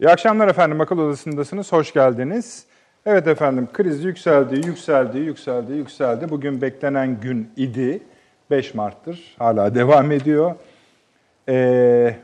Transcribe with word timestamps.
İyi 0.00 0.08
akşamlar 0.08 0.48
efendim. 0.48 0.80
Akıl 0.80 0.98
Odası'ndasınız. 0.98 1.72
Hoş 1.72 1.92
geldiniz. 1.92 2.64
Evet 3.06 3.26
efendim 3.26 3.68
kriz 3.72 4.04
yükseldi, 4.04 4.66
yükseldi, 4.66 5.18
yükseldi, 5.18 5.72
yükseldi. 5.72 6.30
Bugün 6.30 6.60
beklenen 6.60 7.20
gün 7.20 7.50
idi. 7.56 8.02
5 8.50 8.74
Mart'tır. 8.74 9.34
Hala 9.38 9.74
devam 9.74 10.12
ediyor. 10.12 10.54
Ee, 11.48 12.16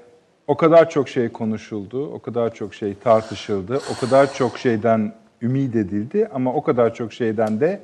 o 0.47 0.57
kadar 0.57 0.91
çok 0.91 1.09
şey 1.09 1.29
konuşuldu, 1.29 2.13
o 2.13 2.19
kadar 2.19 2.55
çok 2.55 2.75
şey 2.75 2.95
tartışıldı, 2.95 3.81
o 3.97 4.01
kadar 4.01 4.35
çok 4.35 4.59
şeyden 4.59 5.15
ümit 5.43 5.77
edildi 5.77 6.29
ama 6.35 6.55
o 6.55 6.63
kadar 6.63 6.95
çok 6.95 7.13
şeyden 7.13 7.61
de 7.61 7.81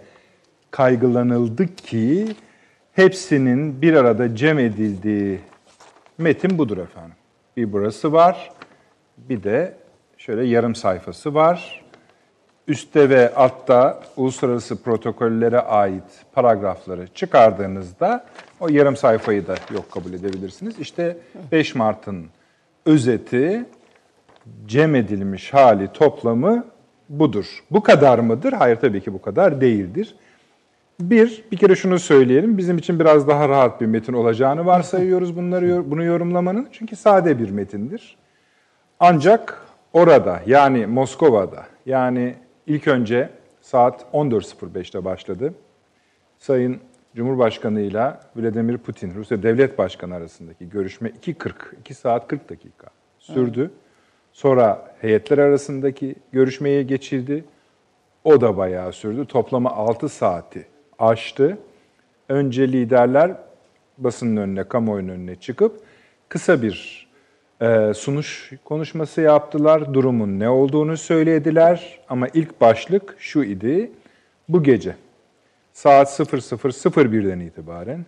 kaygılanıldı 0.71 1.66
ki 1.66 2.27
hepsinin 2.93 3.82
bir 3.82 3.95
arada 3.95 4.37
cem 4.37 4.59
edildiği 4.59 5.41
metin 6.18 6.59
budur 6.59 6.79
efendim. 6.79 7.16
Bir 7.57 7.73
burası 7.73 8.12
var, 8.12 8.50
bir 9.18 9.42
de 9.42 9.74
şöyle 10.16 10.44
yarım 10.44 10.74
sayfası 10.74 11.34
var. 11.34 11.84
Üste 12.68 13.11
ve 13.11 13.34
altta 13.34 14.02
uluslararası 14.16 14.82
protokollere 14.82 15.61
ait 15.61 16.24
paragrafları 16.32 17.07
çıkardığınızda 17.14 18.26
o 18.60 18.68
yarım 18.68 18.96
sayfayı 18.96 19.46
da 19.46 19.54
yok 19.74 19.90
kabul 19.90 20.12
edebilirsiniz. 20.12 20.79
İşte 20.79 21.16
5 21.52 21.74
Mart'ın 21.74 22.26
özeti, 22.86 23.64
cem 24.66 24.94
edilmiş 24.94 25.54
hali, 25.54 25.93
toplamı 25.93 26.64
budur. 27.08 27.64
Bu 27.71 27.82
kadar 27.82 28.18
mıdır? 28.18 28.52
Hayır 28.52 28.76
tabii 28.76 29.00
ki 29.00 29.12
bu 29.12 29.22
kadar 29.22 29.60
değildir. 29.60 30.14
Bir, 31.00 31.44
bir 31.52 31.57
kere 31.57 31.76
şunu 31.76 31.98
söyleyelim. 31.98 32.58
Bizim 32.58 32.78
için 32.78 33.00
biraz 33.00 33.28
daha 33.28 33.48
rahat 33.48 33.80
bir 33.80 33.86
metin 33.86 34.12
olacağını 34.12 34.66
varsayıyoruz 34.66 35.36
bunları 35.36 35.91
bunu 35.91 36.05
yorumlamanın. 36.05 36.69
Çünkü 36.72 36.96
sade 36.96 37.38
bir 37.38 37.50
metindir. 37.50 38.16
Ancak 39.00 39.62
orada 39.92 40.42
yani 40.47 40.86
Moskova'da 40.86 41.67
yani 41.86 42.34
ilk 42.67 42.89
önce 42.89 43.30
saat 43.61 44.06
14.05'te 44.12 45.05
başladı. 45.05 45.55
Sayın 46.38 46.80
Cumhurbaşkanı 47.16 47.80
ile 47.80 48.14
Vladimir 48.36 48.78
Putin, 48.78 49.14
Rusya 49.14 49.42
Devlet 49.42 49.78
Başkanı 49.78 50.14
arasındaki 50.14 50.69
görüşme 50.69 51.08
2.40, 51.08 51.53
2 51.80 51.94
saat 51.94 52.28
40 52.28 52.48
dakika 52.48 52.86
sürdü. 53.19 53.70
Sonra 54.33 54.94
heyetler 55.00 55.38
arasındaki 55.38 56.14
görüşmeye 56.33 56.83
geçildi. 56.83 57.44
O 58.25 58.41
da 58.41 58.56
bayağı 58.56 58.92
sürdü. 58.92 59.27
Toplamı 59.27 59.70
6 59.70 60.08
saati 60.08 60.66
aştı. 60.98 61.58
Önce 62.28 62.72
liderler 62.72 63.33
basının 63.98 64.36
önüne, 64.36 64.64
kamuoyunun 64.64 65.12
önüne 65.12 65.36
çıkıp 65.36 65.81
kısa 66.28 66.62
bir 66.62 67.05
e, 67.60 67.94
sunuş 67.94 68.52
konuşması 68.64 69.20
yaptılar. 69.20 69.94
Durumun 69.94 70.40
ne 70.40 70.48
olduğunu 70.48 70.96
söylediler. 70.96 71.98
Ama 72.08 72.28
ilk 72.34 72.60
başlık 72.60 73.16
şu 73.18 73.42
idi. 73.42 73.90
Bu 74.48 74.62
gece 74.62 74.96
saat 75.72 76.08
00.01'den 76.08 77.40
itibaren 77.40 78.06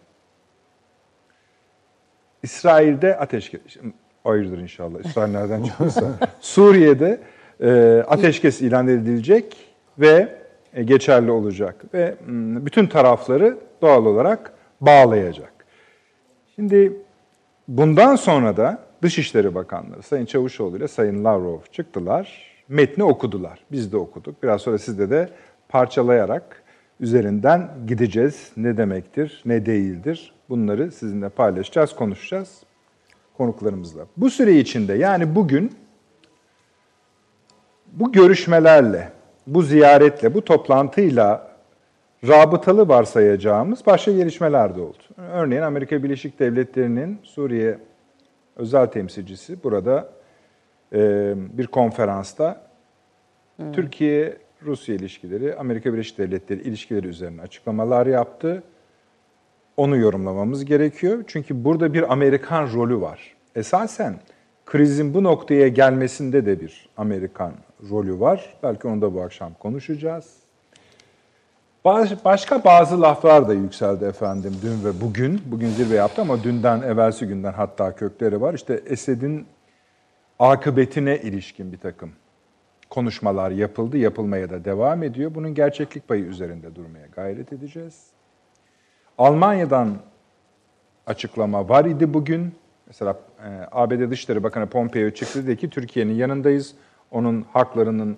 İsrail'de 2.42 3.18
ateşkes, 3.18 3.60
hayırdır 4.24 4.58
inşallah 4.58 5.00
İsrail 5.04 5.32
nereden 5.32 5.62
çıkıyorsa, 5.62 6.18
Suriye'de 6.40 7.20
e, 7.60 8.02
ateşkes 8.08 8.60
ilan 8.60 8.88
edilecek 8.88 9.56
ve 9.98 10.38
e, 10.74 10.82
geçerli 10.82 11.30
olacak 11.30 11.84
ve 11.94 12.14
m, 12.26 12.66
bütün 12.66 12.86
tarafları 12.86 13.58
doğal 13.82 14.06
olarak 14.06 14.52
bağlayacak. 14.80 15.52
Şimdi 16.56 16.92
bundan 17.68 18.16
sonra 18.16 18.56
da 18.56 18.87
Dışişleri 19.02 19.54
Bakanları 19.54 20.02
Sayın 20.02 20.26
Çavuşoğlu 20.26 20.76
ile 20.76 20.88
Sayın 20.88 21.24
Lavrov 21.24 21.58
çıktılar, 21.72 22.52
metni 22.68 23.04
okudular. 23.04 23.58
Biz 23.72 23.92
de 23.92 23.96
okuduk. 23.96 24.42
Biraz 24.42 24.62
sonra 24.62 24.78
sizde 24.78 25.10
de 25.10 25.28
parçalayarak 25.68 26.62
üzerinden 27.00 27.70
gideceğiz. 27.86 28.52
Ne 28.56 28.76
demektir, 28.76 29.42
ne 29.44 29.66
değildir 29.66 30.32
bunları 30.48 30.90
sizinle 30.92 31.28
paylaşacağız, 31.28 31.94
konuşacağız 31.94 32.62
konuklarımızla. 33.36 34.06
Bu 34.16 34.30
süre 34.30 34.58
içinde 34.58 34.94
yani 34.94 35.34
bugün 35.34 35.72
bu 37.92 38.12
görüşmelerle, 38.12 39.12
bu 39.46 39.62
ziyaretle, 39.62 40.34
bu 40.34 40.44
toplantıyla 40.44 41.48
rabıtalı 42.28 42.88
varsayacağımız 42.88 43.86
başka 43.86 44.12
gelişmeler 44.12 44.76
de 44.76 44.80
oldu. 44.80 45.02
Örneğin 45.32 45.62
Amerika 45.62 46.02
Birleşik 46.02 46.38
Devletleri'nin 46.38 47.18
Suriye 47.22 47.78
özel 48.58 48.86
temsilcisi 48.86 49.62
burada 49.62 50.10
e, 50.92 51.32
bir 51.58 51.66
konferansta 51.66 52.66
hmm. 53.56 53.72
Türkiye-Rusya 53.72 54.94
ilişkileri, 54.94 55.56
Amerika 55.56 55.92
Birleşik 55.92 56.18
Devletleri 56.18 56.62
ilişkileri 56.62 57.06
üzerine 57.06 57.42
açıklamalar 57.42 58.06
yaptı. 58.06 58.62
Onu 59.76 59.96
yorumlamamız 59.96 60.64
gerekiyor. 60.64 61.24
Çünkü 61.26 61.64
burada 61.64 61.94
bir 61.94 62.12
Amerikan 62.12 62.72
rolü 62.72 63.00
var. 63.00 63.36
Esasen 63.54 64.20
krizin 64.66 65.14
bu 65.14 65.22
noktaya 65.22 65.68
gelmesinde 65.68 66.46
de 66.46 66.60
bir 66.60 66.88
Amerikan 66.96 67.52
rolü 67.90 68.20
var. 68.20 68.56
Belki 68.62 68.88
onu 68.88 69.02
da 69.02 69.14
bu 69.14 69.22
akşam 69.22 69.54
konuşacağız. 69.54 70.47
Baş, 71.88 72.24
başka 72.24 72.64
bazı 72.64 73.02
laflar 73.02 73.48
da 73.48 73.54
yükseldi 73.54 74.04
efendim 74.04 74.54
dün 74.62 74.84
ve 74.84 75.00
bugün. 75.00 75.42
Bugün 75.46 75.68
zirve 75.68 75.94
yaptı 75.94 76.22
ama 76.22 76.42
dünden, 76.42 76.82
evvelsi 76.82 77.26
günden 77.26 77.52
hatta 77.52 77.94
kökleri 77.94 78.40
var. 78.40 78.54
İşte 78.54 78.82
Esed'in 78.86 79.46
akıbetine 80.38 81.18
ilişkin 81.18 81.72
bir 81.72 81.78
takım 81.78 82.12
konuşmalar 82.90 83.50
yapıldı, 83.50 83.96
yapılmaya 83.96 84.50
da 84.50 84.64
devam 84.64 85.02
ediyor. 85.02 85.34
Bunun 85.34 85.54
gerçeklik 85.54 86.08
payı 86.08 86.24
üzerinde 86.24 86.74
durmaya 86.74 87.06
gayret 87.06 87.52
edeceğiz. 87.52 88.06
Almanya'dan 89.18 89.96
açıklama 91.06 91.68
var 91.68 91.84
idi 91.84 92.14
bugün. 92.14 92.54
Mesela 92.86 93.16
e, 93.44 93.68
ABD 93.72 94.10
Dışişleri 94.10 94.42
Bakanı 94.42 94.66
Pompeo 94.66 95.10
çıktı 95.10 95.46
dedi 95.46 95.56
ki 95.56 95.70
Türkiye'nin 95.70 96.14
yanındayız. 96.14 96.74
Onun 97.10 97.46
haklarının 97.52 98.16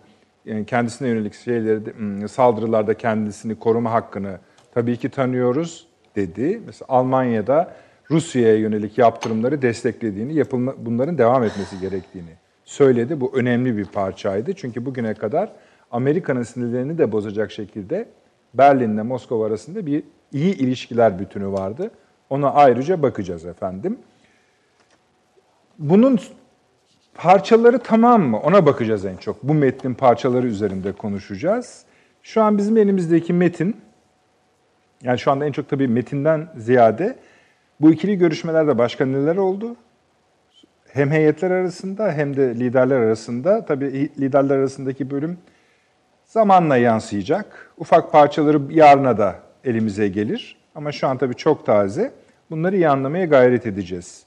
kendisine 0.66 1.08
yönelik 1.08 1.34
şeyleri 1.34 2.28
saldırılarda 2.28 2.94
kendisini 2.94 3.58
koruma 3.58 3.92
hakkını 3.92 4.38
tabii 4.74 4.96
ki 4.96 5.08
tanıyoruz 5.08 5.86
dedi. 6.16 6.62
Mesela 6.66 6.86
Almanya'da 6.88 7.74
Rusya'ya 8.10 8.56
yönelik 8.56 8.98
yaptırımları 8.98 9.62
desteklediğini, 9.62 10.34
yapılma, 10.34 10.74
bunların 10.78 11.18
devam 11.18 11.44
etmesi 11.44 11.80
gerektiğini 11.80 12.30
söyledi. 12.64 13.20
Bu 13.20 13.32
önemli 13.34 13.76
bir 13.76 13.84
parçaydı. 13.84 14.52
Çünkü 14.52 14.86
bugüne 14.86 15.14
kadar 15.14 15.52
Amerika'nın 15.90 16.42
sinirlerini 16.42 16.98
de 16.98 17.12
bozacak 17.12 17.52
şekilde 17.52 18.08
Berlin'le 18.54 19.02
Moskova 19.06 19.46
arasında 19.46 19.86
bir 19.86 20.02
iyi 20.32 20.56
ilişkiler 20.56 21.18
bütünü 21.18 21.52
vardı. 21.52 21.90
Ona 22.30 22.52
ayrıca 22.52 23.02
bakacağız 23.02 23.46
efendim. 23.46 23.98
Bunun 25.78 26.18
parçaları 27.22 27.78
tamam 27.78 28.22
mı? 28.22 28.38
Ona 28.38 28.66
bakacağız 28.66 29.06
en 29.06 29.16
çok. 29.16 29.42
Bu 29.42 29.54
metnin 29.54 29.94
parçaları 29.94 30.46
üzerinde 30.46 30.92
konuşacağız. 30.92 31.82
Şu 32.22 32.42
an 32.42 32.58
bizim 32.58 32.76
elimizdeki 32.76 33.32
metin, 33.32 33.76
yani 35.02 35.18
şu 35.18 35.30
anda 35.30 35.46
en 35.46 35.52
çok 35.52 35.68
tabii 35.68 35.88
metinden 35.88 36.48
ziyade 36.56 37.16
bu 37.80 37.92
ikili 37.92 38.18
görüşmelerde 38.18 38.78
başka 38.78 39.06
neler 39.06 39.36
oldu? 39.36 39.76
Hem 40.88 41.10
heyetler 41.10 41.50
arasında 41.50 42.12
hem 42.12 42.36
de 42.36 42.54
liderler 42.54 42.96
arasında. 42.96 43.64
Tabii 43.64 44.10
liderler 44.20 44.56
arasındaki 44.56 45.10
bölüm 45.10 45.38
zamanla 46.24 46.76
yansıyacak. 46.76 47.72
Ufak 47.78 48.12
parçaları 48.12 48.60
yarına 48.70 49.18
da 49.18 49.34
elimize 49.64 50.08
gelir. 50.08 50.56
Ama 50.74 50.92
şu 50.92 51.08
an 51.08 51.18
tabii 51.18 51.34
çok 51.34 51.66
taze. 51.66 52.12
Bunları 52.50 52.76
iyi 52.76 52.88
anlamaya 52.88 53.24
gayret 53.24 53.66
edeceğiz. 53.66 54.24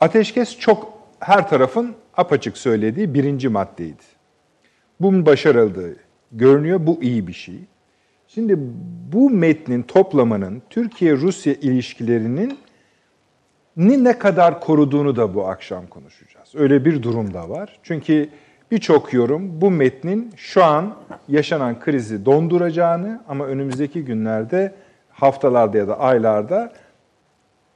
Ateşkes 0.00 0.58
çok 0.58 0.98
her 1.20 1.48
tarafın 1.48 1.94
apaçık 2.16 2.58
söylediği 2.58 3.14
birinci 3.14 3.48
maddeydi. 3.48 4.02
Bunun 5.00 5.26
başarıldığı 5.26 5.96
görünüyor, 6.32 6.86
bu 6.86 7.02
iyi 7.02 7.26
bir 7.26 7.32
şey. 7.32 7.60
Şimdi 8.26 8.56
bu 9.12 9.30
metnin 9.30 9.82
toplamanın 9.82 10.62
Türkiye-Rusya 10.70 11.54
ilişkilerinin 11.54 12.58
ni 13.76 14.04
ne 14.04 14.18
kadar 14.18 14.60
koruduğunu 14.60 15.16
da 15.16 15.34
bu 15.34 15.46
akşam 15.46 15.86
konuşacağız. 15.86 16.54
Öyle 16.54 16.84
bir 16.84 17.02
durum 17.02 17.34
da 17.34 17.48
var. 17.48 17.78
Çünkü 17.82 18.28
birçok 18.70 19.12
yorum 19.12 19.60
bu 19.60 19.70
metnin 19.70 20.32
şu 20.36 20.64
an 20.64 20.94
yaşanan 21.28 21.80
krizi 21.80 22.24
donduracağını 22.24 23.20
ama 23.28 23.46
önümüzdeki 23.46 24.04
günlerde, 24.04 24.74
haftalarda 25.10 25.78
ya 25.78 25.88
da 25.88 26.00
aylarda 26.00 26.72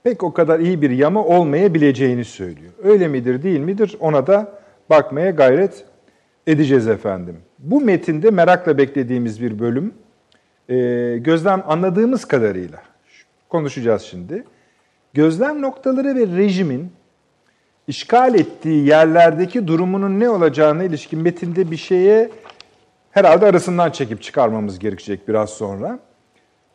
pek 0.07 0.23
o 0.23 0.33
kadar 0.33 0.61
iyi 0.61 0.83
bir 0.83 0.91
yama 0.91 1.25
olmayabileceğini 1.25 2.25
söylüyor. 2.25 2.73
Öyle 2.83 3.09
midir 3.09 3.43
değil 3.43 3.61
midir 3.61 3.97
ona 4.01 4.27
da 4.27 4.53
bakmaya 4.91 5.31
gayret 5.31 5.85
edeceğiz 6.47 6.89
efendim. 6.89 7.37
Bu 7.59 7.81
metinde 7.81 8.31
merakla 8.31 8.79
beklediğimiz 8.79 9.43
bir 9.43 9.59
bölüm. 9.59 9.95
Ee, 10.69 11.19
gözlem 11.21 11.63
anladığımız 11.67 12.25
kadarıyla 12.25 12.83
konuşacağız 13.49 14.03
şimdi. 14.03 14.45
Gözlem 15.15 15.63
noktaları 15.63 16.15
ve 16.15 16.27
rejimin 16.37 16.93
işgal 17.87 18.35
ettiği 18.35 18.87
yerlerdeki 18.87 19.67
durumunun 19.67 20.21
ne 20.21 20.29
olacağına 20.29 20.85
ilişkin 20.85 21.21
metinde 21.21 21.71
bir 21.71 21.77
şeye 21.77 22.31
herhalde 23.11 23.47
arasından 23.47 23.91
çekip 23.91 24.23
çıkarmamız 24.23 24.79
gerekecek 24.79 25.29
biraz 25.29 25.51
sonra. 25.51 25.99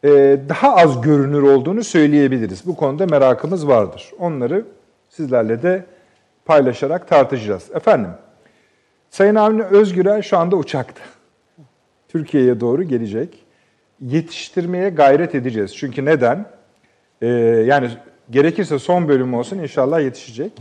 Ee, 0.04 0.40
daha 0.50 0.76
az 0.76 1.02
görünür 1.02 1.42
olduğunu 1.42 1.84
söyleyebiliriz. 1.84 2.68
Bu 2.68 2.76
konuda 2.76 3.06
merakımız 3.06 3.68
vardır. 3.68 4.12
Onları 4.20 4.66
sizlerle 5.10 5.64
de 5.64 5.86
paylaşarak 6.46 7.08
tartışacağız. 7.08 7.72
Efendim, 7.74 8.12
Sayın 9.10 9.36
Avni 9.36 9.64
Özgürel 9.64 10.22
şu 10.22 10.38
anda 10.38 10.56
uçakta. 10.56 11.02
Türkiye'ye 12.08 12.60
doğru 12.60 12.84
gelecek. 12.84 13.46
Yetiştirmeye 14.02 14.90
gayret 14.90 15.36
edeceğiz. 15.36 15.76
Çünkü 15.76 16.06
neden? 16.06 16.46
Ee, 17.22 17.28
yani 17.68 17.90
gerekirse 18.30 18.80
son 18.80 19.08
bölüm 19.08 19.34
olsun 19.34 19.58
inşallah 19.58 20.02
yetişecek. 20.02 20.52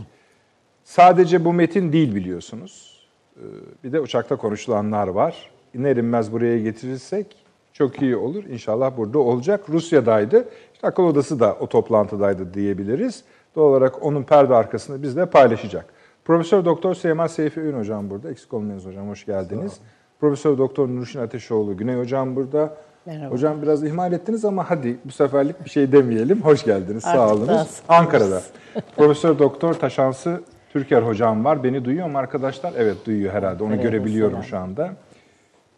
Sadece 0.83 1.45
bu 1.45 1.53
metin 1.53 1.93
değil 1.93 2.15
biliyorsunuz. 2.15 3.05
Ee, 3.37 3.41
bir 3.83 3.91
de 3.91 3.99
uçakta 3.99 4.35
konuşulanlar 4.35 5.07
var. 5.07 5.51
İner 5.73 5.97
inmez 5.97 6.31
buraya 6.31 6.59
getirirsek 6.59 7.35
çok 7.73 8.01
iyi 8.01 8.15
olur. 8.15 8.43
İnşallah 8.43 8.97
burada 8.97 9.19
olacak. 9.19 9.69
Rusya'daydı. 9.69 10.45
İşte 10.73 10.87
akıl 10.87 11.03
odası 11.03 11.39
da 11.39 11.57
o 11.59 11.67
toplantıdaydı 11.67 12.53
diyebiliriz. 12.53 13.23
Doğal 13.55 13.69
olarak 13.69 14.05
onun 14.05 14.23
perde 14.23 14.55
arkasında 14.55 15.03
bizle 15.03 15.25
paylaşacak. 15.25 15.85
Profesör 16.25 16.65
Doktor 16.65 16.95
Süleyman 16.95 17.27
Seyfi 17.27 17.59
Ün 17.59 17.79
hocam 17.79 18.09
burada. 18.09 18.31
Eksik 18.31 18.53
olmayınız 18.53 18.85
hocam. 18.85 19.09
Hoş 19.09 19.25
geldiniz. 19.25 19.73
Profesör 20.19 20.57
Doktor 20.57 20.87
Nurşin 20.87 21.19
Ateşoğlu 21.19 21.77
Güney 21.77 21.95
hocam 21.95 22.35
burada. 22.35 22.77
Merhaba. 23.05 23.33
Hocam 23.33 23.61
biraz 23.61 23.83
ihmal 23.83 24.13
ettiniz 24.13 24.45
ama 24.45 24.69
hadi 24.69 24.97
bu 25.05 25.11
seferlik 25.11 25.65
bir 25.65 25.69
şey 25.69 25.91
demeyelim. 25.91 26.41
Hoş 26.41 26.63
geldiniz. 26.63 27.05
Artık 27.05 27.19
Sağ 27.19 27.33
olunuz. 27.33 27.81
Ankara'da. 27.89 28.41
Profesör 28.97 29.39
Doktor 29.39 29.73
Taşansı 29.73 30.41
Türker 30.73 31.01
hocam 31.01 31.45
var. 31.45 31.63
Beni 31.63 31.85
duyuyor 31.85 32.09
mu 32.09 32.17
arkadaşlar? 32.17 32.73
Evet 32.77 32.97
duyuyor 33.05 33.33
herhalde. 33.33 33.63
Onu 33.63 33.69
Merhaba, 33.69 33.87
görebiliyorum 33.87 34.43
şu 34.43 34.57
anda. 34.57 34.93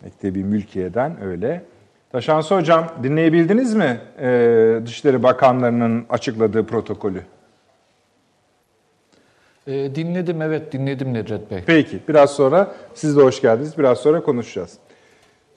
Mektebi 0.01 0.43
Mülkiye'den 0.43 1.21
öyle. 1.23 1.63
Taşansı 2.13 2.55
hocam 2.55 2.87
dinleyebildiniz 3.03 3.73
mi 3.73 4.01
ee, 4.19 4.79
Dışişleri 4.85 5.23
Bakanlarının 5.23 6.05
açıkladığı 6.09 6.65
protokolü? 6.65 7.21
E, 9.67 9.95
dinledim 9.95 10.41
evet 10.41 10.71
dinledim 10.71 11.13
Nedret 11.13 11.51
Bey. 11.51 11.63
Peki 11.65 11.99
biraz 12.07 12.31
sonra 12.31 12.75
siz 12.93 13.17
de 13.17 13.21
hoş 13.21 13.41
geldiniz. 13.41 13.77
Biraz 13.77 13.97
sonra 13.97 14.23
konuşacağız. 14.23 14.77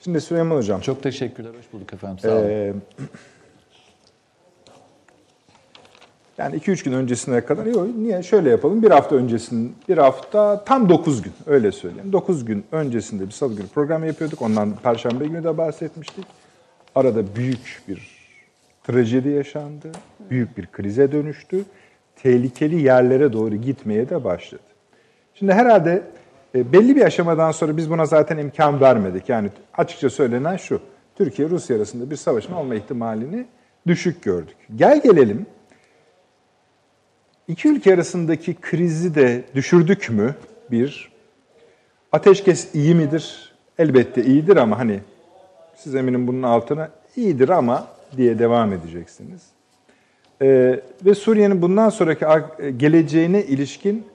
Şimdi 0.03 0.21
Süleyman 0.21 0.55
hocam. 0.55 0.81
Çok 0.81 1.03
teşekkürler 1.03 1.49
hoş 1.49 1.73
bulduk 1.73 1.93
efendim 1.93 2.19
sağ 2.19 2.31
olun. 2.31 2.49
Ee, 2.49 2.73
yani 6.37 6.55
2-3 6.55 6.83
gün 6.83 6.93
öncesine 6.93 7.45
kadar 7.45 7.65
yok 7.65 7.87
niye 7.97 8.23
şöyle 8.23 8.49
yapalım 8.49 8.83
bir 8.83 8.91
hafta 8.91 9.15
öncesinde 9.15 9.71
bir 9.89 9.97
hafta 9.97 10.63
tam 10.63 10.89
9 10.89 11.21
gün 11.21 11.33
öyle 11.45 11.71
söyleyeyim 11.71 12.13
9 12.13 12.45
gün 12.45 12.65
öncesinde 12.71 13.25
bir 13.25 13.31
salı 13.31 13.55
günü 13.55 13.67
program 13.67 14.03
yapıyorduk 14.03 14.41
ondan 14.41 14.75
perşembe 14.75 15.27
günü 15.27 15.43
de 15.43 15.57
bahsetmiştik 15.57 16.25
arada 16.97 17.35
büyük 17.35 17.81
bir 17.87 18.17
trajedi 18.83 19.29
yaşandı 19.29 19.91
büyük 20.29 20.57
bir 20.57 20.67
krize 20.67 21.11
dönüştü 21.11 21.63
tehlikeli 22.15 22.81
yerlere 22.81 23.33
doğru 23.33 23.55
gitmeye 23.55 24.09
de 24.09 24.23
başladı 24.23 24.61
Şimdi 25.39 25.53
herhalde 25.53 26.01
e, 26.55 26.73
belli 26.73 26.95
bir 26.95 27.01
aşamadan 27.01 27.51
sonra 27.51 27.77
biz 27.77 27.89
buna 27.89 28.05
zaten 28.05 28.37
imkan 28.37 28.81
vermedik. 28.81 29.29
Yani 29.29 29.49
açıkça 29.77 30.09
söylenen 30.09 30.57
şu. 30.57 30.81
Türkiye 31.15 31.49
Rusya 31.49 31.77
arasında 31.77 32.09
bir 32.11 32.15
savaşın 32.15 32.53
olma 32.53 32.75
ihtimalini 32.75 33.45
düşük 33.87 34.23
gördük. 34.23 34.55
Gel 34.75 35.01
gelelim. 35.01 35.45
İki 37.47 37.69
ülke 37.69 37.93
arasındaki 37.93 38.55
krizi 38.61 39.15
de 39.15 39.43
düşürdük 39.55 40.09
mü? 40.09 40.35
Bir. 40.71 41.11
Ateşkes 42.11 42.75
iyi 42.75 42.95
midir? 42.95 43.53
Elbette 43.79 44.23
iyidir 44.23 44.57
ama 44.57 44.79
hani 44.79 44.99
siz 45.77 45.95
eminim 45.95 46.27
bunun 46.27 46.43
altına 46.43 46.89
iyidir 47.15 47.49
ama 47.49 47.87
diye 48.17 48.39
devam 48.39 48.73
edeceksiniz. 48.73 49.41
Ee, 50.41 50.79
ve 51.05 51.15
Suriye'nin 51.15 51.61
bundan 51.61 51.89
sonraki 51.89 52.27
ar- 52.27 52.59
geleceğine 52.77 53.43
ilişkin 53.43 54.05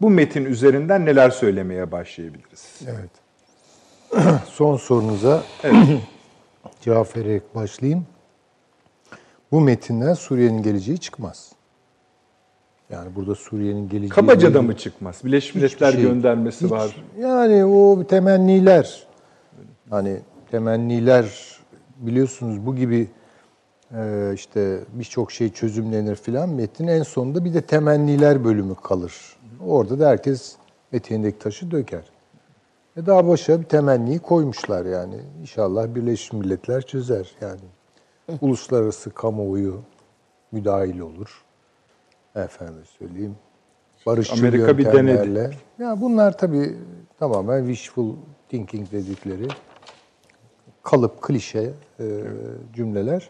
bu 0.00 0.10
metin 0.10 0.44
üzerinden 0.44 1.06
neler 1.06 1.30
söylemeye 1.30 1.92
başlayabiliriz? 1.92 2.80
Evet. 2.86 3.10
Son 4.46 4.76
sorunuza 4.76 5.42
cevap 6.80 7.16
vererek 7.16 7.54
başlayayım. 7.54 8.06
Bu 9.52 9.60
metinden 9.60 10.14
Suriye'nin 10.14 10.62
geleceği 10.62 10.98
çıkmaz. 10.98 11.52
Yani 12.90 13.14
burada 13.16 13.34
Suriye'nin 13.34 13.88
geleceği... 13.88 14.08
Kabaca 14.08 14.54
da 14.54 14.62
mı 14.62 14.76
çıkmaz? 14.76 15.20
Birleşmiş 15.24 15.54
Milletler 15.54 15.92
şey. 15.92 16.02
göndermesi 16.02 16.64
Hiç- 16.64 16.70
var. 16.72 16.96
Yani 17.18 17.64
o 17.64 18.04
temenniler. 18.06 19.06
Hani 19.90 20.16
temenniler 20.50 21.58
biliyorsunuz 21.96 22.66
bu 22.66 22.76
gibi 22.76 23.08
e, 23.94 24.32
işte 24.34 24.80
birçok 24.92 25.32
şey 25.32 25.52
çözümlenir 25.52 26.16
filan. 26.16 26.48
Metin 26.48 26.86
en 26.86 27.02
sonunda 27.02 27.44
bir 27.44 27.54
de 27.54 27.60
temenniler 27.60 28.44
bölümü 28.44 28.74
kalır. 28.74 29.36
Orada 29.66 29.98
da 29.98 30.08
herkes 30.08 30.56
eteğindeki 30.92 31.38
taşı 31.38 31.70
döker. 31.70 32.04
E 32.96 33.06
daha 33.06 33.28
başa 33.28 33.60
bir 33.60 33.64
temenniyi 33.64 34.18
koymuşlar 34.18 34.86
yani. 34.86 35.16
İnşallah 35.40 35.94
Birleşmiş 35.94 36.32
Milletler 36.32 36.82
çözer 36.82 37.30
yani. 37.40 37.60
Uluslararası 38.40 39.10
kamuoyu 39.10 39.80
müdahil 40.52 41.00
olur. 41.00 41.44
Efendim 42.36 42.82
söyleyeyim. 42.98 43.36
Barışçıl 44.06 44.38
Amerika 44.38 44.78
bir 44.78 44.84
yöntemlerle. 44.84 45.50
Ya 45.78 46.00
bunlar 46.00 46.38
tabii 46.38 46.76
tamamen 47.18 47.66
wishful 47.66 48.14
thinking 48.48 48.92
dedikleri 48.92 49.48
kalıp 50.82 51.22
klişe 51.22 51.70
e, 52.00 52.04
cümleler. 52.74 53.28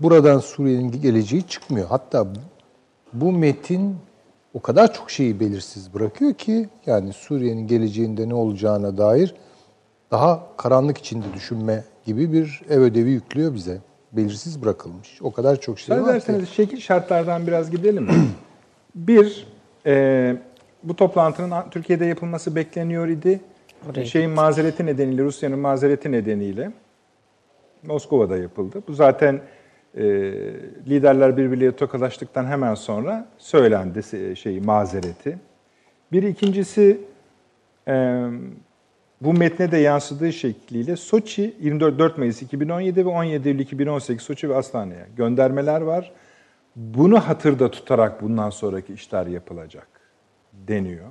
Buradan 0.00 0.38
Suriye'nin 0.38 1.00
geleceği 1.02 1.42
çıkmıyor. 1.42 1.86
Hatta 1.88 2.26
bu 3.12 3.32
metin 3.32 3.96
o 4.54 4.60
kadar 4.60 4.92
çok 4.92 5.10
şeyi 5.10 5.40
belirsiz 5.40 5.94
bırakıyor 5.94 6.34
ki 6.34 6.68
yani 6.86 7.12
Suriye'nin 7.12 7.66
geleceğinde 7.66 8.28
ne 8.28 8.34
olacağına 8.34 8.98
dair 8.98 9.34
daha 10.10 10.46
karanlık 10.56 10.98
içinde 10.98 11.26
düşünme 11.34 11.84
gibi 12.04 12.32
bir 12.32 12.62
ev 12.70 12.80
ödevi 12.80 13.10
yüklüyor 13.10 13.54
bize. 13.54 13.78
Belirsiz 14.12 14.62
bırakılmış. 14.62 15.18
O 15.22 15.32
kadar 15.32 15.60
çok 15.60 15.78
şey 15.78 15.96
Ben 15.96 16.02
var 16.02 16.14
derseniz 16.14 16.48
şekil 16.48 16.80
şartlardan 16.80 17.46
biraz 17.46 17.70
gidelim 17.70 18.04
mi? 18.04 18.12
bir, 18.94 19.46
e, 19.86 20.36
bu 20.82 20.96
toplantının 20.96 21.70
Türkiye'de 21.70 22.04
yapılması 22.04 22.56
bekleniyor 22.56 23.08
idi. 23.08 23.40
Oraya 23.90 24.04
Şeyin 24.04 24.30
mazereti 24.30 24.86
nedeniyle, 24.86 25.22
Rusya'nın 25.22 25.58
mazereti 25.58 26.12
nedeniyle 26.12 26.72
Moskova'da 27.82 28.36
yapıldı. 28.36 28.82
Bu 28.88 28.92
zaten 28.92 29.40
e, 29.94 30.04
liderler 30.88 31.36
birbirleriyle 31.36 31.76
tokalaştıktan 31.76 32.44
hemen 32.44 32.74
sonra 32.74 33.28
söylendi 33.38 34.02
şeyi 34.36 34.60
mazereti. 34.60 35.38
Bir 36.12 36.22
ikincisi 36.22 37.00
e, 37.88 38.24
bu 39.20 39.32
metne 39.32 39.72
de 39.72 39.76
yansıdığı 39.76 40.32
şekliyle 40.32 40.96
Soçi 40.96 41.54
24 41.60 41.98
4 41.98 42.18
Mayıs 42.18 42.42
2017 42.42 43.06
ve 43.06 43.08
17 43.08 43.48
Eylül 43.48 43.60
2018 43.60 44.22
Soçi 44.22 44.50
ve 44.50 44.56
Astana'ya 44.56 45.06
göndermeler 45.16 45.80
var. 45.80 46.12
Bunu 46.76 47.20
hatırda 47.20 47.70
tutarak 47.70 48.22
bundan 48.22 48.50
sonraki 48.50 48.92
işler 48.92 49.26
yapılacak 49.26 49.88
deniyor. 50.52 51.06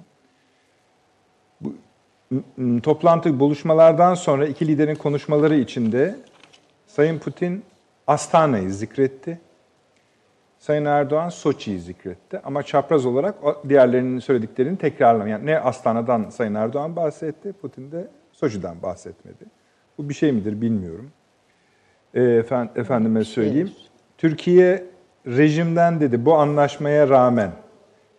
Toplantı 2.83 3.39
buluşmalardan 3.39 4.13
sonra 4.13 4.47
iki 4.47 4.67
liderin 4.67 4.95
konuşmaları 4.95 5.55
içinde 5.55 6.15
Sayın 6.87 7.19
Putin 7.19 7.63
Astana'yı 8.07 8.73
zikretti. 8.73 9.39
Sayın 10.59 10.85
Erdoğan 10.85 11.29
Soçi'yi 11.29 11.79
zikretti. 11.79 12.41
Ama 12.43 12.63
çapraz 12.63 13.05
olarak 13.05 13.35
diğerlerinin 13.69 14.19
söylediklerini 14.19 14.77
tekrarlama. 14.77 15.29
Yani 15.29 15.45
ne 15.45 15.59
Astana'dan 15.59 16.29
Sayın 16.29 16.55
Erdoğan 16.55 16.95
bahsetti, 16.95 17.53
Putin 17.61 17.91
de 17.91 18.07
Soçi'den 18.31 18.81
bahsetmedi. 18.81 19.45
Bu 19.97 20.09
bir 20.09 20.13
şey 20.13 20.31
midir 20.31 20.61
bilmiyorum. 20.61 21.11
Ee, 22.13 22.21
efendim, 22.21 22.71
efendime 22.75 23.23
söyleyeyim. 23.23 23.71
Türkiye 24.17 24.83
rejimden 25.27 25.99
dedi 25.99 26.25
bu 26.25 26.35
anlaşmaya 26.35 27.09
rağmen 27.09 27.51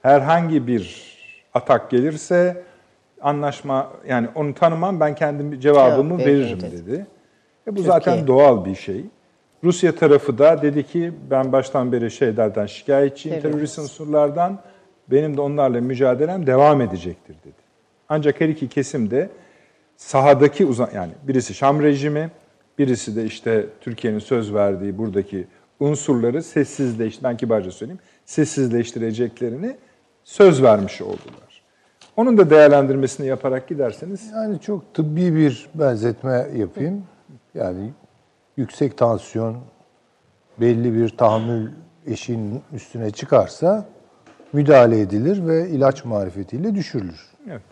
herhangi 0.02 0.66
bir 0.66 1.16
atak 1.54 1.90
gelirse 1.90 2.62
anlaşma 3.20 3.92
yani 4.08 4.28
onu 4.34 4.54
tanımam 4.54 5.00
ben 5.00 5.14
kendim 5.14 5.60
cevabımı 5.60 6.18
Cevap 6.18 6.26
veririm 6.26 6.60
dedi. 6.60 6.86
dedi. 6.86 7.06
E 7.66 7.70
bu 7.70 7.74
Türkiye. 7.76 7.86
zaten 7.86 8.26
doğal 8.26 8.64
bir 8.64 8.74
şey. 8.74 9.04
Rusya 9.64 9.94
tarafı 9.94 10.38
da 10.38 10.62
dedi 10.62 10.82
ki 10.86 11.12
ben 11.30 11.52
baştan 11.52 11.92
beri 11.92 12.10
şeylerden 12.10 12.66
şikayetçiyim, 12.66 13.40
Terörist. 13.40 13.54
terörist 13.54 13.78
unsurlardan. 13.78 14.58
Benim 15.10 15.36
de 15.36 15.40
onlarla 15.40 15.80
mücadelem 15.80 16.46
devam 16.46 16.80
edecektir 16.80 17.36
dedi. 17.44 17.66
Ancak 18.08 18.40
her 18.40 18.48
iki 18.48 18.68
kesim 18.68 19.10
de 19.10 19.30
sahadaki 19.96 20.66
uzan 20.66 20.88
yani 20.94 21.12
birisi 21.22 21.54
Şam 21.54 21.82
rejimi, 21.82 22.30
birisi 22.78 23.16
de 23.16 23.24
işte 23.24 23.66
Türkiye'nin 23.80 24.18
söz 24.18 24.54
verdiği 24.54 24.98
buradaki 24.98 25.46
unsurları 25.80 26.42
sessizleştir, 26.42 27.24
ben 27.24 27.36
kibarca 27.36 27.70
söyleyeyim, 27.70 28.00
sessizleştireceklerini 28.24 29.76
söz 30.24 30.62
vermiş 30.62 31.02
oldular. 31.02 31.45
Onun 32.16 32.38
da 32.38 32.50
değerlendirmesini 32.50 33.26
yaparak 33.26 33.68
giderseniz 33.68 34.30
Yani 34.34 34.60
çok 34.60 34.94
tıbbi 34.94 35.34
bir 35.36 35.68
benzetme 35.74 36.46
yapayım. 36.56 37.02
Yani 37.54 37.90
yüksek 38.56 38.98
tansiyon 38.98 39.56
belli 40.60 40.94
bir 40.94 41.08
tahammül 41.08 41.70
eşiğinin 42.06 42.62
üstüne 42.72 43.10
çıkarsa 43.10 43.84
müdahale 44.52 45.00
edilir 45.00 45.46
ve 45.46 45.68
ilaç 45.68 46.04
marifetiyle 46.04 46.74
düşürülür. 46.74 47.26
evet, 47.50 47.62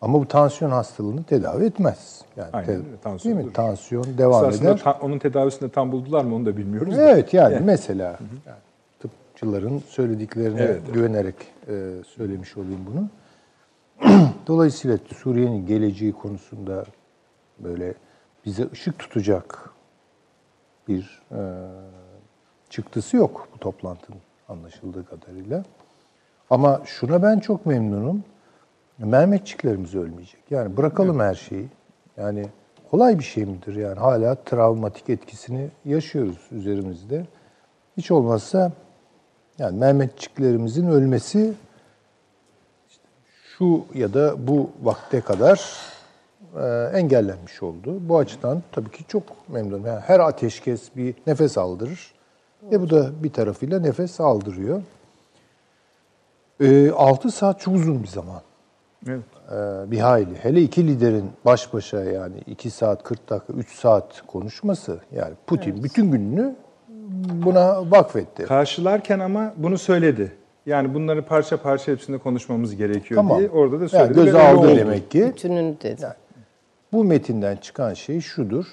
Ama 0.00 0.20
bu 0.20 0.28
tansiyon 0.28 0.70
hastalığını 0.70 1.24
tedavi 1.24 1.64
etmez. 1.64 2.22
Yani 2.36 2.48
Aynen 2.52 2.66
te- 2.66 2.78
tansiyon 3.02 3.34
değil 3.34 3.36
mi? 3.36 3.42
durur. 3.44 3.54
Tansiyon 3.54 4.04
devam 4.18 4.44
aslında 4.44 4.70
eder. 4.70 4.80
ta- 4.84 4.98
onun 5.02 5.18
tedavisini 5.18 5.68
de 5.68 5.72
tam 5.72 5.92
buldular 5.92 6.24
mı 6.24 6.34
onu 6.34 6.46
da 6.46 6.56
bilmiyoruz. 6.56 6.96
da. 6.96 7.10
Evet 7.10 7.34
yani 7.34 7.58
mesela 7.64 8.18
yani 8.46 8.58
tıpçıların 9.00 9.82
söylediklerine 9.88 10.60
evet. 10.60 10.82
güvenerek 10.94 11.34
e, 11.68 11.74
söylemiş 12.16 12.56
olayım 12.56 12.80
bunu. 12.92 13.08
Dolayısıyla 14.46 14.98
Suriye'nin 15.16 15.66
geleceği 15.66 16.12
konusunda 16.12 16.84
böyle 17.58 17.94
bize 18.46 18.68
ışık 18.72 18.98
tutacak 18.98 19.70
bir 20.88 21.22
e, 21.32 21.40
çıktısı 22.70 23.16
yok 23.16 23.48
bu 23.54 23.58
toplantının 23.58 24.18
anlaşıldığı 24.48 25.06
kadarıyla. 25.06 25.64
Ama 26.50 26.80
şuna 26.84 27.22
ben 27.22 27.38
çok 27.38 27.66
memnunum. 27.66 28.24
Mehmetçiklerimiz 28.98 29.94
ölmeyecek. 29.94 30.40
Yani 30.50 30.76
bırakalım 30.76 31.20
her 31.20 31.34
şeyi. 31.34 31.68
Yani 32.16 32.46
kolay 32.90 33.18
bir 33.18 33.24
şey 33.24 33.44
midir? 33.44 33.74
Yani 33.74 33.98
hala 33.98 34.34
travmatik 34.34 35.10
etkisini 35.10 35.68
yaşıyoruz 35.84 36.48
üzerimizde. 36.50 37.26
Hiç 37.96 38.10
olmazsa 38.10 38.72
yani 39.58 39.78
Mehmetçiklerimizin 39.78 40.86
ölmesi 40.86 41.54
şu 43.58 43.84
ya 43.94 44.14
da 44.14 44.46
bu 44.46 44.70
vakte 44.82 45.20
kadar 45.20 45.76
e, 46.56 46.98
engellenmiş 46.98 47.62
oldu. 47.62 47.98
Bu 48.00 48.18
açıdan 48.18 48.62
tabii 48.72 48.90
ki 48.90 49.04
çok 49.08 49.22
memnunum. 49.48 49.86
Yani 49.86 50.00
her 50.00 50.20
ateşkes 50.20 50.96
bir 50.96 51.14
nefes 51.26 51.58
aldırır. 51.58 52.12
Ve 52.62 52.80
bu 52.80 52.90
da 52.90 53.10
bir 53.22 53.32
tarafıyla 53.32 53.80
nefes 53.80 54.20
aldırıyor. 54.20 54.82
6 56.96 57.30
saat 57.30 57.60
çok 57.60 57.74
uzun 57.74 58.02
bir 58.02 58.08
zaman. 58.08 58.40
Evet. 59.08 59.20
Ee, 59.50 59.90
bir 59.90 59.98
hayli. 59.98 60.34
Hele 60.34 60.62
iki 60.62 60.88
liderin 60.88 61.30
baş 61.44 61.72
başa 61.72 62.04
yani 62.04 62.36
2 62.46 62.70
saat 62.70 63.02
40 63.02 63.30
dakika 63.30 63.52
3 63.52 63.74
saat 63.74 64.22
konuşması 64.26 65.00
yani 65.12 65.34
Putin 65.46 65.84
bütün 65.84 66.10
gününü 66.10 66.56
buna 67.44 67.90
vakfetti. 67.90 68.44
Karşılarken 68.44 69.18
ama 69.18 69.54
bunu 69.56 69.78
söyledi. 69.78 70.32
Yani 70.68 70.94
bunları 70.94 71.22
parça 71.22 71.62
parça 71.62 71.92
hepsinde 71.92 72.18
konuşmamız 72.18 72.76
gerekiyor 72.76 73.18
Tamam. 73.18 73.38
diye 73.38 73.50
orada 73.50 73.76
da 73.76 73.80
Yani 73.82 73.90
söyledi. 73.90 74.14
göze 74.14 74.32
ve 74.32 74.38
öyle 74.38 74.48
aldı 74.48 74.66
oldu. 74.68 74.76
demek 74.76 75.10
ki. 75.10 75.26
Bütününü 75.26 75.76
dedi. 75.82 76.06
Bu 76.92 77.04
metinden 77.04 77.56
çıkan 77.56 77.94
şey 77.94 78.20
şudur. 78.20 78.64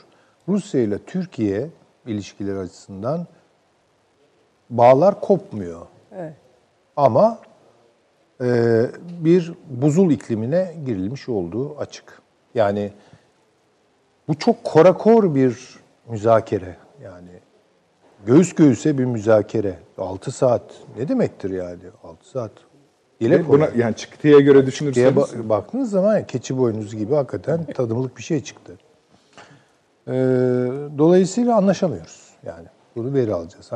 Rusya 0.47 0.81
ile 0.81 0.97
Türkiye 0.99 1.69
ilişkileri 2.07 2.59
açısından 2.59 3.27
bağlar 4.69 5.21
kopmuyor. 5.21 5.81
Evet. 6.15 6.33
Ama 6.97 7.39
e, 8.43 8.45
bir 9.19 9.53
buzul 9.69 10.11
iklimine 10.11 10.75
girilmiş 10.85 11.29
olduğu 11.29 11.77
açık. 11.77 12.21
Yani 12.55 12.91
bu 14.27 14.37
çok 14.39 14.63
korakor 14.63 15.35
bir 15.35 15.79
müzakere. 16.09 16.75
Yani 17.03 17.29
göğüs 18.25 18.55
göğüse 18.55 18.97
bir 18.97 19.05
müzakere. 19.05 19.75
6 19.97 20.31
saat 20.31 20.61
ne 20.97 21.07
demektir 21.07 21.49
yani? 21.49 21.79
6 22.03 22.29
saat. 22.29 22.51
Dile 23.21 23.47
Buna, 23.47 23.69
yani 23.77 23.95
çıktıya 23.95 24.39
göre 24.39 24.57
diye 24.57 24.65
düşünürseniz 24.65 25.13
ba- 25.15 25.49
baktığınız 25.49 25.89
zaman 25.89 26.27
keçi 26.27 26.57
boynuzu 26.57 26.97
gibi 26.97 27.15
hakikaten 27.15 27.65
tadımlık 27.75 28.17
bir 28.17 28.23
şey 28.23 28.43
çıktı. 28.43 28.73
Ee, 30.07 30.11
dolayısıyla 30.97 31.55
anlaşamıyoruz. 31.55 32.29
Yani 32.45 32.67
bunu 32.95 33.13
veri 33.13 33.33
alacağız. 33.33 33.71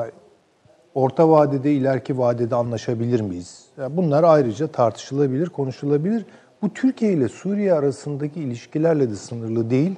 Orta 0.96 1.30
vadede, 1.30 1.72
ileriki 1.72 2.18
vadede 2.18 2.56
anlaşabilir 2.56 3.22
miyiz? 3.22 3.66
Ya 3.78 3.98
bunlar 3.98 4.24
ayrıca 4.24 4.68
tartışılabilir, 4.68 5.50
konuşulabilir. 5.50 6.26
Bu 6.62 6.74
Türkiye 6.74 7.14
ile 7.14 7.30
Suriye 7.30 7.74
arasındaki 7.74 8.40
ilişkilerle 8.40 9.10
de 9.10 9.16
sınırlı 9.16 9.70
değil. 9.70 9.96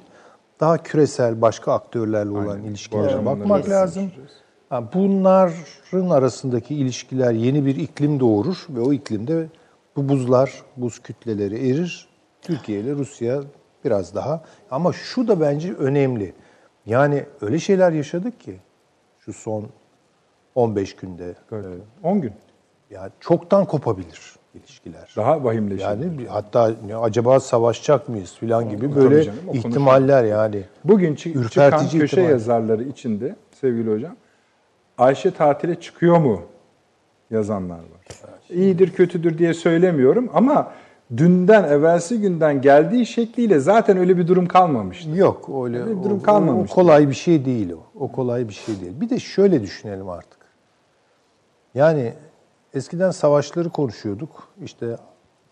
Daha 0.60 0.78
küresel 0.78 1.40
başka 1.40 1.72
aktörlerle 1.72 2.30
olan 2.30 2.48
Aynen. 2.48 2.64
İlişkilere 2.64 3.26
bakmak 3.26 3.68
lazım. 3.68 4.02
konuşacağız. 4.02 4.41
Bunların 4.72 6.10
arasındaki 6.10 6.74
ilişkiler 6.74 7.32
yeni 7.32 7.66
bir 7.66 7.76
iklim 7.76 8.20
doğurur 8.20 8.66
ve 8.70 8.80
o 8.80 8.92
iklimde 8.92 9.46
bu 9.96 10.08
buzlar, 10.08 10.62
buz 10.76 10.98
kütleleri 10.98 11.70
erir. 11.70 12.08
Türkiye 12.42 12.80
ile 12.80 12.92
Rusya 12.92 13.42
biraz 13.84 14.14
daha. 14.14 14.42
Ama 14.70 14.92
şu 14.92 15.28
da 15.28 15.40
bence 15.40 15.74
önemli. 15.74 16.34
Yani 16.86 17.24
öyle 17.40 17.58
şeyler 17.58 17.92
yaşadık 17.92 18.40
ki 18.40 18.56
şu 19.18 19.32
son 19.32 19.66
15 20.54 20.96
günde. 20.96 21.34
Evet. 21.52 21.66
10 22.02 22.20
gün. 22.20 22.32
Yani 22.90 23.10
çoktan 23.20 23.64
kopabilir 23.64 24.20
ilişkiler. 24.54 25.12
Daha 25.16 25.44
vahimleşir. 25.44 25.82
Yani 25.84 26.26
hatta 26.28 26.74
acaba 27.00 27.40
savaşacak 27.40 28.08
mıyız 28.08 28.36
falan 28.40 28.68
gibi 28.70 28.94
böyle 28.94 29.22
canım, 29.22 29.38
ihtimaller 29.52 30.24
yani. 30.24 30.64
Bugün 30.84 31.14
çı- 31.14 31.28
Ürpertici 31.28 31.50
çıkan 31.50 32.00
köşe 32.00 32.04
ihtimal. 32.04 32.30
yazarları 32.30 32.84
içinde 32.84 33.36
sevgili 33.60 33.92
hocam 33.92 34.16
Ayşe 34.98 35.30
tatile 35.30 35.80
çıkıyor 35.80 36.18
mu 36.18 36.42
yazanlar 37.30 37.76
var. 37.78 38.02
İyidir 38.50 38.90
kötüdür 38.92 39.38
diye 39.38 39.54
söylemiyorum 39.54 40.30
ama 40.34 40.72
dünden 41.16 41.64
evvelsi 41.64 42.20
günden 42.20 42.60
geldiği 42.60 43.06
şekliyle 43.06 43.58
zaten 43.60 43.96
öyle 43.96 44.18
bir 44.18 44.28
durum 44.28 44.46
kalmamıştı. 44.46 45.10
Yok 45.10 45.48
öyle 45.64 45.82
Öyle 45.82 45.90
bir 45.90 45.96
o- 46.00 46.04
durum 46.04 46.18
o, 46.18 46.22
kalmamıştı. 46.22 46.74
kolay 46.74 47.08
bir 47.08 47.14
şey 47.14 47.44
değil 47.44 47.70
o. 47.72 48.04
O 48.04 48.12
kolay 48.12 48.48
bir 48.48 48.52
şey 48.54 48.80
değil. 48.80 49.00
Bir 49.00 49.10
de 49.10 49.18
şöyle 49.18 49.62
düşünelim 49.62 50.08
artık. 50.08 50.38
Yani 51.74 52.12
eskiden 52.74 53.10
savaşları 53.10 53.70
konuşuyorduk. 53.70 54.48
İşte 54.64 54.96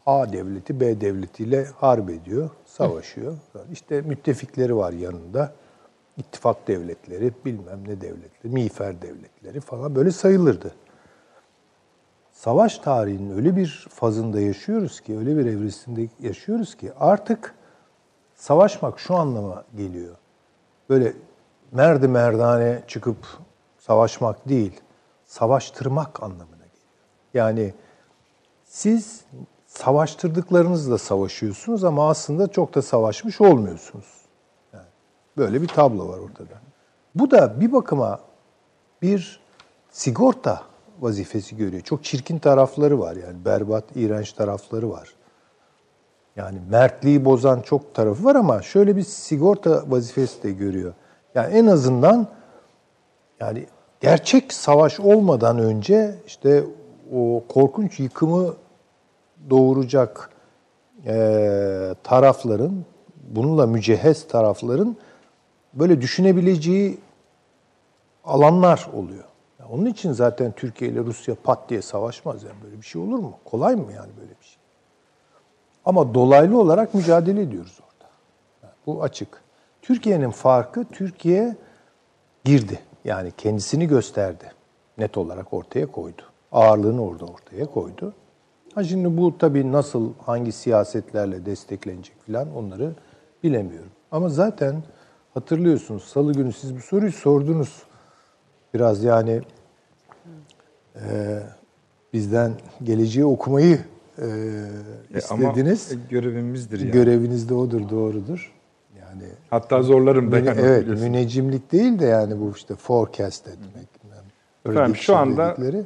A 0.07 0.33
devleti 0.33 0.81
B 0.81 1.01
devletiyle 1.01 1.67
harp 1.77 2.11
ediyor, 2.11 2.51
savaşıyor. 2.65 3.35
İşte 3.73 4.01
müttefikleri 4.01 4.77
var 4.77 4.93
yanında. 4.93 5.53
İttifak 6.21 6.69
devletleri, 6.69 7.33
bilmem 7.45 7.85
ne 7.89 8.01
devletleri, 8.01 8.53
miğfer 8.53 9.03
devletleri 9.03 9.61
falan 9.61 9.95
böyle 9.95 10.11
sayılırdı. 10.11 10.75
Savaş 12.33 12.79
tarihinin 12.79 13.37
öyle 13.37 13.57
bir 13.57 13.89
fazında 13.91 14.41
yaşıyoruz 14.41 15.01
ki, 15.01 15.19
öyle 15.19 15.37
bir 15.37 15.47
evresinde 15.47 16.09
yaşıyoruz 16.21 16.75
ki 16.75 16.93
artık 17.01 17.55
savaşmak 18.35 19.01
şu 19.01 19.15
anlama 19.15 19.65
geliyor. 19.77 20.17
Böyle 20.89 21.13
merdi 21.73 22.09
merdane 22.09 22.83
çıkıp 22.87 23.17
savaşmak 23.79 24.49
değil, 24.49 24.81
savaştırmak 25.27 26.23
anlamına 26.23 26.45
geliyor. 26.57 26.95
Yani 27.35 27.75
siz 28.65 29.25
savaştırdıklarınızla 29.67 30.99
savaşıyorsunuz 30.99 31.85
ama 31.85 32.11
aslında 32.11 32.49
çok 32.49 32.75
da 32.75 32.83
savaşmış 32.83 33.41
olmuyorsunuz. 33.41 34.20
Böyle 35.37 35.63
bir 35.63 35.69
tablo 35.69 36.09
var 36.09 36.19
ortada. 36.19 36.55
Bu 37.15 37.31
da 37.31 37.61
bir 37.61 37.73
bakıma 37.73 38.21
bir 39.03 39.41
sigorta 39.91 40.63
vazifesi 41.01 41.57
görüyor. 41.57 41.83
Çok 41.83 42.05
çirkin 42.05 42.39
tarafları 42.39 43.01
var 43.01 43.17
yani 43.17 43.45
berbat, 43.45 43.85
iğrenç 43.95 44.33
tarafları 44.33 44.91
var. 44.91 45.15
Yani 46.37 46.59
mertliği 46.71 47.25
bozan 47.25 47.61
çok 47.61 47.95
tarafı 47.95 48.25
var 48.25 48.35
ama 48.37 48.63
şöyle 48.63 48.97
bir 48.97 49.03
sigorta 49.03 49.85
vazifesi 49.89 50.43
de 50.43 50.51
görüyor. 50.53 50.95
Yani 51.35 51.55
en 51.55 51.67
azından 51.67 52.27
yani 53.41 53.67
gerçek 54.01 54.53
savaş 54.53 55.01
olmadan 55.01 55.59
önce 55.59 56.15
işte 56.27 56.65
o 57.15 57.45
korkunç 57.49 58.01
yıkımı 58.01 58.55
doğuracak 59.51 60.31
eee, 61.07 61.95
tarafların, 62.03 62.85
bununla 63.31 63.67
mücehhez 63.67 64.29
tarafların 64.29 64.97
böyle 65.75 66.01
düşünebileceği 66.01 66.99
alanlar 68.25 68.89
oluyor. 68.95 69.25
Ya 69.61 69.67
Onun 69.69 69.87
için 69.87 70.13
zaten 70.13 70.53
Türkiye 70.53 70.91
ile 70.91 71.01
Rusya 71.01 71.35
pat 71.43 71.69
diye 71.69 71.83
savaşmaz 71.83 72.43
yani 72.43 72.55
böyle 72.65 72.77
bir 72.77 72.87
şey 72.87 73.03
olur 73.03 73.19
mu? 73.19 73.35
Kolay 73.45 73.77
mı 73.77 73.93
yani 73.93 74.11
böyle 74.21 74.31
bir 74.41 74.45
şey? 74.45 74.57
Ama 75.85 76.15
dolaylı 76.15 76.61
olarak 76.61 76.95
mücadele 76.95 77.43
ediyoruz 77.43 77.81
orada. 77.83 78.11
Yani 78.63 78.73
bu 78.87 79.03
açık. 79.03 79.43
Türkiye'nin 79.83 80.31
farkı 80.31 80.85
Türkiye 80.85 81.57
girdi. 82.45 82.81
Yani 83.05 83.33
kendisini 83.37 83.87
gösterdi. 83.87 84.53
Net 84.99 85.19
olarak 85.19 85.53
ortaya 85.53 85.87
koydu. 85.87 86.23
Ağırlığını 86.53 87.05
orada 87.05 87.25
ortaya 87.25 87.67
koydu. 87.67 88.15
Ha 88.75 88.85
şimdi 88.85 89.17
bu 89.17 89.39
tabii 89.39 89.73
nasıl, 89.73 90.13
hangi 90.27 90.53
siyasetlerle 90.53 91.47
desteklenecek 91.47 92.17
falan 92.27 92.57
onları 92.57 92.93
bilemiyorum. 93.43 93.91
Ama 94.13 94.29
zaten 94.29 94.83
hatırlıyorsunuz 95.35 96.03
salı 96.05 96.33
günü 96.33 96.53
siz 96.53 96.77
bu 96.77 96.81
soruyu 96.81 97.13
sordunuz. 97.13 97.83
Biraz 98.75 99.05
yani 99.05 99.41
e, 100.97 101.39
bizden 102.13 102.53
geleceği 102.83 103.25
okumayı 103.25 103.79
e, 104.19 104.27
E, 105.15 105.19
istediniz. 105.19 105.93
Ama 105.93 106.01
görevimizdir 106.11 106.81
yani. 106.81 106.91
Göreviniz 106.91 107.49
de 107.49 107.55
odur, 107.55 107.89
doğrudur. 107.91 108.53
Yani 109.01 109.23
Hatta 109.51 109.83
zorlarım 109.83 110.33
da 110.33 110.39
müne- 110.39 110.47
yani. 110.49 110.61
evet, 110.61 110.83
biliyorsun. 110.83 111.07
müneccimlik 111.07 111.73
değil 111.73 111.99
de 111.99 112.07
yani 112.07 112.41
bu 112.41 112.53
işte 112.57 112.75
forecast 112.75 113.49
etmek. 113.49 113.89
bilmem, 114.05 114.25
Efendim, 114.67 114.97
şu 114.97 115.17
anda- 115.17 115.57
dedikleri. 115.57 115.85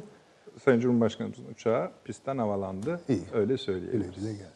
Sayın 0.65 0.79
Cumhurbaşkanımızın 0.79 1.45
uçağı 1.51 1.91
pistten 2.05 2.37
havalandı. 2.37 2.99
İyi. 3.09 3.21
Öyle 3.33 3.57
söyleyebiliriz. 3.57 4.15
Güle 4.19 4.31
gelsin. 4.33 4.55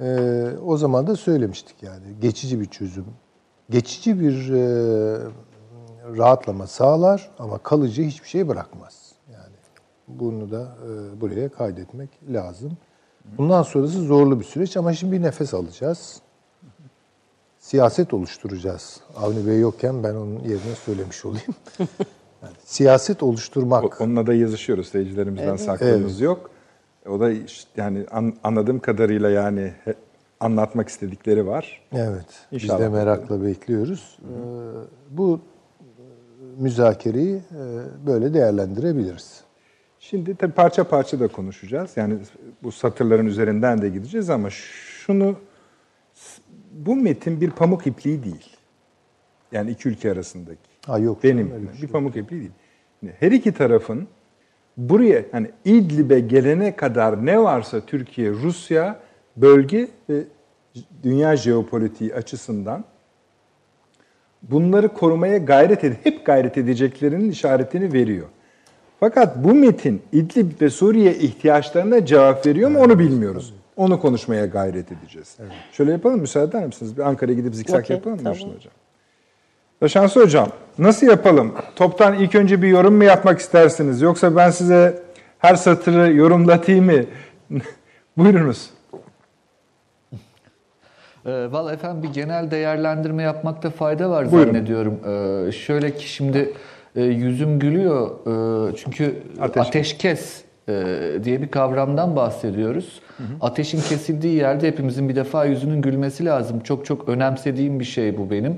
Ee, 0.00 0.58
o 0.58 0.76
zaman 0.76 1.06
da 1.06 1.16
söylemiştik 1.16 1.82
yani 1.82 2.02
geçici 2.20 2.60
bir 2.60 2.64
çözüm, 2.66 3.04
geçici 3.72 4.20
bir 4.20 4.52
e, 4.52 4.62
rahatlama 6.16 6.66
sağlar 6.66 7.30
ama 7.38 7.58
kalıcı 7.58 8.02
hiçbir 8.02 8.28
şey 8.28 8.48
bırakmaz. 8.48 9.12
Yani 9.32 9.54
bunu 10.08 10.50
da 10.50 10.76
e, 10.86 11.20
buraya 11.20 11.48
kaydetmek 11.48 12.08
lazım. 12.32 12.72
Bundan 13.38 13.62
sonrası 13.62 14.00
zorlu 14.02 14.40
bir 14.40 14.44
süreç 14.44 14.76
ama 14.76 14.92
şimdi 14.94 15.12
bir 15.12 15.22
nefes 15.22 15.54
alacağız. 15.54 16.20
Siyaset 17.58 18.14
oluşturacağız. 18.14 19.00
Avni 19.16 19.46
Bey 19.46 19.60
yokken 19.60 20.02
ben 20.02 20.14
onun 20.14 20.38
yerine 20.38 20.74
söylemiş 20.84 21.24
olayım. 21.24 21.54
Yani 22.42 22.54
siyaset 22.64 23.22
oluşturmak. 23.22 24.00
O- 24.00 24.04
Onunla 24.04 24.26
da 24.26 24.34
yazışıyoruz. 24.34 24.88
Seyircilerimizden 24.88 25.56
saklımız 25.56 26.20
yok. 26.20 26.50
O 27.08 27.20
da 27.20 27.30
işte 27.30 27.70
yani 27.76 28.06
an- 28.10 28.34
anladığım 28.44 28.78
kadarıyla 28.80 29.30
yani 29.30 29.72
anlatmak 30.42 30.88
istedikleri 30.88 31.46
var. 31.46 31.82
Evet. 31.92 32.26
İnşallah. 32.52 32.78
Biz 32.78 32.84
de 32.84 32.88
merakla 32.88 33.44
bekliyoruz. 33.44 34.18
Ee, 34.22 34.26
bu 35.10 35.40
müzakereyi 36.58 37.36
e, 37.36 37.62
böyle 38.06 38.34
değerlendirebiliriz. 38.34 39.40
Şimdi 39.98 40.36
tabii 40.36 40.52
parça 40.52 40.84
parça 40.84 41.20
da 41.20 41.28
konuşacağız. 41.28 41.96
Yani 41.96 42.14
bu 42.62 42.72
satırların 42.72 43.26
üzerinden 43.26 43.82
de 43.82 43.88
gideceğiz 43.88 44.30
ama 44.30 44.50
şunu 44.50 45.36
bu 46.72 46.96
metin 46.96 47.40
bir 47.40 47.50
pamuk 47.50 47.86
ipliği 47.86 48.24
değil. 48.24 48.56
Yani 49.52 49.70
iki 49.70 49.88
ülke 49.88 50.12
arasındaki. 50.12 50.60
Ha 50.86 50.98
yok. 50.98 51.24
Benim 51.24 51.48
canım, 51.48 51.62
bir 51.62 51.72
bir 51.72 51.78
şey. 51.78 51.88
pamuk 51.88 52.16
ipliği 52.16 52.40
değil. 52.40 52.52
Her 53.20 53.32
iki 53.32 53.52
tarafın 53.52 54.08
buraya 54.76 55.24
hani 55.32 55.50
İdlib'e 55.64 56.20
gelene 56.20 56.76
kadar 56.76 57.26
ne 57.26 57.42
varsa 57.42 57.80
Türkiye, 57.80 58.30
Rusya, 58.30 59.00
bölge 59.36 59.88
ve 60.08 60.24
dünya 61.02 61.36
jeopolitiği 61.36 62.14
açısından 62.14 62.84
bunları 64.42 64.88
korumaya 64.88 65.38
gayret 65.38 65.84
edip 65.84 66.06
hep 66.06 66.26
gayret 66.26 66.58
edeceklerinin 66.58 67.30
işaretini 67.30 67.92
veriyor. 67.92 68.26
Fakat 69.00 69.44
bu 69.44 69.54
metin 69.54 70.02
İdlib 70.12 70.60
ve 70.60 70.70
Suriye 70.70 71.14
ihtiyaçlarına 71.14 72.06
cevap 72.06 72.46
veriyor 72.46 72.70
mu 72.70 72.78
onu 72.78 72.98
bilmiyoruz. 72.98 73.54
Onu 73.76 74.00
konuşmaya 74.00 74.46
gayret 74.46 74.92
edeceğiz. 74.92 75.36
Şöyle 75.72 75.92
yapalım 75.92 76.20
müsaade 76.20 76.48
eder 76.56 76.66
misiniz? 76.66 76.96
Bir 76.96 77.02
Ankara'ya 77.02 77.36
gidip 77.36 77.54
zikzak 77.54 77.80
Okey, 77.80 77.96
yapalım 77.96 78.16
mı 78.16 78.22
tamam. 78.22 78.38
Müslüm 78.38 78.54
Hocam? 78.54 79.88
Şansı 79.88 80.20
Hocam 80.20 80.48
nasıl 80.78 81.06
yapalım? 81.06 81.54
Toptan 81.76 82.14
ilk 82.14 82.34
önce 82.34 82.62
bir 82.62 82.68
yorum 82.68 82.94
mu 82.94 83.04
yapmak 83.04 83.38
istersiniz? 83.38 84.02
Yoksa 84.02 84.36
ben 84.36 84.50
size 84.50 85.02
her 85.38 85.54
satırı 85.54 86.12
yorumlatayım 86.12 86.84
mı? 86.84 87.04
Buyurunuz. 88.16 88.70
Ee, 91.26 91.52
Valla 91.52 91.72
efendim 91.72 92.02
bir 92.02 92.08
genel 92.14 92.50
değerlendirme 92.50 93.22
yapmakta 93.22 93.70
fayda 93.70 94.10
var 94.10 94.32
Buyurun. 94.32 94.52
zannediyorum. 94.52 94.98
Ee, 95.48 95.52
şöyle 95.52 95.94
ki 95.94 96.08
şimdi 96.08 96.52
e, 96.96 97.02
yüzüm 97.02 97.58
gülüyor 97.58 98.10
Ee, 98.26 98.76
çünkü 98.76 99.14
Ateş- 99.40 99.60
ateşkes 99.60 100.42
e, 100.68 100.74
diye 101.24 101.42
bir 101.42 101.48
kavramdan 101.48 102.16
bahsediyoruz. 102.16 103.00
Ateşin 103.40 103.80
kesildiği 103.80 104.34
yerde 104.34 104.68
hepimizin 104.68 105.08
bir 105.08 105.16
defa 105.16 105.44
yüzünün 105.44 105.82
gülmesi 105.82 106.24
lazım. 106.24 106.60
Çok 106.60 106.86
çok 106.86 107.08
önemsediğim 107.08 107.80
bir 107.80 107.84
şey 107.84 108.18
bu 108.18 108.30
benim. 108.30 108.56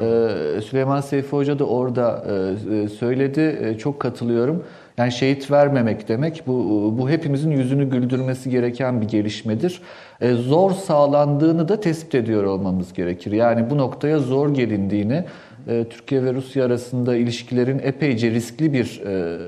Ee, 0.00 0.60
Süleyman 0.60 1.00
Seyfi 1.00 1.30
Hoca 1.36 1.58
da 1.58 1.64
orada 1.64 2.24
e, 2.28 2.76
e, 2.76 2.88
söyledi. 2.88 3.58
E, 3.62 3.78
Çok 3.78 4.00
katılıyorum. 4.00 4.64
Yani 4.98 5.12
şehit 5.12 5.50
vermemek 5.50 6.08
demek 6.08 6.42
bu 6.46 6.94
bu 6.98 7.10
hepimizin 7.10 7.50
yüzünü 7.50 7.90
güldürmesi 7.90 8.50
gereken 8.50 9.00
bir 9.00 9.08
gelişmedir. 9.08 9.80
E, 10.20 10.32
zor 10.32 10.70
sağlandığını 10.70 11.68
da 11.68 11.80
tespit 11.80 12.14
ediyor 12.14 12.44
olmamız 12.44 12.92
gerekir. 12.92 13.32
Yani 13.32 13.70
bu 13.70 13.78
noktaya 13.78 14.18
zor 14.18 14.54
gelindiğini, 14.54 15.24
e, 15.68 15.84
Türkiye 15.90 16.24
ve 16.24 16.34
Rusya 16.34 16.64
arasında 16.64 17.16
ilişkilerin 17.16 17.78
epeyce 17.78 18.30
riskli 18.30 18.72
bir 18.72 19.02
e, 19.06 19.38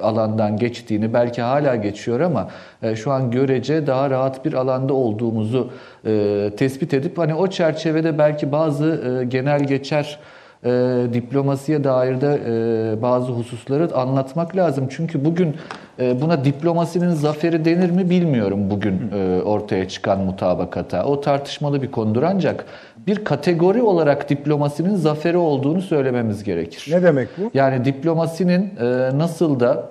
alandan 0.00 0.56
geçtiğini, 0.56 1.12
belki 1.12 1.42
hala 1.42 1.76
geçiyor 1.76 2.20
ama 2.20 2.48
e, 2.82 2.96
şu 2.96 3.12
an 3.12 3.30
görece 3.30 3.86
daha 3.86 4.10
rahat 4.10 4.44
bir 4.44 4.52
alanda 4.52 4.94
olduğumuzu 4.94 5.70
e, 6.06 6.50
tespit 6.56 6.94
edip 6.94 7.18
hani 7.18 7.34
o 7.34 7.46
çerçevede 7.46 8.18
belki 8.18 8.52
bazı 8.52 9.20
e, 9.20 9.24
genel 9.24 9.64
geçer 9.64 10.18
e, 10.64 11.06
diplomasiye 11.12 11.84
dair 11.84 12.20
de 12.20 12.40
e, 12.46 13.02
bazı 13.02 13.32
hususları 13.32 13.94
anlatmak 13.94 14.56
lazım. 14.56 14.88
Çünkü 14.90 15.24
bugün 15.24 15.56
e, 15.98 16.20
buna 16.20 16.44
diplomasinin 16.44 17.10
zaferi 17.10 17.64
denir 17.64 17.90
mi 17.90 18.10
bilmiyorum 18.10 18.70
bugün 18.70 19.10
e, 19.14 19.42
ortaya 19.42 19.88
çıkan 19.88 20.20
mutabakata. 20.20 21.04
O 21.04 21.20
tartışmalı 21.20 21.82
bir 21.82 21.90
konudur 21.90 22.22
ancak 22.22 22.64
bir 23.06 23.24
kategori 23.24 23.82
olarak 23.82 24.28
diplomasinin 24.28 24.96
zaferi 24.96 25.36
olduğunu 25.36 25.82
söylememiz 25.82 26.44
gerekir. 26.44 26.86
Ne 26.94 27.02
demek 27.02 27.28
bu? 27.38 27.50
Yani 27.54 27.84
diplomasinin 27.84 28.72
e, 28.80 29.18
nasıl 29.18 29.60
da 29.60 29.90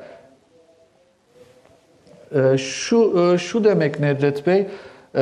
e, 2.35 2.57
şu 2.57 3.31
e, 3.33 3.37
şu 3.37 3.63
demek 3.63 3.99
Nedret 3.99 4.47
Bey, 4.47 4.67
e, 5.15 5.19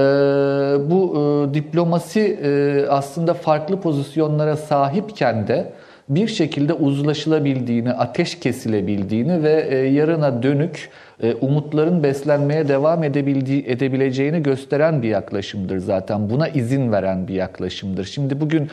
bu 0.90 1.14
e, 1.16 1.54
diplomasi 1.54 2.40
e, 2.44 2.86
aslında 2.90 3.34
farklı 3.34 3.82
pozisyonlara 3.82 4.58
sahipken 4.58 5.48
de 5.48 5.72
bir 6.10 6.28
şekilde 6.28 6.74
uzlaşılabildiğini, 6.74 7.92
ateş 7.92 8.40
kesilebildiğini 8.40 9.44
ve 9.44 9.68
e, 9.70 9.76
yarına 9.76 10.44
dönük 10.44 10.90
umutların 11.42 12.04
beslenmeye 12.04 12.68
devam 12.68 13.04
edebildiği, 13.04 13.64
edebileceğini 13.68 14.44
gösteren 14.44 15.02
bir 15.02 15.10
yaklaşımdır 15.10 15.78
zaten. 15.78 16.30
Buna 16.30 16.48
izin 16.48 16.92
veren 16.92 17.28
bir 17.28 17.34
yaklaşımdır. 17.34 18.06
Şimdi 18.06 18.42
bugün 18.42 18.70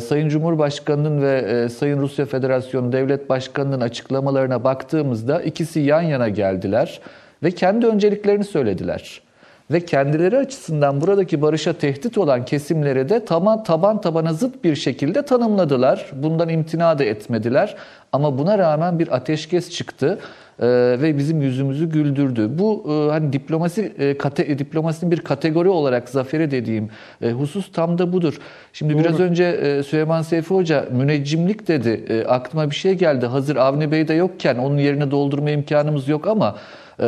Sayın 0.00 0.28
Cumhurbaşkanı'nın 0.28 1.22
ve 1.22 1.68
Sayın 1.68 2.00
Rusya 2.00 2.26
Federasyonu 2.26 2.92
Devlet 2.92 3.28
Başkanı'nın 3.28 3.80
açıklamalarına 3.80 4.64
baktığımızda 4.64 5.42
ikisi 5.42 5.80
yan 5.80 6.02
yana 6.02 6.28
geldiler 6.28 7.00
ve 7.42 7.50
kendi 7.50 7.86
önceliklerini 7.86 8.44
söylediler. 8.44 9.20
Ve 9.70 9.80
kendileri 9.80 10.38
açısından 10.38 11.00
buradaki 11.00 11.42
barışa 11.42 11.72
tehdit 11.72 12.18
olan 12.18 12.44
kesimleri 12.44 13.08
de 13.08 13.24
taban, 13.24 13.62
taban 13.62 14.00
tabana 14.00 14.32
zıt 14.32 14.64
bir 14.64 14.76
şekilde 14.76 15.22
tanımladılar. 15.22 16.10
Bundan 16.12 16.48
imtina 16.48 16.98
da 16.98 17.04
etmediler. 17.04 17.76
Ama 18.12 18.38
buna 18.38 18.58
rağmen 18.58 18.98
bir 18.98 19.16
ateşkes 19.16 19.70
çıktı 19.70 20.18
e, 20.58 20.66
ve 21.02 21.18
bizim 21.18 21.42
yüzümüzü 21.42 21.90
güldürdü. 21.90 22.58
Bu 22.58 22.84
e, 22.88 23.10
hani 23.10 23.32
diplomasi 23.32 23.92
e, 23.98 24.18
kate, 24.18 24.58
diplomasinin 24.58 25.12
bir 25.12 25.20
kategori 25.20 25.68
olarak 25.68 26.08
zaferi 26.08 26.50
dediğim 26.50 26.90
e, 27.22 27.30
husus 27.30 27.72
tam 27.72 27.98
da 27.98 28.12
budur. 28.12 28.38
Şimdi 28.72 28.98
biraz 28.98 29.20
önce 29.20 29.44
e, 29.44 29.82
Süleyman 29.82 30.22
Seyfi 30.22 30.54
Hoca 30.54 30.88
müneccimlik 30.92 31.68
dedi. 31.68 32.04
E, 32.08 32.24
aklıma 32.24 32.70
bir 32.70 32.76
şey 32.76 32.94
geldi. 32.94 33.26
Hazır 33.26 33.56
Avni 33.56 33.92
Bey 33.92 34.08
de 34.08 34.14
yokken 34.14 34.56
onun 34.56 34.78
yerine 34.78 35.10
doldurma 35.10 35.50
imkanımız 35.50 36.08
yok 36.08 36.26
ama 36.26 36.56
e, 37.00 37.04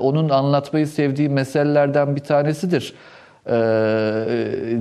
onun 0.00 0.28
anlatmayı 0.28 0.86
sevdiği 0.86 1.28
meselelerden 1.28 2.16
bir 2.16 2.20
tanesidir. 2.20 2.94
Ee, 3.46 3.52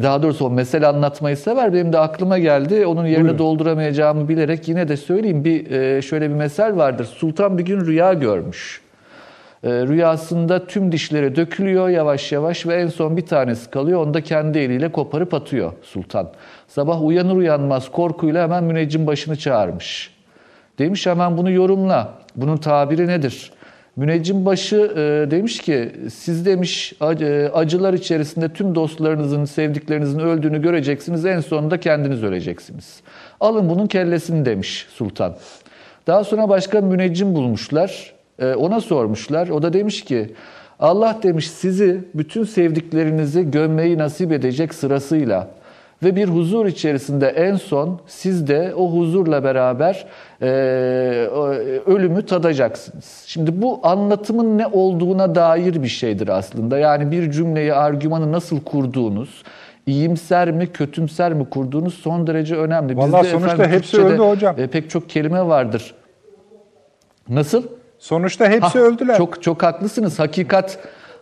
daha 0.04 0.24
doğrusu 0.24 0.46
o 0.46 0.50
mesele 0.50 0.88
anlatmayı 0.88 1.38
sever. 1.38 1.74
Benim 1.74 1.94
de 1.94 2.00
aklıma 2.00 2.40
geldi. 2.40 2.86
Onun 2.86 3.06
Buyurun. 3.06 3.38
dolduramayacağımı 3.38 4.30
bilerek 4.30 4.68
yine 4.68 4.88
de 4.88 4.98
söyleyeyim. 4.98 5.46
Bir 5.46 5.72
e, 5.72 6.02
şöyle 6.02 6.30
bir 6.30 6.36
mesel 6.36 6.78
vardır. 6.78 7.06
Sultan 7.06 7.58
bir 7.58 7.66
gün 7.66 7.86
rüya 7.86 8.14
görmüş. 8.14 8.82
E, 9.64 9.70
rüyasında 9.70 10.68
tüm 10.68 10.92
dişleri 10.92 11.36
dökülüyor 11.36 11.90
yavaş 11.90 12.32
yavaş 12.32 12.68
ve 12.68 12.76
en 12.76 12.88
son 12.88 13.18
bir 13.18 13.26
tanesi 13.26 13.72
kalıyor. 13.72 14.06
Onu 14.06 14.14
da 14.14 14.22
kendi 14.22 14.60
eliyle 14.60 14.92
koparıp 14.92 15.34
atıyor 15.34 15.74
sultan. 15.82 16.30
Sabah 16.68 17.04
uyanır 17.06 17.36
uyanmaz 17.36 17.92
korkuyla 17.92 18.44
hemen 18.44 18.64
müneccim 18.64 19.08
başını 19.08 19.36
çağırmış. 19.36 20.14
Demiş 20.80 21.08
hemen 21.08 21.38
bunu 21.38 21.52
yorumla. 21.52 22.14
Bunun 22.36 22.58
tabiri 22.58 23.08
nedir? 23.08 23.52
Müneccim 23.96 24.46
başı 24.46 24.76
e, 24.76 25.32
demiş 25.32 25.60
ki 25.60 25.92
siz 26.14 26.46
demiş 26.46 26.94
e, 27.02 27.50
acılar 27.54 27.94
içerisinde 27.94 28.50
tüm 28.50 28.76
dostlarınızın, 28.76 29.46
sevdiklerinizin 29.46 30.20
öldüğünü 30.20 30.62
göreceksiniz. 30.62 31.26
En 31.26 31.40
sonunda 31.40 31.80
kendiniz 31.80 32.24
öleceksiniz. 32.24 33.00
Alın 33.40 33.70
bunun 33.70 33.88
kellesini 33.88 34.46
demiş 34.46 34.88
sultan. 34.90 35.36
Daha 36.08 36.24
sonra 36.24 36.50
başka 36.50 36.82
müneccim 36.82 37.36
bulmuşlar. 37.36 38.14
E, 38.40 38.54
ona 38.54 38.82
sormuşlar. 38.82 39.50
O 39.50 39.62
da 39.62 39.74
demiş 39.74 40.04
ki 40.04 40.34
Allah 40.80 41.20
demiş 41.24 41.52
sizi 41.52 42.02
bütün 42.14 42.44
sevdiklerinizi 42.44 43.52
gömmeyi 43.52 43.98
nasip 43.98 44.32
edecek 44.32 44.74
sırasıyla 44.74 45.48
ve 46.04 46.16
bir 46.16 46.28
huzur 46.28 46.66
içerisinde 46.66 47.28
en 47.28 47.56
son 47.56 48.00
siz 48.08 48.48
de 48.48 48.74
o 48.78 48.92
huzurla 48.92 49.44
beraber 49.44 50.06
e, 50.42 50.48
ölümü 51.86 52.26
tadacaksınız. 52.26 53.24
Şimdi 53.26 53.62
bu 53.62 53.80
anlatımın 53.84 54.58
ne 54.58 54.68
olduğuna 54.68 55.36
dair 55.36 55.84
bir 55.84 55.88
şeydir 55.88 56.28
aslında. 56.28 56.78
Yani 56.78 57.12
bir 57.12 57.32
cümleyi, 57.32 57.74
argümanı 57.74 58.32
nasıl 58.32 58.64
kurduğunuz, 58.64 59.44
iyimser 59.86 60.52
mi, 60.52 60.68
kötümser 60.68 61.34
mi 61.34 61.50
kurduğunuz 61.50 61.94
son 61.94 62.28
derece 62.28 62.56
önemli. 62.56 62.98
Vallahi 62.98 63.24
Bizde 63.24 63.32
sonuçta 63.32 63.54
efendim, 63.54 63.78
hepsi 63.78 64.02
öldü 64.02 64.22
hocam. 64.22 64.60
E, 64.60 64.68
pek 64.68 64.90
çok 64.90 65.10
kelime 65.10 65.48
vardır. 65.48 65.94
Nasıl? 67.30 67.64
Sonuçta 68.00 68.50
hepsi 68.50 68.80
ha, 68.80 68.86
öldüler. 68.86 69.18
Çok 69.18 69.44
çok 69.44 69.64
haklısınız. 69.64 70.20
Hakikat 70.20 70.80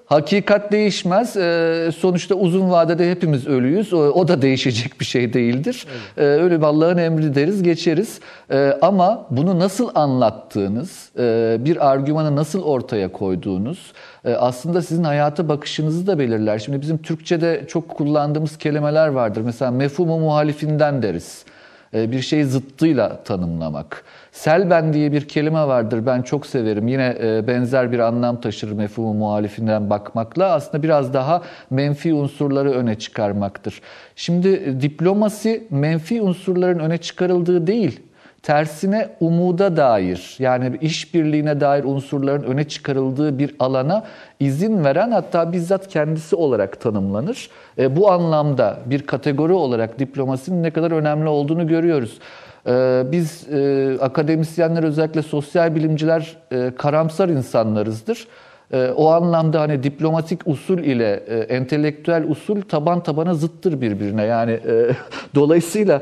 Hakikat 0.07 0.71
değişmez. 0.71 1.37
Ee, 1.37 1.91
sonuçta 1.97 2.35
uzun 2.35 2.69
vadede 2.69 3.11
hepimiz 3.11 3.47
ölüyüz. 3.47 3.93
O 3.93 4.27
da 4.27 4.41
değişecek 4.41 4.99
bir 4.99 5.05
şey 5.05 5.33
değildir. 5.33 5.85
Evet. 5.91 6.01
Ee, 6.17 6.43
ölü 6.43 6.65
Allah'ın 6.65 6.97
emri 6.97 7.35
deriz, 7.35 7.63
geçeriz. 7.63 8.19
Ee, 8.51 8.77
ama 8.81 9.25
bunu 9.29 9.59
nasıl 9.59 9.89
anlattığınız, 9.95 11.09
e, 11.19 11.57
bir 11.59 11.89
argümanı 11.89 12.35
nasıl 12.35 12.63
ortaya 12.63 13.11
koyduğunuz 13.11 13.91
e, 14.25 14.33
aslında 14.33 14.81
sizin 14.81 15.03
hayata 15.03 15.49
bakışınızı 15.49 16.07
da 16.07 16.19
belirler. 16.19 16.59
Şimdi 16.59 16.81
bizim 16.81 16.97
Türkçe'de 16.97 17.65
çok 17.67 17.89
kullandığımız 17.89 18.57
kelimeler 18.57 19.07
vardır. 19.07 19.41
Mesela 19.41 19.71
mefhumu 19.71 20.19
muhalifinden 20.19 21.01
deriz. 21.01 21.45
Bir 21.93 22.21
şeyi 22.21 22.45
zıttıyla 22.45 23.23
tanımlamak. 23.23 24.03
Selben 24.37 24.93
diye 24.93 25.11
bir 25.11 25.27
kelime 25.27 25.67
vardır 25.67 26.05
ben 26.05 26.21
çok 26.21 26.45
severim. 26.45 26.87
Yine 26.87 27.17
e, 27.21 27.47
benzer 27.47 27.91
bir 27.91 27.99
anlam 27.99 28.41
taşır 28.41 28.71
mefhumu 28.71 29.13
muhalifinden 29.13 29.89
bakmakla. 29.89 30.51
Aslında 30.51 30.83
biraz 30.83 31.13
daha 31.13 31.41
menfi 31.69 32.13
unsurları 32.13 32.71
öne 32.71 32.99
çıkarmaktır. 32.99 33.81
Şimdi 34.15 34.47
e, 34.47 34.81
diplomasi 34.81 35.67
menfi 35.69 36.21
unsurların 36.21 36.79
öne 36.79 36.97
çıkarıldığı 36.97 37.67
değil, 37.67 37.99
tersine 38.43 39.09
umuda 39.19 39.77
dair 39.77 40.35
yani 40.39 40.77
işbirliğine 40.81 41.61
dair 41.61 41.83
unsurların 41.83 42.43
öne 42.43 42.63
çıkarıldığı 42.63 43.39
bir 43.39 43.55
alana 43.59 44.03
izin 44.39 44.83
veren 44.83 45.11
hatta 45.11 45.53
bizzat 45.53 45.87
kendisi 45.87 46.35
olarak 46.35 46.81
tanımlanır. 46.81 47.49
E, 47.77 47.95
bu 47.95 48.11
anlamda 48.11 48.79
bir 48.85 49.01
kategori 49.05 49.53
olarak 49.53 49.99
diplomasinin 49.99 50.63
ne 50.63 50.71
kadar 50.71 50.91
önemli 50.91 51.29
olduğunu 51.29 51.67
görüyoruz. 51.67 52.19
Ee, 52.67 53.03
biz 53.11 53.47
e, 53.53 53.97
akademisyenler 54.01 54.83
özellikle 54.83 55.21
sosyal 55.21 55.75
bilimciler 55.75 56.37
e, 56.51 56.71
karamsar 56.77 57.29
insanlarızdır. 57.29 58.27
E, 58.73 58.91
o 58.95 59.07
anlamda 59.09 59.61
hani 59.61 59.83
diplomatik 59.83 60.47
usul 60.47 60.77
ile 60.77 61.13
entelektüel 61.49 62.23
usul 62.29 62.61
taban 62.61 63.03
tabana 63.03 63.33
zıttır 63.33 63.81
birbirine. 63.81 64.23
Yani 64.23 64.59
dolayısıyla 65.35 66.01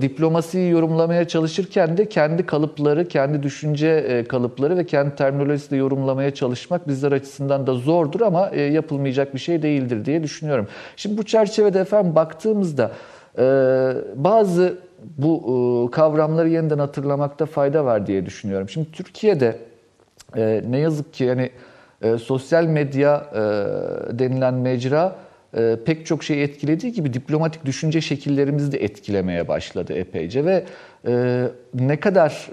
diplomasiyi 0.00 0.70
yorumlamaya 0.70 1.28
çalışırken 1.28 1.96
de 1.96 2.08
kendi 2.08 2.46
kalıpları, 2.46 3.08
kendi 3.08 3.42
düşünce 3.42 4.24
kalıpları 4.28 4.76
ve 4.76 4.86
kendi 4.86 5.14
terminolojisiyle 5.14 5.76
yorumlamaya 5.76 6.34
çalışmak 6.34 6.88
bizler 6.88 7.12
açısından 7.12 7.66
da 7.66 7.74
zordur 7.74 8.20
ama 8.20 8.48
yapılmayacak 8.48 9.34
bir 9.34 9.38
şey 9.38 9.62
değildir 9.62 10.04
diye 10.04 10.22
düşünüyorum. 10.22 10.68
Şimdi 10.96 11.18
bu 11.18 11.22
çerçevede 11.22 11.80
efendim 11.80 12.14
baktığımızda 12.14 12.90
bazı 14.16 14.78
bu 15.18 15.88
e, 15.88 15.90
kavramları 15.90 16.48
yeniden 16.48 16.78
hatırlamakta 16.78 17.46
fayda 17.46 17.84
var 17.84 18.06
diye 18.06 18.26
düşünüyorum. 18.26 18.68
Şimdi 18.68 18.92
Türkiye'de 18.92 19.58
e, 20.36 20.62
ne 20.68 20.78
yazık 20.78 21.14
ki 21.14 21.24
yani 21.24 21.50
e, 22.02 22.18
sosyal 22.18 22.64
medya 22.64 23.26
denilen 24.18 24.54
mecra 24.54 25.16
pek 25.84 26.06
çok 26.06 26.24
şeyi 26.24 26.42
etkilediği 26.42 26.92
gibi 26.92 27.12
diplomatik 27.12 27.64
düşünce 27.64 28.00
şekillerimizi 28.00 28.72
de 28.72 28.84
etkilemeye 28.84 29.48
başladı 29.48 29.92
epeyce 29.92 30.44
ve 30.44 30.64
ne 31.74 32.00
kadar 32.00 32.50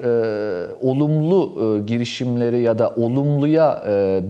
olumlu 0.81 1.53
girişimleri 1.85 2.61
ya 2.61 2.79
da 2.79 2.89
olumluya 2.89 3.83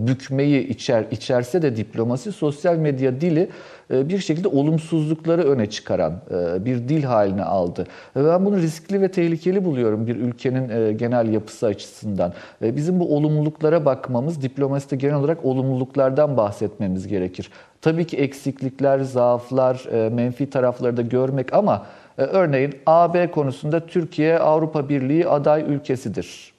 bükmeyi 0.07 0.67
içer 0.67 1.05
içerse 1.11 1.61
de 1.61 1.75
diplomasi 1.75 2.31
sosyal 2.31 2.75
medya 2.75 3.21
dili 3.21 3.49
e, 3.91 4.09
bir 4.09 4.19
şekilde 4.19 4.47
olumsuzlukları 4.47 5.43
öne 5.43 5.69
çıkaran 5.69 6.21
e, 6.31 6.65
bir 6.65 6.77
dil 6.77 7.03
haline 7.03 7.43
aldı. 7.43 7.87
Ben 8.15 8.45
bunu 8.45 8.57
riskli 8.57 9.01
ve 9.01 9.11
tehlikeli 9.11 9.65
buluyorum 9.65 10.07
bir 10.07 10.15
ülkenin 10.15 10.69
e, 10.69 10.93
genel 10.93 11.33
yapısı 11.33 11.65
açısından. 11.65 12.33
Bizim 12.61 12.99
bu 12.99 13.15
olumluluklara 13.15 13.85
bakmamız, 13.85 14.41
diplomaside 14.41 14.95
genel 14.95 15.15
olarak 15.15 15.45
olumluluklardan 15.45 16.37
bahsetmemiz 16.37 17.07
gerekir. 17.07 17.49
Tabii 17.81 18.07
ki 18.07 18.17
eksiklikler, 18.17 18.99
zaaflar, 18.99 19.85
menfi 20.11 20.49
tarafları 20.49 20.97
da 20.97 21.01
görmek 21.01 21.53
ama 21.53 21.85
örneğin 22.17 22.75
AB 22.85 23.31
konusunda 23.31 23.79
Türkiye 23.79 24.39
Avrupa 24.39 24.89
Birliği 24.89 25.27
aday 25.27 25.61
ülkesidir. 25.67 26.53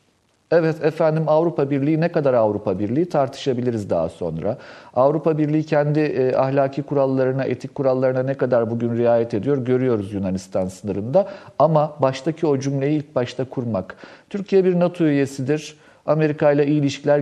Evet 0.50 0.84
efendim 0.84 1.24
Avrupa 1.26 1.70
Birliği 1.70 2.00
ne 2.00 2.12
kadar 2.12 2.34
Avrupa 2.34 2.78
Birliği 2.78 3.08
tartışabiliriz 3.08 3.90
daha 3.90 4.08
sonra. 4.08 4.58
Avrupa 4.94 5.38
Birliği 5.38 5.66
kendi 5.66 6.00
e, 6.00 6.36
ahlaki 6.36 6.82
kurallarına, 6.82 7.44
etik 7.44 7.74
kurallarına 7.74 8.22
ne 8.22 8.34
kadar 8.34 8.70
bugün 8.70 8.96
riayet 8.96 9.34
ediyor 9.34 9.58
görüyoruz 9.58 10.12
Yunanistan 10.12 10.66
sınırında. 10.66 11.28
Ama 11.58 11.96
baştaki 12.02 12.46
o 12.46 12.58
cümleyi 12.58 12.98
ilk 12.98 13.14
başta 13.14 13.44
kurmak. 13.44 13.96
Türkiye 14.30 14.64
bir 14.64 14.80
NATO 14.80 15.04
üyesidir. 15.04 15.76
Amerika 16.06 16.52
ile 16.52 16.66
iyi 16.66 16.80
ilişkiler 16.80 17.18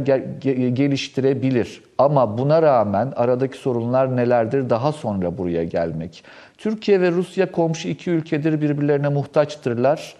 geliştirebilir. 0.69 1.83
Ama 1.99 2.39
buna 2.39 2.63
rağmen 2.63 3.13
aradaki 3.17 3.59
sorunlar 3.59 4.17
nelerdir 4.17 4.71
daha 4.71 4.93
sonra 4.93 5.39
buraya 5.39 5.65
gelmek. 5.65 6.25
Türkiye 6.63 7.01
ve 7.01 7.11
Rusya 7.11 7.53
komşu 7.53 7.89
iki 7.89 8.11
ülkedir 8.11 8.61
birbirlerine 8.61 9.09
muhtaçtırlar 9.09 10.15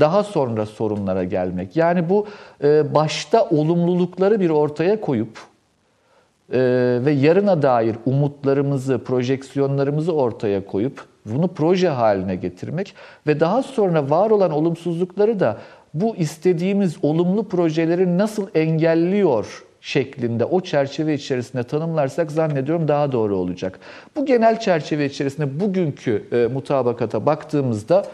daha 0.00 0.24
sonra 0.24 0.66
sorunlara 0.66 1.24
gelmek. 1.24 1.76
Yani 1.76 2.08
bu 2.08 2.26
e, 2.64 2.94
başta 2.94 3.44
olumlulukları 3.44 4.40
bir 4.40 4.50
ortaya 4.50 5.00
koyup 5.00 5.38
e, 6.52 6.58
ve 7.04 7.10
yarına 7.10 7.62
dair 7.62 7.96
umutlarımızı, 8.06 9.04
projeksiyonlarımızı 9.04 10.12
ortaya 10.12 10.66
koyup 10.66 11.04
bunu 11.24 11.48
proje 11.48 11.88
haline 11.88 12.36
getirmek 12.36 12.94
ve 13.26 13.40
daha 13.40 13.62
sonra 13.62 14.10
var 14.10 14.30
olan 14.30 14.50
olumsuzlukları 14.50 15.40
da 15.40 15.58
bu 15.94 16.16
istediğimiz 16.16 16.96
olumlu 17.02 17.48
projeleri 17.48 18.18
nasıl 18.18 18.46
engelliyor 18.54 19.64
şeklinde 19.80 20.44
o 20.44 20.60
çerçeve 20.60 21.14
içerisinde 21.14 21.62
tanımlarsak 21.62 22.32
zannediyorum 22.32 22.88
daha 22.88 23.12
doğru 23.12 23.36
olacak. 23.36 23.80
Bu 24.16 24.26
genel 24.26 24.60
çerçeve 24.60 25.06
içerisinde 25.06 25.60
bugünkü 25.60 26.24
e, 26.32 26.46
mutabakata 26.46 27.26
baktığımızda 27.26 28.04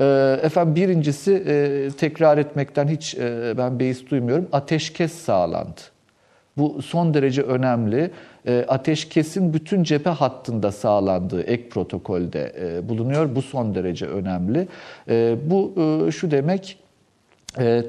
ee, 0.00 0.40
efendim 0.42 0.74
birincisi 0.74 1.44
e, 1.46 1.88
tekrar 1.98 2.38
etmekten 2.38 2.88
hiç 2.88 3.14
e, 3.14 3.54
ben 3.58 3.80
beis 3.80 4.10
duymuyorum. 4.10 4.48
Ateşkes 4.52 5.12
sağlandı. 5.12 5.80
Bu 6.56 6.82
son 6.82 7.14
derece 7.14 7.42
önemli. 7.42 8.10
E, 8.46 8.64
ateşkesin 8.68 9.54
bütün 9.54 9.82
cephe 9.82 10.10
hattında 10.10 10.72
sağlandığı 10.72 11.42
ek 11.42 11.68
protokolde 11.68 12.52
bulunuyor. 12.88 13.34
Bu 13.34 13.42
son 13.42 13.74
derece 13.74 14.06
önemli. 14.06 14.68
Bu 15.50 15.74
şu 16.12 16.30
demek, 16.30 16.78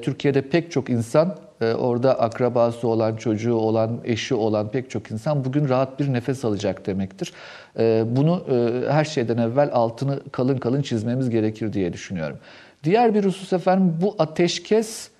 Türkiye'de 0.02 0.42
pek 0.42 0.70
çok 0.70 0.90
insan 0.90 1.36
orada 1.64 2.20
akrabası 2.20 2.88
olan, 2.88 3.16
çocuğu 3.16 3.54
olan, 3.54 4.00
eşi 4.04 4.34
olan 4.34 4.70
pek 4.70 4.90
çok 4.90 5.10
insan 5.10 5.44
bugün 5.44 5.68
rahat 5.68 6.00
bir 6.00 6.12
nefes 6.12 6.44
alacak 6.44 6.86
demektir. 6.86 7.32
Ee, 7.78 8.04
bunu 8.06 8.44
e, 8.50 8.90
her 8.92 9.04
şeyden 9.04 9.36
evvel 9.36 9.70
altını 9.72 10.20
kalın 10.32 10.58
kalın 10.58 10.82
çizmemiz 10.82 11.30
gerekir 11.30 11.72
diye 11.72 11.92
düşünüyorum. 11.92 12.38
Diğer 12.84 13.14
bir 13.14 13.24
husus 13.24 13.52
efendim 13.52 13.94
bu 14.02 14.14
ateşkes 14.18 15.10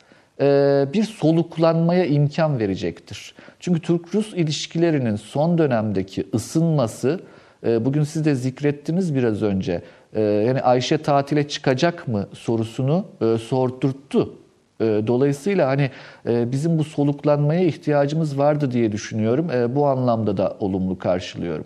e, 0.40 0.87
bir 0.92 1.05
soluklanmaya 1.05 2.07
imkan 2.07 2.59
verecektir. 2.59 3.35
Çünkü 3.61 3.81
Türk-Rus 3.81 4.35
ilişkilerinin 4.35 5.16
son 5.16 5.59
dönemdeki 5.59 6.26
ısınması, 6.35 7.20
e, 7.66 7.85
bugün 7.85 8.02
siz 8.02 8.24
de 8.24 8.35
zikrettiniz 8.35 9.14
biraz 9.14 9.42
önce, 9.42 9.83
yani 10.16 10.61
Ayşe 10.61 10.98
tatile 10.98 11.48
çıkacak 11.48 12.09
mı 12.09 12.28
sorusunu 12.33 13.07
sordurttu. 13.48 14.35
Dolayısıyla 14.80 15.68
hani 15.68 15.90
bizim 16.26 16.78
bu 16.78 16.85
soluklanmaya 16.85 17.61
ihtiyacımız 17.61 18.38
vardı 18.38 18.70
diye 18.70 18.92
düşünüyorum. 18.92 19.48
Bu 19.68 19.87
anlamda 19.87 20.37
da 20.37 20.56
olumlu 20.61 20.98
karşılıyorum. 20.98 21.64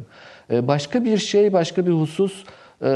Ee, 0.51 0.69
başka 0.69 1.05
bir 1.05 1.19
şey, 1.19 1.53
başka 1.53 1.87
bir 1.87 1.93
husus 1.93 2.45
e, 2.83 2.87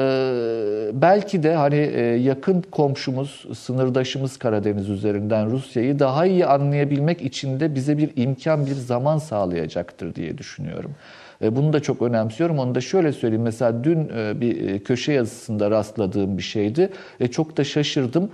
belki 0.93 1.43
de 1.43 1.55
hani 1.55 1.77
e, 1.77 2.01
yakın 2.03 2.65
komşumuz, 2.71 3.47
sınırdaşımız 3.59 4.37
Karadeniz 4.37 4.89
üzerinden 4.89 5.51
Rusya'yı 5.51 5.99
daha 5.99 6.27
iyi 6.27 6.47
anlayabilmek 6.47 7.23
için 7.23 7.61
de 7.61 7.75
bize 7.75 7.99
bir 7.99 8.11
imkan, 8.17 8.67
bir 8.67 8.75
zaman 8.75 9.19
sağlayacaktır 9.19 10.15
diye 10.15 10.39
düşünüyorum. 10.39 10.95
E, 11.43 11.57
bunu 11.57 11.73
da 11.73 11.81
çok 11.81 12.03
önemsiyorum. 12.03 12.59
Onu 12.59 12.75
da 12.75 12.81
şöyle 12.81 13.13
söyleyeyim. 13.13 13.43
Mesela 13.43 13.85
dün 13.85 14.09
bir 14.41 14.79
köşe 14.85 15.13
yazısında 15.13 15.71
rastladığım 15.71 16.39
bir 16.39 16.43
şeydi. 16.43 16.91
Çok 17.31 17.57
da 17.57 17.65
şaşırdım. 17.65 18.31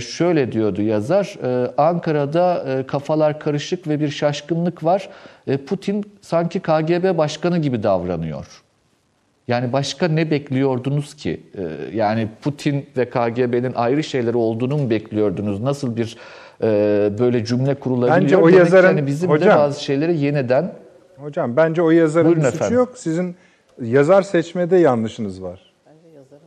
Şöyle 0.00 0.52
diyordu 0.52 0.82
yazar, 0.82 1.38
Ankara'da 1.78 2.64
kafalar 2.86 3.40
karışık 3.40 3.88
ve 3.88 4.00
bir 4.00 4.08
şaşkınlık 4.08 4.84
var. 4.84 5.08
Putin 5.66 6.04
sanki 6.20 6.60
KGB 6.60 7.18
başkanı 7.18 7.58
gibi 7.58 7.82
davranıyor. 7.82 8.46
Yani 9.48 9.72
başka 9.72 10.08
ne 10.08 10.30
bekliyordunuz 10.30 11.14
ki? 11.14 11.40
Yani 11.94 12.28
Putin 12.42 12.86
ve 12.96 13.04
KGB'nin 13.10 13.72
ayrı 13.74 14.02
şeyleri 14.04 14.36
olduğunu 14.36 14.76
mu 14.76 14.90
bekliyordunuz? 14.90 15.60
Nasıl 15.60 15.96
bir 15.96 16.16
e, 16.62 16.66
böyle 17.18 17.44
cümle 17.44 17.74
kurulabiliyor? 17.74 18.22
Bence 18.22 18.36
o 18.36 18.40
Demek 18.48 18.58
yazarın- 18.58 18.86
hani 18.86 19.06
bizim 19.06 19.30
de 19.30 19.34
Hocam- 19.34 19.58
bazı 19.58 19.84
şeyleri 19.84 20.16
yeniden 20.18 20.72
Hocam 21.16 21.56
bence 21.56 21.82
o 21.82 21.90
yazarın 21.90 22.26
Buyurun 22.26 22.42
bir 22.42 22.46
suçu 22.48 22.56
efendim. 22.56 22.76
yok. 22.78 22.92
Sizin 22.94 23.36
yazar 23.82 24.22
seçmede 24.22 24.76
yanlışınız 24.76 25.42
var. 25.42 25.63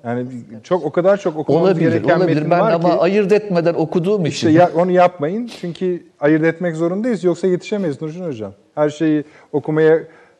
Yani 0.03 0.27
çok 0.63 0.85
o 0.85 0.91
kadar 0.91 1.17
çok 1.17 1.37
okumanız 1.37 1.63
olabilir, 1.63 1.91
gereken 1.91 2.17
olabilir. 2.17 2.35
metin 2.35 2.51
Ben 2.51 2.59
var 2.59 2.71
ama 2.71 2.89
ki 2.89 2.95
ayırt 2.99 3.31
etmeden 3.31 3.73
okuduğum 3.73 4.25
işte 4.25 4.49
için 4.49 4.59
ya, 4.59 4.71
onu 4.75 4.91
yapmayın. 4.91 5.47
Çünkü 5.61 6.03
ayırt 6.19 6.43
etmek 6.43 6.75
zorundayız 6.75 7.23
yoksa 7.23 7.47
yetişemeyiz 7.47 8.01
Nurşin 8.01 8.25
hocam. 8.25 8.53
Her 8.75 8.89
şeyi 8.89 9.23
okumaya 9.51 9.95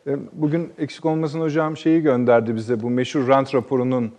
e, 0.08 0.15
bugün 0.34 0.74
eksik 0.80 1.06
olmasın 1.06 1.41
hocam 1.41 1.78
şeyi 1.78 2.02
gönderdi 2.02 2.56
bize 2.56 2.82
bu 2.82 2.89
meşhur 2.89 3.28
rant 3.28 3.56
raporunun 3.56 4.12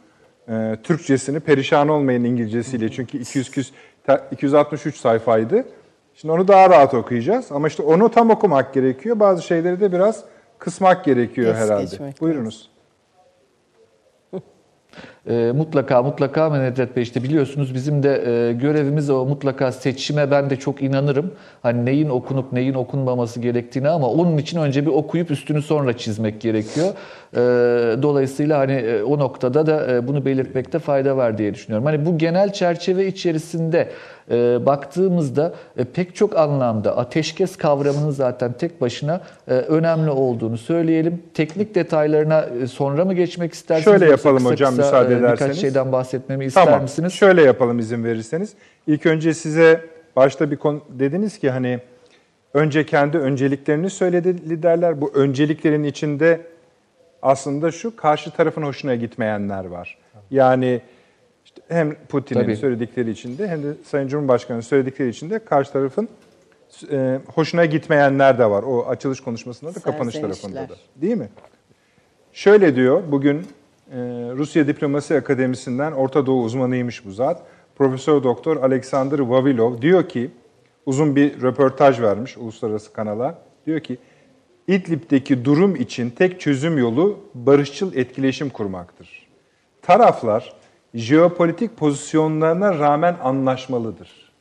e, 0.48 0.76
Türkçesini 0.82 1.40
perişan 1.40 1.88
olmayın 1.88 2.24
İngilizcesiyle. 2.24 2.90
Çünkü 2.90 3.18
200 3.18 3.48
küs- 3.48 3.70
ta- 4.06 4.28
263 4.32 4.96
sayfaydı. 4.96 5.64
Şimdi 6.14 6.32
onu 6.32 6.48
daha 6.48 6.70
rahat 6.70 6.94
okuyacağız 6.94 7.52
ama 7.52 7.68
işte 7.68 7.82
onu 7.82 8.08
tam 8.10 8.30
okumak 8.30 8.74
gerekiyor. 8.74 9.20
Bazı 9.20 9.42
şeyleri 9.42 9.80
de 9.80 9.92
biraz 9.92 10.24
kısmak 10.58 11.04
gerekiyor 11.04 11.54
Es 11.54 11.60
herhalde. 11.60 11.84
geçmek 11.84 12.20
Buyurunuz. 12.20 12.70
E, 15.28 15.52
mutlaka 15.52 16.02
mutlaka 16.02 16.44
ama 16.44 16.58
Nedret 16.58 16.96
Bey 16.96 17.02
işte 17.02 17.22
biliyorsunuz 17.22 17.74
bizim 17.74 18.02
de 18.02 18.22
e, 18.26 18.52
görevimiz 18.52 19.10
o 19.10 19.26
mutlaka 19.26 19.72
seçime 19.72 20.30
ben 20.30 20.50
de 20.50 20.56
çok 20.56 20.82
inanırım. 20.82 21.32
Hani 21.62 21.84
neyin 21.84 22.08
okunup 22.08 22.52
neyin 22.52 22.74
okunmaması 22.74 23.40
gerektiğini 23.40 23.88
ama 23.88 24.08
onun 24.08 24.38
için 24.38 24.60
önce 24.60 24.86
bir 24.86 24.90
okuyup 24.90 25.30
üstünü 25.30 25.62
sonra 25.62 25.96
çizmek 25.96 26.40
gerekiyor. 26.40 26.88
E, 27.34 27.38
dolayısıyla 28.02 28.58
hani 28.58 28.72
e, 28.72 29.02
o 29.02 29.18
noktada 29.18 29.66
da 29.66 29.92
e, 29.92 30.08
bunu 30.08 30.24
belirtmekte 30.24 30.78
fayda 30.78 31.16
var 31.16 31.38
diye 31.38 31.54
düşünüyorum. 31.54 31.86
Hani 31.86 32.06
bu 32.06 32.18
genel 32.18 32.52
çerçeve 32.52 33.06
içerisinde 33.06 33.88
e, 34.30 34.66
baktığımızda 34.66 35.52
e, 35.76 35.84
pek 35.84 36.16
çok 36.16 36.36
anlamda 36.36 36.96
ateşkes 36.96 37.56
kavramının 37.56 38.10
zaten 38.10 38.52
tek 38.52 38.80
başına 38.80 39.20
e, 39.48 39.54
önemli 39.54 40.10
olduğunu 40.10 40.58
söyleyelim. 40.58 41.22
Teknik 41.34 41.74
detaylarına 41.74 42.46
e, 42.62 42.66
sonra 42.66 43.04
mı 43.04 43.14
geçmek 43.14 43.52
istersiniz? 43.52 43.98
Şöyle 43.98 44.10
yapalım 44.10 44.36
kısa 44.36 44.50
hocam, 44.50 44.76
kısa, 44.76 44.82
müsaade 44.82 45.17
Birkaç 45.22 45.56
şeyden 45.56 45.92
bahsetmemi 45.92 46.44
ister 46.44 46.64
Tamam. 46.64 46.82
misiniz? 46.82 47.12
Şöyle 47.12 47.42
yapalım 47.42 47.78
izin 47.78 48.04
verirseniz. 48.04 48.52
İlk 48.86 49.06
önce 49.06 49.34
size 49.34 49.84
başta 50.16 50.50
bir 50.50 50.56
konu 50.56 50.80
dediniz 50.88 51.38
ki 51.38 51.50
hani 51.50 51.80
önce 52.54 52.86
kendi 52.86 53.18
önceliklerini 53.18 53.90
söyledi 53.90 54.50
liderler. 54.50 55.00
Bu 55.00 55.10
önceliklerin 55.14 55.84
içinde 55.84 56.40
aslında 57.22 57.70
şu 57.70 57.96
karşı 57.96 58.30
tarafın 58.30 58.62
hoşuna 58.62 58.94
gitmeyenler 58.94 59.64
var. 59.64 59.98
Yani 60.30 60.80
işte 61.44 61.60
hem 61.68 61.94
Putin'in 62.08 62.40
Tabii. 62.40 62.56
söyledikleri 62.56 63.10
içinde 63.10 63.48
hem 63.48 63.62
de 63.62 63.66
Sayın 63.84 64.08
Cumhurbaşkanı'nın 64.08 64.62
söyledikleri 64.62 65.08
içinde 65.08 65.38
karşı 65.38 65.72
tarafın 65.72 66.08
e, 66.92 67.18
hoşuna 67.34 67.64
gitmeyenler 67.64 68.38
de 68.38 68.50
var. 68.50 68.62
O 68.62 68.86
açılış 68.86 69.20
konuşmasında 69.20 69.74
da 69.74 69.80
kapanış 69.80 70.14
tarafında 70.14 70.68
da. 70.68 70.74
Değil 70.96 71.16
mi? 71.16 71.28
Şöyle 72.32 72.76
diyor 72.76 73.02
bugün 73.08 73.46
Rusya 74.36 74.66
Diplomasi 74.66 75.14
Akademisi'nden 75.16 75.92
Orta 75.92 76.26
Doğu 76.26 76.42
uzmanıymış 76.42 77.06
bu 77.06 77.10
zat. 77.10 77.42
Profesör 77.76 78.22
Doktor 78.22 78.56
Alexander 78.56 79.18
Vavilov 79.18 79.82
diyor 79.82 80.08
ki 80.08 80.30
uzun 80.86 81.16
bir 81.16 81.42
röportaj 81.42 82.00
vermiş 82.00 82.36
uluslararası 82.36 82.92
kanala. 82.92 83.38
Diyor 83.66 83.80
ki 83.80 83.98
İdlib'deki 84.68 85.44
durum 85.44 85.76
için 85.76 86.10
tek 86.10 86.40
çözüm 86.40 86.78
yolu 86.78 87.18
barışçıl 87.34 87.96
etkileşim 87.96 88.50
kurmaktır. 88.50 89.28
Taraflar 89.82 90.52
jeopolitik 90.94 91.76
pozisyonlarına 91.76 92.78
rağmen 92.78 93.16
anlaşmalıdır. 93.22 94.32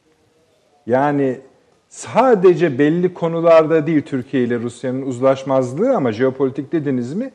Yani 0.86 1.40
sadece 1.90 2.80
belli 2.80 3.14
konularda 3.14 3.88
değil 3.88 4.02
Türkiye 4.02 4.44
ile 4.44 4.60
Rusya'nın 4.60 5.02
uzlaşmazlığı 5.02 5.96
ama 5.96 6.12
jeopolitik 6.12 6.72
dediniz 6.72 7.14
mi 7.14 7.32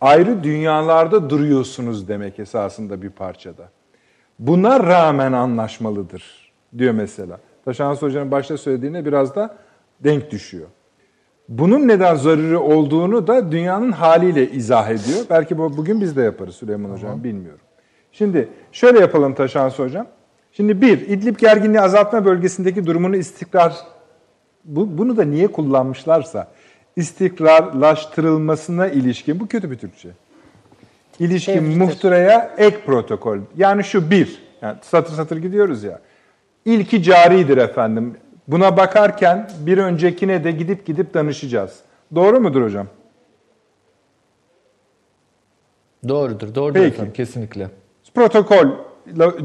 ayrı 0.00 0.44
dünyalarda 0.44 1.30
duruyorsunuz 1.30 2.08
demek 2.08 2.38
esasında 2.38 3.02
bir 3.02 3.10
parçada. 3.10 3.68
Buna 4.38 4.80
rağmen 4.80 5.32
anlaşmalıdır 5.32 6.52
diyor 6.78 6.94
mesela. 6.94 7.40
Taşans 7.64 8.02
Hoca'nın 8.02 8.30
başta 8.30 8.56
söylediğine 8.56 9.04
biraz 9.04 9.34
da 9.34 9.56
denk 10.00 10.30
düşüyor. 10.30 10.66
Bunun 11.48 11.88
neden 11.88 12.14
zaruri 12.14 12.56
olduğunu 12.56 13.26
da 13.26 13.52
dünyanın 13.52 13.92
haliyle 13.92 14.50
izah 14.50 14.90
ediyor. 14.90 15.20
Belki 15.30 15.58
bu 15.58 15.76
bugün 15.76 16.00
biz 16.00 16.16
de 16.16 16.22
yaparız 16.22 16.54
Süleyman 16.54 16.90
Hocam 16.90 17.24
bilmiyorum. 17.24 17.60
Şimdi 18.12 18.48
şöyle 18.72 19.00
yapalım 19.00 19.34
Taşans 19.34 19.78
Hocam. 19.78 20.06
Şimdi 20.52 20.80
bir, 20.80 21.00
İdlib 21.00 21.36
gerginliği 21.38 21.80
azaltma 21.80 22.24
bölgesindeki 22.24 22.86
durumunu 22.86 23.16
istikrar, 23.16 23.76
bu, 24.64 24.98
bunu 24.98 25.16
da 25.16 25.24
niye 25.24 25.46
kullanmışlarsa, 25.46 26.48
istikrarlaştırılmasına 26.96 28.88
ilişkin, 28.88 29.40
bu 29.40 29.46
kötü 29.46 29.70
bir 29.70 29.78
Türkçe. 29.78 30.08
İlişkin 31.18 31.54
Tebrikler. 31.54 31.78
muhtıraya 31.78 32.54
ek 32.58 32.76
protokol. 32.86 33.38
Yani 33.56 33.84
şu 33.84 34.10
bir, 34.10 34.42
yani 34.62 34.76
satır 34.82 35.12
satır 35.14 35.36
gidiyoruz 35.36 35.84
ya. 35.84 36.00
İlki 36.64 37.02
caridir 37.02 37.56
efendim. 37.56 38.16
Buna 38.48 38.76
bakarken 38.76 39.50
bir 39.60 39.78
öncekine 39.78 40.44
de 40.44 40.50
gidip 40.50 40.86
gidip 40.86 41.14
danışacağız. 41.14 41.78
Doğru 42.14 42.40
mudur 42.40 42.62
hocam? 42.62 42.86
Doğrudur, 46.08 46.54
doğrudur 46.54 46.80
Peki. 46.80 46.94
efendim 46.94 47.12
kesinlikle. 47.12 47.68
Protokol 48.14 48.68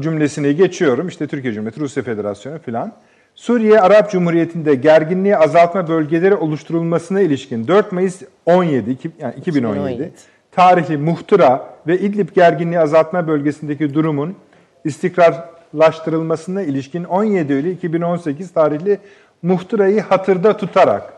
cümlesini 0.00 0.56
geçiyorum. 0.56 1.08
İşte 1.08 1.26
Türkiye 1.26 1.52
Cumhuriyeti, 1.52 1.80
Rusya 1.80 2.02
Federasyonu 2.02 2.58
filan. 2.58 2.92
Suriye 3.34 3.80
Arap 3.80 4.10
Cumhuriyeti'nde 4.10 4.74
gerginliği 4.74 5.36
azaltma 5.36 5.88
bölgeleri 5.88 6.34
oluşturulmasına 6.34 7.20
ilişkin 7.20 7.68
4 7.68 7.92
Mayıs 7.92 8.22
17 8.46 8.90
iki- 8.90 9.10
yani 9.18 9.34
2017 9.34 9.92
2017. 9.92 10.12
tarihli 10.52 10.96
muhtıra 10.96 11.66
ve 11.86 11.98
İdlib 11.98 12.28
gerginliği 12.34 12.80
azaltma 12.80 13.28
bölgesindeki 13.28 13.94
durumun 13.94 14.36
istikrarlaştırılmasına 14.84 16.62
ilişkin 16.62 17.04
17 17.04 17.52
Eylül 17.52 17.70
2018 17.70 18.52
tarihli 18.52 18.98
muhtırayı 19.42 20.00
hatırda 20.02 20.56
tutarak 20.56 21.12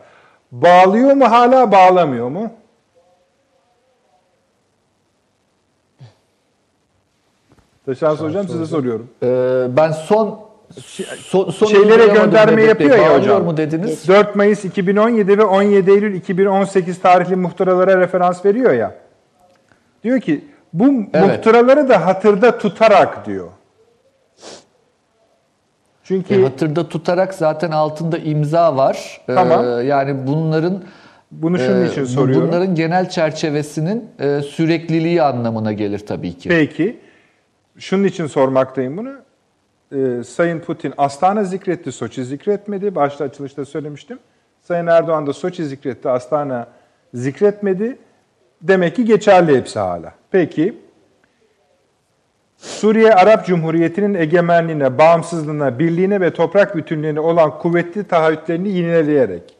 bağlıyor 0.51 1.13
mu 1.13 1.31
hala 1.31 1.71
bağlamıyor 1.71 2.29
mu? 2.29 2.51
Taşans 7.85 8.19
Hocam 8.21 8.47
size 8.47 8.65
soruyorum. 8.65 9.09
Ee, 9.23 9.67
ben 9.77 9.91
son 9.91 10.39
son, 11.17 11.49
son 11.49 11.67
Şeylere 11.67 12.07
gönderme 12.13 12.63
yapıyor 12.63 12.97
ya 12.97 13.17
hocam. 13.17 13.43
mu 13.43 13.57
dediniz? 13.57 14.07
4 14.07 14.35
Mayıs 14.35 14.65
2017 14.65 15.37
ve 15.37 15.43
17 15.43 15.91
Eylül 15.91 16.13
2018 16.15 17.01
tarihli 17.01 17.35
muhtıralara 17.35 17.97
referans 18.01 18.45
veriyor 18.45 18.73
ya. 18.73 18.95
Diyor 20.03 20.19
ki 20.19 20.45
bu 20.73 20.85
Evet. 21.13 21.27
muhtıraları 21.27 21.89
da 21.89 22.05
hatırda 22.05 22.57
tutarak 22.57 23.25
diyor. 23.25 23.47
Çünkü 26.03 26.33
E, 26.33 26.43
hatırda 26.43 26.89
tutarak 26.89 27.33
zaten 27.33 27.71
altında 27.71 28.17
imza 28.17 28.75
var. 28.75 29.21
Ee, 29.29 29.35
Tamam. 29.35 29.85
yani 29.87 30.27
bunların 30.27 30.83
bunu 31.31 31.59
şunun 31.59 31.85
e, 31.85 31.87
için 31.89 32.03
bu- 32.03 32.07
soruyorum. 32.07 32.47
Bunların 32.47 32.75
genel 32.75 33.09
çerçevesinin 33.09 34.05
e, 34.19 34.41
sürekliliği 34.41 35.21
anlamına 35.23 35.73
gelir 35.73 35.99
tabii 36.05 36.33
ki. 36.33 36.49
Peki. 36.49 36.99
Şunun 37.79 38.03
için 38.03 38.27
sormaktayım 38.27 38.97
bunu. 38.97 39.09
Ee, 39.93 40.23
Sayın 40.23 40.59
Putin 40.59 40.93
Astana 40.97 41.43
zikretti, 41.43 41.91
Soçi 41.91 42.25
zikretmedi. 42.25 42.95
Başta 42.95 43.23
açılışta 43.23 43.65
söylemiştim. 43.65 44.19
Sayın 44.61 44.87
Erdoğan 44.87 45.27
da 45.27 45.33
Soçi 45.33 45.65
zikretti, 45.65 46.09
Astana 46.09 46.67
zikretmedi. 47.13 47.97
Demek 48.61 48.95
ki 48.95 49.05
geçerli 49.05 49.57
hepsi 49.57 49.79
hala. 49.79 50.13
Peki. 50.31 50.77
Suriye 52.57 53.13
Arap 53.13 53.45
Cumhuriyeti'nin 53.45 54.13
egemenliğine, 54.13 54.97
bağımsızlığına, 54.97 55.79
birliğine 55.79 56.21
ve 56.21 56.33
toprak 56.33 56.75
bütünlüğüne 56.75 57.19
olan 57.19 57.59
kuvvetli 57.59 58.03
taahhütlerini 58.03 58.69
yineleyerek. 58.69 59.57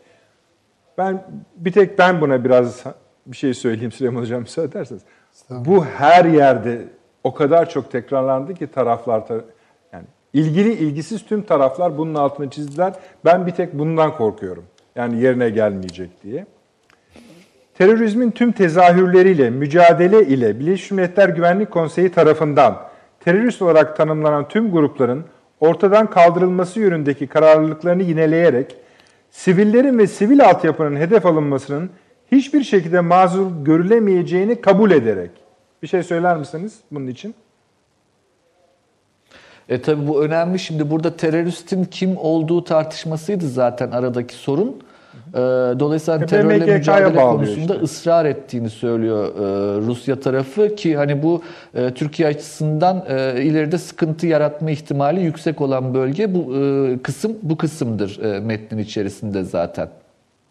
Ben 0.97 1.23
bir 1.55 1.71
tek 1.71 1.99
ben 1.99 2.21
buna 2.21 2.43
biraz 2.43 2.83
bir 3.25 3.37
şey 3.37 3.53
söyleyeyim 3.53 3.91
Süleyman 3.91 4.21
Hocam 4.21 4.41
müsaade 4.41 4.67
ederseniz. 4.67 5.01
Bu 5.49 5.85
her 5.85 6.25
yerde 6.25 6.81
o 7.23 7.33
kadar 7.33 7.69
çok 7.69 7.91
tekrarlandı 7.91 8.53
ki 8.53 8.67
taraflar 8.67 9.19
tar- 9.19 9.43
ilgili 10.33 10.73
ilgisiz 10.73 11.25
tüm 11.25 11.41
taraflar 11.41 11.97
bunun 11.97 12.15
altını 12.15 12.49
çizdiler. 12.49 12.93
Ben 13.25 13.47
bir 13.47 13.51
tek 13.51 13.73
bundan 13.73 14.17
korkuyorum. 14.17 14.63
Yani 14.95 15.21
yerine 15.21 15.49
gelmeyecek 15.49 16.23
diye. 16.23 16.45
Terörizmin 17.77 18.31
tüm 18.31 18.51
tezahürleriyle, 18.51 19.49
mücadele 19.49 20.27
ile 20.27 20.59
Birleşmiş 20.59 20.91
Milletler 20.91 21.29
Güvenlik 21.29 21.71
Konseyi 21.71 22.11
tarafından 22.11 22.81
terörist 23.19 23.61
olarak 23.61 23.97
tanımlanan 23.97 24.47
tüm 24.47 24.71
grupların 24.71 25.23
ortadan 25.59 26.09
kaldırılması 26.09 26.79
yönündeki 26.79 27.27
kararlılıklarını 27.27 28.03
yineleyerek 28.03 28.75
sivillerin 29.31 29.97
ve 29.97 30.07
sivil 30.07 30.45
altyapının 30.45 30.95
hedef 30.95 31.25
alınmasının 31.25 31.89
hiçbir 32.31 32.63
şekilde 32.63 32.99
mazur 32.99 33.47
görülemeyeceğini 33.65 34.61
kabul 34.61 34.91
ederek 34.91 35.31
Bir 35.83 35.87
şey 35.87 36.03
söyler 36.03 36.37
misiniz 36.37 36.79
bunun 36.91 37.07
için? 37.07 37.35
E 39.69 39.81
tabi 39.81 40.07
bu 40.07 40.23
önemli. 40.23 40.59
Şimdi 40.59 40.91
burada 40.91 41.17
teröristin 41.17 41.83
kim 41.83 42.17
olduğu 42.17 42.63
tartışmasıydı 42.63 43.47
zaten 43.49 43.91
aradaki 43.91 44.35
sorun. 44.35 44.75
E, 45.33 45.37
dolayısıyla 45.79 46.17
hani 46.19 46.23
E, 46.23 46.27
terörle 46.27 46.73
mücadele 46.77 47.15
konusunda 47.21 47.73
işte. 47.73 47.83
ısrar 47.83 48.25
ettiğini 48.25 48.69
söylüyor 48.69 49.25
e, 49.27 49.41
Rusya 49.87 50.19
tarafı 50.19 50.75
ki 50.75 50.97
hani 50.97 51.23
bu 51.23 51.41
e, 51.75 51.91
Türkiye 51.93 52.27
açısından 52.29 53.05
e, 53.09 53.43
ileride 53.43 53.77
sıkıntı 53.77 54.27
yaratma 54.27 54.71
ihtimali 54.71 55.21
yüksek 55.21 55.61
olan 55.61 55.93
bölge 55.93 56.33
bu 56.35 56.55
e, 56.55 56.97
kısım 57.03 57.31
bu 57.41 57.57
kısımdır 57.57 58.19
e, 58.23 58.39
metnin 58.39 58.77
içerisinde 58.77 59.43
zaten. 59.43 59.87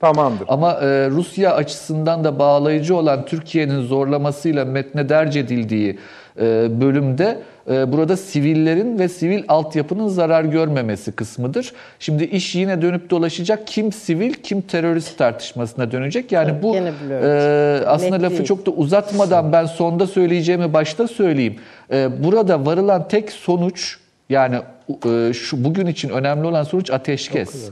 Tamamdır. 0.01 0.44
Ama 0.48 0.72
e, 0.72 1.11
Rusya 1.11 1.55
açısından 1.55 2.25
da 2.25 2.38
bağlayıcı 2.38 2.96
olan 2.96 3.25
Türkiye'nin 3.25 3.83
zorlamasıyla 3.83 4.64
metne 4.64 5.09
derc 5.09 5.40
edildiği 5.40 5.98
bölümde 6.80 7.38
e, 7.70 7.92
burada 7.92 8.16
sivillerin 8.16 8.98
ve 8.98 9.08
sivil 9.08 9.44
altyapının 9.48 10.08
zarar 10.08 10.44
görmemesi 10.44 11.12
kısmıdır. 11.12 11.72
Şimdi 11.98 12.24
iş 12.24 12.54
yine 12.54 12.82
dönüp 12.82 13.10
dolaşacak 13.10 13.66
kim 13.66 13.92
sivil 13.92 14.32
kim 14.34 14.60
terörist 14.60 15.18
tartışmasına 15.18 15.92
dönecek. 15.92 16.32
Yani 16.32 16.50
Evet, 16.50 16.62
bu 16.62 16.76
e, 16.76 17.86
aslında 17.86 18.16
Net 18.16 18.22
lafı 18.22 18.34
değil. 18.34 18.44
çok 18.44 18.66
da 18.66 18.70
uzatmadan 18.70 19.52
ben 19.52 19.66
sonda 19.66 20.06
söyleyeceğimi 20.06 20.72
başta 20.72 21.08
söyleyeyim. 21.08 21.56
E, 21.92 22.08
burada 22.24 22.66
varılan 22.66 23.08
tek 23.08 23.32
sonuç 23.32 23.96
yani 24.30 24.56
e, 25.06 25.32
şu 25.32 25.64
bugün 25.64 25.86
için 25.86 26.08
önemli 26.08 26.46
olan 26.46 26.62
sonuç 26.62 26.90
ateşkes. 26.90 27.70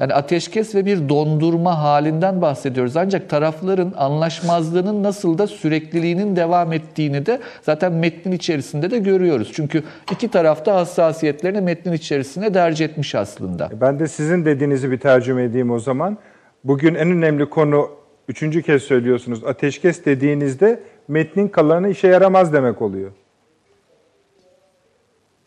Yani 0.00 0.14
ateşkes 0.14 0.74
ve 0.74 0.86
bir 0.86 1.08
dondurma 1.08 1.78
halinden 1.82 2.42
bahsediyoruz. 2.42 2.96
Ancak 2.96 3.30
tarafların 3.30 3.94
anlaşmazlığının 3.96 5.02
nasıl 5.02 5.38
da 5.38 5.46
sürekliliğinin 5.46 6.36
devam 6.36 6.72
ettiğini 6.72 7.26
de 7.26 7.40
zaten 7.62 7.92
metnin 7.92 8.32
içerisinde 8.32 8.90
de 8.90 8.98
görüyoruz. 8.98 9.50
Çünkü 9.54 9.82
iki 10.12 10.28
tarafta 10.28 10.74
hassasiyetlerini 10.74 11.60
metnin 11.60 11.92
içerisine 11.92 12.54
derc 12.54 12.84
etmiş 12.84 13.14
aslında. 13.14 13.70
Ben 13.80 13.98
de 13.98 14.08
sizin 14.08 14.44
dediğinizi 14.44 14.90
bir 14.90 14.98
tercüme 14.98 15.44
edeyim 15.44 15.70
o 15.70 15.78
zaman. 15.78 16.18
Bugün 16.64 16.94
en 16.94 17.10
önemli 17.10 17.50
konu, 17.50 17.90
üçüncü 18.28 18.62
kez 18.62 18.82
söylüyorsunuz, 18.82 19.44
ateşkes 19.44 20.04
dediğinizde 20.04 20.80
metnin 21.08 21.48
kalanı 21.48 21.88
işe 21.88 22.08
yaramaz 22.08 22.52
demek 22.52 22.82
oluyor. 22.82 23.10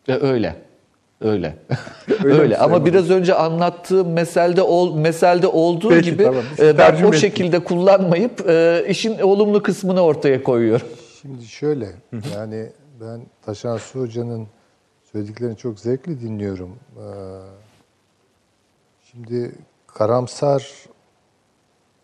E, 0.08 0.12
öyle. 0.12 0.69
Öyle. 1.24 1.56
Öyle 2.24 2.40
Öyle, 2.40 2.58
ama 2.58 2.86
biraz 2.86 3.10
önce 3.10 3.34
anlattığım 3.34 4.12
meselde 4.12 4.62
ol, 4.62 4.94
meselde 4.96 5.46
olduğu 5.46 5.88
Peki, 5.88 6.10
gibi 6.10 6.24
tamam. 6.24 6.42
E, 6.58 6.78
ben 6.78 7.02
o 7.02 7.12
şekilde 7.12 7.64
kullanmayıp 7.64 8.48
e, 8.48 8.84
işin 8.88 9.18
olumlu 9.18 9.62
kısmını 9.62 10.00
ortaya 10.00 10.42
koyuyorum. 10.42 10.86
Şimdi 11.22 11.44
şöyle, 11.44 11.88
yani 12.34 12.66
ben 13.00 13.20
Taşan 13.42 13.76
Su 13.76 14.00
Hoca'nın 14.00 14.46
söylediklerini 15.12 15.56
çok 15.56 15.80
zevkle 15.80 16.20
dinliyorum. 16.20 16.70
Ee, 16.96 17.00
Şimdi 19.10 19.52
karamsar 19.86 20.70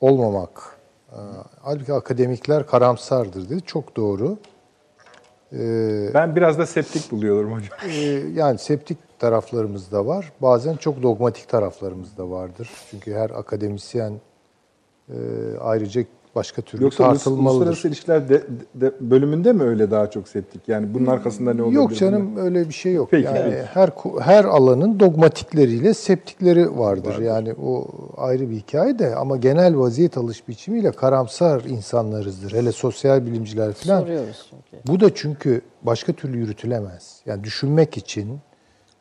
olmamak, 0.00 0.76
e, 1.12 1.18
halbuki 1.62 1.92
akademikler 1.92 2.66
karamsardır 2.66 3.50
dedi. 3.50 3.62
Çok 3.66 3.96
doğru. 3.96 4.38
Ee, 5.52 6.10
Ben 6.14 6.36
biraz 6.36 6.58
da 6.58 6.66
septik 6.66 7.10
buluyorum 7.10 7.52
hocam. 7.52 7.78
e, 7.90 7.94
yani 8.34 8.58
septik 8.58 8.98
taraflarımız 9.18 9.92
da 9.92 10.06
var. 10.06 10.32
Bazen 10.42 10.76
çok 10.76 11.02
dogmatik 11.02 11.48
taraflarımız 11.48 12.16
da 12.18 12.30
vardır. 12.30 12.70
Çünkü 12.90 13.14
her 13.14 13.30
akademisyen 13.30 14.12
e, 15.08 15.14
ayrıca 15.60 16.04
başka 16.36 16.62
türlü 16.62 16.82
Yoksa 16.84 17.04
tartılmalıdır. 17.04 17.50
uluslararası 17.50 17.88
ilişkiler 17.88 18.28
de, 18.28 18.42
de- 18.74 18.92
bölümünde 19.00 19.52
mi 19.52 19.62
öyle 19.62 19.90
daha 19.90 20.10
çok 20.10 20.28
septik? 20.28 20.68
Yani 20.68 20.94
bunun 20.94 21.06
arkasında 21.06 21.54
ne 21.54 21.62
olabilir? 21.62 21.76
Yok 21.76 21.96
canım 21.96 22.36
öyle 22.36 22.68
bir 22.68 22.74
şey 22.74 22.92
yok. 22.92 23.08
Peki, 23.10 23.26
yani 23.26 23.50
peki. 23.50 23.62
her 23.62 23.90
her 24.20 24.44
alanın 24.44 25.00
dogmatikleriyle 25.00 25.94
septikleri 25.94 26.78
vardır. 26.78 27.18
Yani 27.18 27.54
o 27.64 27.86
ayrı 28.16 28.50
bir 28.50 28.56
hikaye 28.56 28.98
de 28.98 29.16
ama 29.16 29.36
genel 29.36 29.78
vaziyet 29.78 30.18
alış 30.18 30.48
biçimiyle 30.48 30.92
karamsar 30.92 31.64
insanlarızdır. 31.64 32.52
Hele 32.52 32.72
sosyal 32.72 33.26
bilimciler 33.26 33.72
falan. 33.72 34.00
Soruyoruz 34.00 34.50
çünkü. 34.50 34.86
Bu 34.86 35.00
da 35.00 35.14
çünkü 35.14 35.60
başka 35.82 36.12
türlü 36.12 36.38
yürütülemez. 36.38 37.20
Yani 37.26 37.44
düşünmek 37.44 37.96
için, 37.96 38.38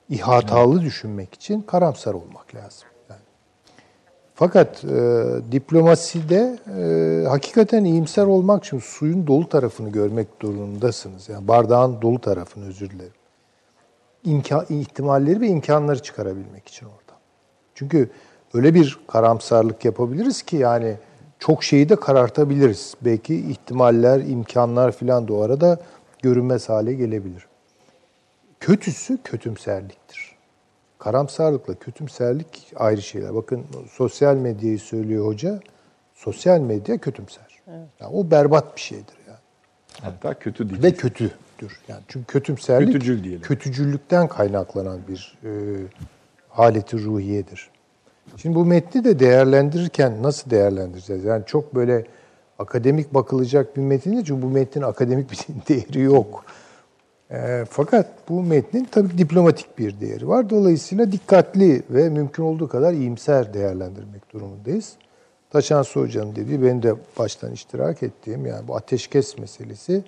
ihatalı 0.10 0.82
düşünmek 0.82 1.34
için 1.34 1.62
karamsar 1.62 2.14
olmak 2.14 2.56
lazım. 2.56 2.88
Yani. 3.10 3.20
Fakat 4.36 4.84
e, 4.84 5.24
diplomaside 5.52 6.60
e, 6.78 7.28
hakikaten 7.28 7.84
iyimser 7.84 8.26
olmak 8.26 8.66
için 8.66 8.80
suyun 8.80 9.28
dolu 9.28 9.50
tarafını 9.50 9.90
görmek 9.90 10.42
durumundasınız. 10.42 11.30
Yani 11.30 11.48
bardağın 11.48 12.02
dolu 12.02 12.22
tarafını 12.22 12.68
özür 12.68 12.90
dilerim. 12.90 13.14
İmkan, 14.24 14.66
ihtimalleri 14.70 15.42
ve 15.42 15.48
imkanları 15.48 16.04
çıkarabilmek 16.04 16.68
için 16.68 16.86
orada. 16.86 17.20
Çünkü 17.76 18.10
öyle 18.54 18.74
bir 18.74 19.00
karamsarlık 19.08 19.86
yapabiliriz 19.86 20.42
ki 20.42 20.58
yani 20.58 20.96
çok 21.40 21.64
şeyi 21.64 21.90
de 21.90 21.96
karartabiliriz. 21.96 22.94
Belki 23.02 23.36
ihtimaller, 23.36 24.20
imkanlar 24.20 24.92
filan 24.92 25.28
da 25.28 25.34
o 25.34 25.42
arada 25.42 25.80
görünmez 26.22 26.70
hale 26.70 26.94
gelebilir. 26.94 27.48
Kötüsü 28.66 29.18
kötümserliktir. 29.24 30.36
Karamsarlıkla 31.00 31.76
kötümserlik 31.76 32.74
ayrı 32.76 33.02
şeyler. 33.02 33.36
Bakın 33.36 33.66
sosyal 33.92 34.36
medyayı 34.36 34.80
söylüyor 34.80 35.26
hoca. 35.26 35.60
Sosyal 36.16 36.60
medya 36.60 36.98
kötümser. 36.98 37.62
Yani 38.00 38.14
o 38.14 38.32
berbat 38.32 38.76
bir 38.76 38.82
şeydir 38.82 39.16
yani. 39.28 39.38
Hatta 40.02 40.34
kötü 40.34 40.70
değil. 40.70 40.84
Ve 40.84 40.94
kötüdür. 40.94 41.32
Yani 41.88 42.02
çünkü 42.08 42.26
kötümserlik 42.26 42.94
Kötücül 42.94 43.24
diyelim. 43.24 43.42
kötücüllükten 43.42 44.28
kaynaklanan 44.28 45.00
bir 45.08 45.38
e, 45.44 45.52
haleti 46.50 47.04
ruhiyedir. 47.04 47.70
Şimdi 48.38 48.56
bu 48.56 48.66
metni 48.66 49.04
de 49.04 49.20
değerlendirirken 49.20 50.24
nasıl 50.24 50.50
değerlendireceğiz? 50.50 51.24
Yani 51.24 51.44
çok 51.46 51.76
böyle 51.76 52.06
akademik 52.60 53.14
bakılacak 53.14 53.78
bir 53.78 53.82
metin 53.82 54.12
değil. 54.12 54.26
Çünkü 54.26 54.42
bu 54.42 54.50
metnin 54.50 54.82
akademik 54.82 55.32
bir 55.32 55.38
değeri 55.70 56.00
yok. 56.00 56.46
E, 57.32 57.66
fakat 57.70 58.30
bu 58.30 58.44
metnin 58.44 58.88
tabii 58.92 59.18
diplomatik 59.18 59.78
bir 59.78 60.00
değeri 60.00 60.28
var. 60.28 60.50
Dolayısıyla 60.50 61.12
dikkatli 61.12 61.84
ve 61.90 62.10
mümkün 62.10 62.44
olduğu 62.44 62.68
kadar 62.68 62.94
iyimser 62.94 63.54
değerlendirmek 63.54 64.34
durumundayız. 64.34 64.94
Taşan 65.50 65.84
Hoca'nın 65.94 66.36
dediği, 66.36 66.62
benim 66.62 66.84
de 66.84 66.96
baştan 67.20 67.52
iştirak 67.52 68.04
ettiğim 68.04 68.46
yani 68.46 68.68
bu 68.68 68.76
ateşkes 68.76 69.38
meselesi 69.38 70.04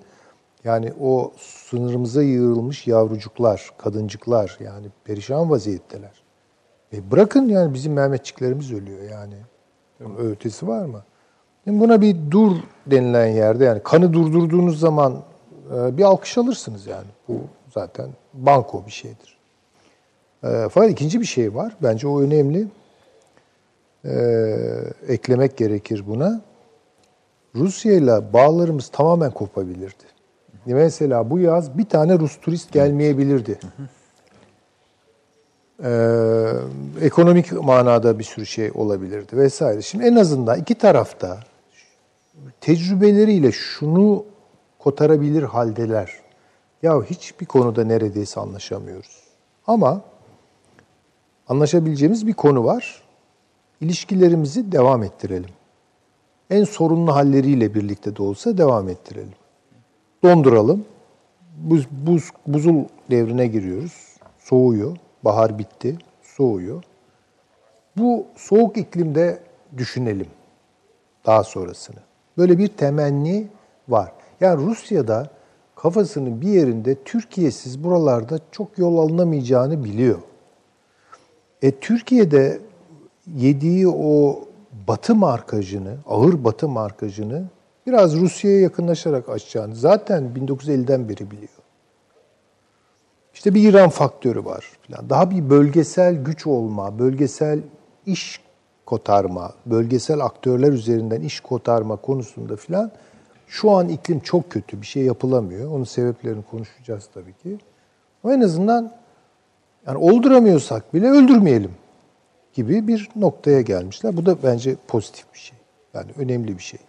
yani 0.64 0.92
o 1.00 1.32
sınırımıza 1.38 2.22
yığılmış 2.22 2.86
yavrucuklar, 2.86 3.70
kadıncıklar 3.78 4.58
yani 4.64 4.86
perişan 5.04 5.50
vaziyetteler. 5.50 6.22
E 6.92 7.10
bırakın 7.10 7.48
yani 7.48 7.74
bizim 7.74 7.92
Mehmetçiklerimiz 7.92 8.72
ölüyor 8.72 9.10
yani. 9.10 9.34
Bunun 10.00 10.16
ötesi 10.16 10.68
var 10.68 10.84
mı? 10.84 11.04
Şimdi 11.64 11.80
buna 11.80 12.00
bir 12.00 12.16
dur 12.30 12.56
denilen 12.86 13.26
yerde 13.26 13.64
yani 13.64 13.82
kanı 13.82 14.12
durdurduğunuz 14.12 14.80
zaman 14.80 15.12
e, 15.12 15.16
bir 15.70 16.02
alkış 16.02 16.38
alırsınız 16.38 16.86
yani. 16.86 17.06
Bu 17.28 17.40
zaten 17.74 18.08
banko 18.34 18.86
bir 18.86 18.90
şeydir. 18.90 19.38
E, 20.44 20.68
fakat 20.70 20.90
ikinci 20.90 21.20
bir 21.20 21.26
şey 21.26 21.54
var. 21.54 21.76
Bence 21.82 22.08
o 22.08 22.20
önemli. 22.20 22.66
E, 24.04 24.12
eklemek 25.08 25.56
gerekir 25.56 26.04
buna. 26.06 26.40
Rusya 27.54 27.92
ile 27.92 28.32
bağlarımız 28.32 28.88
tamamen 28.88 29.30
kopabilirdi. 29.30 30.04
Mesela 30.66 31.30
bu 31.30 31.38
yaz 31.38 31.78
bir 31.78 31.84
tane 31.84 32.18
Rus 32.18 32.40
turist 32.40 32.72
gelmeyebilirdi. 32.72 33.58
Ee, 35.84 36.52
ekonomik 37.00 37.52
manada 37.52 38.18
bir 38.18 38.24
sürü 38.24 38.46
şey 38.46 38.70
olabilirdi 38.74 39.36
vesaire. 39.36 39.82
Şimdi 39.82 40.04
en 40.04 40.16
azından 40.16 40.58
iki 40.58 40.74
tarafta 40.74 41.38
tecrübeleriyle 42.60 43.52
şunu 43.52 44.24
kotarabilir 44.78 45.42
haldeler. 45.42 46.12
Ya 46.82 47.02
hiçbir 47.02 47.46
konuda 47.46 47.84
neredeyse 47.84 48.40
anlaşamıyoruz. 48.40 49.22
Ama 49.66 50.00
anlaşabileceğimiz 51.48 52.26
bir 52.26 52.32
konu 52.32 52.64
var. 52.64 53.02
İlişkilerimizi 53.80 54.72
devam 54.72 55.02
ettirelim. 55.02 55.50
En 56.50 56.64
sorunlu 56.64 57.14
halleriyle 57.14 57.74
birlikte 57.74 58.16
de 58.16 58.22
olsa 58.22 58.58
devam 58.58 58.88
ettirelim. 58.88 59.34
Donduralım. 60.22 60.84
Buz, 61.56 61.88
buz, 61.90 62.30
buzul 62.46 62.84
devrine 63.10 63.46
giriyoruz. 63.46 64.16
Soğuyor. 64.38 64.96
Bahar 65.24 65.58
bitti. 65.58 65.98
Soğuyor. 66.22 66.84
Bu 67.96 68.26
soğuk 68.36 68.76
iklimde 68.76 69.42
düşünelim 69.76 70.26
daha 71.26 71.44
sonrasını. 71.44 71.96
Böyle 72.38 72.58
bir 72.58 72.68
temenni 72.68 73.48
var. 73.88 74.12
Yani 74.40 74.66
Rusya'da 74.66 75.30
kafasının 75.76 76.40
bir 76.40 76.48
yerinde 76.48 76.94
Türkiye'siz 77.04 77.84
buralarda 77.84 78.38
çok 78.52 78.78
yol 78.78 78.98
alınamayacağını 78.98 79.84
biliyor. 79.84 80.18
E 81.62 81.70
Türkiye'de 81.70 82.60
yediği 83.36 83.88
o 83.88 84.40
batı 84.88 85.14
markajını, 85.14 85.96
ağır 86.06 86.44
batı 86.44 86.68
markajını 86.68 87.44
biraz 87.86 88.16
Rusya'ya 88.16 88.60
yakınlaşarak 88.60 89.28
açacağını 89.28 89.76
zaten 89.76 90.30
1950'den 90.36 91.08
beri 91.08 91.30
biliyor. 91.30 91.48
İşte 93.34 93.54
bir 93.54 93.68
İran 93.68 93.88
faktörü 93.88 94.44
var 94.44 94.64
falan. 94.88 95.10
Daha 95.10 95.30
bir 95.30 95.50
bölgesel 95.50 96.14
güç 96.14 96.46
olma, 96.46 96.98
bölgesel 96.98 97.60
iş 98.06 98.40
kotarma, 98.86 99.52
bölgesel 99.66 100.20
aktörler 100.20 100.72
üzerinden 100.72 101.20
iş 101.20 101.40
kotarma 101.40 101.96
konusunda 101.96 102.56
filan 102.56 102.90
şu 103.48 103.70
an 103.70 103.88
iklim 103.88 104.20
çok 104.20 104.50
kötü. 104.50 104.80
Bir 104.80 104.86
şey 104.86 105.02
yapılamıyor. 105.02 105.70
Onun 105.70 105.84
sebeplerini 105.84 106.42
konuşacağız 106.50 107.08
tabii 107.14 107.32
ki. 107.32 107.58
Ama 108.24 108.34
en 108.34 108.40
azından 108.40 108.92
yani 109.86 109.98
olduramıyorsak 109.98 110.94
bile 110.94 111.10
öldürmeyelim 111.10 111.70
gibi 112.52 112.88
bir 112.88 113.08
noktaya 113.16 113.60
gelmişler. 113.60 114.16
Bu 114.16 114.26
da 114.26 114.42
bence 114.42 114.76
pozitif 114.88 115.34
bir 115.34 115.38
şey. 115.38 115.58
Yani 115.94 116.10
önemli 116.18 116.58
bir 116.58 116.62
şey. 116.62 116.80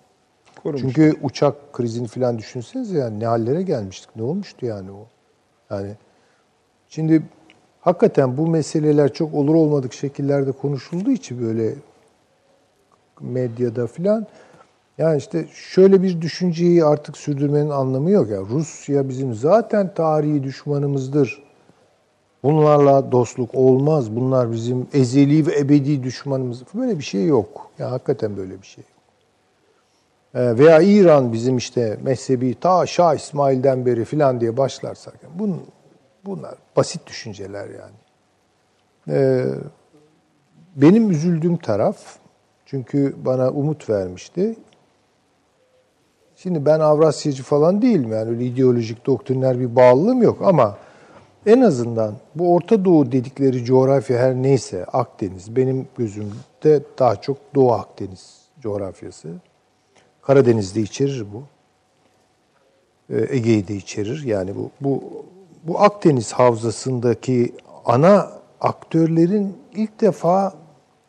Korumuş. 0.63 0.81
Çünkü 0.81 1.13
uçak 1.23 1.73
krizini 1.73 2.07
falan 2.07 2.37
düşünsenize 2.37 2.97
yani 2.97 3.19
ne 3.19 3.25
hallere 3.25 3.61
gelmiştik. 3.61 4.15
Ne 4.15 4.23
olmuştu 4.23 4.65
yani 4.65 4.91
o? 4.91 5.07
Yani 5.69 5.91
şimdi 6.89 7.23
hakikaten 7.81 8.37
bu 8.37 8.47
meseleler 8.47 9.13
çok 9.13 9.33
olur 9.33 9.55
olmadık 9.55 9.93
şekillerde 9.93 10.51
konuşulduğu 10.51 11.11
için 11.11 11.41
böyle 11.41 11.73
medyada 13.21 13.87
filan 13.87 14.27
yani 14.99 15.17
işte 15.17 15.45
şöyle 15.53 16.03
bir 16.03 16.21
düşünceyi 16.21 16.85
artık 16.85 17.17
sürdürmenin 17.17 17.69
anlamı 17.69 18.11
yok. 18.11 18.29
ya 18.29 18.39
Rusya 18.39 19.09
bizim 19.09 19.33
zaten 19.33 19.93
tarihi 19.93 20.43
düşmanımızdır. 20.43 21.43
Bunlarla 22.43 23.11
dostluk 23.11 23.55
olmaz. 23.55 24.15
Bunlar 24.15 24.51
bizim 24.51 24.87
ezeli 24.93 25.47
ve 25.47 25.59
ebedi 25.59 26.03
düşmanımız. 26.03 26.63
Böyle 26.73 26.97
bir 26.97 27.03
şey 27.03 27.25
yok. 27.25 27.71
Ya 27.79 27.91
hakikaten 27.91 28.37
böyle 28.37 28.61
bir 28.61 28.67
şey 28.67 28.83
yok. 28.83 28.99
Ee, 30.35 30.57
veya 30.57 30.81
İran 30.81 31.33
bizim 31.33 31.57
işte 31.57 31.97
mezhebi 32.01 32.59
ta 32.59 32.85
Şah 32.85 33.15
İsmail'den 33.15 33.85
beri 33.85 34.05
filan 34.05 34.41
diye 34.41 34.57
başlarsak 34.57 35.13
bunun, 35.35 35.61
bunlar 36.25 36.55
basit 36.75 37.07
düşünceler 37.07 37.67
yani. 37.67 37.97
Ee, 39.09 39.45
benim 40.75 41.11
üzüldüğüm 41.11 41.57
taraf 41.57 41.97
çünkü 42.65 43.15
bana 43.25 43.49
umut 43.49 43.89
vermişti. 43.89 44.55
Şimdi 46.43 46.65
ben 46.65 46.79
Avrasyacı 46.79 47.43
falan 47.43 47.81
değilim 47.81 48.11
yani 48.11 48.29
öyle 48.29 48.45
ideolojik 48.45 49.05
doktriner 49.05 49.59
bir 49.59 49.75
bağlılığım 49.75 50.21
yok 50.21 50.41
ama 50.41 50.77
en 51.45 51.61
azından 51.61 52.15
bu 52.35 52.53
Orta 52.53 52.85
Doğu 52.85 53.11
dedikleri 53.11 53.65
coğrafya 53.65 54.19
her 54.19 54.35
neyse 54.35 54.85
Akdeniz 54.85 55.55
benim 55.55 55.87
gözümde 55.97 56.83
daha 56.99 57.15
çok 57.15 57.37
Doğu 57.55 57.71
Akdeniz 57.71 58.37
coğrafyası. 58.59 59.29
Karadeniz'de 60.21 60.81
içerir 60.81 61.25
bu. 61.33 61.43
Ee, 63.13 63.35
Ege'yi 63.35 63.67
de 63.67 63.75
içerir. 63.75 64.23
Yani 64.23 64.55
bu 64.55 64.71
bu 64.81 65.03
bu 65.63 65.79
Akdeniz 65.79 66.31
havzasındaki 66.31 67.55
ana 67.85 68.31
aktörlerin 68.61 69.57
ilk 69.75 70.01
defa 70.01 70.53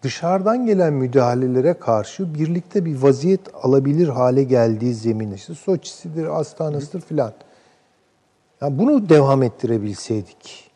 dışarıdan 0.03 0.66
gelen 0.66 0.92
müdahalelere 0.92 1.74
karşı 1.74 2.34
birlikte 2.34 2.84
bir 2.84 3.03
vaziyet 3.03 3.40
alabilir 3.62 4.09
hale 4.09 4.42
geldiği 4.42 4.94
zemin 4.94 5.32
işte 5.32 5.55
Soçi'sidir, 5.55 6.40
Astana'sıdır 6.40 7.01
filan. 7.01 7.32
Yani 8.61 8.78
bunu 8.78 9.09
devam 9.09 9.42
ettirebilseydik. 9.42 10.70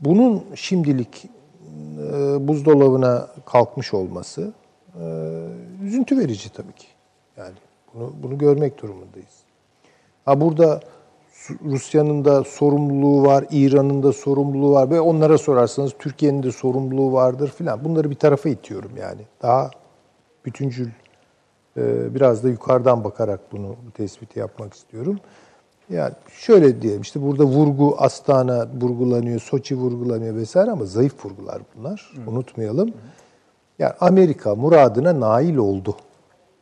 Bunun 0.00 0.44
şimdilik 0.54 1.24
e, 1.98 2.48
buzdolabına 2.48 3.28
kalkmış 3.46 3.94
olması 3.94 4.52
e, 5.00 5.04
üzüntü 5.84 6.18
verici 6.18 6.52
tabii 6.52 6.72
ki. 6.72 6.86
Yani 7.36 7.54
bunu 7.94 8.12
bunu 8.22 8.38
görmek 8.38 8.82
durumundayız. 8.82 9.42
Ha 10.24 10.40
burada 10.40 10.80
Rusya'nın 11.64 12.24
da 12.24 12.44
sorumluluğu 12.44 13.26
var, 13.26 13.44
İran'ın 13.50 14.02
da 14.02 14.12
sorumluluğu 14.12 14.72
var 14.72 14.90
ve 14.90 15.00
onlara 15.00 15.38
sorarsanız 15.38 15.92
Türkiye'nin 15.98 16.42
de 16.42 16.52
sorumluluğu 16.52 17.12
vardır 17.12 17.52
filan. 17.58 17.84
Bunları 17.84 18.10
bir 18.10 18.14
tarafa 18.14 18.48
itiyorum 18.48 18.90
yani. 19.00 19.20
Daha 19.42 19.70
bütüncül, 20.44 20.88
e, 21.76 22.14
biraz 22.14 22.44
da 22.44 22.48
yukarıdan 22.48 23.04
bakarak 23.04 23.40
bunu 23.52 23.76
bu 23.86 23.90
tespiti 23.90 24.38
yapmak 24.38 24.74
istiyorum. 24.74 25.20
Yani 25.90 26.12
şöyle 26.32 26.82
diyelim 26.82 27.02
işte 27.02 27.22
burada 27.22 27.44
vurgu 27.44 27.94
Astana 27.98 28.68
vurgulanıyor, 28.80 29.40
Soçi 29.40 29.76
vurgulanıyor 29.76 30.36
vesaire 30.36 30.70
ama 30.70 30.84
zayıf 30.84 31.24
vurgular 31.24 31.62
bunlar. 31.76 32.12
Hı. 32.24 32.30
Unutmayalım. 32.30 32.88
Hı. 32.88 32.92
Yani 33.78 33.92
Amerika 34.00 34.54
muradına 34.54 35.20
nail 35.20 35.56
oldu. 35.56 35.96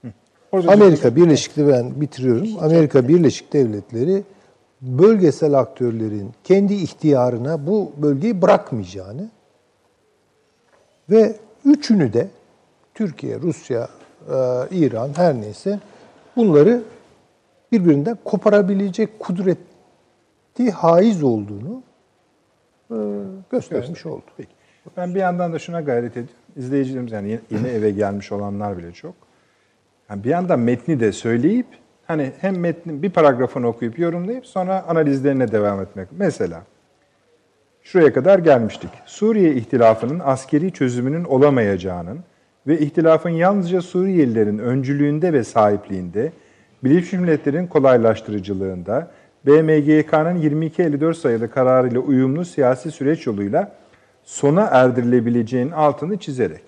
Hı. 0.02 0.12
Amerika 0.52 1.16
Birleşik 1.16 1.56
ben 1.56 2.00
bitiriyorum. 2.00 2.48
Amerika 2.60 3.08
Birleşik 3.08 3.52
Devletleri 3.52 4.22
bölgesel 4.82 5.54
aktörlerin 5.54 6.30
kendi 6.44 6.74
ihtiyarına 6.74 7.66
bu 7.66 7.92
bölgeyi 7.96 8.42
bırakmayacağını 8.42 9.28
ve 11.10 11.36
üçünü 11.64 12.12
de 12.12 12.28
Türkiye, 12.94 13.40
Rusya, 13.40 13.88
e, 14.28 14.36
İran 14.70 15.10
her 15.16 15.34
neyse 15.34 15.80
bunları 16.36 16.82
birbirinden 17.72 18.18
koparabilecek 18.24 19.18
kudreti 19.20 20.70
haiz 20.74 21.22
olduğunu 21.22 21.82
e, 22.90 22.96
göstermiş 23.50 24.06
oldu. 24.06 24.24
Peki. 24.36 24.50
Ben 24.96 25.14
bir 25.14 25.20
yandan 25.20 25.52
da 25.52 25.58
şuna 25.58 25.80
gayret 25.80 26.12
ediyorum. 26.12 26.34
İzleyicilerimiz 26.56 27.12
yani 27.12 27.40
yeni 27.50 27.68
eve 27.68 27.90
gelmiş 27.90 28.32
olanlar 28.32 28.78
bile 28.78 28.92
çok. 28.92 29.14
Yani 30.10 30.24
bir 30.24 30.30
yandan 30.30 30.60
metni 30.60 31.00
de 31.00 31.12
söyleyip 31.12 31.66
hani 32.10 32.32
hem 32.40 32.58
metnin 32.58 33.02
bir 33.02 33.10
paragrafını 33.10 33.66
okuyup 33.66 33.98
yorumlayıp 33.98 34.46
sonra 34.46 34.84
analizlerine 34.88 35.52
devam 35.52 35.80
etmek. 35.80 36.08
Mesela 36.18 36.62
şuraya 37.82 38.12
kadar 38.12 38.38
gelmiştik. 38.38 38.90
Suriye 39.06 39.54
ihtilafının 39.54 40.20
askeri 40.24 40.72
çözümünün 40.72 41.24
olamayacağının 41.24 42.18
ve 42.66 42.78
ihtilafın 42.78 43.30
yalnızca 43.30 43.82
Suriyelilerin 43.82 44.58
öncülüğünde 44.58 45.32
ve 45.32 45.44
sahipliğinde, 45.44 46.32
Birleşmiş 46.84 47.20
Milletler'in 47.20 47.66
kolaylaştırıcılığında, 47.66 49.10
BMGK'nın 49.46 50.36
2254 50.36 51.16
sayılı 51.16 51.50
kararıyla 51.50 52.00
uyumlu 52.00 52.44
siyasi 52.44 52.90
süreç 52.90 53.26
yoluyla 53.26 53.72
sona 54.24 54.62
erdirilebileceğinin 54.62 55.70
altını 55.70 56.16
çizerek. 56.16 56.62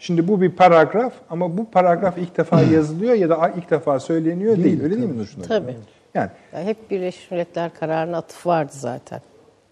Şimdi 0.00 0.28
bu 0.28 0.40
bir 0.40 0.50
paragraf 0.50 1.12
ama 1.30 1.58
bu 1.58 1.70
paragraf 1.70 2.18
ilk 2.18 2.38
defa 2.38 2.60
yazılıyor 2.60 3.14
ya 3.14 3.30
da 3.30 3.52
ilk 3.56 3.70
defa 3.70 4.00
söyleniyor 4.00 4.56
değil. 4.56 4.64
değil 4.64 4.82
öyle 4.82 4.96
değil 4.96 5.08
mi 5.08 5.18
Nurşun 5.18 5.42
Tabii. 5.42 5.76
Yani, 6.14 6.30
yani 6.52 6.64
hep 6.64 6.90
Birleşmiş 6.90 7.30
Milletler 7.30 7.74
kararına 7.74 8.16
atıf 8.16 8.46
vardı 8.46 8.72
zaten. 8.74 9.20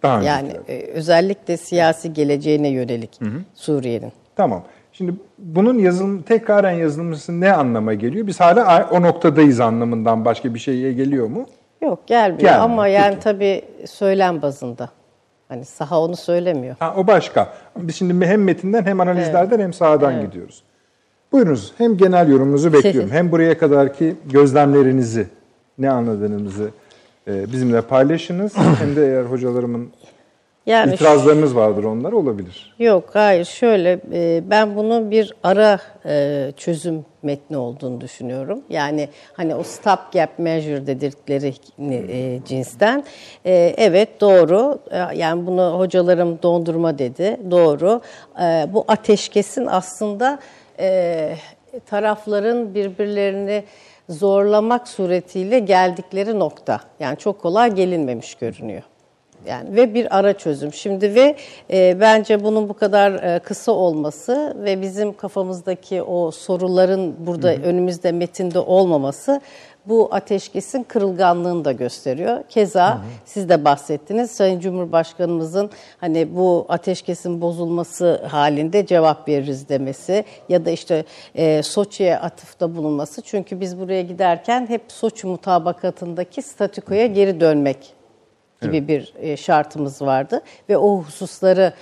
Daha 0.03 0.23
yani 0.23 0.53
e, 0.69 0.79
özellikle 0.79 1.57
siyasi 1.57 2.13
geleceğine 2.13 2.69
yönelik 2.69 3.21
Suriye'nin. 3.55 4.13
Tamam. 4.37 4.65
Şimdi 4.93 5.15
bunun 5.39 5.79
yazılım 5.79 6.23
tekraren 6.23 6.73
yazılması 6.73 7.41
ne 7.41 7.53
anlama 7.53 7.95
geliyor? 7.95 8.27
Biz 8.27 8.41
hala 8.41 8.89
o 8.93 9.03
noktadayız 9.03 9.61
anlamından 9.61 10.25
başka 10.25 10.55
bir 10.55 10.59
şeye 10.59 10.93
geliyor 10.93 11.27
mu? 11.27 11.47
Yok 11.83 12.07
gelmiyor, 12.07 12.41
gelmiyor. 12.41 12.65
ama 12.65 12.89
yani 12.89 13.11
Peki. 13.11 13.25
tabii 13.25 13.63
söylem 13.87 14.43
bazında. 14.43 14.89
Hani 15.49 15.65
saha 15.65 16.01
onu 16.01 16.17
söylemiyor. 16.17 16.77
Ha, 16.79 16.95
o 16.97 17.07
başka. 17.07 17.53
Biz 17.77 17.97
şimdi 17.97 18.27
hem 18.27 18.45
metinden 18.45 18.87
hem 18.87 19.01
analizlerden 19.01 19.57
evet. 19.57 19.65
hem 19.65 19.73
sahadan 19.73 20.15
evet. 20.15 20.27
gidiyoruz. 20.27 20.63
Buyurunuz. 21.33 21.73
Hem 21.79 21.97
genel 21.97 22.29
yorumunuzu 22.29 22.73
bekliyorum. 22.73 23.11
hem 23.13 23.33
buraya 23.33 23.59
kadarki 23.59 24.15
gözlemlerinizi, 24.33 25.27
ne 25.79 25.91
anladığınızı 25.91 26.71
e, 27.29 27.53
bizimle 27.53 27.81
paylaşınız. 27.81 28.57
hem 28.79 28.97
de 28.97 29.07
eğer 29.07 29.25
hocalarımın 29.25 29.89
yani 30.69 30.95
İtirazlarınız 30.95 31.57
vardır 31.57 31.85
onlar 31.85 32.13
olabilir. 32.13 32.75
Yok 32.79 33.11
hayır 33.13 33.45
şöyle 33.45 34.01
e, 34.13 34.43
ben 34.51 34.77
bunu 34.77 35.11
bir 35.11 35.35
ara 35.43 35.79
e, 36.07 36.53
çözüm 36.57 37.05
metni 37.23 37.57
olduğunu 37.57 38.01
düşünüyorum. 38.01 38.61
Yani 38.69 39.09
hani 39.33 39.55
o 39.55 39.63
stop 39.63 40.13
gap 40.13 40.39
measure 40.39 40.87
dedikleri 40.87 41.55
e, 41.91 42.41
cinsten. 42.45 43.05
Evet 43.45 44.21
doğru 44.21 44.79
yani 45.15 45.47
bunu 45.47 45.79
hocalarım 45.79 46.39
dondurma 46.43 46.99
dedi 46.99 47.41
doğru. 47.51 48.01
Bu 48.73 48.85
ateşkesin 48.89 49.67
aslında 49.67 50.39
tarafların 51.87 52.75
birbirlerini 52.75 53.65
zorlamak 54.09 54.89
suretiyle 54.89 55.59
geldikleri 55.59 56.39
nokta. 56.39 56.81
Yani 57.01 57.17
çok 57.17 57.41
kolay 57.41 57.75
gelinmemiş 57.75 58.35
görünüyor. 58.35 58.83
Yani 59.49 59.77
ve 59.77 59.95
bir 59.95 60.19
ara 60.19 60.33
çözüm. 60.33 60.73
Şimdi 60.73 61.15
ve 61.15 61.37
e, 61.71 62.01
bence 62.01 62.45
bunun 62.45 62.69
bu 62.69 62.75
kadar 62.75 63.13
e, 63.13 63.39
kısa 63.39 63.73
olması 63.73 64.57
ve 64.65 64.83
bizim 64.83 65.17
kafamızdaki 65.17 66.03
o 66.03 66.31
soruların 66.31 67.27
burada 67.27 67.51
hı 67.51 67.57
hı. 67.57 67.63
önümüzde 67.63 68.13
metinde 68.13 68.59
olmaması 68.59 69.41
bu 69.87 70.09
ateşkesin 70.13 70.83
kırılganlığını 70.83 71.65
da 71.65 71.73
gösteriyor. 71.73 72.43
Keza 72.49 72.95
hı 72.95 72.99
hı. 72.99 73.03
siz 73.25 73.49
de 73.49 73.65
bahsettiniz. 73.65 74.31
Sayın 74.31 74.61
Cumhurbaşkanımızın 74.61 75.71
hani 75.99 76.37
bu 76.37 76.67
ateşkesin 76.69 77.41
bozulması 77.41 78.23
halinde 78.27 78.87
cevap 78.87 79.29
veririz 79.29 79.69
demesi 79.69 80.25
ya 80.49 80.65
da 80.65 80.71
işte 80.71 81.05
e, 81.35 81.63
Soçi'ye 81.63 82.19
atıfta 82.19 82.77
bulunması. 82.77 83.23
Çünkü 83.23 83.61
biz 83.61 83.81
buraya 83.81 84.03
giderken 84.03 84.67
hep 84.69 84.83
Soçi 84.89 85.27
mutabakatındaki 85.27 86.43
statükoya 86.43 87.07
geri 87.07 87.41
dönmek 87.41 87.98
gibi 88.63 88.77
evet. 88.77 88.89
bir 88.89 89.15
e, 89.21 89.37
şartımız 89.37 90.03
vardı 90.03 90.41
ve 90.69 90.77
o 90.77 90.99
hususları 90.99 91.73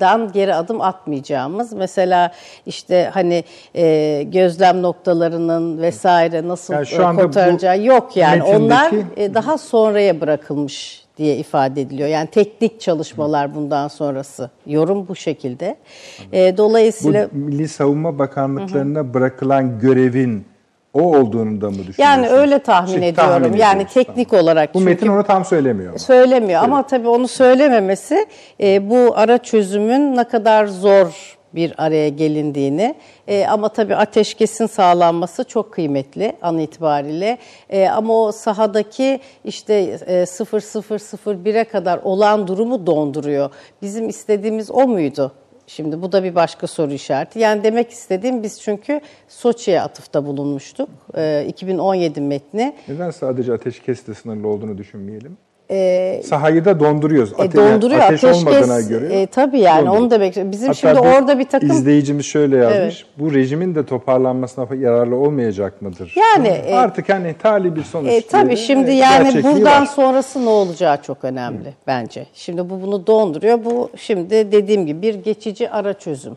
dan 0.00 0.32
geri 0.32 0.54
adım 0.54 0.80
atmayacağımız 0.80 1.72
mesela 1.72 2.32
işte 2.66 3.10
hani 3.14 3.44
e, 3.74 4.22
gözlem 4.22 4.82
noktalarının 4.82 5.82
vesaire 5.82 6.48
nasıl 6.48 6.74
yani 6.74 6.86
şu 6.86 7.06
anda 7.06 7.22
kotaracağı 7.22 7.82
yok 7.82 8.16
yani 8.16 8.38
metindeki... 8.38 8.64
onlar 8.64 8.92
e, 9.16 9.34
daha 9.34 9.58
sonraya 9.58 10.20
bırakılmış 10.20 11.04
diye 11.16 11.36
ifade 11.36 11.80
ediliyor. 11.80 12.08
Yani 12.08 12.26
teknik 12.26 12.80
çalışmalar 12.80 13.54
bundan 13.54 13.88
sonrası. 13.88 14.50
Yorum 14.66 15.08
bu 15.08 15.16
şekilde. 15.16 15.76
E, 16.32 16.56
dolayısıyla 16.56 17.28
bu 17.32 17.38
Milli 17.38 17.68
Savunma 17.68 18.18
Bakanlıklarına 18.18 18.98
hı 18.98 19.04
hı. 19.04 19.14
bırakılan 19.14 19.78
görevin 19.78 20.44
o 20.94 21.02
olduğunu 21.02 21.60
da 21.60 21.66
mı 21.66 21.72
düşünüyorsunuz? 21.72 21.98
Yani 21.98 22.28
öyle 22.28 22.58
tahmin 22.58 22.98
şey, 22.98 23.08
ediyorum. 23.08 23.42
Tahmin 23.42 23.58
yani 23.58 23.86
teknik 23.86 24.30
tamam. 24.30 24.44
olarak. 24.44 24.74
Bu 24.74 24.80
metin 24.80 25.08
onu 25.08 25.24
tam 25.24 25.44
söylemiyor. 25.44 25.98
Söylemiyor 25.98 26.60
evet. 26.60 26.72
ama 26.72 26.86
tabii 26.86 27.08
onu 27.08 27.28
söylememesi 27.28 28.26
e, 28.60 28.90
bu 28.90 29.12
ara 29.16 29.38
çözümün 29.38 30.16
ne 30.16 30.24
kadar 30.24 30.66
zor 30.66 31.36
bir 31.54 31.74
araya 31.78 32.08
gelindiğini 32.08 32.94
e, 33.28 33.46
ama 33.46 33.68
tabii 33.68 33.96
ateşkesin 33.96 34.66
sağlanması 34.66 35.44
çok 35.44 35.72
kıymetli 35.72 36.36
an 36.42 36.58
itibariyle 36.58 37.38
e, 37.70 37.88
ama 37.88 38.24
o 38.24 38.32
sahadaki 38.32 39.20
işte 39.44 39.74
e, 40.06 40.22
0001'e 40.22 41.64
kadar 41.64 42.00
olan 42.02 42.46
durumu 42.46 42.86
donduruyor. 42.86 43.50
Bizim 43.82 44.08
istediğimiz 44.08 44.70
o 44.70 44.88
muydu? 44.88 45.32
Şimdi 45.66 46.02
bu 46.02 46.12
da 46.12 46.24
bir 46.24 46.34
başka 46.34 46.66
soru 46.66 46.92
işareti. 46.92 47.38
Yani 47.38 47.64
demek 47.64 47.90
istediğim 47.90 48.42
biz 48.42 48.62
çünkü 48.62 49.00
Soçi'ye 49.28 49.80
atıfta 49.80 50.26
bulunmuştuk. 50.26 50.88
E, 51.16 51.44
2017 51.48 52.20
metni. 52.20 52.74
Neden 52.88 53.10
sadece 53.10 53.52
ateşkesle 53.52 54.14
sınırlı 54.14 54.48
olduğunu 54.48 54.78
düşünmeyelim? 54.78 55.36
E, 55.70 56.22
Sahayı 56.24 56.64
da 56.64 56.80
donduruyoruz. 56.80 57.32
E, 57.32 57.52
donduruyor. 57.52 58.00
Ateş, 58.00 58.24
ateş 58.24 58.38
olmadığına 58.38 58.80
göre. 58.80 59.20
E, 59.20 59.26
tabii 59.26 59.58
yani 59.58 59.78
donduruyor. 59.78 60.02
onu 60.02 60.10
da 60.10 60.20
bekliyoruz. 60.20 60.52
Bizim 60.52 60.68
Hatta 60.68 60.78
şimdi 60.80 61.08
orada 61.08 61.38
bir 61.38 61.44
takım... 61.44 61.70
izleyicimiz 61.70 62.26
şöyle 62.26 62.56
yazmış. 62.56 62.78
Evet. 62.78 63.04
Bu 63.18 63.34
rejimin 63.34 63.74
de 63.74 63.86
toparlanmasına 63.86 64.74
yararlı 64.74 65.16
olmayacak 65.16 65.82
mıdır? 65.82 66.14
Yani... 66.16 66.48
E, 66.48 66.74
Artık 66.74 67.08
hani 67.08 67.34
tali 67.42 67.76
bir 67.76 67.82
sonuç. 67.82 68.10
E, 68.10 68.20
tabii 68.26 68.56
şimdi 68.56 68.90
e, 68.90 68.94
yani 68.94 69.42
buradan 69.44 69.82
var. 69.82 69.86
sonrası 69.86 70.44
ne 70.44 70.48
olacağı 70.48 71.02
çok 71.02 71.24
önemli 71.24 71.68
Hı. 71.68 71.72
bence. 71.86 72.26
Şimdi 72.34 72.70
bu 72.70 72.82
bunu 72.82 73.06
donduruyor. 73.06 73.64
Bu 73.64 73.90
şimdi 73.96 74.30
dediğim 74.52 74.86
gibi 74.86 75.02
bir 75.02 75.14
geçici 75.14 75.70
ara 75.70 75.94
çözüm. 75.94 76.36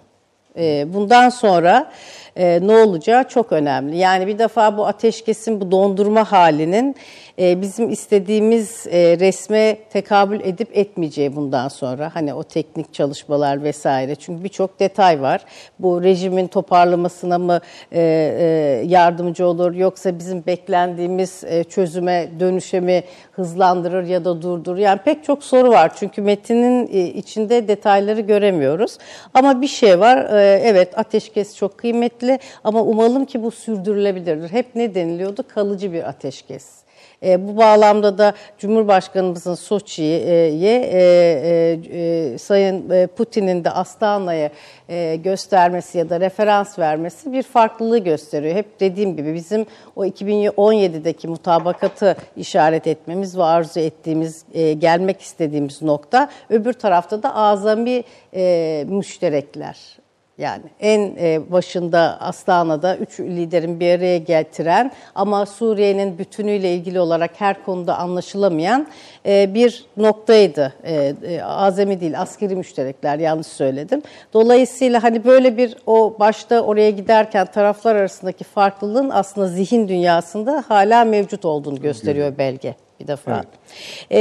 E, 0.57 0.93
bundan 0.93 1.29
sonra 1.29 1.91
e, 2.37 2.59
ne 2.67 2.75
olacağı 2.75 3.27
çok 3.27 3.51
önemli. 3.51 3.97
Yani 3.97 4.27
bir 4.27 4.39
defa 4.39 4.77
bu 4.77 4.87
ateşkesin 4.87 5.61
bu 5.61 5.71
dondurma 5.71 6.31
halinin 6.31 6.95
e, 7.39 7.61
bizim 7.61 7.89
istediğimiz 7.89 8.87
e, 8.87 9.19
resme 9.19 9.77
tekabül 9.89 10.39
edip 10.39 10.77
etmeyeceği 10.77 11.35
bundan 11.35 11.67
sonra. 11.67 12.15
Hani 12.15 12.33
o 12.33 12.43
teknik 12.43 12.93
çalışmalar 12.93 13.63
vesaire. 13.63 14.15
Çünkü 14.15 14.43
birçok 14.43 14.79
detay 14.79 15.21
var. 15.21 15.41
Bu 15.79 16.03
rejimin 16.03 16.47
toparlamasına 16.47 17.37
mı 17.37 17.59
e, 17.91 18.01
e, 18.01 18.43
yardımcı 18.87 19.47
olur 19.47 19.73
yoksa 19.73 20.19
bizim 20.19 20.45
beklendiğimiz 20.45 21.43
e, 21.43 21.63
çözüme 21.63 22.29
dönüşe 22.39 22.79
mi 22.79 23.03
hızlandırır 23.31 24.03
ya 24.03 24.25
da 24.25 24.41
durdurur? 24.41 24.77
Yani 24.77 24.99
pek 25.05 25.23
çok 25.23 25.43
soru 25.43 25.69
var. 25.69 25.91
Çünkü 25.95 26.21
metinin 26.21 26.89
e, 26.93 26.99
içinde 27.05 27.67
detayları 27.67 28.21
göremiyoruz. 28.21 28.97
Ama 29.33 29.61
bir 29.61 29.67
şey 29.67 29.99
var. 29.99 30.17
E, 30.17 30.61
evet 30.63 30.97
ateşkes 30.97 31.55
çok 31.55 31.77
kıymetli 31.77 32.26
ama 32.63 32.81
umalım 32.81 33.25
ki 33.25 33.43
bu 33.43 33.51
sürdürülebilirdir. 33.51 34.51
Hep 34.51 34.75
ne 34.75 34.95
deniliyordu? 34.95 35.43
Kalıcı 35.47 35.93
bir 35.93 36.09
ateşkes. 36.09 36.87
E, 37.23 37.47
bu 37.47 37.57
bağlamda 37.57 38.17
da 38.17 38.33
Cumhurbaşkanımızın 38.57 39.55
Soçi'ye 39.55 40.79
e, 40.79 40.89
e, 40.91 41.79
e, 41.91 42.37
Sayın 42.37 42.89
e, 42.89 43.07
Putin'in 43.07 43.63
de 43.63 43.71
Astana'ya 43.71 44.49
e, 44.89 45.15
göstermesi 45.15 45.97
ya 45.97 46.09
da 46.09 46.19
referans 46.19 46.79
vermesi 46.79 47.33
bir 47.33 47.43
farklılığı 47.43 47.97
gösteriyor. 47.97 48.55
Hep 48.55 48.79
dediğim 48.79 49.15
gibi 49.15 49.33
bizim 49.33 49.65
o 49.95 50.05
2017'deki 50.05 51.27
mutabakatı 51.27 52.17
işaret 52.35 52.87
etmemiz 52.87 53.37
ve 53.37 53.43
arzu 53.43 53.79
ettiğimiz, 53.79 54.45
e, 54.53 54.73
gelmek 54.73 55.21
istediğimiz 55.21 55.81
nokta. 55.81 56.29
Öbür 56.49 56.73
tarafta 56.73 57.23
da 57.23 57.35
azami 57.35 58.03
e, 58.33 58.85
müşterekler 58.87 59.97
yani 60.37 60.63
en 60.79 61.15
e, 61.19 61.51
başında 61.51 62.17
Astana'da 62.21 62.97
üç 62.97 63.19
liderin 63.19 63.79
bir 63.79 63.97
araya 63.97 64.17
getiren 64.17 64.91
ama 65.15 65.45
Suriye'nin 65.45 66.17
bütünüyle 66.17 66.73
ilgili 66.73 66.99
olarak 66.99 67.31
her 67.41 67.65
konuda 67.65 67.97
anlaşılamayan 67.97 68.87
e, 69.25 69.53
bir 69.53 69.85
noktaydı. 69.97 70.73
E, 70.83 71.41
azami 71.43 72.01
değil, 72.01 72.21
askeri 72.21 72.55
müşterekler 72.55 73.19
yanlış 73.19 73.47
söyledim. 73.47 74.01
Dolayısıyla 74.33 75.03
hani 75.03 75.25
böyle 75.25 75.57
bir 75.57 75.75
o 75.85 76.15
başta 76.19 76.61
oraya 76.61 76.89
giderken 76.89 77.45
taraflar 77.45 77.95
arasındaki 77.95 78.43
farklılığın 78.43 79.09
aslında 79.09 79.47
zihin 79.47 79.87
dünyasında 79.87 80.63
hala 80.67 81.05
mevcut 81.05 81.45
olduğunu 81.45 81.81
gösteriyor 81.81 82.37
belge 82.37 82.86
bir 82.99 83.07
defa. 83.07 83.35
Evet. 83.35 83.47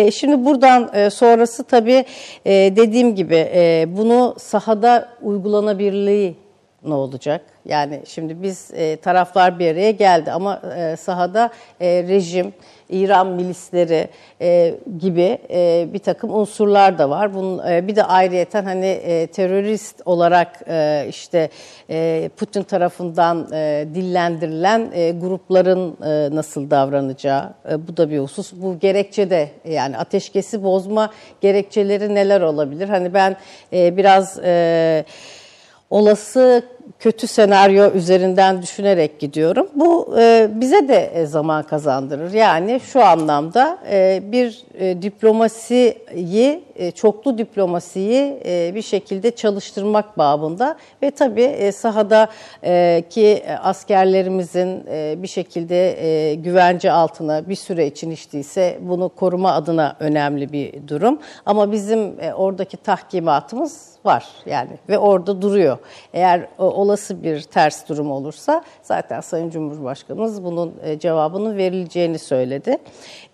E, 0.07 0.11
şimdi 0.11 0.45
buradan 0.45 0.91
e, 0.95 1.11
sonrası 1.11 1.65
tabii 1.65 2.05
e, 2.45 2.53
dediğim 2.77 3.15
gibi 3.15 3.51
e, 3.55 3.85
bunu 3.89 4.35
sahada 4.39 5.09
uygulanabilirliği 5.23 6.37
ne 6.85 6.95
olacak? 6.95 7.41
Yani 7.65 8.03
şimdi 8.07 8.43
biz 8.43 8.71
e, 8.75 8.97
taraflar 8.97 9.59
bir 9.59 9.73
araya 9.73 9.91
geldi 9.91 10.33
ama 10.33 10.63
e, 10.77 10.97
sahada 10.97 11.51
e, 11.81 12.03
rejim, 12.03 12.55
İran 12.89 13.27
milisleri 13.27 14.09
e, 14.41 14.75
gibi 14.99 15.39
e, 15.51 15.89
bir 15.93 15.99
takım 15.99 16.35
unsurlar 16.35 16.99
da 16.99 17.11
var. 17.11 17.35
Bunun 17.35 17.69
e, 17.69 17.89
bir 17.89 17.97
de 17.97 18.05
ayrıyeten 18.05 18.65
hani 18.65 18.87
e, 18.87 19.27
terörist 19.27 20.03
olarak 20.05 20.63
e, 20.69 21.07
işte 21.09 21.49
e, 21.91 22.31
Putin 22.37 22.63
tarafından 22.63 23.49
e, 23.53 23.89
dillendirilen 23.95 24.91
e, 24.95 25.11
grupların 25.11 25.97
e, 26.05 26.37
nasıl 26.37 26.71
davranacağı 26.71 27.55
e, 27.71 27.89
bu 27.89 27.97
da 27.97 28.11
bir 28.11 28.19
husus. 28.19 28.53
Bu 28.53 28.79
gerekçe 28.79 29.31
de 29.31 29.49
yani 29.65 29.99
ateşkesi 29.99 30.65
bozma 30.65 31.11
gerekçeleri 31.41 32.15
neler 32.15 32.41
olabilir? 32.41 32.89
Hani 32.89 33.15
ben 33.15 33.37
e, 33.73 33.97
biraz 33.97 34.39
e, 34.39 35.05
olası 35.91 36.63
kötü 36.99 37.27
senaryo 37.27 37.93
üzerinden 37.93 38.63
düşünerek 38.63 39.21
gidiyorum. 39.21 39.69
Bu 39.75 40.15
e, 40.19 40.51
bize 40.55 40.89
de 40.89 41.11
e, 41.15 41.27
zaman 41.27 41.63
kazandırır. 41.63 42.33
Yani 42.33 42.81
şu 42.81 43.05
anlamda 43.05 43.79
e, 43.91 44.23
bir 44.33 44.67
diplomasiyi, 45.03 46.63
çoklu 46.95 47.39
diplomasiyi 47.39 48.41
bir 48.75 48.83
şekilde 48.83 49.31
çalıştırmak 49.31 50.19
babında 50.19 50.77
ve 51.03 51.11
tabii 51.11 51.43
e, 51.43 51.73
sahadaki 51.73 53.43
askerlerimizin 53.63 54.87
bir 55.23 55.29
şekilde 55.29 56.35
güvence 56.35 56.93
altına 56.93 57.49
bir 57.49 57.55
süre 57.55 57.87
için 57.87 58.11
içtiyse 58.11 58.79
bunu 58.81 59.09
koruma 59.09 59.53
adına 59.53 59.97
önemli 60.01 60.53
bir 60.53 60.89
durum. 60.89 61.19
Ama 61.47 61.73
bizim 61.73 62.15
oradaki 62.37 62.77
tahkimatımız 62.77 63.97
var 64.07 64.27
yani 64.47 64.71
ve 64.89 64.99
orada 64.99 65.43
duruyor. 65.43 65.79
Eğer 66.15 66.47
olası 66.77 67.23
bir 67.23 67.41
ters 67.43 67.89
durum 67.89 68.11
olursa 68.11 68.63
zaten 68.83 69.21
Sayın 69.21 69.51
Cumhurbaşkanımız 69.51 70.45
bunun 70.45 70.75
e, 70.83 70.99
cevabının 70.99 71.57
verileceğini 71.57 72.19
söyledi. 72.19 72.79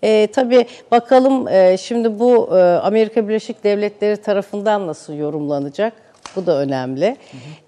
E, 0.03 0.27
tabii 0.27 0.67
bakalım 0.91 1.49
e, 1.49 1.77
şimdi 1.77 2.19
bu 2.19 2.59
e, 2.59 2.61
Amerika 2.61 3.29
Birleşik 3.29 3.65
Devletleri 3.65 4.17
tarafından 4.17 4.87
nasıl 4.87 5.15
yorumlanacak? 5.15 6.12
Bu 6.37 6.47
da 6.47 6.59
önemli. 6.59 7.07
Hı 7.07 7.11
hı. 7.11 7.17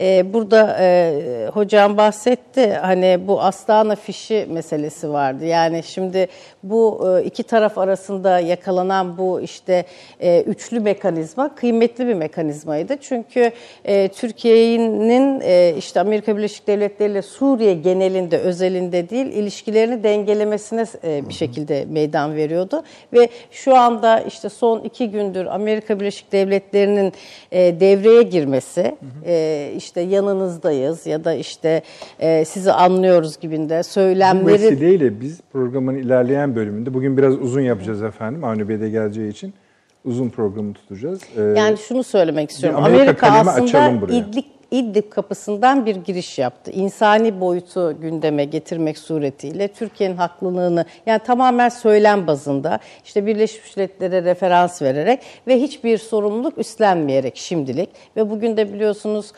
Ee, 0.01 0.33
burada 0.33 0.77
e, 0.81 1.47
hocam 1.53 1.97
bahsetti 1.97 2.73
hani 2.73 3.21
bu 3.27 3.43
Astana 3.43 3.97
fişi 3.97 4.47
meselesi 4.51 5.11
vardı. 5.11 5.45
Yani 5.45 5.83
şimdi 5.83 6.29
bu 6.63 7.09
e, 7.09 7.25
iki 7.25 7.43
taraf 7.43 7.79
arasında 7.79 8.41
yakalanan 8.41 9.19
bu 9.19 9.41
işte 9.41 9.85
e, 10.21 10.43
üçlü 10.43 10.81
mekanizma 10.81 11.55
kıymetli 11.55 12.07
bir 12.07 12.15
mekanizmaydı. 12.15 12.97
Çünkü 13.01 13.51
e, 13.85 14.09
Türkiye'nin 14.09 15.41
e, 15.45 15.75
işte 15.79 16.01
Amerika 16.01 16.37
Birleşik 16.37 16.67
Devletleri 16.67 17.13
ile 17.13 17.23
Suriye 17.23 17.75
genelinde 17.75 18.39
özelinde 18.39 19.11
değil 19.11 19.27
ilişkilerini 19.27 20.03
dengelemesine 20.03 20.85
e, 21.05 21.29
bir 21.29 21.35
şekilde 21.35 21.85
meydan 21.89 22.37
veriyordu. 22.37 22.83
Ve 23.13 23.29
şu 23.51 23.77
anda 23.77 24.21
işte 24.21 24.49
son 24.49 24.81
iki 24.81 25.11
gündür 25.11 25.47
Amerika 25.47 26.01
Birleşik 26.01 26.33
Devletleri'nin 26.33 27.13
e, 27.53 27.81
devreye 27.81 28.23
girmesi 28.23 28.54
getirmesi, 28.55 28.97
e, 29.27 29.73
işte 29.77 30.01
yanınızdayız 30.01 31.07
ya 31.07 31.25
da 31.25 31.35
işte 31.35 31.83
e, 32.21 32.45
sizi 32.45 32.73
anlıyoruz 32.73 33.41
gibinde 33.41 33.79
Bu 33.79 33.85
söylemleri 33.85 34.53
vesileyle 34.53 35.21
biz 35.21 35.41
programın 35.53 35.95
ilerleyen 35.95 36.57
bölümünde, 36.57 36.95
bugün 36.95 37.17
biraz 37.17 37.35
uzun 37.35 37.61
yapacağız 37.61 38.03
efendim, 38.03 38.45
Avni 38.45 38.69
Bey 38.69 38.81
de 38.81 38.91
geleceği 38.91 39.31
için 39.31 39.55
uzun 40.05 40.29
programı 40.29 40.75
tutacağız. 40.75 41.21
Ee, 41.37 41.43
Yani 41.43 41.79
şunu 41.79 42.03
söylemek 42.05 42.51
istiyorum. 42.51 42.85
Amerika 42.85 43.27
Amerika, 43.27 43.51
aslında. 43.51 44.15
İdlib, 44.15 44.45
İdlib 44.75 45.11
kapısından 45.11 45.87
bir 45.87 45.97
giriş 45.97 46.39
yaptı. 46.39 46.71
İnsani 46.71 47.41
boyutu 47.41 48.01
gündeme 48.01 48.45
getirmek 48.45 48.99
suretiyle 48.99 49.69
Türkiye'nin 49.69 50.17
haklılığını 50.17 50.85
yani 51.07 51.19
tamamen 51.19 51.69
söylem 51.69 52.27
bazında 52.27 52.79
işte 53.05 53.27
Birleşmiş 53.27 53.77
Milletler'e 53.77 54.23
referans 54.23 54.83
vererek 54.83 55.21
ve 55.47 55.61
hiçbir 55.61 55.99
sorumluluk 55.99 56.59
üstlenmeyerek 56.59 57.37
şimdilik 57.37 57.89
ve 58.17 58.31
bugün 58.31 58.57
de 58.57 58.73
biliyorsunuz 58.73 59.33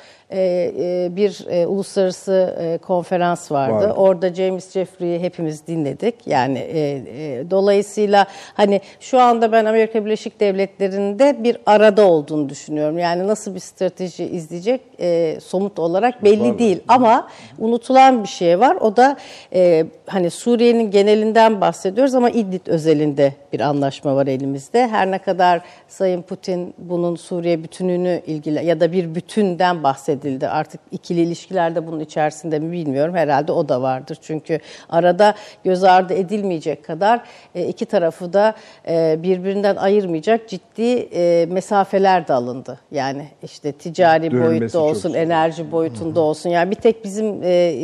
bir 1.17 1.47
e, 1.51 1.67
uluslararası 1.67 2.57
e, 2.61 2.79
konferans 2.79 3.53
vardı. 3.53 3.75
Vardı. 3.75 3.93
Orada 3.97 4.35
James 4.35 4.73
Jeffrey'i 4.73 5.21
hepimiz 5.21 5.67
dinledik. 5.67 6.15
Yani 6.27 6.59
e, 6.59 6.81
e, 6.81 7.51
dolayısıyla 7.51 8.27
hani 8.55 8.81
şu 9.01 9.21
anda 9.21 9.53
ben 9.53 9.65
Amerika 9.65 10.05
Birleşik 10.05 10.41
Devletleri'nde 10.41 11.45
bir 11.45 11.57
arada 11.67 12.07
olduğunu 12.07 12.49
düşünüyorum. 12.49 12.99
Yani 12.99 13.27
nasıl 13.27 13.55
bir 13.55 13.61
strateji 13.61 14.25
izleyecek 14.25 14.81
e, 15.01 15.39
somut 15.41 15.79
olarak 15.79 16.25
belli 16.25 16.59
değil. 16.59 16.81
Ama 16.89 17.29
unutulan 17.59 18.23
bir 18.23 18.29
şey 18.29 18.61
var. 18.61 18.77
O 18.77 18.97
da 18.97 19.17
e, 19.53 19.87
hani 20.07 20.31
Suriye'nin 20.31 20.91
genelinden 20.91 21.61
bahsediyoruz 21.61 22.15
ama 22.15 22.31
İdlib 22.31 22.67
özelinde 22.67 23.33
bir 23.53 23.61
anlaşma 23.61 24.17
var 24.17 24.27
elimizde. 24.27 24.89
Her 24.89 25.11
ne 25.11 25.19
kadar 25.19 25.61
Sayın 25.89 26.23
Putin 26.23 26.75
bunun 26.79 27.17
Suriye 27.17 27.63
bütününü 27.63 28.23
ilgili 28.27 28.67
ya 28.67 28.81
da 28.81 28.93
bir 28.93 29.15
bütünden 29.15 29.83
bahsedildi. 30.17 30.49
Artık 30.49 30.81
ikili 30.91 31.21
ilişkilerde 31.21 31.87
bunun 31.87 32.01
içerisinde 32.01 32.59
mi 32.59 32.73
bilmiyorum. 32.73 33.15
Herhalde 33.15 33.53
o 33.53 33.69
da 33.69 33.83
vardır. 33.83 34.19
Çünkü 34.23 34.59
arada 34.89 35.35
göz 35.65 35.85
ardı 35.85 36.15
edilmeyecek 36.15 36.85
kadar 36.85 37.21
e, 37.55 37.67
iki 37.67 37.87
tarafı 37.87 38.33
da 38.33 38.55
e, 38.89 39.17
birbirinden 39.23 39.77
ayırmayacak 39.77 40.49
ciddi 40.49 41.09
e, 41.13 41.47
mesafeler 41.47 42.29
de 42.29 42.33
alındı. 42.33 42.79
Yani 42.91 43.27
işte 43.43 43.73
ticari 43.73 44.31
Dönülmesi 44.31 44.49
boyutta 44.49 44.79
olsun, 44.79 45.15
enerji 45.15 45.73
boyutunda 45.73 46.21
olsun. 46.21 46.51
Yani 46.51 46.71
bir 46.71 46.77
tek 46.77 47.05
bizim 47.05 47.43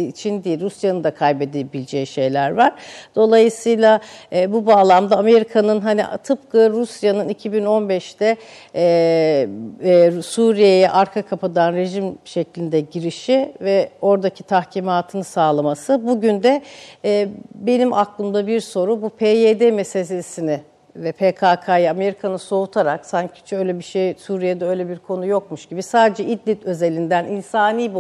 için 0.09 0.45
değil, 0.45 0.61
Rusya'nın 0.61 1.05
da 1.05 1.15
kaybedebileceği 1.15 2.07
şeyler 2.07 2.51
var. 2.51 2.73
Dolayısıyla 3.15 4.01
bu 4.49 4.67
bağlamda 4.67 5.19
Amerika'nın 5.19 5.81
hani 5.81 6.03
tıpkı 6.25 6.71
Rusya'nın 6.71 7.29
2015'te 7.29 8.37
e, 8.75 9.49
e, 9.85 10.23
Suriye'ye 10.23 10.91
arka 10.91 11.23
kapıdan 11.23 11.73
rejim 11.73 12.19
şeklinde 12.25 12.81
girişi 12.81 13.53
ve 13.61 13.89
oradaki 14.01 14.43
tahkimatını 14.43 15.25
sağlaması. 15.25 16.07
Bugün 16.07 16.43
de 16.43 16.63
e, 17.05 17.29
benim 17.55 17.93
aklımda 17.93 18.47
bir 18.47 18.61
soru 18.61 19.03
bu 19.03 19.11
PYD 19.11 19.73
meselesini 19.73 20.61
ve 20.97 21.13
PKK'yı 21.13 21.91
Amerika'nın 21.91 22.37
soğutarak 22.37 23.07
sanki 23.07 23.57
öyle 23.57 23.79
bir 23.79 23.85
şey 23.85 24.15
Suriye'de 24.15 24.67
öyle 24.67 24.89
bir 24.89 24.99
konu 24.99 25.27
yokmuş 25.27 25.67
gibi 25.67 25.83
sadece 25.83 26.25
İdlib 26.25 26.63
özelinden 26.63 27.25
insani 27.25 27.95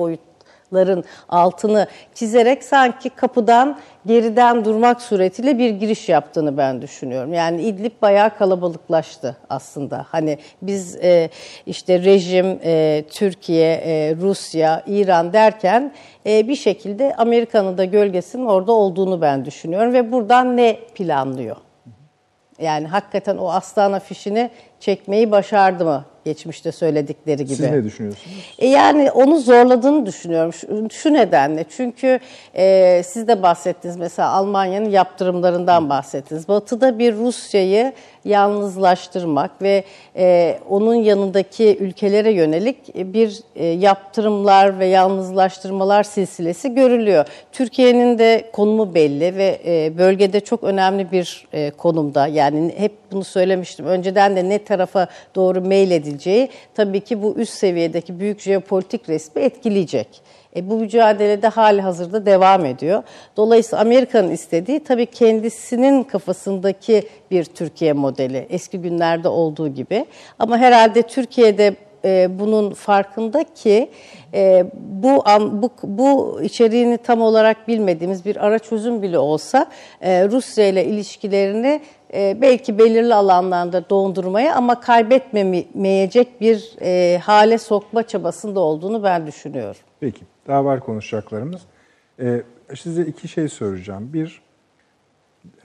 boyutların 0.72 1.04
altını 1.28 1.86
çizerek 2.14 2.64
sanki 2.64 3.10
kapıdan 3.10 3.78
geriden 4.06 4.64
durmak 4.64 5.02
suretiyle 5.02 5.58
bir 5.58 5.70
giriş 5.70 6.08
yaptığını 6.08 6.56
ben 6.56 6.82
düşünüyorum. 6.82 7.34
Yani 7.34 7.62
İdlib 7.62 7.92
bayağı 8.02 8.38
kalabalıklaştı 8.38 9.36
aslında. 9.50 10.06
Hani 10.10 10.38
biz 10.62 10.96
e, 10.96 11.30
işte 11.66 12.02
rejim, 12.02 12.58
e, 12.64 13.04
Türkiye, 13.10 13.72
e, 13.72 14.16
Rusya, 14.16 14.82
İran 14.86 15.32
derken 15.32 15.92
e, 16.26 16.48
bir 16.48 16.56
şekilde 16.56 17.14
Amerika'nın 17.14 17.78
da 17.78 17.84
gölgesinin 17.84 18.46
orada 18.46 18.72
olduğunu 18.72 19.20
ben 19.20 19.44
düşünüyorum 19.44 19.92
ve 19.92 20.12
buradan 20.12 20.56
ne 20.56 20.76
planlıyor? 20.94 21.56
Yani 22.58 22.86
hakikaten 22.86 23.36
o 23.36 23.50
aslan 23.50 23.92
afişini 23.92 24.50
çekmeyi 24.80 25.30
başardı 25.30 25.84
mı 25.84 26.04
geçmişte 26.24 26.72
söyledikleri 26.72 27.44
gibi? 27.44 27.54
Siz 27.54 27.60
ne 27.60 27.84
düşünüyorsunuz? 27.84 28.54
E 28.58 28.68
yani 28.68 29.10
onu 29.10 29.40
zorladığını 29.40 30.06
düşünüyorum. 30.06 30.52
Şu, 30.52 30.90
şu 30.90 31.12
nedenle 31.12 31.64
çünkü 31.76 32.20
e, 32.54 33.02
siz 33.04 33.28
de 33.28 33.42
bahsettiniz 33.42 33.96
mesela 33.96 34.28
Almanya'nın 34.28 34.90
yaptırımlarından 34.90 35.90
bahsettiniz. 35.90 36.48
Batı'da 36.48 36.98
bir 36.98 37.14
Rusya'yı 37.14 37.92
yalnızlaştırmak 38.24 39.62
ve 39.62 39.84
e, 40.16 40.58
onun 40.68 40.94
yanındaki 40.94 41.76
ülkelere 41.80 42.32
yönelik 42.32 42.94
bir 42.94 43.40
e, 43.56 43.66
yaptırımlar 43.66 44.78
ve 44.78 44.86
yalnızlaştırmalar 44.86 46.02
silsilesi 46.02 46.74
görülüyor. 46.74 47.26
Türkiye'nin 47.52 48.18
de 48.18 48.50
konumu 48.52 48.94
belli 48.94 49.36
ve 49.36 49.60
e, 49.66 49.98
bölgede 49.98 50.40
çok 50.40 50.64
önemli 50.64 51.12
bir 51.12 51.46
e, 51.52 51.70
konumda. 51.70 52.26
Yani 52.26 52.74
hep 52.76 52.92
bunu 53.12 53.24
söylemiştim. 53.24 53.86
Önceden 53.86 54.36
de 54.36 54.48
ne 54.48 54.64
tarafa 54.64 55.06
doğru 55.34 55.60
meyledileceği 56.12 56.48
tabii 56.74 57.00
ki 57.00 57.22
bu 57.22 57.34
üst 57.36 57.52
seviyedeki 57.52 58.20
büyük 58.20 58.40
jeopolitik 58.40 59.08
resmi 59.08 59.42
etkileyecek. 59.42 60.08
E, 60.56 60.70
bu 60.70 60.76
mücadelede 60.76 61.48
hali 61.48 61.80
hazırda 61.80 62.26
devam 62.26 62.64
ediyor. 62.64 63.02
Dolayısıyla 63.36 63.82
Amerika'nın 63.82 64.30
istediği 64.30 64.80
tabii 64.80 65.06
kendisinin 65.06 66.02
kafasındaki 66.02 67.02
bir 67.30 67.44
Türkiye 67.44 67.92
modeli. 67.92 68.46
Eski 68.50 68.78
günlerde 68.78 69.28
olduğu 69.28 69.68
gibi. 69.68 70.06
Ama 70.38 70.58
herhalde 70.58 71.02
Türkiye'de 71.02 71.76
e, 72.04 72.38
bunun 72.38 72.70
farkında 72.70 73.44
ki 73.54 73.90
e, 74.34 74.66
bu, 74.74 75.24
bu 75.52 75.70
bu 75.82 76.40
içeriğini 76.42 76.98
tam 76.98 77.20
olarak 77.20 77.68
bilmediğimiz 77.68 78.24
bir 78.24 78.46
ara 78.46 78.58
çözüm 78.58 79.02
bile 79.02 79.18
olsa 79.18 79.66
e, 80.00 80.28
Rusya 80.28 80.66
ile 80.66 80.84
ilişkilerini 80.84 81.80
e, 82.14 82.36
belki 82.40 82.78
belirli 82.78 83.14
alanlarda 83.14 83.90
dondurmaya 83.90 84.54
ama 84.54 84.80
kaybetmeyecek 84.80 86.40
bir 86.40 86.72
e, 86.80 87.18
hale 87.18 87.58
sokma 87.58 88.02
çabasında 88.02 88.60
olduğunu 88.60 89.02
ben 89.02 89.26
düşünüyorum. 89.26 89.80
Peki, 90.00 90.20
daha 90.46 90.64
var 90.64 90.80
konuşacaklarımız. 90.80 91.60
Ee, 92.20 92.42
size 92.76 93.02
iki 93.02 93.28
şey 93.28 93.48
soracağım. 93.48 94.12
Bir, 94.12 94.42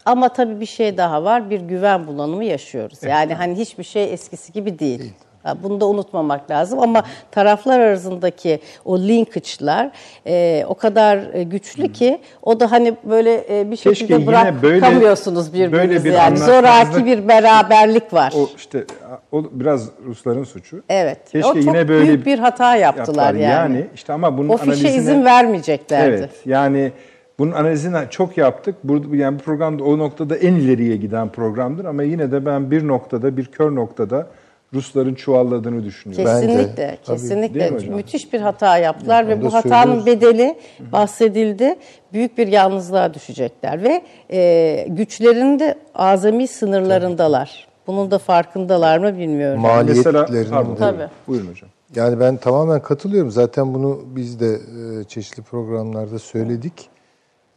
Ama 0.06 0.30
tabii 0.30 0.60
bir 0.60 0.66
şey 0.66 0.98
daha 0.98 1.24
var. 1.24 1.50
Bir 1.50 1.62
güven 1.62 2.08
bulanımı 2.08 2.44
yaşıyoruz. 2.44 3.04
Yani 3.04 3.34
hani 3.34 3.58
hiçbir 3.58 3.84
şey 3.84 4.14
eskisi 4.14 4.54
gibi 4.54 4.80
değil. 4.80 5.14
Ha, 5.20 5.27
Bunu 5.64 5.82
da 5.82 5.88
unutmamak 5.88 6.52
lazım 6.52 6.80
ama 6.80 7.04
taraflar 7.32 7.80
arasındaki 7.80 8.60
o 8.86 9.00
linkage'lar 9.00 9.92
e, 10.28 10.66
o 10.68 10.76
kadar 10.76 11.20
e, 11.34 11.44
güçlü 11.44 11.92
ki 11.92 12.20
o 12.44 12.60
da 12.60 12.72
hani 12.72 12.94
böyle 13.04 13.60
e, 13.60 13.72
bir 13.72 13.76
Keşke 13.78 13.96
şekilde 13.96 14.28
bırakamıyorsunuz 14.28 15.54
böyle- 15.54 15.68
birbirinizi 15.72 16.04
böyle 16.06 16.16
bir 16.16 16.20
yani 16.20 16.38
zoraki 16.38 17.06
bir 17.06 17.28
beraberlik 17.28 18.14
var. 18.14 18.34
o 18.38 18.50
işte 18.58 18.86
o 19.32 19.44
biraz 19.52 19.90
Rusların 20.06 20.44
suçu. 20.44 20.84
evet. 20.90 21.20
Keşke 21.32 21.48
o 21.48 21.54
çok 21.54 21.64
yine 21.64 21.88
böyle 21.88 22.08
büyük 22.08 22.26
bir 22.26 22.40
hata 22.40 22.76
yaptılar 22.76 23.34
yani. 23.34 23.44
Yani 23.44 23.88
işte 23.96 24.14
ama 24.14 24.38
bunun 24.38 24.50
o 24.50 24.58
fişe 24.58 24.72
analizine 24.72 24.96
izin 24.96 25.26
vermeyeceklerdi. 25.26 26.16
Evet. 26.16 26.30
Yani 26.46 26.92
bunun 27.40 27.52
analizini 27.52 27.98
çok 28.10 28.38
yaptık. 28.38 28.76
Burada 28.84 29.16
yani 29.16 29.40
bu 29.40 29.44
programda 29.44 29.84
o 29.84 29.98
noktada 29.98 30.36
en 30.36 30.54
ileriye 30.56 30.96
giden 30.98 31.30
programdır 31.30 31.86
ama 31.86 32.04
yine 32.04 32.32
de 32.32 32.46
ben 32.46 32.72
bir 32.72 32.88
noktada, 32.88 33.38
bir 33.38 33.46
kör 33.46 33.76
noktada 33.76 34.28
Rusların 34.74 35.16
çuvalladığını 35.16 35.84
düşünüyorum. 35.84 36.26
Bence, 36.26 36.48
Kesinlikle, 36.48 36.98
tabii. 37.06 37.18
kesinlikle. 37.18 37.72
Hocam? 37.72 37.96
Müthiş 37.96 38.34
bir 38.34 38.42
hata 38.42 38.78
yaptılar 38.78 39.28
ve 39.28 39.36
onu 39.36 39.42
bu 39.42 39.54
hatanın 39.54 39.84
söylüyoruz. 39.84 40.06
bedeli 40.06 40.58
bahsedildi. 40.92 41.76
Büyük 42.14 42.38
bir 42.38 42.48
yalnızlığa 42.48 43.14
düşecekler 43.14 43.84
ve 43.84 44.02
e, 44.32 44.86
güçlerinin 44.90 45.60
de 45.60 45.76
azami 45.96 46.48
sınırlarındalar. 46.48 47.68
Bunun 47.88 48.12
da 48.12 48.18
farkındalar 48.18 48.98
mı 48.98 49.18
bilmiyorum. 49.18 49.62
Maliyetlerinin 49.62 50.76
Tabii. 50.76 51.08
Buyurun 51.28 51.48
hocam. 51.48 51.70
Yani 51.96 52.20
ben 52.20 52.38
tamamen 52.38 52.82
katılıyorum. 52.82 53.32
Zaten 53.32 53.74
bunu 53.74 54.00
biz 54.06 54.40
de 54.40 54.54
e, 54.54 55.04
çeşitli 55.04 55.44
programlarda 55.44 56.20
söyledik. 56.20 56.90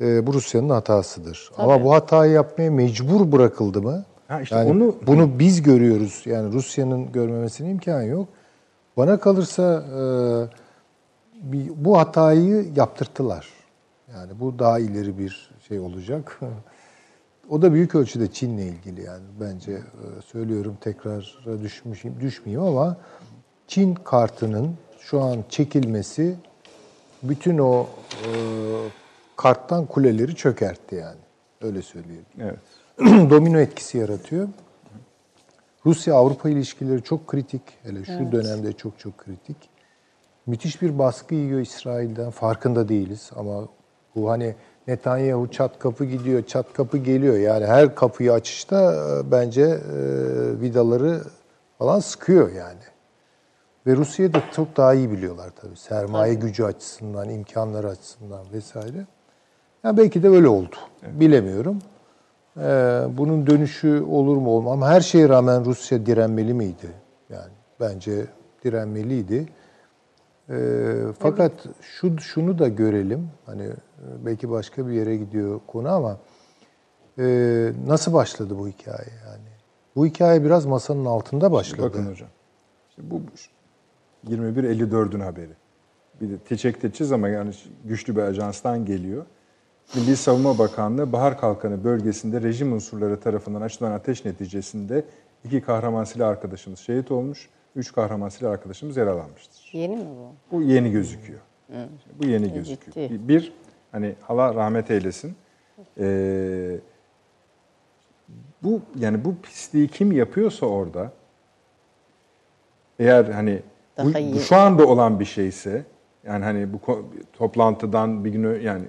E, 0.01 0.27
bu 0.27 0.35
Rusya'nın 0.35 0.69
hatasıdır. 0.69 1.51
Ama 1.59 1.85
bu 1.85 1.95
hatayı 1.95 2.33
yapmaya 2.33 2.71
mecbur 2.71 3.33
bırakıldı 3.33 3.83
mı? 3.83 4.05
Ha 4.31 4.41
işte 4.41 4.57
yani 4.57 4.70
onu- 4.70 4.97
bunu 5.07 5.39
biz 5.39 5.62
görüyoruz. 5.62 6.22
Yani 6.26 6.53
Rusya'nın 6.53 7.12
görmemesine 7.12 7.70
imkan 7.70 8.03
yok. 8.03 8.28
Bana 8.97 9.20
kalırsa 9.20 9.85
e, 9.97 10.03
bir, 11.53 11.70
bu 11.76 11.99
hatayı 11.99 12.68
yaptırttılar. 12.76 13.49
Yani 14.14 14.33
bu 14.41 14.59
daha 14.59 14.78
ileri 14.78 15.18
bir 15.18 15.51
şey 15.68 15.81
olacak. 15.81 16.41
O 17.51 17.62
da 17.62 17.72
büyük 17.72 17.95
ölçüde 17.95 18.33
Çin'le 18.33 18.59
ilgili 18.59 19.03
yani 19.03 19.22
bence 19.41 19.72
e, 19.72 20.22
söylüyorum 20.26 20.76
tekrar 20.81 21.39
düşmüşüm 21.62 22.20
düşmeyeyim 22.20 22.66
ama 22.66 22.97
Çin 23.68 23.95
kartının 23.95 24.74
şu 25.01 25.20
an 25.20 25.45
çekilmesi 25.49 26.35
bütün 27.22 27.59
o 27.59 27.87
e, 28.12 28.28
karttan 29.37 29.87
kuleleri 29.87 30.35
çökertti 30.35 30.95
yani. 30.95 31.18
Öyle 31.62 31.83
söyleyelim. 31.83 32.24
Evet. 32.41 32.59
Domino 33.30 33.59
etkisi 33.59 33.98
yaratıyor. 33.98 34.48
Rusya 35.86 36.14
Avrupa 36.14 36.48
ilişkileri 36.48 37.03
çok 37.03 37.26
kritik. 37.26 37.62
Hele 37.82 38.05
şu 38.05 38.32
dönemde 38.32 38.72
çok 38.72 38.98
çok 38.98 39.18
kritik. 39.18 39.57
müthiş 40.46 40.82
bir 40.82 40.98
baskı 40.98 41.34
yiyor 41.34 41.61
İsrail'den. 41.61 42.30
Farkında 42.30 42.88
değiliz 42.88 43.30
ama 43.36 43.68
bu 44.16 44.30
hani 44.30 44.55
Netanyahu 44.88 45.51
çat 45.51 45.78
kapı 45.78 46.05
gidiyor, 46.05 46.42
çat 46.42 46.72
kapı 46.72 46.98
geliyor. 46.98 47.36
Yani 47.36 47.66
her 47.66 47.94
kapıyı 47.94 48.32
açışta 48.32 48.94
e, 48.94 49.30
bence 49.30 49.62
e, 49.62 50.01
vidaları 50.61 51.20
falan 51.78 52.01
sıkıyor 52.01 52.53
yani. 52.53 52.80
Ve 53.86 53.96
Rusya'yı 53.96 54.34
da 54.34 54.42
çok 54.53 54.76
daha 54.76 54.94
iyi 54.94 55.11
biliyorlar 55.11 55.51
tabii. 55.61 55.76
Sermaye 55.76 56.34
gücü 56.34 56.64
açısından, 56.64 57.28
imkanları 57.28 57.88
açısından 57.88 58.53
vesaire. 58.53 59.07
Yani 59.84 59.96
belki 59.96 60.22
de 60.22 60.28
öyle 60.28 60.48
oldu. 60.48 60.76
Bilemiyorum. 61.03 61.78
Ee, 62.57 63.03
bunun 63.16 63.46
dönüşü 63.46 64.03
olur 64.03 64.36
mu 64.36 64.51
olmaz 64.51 64.72
ama 64.72 64.88
her 64.88 65.01
şeye 65.01 65.28
rağmen 65.28 65.64
Rusya 65.64 66.07
direnmeli 66.07 66.55
miydi? 66.55 66.92
Yani 67.30 67.53
bence 67.80 68.26
direnmeliydi. 68.64 69.48
Ee, 70.51 70.94
fakat 71.18 71.53
şu 71.80 72.18
şunu 72.18 72.59
da 72.59 72.68
görelim. 72.68 73.28
Hani 73.46 73.62
e, 73.62 74.26
belki 74.26 74.51
başka 74.51 74.86
bir 74.86 74.92
yere 74.92 75.16
gidiyor 75.16 75.61
konu 75.66 75.88
ama 75.88 76.18
e, 77.18 77.24
nasıl 77.86 78.12
başladı 78.12 78.59
bu 78.59 78.68
hikaye 78.68 79.09
yani? 79.26 79.48
Bu 79.96 80.07
hikaye 80.07 80.44
biraz 80.44 80.66
masanın 80.66 81.05
altında 81.05 81.53
başladı. 81.53 81.82
Bakın 81.82 82.07
hocam. 82.07 82.28
İşte 82.90 83.03
bu 83.11 83.22
21.54'ün 84.28 85.20
haberi. 85.20 85.53
Bir 86.20 86.30
de 86.30 86.38
teçek 86.38 86.80
teçiz 86.80 87.12
ama 87.12 87.28
yani 87.28 87.51
güçlü 87.84 88.16
bir 88.16 88.22
ajanstan 88.22 88.84
geliyor. 88.84 89.26
Milli 89.95 90.16
Savunma 90.16 90.59
Bakanlığı 90.59 91.12
Bahar 91.12 91.41
Kalkanı 91.41 91.84
bölgesinde 91.84 92.43
rejim 92.43 92.72
unsurları 92.72 93.20
tarafından 93.20 93.61
açılan 93.61 93.93
ateş 93.93 94.24
neticesinde 94.24 95.05
iki 95.45 95.61
kahraman 95.61 96.05
silah 96.05 96.28
arkadaşımız 96.28 96.80
şehit 96.80 97.11
olmuş, 97.11 97.49
üç 97.76 97.93
kahraman 97.93 98.28
silah 98.28 98.51
arkadaşımız 98.51 98.97
yaralanmıştır. 98.97 99.70
Yeni 99.72 99.97
mi 99.97 100.05
bu? 100.05 100.57
Bu 100.57 100.62
yeni 100.62 100.91
gözüküyor. 100.91 101.41
Bu 102.18 102.26
yeni 102.26 102.53
gözüküyor. 102.53 103.09
ciddi. 103.09 103.28
Bir, 103.28 103.53
hani 103.93 104.14
Allah 104.28 104.55
rahmet 104.55 104.91
eylesin. 104.91 105.36
Ee, 105.99 106.76
bu 108.62 108.80
yani 108.99 109.24
bu 109.24 109.34
pisliği 109.43 109.88
kim 109.88 110.12
yapıyorsa 110.12 110.66
orada 110.66 111.12
eğer 112.99 113.24
hani 113.24 113.62
bu, 113.99 114.14
bu 114.34 114.38
şu 114.41 114.57
anda 114.57 114.86
olan 114.86 115.20
bir 115.20 115.24
şeyse 115.24 115.84
yani 116.24 116.45
hani 116.45 116.72
bu 116.72 116.80
toplantıdan 117.32 118.24
bir 118.24 118.30
günü 118.30 118.62
yani 118.62 118.84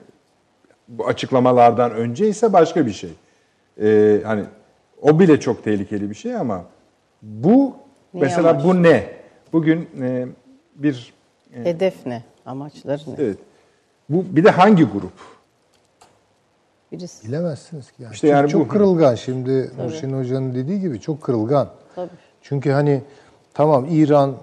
bu 0.88 1.08
açıklamalardan 1.08 1.92
önce 1.92 2.28
ise 2.28 2.54
başka 2.54 2.86
bir 2.86 2.92
şey. 2.92 3.14
Ee, 3.82 4.22
hani 4.26 4.44
o 5.02 5.20
bile 5.20 5.40
çok 5.40 5.64
tehlikeli 5.64 6.10
bir 6.10 6.16
şey 6.16 6.36
ama 6.36 6.66
bu 7.22 7.76
Ne 8.14 8.22
mesela 8.22 8.50
amaç? 8.50 8.64
bu 8.64 8.84
ne? 8.84 9.10
Bugün 9.54 9.90
e, 10.02 10.28
bir 10.76 11.14
Hedef 11.64 12.06
ne? 12.06 12.24
Amaçları 12.46 13.02
ne? 13.08 13.16
evet. 13.18 13.38
Bu 14.10 14.26
bir 14.36 14.44
de 14.44 14.50
hangi 14.50 14.84
grup? 14.84 15.12
Birisi. 16.92 17.28
Bilemezsiniz 17.28 17.92
ki. 17.92 18.04
Yani. 18.04 18.14
İşte 18.14 18.28
yani 18.28 18.50
çok 18.50 18.62
bu- 18.66 18.68
kırılgan. 18.68 19.16
Şimdi 19.16 19.72
Nurşin 19.78 20.20
Hoca'nın 20.20 20.56
dediği 20.56 20.80
gibi 20.80 21.00
çok 21.02 21.22
kırılgan. 21.22 21.70
Tabii. 21.96 22.10
Çünkü 22.42 22.72
hani 22.72 23.02
tamam 23.54 23.86
İran, 23.90 24.36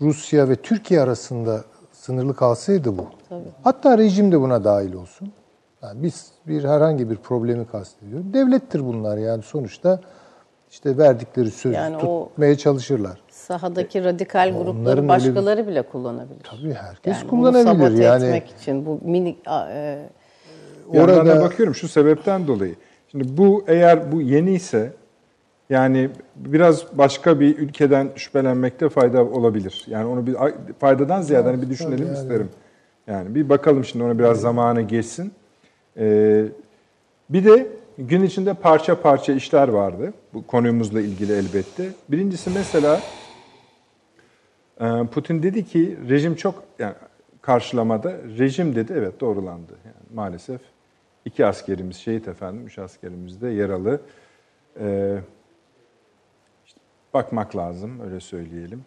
Rusya 0.00 0.48
ve 0.48 0.56
Türkiye 0.56 1.00
arasında 1.00 1.64
sınırlı 1.92 2.36
kalsaydı 2.36 2.98
bu. 2.98 3.06
Tabii. 3.28 3.44
Hatta 3.64 3.98
rejim 3.98 4.32
de 4.32 4.40
buna 4.40 4.64
dahil 4.64 4.92
olsun. 4.92 5.32
Yani 5.82 6.02
biz 6.02 6.26
bir 6.46 6.64
herhangi 6.64 7.10
bir 7.10 7.16
problemi 7.16 7.66
kastediyoruz. 7.66 8.34
Devlettir 8.34 8.84
bunlar 8.86 9.18
yani 9.18 9.42
sonuçta 9.42 10.00
işte 10.70 10.98
verdikleri 10.98 11.50
sözü 11.50 11.74
Yani 11.74 11.96
o- 11.96 12.28
tutmaya 12.28 12.58
çalışırlar. 12.58 13.20
Sahadaki 13.30 14.04
radikal 14.04 14.52
grupları 14.58 14.90
öyle 14.90 15.02
bir- 15.02 15.08
başkaları 15.08 15.66
bile 15.66 15.82
kullanabilir. 15.82 16.40
Tabii 16.44 16.72
herkes 16.74 17.14
Yani 17.16 17.30
bunu 17.30 17.40
kullanabilir 17.40 17.84
sabote 17.86 18.02
yani. 18.04 18.24
etmek 18.24 18.50
için 18.50 18.86
bu 18.86 19.00
minik 19.04 19.38
e, 19.72 19.98
Orada- 20.94 21.40
bakıyorum 21.40 21.74
şu 21.74 21.88
sebepten 21.88 22.46
dolayı. 22.46 22.74
Şimdi 23.08 23.36
bu 23.36 23.64
eğer 23.66 24.12
bu 24.12 24.20
yeni 24.20 24.52
ise 24.54 24.92
yani 25.70 26.10
biraz 26.36 26.98
başka 26.98 27.40
bir 27.40 27.58
ülkeden 27.58 28.08
şüphelenmekte 28.16 28.88
fayda 28.88 29.24
olabilir. 29.24 29.84
Yani 29.86 30.06
onu 30.06 30.26
bir 30.26 30.36
faydadan 30.78 31.22
ziyade 31.22 31.48
hani 31.50 31.62
bir 31.62 31.70
düşünelim 31.70 32.06
yani. 32.06 32.16
isterim. 32.18 32.48
Yani 33.06 33.34
bir 33.34 33.48
bakalım 33.48 33.84
şimdi 33.84 34.04
ona 34.04 34.18
biraz 34.18 34.40
zamanı 34.40 34.82
geçsin. 34.82 35.32
Ee, 35.96 36.44
bir 37.30 37.44
de 37.44 37.66
gün 37.98 38.22
içinde 38.22 38.54
parça 38.54 39.00
parça 39.00 39.32
işler 39.32 39.68
vardı. 39.68 40.12
Bu 40.34 40.46
konumuzla 40.46 41.00
ilgili 41.00 41.32
elbette. 41.32 41.88
Birincisi 42.08 42.50
mesela 42.50 43.00
e, 44.80 45.06
Putin 45.12 45.42
dedi 45.42 45.64
ki 45.64 45.98
rejim 46.08 46.34
çok 46.34 46.64
yani 46.78 46.94
karşılamada 47.42 48.12
rejim 48.38 48.76
dedi 48.76 48.92
evet 48.96 49.20
doğrulandı. 49.20 49.72
Yani 49.84 50.14
maalesef 50.14 50.60
iki 51.24 51.46
askerimiz 51.46 51.96
şehit 51.96 52.28
efendim, 52.28 52.66
üç 52.66 52.78
askerimiz 52.78 53.42
de 53.42 53.48
yaralı. 53.48 54.00
Ee, 54.80 55.18
işte 56.66 56.80
bakmak 57.14 57.56
lazım 57.56 58.00
öyle 58.00 58.20
söyleyelim. 58.20 58.84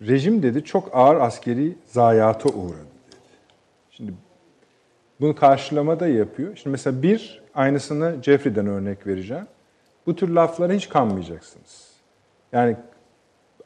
Rejim 0.00 0.42
dedi 0.42 0.64
çok 0.64 0.90
ağır 0.92 1.16
askeri 1.16 1.76
zayiata 1.86 2.48
uğradı 2.48 2.86
dedi. 3.06 3.16
Şimdi 3.90 4.12
bunu 5.20 5.34
karşılamada 5.34 6.08
yapıyor. 6.08 6.56
Şimdi 6.56 6.68
mesela 6.68 7.02
bir, 7.02 7.42
aynısını 7.54 8.16
Jeffrey'den 8.22 8.66
örnek 8.66 9.06
vereceğim. 9.06 9.46
Bu 10.06 10.16
tür 10.16 10.28
laflara 10.28 10.72
hiç 10.72 10.88
kanmayacaksınız. 10.88 11.88
Yani 12.52 12.76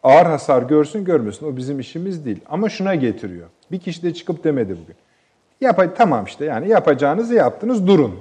ağır 0.03 0.27
hasar 0.27 0.63
görsün 0.63 1.05
görmesin 1.05 1.47
o 1.47 1.57
bizim 1.57 1.81
işimiz 1.81 2.25
değil. 2.25 2.41
Ama 2.49 2.69
şuna 2.69 2.95
getiriyor. 2.95 3.47
Bir 3.71 3.81
kişi 3.81 4.03
de 4.03 4.15
çıkıp 4.15 4.45
demedi 4.45 4.77
bugün. 4.83 4.97
Yap, 5.61 5.97
tamam 5.97 6.25
işte 6.25 6.45
yani 6.45 6.69
yapacağınızı 6.69 7.35
yaptınız 7.35 7.87
durun. 7.87 8.21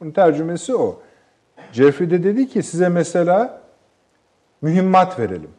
Bunun 0.00 0.10
tercümesi 0.10 0.76
o. 0.76 1.02
Jeffrey 1.72 2.10
de 2.10 2.22
dedi 2.22 2.48
ki 2.48 2.62
size 2.62 2.88
mesela 2.88 3.60
mühimmat 4.62 5.18
verelim. 5.18 5.50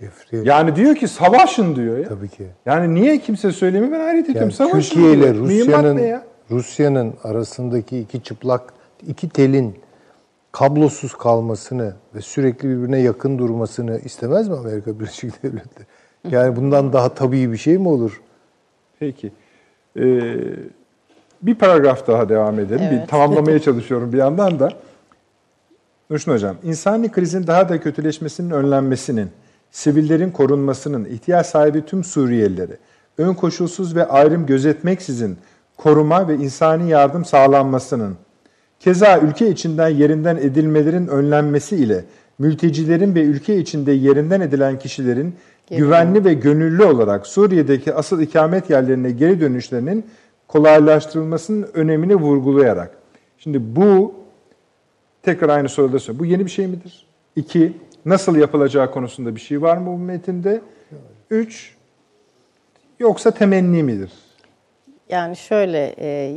Jeffrey, 0.00 0.40
Yani 0.44 0.76
diyor 0.76 0.94
ki 0.94 1.08
savaşın 1.08 1.76
diyor 1.76 1.98
ya. 1.98 2.08
tabii 2.08 2.28
ki. 2.28 2.46
Yani 2.66 2.94
niye 2.94 3.18
kimse 3.18 3.52
söylemiyor 3.52 3.92
ben 3.92 4.00
hayret 4.00 4.24
ediyorum. 4.24 4.40
Yani 4.42 4.52
Savaşın 4.52 4.94
Türkiye 4.94 5.12
ile 5.14 5.34
Rusya'nın? 5.34 6.20
Rusya'nın 6.50 7.14
arasındaki 7.24 7.98
iki 8.00 8.22
çıplak 8.22 8.72
iki 9.08 9.28
telin 9.28 9.74
kablosuz 10.52 11.14
kalmasını 11.14 11.94
ve 12.14 12.20
sürekli 12.20 12.68
birbirine 12.68 12.98
yakın 13.00 13.38
durmasını 13.38 13.98
istemez 13.98 14.48
mi 14.48 14.56
Amerika 14.56 15.00
Birleşik 15.00 15.42
Devletleri? 15.42 15.86
Yani 16.30 16.56
bundan 16.56 16.92
daha 16.92 17.08
tabii 17.14 17.52
bir 17.52 17.56
şey 17.56 17.78
mi 17.78 17.88
olur? 17.88 18.20
Peki. 19.00 19.32
Ee, 19.98 20.34
bir 21.42 21.54
paragraf 21.54 22.06
daha 22.06 22.28
devam 22.28 22.58
edelim. 22.60 22.86
Bir 22.90 22.96
Evet. 22.96 23.08
tamamlamaya 23.08 23.58
çalışıyorum 23.62 24.12
bir 24.12 24.18
yandan 24.18 24.58
da. 24.58 24.68
Nurşin 26.10 26.32
Hocam, 26.32 26.56
insani 26.62 27.10
krizin 27.10 27.46
daha 27.46 27.68
da 27.68 27.80
kötüleşmesinin 27.80 28.50
önlenmesinin, 28.50 29.30
sivillerin 29.70 30.30
korunmasının, 30.30 31.04
ihtiyaç 31.04 31.46
sahibi 31.46 31.84
tüm 31.84 32.04
Suriyelileri, 32.04 32.76
ön 33.18 33.34
koşulsuz 33.34 33.96
ve 33.96 34.08
ayrım 34.08 34.46
gözetmeksizin 34.46 35.38
koruma 35.76 36.28
ve 36.28 36.34
insani 36.34 36.90
yardım 36.90 37.24
sağlanmasının, 37.24 38.16
keza 38.80 39.18
ülke 39.18 39.50
içinden 39.50 39.88
yerinden 39.88 40.36
edilmelerin 40.36 41.06
önlenmesi 41.06 41.76
ile 41.76 42.04
mültecilerin 42.38 43.14
ve 43.14 43.20
ülke 43.22 43.56
içinde 43.56 43.92
yerinden 43.92 44.40
edilen 44.40 44.78
kişilerin 44.78 45.34
güvenli 45.70 46.24
ve 46.24 46.34
gönüllü 46.34 46.84
olarak 46.84 47.26
Suriye'deki 47.26 47.94
asıl 47.94 48.20
ikamet 48.20 48.70
yerlerine 48.70 49.10
geri 49.10 49.40
dönüşlerinin 49.40 50.06
kolaylaştırılmasının 50.48 51.68
önemini 51.74 52.14
vurgulayarak. 52.14 52.90
Şimdi 53.38 53.76
bu 53.76 54.14
tekrar 55.22 55.48
aynı 55.48 55.68
soruda 55.68 55.98
söylüyorum. 55.98 56.28
Bu 56.28 56.32
yeni 56.32 56.44
bir 56.44 56.50
şey 56.50 56.66
midir? 56.66 57.06
İki, 57.36 57.72
nasıl 58.06 58.36
yapılacağı 58.36 58.90
konusunda 58.90 59.34
bir 59.34 59.40
şey 59.40 59.62
var 59.62 59.76
mı 59.76 59.86
bu 59.86 59.98
metinde? 59.98 60.60
Üç, 61.30 61.76
yoksa 62.98 63.30
temenni 63.30 63.82
midir? 63.82 64.10
yani 65.08 65.36
şöyle 65.36 65.94
e, 65.98 66.32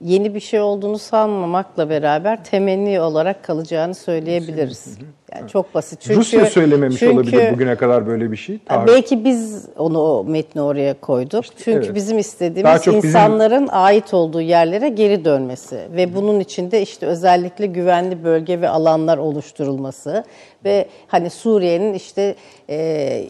yeni 0.00 0.34
bir 0.34 0.40
şey 0.40 0.60
olduğunu 0.60 0.98
sanmamakla 0.98 1.90
beraber 1.90 2.44
temenni 2.44 3.00
olarak 3.00 3.44
kalacağını 3.44 3.94
söyleyebiliriz. 3.94 4.98
Yani 5.40 5.50
çok 5.50 5.74
basit. 5.74 6.00
Çünkü, 6.00 6.20
Rusya 6.20 6.46
söylememiş 6.46 6.98
çünkü- 6.98 7.14
olabilir 7.14 7.52
bugüne 7.52 7.76
kadar 7.76 8.06
böyle 8.06 8.32
bir 8.32 8.36
şey. 8.36 8.58
Tahayyül- 8.66 8.86
Belki 8.86 9.24
biz 9.24 9.64
onu 9.78 10.00
o 10.00 10.24
metni 10.24 10.62
oraya 10.62 11.00
koyduk. 11.00 11.44
Çünkü 11.56 11.70
evet. 11.86 11.94
bizim 11.94 12.18
istediğimiz 12.18 12.82
çok 12.82 12.94
bizim- 12.94 13.08
insanların 13.08 13.68
ait 13.72 14.14
olduğu 14.14 14.40
yerlere 14.40 14.88
geri 14.88 15.24
dönmesi 15.24 15.78
ve 15.96 16.14
bunun 16.14 16.40
içinde 16.40 16.82
işte 16.82 17.06
özellikle 17.06 17.66
güvenli 17.66 18.24
bölge 18.24 18.60
ve 18.60 18.68
alanlar 18.68 19.18
oluşturulması 19.18 20.24
ve 20.64 20.86
hani 21.08 21.30
Suriye'nin 21.30 21.94
işte 21.94 22.34
e, 22.70 22.76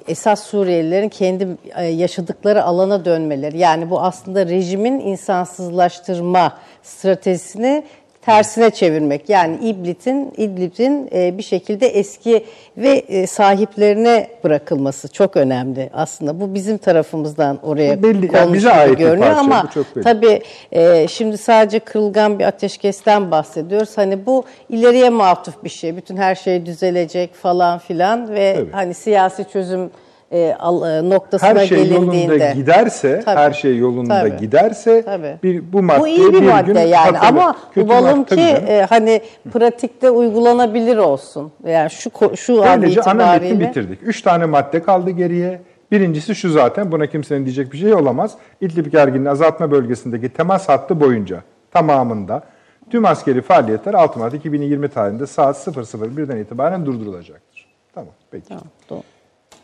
esas 0.08 0.42
Suriyelilerin 0.46 1.08
kendi 1.08 1.48
e, 1.76 1.84
yaşadıkları 1.84 2.64
alana 2.64 3.04
dönmeleri. 3.04 3.58
Yani 3.58 3.90
bu 3.90 4.00
aslında 4.00 4.46
rejimin 4.46 5.00
insansızlaştırma 5.00 6.52
stratejisini 6.82 7.84
tersine 8.26 8.70
çevirmek. 8.70 9.28
Yani 9.28 9.58
İdlib'in 9.62 10.32
İdlib'in 10.36 11.08
e, 11.12 11.38
bir 11.38 11.42
şekilde 11.42 11.86
eski 11.86 12.44
ve 12.76 12.88
e, 12.88 13.26
sahiplerine 13.26 14.26
bırakılması 14.44 15.08
çok 15.08 15.36
önemli 15.36 15.90
aslında. 15.92 16.40
Bu 16.40 16.54
bizim 16.54 16.78
tarafımızdan 16.78 17.58
oraya 17.62 18.02
belli, 18.02 18.36
yani 18.36 18.54
bize 18.54 18.72
ait 18.72 18.98
görünüyor 18.98 19.34
parça, 19.34 19.40
ama 19.40 19.70
tabii 20.02 20.42
e, 20.72 21.08
şimdi 21.08 21.38
sadece 21.38 21.78
kırılgan 21.78 22.38
bir 22.38 22.44
ateşkesten 22.44 23.30
bahsediyoruz. 23.30 23.98
Hani 23.98 24.26
bu 24.26 24.44
ileriye 24.68 25.10
matuf 25.10 25.64
bir 25.64 25.68
şey. 25.68 25.96
Bütün 25.96 26.16
her 26.16 26.34
şey 26.34 26.66
düzelecek 26.66 27.34
falan 27.34 27.78
filan 27.78 28.34
ve 28.34 28.54
Tabii. 28.56 28.72
hani 28.72 28.94
siyasi 28.94 29.44
çözüm 29.52 29.90
e, 30.32 30.56
al- 30.58 30.90
e, 30.90 31.10
noktasına 31.10 31.48
her 31.48 31.66
şey 31.66 31.84
gelindiğinde. 31.84 32.34
yolunda 32.34 32.52
giderse, 32.52 33.22
Tabii. 33.24 33.40
her 33.40 33.52
şey 33.52 33.76
yolunda 33.76 34.20
Tabii. 34.20 34.36
giderse 34.36 35.02
Tabii. 35.04 35.36
bir 35.42 35.72
bu 35.72 35.82
madde 35.82 36.00
bu 36.00 36.08
iyi 36.08 36.26
bir, 36.26 36.32
gün 36.32 36.44
madde 36.44 36.80
yani 36.80 37.12
katılır. 37.12 37.28
ama 37.28 37.56
umalım 37.76 38.24
ki 38.24 38.40
e, 38.40 38.86
hani 38.88 39.20
pratikte 39.52 40.10
uygulanabilir 40.10 40.96
olsun. 40.96 41.52
Yani 41.66 41.90
şu 41.90 42.10
şu 42.36 42.64
an 42.64 42.82
Böylece 42.82 43.02
ana 43.02 43.14
metni 43.14 43.46
itibariyle 43.46 43.68
bitirdik. 43.68 43.98
Üç 44.02 44.22
tane 44.22 44.44
madde 44.44 44.82
kaldı 44.82 45.10
geriye. 45.10 45.60
Birincisi 45.92 46.34
şu 46.34 46.50
zaten, 46.50 46.92
buna 46.92 47.06
kimsenin 47.06 47.44
diyecek 47.44 47.72
bir 47.72 47.78
şey 47.78 47.94
olamaz. 47.94 48.34
İdlib 48.60 48.86
gerginliği 48.92 49.30
azaltma 49.30 49.70
bölgesindeki 49.70 50.28
temas 50.28 50.68
hattı 50.68 51.00
boyunca 51.00 51.42
tamamında 51.72 52.42
tüm 52.90 53.04
askeri 53.04 53.42
faaliyetler 53.42 53.94
6 53.94 54.18
Mart 54.18 54.34
2020 54.34 54.88
tarihinde 54.88 55.26
saat 55.26 55.56
00.01'den 55.56 56.36
itibaren 56.36 56.86
durdurulacaktır. 56.86 57.66
Tamam, 57.94 58.12
peki. 58.30 58.48
Tamam, 58.48 58.64
doğru. 58.90 59.02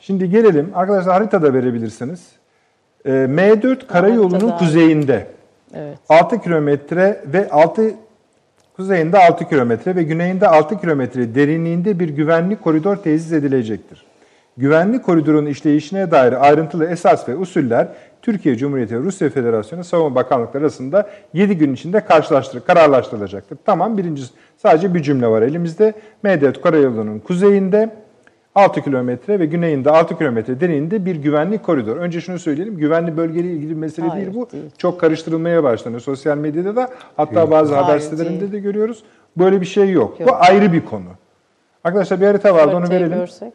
Şimdi 0.02 0.30
gelelim. 0.30 0.70
Arkadaşlar 0.74 1.14
haritada 1.14 1.54
verebilirsiniz. 1.54 2.26
Ee, 3.04 3.10
M4 3.10 3.86
karayolunun 3.86 4.30
Haritada. 4.30 4.56
kuzeyinde 4.56 5.26
Evet. 5.74 5.98
6 6.08 6.40
kilometre 6.40 7.20
ve 7.26 7.50
6 7.50 7.94
kuzeyinde 8.76 9.18
6 9.18 9.48
kilometre 9.48 9.96
ve 9.96 10.02
güneyinde 10.02 10.48
6 10.48 10.80
kilometre 10.80 11.34
derinliğinde 11.34 11.98
bir 11.98 12.08
güvenlik 12.08 12.62
koridor 12.62 12.96
tesis 12.96 13.32
edilecektir. 13.32 14.04
Güvenlik 14.56 15.04
koridorunun 15.04 15.46
işleyişine 15.46 16.10
dair 16.10 16.46
ayrıntılı 16.46 16.86
esas 16.86 17.28
ve 17.28 17.36
usuller 17.36 17.88
Türkiye 18.22 18.56
Cumhuriyeti 18.56 18.96
ve 18.96 19.04
Rusya 19.04 19.30
Federasyonu 19.30 19.84
Savunma 19.84 20.14
Bakanlıkları 20.14 20.64
arasında 20.64 21.10
7 21.32 21.58
gün 21.58 21.74
içinde 21.74 22.00
karşılaştır, 22.00 22.60
kararlaştırılacaktır. 22.60 23.58
Tamam 23.64 23.98
birincisi 23.98 24.30
sadece 24.56 24.94
bir 24.94 25.02
cümle 25.02 25.26
var 25.26 25.42
elimizde. 25.42 25.94
M4 26.24 26.60
Karayolu'nun 26.60 27.18
kuzeyinde 27.18 27.90
6 28.54 28.82
kilometre 28.82 29.38
ve 29.38 29.46
güneyinde 29.46 29.90
6 29.90 30.18
kilometre 30.18 30.60
derinliğinde 30.60 31.04
bir 31.04 31.16
güvenlik 31.16 31.62
koridor. 31.62 31.96
Önce 31.96 32.20
şunu 32.20 32.38
söyleyelim, 32.38 32.76
güvenli 32.76 33.16
bölgeyle 33.16 33.48
ilgili 33.50 33.70
bir 33.70 33.76
mesele 33.76 34.08
Hayır, 34.08 34.26
değil 34.26 34.36
bu. 34.36 34.50
değil. 34.50 34.64
Çok 34.78 35.00
karıştırılmaya 35.00 35.62
başlanıyor 35.62 36.00
sosyal 36.00 36.36
medyada 36.36 36.76
da. 36.76 36.90
Hatta 37.16 37.50
bazı 37.50 37.74
Hayır, 37.74 37.86
haber 37.86 37.98
sitelerinde 37.98 38.40
değil. 38.40 38.52
de 38.52 38.58
görüyoruz. 38.58 39.04
Böyle 39.36 39.60
bir 39.60 39.66
şey 39.66 39.90
yok. 39.90 40.20
Yok. 40.20 40.28
Bu 40.28 40.34
ayrı 40.34 40.72
bir 40.72 40.84
konu. 40.84 41.08
Arkadaşlar 41.84 42.20
bir 42.20 42.26
harita 42.26 42.54
vardı 42.54 42.76
onu 42.76 42.88
verelim. 42.90 43.18
görsek. 43.18 43.52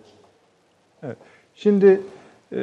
Şimdi 1.56 2.02
e, 2.56 2.60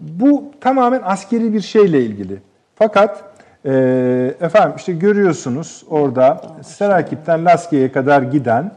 bu 0.00 0.44
tamamen 0.60 1.00
askeri 1.04 1.52
bir 1.52 1.60
şeyle 1.60 2.00
ilgili. 2.00 2.38
Fakat 2.74 3.24
e, 3.64 3.70
efendim 4.40 4.72
işte 4.76 4.92
görüyorsunuz 4.92 5.84
orada 5.90 6.42
Serakip'ten 6.62 7.44
Laskiye'ye 7.44 7.92
kadar 7.92 8.22
giden 8.22 8.72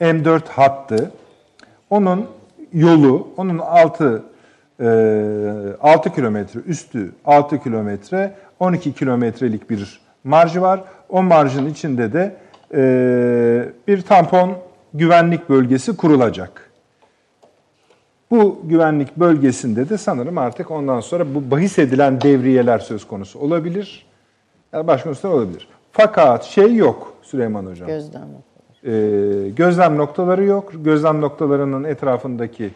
M4 0.00 0.46
hattı, 0.48 1.12
onun 1.90 2.26
yolu, 2.72 3.28
onun 3.36 3.58
altı 3.58 4.22
e, 4.80 4.86
6 5.80 6.14
kilometre 6.14 6.60
üstü 6.60 7.12
6 7.24 7.62
kilometre 7.62 8.34
12 8.60 8.92
kilometrelik 8.92 9.70
bir 9.70 10.00
marjı 10.24 10.62
var. 10.62 10.84
O 11.08 11.22
marjın 11.22 11.66
içinde 11.66 12.12
de 12.12 12.36
e, 12.74 12.82
bir 13.88 14.02
tampon 14.02 14.58
güvenlik 14.94 15.48
bölgesi 15.48 15.96
kurulacak. 15.96 16.70
Bu 18.30 18.60
güvenlik 18.64 19.16
bölgesinde 19.16 19.88
de 19.88 19.98
sanırım 19.98 20.38
artık 20.38 20.70
ondan 20.70 21.00
sonra 21.00 21.34
bu 21.34 21.50
bahis 21.50 21.78
edilen 21.78 22.20
devriyeler 22.20 22.78
söz 22.78 23.06
konusu 23.06 23.38
olabilir. 23.38 24.06
Yani 24.72 24.86
başka 24.86 25.10
hususlar 25.10 25.30
olabilir. 25.30 25.68
Fakat 25.92 26.44
şey 26.44 26.74
yok 26.74 27.14
Süleyman 27.22 27.66
Hocam. 27.66 27.88
Gözlem. 27.88 28.22
Ee, 28.22 28.49
gözlem 29.56 29.96
noktaları 29.96 30.44
yok. 30.44 30.72
Gözlem 30.74 31.20
noktalarının 31.20 31.84
etrafındaki 31.84 32.70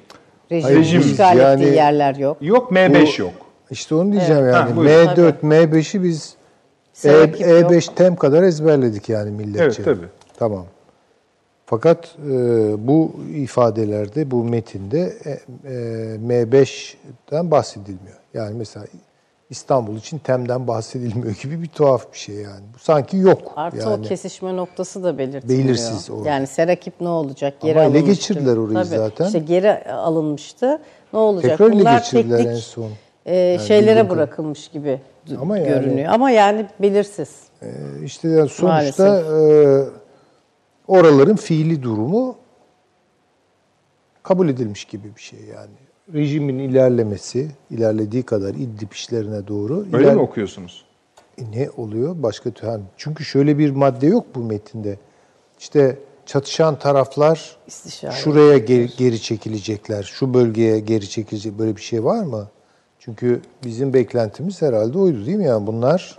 Rejim, 0.53 0.71
Rejim, 0.71 1.01
işgal 1.01 1.39
yani- 1.39 1.63
ettiği 1.63 1.75
yerler 1.77 2.15
yok. 2.15 2.37
yok 2.41 2.73
M5 2.73 3.19
Bu- 3.19 3.23
yok. 3.23 3.33
İşte 3.71 3.95
onu 3.95 4.13
diyeceğim 4.13 4.43
yani. 4.47 4.53
Ha, 4.57 4.77
buyurun. 4.77 4.95
M4, 5.07 5.33
M5'i 5.43 6.03
biz 6.03 6.35
E, 6.35 6.97
Serakip 6.97 7.41
yok. 7.41 7.51
E5 7.73 7.95
tem 7.95 8.17
kadar 8.17 8.43
ezberledik 8.43 9.09
yani 9.09 9.31
milletçe. 9.31 9.63
Evet, 9.65 9.85
tabii. 9.85 10.07
Tamam. 10.39 10.65
Fakat 11.67 12.15
e, 12.31 12.33
bu 12.89 13.13
ifadelerde, 13.35 14.31
bu 14.31 14.45
metinde 14.45 15.01
e, 15.25 15.31
e, 15.31 15.39
M5'ten 16.27 17.51
bahsedilmiyor. 17.51 18.17
Yani 18.35 18.55
mesela 18.59 18.87
İstanbul 19.55 19.97
için 19.97 20.19
TEM'den 20.19 20.67
bahsedilmiyor 20.69 21.35
gibi 21.43 21.63
bir 21.63 21.69
tuhaf 21.69 22.13
bir 22.13 22.19
şey 22.19 22.35
yani. 22.35 22.63
Bu 22.75 22.79
sanki 22.79 23.17
yok. 23.17 23.53
Artı 23.57 23.77
yani. 23.79 23.89
o 23.89 24.03
kesişme 24.03 24.57
noktası 24.57 25.05
da 25.05 25.19
belirtilmiyor. 25.19 25.65
Belirsiz 25.65 26.11
orada. 26.11 26.29
Yani 26.29 26.47
Serakip 26.47 27.01
ne 27.01 27.09
olacak? 27.09 27.61
Geri 27.61 27.81
Ama 27.81 27.89
ele 27.91 28.01
geçirdiler 28.01 28.57
orayı 28.57 28.75
Tabii. 28.75 28.87
zaten. 28.99 29.27
İşte 29.27 29.39
geri 29.39 29.85
alınmıştı. 29.93 30.81
Ne 31.13 31.19
olacak? 31.19 31.51
Tekrar 31.59 31.67
ele 31.73 31.81
Bunlar 31.81 31.99
geçirdiler 31.99 32.37
teknik 32.37 32.53
en 32.57 32.61
son. 32.61 32.91
e, 33.27 33.59
şeylere 33.59 33.91
bildiğim 33.91 34.09
bırakılmış 34.11 34.69
gibi 34.69 35.01
Ama 35.41 35.59
yani- 35.59 35.69
görünüyor. 35.69 36.13
Ama 36.13 36.31
yani 36.31 36.67
belirsiz. 36.83 37.31
E, 37.63 37.69
işte 38.05 38.29
yani 38.29 38.49
sonuçta 38.49 39.05
Maalesef. 39.05 39.09
e, 39.09 39.85
oraların 40.89 41.37
fiili 41.37 41.83
durumu 41.83 42.37
kabul 44.23 44.49
edilmiş 44.49 44.85
gibi 44.85 45.17
bir 45.17 45.21
şey 45.23 45.39
yani. 45.41 45.71
Rejimin 46.15 46.59
ilerlemesi, 46.59 47.49
ilerlediği 47.71 48.23
kadar 48.23 48.55
İdlib 48.55 48.93
işlerine 48.93 49.49
doğru. 49.49 49.87
Öyle 49.93 50.05
iler- 50.07 50.15
mi 50.15 50.21
okuyorsunuz? 50.21 50.85
E 51.39 51.43
ne 51.59 51.69
oluyor? 51.77 52.15
Başka 52.23 52.51
tü- 52.51 52.67
yani 52.67 52.83
çünkü 52.97 53.25
şöyle 53.25 53.59
bir 53.59 53.71
madde 53.71 54.07
yok 54.07 54.27
bu 54.35 54.39
metinde. 54.41 54.99
İşte 55.59 55.99
çatışan 56.27 56.79
taraflar 56.79 57.57
İstişare. 57.67 58.13
şuraya 58.13 58.59
geri, 58.59 58.89
geri 58.97 59.23
çekilecekler, 59.23 60.03
şu 60.03 60.35
bölgeye 60.35 60.79
geri 60.81 61.09
çekilecek 61.09 61.59
böyle 61.59 61.77
bir 61.77 61.81
şey 61.83 62.05
var 62.05 62.23
mı? 62.25 62.49
Çünkü 62.99 63.41
bizim 63.65 63.95
beklentimiz 63.95 64.63
herhalde 64.63 64.99
oydu 64.99 65.27
değil 65.27 65.39
mi? 65.39 65.45
Yani 65.45 65.67
bunlar 65.67 66.19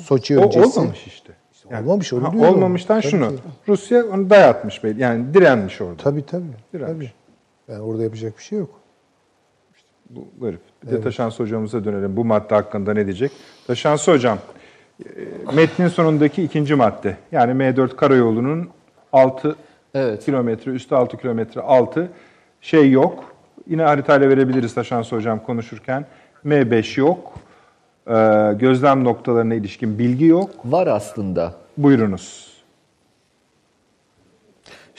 Soçi 0.00 0.38
O 0.38 0.42
öncesi. 0.42 0.78
olmamış 0.80 1.06
işte. 1.06 1.32
olmamış, 1.74 2.12
onu 2.12 2.24
ha, 2.28 2.32
diyorum. 2.32 2.48
olmamıştan 2.54 3.00
Tabii 3.00 3.10
şunu. 3.10 3.28
ki. 3.28 3.36
Rusya 3.68 4.04
onu 4.06 4.30
dayatmış 4.30 4.84
belli. 4.84 5.00
Yani 5.02 5.34
direnmiş 5.34 5.80
orada. 5.80 5.96
Tabii 5.96 6.26
tabii. 6.26 6.44
Direnmiş. 6.72 7.08
tabii. 7.66 7.72
Yani 7.74 7.82
orada 7.84 8.02
yapacak 8.02 8.38
bir 8.38 8.42
şey 8.42 8.58
yok. 8.58 8.79
Bu 10.10 10.28
garip. 10.40 10.60
Bir 10.86 10.90
de 10.92 11.00
Taşansı 11.00 11.42
hocamıza 11.42 11.84
dönelim. 11.84 12.16
Bu 12.16 12.24
madde 12.24 12.54
hakkında 12.54 12.92
ne 12.92 13.04
diyecek? 13.06 13.32
Taşansı 13.66 14.12
hocam, 14.12 14.38
e, 15.04 15.08
metnin 15.54 15.88
sonundaki 15.88 16.42
ikinci 16.42 16.74
madde. 16.74 17.16
Yani 17.32 17.52
M4 17.52 17.96
karayolunun 17.96 18.68
6 19.12 19.56
Evet. 19.94 20.24
kilometre, 20.24 20.70
üstü 20.70 20.94
6 20.94 21.16
kilometre 21.16 21.60
altı 21.60 22.08
şey 22.60 22.90
yok. 22.90 23.24
Yine 23.66 23.82
haritayla 23.82 24.28
verebiliriz 24.28 24.74
Taşansı 24.74 25.16
hocam 25.16 25.42
konuşurken. 25.42 26.06
M5 26.44 27.00
yok. 27.00 27.32
Ee, 28.08 28.54
gözlem 28.58 29.04
noktalarına 29.04 29.54
ilişkin 29.54 29.98
bilgi 29.98 30.24
yok. 30.24 30.50
Var 30.64 30.86
aslında. 30.86 31.54
Buyurunuz. 31.76 32.49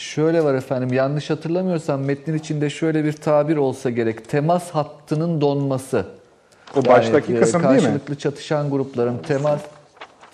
Şöyle 0.01 0.43
var 0.43 0.53
efendim 0.53 0.93
yanlış 0.93 1.29
hatırlamıyorsam 1.29 2.01
metnin 2.01 2.37
içinde 2.37 2.69
şöyle 2.69 3.05
bir 3.05 3.13
tabir 3.13 3.57
olsa 3.57 3.89
gerek. 3.89 4.29
Temas 4.29 4.71
hattının 4.71 5.41
donması. 5.41 6.05
O 6.75 6.85
baştaki 6.85 7.33
e, 7.33 7.39
kısım 7.39 7.63
değil 7.63 7.73
mi? 7.75 7.81
Karşılıklı 7.81 8.15
çatışan 8.15 8.69
grupların 8.69 9.17
temas 9.17 9.61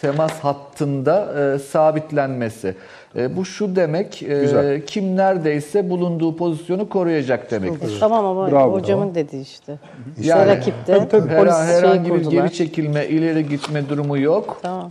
temas 0.02 0.32
hattında 0.40 1.34
e, 1.56 1.60
sabitlenmesi. 1.60 2.76
E, 3.16 3.36
bu 3.38 3.46
şu 3.46 3.76
demek, 3.76 4.24
e, 4.24 4.40
Güzel. 4.40 4.82
kim 4.86 5.18
neredeyse 5.18 5.90
bulunduğu 5.90 6.38
pozisyonu 6.38 6.90
koruyacak 6.90 7.52
demektir. 7.52 7.98
E, 7.98 8.00
tamam 8.00 8.26
ama 8.26 8.52
Bravo, 8.52 8.74
hocamın 8.74 9.16
dediği 9.16 9.42
işte. 9.42 9.80
Yani- 10.22 10.44
Serakip'te 10.44 10.94
Tabii, 10.94 11.10
tabii. 11.10 11.30
Her- 11.30 11.66
herhangi 11.66 12.08
şey 12.10 12.20
bir 12.20 12.26
geri 12.26 12.54
çekilme, 12.54 13.08
ileri 13.08 13.50
gitme 13.50 13.90
durumu 13.90 14.18
yok. 14.18 14.60
Tamam. 14.62 14.90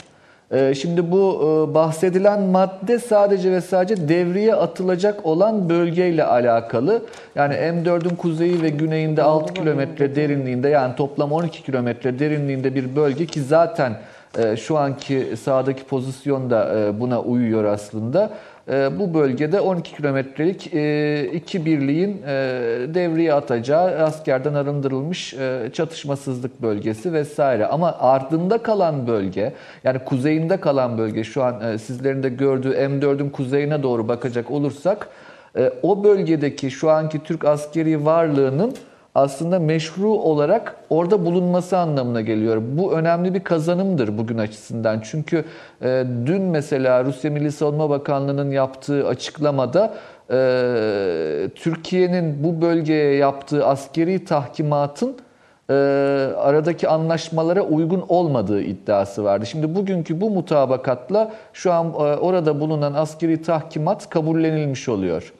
Ee, 0.53 0.75
Şimdi 0.75 1.11
bu 1.11 1.41
e, 1.43 1.75
bahsedilen 1.75 2.43
madde 2.43 2.99
sadece 2.99 3.53
ve 3.53 3.61
sadece 3.61 4.09
devriye 4.09 4.55
atılacak 4.55 5.27
olan 5.27 5.69
bölgeyle 5.69 6.25
alakalı. 6.25 7.03
Yani 7.35 7.55
M4'ün 7.55 8.17
kuzeyi 8.17 8.63
ve 8.63 8.69
güneyinde 8.69 9.23
6 9.23 9.55
kilometre 9.55 10.17
derinliğinde 10.17 10.69
yani 10.69 10.97
toplam 10.97 11.33
12 11.33 11.63
kilometre 11.63 12.19
derinliğinde 12.19 12.75
bir 12.75 12.97
bölge 12.97 13.27
ki 13.27 13.43
zaten 13.43 13.97
e, 14.39 14.57
şu 14.57 14.79
anki 14.79 15.37
sahadaki 15.43 15.85
pozisyon 15.85 16.51
da 16.51 16.79
e, 16.79 17.01
buna 17.01 17.21
uyuyor 17.21 17.65
aslında. 17.65 18.31
E, 18.71 18.99
bu 18.99 19.15
bölgede 19.15 19.61
12 19.61 19.97
kilometrelik 19.97 20.75
e, 20.75 21.25
iki 21.33 21.67
birliğin 21.67 22.23
e, 22.27 22.35
devreye 22.95 23.33
atacağı 23.33 24.05
askerden 24.05 24.55
arındırılmış 24.55 25.35
e, 25.35 25.71
çatışmasızlık 25.73 26.63
bölgesi 26.63 27.13
vesaire. 27.13 27.67
Ama 27.67 27.97
ardında 27.99 28.59
kalan 28.59 29.07
bölge 29.07 29.53
yani 29.85 29.99
kuzeyinde 29.99 30.57
kalan 30.57 30.99
bölge 30.99 31.25
şu 31.25 31.45
an 31.45 31.77
sizlerin 31.77 32.23
de 32.23 32.29
gördüğü 32.29 32.73
M4'ün 32.73 33.31
kuzeyine 33.31 33.83
doğru 33.83 34.09
bakacak 34.09 34.51
olursak 34.51 35.09
o 35.83 36.05
bölgedeki 36.05 36.71
şu 36.71 36.91
anki 36.91 37.23
Türk 37.25 37.45
askeri 37.45 38.05
varlığının 38.05 38.75
aslında 39.17 39.59
meşru 39.59 40.09
olarak 40.09 40.77
orada 40.91 41.25
bulunması 41.25 41.79
anlamına 41.79 42.21
geliyor. 42.21 42.63
Bu 42.73 42.93
önemli 42.93 43.35
bir 43.35 43.45
kazanımdır 43.45 44.19
bugün 44.19 44.39
açısından. 44.39 45.01
Çünkü 45.05 45.45
e, 45.83 46.05
dün 46.27 46.43
mesela 46.43 47.05
Rusya 47.05 47.31
Milli 47.31 47.53
Savunma 47.53 47.91
Bakanlığı'nın 47.91 48.51
yaptığı 48.51 49.07
açıklamada 49.07 49.95
e, 50.31 50.37
Türkiye'nin 51.55 52.45
bu 52.45 52.63
bölgeye 52.63 53.15
yaptığı 53.15 53.67
askeri 53.67 54.25
tahkimatın 54.25 55.17
e, 55.71 55.75
aradaki 56.37 56.89
anlaşmalara 56.89 57.63
uygun 57.63 58.05
olmadığı 58.09 58.63
iddiası 58.63 59.25
vardı. 59.25 59.47
Şimdi 59.47 59.75
bugünkü 59.75 60.21
bu 60.21 60.31
mutabakatla 60.31 61.33
şu 61.53 61.73
an 61.73 61.87
e, 61.87 61.97
orada 61.97 62.61
bulunan 62.61 62.95
askeri 62.95 63.43
tahkimat 63.43 64.11
kabullenilmiş 64.11 64.89
oluyor. 64.89 65.33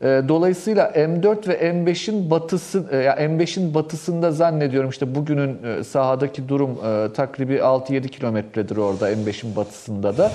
E, 0.00 0.22
Dolayısıyla 0.28 0.90
M4 0.90 1.48
ve 1.48 1.54
M5'in 1.54 2.30
batısı, 2.30 2.84
e, 2.90 2.96
ya 2.96 3.14
M5'in 3.14 3.74
batısında 3.74 4.32
zannediyorum 4.32 4.90
işte 4.90 5.14
bugünün 5.14 5.58
e, 5.64 5.84
sahadaki 5.84 6.48
durum 6.48 6.70
e, 6.70 7.12
takribi 7.12 7.54
6-7 7.54 8.08
kilometredir 8.08 8.76
orada 8.76 9.12
M5'in 9.12 9.56
batısında 9.56 10.18
da 10.18 10.30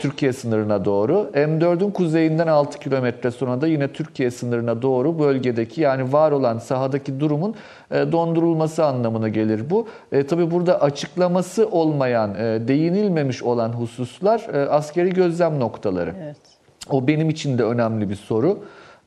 Türkiye 0.00 0.32
sınırına 0.32 0.84
doğru. 0.84 1.30
M4'ün 1.34 1.90
kuzeyinden 1.90 2.46
6 2.46 2.78
kilometre 2.78 3.30
sonra 3.30 3.60
da 3.60 3.66
yine 3.66 3.88
Türkiye 3.88 4.30
sınırına 4.30 4.82
doğru 4.82 5.18
bölgedeki 5.18 5.80
yani 5.80 6.12
var 6.12 6.32
olan 6.32 6.58
sahadaki 6.58 7.20
durumun 7.20 7.54
dondurulması 7.90 8.84
anlamına 8.84 9.28
gelir 9.28 9.70
bu. 9.70 9.86
E, 10.12 10.26
tabii 10.26 10.50
burada 10.50 10.80
açıklaması 10.80 11.68
olmayan, 11.68 12.34
değinilmemiş 12.68 13.42
olan 13.42 13.68
hususlar 13.68 14.40
askeri 14.70 15.10
gözlem 15.10 15.60
noktaları. 15.60 16.14
Evet. 16.24 16.53
O 16.90 17.06
benim 17.06 17.30
için 17.30 17.58
de 17.58 17.64
önemli 17.64 18.10
bir 18.10 18.14
soru. 18.16 18.58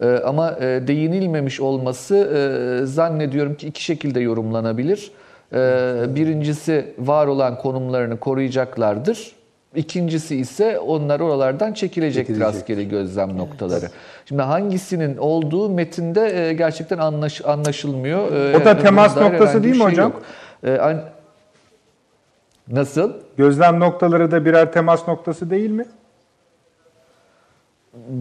Ee, 0.01 0.05
ama 0.25 0.51
e, 0.61 0.87
değinilmemiş 0.87 1.59
olması 1.61 2.15
e, 2.15 2.85
zannediyorum 2.85 3.55
ki 3.55 3.67
iki 3.67 3.83
şekilde 3.83 4.19
yorumlanabilir. 4.19 5.11
Ee, 5.53 5.93
birincisi 6.15 6.93
var 6.99 7.27
olan 7.27 7.57
konumlarını 7.57 8.19
koruyacaklardır. 8.19 9.31
İkincisi 9.75 10.35
ise 10.35 10.79
onlar 10.79 11.19
oralardan 11.19 11.73
çekilecektir 11.73 12.33
Çekilecek. 12.33 12.61
askeri 12.61 12.89
gözlem 12.89 13.37
noktaları. 13.37 13.85
Şimdi 14.25 14.41
hangisinin 14.41 15.17
olduğu 15.17 15.69
metinde 15.69 16.47
e, 16.49 16.53
gerçekten 16.53 16.97
anlaş, 16.97 17.45
anlaşılmıyor. 17.45 18.31
Ee, 18.31 18.57
O 18.57 18.65
da 18.65 18.77
temas 18.77 19.17
noktası 19.17 19.63
değil 19.63 19.75
mi 19.75 19.79
şey 19.81 19.87
hocam? 19.91 20.11
yok. 20.11 20.21
Nasıl? 22.71 23.13
Gözlem 23.37 23.79
noktaları 23.79 24.31
da 24.31 24.45
birer 24.45 24.71
temas 24.71 25.07
noktası 25.07 25.49
değil 25.49 25.69
mi? 25.69 25.85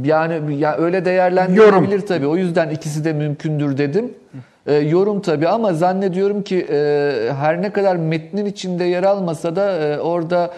Yani 0.05 0.57
ya 0.57 0.77
öyle 0.77 1.05
değerlendirilebilir 1.05 2.01
tabii. 2.01 2.27
O 2.27 2.37
yüzden 2.37 2.71
ikisi 2.71 3.05
de 3.05 3.13
mümkündür 3.13 3.79
dedim. 3.79 4.15
E, 4.67 4.75
yorum 4.75 5.21
tabii 5.21 5.49
ama 5.49 5.75
zannediyorum 5.75 6.43
ki 6.43 6.67
e, 6.71 7.31
her 7.41 7.63
ne 7.63 7.73
kadar 7.73 7.97
metnin 7.97 8.47
içinde 8.47 8.85
yer 8.85 9.03
almasa 9.03 9.57
da 9.57 9.73
e, 9.73 9.99
orada 10.01 10.51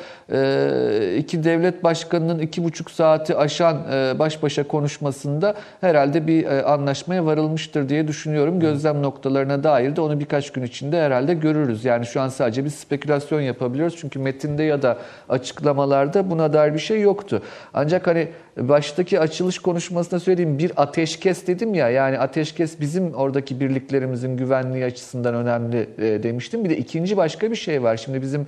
iki 1.18 1.45
devlet 1.45 1.85
başkanının 1.85 2.39
iki 2.39 2.64
buçuk 2.64 2.91
saati 2.91 3.37
aşan 3.37 3.76
e, 3.93 4.18
baş 4.18 4.43
başa 4.43 4.68
konuşmasında 4.68 5.55
herhalde 5.81 6.26
bir 6.26 6.47
e, 6.47 6.62
anlaşmaya 6.62 7.26
varılmıştır 7.26 7.89
diye 7.89 8.09
düşünüyorum. 8.09 8.61
Gözlem 8.61 9.03
noktalarına 9.03 9.64
dair 9.64 9.97
de 9.97 10.01
onu 10.01 10.20
birkaç 10.20 10.53
gün 10.53 10.62
içinde 10.62 11.01
herhalde 11.01 11.35
görürüz. 11.35 11.85
Yani 11.85 12.07
şu 12.07 12.20
an 12.20 12.29
sadece 12.29 12.64
bir 12.64 12.70
spekülasyon 12.70 13.41
yapabiliyoruz. 13.41 13.97
Çünkü 14.01 14.18
metinde 14.18 14.62
ya 14.62 14.83
da 14.83 14.99
açıklamalarda 15.29 16.31
buna 16.31 16.53
dair 16.53 16.74
bir 16.74 16.79
şey 16.79 17.01
yoktu. 17.01 17.43
Ancak 17.74 18.07
hani 18.07 18.29
baştaki 18.59 19.20
açılış 19.20 19.59
konuşmasında 19.59 20.20
söylediğim 20.20 20.59
bir 20.59 20.72
ateşkes 20.76 21.47
dedim 21.47 21.74
ya 21.74 21.91
yani 21.91 22.18
ateşkes 22.18 22.81
bizim 22.81 23.14
oradaki 23.14 23.61
birliklerimizin 23.61 24.37
güvenliği 24.37 24.85
açısından 24.85 25.35
önemli 25.35 25.89
e, 25.99 26.22
demiştim. 26.22 26.64
Bir 26.64 26.70
de 26.70 26.76
ikinci 26.76 27.16
başka 27.16 27.51
bir 27.51 27.57
şey 27.57 27.83
var. 27.83 27.97
Şimdi 27.97 28.22
bizim 28.22 28.47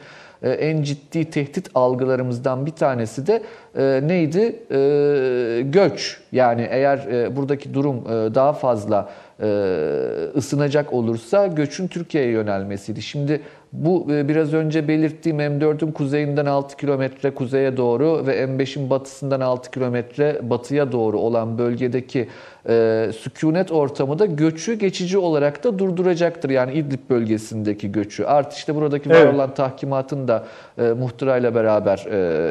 en 0.49 0.83
ciddi 0.83 1.31
tehdit 1.31 1.71
algılarımızdan 1.75 2.67
bir 2.67 2.71
tanesi 2.71 3.27
de 3.27 3.43
e, 3.79 4.01
neydi? 4.09 4.63
E, 4.71 5.63
göç. 5.63 6.21
Yani 6.33 6.69
eğer 6.71 6.99
e, 6.99 7.37
buradaki 7.37 7.75
durum 7.75 7.97
e, 7.97 8.35
daha 8.35 8.53
fazla 8.53 9.11
e, 9.43 9.47
ısınacak 10.37 10.93
olursa 10.93 11.47
göçün 11.47 11.89
Türkiye'ye 11.89 12.31
yönelmesiydi. 12.31 13.03
Şimdi 13.03 13.41
bu 13.73 14.07
e, 14.11 14.29
biraz 14.29 14.55
önce 14.55 14.89
belirttiğim 14.89 15.41
M4'ün 15.41 15.93
kuzeyinden 15.93 16.47
6 16.47 16.77
kilometre 16.77 17.31
kuzeye 17.31 17.77
doğru 17.77 18.27
ve 18.27 18.45
M5'in 18.45 18.91
batısından 18.91 19.41
6 19.41 19.71
kilometre 19.71 20.51
batıya 20.51 20.93
doğru 20.93 21.19
olan 21.19 21.59
bölgedeki 21.59 22.29
e, 22.69 23.07
sükunet 23.19 23.73
ortamı 23.73 24.19
da 24.19 24.27
göçü 24.27 24.75
geçici 24.75 25.19
olarak 25.19 25.65
da 25.65 25.79
durduracaktır. 25.79 26.51
Yani 26.51 26.73
İdlib 26.73 26.99
bölgesindeki 27.11 27.93
göçü. 27.93 28.25
Artı 28.25 28.57
işte 28.57 28.75
buradaki 28.75 29.11
var 29.11 29.15
Evet. 29.15 29.35
olan 29.35 29.55
tahkimatın 29.55 30.29
da 30.29 30.45
e, 30.79 30.83
muhtırayla 30.83 31.55
beraber 31.55 31.99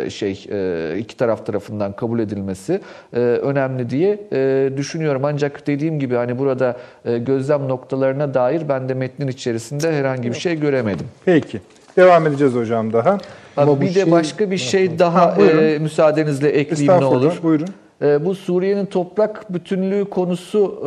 e, 0.05 0.09
şey 0.09 0.45
e, 0.51 0.95
iki 0.99 1.17
taraf 1.17 1.45
tarafından 1.45 1.93
kabul 1.95 2.19
edilmesi 2.19 2.81
e, 3.13 3.19
önemli 3.19 3.89
diye 3.89 4.19
e, 4.33 4.69
düşünüyorum. 4.77 5.25
Ancak 5.25 5.67
dediğim 5.67 5.99
gibi 5.99 6.15
hani 6.15 6.39
burada 6.39 6.77
e, 7.05 7.17
gözlem 7.17 7.67
noktalarına 7.69 8.33
dair 8.33 8.69
ben 8.69 8.89
de 8.89 8.93
metnin 8.93 9.27
içerisinde 9.27 9.91
herhangi 9.93 10.29
bir 10.29 10.37
şey 10.39 10.59
göremedim. 10.59 11.07
Peki. 11.25 11.61
Devam 11.97 12.27
edeceğiz 12.27 12.53
hocam 12.55 12.93
daha. 12.93 13.09
Abi 13.11 13.19
Ama 13.57 13.81
bir 13.81 13.87
de 13.87 13.93
şey- 13.93 14.11
başka 14.11 14.51
bir 14.51 14.57
şey 14.57 14.99
daha 14.99 15.21
Ha, 15.21 15.35
buyurun. 15.37 15.63
e, 15.63 15.77
müsaadenizle 15.79 16.49
ekleyeyim 16.49 16.91
ne 16.91 16.95
Estağfurullah. 16.95 17.25
olur. 17.25 17.39
Buyurun. 17.43 17.67
E, 18.01 18.25
bu 18.25 18.35
Suriye'nin 18.35 18.85
toprak 18.85 19.53
bütünlüğü 19.53 20.09
konusu 20.09 20.81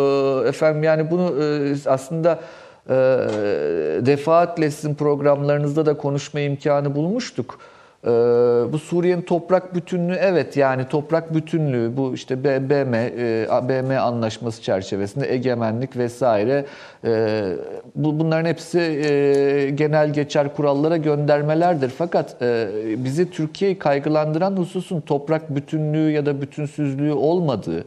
e, 0.44 0.48
efendim 0.48 0.82
yani 0.82 1.10
bunu 1.10 1.44
e, 1.44 1.74
aslında 1.86 2.40
e, 2.88 2.94
defaatle 4.06 4.70
sizin 4.70 4.94
programlarınızda 4.94 5.86
da 5.86 5.96
konuşma 5.96 6.40
imkanı 6.40 6.94
bulmuştuk. 6.94 7.58
E, 8.04 8.10
bu 8.72 8.78
Suriye'nin 8.78 9.22
toprak 9.22 9.74
bütünlüğü 9.74 10.16
evet 10.20 10.56
yani 10.56 10.88
toprak 10.88 11.34
bütünlüğü 11.34 11.96
bu 11.96 12.14
işte 12.14 12.44
BM 12.44 12.96
e, 12.96 13.48
BM 13.68 13.98
anlaşması 13.98 14.62
çerçevesinde 14.62 15.34
egemenlik 15.34 15.96
vesaire 15.96 16.64
e, 17.04 17.42
bu 17.94 18.18
bunların 18.18 18.48
hepsi 18.48 18.78
e, 18.78 19.70
genel 19.70 20.12
geçer 20.12 20.54
kurallara 20.56 20.96
göndermelerdir. 20.96 21.88
Fakat 21.88 22.42
e, 22.42 22.68
bizi 22.96 23.30
Türkiye'yi 23.30 23.78
kaygılandıran 23.78 24.56
hususun 24.56 25.00
toprak 25.00 25.54
bütünlüğü 25.54 26.10
ya 26.10 26.26
da 26.26 26.42
bütünsüzlüğü 26.42 27.12
olmadığı 27.12 27.84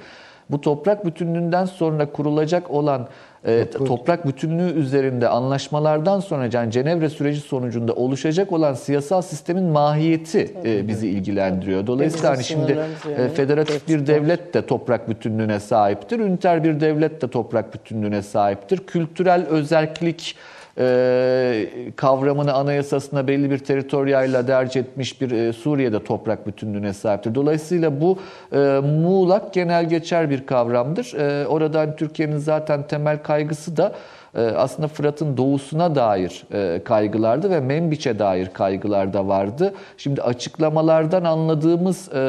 bu 0.49 0.61
toprak 0.61 1.05
bütünlüğünden 1.05 1.65
sonra 1.65 2.11
kurulacak 2.11 2.71
olan 2.71 3.07
e, 3.45 3.69
toprak 3.69 4.27
bütünlüğü 4.27 4.73
üzerinde 4.73 5.27
anlaşmalardan 5.29 6.19
sonra 6.19 6.49
yani 6.53 6.71
Cenevre 6.71 7.09
süreci 7.09 7.39
sonucunda 7.39 7.93
oluşacak 7.93 8.51
olan 8.51 8.73
siyasal 8.73 9.21
sistemin 9.21 9.63
mahiyeti 9.63 10.53
e, 10.65 10.87
bizi 10.87 11.07
ilgilendiriyor. 11.07 11.87
Dolayısıyla 11.87 12.29
hani 12.29 12.43
şimdi 12.43 12.79
e, 13.17 13.29
federatif 13.29 13.87
bir 13.87 14.07
devlet 14.07 14.53
de 14.53 14.65
toprak 14.65 15.09
bütünlüğüne 15.09 15.59
sahiptir. 15.59 16.19
Üniter 16.19 16.63
bir 16.63 16.79
devlet 16.79 17.21
de 17.21 17.27
toprak 17.27 17.73
bütünlüğüne 17.73 18.21
sahiptir. 18.21 18.77
Kültürel 18.77 19.45
özerklik 19.45 20.35
e, 20.77 21.67
kavramını 21.95 22.53
anayasasına 22.53 23.27
belli 23.27 23.51
bir 23.51 23.57
teritoryayla 23.57 24.47
derc 24.47 24.79
etmiş 24.79 25.21
bir 25.21 25.31
e, 25.31 25.53
Suriye'de 25.53 26.03
toprak 26.03 26.47
bütünlüğüne 26.47 26.93
sahiptir. 26.93 27.35
Dolayısıyla 27.35 28.01
bu 28.01 28.19
e, 28.53 28.57
muğlak 28.83 29.53
genel 29.53 29.89
geçer 29.89 30.29
bir 30.29 30.45
kavramdır. 30.45 31.13
E, 31.13 31.47
oradan 31.47 31.95
Türkiye'nin 31.95 32.37
zaten 32.37 32.87
temel 32.87 33.23
kaygısı 33.23 33.77
da 33.77 33.93
e, 34.35 34.41
aslında 34.41 34.87
Fırat'ın 34.87 35.37
doğusuna 35.37 35.95
dair 35.95 36.43
e, 36.53 36.81
kaygılardı 36.83 37.49
ve 37.49 37.59
Membiç'e 37.59 38.19
dair 38.19 38.49
kaygılar 38.53 39.13
da 39.13 39.27
vardı. 39.27 39.73
Şimdi 39.97 40.21
açıklamalardan 40.21 41.23
anladığımız 41.23 42.09
e, 42.13 42.21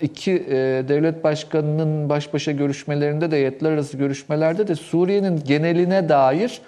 iki 0.00 0.46
devlet 0.88 1.24
başkanının 1.24 2.08
baş 2.08 2.34
başa 2.34 2.52
görüşmelerinde 2.52 3.30
de 3.30 3.36
yetkiler 3.36 3.72
arası 3.72 3.96
görüşmelerde 3.96 4.68
de 4.68 4.74
Suriye'nin 4.74 5.42
geneline 5.46 6.08
dair 6.08 6.60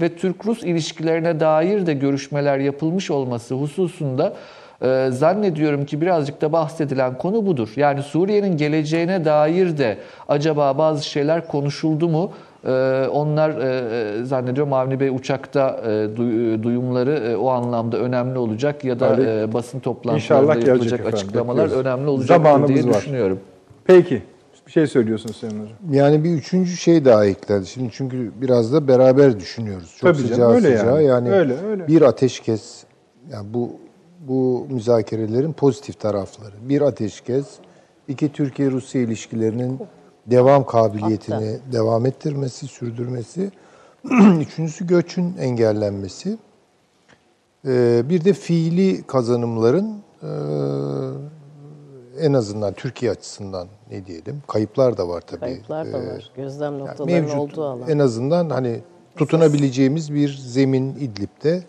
ve 0.00 0.08
Türk-Rus 0.16 0.62
ilişkilerine 0.62 1.40
dair 1.40 1.86
de 1.86 1.94
görüşmeler 1.94 2.58
yapılmış 2.58 3.10
olması 3.10 3.54
hususunda 3.54 4.32
e, 4.82 5.06
zannediyorum 5.10 5.84
ki 5.86 6.00
birazcık 6.00 6.40
da 6.40 6.52
bahsedilen 6.52 7.18
konu 7.18 7.46
budur. 7.46 7.68
Yani 7.76 8.02
Suriye'nin 8.02 8.56
geleceğine 8.56 9.24
dair 9.24 9.78
de 9.78 9.98
acaba 10.28 10.78
bazı 10.78 11.04
şeyler 11.06 11.46
konuşuldu 11.48 12.08
mu? 12.08 12.32
E, 12.66 12.70
onlar 13.12 13.50
e, 13.50 14.24
zannediyorum 14.24 14.72
Avni 14.72 15.00
Bey 15.00 15.08
uçakta 15.08 15.80
e, 15.84 15.88
duy- 15.88 16.62
duyumları 16.62 17.10
e, 17.12 17.36
o 17.36 17.48
anlamda 17.48 17.96
önemli 17.98 18.38
olacak 18.38 18.84
ya 18.84 19.00
da 19.00 19.10
Öyle. 19.16 19.42
e, 19.42 19.52
basın 19.52 19.80
toplantılarında 19.80 20.54
yapılacak 20.54 20.92
efendim, 21.00 21.14
açıklamalar 21.18 21.64
bekliyoruz. 21.64 21.86
önemli 21.86 22.08
olacaktır 22.08 22.44
Zamanımız 22.44 22.68
diye 22.68 22.84
var. 22.84 22.94
düşünüyorum. 22.94 23.40
Peki. 23.84 24.22
Bir 24.70 24.72
şey 24.72 24.86
söylüyorsun 24.86 25.32
Sayın 25.32 25.62
Hocam. 25.62 25.76
Yani 25.90 26.24
bir 26.24 26.30
üçüncü 26.30 26.76
şey 26.76 27.04
daha 27.04 27.26
ekledi. 27.26 27.66
Şimdi 27.66 27.88
çünkü 27.92 28.32
biraz 28.40 28.72
da 28.72 28.88
beraber 28.88 29.40
düşünüyoruz. 29.40 29.96
Çok 29.98 30.00
Tabii 30.00 30.16
canım, 30.16 30.32
sıcağı 30.32 30.50
öyle 30.50 30.78
sıcağı. 30.78 31.02
yani. 31.02 31.28
Yani, 31.28 31.30
Öyle, 31.30 31.54
öyle. 31.66 31.88
bir 31.88 32.02
ateşkes, 32.02 32.84
yani 33.30 33.54
bu 33.54 33.70
bu 34.20 34.66
müzakerelerin 34.70 35.52
pozitif 35.52 36.00
tarafları. 36.00 36.54
Bir 36.62 36.80
ateşkes, 36.80 37.46
iki 38.08 38.32
Türkiye-Rusya 38.32 39.00
ilişkilerinin 39.00 39.80
devam 40.26 40.66
kabiliyetini 40.66 41.58
devam 41.72 42.06
ettirmesi, 42.06 42.66
sürdürmesi. 42.66 43.50
Üçüncüsü 44.40 44.86
göçün 44.86 45.36
engellenmesi. 45.36 46.38
Ee, 47.66 48.02
bir 48.08 48.24
de 48.24 48.32
fiili 48.32 49.02
kazanımların 49.02 50.02
e, 50.22 50.30
en 52.20 52.32
azından 52.32 52.72
Türkiye 52.72 53.12
açısından 53.12 53.68
ne 53.90 54.06
diyelim 54.06 54.42
kayıplar 54.48 54.96
da 54.96 55.08
var 55.08 55.20
tabii. 55.20 55.40
Kayıplar 55.40 55.92
da 55.92 55.98
Ee, 56.02 56.06
var. 56.14 56.30
Gözlem 56.36 56.72
yani 56.72 56.78
noktalarının 56.80 57.20
mevcut 57.20 57.38
olduğu 57.38 57.64
alan. 57.64 57.88
en 57.88 57.98
azından 57.98 58.50
hani 58.50 58.80
tutunabileceğimiz 59.16 60.14
bir 60.14 60.28
zemin 60.38 60.94
İdlib'de 60.94 61.62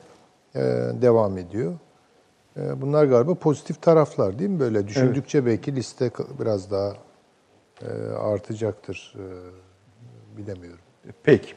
e, 0.55 0.59
devam 1.01 1.37
ediyor. 1.37 1.73
E, 2.57 2.81
bunlar 2.81 3.05
galiba 3.05 3.35
pozitif 3.35 3.81
taraflar 3.81 4.39
değil 4.39 4.49
mi? 4.49 4.59
Böyle 4.59 4.87
düşündükçe 4.87 5.45
belki 5.45 5.75
liste 5.75 6.11
biraz 6.39 6.71
daha 6.71 6.93
e, 7.81 7.87
artacaktır. 8.13 9.15
Bilemiyorum. 10.37 10.79
Peki. 11.23 11.53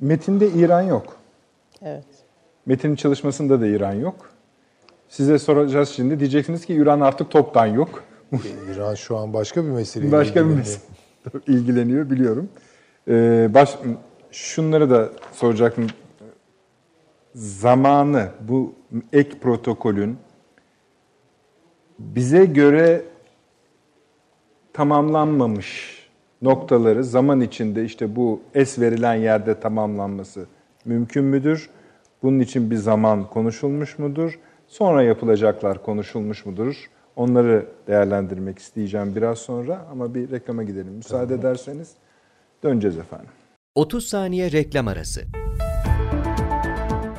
Metinde 0.00 0.48
İran 0.48 0.82
yok. 0.82 1.16
Evet. 1.82 2.04
Metin 2.66 2.94
çalışmasında 2.96 3.60
da 3.60 3.66
İran 3.66 3.92
yok. 3.92 4.14
Size 5.08 5.38
soracağız 5.38 5.88
şimdi. 5.88 6.20
Diyeceksiniz 6.20 6.66
ki 6.66 6.74
İran 6.74 7.00
artık 7.00 7.30
toptan 7.30 7.66
yok. 7.66 8.04
İran 8.74 8.94
şu 8.94 9.16
an 9.16 9.32
başka 9.34 9.64
bir 9.64 9.70
meseleyle 9.70 10.12
Başka 10.12 10.34
bir 10.34 10.50
ilgileniyor. 10.50 10.66
mesele 10.66 11.58
ilgileniyor 11.58 12.10
biliyorum. 12.10 12.48
Ee, 13.08 13.48
baş, 13.54 13.78
şunları 14.30 14.90
da 14.90 15.08
soracaktım. 15.32 15.86
Zamanı 17.34 18.28
bu 18.40 18.74
ek 19.12 19.38
protokolün 19.38 20.16
bize 21.98 22.44
göre 22.44 23.02
tamamlanmamış 24.72 26.00
noktaları 26.42 27.04
zaman 27.04 27.40
içinde 27.40 27.84
işte 27.84 28.16
bu 28.16 28.40
es 28.54 28.78
verilen 28.78 29.14
yerde 29.14 29.60
tamamlanması 29.60 30.46
mümkün 30.84 31.24
müdür? 31.24 31.70
Bunun 32.22 32.38
için 32.40 32.70
bir 32.70 32.76
zaman 32.76 33.26
konuşulmuş 33.30 33.98
mudur? 33.98 34.38
Sonra 34.66 35.02
yapılacaklar 35.02 35.82
konuşulmuş 35.82 36.46
mudur? 36.46 36.90
Onları 37.16 37.66
değerlendirmek 37.86 38.58
isteyeceğim 38.58 39.16
biraz 39.16 39.38
sonra 39.38 39.86
ama 39.90 40.14
bir 40.14 40.30
reklama 40.30 40.62
gidelim. 40.62 40.92
Müsaade 40.92 41.34
ederseniz 41.34 41.90
döneceğiz 42.62 42.98
efendim. 42.98 43.28
30 43.74 44.06
saniye 44.08 44.52
reklam 44.52 44.88
arası. 44.88 45.20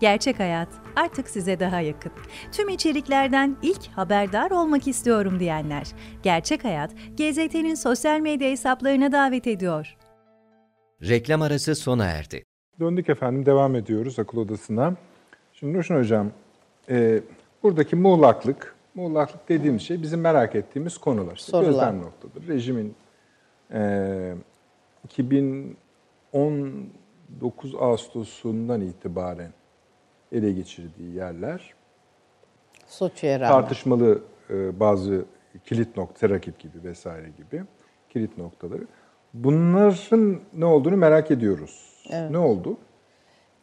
Gerçek 0.00 0.40
Hayat 0.40 0.68
artık 0.96 1.28
size 1.28 1.60
daha 1.60 1.80
yakın. 1.80 2.12
Tüm 2.52 2.68
içeriklerden 2.68 3.56
ilk 3.62 3.86
haberdar 3.86 4.50
olmak 4.50 4.88
istiyorum 4.88 5.40
diyenler. 5.40 5.86
Gerçek 6.22 6.64
Hayat, 6.64 6.90
GZT'nin 7.16 7.74
sosyal 7.74 8.20
medya 8.20 8.50
hesaplarına 8.50 9.12
davet 9.12 9.46
ediyor. 9.46 9.96
Reklam 11.02 11.42
arası 11.42 11.74
sona 11.74 12.04
erdi. 12.04 12.44
Döndük 12.80 13.08
efendim, 13.08 13.46
devam 13.46 13.74
ediyoruz 13.74 14.18
akıl 14.18 14.38
odasına. 14.38 14.94
Şimdi 15.52 15.78
Ruşen 15.78 15.98
Hocam, 15.98 16.30
e, 16.90 17.20
buradaki 17.62 17.96
muğlaklık, 17.96 18.74
muğlaklık 18.94 19.48
dediğimiz 19.48 19.82
şey 19.82 20.02
bizim 20.02 20.20
merak 20.20 20.54
ettiğimiz 20.54 20.98
konular. 20.98 21.36
İşte 21.36 21.50
Sorular. 21.50 21.70
Gözlem 21.70 22.02
noktadır. 22.02 22.48
Rejimin 22.48 22.94
e, 23.72 24.34
2019 25.04 27.74
Ağustos'undan 27.80 28.80
itibaren 28.80 29.52
ele 30.36 30.52
geçirdiği 30.52 31.14
yerler, 31.14 31.74
Soçi'ye 32.86 33.40
rağmen. 33.40 33.60
tartışmalı 33.60 34.22
e, 34.50 34.80
bazı 34.80 35.24
kilit 35.64 35.96
nokta, 35.96 36.14
Terakip 36.14 36.58
gibi 36.58 36.84
vesaire 36.84 37.28
gibi 37.36 37.62
kilit 38.08 38.38
noktaları. 38.38 38.86
Bunların 39.34 40.40
ne 40.54 40.64
olduğunu 40.64 40.96
merak 40.96 41.30
ediyoruz. 41.30 42.02
Ne 42.30 42.38
oldu? 42.38 42.76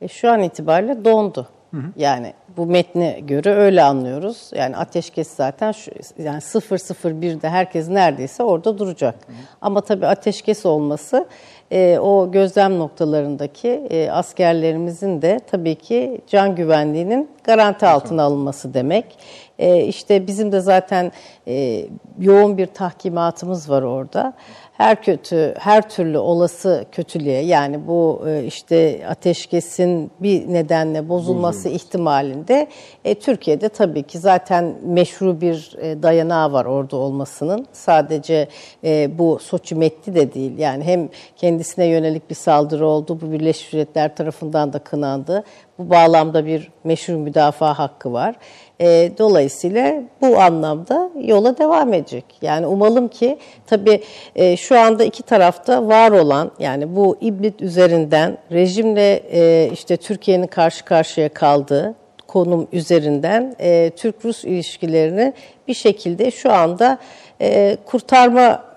E, 0.01 0.07
şu 0.07 0.32
an 0.32 0.41
itibariyle 0.43 1.05
dondu. 1.05 1.47
Yani 1.95 2.34
bu 2.57 2.65
metne 2.65 3.19
göre 3.19 3.53
öyle 3.53 3.84
anlıyoruz. 3.84 4.51
Yani 4.55 4.78
ateşkes 4.78 5.28
zaten 5.28 5.71
şu, 5.71 5.91
yani 6.17 6.39
001'de 6.39 7.49
herkes 7.49 7.89
neredeyse 7.89 8.43
orada 8.43 8.78
duracak. 8.78 9.15
Ama 9.61 9.82
tabii 9.82 10.07
ateşkes 10.07 10.65
olması 10.65 11.28
e, 11.72 11.99
o 11.99 12.32
gözlem 12.32 12.80
noktalarındaki 12.80 13.70
e, 13.70 14.09
askerlerimizin 14.11 15.22
de 15.22 15.39
tabii 15.51 15.76
ki 15.76 16.22
can 16.28 16.55
güvenliğinin 16.55 17.30
garanti 17.43 17.88
altına 17.88 18.24
alınması 18.24 18.74
demek. 18.74 19.18
E, 19.59 19.84
işte 19.84 20.28
bizim 20.28 20.51
de 20.51 20.59
zaten 20.59 21.11
e, 21.47 21.86
yoğun 22.20 22.57
bir 22.57 22.68
tahkimatımız 22.68 23.70
var 23.70 23.82
orada. 23.82 24.34
Her 24.74 25.01
kötü, 25.01 25.53
her 25.59 25.89
türlü 25.89 26.17
olası 26.17 26.86
kötülüğe 26.91 27.41
yani 27.41 27.88
bu 27.88 28.24
e, 28.28 28.43
işte 28.43 29.05
ateşkesin 29.09 30.11
bir 30.19 30.53
nedenle 30.53 31.09
bozulması 31.09 31.69
ihtimalinde 31.69 32.67
e, 33.05 33.15
Türkiye'de 33.15 33.69
tabii 33.69 34.03
ki 34.03 34.19
zaten 34.19 34.76
meşru 34.86 35.41
bir 35.41 35.76
e, 35.82 36.03
dayanağı 36.03 36.53
var 36.53 36.65
orada 36.65 36.97
olmasının. 36.97 37.67
Sadece 37.74 38.47
e, 38.84 39.17
bu 39.17 39.39
Soçi 39.39 39.76
metni 39.76 40.15
de 40.15 40.34
değil 40.34 40.57
yani 40.57 40.84
hem 40.84 41.09
kendisine 41.36 41.86
yönelik 41.86 42.30
bir 42.30 42.36
saldırı 42.36 42.88
oldu 42.88 43.19
bu 43.21 43.32
Birleşmiş 43.32 43.74
Milletler 43.74 44.15
tarafından 44.15 44.74
da 44.74 44.80
kınandı. 44.80 45.43
Bu 45.80 45.89
bağlamda 45.89 46.45
bir 46.45 46.71
meşru 46.84 47.17
müdafaa 47.17 47.80
hakkı 47.80 48.13
var. 48.13 48.36
E, 48.84 49.11
dolayısıyla 49.17 49.93
bu 50.21 50.39
anlamda 50.39 51.09
yola 51.21 51.57
devam 51.57 51.93
edecek. 51.93 52.25
Yani 52.41 52.67
umalım 52.67 53.07
ki 53.07 53.38
tabii 53.67 54.03
e, 54.36 54.57
şu 54.57 54.79
anda 54.79 55.03
iki 55.03 55.23
tarafta 55.23 55.88
var 55.88 56.11
olan 56.11 56.51
yani 56.59 56.95
bu 56.95 57.17
İblit 57.21 57.61
üzerinden 57.61 58.38
rejimle 58.51 59.23
e, 59.31 59.69
işte 59.73 59.97
Türkiye'nin 59.97 60.47
karşı 60.47 60.86
karşıya 60.86 61.29
kaldığı 61.29 61.95
konum 62.27 62.67
üzerinden 62.71 63.55
e, 63.59 63.91
Türk-Rus 63.95 64.43
ilişkilerini 64.43 65.34
bir 65.67 65.73
şekilde 65.73 66.31
şu 66.31 66.51
anda 66.51 66.97
e, 67.41 67.77
kurtarma 67.86 68.72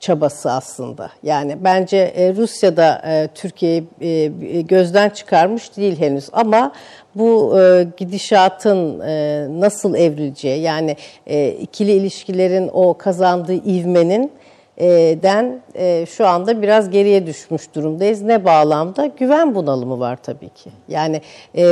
çabası 0.00 0.50
aslında. 0.50 1.10
Yani 1.22 1.56
bence 1.60 1.96
e, 1.96 2.34
Rusya 2.34 2.76
da 2.76 3.02
e, 3.06 3.28
Türkiye'yi 3.34 3.84
e, 4.00 4.60
gözden 4.60 5.08
çıkarmış 5.08 5.76
değil 5.76 6.00
henüz 6.00 6.28
ama 6.32 6.72
bu 7.14 7.60
e, 7.60 7.86
gidişatın 7.96 8.98
nasıl 9.60 9.94
evrileceği 9.94 10.60
yani 10.60 10.96
ikili 11.60 11.92
ilişkilerin 11.92 12.70
o 12.72 12.94
kazandığı 12.94 13.54
ivmenin 13.54 14.32
den 15.22 15.60
şu 16.06 16.26
anda 16.26 16.62
biraz 16.62 16.90
geriye 16.90 17.26
düşmüş 17.26 17.74
durumdayız. 17.74 18.22
Ne 18.22 18.44
bağlamda? 18.44 19.06
Güven 19.06 19.54
bunalımı 19.54 20.00
var 20.00 20.18
tabii 20.22 20.48
ki. 20.48 20.70
Yani 20.88 21.20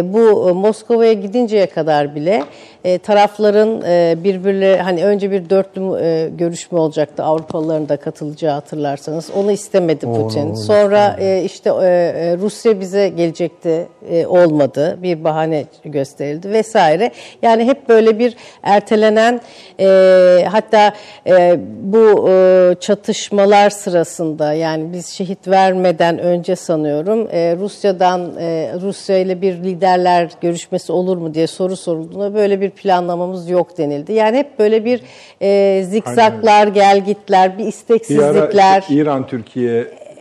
bu 0.02 0.54
Moskova'ya 0.54 1.12
gidinceye 1.12 1.66
kadar 1.66 2.14
bile 2.14 2.44
e, 2.86 2.98
tarafların 2.98 3.82
e, 3.86 4.16
birbirleri 4.24 4.82
hani 4.82 5.04
önce 5.04 5.30
bir 5.30 5.50
dörtlü 5.50 6.00
e, 6.00 6.28
görüşme 6.28 6.78
olacaktı 6.78 7.22
Avrupalıların 7.22 7.88
da 7.88 7.96
katılacağı 7.96 8.52
hatırlarsanız. 8.52 9.30
Onu 9.36 9.52
istemedi 9.52 10.06
Putin. 10.06 10.54
Sonra 10.54 11.16
e, 11.20 11.42
işte 11.44 11.70
e, 11.70 11.84
e, 11.84 12.36
Rusya 12.36 12.80
bize 12.80 13.08
gelecekti 13.08 13.88
e, 14.10 14.26
olmadı. 14.26 14.98
Bir 15.02 15.24
bahane 15.24 15.64
gösterildi 15.84 16.50
vesaire. 16.50 17.10
Yani 17.42 17.64
hep 17.64 17.88
böyle 17.88 18.18
bir 18.18 18.36
ertelenen 18.62 19.40
e, 19.80 20.46
hatta 20.50 20.92
e, 21.26 21.60
bu 21.82 22.28
e, 22.30 22.74
çatışmalar 22.80 23.70
sırasında 23.70 24.52
yani 24.52 24.92
biz 24.92 25.06
şehit 25.06 25.48
vermeden 25.48 26.18
önce 26.18 26.56
sanıyorum 26.56 27.28
e, 27.32 27.56
Rusya'dan 27.60 28.36
e, 28.40 28.72
Rusya 28.80 29.18
ile 29.18 29.40
bir 29.40 29.54
liderler 29.54 30.30
görüşmesi 30.40 30.92
olur 30.92 31.16
mu 31.16 31.34
diye 31.34 31.46
soru 31.46 31.76
sorulduğunda 31.76 32.34
böyle 32.34 32.60
bir 32.60 32.75
planlamamız 32.76 33.50
yok 33.50 33.78
denildi. 33.78 34.12
Yani 34.12 34.36
hep 34.36 34.58
böyle 34.58 34.84
bir 34.84 35.02
e, 35.42 35.82
zikzaklar, 35.84 36.66
gelgitler, 36.66 37.52
bir 37.52 37.58
Bir 37.58 37.62
ara 37.62 37.68
isteksizlikler. 37.68 38.84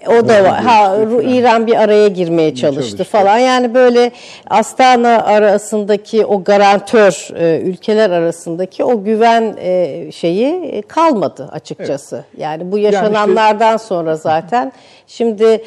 İşte 0.06 0.19
O 0.19 0.27
da 0.27 0.44
var. 0.44 0.64
Ha, 0.64 0.98
İran 1.23 1.68
bir 1.68 1.76
araya 1.76 2.07
girmeye 2.07 2.56
çalıştı 2.56 2.82
çalıştı. 2.82 3.03
falan. 3.03 3.38
Yani 3.38 3.73
böyle 3.73 4.11
Astana 4.49 5.23
arasındaki 5.23 6.26
o 6.26 6.44
garantör 6.44 7.27
e, 7.36 7.60
ülkeler 7.60 8.10
arasındaki 8.10 8.84
o 8.84 9.03
güven 9.03 9.56
e, 9.60 10.11
şeyi 10.11 10.65
e, 10.65 10.82
kalmadı 10.82 11.49
açıkçası. 11.52 12.26
Yani 12.38 12.72
bu 12.72 12.77
yaşananlardan 12.77 13.77
sonra 13.77 14.15
zaten 14.15 14.72
şimdi 15.07 15.64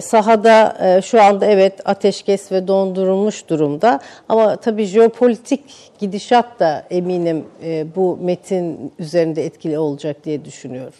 sahada 0.00 0.76
şu 1.04 1.22
anda 1.22 1.46
evet 1.46 1.80
ateşkes 1.84 2.52
ve 2.52 2.68
dondurulmuş 2.68 3.48
durumda 3.48 4.00
ama 4.28 4.56
tabii 4.56 4.84
jeopolitik 4.84 5.64
gidişat 5.98 6.60
da 6.60 6.84
eminim 6.90 7.44
bu 7.96 8.18
metin 8.22 8.92
üzerinde 8.98 9.44
etkili 9.44 9.78
olacak 9.78 10.24
diye 10.24 10.44
düşünüyorum. 10.44 10.94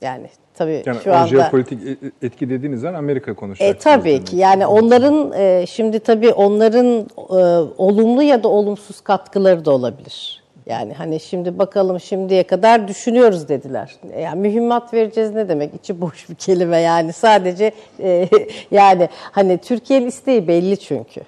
Yani 0.00 0.28
tabii 0.58 0.82
Yani 0.86 0.98
şu 1.04 1.14
anda 1.14 1.26
jeopolitik 1.26 1.80
e- 1.86 2.26
etki 2.26 2.50
dediğiniz 2.50 2.80
zaman 2.80 2.94
Amerika 2.98 3.34
konuşacak. 3.34 3.76
e, 3.76 3.78
tabii 3.78 4.24
ki 4.24 4.36
yani 4.36 4.66
onların 4.66 5.32
e, 5.32 5.66
şimdi 5.66 6.00
tabii 6.00 6.32
onların 6.32 6.86
e, 7.16 7.40
olumlu 7.78 8.22
ya 8.22 8.42
da 8.42 8.48
olumsuz 8.48 9.00
katkıları 9.00 9.64
da 9.64 9.70
olabilir. 9.70 10.42
Yani 10.66 10.94
hani 10.94 11.20
şimdi 11.20 11.58
bakalım 11.58 12.00
şimdiye 12.00 12.42
kadar 12.42 12.88
düşünüyoruz 12.88 13.48
dediler. 13.48 13.96
Yani 14.20 14.40
mühimmat 14.40 14.94
vereceğiz 14.94 15.34
ne 15.34 15.48
demek? 15.48 15.74
İçi 15.74 16.00
boş 16.00 16.30
bir 16.30 16.34
kelime 16.34 16.78
yani 16.80 17.12
sadece 17.12 17.72
e, 18.00 18.28
yani 18.70 19.08
hani 19.12 19.58
Türkiye'nin 19.58 20.06
isteği 20.06 20.48
belli 20.48 20.76
çünkü. 20.80 21.20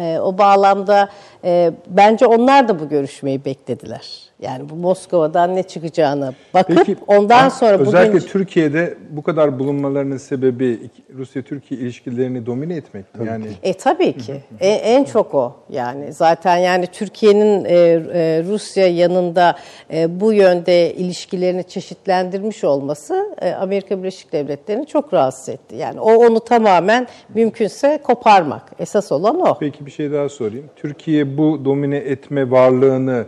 E, 0.00 0.18
o 0.18 0.38
bağlamda 0.38 1.08
e, 1.44 1.70
bence 1.88 2.26
onlar 2.26 2.68
da 2.68 2.80
bu 2.80 2.88
görüşmeyi 2.88 3.44
beklediler. 3.44 4.25
Yani 4.40 4.68
bu 4.68 4.74
Moskova'dan 4.74 5.56
ne 5.56 5.62
çıkacağını 5.62 6.34
bakıp 6.54 6.76
Peki, 6.76 6.96
ondan 7.06 7.48
sonra 7.48 7.78
özellikle 7.78 8.18
bugün 8.18 8.26
Türkiye'de 8.26 8.94
bu 9.10 9.22
kadar 9.22 9.58
bulunmalarının 9.58 10.16
sebebi 10.16 10.80
Rusya-Türkiye 11.14 11.80
ilişkilerini 11.80 12.46
domine 12.46 12.76
etmek 12.76 13.14
mi? 13.14 13.26
Yani 13.26 13.46
E 13.62 13.72
tabii 13.74 14.12
ki. 14.12 14.42
E, 14.60 14.68
en 14.68 15.04
çok 15.04 15.34
o. 15.34 15.56
Yani 15.70 16.12
zaten 16.12 16.56
yani 16.56 16.86
Türkiye'nin 16.86 17.64
e, 17.64 17.74
e, 17.74 18.42
Rusya 18.48 18.88
yanında 18.88 19.56
e, 19.92 20.20
bu 20.20 20.32
yönde 20.32 20.94
ilişkilerini 20.94 21.64
çeşitlendirmiş 21.64 22.64
olması 22.64 23.34
e, 23.40 23.52
Amerika 23.52 23.98
Birleşik 23.98 24.32
Devletleri'ni 24.32 24.86
çok 24.86 25.14
rahatsız 25.14 25.48
etti. 25.48 25.76
Yani 25.76 26.00
o 26.00 26.14
onu 26.14 26.40
tamamen 26.40 27.06
mümkünse 27.34 28.00
koparmak. 28.02 28.62
Esas 28.78 29.12
olan 29.12 29.40
o. 29.40 29.58
Peki 29.60 29.86
bir 29.86 29.90
şey 29.90 30.12
daha 30.12 30.28
sorayım. 30.28 30.66
Türkiye 30.76 31.38
bu 31.38 31.64
domine 31.64 31.96
etme 31.96 32.50
varlığını 32.50 33.26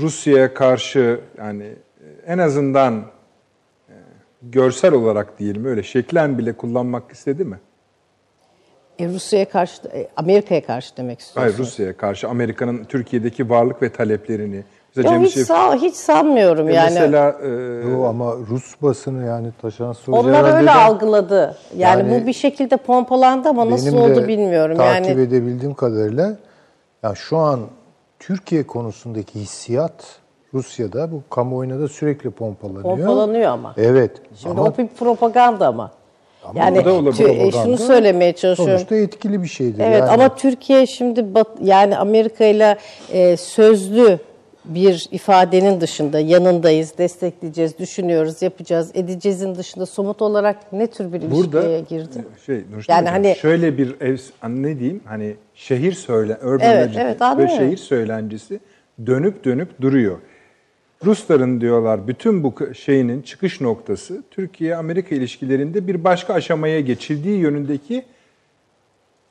Rusya'ya 0.00 0.54
karşı 0.54 1.20
yani 1.38 1.64
e, 1.64 2.32
en 2.32 2.38
azından 2.38 2.94
e, 3.88 3.94
görsel 4.42 4.92
olarak 4.92 5.38
diyelim 5.38 5.64
öyle 5.64 5.82
şeklen 5.82 6.38
bile 6.38 6.52
kullanmak 6.52 7.12
istedi 7.12 7.44
mi? 7.44 7.58
E, 8.98 9.08
Rusya'ya 9.08 9.48
karşı, 9.48 9.88
e, 9.94 10.08
Amerika'ya 10.16 10.64
karşı 10.66 10.96
demek 10.96 11.20
istiyorsunuz. 11.20 11.54
Hayır 11.54 11.66
Rusya'ya 11.68 11.96
karşı 11.96 12.28
Amerika'nın 12.28 12.84
Türkiye'deki 12.84 13.50
varlık 13.50 13.82
ve 13.82 13.92
taleplerini. 13.92 14.64
Mesela 14.96 15.14
Yo, 15.14 15.20
Cem 15.20 15.28
hiç, 15.28 15.36
Şef- 15.36 15.52
sa- 15.54 15.76
hiç 15.82 15.94
sanmıyorum 15.94 16.68
e, 16.68 16.74
yani. 16.74 16.90
Mesela 16.90 17.36
e, 17.42 17.48
Yo, 17.90 18.04
ama 18.04 18.34
Rus 18.50 18.82
basını 18.82 19.26
yani 19.26 19.48
Taşan 19.62 19.92
Soğuk 19.92 20.18
Onlar 20.18 20.34
herhalde 20.34 20.56
öyle 20.56 20.66
de 20.66 20.70
algıladı. 20.70 21.56
Yani, 21.76 22.10
Yani 22.10 22.22
bu 22.22 22.26
bir 22.26 22.32
şekilde 22.32 22.76
pompalandı 22.76 23.48
ama 23.48 23.70
nasıl 23.70 23.86
benim 23.86 23.98
de 23.98 24.12
oldu 24.20 24.28
bilmiyorum. 24.28 24.76
takip 24.76 25.08
yani 25.08 25.20
edebildiğim 25.22 25.74
kadarıyla 25.74 26.36
ya 27.02 27.14
şu 27.14 27.36
an 27.36 27.60
Türkiye 28.26 28.66
konusundaki 28.66 29.40
hissiyat 29.40 30.04
Rusya'da 30.54 31.12
bu 31.12 31.22
kamuoyuna 31.30 31.80
da 31.80 31.88
sürekli 31.88 32.30
pompalanıyor. 32.30 32.82
pompalanıyor 32.96 33.50
ama. 33.50 33.74
Evet. 33.76 34.10
Şimdi 34.36 34.60
ama 34.60 34.68
o 34.68 34.76
bir 34.78 34.86
propaganda 34.88 35.66
ama. 35.66 35.90
yani 36.54 36.84
da 36.84 36.92
olabilir, 36.92 37.24
tü- 37.24 37.46
e, 37.48 37.52
şunu 37.52 37.78
söylemeye 37.78 38.32
çalışıyorum. 38.32 38.78
sonuçta 38.78 38.96
etkili 38.96 39.42
bir 39.42 39.48
şeydir. 39.48 39.78
Evet 39.84 40.00
yani. 40.00 40.10
ama 40.10 40.34
Türkiye 40.34 40.86
şimdi 40.86 41.20
bat- 41.34 41.58
yani 41.62 41.96
Amerika 41.98 42.44
ile 42.44 42.76
e, 43.12 43.36
sözlü 43.36 44.18
bir 44.66 45.08
ifadenin 45.10 45.80
dışında 45.80 46.20
yanındayız, 46.20 46.98
destekleyeceğiz, 46.98 47.78
düşünüyoruz, 47.78 48.42
yapacağız, 48.42 48.90
edeceğizin 48.94 49.54
dışında 49.54 49.86
somut 49.86 50.22
olarak 50.22 50.72
ne 50.72 50.86
tür 50.86 51.12
bir 51.12 51.20
ilişkiye 51.20 51.44
Burada 51.44 51.78
girdi? 51.78 52.24
şey 52.46 52.56
Nurşin 52.72 52.92
Yani 52.92 53.00
Hocam, 53.02 53.12
hani- 53.14 53.36
şöyle 53.40 53.78
bir 53.78 54.00
ev 54.00 54.16
hani 54.40 54.62
ne 54.62 54.78
diyeyim 54.78 55.00
hani 55.04 55.34
şehir 55.54 55.92
söyle 55.92 56.36
urban 56.42 56.60
Evet, 56.60 56.88
legend 56.90 57.06
evet, 57.06 57.38
ve 57.38 57.48
şehir 57.48 57.76
söylencesi 57.76 58.60
dönüp 59.06 59.44
dönüp 59.44 59.80
duruyor. 59.80 60.18
Rusların 61.04 61.60
diyorlar 61.60 62.08
bütün 62.08 62.42
bu 62.42 62.54
şeyinin 62.74 63.22
çıkış 63.22 63.60
noktası 63.60 64.22
Türkiye 64.30 64.76
Amerika 64.76 65.14
ilişkilerinde 65.14 65.86
bir 65.86 66.04
başka 66.04 66.34
aşamaya 66.34 66.80
geçildiği 66.80 67.38
yönündeki 67.38 68.04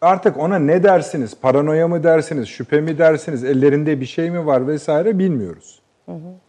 artık 0.05 0.37
ona 0.37 0.59
ne 0.59 0.83
dersiniz? 0.83 1.33
Paranoya 1.41 1.87
mı 1.87 2.03
dersiniz? 2.03 2.47
Şüphe 2.47 2.81
mi 2.81 2.97
dersiniz? 2.97 3.43
Ellerinde 3.43 4.01
bir 4.01 4.05
şey 4.05 4.31
mi 4.31 4.45
var 4.45 4.67
vesaire 4.67 5.19
bilmiyoruz. 5.19 5.81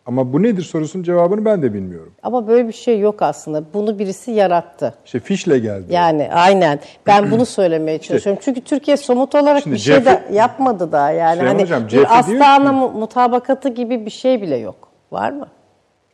Ama 0.07 0.33
bu 0.33 0.43
nedir 0.43 0.62
sorusunun 0.62 1.03
cevabını 1.03 1.45
ben 1.45 1.62
de 1.62 1.74
bilmiyorum. 1.74 2.12
Ama 2.23 2.49
böyle 2.49 2.69
bir 2.69 2.73
şey 2.73 3.01
yok 3.01 3.23
aslında. 3.23 3.65
Bunu 3.74 3.99
birisi 3.99 4.31
yarattı. 4.31 4.95
İşte 5.05 5.20
fişle 5.20 5.59
geldi. 5.59 5.85
Yani 5.89 6.28
aynen. 6.33 6.81
Ben 7.07 7.31
bunu 7.31 7.47
söylemeye 7.47 7.99
çalışıyorum. 7.99 8.43
Çünkü 8.45 8.61
Türkiye 8.61 8.97
somut 8.97 9.35
olarak 9.35 9.62
Şimdi 9.62 9.74
bir 9.74 9.81
şey 9.81 10.05
de 10.05 10.23
yapmadı 10.33 10.93
daha. 10.93 11.11
Yani 11.11 11.39
Süleyman 11.39 11.55
hani 11.55 11.62
Hocam, 11.62 11.89
bir 11.89 12.19
Astana 12.19 12.73
mutabakatı 12.73 13.69
gibi 13.69 14.07
bir 14.07 14.11
şey 14.11 14.43
bile 14.43 14.57
yok. 14.57 14.89
Var 15.12 15.31
mı? 15.31 15.49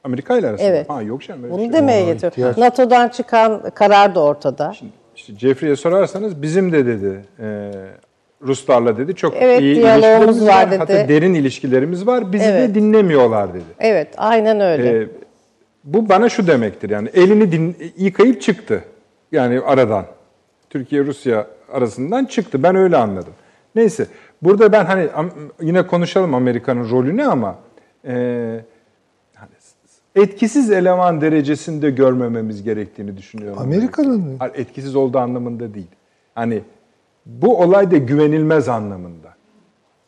Amerika 0.04 0.38
ile 0.38 0.48
arasında. 0.48 0.68
Evet. 0.68 0.90
Ha 0.90 1.02
yok 1.02 1.22
canım. 1.22 1.50
Bunu 1.50 1.60
şey. 1.60 1.72
demeye 1.72 2.14
ihtiyaç- 2.14 2.58
NATO'dan 2.58 3.08
çıkan 3.08 3.70
karar 3.74 4.14
da 4.14 4.20
ortada. 4.20 4.72
İşte 5.22 5.34
Jeffrey'e 5.38 5.76
sorarsanız 5.76 6.42
bizim 6.42 6.72
de 6.72 6.86
dedi 6.86 7.20
e, 7.40 7.70
Ruslarla 8.46 8.98
dedi 8.98 9.14
çok 9.14 9.34
Evet, 9.36 9.60
iyi 9.60 9.74
ilişkilerimiz 9.74 10.42
var 10.42 10.48
var. 10.48 10.70
dedi. 10.70 10.78
Hatta 10.78 11.08
derin 11.08 11.34
ilişkilerimiz 11.34 12.06
var. 12.06 12.32
Bizi 12.32 12.44
Evet. 12.44 12.70
de 12.70 12.74
dinlemiyorlar 12.74 13.54
dedi. 13.54 13.62
Evet, 13.78 14.08
aynen 14.16 14.60
öyle. 14.60 15.02
E, 15.02 15.06
bu 15.84 16.08
bana 16.08 16.28
şu 16.28 16.46
demektir 16.46 16.90
yani 16.90 17.08
elini 17.14 17.52
din, 17.52 17.76
yıkayıp 17.96 18.42
çıktı. 18.42 18.84
Yani 19.32 19.60
aradan. 19.60 20.04
Türkiye 20.70 21.04
Rusya 21.04 21.46
arasından 21.72 22.24
çıktı. 22.24 22.62
Ben 22.62 22.76
öyle 22.76 22.96
anladım. 22.96 23.32
Neyse. 23.74 24.06
Burada 24.42 24.72
ben 24.72 24.84
hani 24.84 25.08
yine 25.60 25.86
konuşalım 25.86 26.34
Amerika'nın 26.34 26.90
rolünü 26.90 27.24
ama 27.24 27.58
e, 28.06 28.14
etkisiz 30.16 30.70
eleman 30.70 31.20
derecesinde 31.20 31.90
görmememiz 31.90 32.62
gerektiğini 32.62 33.16
düşünüyorum. 33.16 33.58
Amerika'nın 33.62 34.20
mı? 34.20 34.36
Hayır, 34.38 34.54
etkisiz 34.54 34.96
olduğu 34.96 35.18
anlamında 35.18 35.74
değil. 35.74 35.86
Hani 36.34 36.62
bu 37.26 37.60
olay 37.60 37.90
da 37.90 37.96
güvenilmez 37.96 38.68
anlamında. 38.68 39.32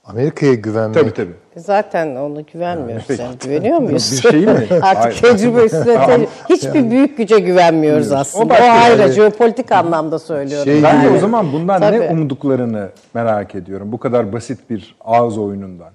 Amerika'ya 0.05 0.55
güvenmek. 0.55 0.95
Tabii 0.95 1.15
tabii. 1.15 1.35
Zaten 1.57 2.17
ona 2.17 2.41
güvenmiyoruz. 2.41 3.05
peki. 3.09 3.23
Yani 3.23 3.37
güveniyor 3.45 3.79
muyuz? 3.79 4.21
Bir 4.25 4.31
şey 4.31 4.47
mi? 4.47 4.67
Artık 4.83 5.23
tecrübe 5.23 5.65
üstüne 5.65 6.07
tecrübe. 6.07 6.27
Hiçbir 6.49 6.91
büyük 6.91 7.17
güce 7.17 7.39
güvenmiyoruz 7.39 8.13
aslında. 8.13 8.45
O, 8.45 8.49
başka 8.49 8.65
ayrı, 8.65 9.01
yani. 9.03 9.13
jeopolitik 9.13 9.73
anlamda 9.73 10.19
söylüyorum. 10.19 10.65
Şey 10.65 10.83
Ben 10.83 11.03
de 11.03 11.07
gibi- 11.07 11.17
o 11.17 11.21
zaman 11.21 11.53
bundan 11.53 11.81
Tabii. 11.81 12.01
ne 12.01 12.09
umduklarını 12.11 12.89
merak 13.15 13.55
ediyorum. 13.55 13.93
Bu 13.93 13.99
kadar 13.99 14.33
basit 14.33 14.71
bir 14.71 14.97
ağız 15.01 15.39
oyunundan. 15.39 15.91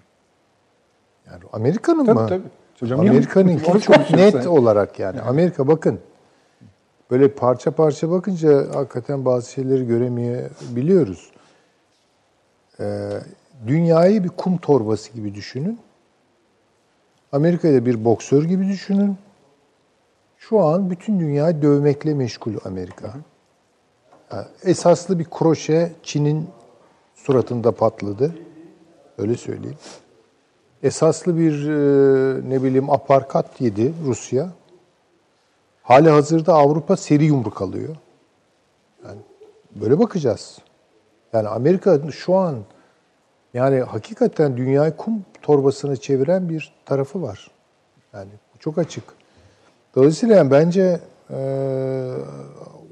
Yani 1.28 1.40
Amerika'nın 1.54 2.06
Tabii, 2.06 2.20
mı? 2.20 2.28
tabii. 2.30 2.42
Hocam, 2.80 3.00
Amerika'nınki 3.00 3.82
çok 3.82 4.12
net 4.12 4.48
olarak 4.48 5.00
yani. 5.00 5.22
Amerika 5.22 5.68
bakın 5.68 6.00
böyle 7.12 7.28
parça 7.32 7.72
parça 7.72 8.12
bakınca 8.12 8.76
hakikaten 8.76 9.26
bazı 9.26 9.52
şeyleri 9.52 9.88
göremeyebiliyoruz. 9.88 11.32
Ee, 12.80 13.10
dünyayı 13.68 14.24
bir 14.24 14.30
kum 14.30 14.58
torbası 14.58 15.14
gibi 15.14 15.36
düşünün. 15.36 15.80
Amerika'yı 17.32 17.82
da 17.82 17.86
bir 17.86 18.06
boksör 18.06 18.44
gibi 18.44 18.68
düşünün. 18.68 19.18
Şu 20.38 20.60
an 20.60 20.90
bütün 20.90 21.20
dünyayı 21.20 21.62
dövmekle 21.62 22.14
meşgul 22.14 22.54
Amerika. 22.66 23.14
Yani 24.32 24.46
esaslı 24.64 25.20
bir 25.20 25.26
kroşe 25.26 25.92
Çin'in 26.04 26.50
suratında 27.16 27.72
patladı. 27.72 28.36
Öyle 29.18 29.38
söyleyeyim. 29.38 29.78
Esaslı 30.84 31.38
bir 31.38 31.70
e, 31.70 32.50
ne 32.50 32.64
bileyim 32.64 32.90
aparkat 32.90 33.62
yedi 33.62 33.94
Rusya. 34.06 34.50
Hali 35.84 36.10
hazırda 36.10 36.54
Avrupa 36.54 36.98
seri 36.98 37.26
yumruk 37.26 37.62
alıyor. 37.62 37.96
Yani 39.06 39.20
böyle 39.76 40.00
bakacağız. 40.00 40.58
Yani 41.34 41.48
Amerika 41.48 42.12
şu 42.12 42.36
an 42.36 42.56
yani 43.54 43.80
hakikaten 43.80 44.58
dünyayı 44.58 44.98
kum 44.98 45.26
torbasına 45.42 45.96
çeviren 45.96 46.50
bir 46.50 46.74
tarafı 46.86 47.22
var. 47.22 47.52
Yani 48.14 48.30
çok 48.60 48.78
açık. 48.78 49.04
Dolayısıyla 49.96 50.36
yani 50.36 50.52
bence 50.52 51.00
e, 51.30 51.40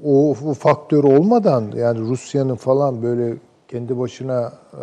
o, 0.04 0.30
o 0.30 0.54
faktör 0.54 1.04
olmadan 1.04 1.72
yani 1.76 2.00
Rusya'nın 2.00 2.56
falan 2.56 3.02
böyle 3.02 3.36
kendi 3.68 3.98
başına 3.98 4.52
e, 4.72 4.78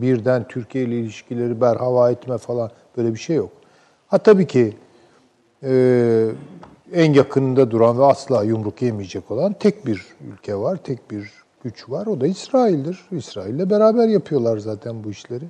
birden 0.00 0.48
Türkiye 0.48 0.84
ile 0.84 1.00
ilişkileri 1.00 1.60
berhava 1.60 2.10
etme 2.10 2.38
falan 2.38 2.70
böyle 2.96 3.14
bir 3.14 3.18
şey 3.18 3.36
yok. 3.36 3.50
Ha 4.08 4.18
tabii 4.18 4.46
ki 4.46 4.76
e, 5.62 6.28
en 6.92 7.12
yakınında 7.12 7.70
duran 7.70 7.98
ve 7.98 8.04
asla 8.04 8.44
yumruk 8.44 8.82
yemeyecek 8.82 9.30
olan 9.30 9.52
tek 9.52 9.86
bir 9.86 10.06
ülke 10.32 10.56
var, 10.56 10.76
tek 10.76 11.10
bir 11.10 11.30
güç 11.64 11.88
var. 11.88 12.06
O 12.06 12.20
da 12.20 12.26
İsrail'dir. 12.26 13.00
İsrail'le 13.10 13.70
beraber 13.70 14.08
yapıyorlar 14.08 14.58
zaten 14.58 15.04
bu 15.04 15.10
işleri. 15.10 15.44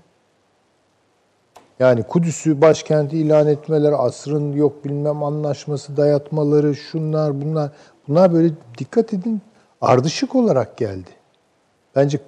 Yani 1.78 2.02
Kudüs'ü 2.02 2.60
başkenti 2.60 3.18
ilan 3.18 3.46
etmeleri, 3.46 3.96
asrın 3.96 4.52
yok 4.52 4.84
bilmem 4.84 5.22
anlaşması 5.22 5.96
dayatmaları, 5.96 6.74
şunlar 6.74 7.42
bunlar. 7.42 7.70
Bunlar 8.08 8.32
böyle 8.32 8.50
dikkat 8.78 9.14
edin 9.14 9.40
ardışık 9.80 10.34
olarak 10.34 10.76
geldi. 10.76 11.10
Bence 11.96 12.18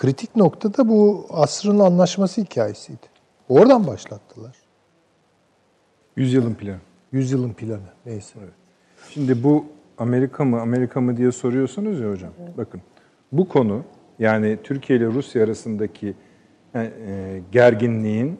kritik 0.00 0.36
nokta 0.36 0.76
da 0.76 0.88
bu 0.88 1.26
asrın 1.30 1.78
anlaşması 1.78 2.40
hikayesiydi. 2.40 3.06
Oradan 3.48 3.86
başlattılar. 3.86 4.56
Yüzyılın 6.16 6.54
planı. 6.54 6.78
Yüzyılın 7.12 7.52
planı 7.52 7.90
neyse. 8.06 8.38
Şimdi 9.10 9.42
bu 9.42 9.64
Amerika 9.98 10.44
mı 10.44 10.60
Amerika 10.60 11.00
mı 11.00 11.16
diye 11.16 11.32
soruyorsunuz 11.32 12.00
ya 12.00 12.10
hocam. 12.10 12.30
Bakın 12.56 12.80
bu 13.32 13.48
konu 13.48 13.82
yani 14.18 14.58
Türkiye 14.64 14.98
ile 14.98 15.06
Rusya 15.06 15.44
arasındaki 15.44 16.14
e, 16.74 16.80
e, 16.80 17.42
gerginliğin 17.52 18.38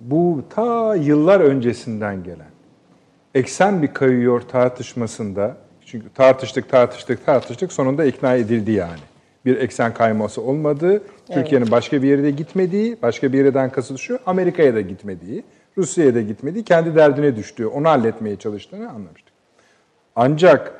bu 0.00 0.42
ta 0.50 0.94
yıllar 0.94 1.40
öncesinden 1.40 2.24
gelen 2.24 2.50
eksen 3.34 3.82
bir 3.82 3.94
kayıyor 3.94 4.40
tartışmasında 4.40 5.56
çünkü 5.84 6.12
tartıştık 6.14 6.68
tartıştık 6.68 7.26
tartıştık 7.26 7.72
sonunda 7.72 8.04
ikna 8.04 8.34
edildi 8.34 8.72
yani. 8.72 9.11
Bir 9.44 9.56
eksen 9.56 9.94
kayması 9.94 10.42
olmadığı, 10.42 11.02
Türkiye'nin 11.32 11.70
başka 11.70 12.02
bir 12.02 12.08
yere 12.08 12.22
de 12.22 12.30
gitmediği, 12.30 12.96
başka 13.02 13.32
bir 13.32 13.44
yerden 13.44 13.70
kasıt 13.70 13.98
şu, 13.98 14.18
Amerika'ya 14.26 14.74
da 14.74 14.80
gitmediği, 14.80 15.44
Rusya'ya 15.78 16.14
da 16.14 16.20
gitmediği, 16.20 16.64
kendi 16.64 16.94
derdine 16.94 17.36
düştüğü, 17.36 17.66
onu 17.66 17.88
halletmeye 17.88 18.36
çalıştığını 18.36 18.88
anlamıştık. 18.90 19.32
Ancak 20.16 20.72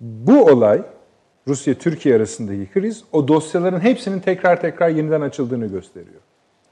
bu 0.00 0.44
olay 0.44 0.82
Rusya-Türkiye 1.48 2.16
arasındaki 2.16 2.70
kriz 2.74 3.04
o 3.12 3.28
dosyaların 3.28 3.80
hepsinin 3.80 4.20
tekrar 4.20 4.60
tekrar 4.60 4.88
yeniden 4.88 5.20
açıldığını 5.20 5.66
gösteriyor. 5.66 6.20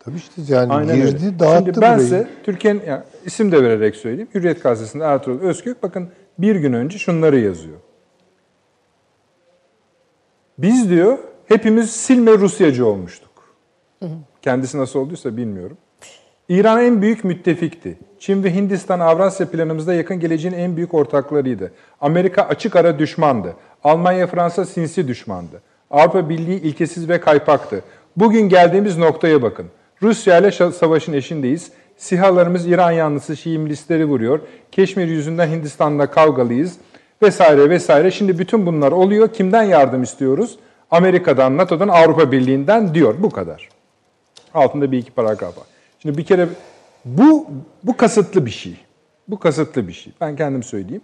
Tabii 0.01 0.16
işte 0.16 0.43
yani 0.49 0.73
Aynen 0.73 0.97
girdi 0.97 1.24
öyle. 1.27 1.39
dağıttı 1.39 1.65
Şimdi 1.65 1.81
ben 1.81 1.94
burayı. 1.94 2.01
size 2.01 2.28
Türkiye'nin 2.44 2.82
yani 2.86 3.03
isim 3.24 3.53
de 3.53 3.62
vererek 3.62 3.97
söyleyeyim. 3.97 4.28
Hürriyet 4.35 4.62
Gazetesi'nde 4.62 5.05
Ertuğrul 5.05 5.40
Özkök 5.40 5.82
bakın 5.82 6.09
bir 6.39 6.57
gün 6.57 6.73
önce 6.73 6.99
şunları 6.99 7.40
yazıyor. 7.40 7.77
Biz 10.62 10.90
diyor 10.90 11.18
hepimiz 11.47 11.90
silme 11.90 12.32
Rusyacı 12.32 12.86
olmuştuk. 12.86 13.30
Kendisi 14.43 14.78
nasıl 14.78 14.98
olduysa 14.98 15.36
bilmiyorum. 15.36 15.76
İran 16.48 16.84
en 16.84 17.02
büyük 17.02 17.24
müttefikti. 17.24 17.98
Çin 18.18 18.44
ve 18.44 18.55
Hindistan 18.55 19.01
Avrasya 19.01 19.51
planımızda 19.51 19.94
yakın 19.94 20.20
geleceğin 20.20 20.55
en 20.55 20.76
büyük 20.76 20.94
ortaklarıydı. 20.94 21.72
Amerika 22.01 22.43
açık 22.43 22.76
ara 22.76 22.98
düşmandı. 22.98 23.56
Almanya, 23.84 24.26
Fransa 24.26 24.64
sinsi 24.64 25.09
düşmandı. 25.09 25.62
Avrupa 25.90 26.28
Birliği 26.28 26.60
ilkesiz 26.60 27.09
ve 27.09 27.20
kaypaktı. 27.20 27.82
Bugün 28.16 28.48
geldiğimiz 28.48 28.98
noktaya 28.98 29.43
bakın. 29.43 29.66
Rusya 30.02 30.39
ile 30.39 30.70
savaşın 30.72 31.12
eşindeyiz. 31.12 31.72
SİHA'larımız 31.97 32.66
İran 32.66 32.90
yanlısı 32.90 33.36
Şii 33.36 33.59
milisleri 33.59 34.05
vuruyor. 34.05 34.40
Keşmir 34.72 35.09
yüzünden 35.09 35.48
Hindistan'la 35.48 36.10
kavgalıyız 36.10 36.76
vesaire 37.23 37.70
vesaire. 37.70 38.11
Şimdi 38.11 38.39
bütün 38.39 38.66
bunlar 38.66 38.93
oluyor. 38.93 39.32
Kimden 39.32 39.62
yardım 39.62 40.03
istiyoruz? 40.03 40.59
Amerika'dan, 40.90 41.57
NATO'dan, 41.57 41.89
Avrupa 41.89 42.32
Birliği'nden 42.32 42.94
diyor. 42.94 43.15
Bu 43.19 43.31
kadar. 43.31 43.69
Altında 44.55 44.93
bir 44.93 44.99
iki 44.99 45.11
paragraf 45.11 45.59
var. 45.59 45.65
Şimdi 45.99 46.19
bir 46.19 46.24
kere 46.24 46.49
bu 47.05 47.47
bu 47.82 47.97
kasıtlı 47.97 48.47
bir 48.47 48.51
şey. 48.51 48.77
Bu 49.28 49.39
kasıtlı 49.39 49.89
bir 49.89 49.93
şey. 49.93 50.12
Ben 50.20 50.36
kendim 50.36 50.62
söyleyeyim. 50.62 51.03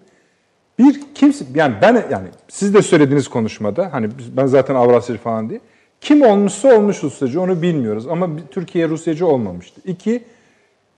Bir 0.79 1.01
kimse 1.15 1.45
yani 1.55 1.75
ben 1.83 2.05
yani 2.11 2.29
siz 2.49 2.75
de 2.75 2.83
söylediğiniz 2.83 3.29
konuşmada 3.29 3.89
hani 3.93 4.09
ben 4.37 4.47
zaten 4.47 4.75
Avrasyacı 4.75 5.21
falan 5.21 5.51
diye. 5.51 5.61
Kim 6.01 6.23
olmuşsa 6.23 6.77
olmuş 6.77 7.03
Rusyacı 7.03 7.41
onu 7.41 7.63
bilmiyoruz 7.63 8.07
ama 8.09 8.29
Türkiye 8.51 8.89
Rusyacı 8.89 9.27
olmamıştı. 9.27 9.81
İki, 9.85 10.25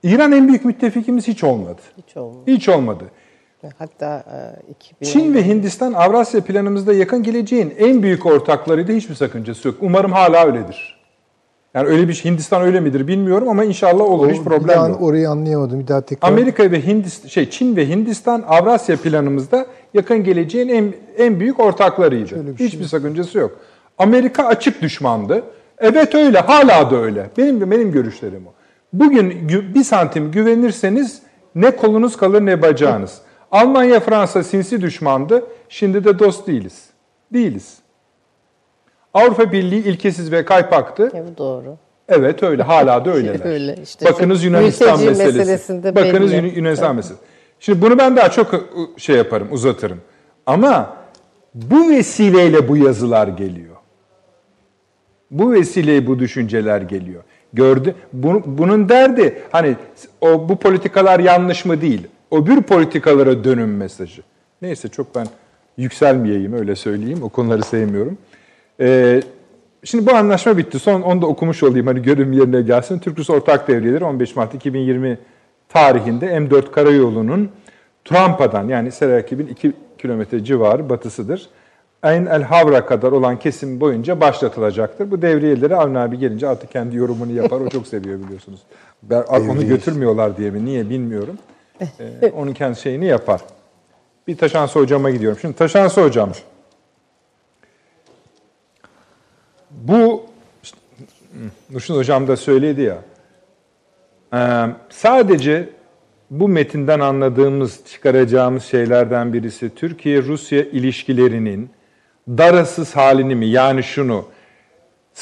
İran 0.02 0.32
en 0.32 0.48
büyük 0.48 0.64
müttefikimiz 0.64 1.28
hiç 1.28 1.44
olmadı. 1.44 1.80
Hiç 2.06 2.16
olmadı. 2.16 2.42
Hiç 2.46 2.68
olmadı. 2.68 3.04
Hatta 3.78 4.24
e, 4.68 4.70
2010 4.70 5.12
Çin 5.12 5.34
ve 5.34 5.46
Hindistan 5.46 5.92
Avrasya 5.92 6.40
planımızda 6.40 6.92
yakın 6.92 7.22
geleceğin 7.22 7.74
en 7.78 8.02
büyük 8.02 8.26
ortaklarıydı. 8.26 8.92
Hiçbir 8.92 9.14
sakıncası 9.14 9.68
yok. 9.68 9.76
Umarım 9.80 10.12
hala 10.12 10.46
öyledir. 10.46 11.00
Yani 11.74 11.88
öyle 11.88 12.08
bir 12.08 12.12
şey 12.12 12.32
Hindistan 12.32 12.62
öyle 12.62 12.80
midir 12.80 13.06
bilmiyorum 13.06 13.48
ama 13.48 13.64
inşallah 13.64 14.04
olur. 14.04 14.30
Hiç 14.30 14.38
bir 14.38 14.44
problem 14.44 14.68
daha 14.68 14.88
yok. 14.88 15.02
orayı 15.02 15.30
anlayamadım. 15.30 15.80
Bir 15.80 15.88
daha 15.88 16.00
tekrar. 16.00 16.28
Amerika 16.28 16.70
ve 16.70 16.86
Hindistan 16.86 17.28
şey 17.28 17.50
Çin 17.50 17.76
ve 17.76 17.88
Hindistan 17.88 18.44
Avrasya 18.48 18.96
planımızda 18.96 19.66
yakın 19.94 20.24
geleceğin 20.24 20.68
en 20.68 20.92
en 21.18 21.40
büyük 21.40 21.60
ortaklarıydı. 21.60 22.46
Bir 22.52 22.58
şey 22.58 22.66
Hiçbir 22.66 22.84
sakıncası 22.84 23.38
yok. 23.38 23.58
Amerika 23.98 24.44
açık 24.44 24.82
düşmandı. 24.82 25.42
Evet 25.78 26.14
öyle, 26.14 26.38
hala 26.38 26.90
da 26.90 26.96
öyle. 26.96 27.30
Benim 27.38 27.70
benim 27.70 27.92
görüşlerim 27.92 28.46
o. 28.46 28.52
Bugün 28.92 29.30
gü- 29.30 29.74
bir 29.74 29.84
santim 29.84 30.30
güvenirseniz 30.30 31.22
ne 31.54 31.76
kolunuz 31.76 32.16
kalır 32.16 32.46
ne 32.46 32.62
bacağınız. 32.62 33.18
Almanya, 33.50 34.00
Fransa 34.00 34.42
sinsi 34.42 34.80
düşmandı. 34.80 35.44
Şimdi 35.68 36.04
de 36.04 36.18
dost 36.18 36.46
değiliz. 36.46 36.84
Değiliz. 37.32 37.78
Avrupa 39.14 39.52
Birliği 39.52 39.84
ilkesiz 39.84 40.32
ve 40.32 40.44
kaypaktı. 40.44 41.10
Bu 41.14 41.38
doğru. 41.38 41.76
Evet 42.08 42.42
öyle. 42.42 42.62
Hala 42.62 43.04
da 43.04 43.10
öyleler. 43.12 43.44
Öyle 43.44 43.76
işte. 43.82 44.06
Bakınız 44.06 44.44
Yunanistan 44.44 45.00
meselesi. 45.04 45.84
Bakınız 45.84 46.32
belli. 46.32 46.46
Yun- 46.46 46.54
Yunanistan 46.54 46.96
meselesi. 46.96 47.22
Şimdi 47.60 47.82
bunu 47.82 47.98
ben 47.98 48.16
daha 48.16 48.30
çok 48.30 48.54
ı, 48.54 48.60
şey 48.96 49.16
yaparım, 49.16 49.48
uzatırım. 49.50 50.00
Ama 50.46 50.96
bu 51.54 51.90
vesileyle 51.90 52.68
bu 52.68 52.76
yazılar 52.76 53.28
geliyor. 53.28 53.76
Bu 55.30 55.52
vesileyle 55.52 56.06
bu 56.06 56.18
düşünceler 56.18 56.80
geliyor. 56.80 57.22
Gördü. 57.52 57.94
Bunu, 58.12 58.42
bunun 58.46 58.88
derdi 58.88 59.42
hani 59.52 59.76
o 60.20 60.48
bu 60.48 60.56
politikalar 60.56 61.20
yanlış 61.20 61.64
mı 61.64 61.80
değil. 61.80 62.06
O 62.30 62.46
bir 62.46 62.62
politikalara 62.62 63.44
dönüm 63.44 63.76
mesajı. 63.76 64.22
Neyse 64.62 64.88
çok 64.88 65.14
ben 65.14 65.26
yükselmeyeyim 65.76 66.52
öyle 66.52 66.76
söyleyeyim. 66.76 67.22
O 67.22 67.28
konuları 67.28 67.62
sevmiyorum. 67.62 68.18
Ee, 68.80 69.22
şimdi 69.84 70.06
bu 70.06 70.14
anlaşma 70.14 70.56
bitti. 70.58 70.78
Son 70.78 71.02
onu 71.02 71.22
da 71.22 71.26
okumuş 71.26 71.62
olayım 71.62 71.86
hani 71.86 72.02
görüm 72.02 72.32
yerine 72.32 72.62
gelsin. 72.62 72.98
Türk-Rus 72.98 73.30
Ortak 73.30 73.68
Devriyeleri 73.68 74.04
15 74.04 74.36
Mart 74.36 74.54
2020 74.54 75.18
tarihinde 75.68 76.26
M4 76.26 76.70
Karayolu'nun 76.70 77.50
Trampa'dan 78.04 78.68
yani 78.68 78.92
Serakib'in 78.92 79.46
2 79.46 79.72
kilometre 79.98 80.44
civarı 80.44 80.88
batısıdır. 80.88 81.48
Ayn 82.02 82.26
el 82.26 82.42
Havra 82.42 82.86
kadar 82.86 83.12
olan 83.12 83.38
kesim 83.38 83.80
boyunca 83.80 84.20
başlatılacaktır. 84.20 85.10
Bu 85.10 85.22
devriyeleri 85.22 85.76
Avni 85.76 85.98
abi 85.98 86.18
gelince 86.18 86.48
artık 86.48 86.70
kendi 86.70 86.96
yorumunu 86.96 87.32
yapar. 87.32 87.60
O 87.60 87.68
çok 87.68 87.86
seviyor 87.86 88.18
biliyorsunuz. 88.20 88.60
Ben, 89.02 89.22
onu 89.22 89.68
götürmüyorlar 89.68 90.36
diye 90.36 90.50
mi? 90.50 90.64
Niye 90.64 90.90
bilmiyorum. 90.90 91.38
Ee, 92.22 92.30
onun 92.36 92.52
kendi 92.52 92.80
şeyini 92.80 93.06
yapar. 93.06 93.40
Bir 94.26 94.36
Taşansı 94.36 94.78
hocama 94.78 95.10
gidiyorum. 95.10 95.38
Şimdi 95.40 95.56
Taşansı 95.56 96.02
hocam. 96.02 96.32
Bu 99.70 100.30
Nurşin 101.70 101.94
hocam 101.94 102.28
da 102.28 102.36
söyledi 102.36 102.80
ya. 102.80 102.98
Ee, 104.34 104.66
sadece 104.90 105.68
bu 106.30 106.48
metinden 106.48 107.00
anladığımız, 107.00 107.80
çıkaracağımız 107.86 108.64
şeylerden 108.64 109.32
birisi 109.32 109.74
Türkiye-Rusya 109.74 110.62
ilişkilerinin 110.62 111.70
darasız 112.28 112.96
halini 112.96 113.34
mi? 113.34 113.46
Yani 113.46 113.82
şunu, 113.82 114.24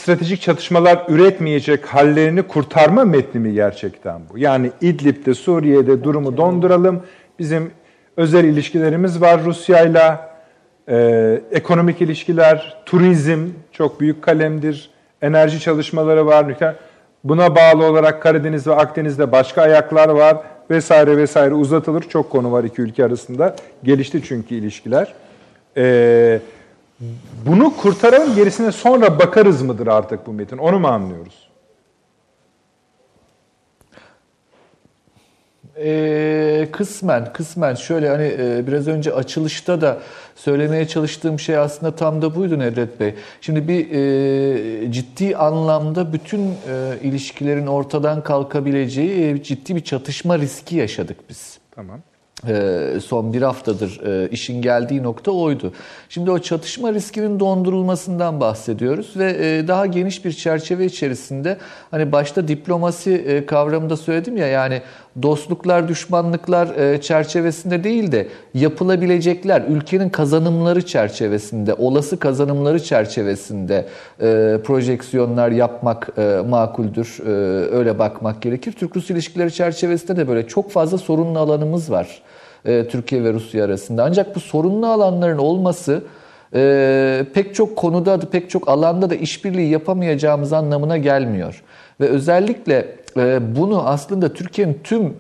stratejik 0.03 0.43
çatışmalar 0.43 1.05
üretmeyecek 1.09 1.87
hallerini 1.87 2.43
kurtarma 2.43 3.05
metni 3.05 3.41
mi 3.41 3.53
gerçekten 3.53 4.21
bu? 4.33 4.39
Yani 4.39 4.71
İdlib'de, 4.81 5.35
Suriye'de 5.35 6.05
durumu 6.05 6.37
donduralım. 6.37 7.03
Bizim 7.39 7.71
özel 8.17 8.45
ilişkilerimiz 8.45 9.21
var 9.21 9.45
Rusya'yla. 9.45 10.29
Ee, 10.91 11.41
ekonomik 11.53 12.01
ilişkiler, 12.01 12.77
turizm 12.87 13.47
çok 13.73 14.01
büyük 14.01 14.23
kalemdir. 14.23 14.91
Enerji 15.23 15.61
çalışmaları 15.61 16.27
var. 16.27 16.45
nükleer- 16.45 16.75
Buna 17.25 17.57
bağlı 17.57 17.85
olarak 17.85 18.23
Karadeniz 18.23 18.67
ve 18.67 18.75
Akdeniz'de 18.75 19.33
başka 19.33 19.63
ayaklar 19.63 20.09
var 20.09 20.37
vesaire 20.71 21.17
vesaire 21.17 21.55
uzatılır. 21.55 22.03
Çok 22.03 22.31
konu 22.31 22.53
var 22.53 22.65
iki 22.65 22.83
ülke 22.83 23.05
arasında. 23.05 23.57
Gelişti 23.83 24.23
çünkü 24.25 24.55
ilişkiler. 24.55 25.15
Ee, 25.77 26.41
bunu 27.47 27.77
kurtaralım 27.77 28.35
gerisine 28.35 28.73
sonra 28.73 29.19
bakarız 29.19 29.63
mıdır 29.63 29.87
artık 29.87 30.27
bu 30.27 30.33
metin? 30.33 30.59
Onu 30.59 30.79
mu 30.79 30.89
anlıyoruz? 30.89 31.49
Ee, 35.81 36.69
kısmen, 36.73 37.33
kısmen 37.33 37.75
şöyle 37.75 38.09
hani 38.09 38.35
e, 38.39 38.67
biraz 38.67 38.89
önce 38.89 39.13
açılışta 39.13 39.81
da 39.81 39.99
söylemeye 40.37 40.89
çalıştığım 40.89 41.39
şey 41.39 41.57
aslında 41.57 41.97
tam 41.97 42.23
da 42.23 42.35
buydu 42.35 42.59
Nedret 42.59 43.01
Bey. 43.01 43.15
Şimdi 43.41 43.69
bir 43.69 43.91
e, 43.91 44.93
ciddi 44.93 45.37
anlamda 45.37 46.13
bütün 46.13 46.41
e, 46.41 46.99
ilişkilerin 47.03 47.67
ortadan 47.67 48.23
kalkabileceği 48.23 49.35
e, 49.35 49.43
ciddi 49.43 49.77
bir 49.77 49.85
çatışma 49.85 50.39
riski 50.39 50.77
yaşadık 50.77 51.17
biz. 51.29 51.59
Tamam. 51.71 52.01
E, 52.47 53.01
son 53.05 53.33
bir 53.33 53.43
haftadır 53.43 54.01
e, 54.07 54.29
işin 54.31 54.63
geldiği 54.63 55.03
nokta 55.03 55.31
oydu. 55.31 55.73
Şimdi 56.09 56.31
o 56.31 56.39
çatışma 56.39 56.93
riskinin 56.93 57.41
dondurulmasından 57.41 58.41
bahsediyoruz 58.41 59.17
ve 59.17 59.31
e, 59.31 59.69
daha 59.69 59.87
geniş 59.87 60.25
bir 60.25 60.33
çerçeve 60.33 60.85
içerisinde 60.85 61.59
hani 61.91 62.13
başta 62.13 62.49
diplomasi 62.49 63.45
kavramında 63.47 63.97
söyledim 63.97 64.37
ya 64.37 64.47
yani 64.47 64.83
dostluklar, 65.23 65.89
düşmanlıklar 65.89 67.01
çerçevesinde 67.01 67.85
değil 67.85 68.13
de 68.13 68.29
yapılabilecekler, 68.55 69.63
ülkenin 69.69 70.09
kazanımları 70.09 70.87
çerçevesinde, 70.87 71.75
olası 71.75 72.19
kazanımları 72.19 72.83
çerçevesinde 72.83 73.87
projeksiyonlar 74.65 75.51
yapmak 75.51 76.19
makuldür. 76.49 77.19
Öyle 77.73 77.99
bakmak 77.99 78.43
gerekir. 78.43 78.73
Türk-Rus 78.73 79.11
ilişkileri 79.11 79.53
çerçevesinde 79.53 80.17
de 80.17 80.29
böyle 80.29 80.47
çok 80.47 80.71
fazla 80.71 80.99
sorunlu 80.99 81.39
alanımız 81.39 81.91
var. 81.91 82.23
E, 82.65 82.89
Türkiye 82.89 83.25
ve 83.25 83.33
Rusya 83.33 83.65
arasında. 83.65 84.05
Ancak 84.05 84.37
bu 84.37 84.41
sorunlu 84.41 84.87
alanların 84.87 85.39
olması 85.39 86.03
e, 86.55 87.25
pek 87.35 87.55
çok 87.55 87.77
konuda, 87.77 88.21
pek 88.21 88.51
çok 88.51 88.69
alanda 88.69 89.11
da 89.11 89.15
işbirliği 89.15 89.71
yapamayacağımız 89.71 90.53
anlamına 90.53 90.97
gelmiyor. 90.99 91.63
Ve 92.01 92.09
özellikle 92.09 92.75
e, 92.77 92.98
bunu 93.57 93.89
aslında 93.89 94.33
Türkiye'nin 94.33 94.81
tüm 94.85 95.13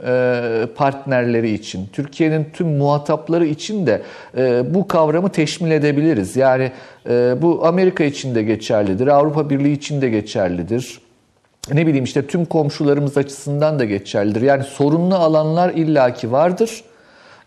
partnerleri 0.77 1.51
için, 1.51 1.87
Türkiye'nin 1.93 2.47
tüm 2.53 2.77
muhatapları 2.77 3.47
için 3.47 3.87
de 3.87 4.03
bu 4.75 4.89
kavramı 4.89 5.29
teşmil 5.29 5.71
edebiliriz. 5.71 6.37
Yani 6.37 6.73
bu 7.43 7.67
Amerika 7.67 8.05
için 8.05 8.35
de 8.35 8.43
geçerlidir, 8.43 9.07
Avrupa 9.07 9.51
Birliği 9.51 9.73
için 9.73 10.03
de 10.03 10.09
geçerlidir 10.09 11.01
ne 11.73 11.87
bileyim 11.87 12.05
işte 12.05 12.27
tüm 12.27 12.45
komşularımız 12.45 13.17
açısından 13.17 13.79
da 13.79 13.85
geçerlidir. 13.85 14.43
Yani 14.43 14.65
sorunlu 14.65 15.15
alanlar 15.15 15.71
illaki 15.71 16.33
vardır. 16.33 16.85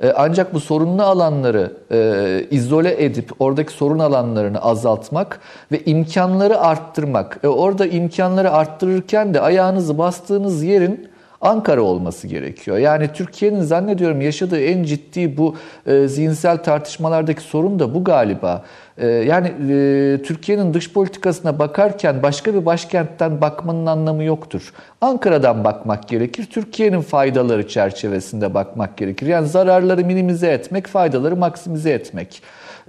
E, 0.02 0.12
ancak 0.16 0.54
bu 0.54 0.60
sorunlu 0.60 1.04
alanları 1.04 1.72
e, 1.92 2.46
izole 2.52 3.04
edip 3.04 3.32
oradaki 3.40 3.74
sorun 3.74 4.00
alanlarını 4.00 4.62
azaltmak 4.62 5.40
ve 5.72 5.84
imkanları 5.86 6.60
arttırmak. 6.60 7.40
E, 7.44 7.48
orada 7.48 7.86
imkanları 7.86 8.52
arttırırken 8.52 9.34
de 9.34 9.42
ayağınızı 9.42 9.98
bastığınız 9.98 10.64
yerin 10.64 11.12
Ankara 11.42 11.82
olması 11.82 12.28
gerekiyor. 12.28 12.78
Yani 12.78 13.10
Türkiye'nin 13.14 13.62
zannediyorum 13.62 14.22
yaşadığı 14.22 14.60
en 14.60 14.84
ciddi 14.84 15.38
bu 15.38 15.56
e, 15.86 16.08
zihinsel 16.08 16.58
tartışmalardaki 16.58 17.42
sorun 17.42 17.80
da 17.80 17.94
bu 17.94 18.04
galiba. 18.04 18.64
E, 18.98 19.08
yani 19.08 19.48
e, 19.70 20.18
Türkiye'nin 20.24 20.74
dış 20.74 20.94
politikasına 20.94 21.60
bakarken 21.60 22.24
başka 22.24 22.54
bir 22.54 22.66
başkentten 22.66 23.42
bakmanın 23.42 23.86
anlamı 23.86 24.24
yoktur. 24.24 24.74
Ankara'dan 25.02 25.64
bakmak 25.64 26.08
gerekir. 26.08 26.48
Türkiye'nin 26.52 27.02
faydaları 27.02 27.68
çerçevesinde 27.68 28.54
bakmak 28.54 28.98
gerekir. 28.98 29.28
Yani 29.28 29.48
zararları 29.48 30.06
minimize 30.06 30.48
etmek, 30.48 30.88
faydaları 30.88 31.36
maksimize 31.36 31.92
etmek. 31.92 32.42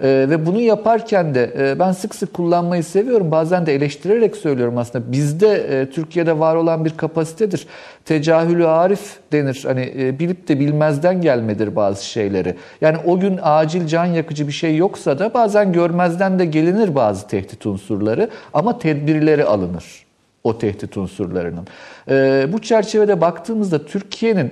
E, 0.03 0.07
ve 0.07 0.45
bunu 0.45 0.61
yaparken 0.61 1.35
de 1.35 1.53
e, 1.57 1.79
ben 1.79 1.91
sık 1.91 2.15
sık 2.15 2.33
kullanmayı 2.33 2.83
seviyorum. 2.83 3.31
Bazen 3.31 3.65
de 3.65 3.75
eleştirerek 3.75 4.35
söylüyorum 4.35 4.77
aslında. 4.77 5.11
Bizde 5.11 5.53
e, 5.53 5.89
Türkiye'de 5.89 6.39
var 6.39 6.55
olan 6.55 6.85
bir 6.85 6.97
kapasitedir. 6.97 7.67
Tecahülü 8.05 8.67
arif 8.67 9.17
denir. 9.31 9.63
Hani 9.67 9.93
e, 9.97 10.19
bilip 10.19 10.47
de 10.47 10.59
bilmezden 10.59 11.21
gelmedir 11.21 11.75
bazı 11.75 12.05
şeyleri. 12.05 12.55
Yani 12.81 12.97
o 13.05 13.19
gün 13.19 13.39
acil 13.41 13.87
can 13.87 14.05
yakıcı 14.05 14.47
bir 14.47 14.53
şey 14.53 14.77
yoksa 14.77 15.19
da 15.19 15.33
bazen 15.33 15.73
görmezden 15.73 16.39
de 16.39 16.45
gelinir 16.45 16.95
bazı 16.95 17.27
tehdit 17.27 17.65
unsurları. 17.65 18.29
Ama 18.53 18.79
tedbirleri 18.79 19.45
alınır 19.45 20.05
o 20.43 20.57
tehdit 20.57 20.97
unsurlarının. 20.97 21.67
E, 22.09 22.47
bu 22.53 22.61
çerçevede 22.61 23.21
baktığımızda 23.21 23.85
Türkiye'nin 23.85 24.51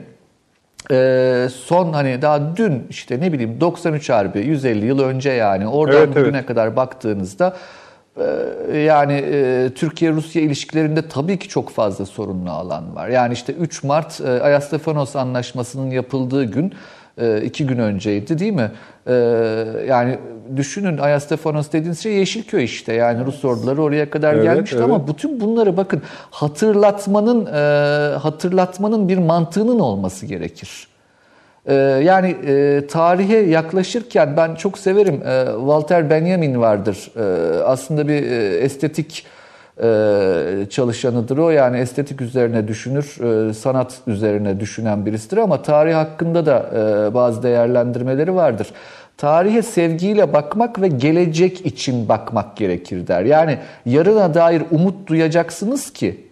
e, 0.91 1.47
son 1.49 1.93
hani 1.93 2.21
daha 2.21 2.57
dün 2.57 2.87
işte 2.89 3.19
ne 3.19 3.33
bileyim 3.33 3.61
93 3.61 4.09
Harbi 4.09 4.39
150 4.39 4.85
yıl 4.85 4.99
önce 4.99 5.31
yani 5.31 5.67
oradan 5.67 5.97
evet, 5.97 6.15
bugüne 6.15 6.37
evet. 6.37 6.45
kadar 6.45 6.75
baktığınızda 6.75 7.57
e, 8.71 8.77
yani 8.77 9.13
e, 9.13 9.69
Türkiye-Rusya 9.75 10.41
ilişkilerinde 10.41 11.07
tabii 11.07 11.39
ki 11.39 11.47
çok 11.47 11.69
fazla 11.69 12.05
sorunlu 12.05 12.51
alan 12.51 12.95
var. 12.95 13.09
Yani 13.09 13.33
işte 13.33 13.53
3 13.53 13.83
Mart 13.83 14.21
e, 14.21 14.41
Ayastefanos 14.41 15.15
Anlaşması'nın 15.15 15.91
yapıldığı 15.91 16.43
gün 16.43 16.73
e, 17.17 17.41
iki 17.41 17.67
gün 17.67 17.77
önceydi 17.77 18.39
değil 18.39 18.53
mi? 18.53 18.71
E, 19.07 19.13
yani 19.87 20.17
düşünün 20.55 20.97
Ayastefanos 20.97 21.71
dediğiniz 21.71 21.99
şey 21.99 22.13
Yeşilköy 22.13 22.63
işte. 22.63 22.93
Yani 22.93 23.25
Rus 23.25 23.45
orduları 23.45 23.81
oraya 23.81 24.09
kadar 24.09 24.33
evet, 24.33 24.43
gelmişti 24.43 24.75
evet. 24.75 24.85
ama 24.85 25.07
bütün 25.07 25.41
bunları 25.41 25.77
bakın 25.77 26.01
hatırlatmanın 26.31 27.45
e, 27.45 28.17
hatırlatmanın 28.17 29.09
bir 29.09 29.17
mantığının 29.17 29.79
olması 29.79 30.25
gerekir. 30.25 30.87
Yani 32.03 32.35
tarihe 32.87 33.37
yaklaşırken 33.37 34.37
ben 34.37 34.55
çok 34.55 34.77
severim. 34.77 35.15
Walter 35.59 36.09
Benjamin 36.09 36.59
vardır. 36.59 37.11
Aslında 37.65 38.07
bir 38.07 38.23
estetik 38.61 39.25
e, 39.25 39.40
çalışanıdır 40.69 41.37
o. 41.37 41.49
Yani 41.49 41.77
estetik 41.77 42.21
üzerine 42.21 42.67
düşünür, 42.67 43.17
e, 43.49 43.53
sanat 43.53 43.99
üzerine 44.07 44.59
düşünen 44.59 45.05
birisidir 45.05 45.37
ama 45.37 45.61
tarih 45.61 45.95
hakkında 45.95 46.45
da 46.45 46.69
e, 46.75 47.13
bazı 47.13 47.43
değerlendirmeleri 47.43 48.35
vardır. 48.35 48.67
Tarihe 49.17 49.61
sevgiyle 49.61 50.33
bakmak 50.33 50.81
ve 50.81 50.87
gelecek 50.87 51.65
için 51.65 52.09
bakmak 52.09 52.57
gerekir 52.57 53.07
der. 53.07 53.25
Yani 53.25 53.57
yarına 53.85 54.33
dair 54.33 54.63
umut 54.71 55.07
duyacaksınız 55.07 55.93
ki 55.93 56.30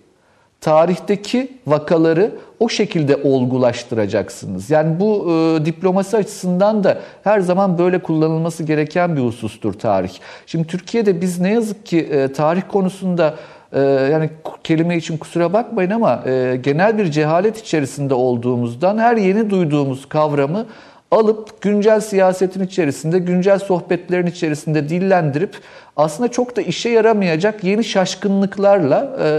tarihteki 0.61 1.51
vakaları 1.67 2.31
o 2.59 2.69
şekilde 2.69 3.15
olgulaştıracaksınız. 3.15 4.69
Yani 4.69 4.99
bu 4.99 5.31
e, 5.31 5.65
diplomasi 5.65 6.17
açısından 6.17 6.83
da 6.83 6.99
her 7.23 7.39
zaman 7.39 7.77
böyle 7.77 7.99
kullanılması 7.99 8.63
gereken 8.63 9.15
bir 9.15 9.21
husustur 9.21 9.73
tarih. 9.73 10.11
Şimdi 10.45 10.67
Türkiye'de 10.67 11.21
biz 11.21 11.39
ne 11.39 11.53
yazık 11.53 11.85
ki 11.85 11.99
e, 11.99 12.33
tarih 12.33 12.61
konusunda 12.67 13.35
e, 13.73 13.79
yani 13.81 14.29
kelime 14.63 14.97
için 14.97 15.17
kusura 15.17 15.53
bakmayın 15.53 15.89
ama 15.89 16.23
e, 16.25 16.59
genel 16.63 16.97
bir 16.97 17.11
cehalet 17.11 17.57
içerisinde 17.57 18.13
olduğumuzdan 18.13 18.97
her 18.97 19.17
yeni 19.17 19.49
duyduğumuz 19.49 20.09
kavramı 20.09 20.65
alıp 21.11 21.61
güncel 21.61 21.99
siyasetin 21.99 22.63
içerisinde, 22.63 23.19
güncel 23.19 23.59
sohbetlerin 23.59 24.27
içerisinde 24.27 24.89
dillendirip 24.89 25.57
aslında 25.97 26.31
çok 26.31 26.55
da 26.55 26.61
işe 26.61 26.89
yaramayacak 26.89 27.63
yeni 27.63 27.83
şaşkınlıklarla 27.83 29.17
e, 29.23 29.29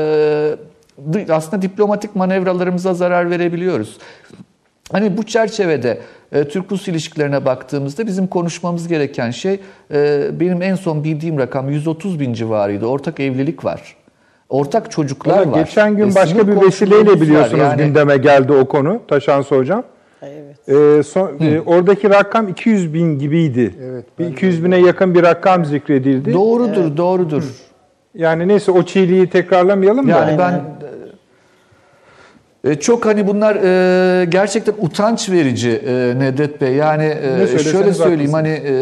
aslında 1.31 1.63
diplomatik 1.63 2.17
manevralarımıza 2.17 2.95
zarar 2.95 3.31
verebiliyoruz. 3.31 3.99
Hani 4.93 5.17
bu 5.17 5.23
çerçevede 5.23 5.99
e, 6.33 6.45
Türk-Rus 6.45 6.89
ilişkilerine 6.89 7.45
baktığımızda 7.45 8.07
bizim 8.07 8.27
konuşmamız 8.27 8.89
gereken 8.89 9.31
şey 9.31 9.61
e, 9.95 10.29
benim 10.41 10.63
en 10.63 10.75
son 10.75 11.05
bildiğim 11.05 11.39
rakam 11.39 11.71
130 11.71 12.21
bin 12.21 12.33
civarıydı. 12.33 12.87
Ortak 12.87 13.21
evlilik 13.21 13.65
var. 13.65 13.97
Ortak 14.49 14.91
çocuklar 14.91 15.43
Ama 15.43 15.53
var. 15.53 15.59
Geçen 15.59 15.97
gün 15.97 16.11
e, 16.11 16.15
başka 16.15 16.49
bir 16.49 16.61
vesileyle 16.61 17.21
biliyorsunuz 17.21 17.63
yani, 17.63 17.83
gündeme 17.83 18.17
geldi 18.17 18.53
o 18.53 18.69
konu 18.69 19.01
Taşansı 19.09 19.57
Hocam. 19.57 19.85
Evet. 20.23 20.69
Ee, 20.69 21.03
son, 21.03 21.31
e, 21.41 21.61
oradaki 21.61 22.11
rakam 22.11 22.49
200 22.49 22.95
bin 22.95 23.19
gibiydi. 23.19 23.75
Evet, 23.83 24.05
bir 24.19 24.27
200 24.27 24.65
bine 24.65 24.77
yakın 24.77 25.15
bir 25.15 25.23
rakam 25.23 25.65
zikredildi. 25.65 26.33
Doğrudur, 26.33 26.85
evet. 26.85 26.97
doğrudur. 26.97 27.43
Hı. 27.43 27.47
Yani 28.15 28.49
neyse 28.49 28.73
o 28.73 28.83
çiğliği 28.83 29.31
tekrarlamayalım 29.31 30.09
yani 30.09 30.39
da. 30.39 30.43
Yani 30.43 30.63
ben 30.80 30.80
e, 30.80 30.80
çok 32.81 33.07
hani 33.07 33.27
bunlar 33.27 33.57
e, 33.57 34.25
gerçekten 34.25 34.75
utanç 34.79 35.31
verici 35.31 35.71
e, 35.71 35.93
Nedret 36.19 36.61
Bey. 36.61 36.75
Yani 36.75 37.05
e, 37.05 37.59
şöyle 37.59 37.95
söyleyeyim 37.95 38.33
hani 38.33 38.49
e, 38.49 38.73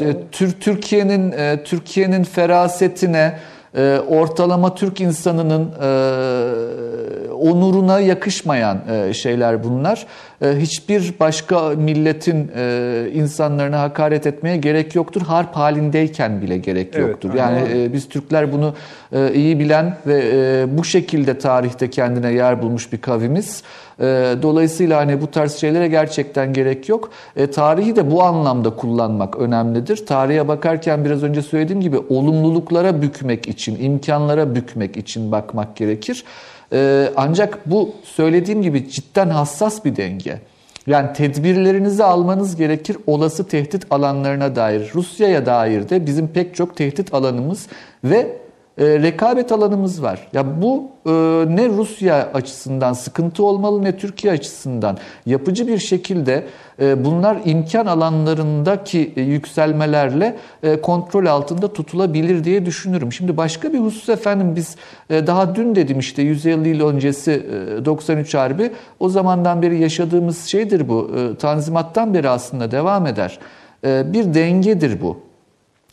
e, 0.00 0.16
Türkiye'nin 0.60 1.32
e, 1.32 1.62
Türkiye'nin 1.64 2.24
ferasetine 2.24 3.38
e, 3.76 3.98
ortalama 4.08 4.74
Türk 4.74 5.00
insanının 5.00 5.72
e, 5.82 7.32
onuruna 7.32 8.00
yakışmayan 8.00 8.78
e, 8.90 9.14
şeyler 9.14 9.64
bunlar. 9.64 10.06
E, 10.42 10.56
hiçbir 10.56 11.14
başka 11.20 11.70
milletin 11.70 12.50
e, 12.56 13.10
insanlarına 13.14 13.80
hakaret 13.80 14.26
etmeye 14.26 14.56
gerek 14.56 14.94
yoktur. 14.94 15.22
Harp 15.22 15.56
halindeyken 15.56 16.42
bile 16.42 16.58
gerek 16.58 16.88
evet, 16.92 17.08
yoktur. 17.08 17.34
Yani 17.34 17.60
e, 17.72 17.92
biz 17.92 18.08
Türkler 18.08 18.52
bunu 18.52 18.74
e, 19.12 19.32
iyi 19.34 19.58
bilen 19.58 19.96
ve 20.06 20.22
e, 20.34 20.78
bu 20.78 20.84
şekilde 20.84 21.38
tarihte 21.38 21.90
kendine 21.90 22.32
yer 22.32 22.62
bulmuş 22.62 22.92
bir 22.92 22.98
kavimiz. 22.98 23.62
E, 24.00 24.04
dolayısıyla 24.42 24.98
hani 25.00 25.20
bu 25.20 25.30
tarz 25.30 25.56
şeylere 25.56 25.88
gerçekten 25.88 26.52
gerek 26.52 26.88
yok. 26.88 27.10
E, 27.36 27.50
tarihi 27.50 27.96
de 27.96 28.10
bu 28.10 28.22
anlamda 28.22 28.70
kullanmak 28.70 29.36
önemlidir. 29.36 30.06
Tarihe 30.06 30.48
bakarken 30.48 31.04
biraz 31.04 31.22
önce 31.22 31.42
söylediğim 31.42 31.80
gibi 31.80 31.98
olumluluklara 32.08 33.02
bükmek 33.02 33.48
için, 33.48 33.84
imkanlara 33.84 34.54
bükmek 34.54 34.96
için 34.96 35.32
bakmak 35.32 35.76
gerekir. 35.76 36.24
Ee, 36.72 37.10
ancak 37.16 37.70
bu 37.70 37.94
söylediğim 38.04 38.62
gibi 38.62 38.90
cidden 38.90 39.28
hassas 39.28 39.84
bir 39.84 39.96
denge. 39.96 40.40
Yani 40.86 41.12
tedbirlerinizi 41.12 42.04
almanız 42.04 42.56
gerekir 42.56 42.96
olası 43.06 43.48
tehdit 43.48 43.86
alanlarına 43.90 44.56
dair. 44.56 44.90
Rusya'ya 44.94 45.46
dair 45.46 45.88
de 45.88 46.06
bizim 46.06 46.28
pek 46.28 46.54
çok 46.54 46.76
tehdit 46.76 47.14
alanımız 47.14 47.66
ve 48.04 48.36
e, 48.78 49.02
rekabet 49.02 49.52
alanımız 49.52 50.02
var. 50.02 50.28
Ya 50.32 50.62
bu 50.62 50.90
e, 51.06 51.10
ne 51.56 51.68
Rusya 51.68 52.30
açısından 52.34 52.92
sıkıntı 52.92 53.44
olmalı 53.44 53.84
ne 53.84 53.96
Türkiye 53.96 54.32
açısından 54.32 54.98
yapıcı 55.26 55.66
bir 55.66 55.78
şekilde 55.78 56.44
e, 56.80 57.04
bunlar 57.04 57.38
imkan 57.44 57.86
alanlarındaki 57.86 59.12
e, 59.16 59.22
yükselmelerle 59.22 60.36
e, 60.62 60.80
kontrol 60.80 61.26
altında 61.26 61.72
tutulabilir 61.72 62.44
diye 62.44 62.66
düşünürüm. 62.66 63.12
Şimdi 63.12 63.36
başka 63.36 63.72
bir 63.72 63.78
husus 63.78 64.08
efendim 64.08 64.56
biz 64.56 64.76
e, 65.10 65.26
daha 65.26 65.54
dün 65.54 65.74
dedim 65.74 65.98
işte 65.98 66.22
150 66.22 66.68
yıl 66.68 66.88
öncesi 66.88 67.46
e, 67.80 67.84
93 67.84 68.34
Harbi 68.34 68.72
o 69.00 69.08
zamandan 69.08 69.62
beri 69.62 69.80
yaşadığımız 69.80 70.44
şeydir 70.44 70.88
bu. 70.88 71.10
E, 71.16 71.36
Tanzimattan 71.36 72.14
beri 72.14 72.28
aslında 72.28 72.70
devam 72.70 73.06
eder. 73.06 73.38
E, 73.84 74.12
bir 74.12 74.34
dengedir 74.34 75.00
bu. 75.00 75.27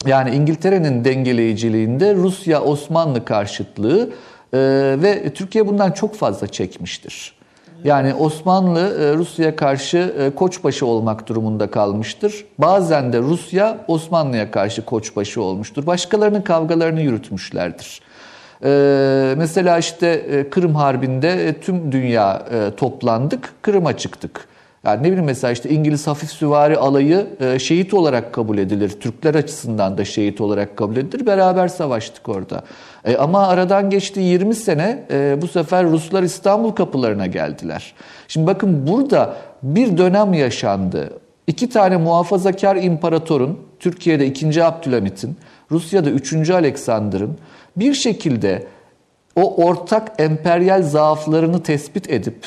Yani 0.06 0.36
İngiltere'nin 0.36 1.06
dengeleyiciliğinde 1.06 2.15
Rusya 2.15 2.61
Osmanlı 2.61 3.26
karşıtlığı 3.26 4.10
e, 4.53 4.57
ve 5.02 5.34
Türkiye 5.34 5.68
bundan 5.68 5.91
çok 5.91 6.15
fazla 6.15 6.48
çekmiştir. 6.48 7.36
Yani 7.84 8.14
Osmanlı 8.14 8.80
e, 8.80 9.15
Rusya'ya 9.15 9.56
karşı 9.56 10.15
e, 10.19 10.30
koçbaşı 10.36 10.86
olmak 10.86 11.27
durumunda 11.27 11.72
kalmıştır. 11.72 12.45
Bazen 12.57 13.14
de 13.14 13.19
Rusya 13.19 13.77
Osmanlı'ya 13.88 14.52
karşı 14.52 14.86
koçbaşı 14.86 15.41
olmuştur. 15.41 15.86
Başkalarının 15.86 16.41
kavgalarını 16.41 17.02
yürütmüşlerdir. 17.02 18.02
E, 18.64 19.34
mesela 19.38 19.77
işte 19.77 20.26
Kırım 20.52 20.76
Harbi'nde 20.76 21.56
tüm 21.61 21.91
dünya 21.91 22.45
toplandık, 22.77 23.53
Kırım'a 23.61 23.98
çıktık. 23.98 24.48
Yani 24.86 25.03
ne 25.03 25.07
bileyim 25.07 25.26
mesela 25.26 25.52
işte 25.52 25.70
İngiliz 25.70 26.07
hafif 26.07 26.30
süvari 26.30 26.78
alayı 26.78 27.28
e, 27.40 27.60
şehit 27.60 27.94
olarak 27.94 28.34
kabul 28.34 28.57
edilir. 28.57 28.90
Türkler 28.90 29.36
açısından 29.36 29.98
da 29.98 30.06
şehit 30.06 30.41
olarak 30.41 30.78
kabul 30.78 30.98
edilir. 30.98 31.26
Beraber 31.26 31.68
savaştık 31.68 32.30
orada. 32.30 32.64
E, 33.06 33.18
ama 33.18 33.48
aradan 33.48 33.90
geçti 33.90 34.20
20 34.20 34.56
sene 34.56 35.03
e, 35.12 35.41
bu 35.41 35.48
sefer 35.48 35.86
Ruslar 35.86 36.24
İstanbul 36.24 36.72
kapılarına 36.72 37.28
geldiler. 37.28 37.94
Şimdi 38.28 38.48
bakın 38.48 38.88
burada 38.88 39.36
bir 39.64 39.98
dönem 39.98 40.34
yaşandı. 40.34 41.10
İki 41.48 41.70
tane 41.70 41.98
muhafazakar 41.98 42.76
imparatorun, 42.76 43.60
Türkiye'de 43.80 44.28
2. 44.28 44.64
Abdülhamit'in, 44.64 45.38
Rusya'da 45.72 46.10
3. 46.10 46.49
Alexander'ın 46.49 47.38
bir 47.78 47.94
şekilde 47.94 48.68
o 49.36 49.66
ortak 49.66 50.12
emperyal 50.18 50.84
zaaflarını 50.84 51.64
tespit 51.64 52.10
edip 52.10 52.45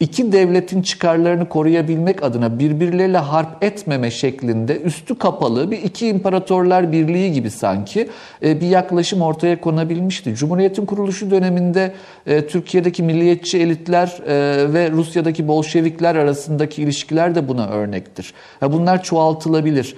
iki 0.00 0.32
devletin 0.32 0.82
çıkarlarını 0.82 1.48
koruyabilmek 1.48 2.22
adına 2.22 2.58
birbirleriyle 2.58 3.18
harp 3.18 3.64
etmeme 3.64 4.10
şeklinde 4.10 4.80
üstü 4.80 5.18
kapalı 5.18 5.70
bir 5.70 5.82
iki 5.82 6.08
imparatorlar 6.08 6.92
birliği 6.92 7.32
gibi 7.32 7.50
sanki 7.50 8.08
e, 8.42 8.60
bir 8.60 8.66
yaklaşım 8.66 9.22
ortaya 9.22 9.60
konabilmişti. 9.60 10.34
Cumhuriyetin 10.34 10.86
kuruluşu 10.86 11.30
döneminde 11.30 11.94
e, 12.26 12.46
Türkiye'deki 12.46 13.02
milliyetçi 13.02 13.58
elitler 13.58 14.18
e, 14.26 14.72
ve 14.72 14.90
Rusya'daki 14.90 15.48
Bolşevikler 15.48 16.14
arasındaki 16.14 16.82
ilişkiler 16.82 17.34
de 17.34 17.48
buna 17.48 17.68
örnektir. 17.68 18.34
Bunlar 18.62 19.02
çoğaltılabilir. 19.02 19.96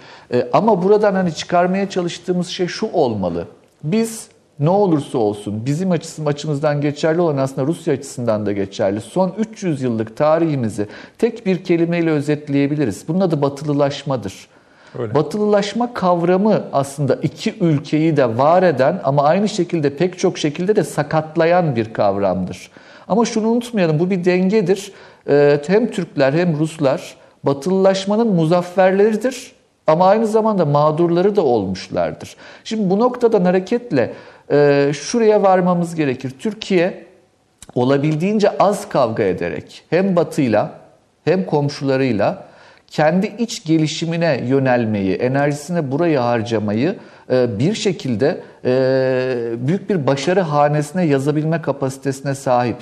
Ama 0.53 0.83
buradan 0.83 1.15
hani 1.15 1.35
çıkarmaya 1.35 1.91
çalıştığımız 1.91 2.49
şey 2.49 2.67
şu 2.67 2.87
olmalı. 2.93 3.47
Biz 3.85 4.32
ne 4.63 4.71
olursa 4.71 5.19
olsun 5.19 5.67
bizim 5.67 5.91
açısım, 5.91 6.27
açımızdan 6.27 6.81
geçerli 6.81 7.21
olan 7.21 7.37
aslında 7.37 7.67
Rusya 7.67 7.95
açısından 7.95 8.47
da 8.47 8.53
geçerli. 8.53 9.01
Son 9.01 9.35
300 9.39 9.83
yıllık 9.83 10.17
tarihimizi 10.17 10.87
tek 11.19 11.47
bir 11.47 11.65
kelimeyle 11.65 12.11
özetleyebiliriz. 12.11 13.09
Bunun 13.09 13.21
adı 13.21 13.43
batılılaşmadır. 13.43 14.49
Öyle. 14.99 15.15
Batılılaşma 15.15 15.95
kavramı 15.95 16.65
aslında 16.73 17.15
iki 17.15 17.55
ülkeyi 17.61 18.17
de 18.17 18.39
var 18.39 18.63
eden 18.63 19.01
ama 19.05 19.23
aynı 19.23 19.49
şekilde 19.49 19.97
pek 19.97 20.19
çok 20.19 20.39
şekilde 20.39 20.77
de 20.77 20.85
sakatlayan 20.85 21.77
bir 21.77 21.93
kavramdır. 21.93 22.71
Ama 23.09 23.25
şunu 23.25 23.49
unutmayalım 23.49 23.99
bu 23.99 24.11
bir 24.11 24.25
dengedir. 24.25 24.93
Ee, 25.29 25.61
hem 25.67 25.91
Türkler 25.91 26.33
hem 26.33 26.59
Ruslar 26.59 27.17
batılılaşmanın 27.45 28.29
muzafferleridir 28.29 29.53
ama 29.87 30.07
aynı 30.07 30.27
zamanda 30.27 30.65
mağdurları 30.65 31.37
da 31.37 31.43
olmuşlardır. 31.43 32.37
Şimdi 32.65 32.91
bu 32.91 32.99
noktadan 32.99 33.45
hareketle 33.45 34.13
şuraya 34.93 35.43
varmamız 35.43 35.95
gerekir. 35.95 36.33
Türkiye 36.39 37.05
olabildiğince 37.75 38.59
az 38.59 38.89
kavga 38.89 39.23
ederek 39.23 39.85
hem 39.91 40.17
batıyla 40.17 40.71
hem 41.25 41.47
komşularıyla 41.47 42.45
kendi 42.87 43.27
iç 43.39 43.65
gelişimine 43.65 44.45
yönelmeyi, 44.47 45.15
enerjisine 45.15 45.91
burayı 45.91 46.19
harcamayı 46.19 46.97
e, 47.31 47.59
bir 47.59 47.75
şekilde 47.75 48.41
e, 48.65 49.69
büyük 49.69 49.91
bir 49.91 50.07
başarı 50.07 50.41
hanesine 50.41 51.05
yazabilme 51.05 51.63
kapasitesine 51.63 52.35
sahip. 52.35 52.77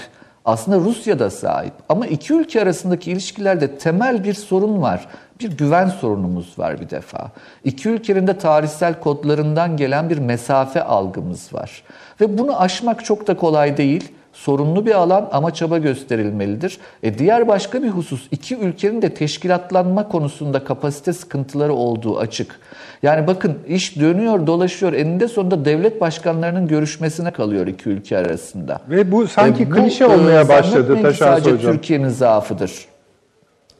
Aslında 0.44 0.78
Rusya 0.78 1.18
da 1.18 1.30
sahip. 1.30 1.72
Ama 1.88 2.06
iki 2.06 2.34
ülke 2.34 2.62
arasındaki 2.62 3.12
ilişkilerde 3.12 3.78
temel 3.78 4.24
bir 4.24 4.34
sorun 4.34 4.82
var. 4.82 5.06
Bir 5.40 5.56
güven 5.56 5.88
sorunumuz 5.88 6.58
var 6.58 6.80
bir 6.80 6.90
defa. 6.90 7.30
İki 7.64 7.88
ülkenin 7.88 8.26
de 8.26 8.38
tarihsel 8.38 9.00
kodlarından 9.00 9.76
gelen 9.76 10.10
bir 10.10 10.18
mesafe 10.18 10.82
algımız 10.82 11.54
var. 11.54 11.82
Ve 12.20 12.38
bunu 12.38 12.60
aşmak 12.60 13.04
çok 13.04 13.26
da 13.26 13.36
kolay 13.36 13.76
değil. 13.76 14.12
Sorunlu 14.40 14.86
bir 14.86 14.94
alan 14.94 15.28
ama 15.32 15.54
çaba 15.54 15.78
gösterilmelidir. 15.78 16.78
E 17.02 17.18
diğer 17.18 17.48
başka 17.48 17.82
bir 17.82 17.88
husus 17.88 18.28
iki 18.30 18.56
ülkenin 18.56 19.02
de 19.02 19.14
teşkilatlanma 19.14 20.08
konusunda 20.08 20.64
kapasite 20.64 21.12
sıkıntıları 21.12 21.72
olduğu 21.72 22.18
açık. 22.18 22.60
Yani 23.02 23.26
bakın 23.26 23.58
iş 23.68 24.00
dönüyor 24.00 24.46
dolaşıyor 24.46 24.92
eninde 24.92 25.28
sonunda 25.28 25.64
devlet 25.64 26.00
başkanlarının 26.00 26.68
görüşmesine 26.68 27.30
kalıyor 27.30 27.66
iki 27.66 27.88
ülke 27.88 28.18
arasında. 28.18 28.80
Ve 28.90 29.12
bu 29.12 29.28
sanki 29.28 29.62
e, 29.62 29.70
bu, 29.70 29.74
klişe 29.74 30.06
olmaya 30.06 30.48
başladı 30.48 31.02
Taşan 31.02 31.26
sadece 31.26 31.52
Hocam. 31.52 31.72
Türkiye'nin 31.72 32.08
zaafıdır. 32.08 32.72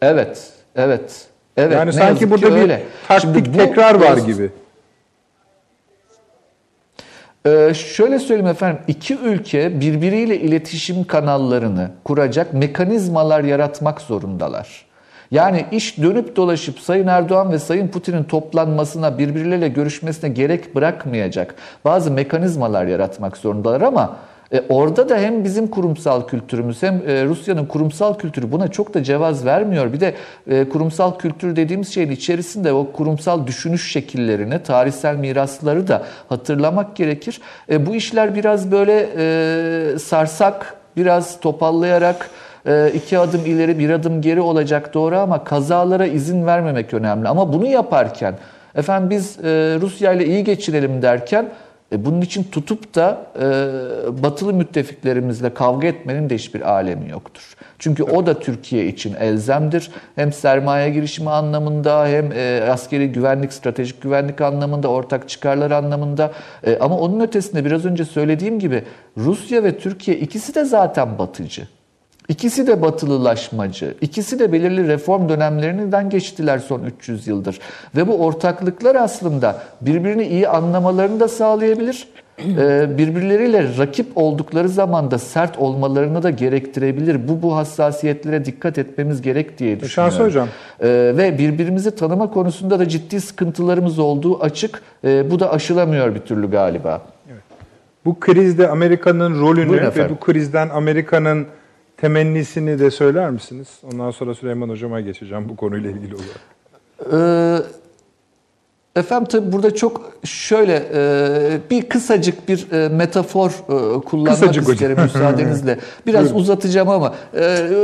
Evet, 0.03 0.49
evet. 0.77 1.27
Evet, 1.57 1.73
yani 1.73 1.93
sanki 1.93 2.31
burada 2.31 2.57
bir 2.57 2.61
öyle. 2.61 2.82
taktik 3.09 3.35
Şimdi 3.35 3.53
tekrar 3.53 3.95
var 3.95 4.16
gibi. 4.16 4.51
Ee, 7.46 7.74
şöyle 7.74 8.18
söyleyeyim 8.18 8.50
efendim, 8.50 8.82
iki 8.88 9.18
ülke 9.18 9.80
birbiriyle 9.80 10.40
iletişim 10.40 11.04
kanallarını 11.04 11.90
kuracak 12.04 12.54
mekanizmalar 12.54 13.44
yaratmak 13.44 14.00
zorundalar. 14.00 14.86
Yani 15.30 15.66
iş 15.72 15.98
dönüp 15.98 16.36
dolaşıp 16.36 16.80
Sayın 16.80 17.06
Erdoğan 17.06 17.52
ve 17.52 17.58
Sayın 17.58 17.88
Putin'in 17.88 18.24
toplanmasına, 18.24 19.18
birbirleriyle 19.18 19.68
görüşmesine 19.68 20.30
gerek 20.30 20.74
bırakmayacak 20.74 21.54
bazı 21.84 22.10
mekanizmalar 22.10 22.86
yaratmak 22.86 23.36
zorundalar 23.36 23.80
ama 23.80 24.16
e, 24.52 24.62
orada 24.68 25.09
da 25.09 25.16
hem 25.16 25.44
bizim 25.44 25.66
kurumsal 25.66 26.27
kültürümüz 26.27 26.82
hem 26.82 26.94
e, 26.94 27.24
Rusya'nın 27.24 27.66
kurumsal 27.66 28.18
kültürü 28.18 28.52
buna 28.52 28.68
çok 28.68 28.94
da 28.94 29.02
cevaz 29.02 29.44
vermiyor. 29.44 29.93
Bir 29.93 30.01
de 30.01 30.14
e, 30.51 30.68
kurumsal 30.68 31.18
kültür 31.18 31.56
dediğimiz 31.56 31.94
şeyin 31.94 32.10
içerisinde 32.10 32.72
o 32.72 32.93
kurumsal 32.93 33.47
düşünüş 33.47 33.93
şekillerini, 33.93 34.62
tarihsel 34.62 35.16
mirasları 35.16 35.89
da 35.89 36.02
hatırlamak 36.28 36.97
gerekir. 36.97 37.40
E, 37.70 37.86
bu 37.86 37.94
işler 37.94 38.35
biraz 38.35 38.72
böyle 38.72 39.09
e, 39.16 39.98
sarsak, 39.98 40.74
biraz 40.97 41.40
topallayarak 41.40 42.31
e, 42.66 42.90
iki 42.94 43.18
adım 43.18 43.47
ileri 43.47 43.78
bir 43.78 43.90
adım 43.90 44.22
geri 44.22 44.40
olacak 44.40 44.94
doğru 44.94 45.16
ama 45.18 45.44
kazalara 45.44 46.06
izin 46.06 46.47
vermemek 46.47 46.94
önemli. 46.94 47.28
Ama 47.28 47.52
bunu 47.52 47.66
yaparken 47.66 48.35
efendim 48.74 49.10
biz 49.10 49.39
e, 49.39 49.78
Rusya 49.81 50.12
ile 50.12 50.27
iyi 50.27 50.44
geçirelim 50.44 51.02
derken 51.02 51.48
e, 51.92 52.04
bunun 52.04 52.20
için 52.20 52.44
tutup 52.44 52.94
da 52.94 53.26
e, 53.36 54.22
batılı 54.22 54.54
müttefiklerimizle 54.54 55.54
kavga 55.54 55.88
etmenin 55.88 56.30
de 56.30 56.34
hiçbir 56.34 56.60
alemi 56.60 57.10
yoktur. 57.10 57.56
Çünkü 57.78 58.02
o 58.02 58.26
da 58.26 58.40
Türkiye 58.40 58.86
için 58.86 59.14
elzemdir. 59.14 59.90
Hem 60.14 60.32
sermaye 60.32 60.90
girişimi 60.90 61.30
anlamında 61.30 62.06
hem 62.06 62.32
e, 62.32 62.60
askeri 62.70 63.12
güvenlik, 63.12 63.52
stratejik 63.52 64.02
güvenlik 64.02 64.40
anlamında, 64.40 64.88
ortak 64.88 65.28
çıkarlar 65.28 65.70
anlamında. 65.70 66.32
E, 66.66 66.78
ama 66.78 66.98
onun 66.98 67.20
ötesinde 67.20 67.64
biraz 67.64 67.84
önce 67.84 68.04
söylediğim 68.04 68.58
gibi 68.58 68.84
Rusya 69.16 69.64
ve 69.64 69.78
Türkiye 69.78 70.16
ikisi 70.18 70.54
de 70.54 70.64
zaten 70.64 71.18
batıcı. 71.18 71.68
İkisi 72.31 72.66
de 72.66 72.82
batılılaşmacı, 72.82 73.94
ikisi 74.01 74.39
de 74.39 74.52
belirli 74.52 74.89
reform 74.89 75.28
dönemlerinden 75.28 76.11
geçtiler 76.11 76.59
son 76.59 76.82
300 76.82 77.27
yıldır. 77.27 77.59
Ve 77.97 78.09
bu 78.09 78.24
ortaklıklar 78.24 78.94
aslında 78.94 79.62
birbirini 79.81 80.27
iyi 80.27 80.48
anlamalarını 80.48 81.20
da 81.20 81.28
sağlayabilir. 81.28 82.09
Ee, 82.39 82.98
birbirleriyle 82.98 83.78
rakip 83.78 84.07
oldukları 84.15 84.69
zaman 84.69 85.11
da 85.11 85.19
sert 85.19 85.59
olmalarını 85.59 86.23
da 86.23 86.31
gerektirebilir. 86.31 87.28
Bu 87.28 87.43
bu 87.43 87.57
hassasiyetlere 87.57 88.44
dikkat 88.44 88.78
etmemiz 88.78 89.23
gerek 89.23 89.59
diye 89.59 89.81
düşünüyorum. 89.81 90.12
Şansı 90.12 90.24
hocam. 90.24 90.48
Ee, 90.81 91.12
ve 91.16 91.39
birbirimizi 91.39 91.94
tanıma 91.94 92.31
konusunda 92.31 92.78
da 92.78 92.89
ciddi 92.89 93.20
sıkıntılarımız 93.20 93.98
olduğu 93.98 94.43
açık. 94.43 94.82
Ee, 95.05 95.31
bu 95.31 95.40
da 95.40 95.52
aşılamıyor 95.52 96.15
bir 96.15 96.20
türlü 96.20 96.51
galiba. 96.51 97.02
Evet. 97.32 97.43
Bu 98.05 98.20
krizde 98.20 98.69
Amerika'nın 98.69 99.40
rolünü 99.40 99.94
ve 99.97 100.11
bu 100.11 100.20
krizden 100.20 100.69
Amerika'nın 100.69 101.47
temennisini 102.01 102.78
de 102.78 102.90
söyler 102.90 103.31
misiniz? 103.31 103.68
Ondan 103.93 104.10
sonra 104.10 104.35
Süleyman 104.35 104.68
Hocam'a 104.68 105.01
geçeceğim 105.01 105.48
bu 105.48 105.56
konuyla 105.56 105.90
ilgili 105.90 106.14
olarak. 106.14 106.40
Ee, 107.12 107.62
Efendim 108.97 109.28
tabi 109.28 109.52
burada 109.52 109.74
çok 109.74 110.12
şöyle 110.24 110.82
e, 110.94 111.59
bir 111.70 111.82
kısacık 111.89 112.48
bir 112.48 112.72
e, 112.72 112.89
metafor 112.89 113.51
e, 113.51 114.01
kullanmak 114.01 114.32
Kısacık 114.40 114.62
hocam. 114.62 114.72
isterim 114.74 114.97
müsaadenizle. 115.02 115.78
Biraz 116.06 116.36
uzatacağım 116.36 116.89
ama 116.89 117.14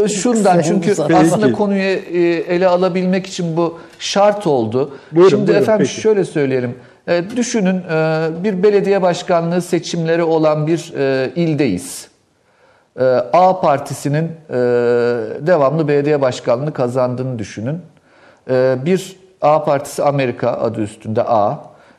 şundan 0.08 0.60
çünkü 0.62 0.92
uzat. 0.92 1.10
aslında 1.10 1.46
Peki. 1.46 1.52
konuyu 1.58 1.82
ele 2.48 2.66
alabilmek 2.68 3.26
için 3.26 3.56
bu 3.56 3.78
şart 3.98 4.46
oldu. 4.46 4.90
Buyurun, 5.12 5.30
Şimdi 5.30 5.46
buyurun, 5.46 5.62
efendim 5.62 5.86
peki. 5.88 6.00
şöyle 6.00 6.24
söyleyelim. 6.24 6.74
Düşünün 7.36 7.80
bir 8.44 8.62
belediye 8.62 9.02
başkanlığı 9.02 9.62
seçimleri 9.62 10.22
olan 10.22 10.66
bir 10.66 10.92
ildeyiz. 11.36 12.08
E, 12.98 13.04
A 13.32 13.60
partisinin 13.60 14.24
e, 14.24 14.54
devamlı 15.46 15.88
belediye 15.88 16.20
başkanlığını 16.20 16.72
kazandığını 16.72 17.38
düşünün. 17.38 17.80
E, 18.50 18.76
bir 18.84 19.16
A 19.40 19.64
partisi 19.64 20.02
Amerika 20.02 20.50
adı 20.52 20.80
üstünde 20.80 21.22
A. 21.22 21.58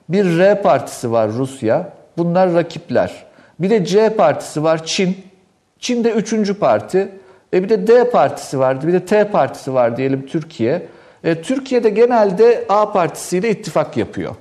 Bir 0.10 0.38
R 0.38 0.62
partisi 0.62 1.12
var 1.12 1.32
Rusya. 1.32 1.90
Bunlar 2.18 2.54
rakipler. 2.54 3.26
Bir 3.60 3.70
de 3.70 3.86
C 3.86 4.10
partisi 4.10 4.64
var 4.64 4.86
Çin. 4.86 5.18
Çin 5.80 6.04
de 6.04 6.12
üçüncü 6.12 6.60
parti. 6.60 7.10
E 7.54 7.64
bir 7.64 7.70
de 7.70 7.88
D 7.88 8.10
partisi 8.10 8.60
vardı. 8.60 8.88
Bir 8.88 8.94
de 8.94 9.06
T 9.06 9.28
partisi 9.32 9.74
var 9.74 9.98
diyelim 9.98 10.26
Türkiye. 10.26 10.88
E, 11.24 11.42
Türkiye'de 11.42 11.90
genelde 11.90 12.66
A 12.70 12.92
partisiyle 12.92 13.50
ittifak 13.50 13.98
yapıyor. 13.98 14.36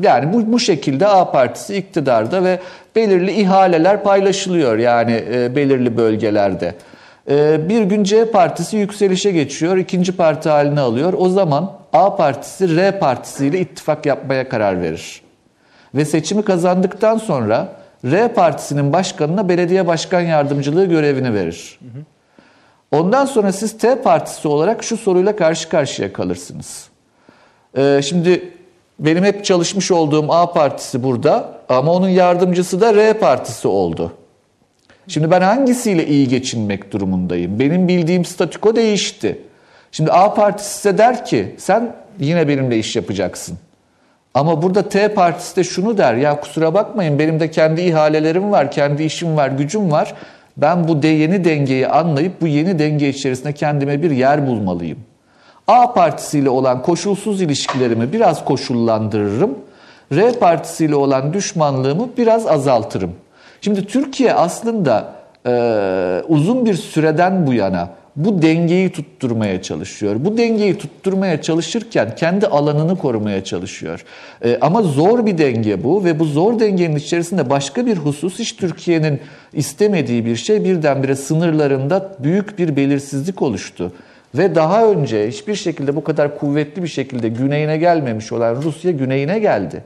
Yani 0.00 0.32
bu, 0.32 0.52
bu 0.52 0.58
şekilde 0.58 1.06
A 1.06 1.30
partisi 1.30 1.76
iktidarda 1.76 2.44
ve 2.44 2.60
belirli 2.98 3.32
ihaleler 3.32 4.02
paylaşılıyor 4.02 4.78
yani 4.78 5.24
e, 5.32 5.56
belirli 5.56 5.96
bölgelerde. 5.96 6.74
E, 7.30 7.68
bir 7.68 7.82
gün 7.82 8.04
C 8.04 8.30
partisi 8.30 8.76
yükselişe 8.76 9.30
geçiyor, 9.30 9.76
ikinci 9.76 10.16
parti 10.16 10.48
halini 10.48 10.80
alıyor. 10.80 11.12
O 11.16 11.28
zaman 11.28 11.72
A 11.92 12.16
partisi 12.16 12.76
R 12.76 12.98
partisiyle 12.98 13.60
ittifak 13.60 14.06
yapmaya 14.06 14.48
karar 14.48 14.82
verir. 14.82 15.22
Ve 15.94 16.04
seçimi 16.04 16.44
kazandıktan 16.44 17.18
sonra 17.18 17.72
R 18.04 18.28
partisinin 18.28 18.92
başkanına 18.92 19.48
belediye 19.48 19.86
başkan 19.86 20.20
yardımcılığı 20.20 20.84
görevini 20.84 21.34
verir. 21.34 21.78
Ondan 22.92 23.24
sonra 23.24 23.52
siz 23.52 23.78
T 23.78 24.02
partisi 24.02 24.48
olarak 24.48 24.84
şu 24.84 24.96
soruyla 24.96 25.36
karşı 25.36 25.68
karşıya 25.68 26.12
kalırsınız. 26.12 26.88
Ee, 27.76 28.00
şimdi 28.02 28.57
benim 29.00 29.24
hep 29.24 29.44
çalışmış 29.44 29.90
olduğum 29.90 30.32
A 30.32 30.52
partisi 30.52 31.02
burada 31.02 31.52
ama 31.68 31.92
onun 31.92 32.08
yardımcısı 32.08 32.80
da 32.80 32.94
R 32.94 33.12
partisi 33.12 33.68
oldu. 33.68 34.12
Şimdi 35.08 35.30
ben 35.30 35.40
hangisiyle 35.40 36.06
iyi 36.06 36.28
geçinmek 36.28 36.92
durumundayım? 36.92 37.58
Benim 37.58 37.88
bildiğim 37.88 38.24
statüko 38.24 38.76
değişti. 38.76 39.38
Şimdi 39.92 40.12
A 40.12 40.34
partisi 40.34 40.74
size 40.74 40.98
der 40.98 41.24
ki 41.24 41.54
sen 41.58 41.94
yine 42.20 42.48
benimle 42.48 42.78
iş 42.78 42.96
yapacaksın. 42.96 43.58
Ama 44.34 44.62
burada 44.62 44.88
T 44.88 45.14
partisi 45.14 45.56
de 45.56 45.64
şunu 45.64 45.98
der 45.98 46.14
ya 46.14 46.40
kusura 46.40 46.74
bakmayın 46.74 47.18
benim 47.18 47.40
de 47.40 47.50
kendi 47.50 47.80
ihalelerim 47.80 48.52
var, 48.52 48.70
kendi 48.70 49.02
işim 49.02 49.36
var, 49.36 49.48
gücüm 49.48 49.90
var. 49.90 50.14
Ben 50.56 50.88
bu 50.88 51.02
de 51.02 51.08
yeni 51.08 51.44
dengeyi 51.44 51.88
anlayıp 51.88 52.40
bu 52.40 52.46
yeni 52.46 52.78
denge 52.78 53.08
içerisinde 53.08 53.52
kendime 53.52 54.02
bir 54.02 54.10
yer 54.10 54.46
bulmalıyım. 54.46 54.98
A 55.68 55.92
partisiyle 55.92 56.50
olan 56.50 56.82
koşulsuz 56.82 57.42
ilişkilerimi 57.42 58.12
biraz 58.12 58.44
koşullandırırım. 58.44 59.58
R 60.12 60.32
partisiyle 60.32 60.94
olan 60.94 61.32
düşmanlığımı 61.32 62.08
biraz 62.18 62.46
azaltırım. 62.46 63.12
Şimdi 63.60 63.86
Türkiye 63.86 64.34
aslında 64.34 65.12
e, 65.46 66.22
uzun 66.28 66.66
bir 66.66 66.74
süreden 66.74 67.46
bu 67.46 67.52
yana 67.52 67.90
bu 68.16 68.42
dengeyi 68.42 68.92
tutturmaya 68.92 69.62
çalışıyor. 69.62 70.16
Bu 70.18 70.38
dengeyi 70.38 70.78
tutturmaya 70.78 71.42
çalışırken 71.42 72.14
kendi 72.16 72.46
alanını 72.46 72.98
korumaya 72.98 73.44
çalışıyor. 73.44 74.04
E, 74.44 74.58
ama 74.60 74.82
zor 74.82 75.26
bir 75.26 75.38
denge 75.38 75.84
bu 75.84 76.04
ve 76.04 76.18
bu 76.18 76.24
zor 76.24 76.60
dengenin 76.60 76.96
içerisinde 76.96 77.50
başka 77.50 77.86
bir 77.86 77.96
husus 77.96 78.38
hiç 78.38 78.56
Türkiye'nin 78.56 79.20
istemediği 79.52 80.26
bir 80.26 80.36
şey 80.36 80.64
birdenbire 80.64 81.16
sınırlarında 81.16 82.12
büyük 82.18 82.58
bir 82.58 82.76
belirsizlik 82.76 83.42
oluştu. 83.42 83.92
Ve 84.34 84.54
daha 84.54 84.86
önce 84.86 85.28
hiçbir 85.28 85.54
şekilde 85.54 85.96
bu 85.96 86.04
kadar 86.04 86.38
kuvvetli 86.38 86.82
bir 86.82 86.88
şekilde 86.88 87.28
güneyine 87.28 87.76
gelmemiş 87.76 88.32
olan 88.32 88.62
Rusya 88.62 88.90
güneyine 88.90 89.38
geldi. 89.38 89.84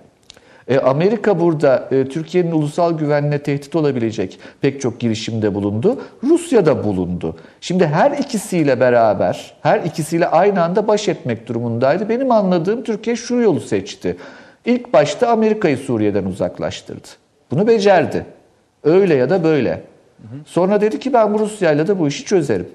E, 0.68 0.78
Amerika 0.78 1.40
burada 1.40 1.88
e, 1.90 2.04
Türkiye'nin 2.04 2.52
ulusal 2.52 2.98
güvenliğine 2.98 3.38
tehdit 3.38 3.76
olabilecek 3.76 4.38
pek 4.60 4.80
çok 4.80 5.00
girişimde 5.00 5.54
bulundu. 5.54 6.00
Rusya 6.24 6.66
da 6.66 6.84
bulundu. 6.84 7.36
Şimdi 7.60 7.86
her 7.86 8.10
ikisiyle 8.10 8.80
beraber, 8.80 9.54
her 9.62 9.80
ikisiyle 9.80 10.26
aynı 10.26 10.62
anda 10.62 10.88
baş 10.88 11.08
etmek 11.08 11.46
durumundaydı. 11.46 12.08
Benim 12.08 12.30
anladığım 12.30 12.82
Türkiye 12.82 13.16
şu 13.16 13.34
yolu 13.34 13.60
seçti. 13.60 14.16
İlk 14.64 14.92
başta 14.92 15.28
Amerika'yı 15.28 15.76
Suriye'den 15.76 16.24
uzaklaştırdı. 16.24 17.08
Bunu 17.50 17.66
becerdi. 17.66 18.26
Öyle 18.84 19.14
ya 19.14 19.30
da 19.30 19.44
böyle. 19.44 19.82
Sonra 20.46 20.80
dedi 20.80 21.00
ki 21.00 21.12
ben 21.12 21.34
bu 21.34 21.38
Rusya'yla 21.38 21.88
da 21.88 21.98
bu 21.98 22.08
işi 22.08 22.24
çözerim. 22.24 22.68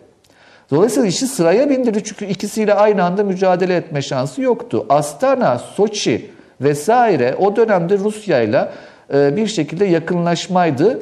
Dolayısıyla 0.72 1.10
işi 1.10 1.28
sıraya 1.28 1.70
bindirdi 1.70 2.04
çünkü 2.04 2.26
ikisiyle 2.26 2.74
aynı 2.74 3.04
anda 3.04 3.24
mücadele 3.24 3.76
etme 3.76 4.02
şansı 4.02 4.42
yoktu. 4.42 4.86
Astana, 4.90 5.60
Soçi 5.60 6.32
vesaire 6.62 7.36
o 7.40 7.56
dönemde 7.56 7.98
Rusya 7.98 8.42
ile 8.42 8.70
bir 9.14 9.48
şekilde 9.48 9.86
yakınlaşmaydı. 9.86 11.00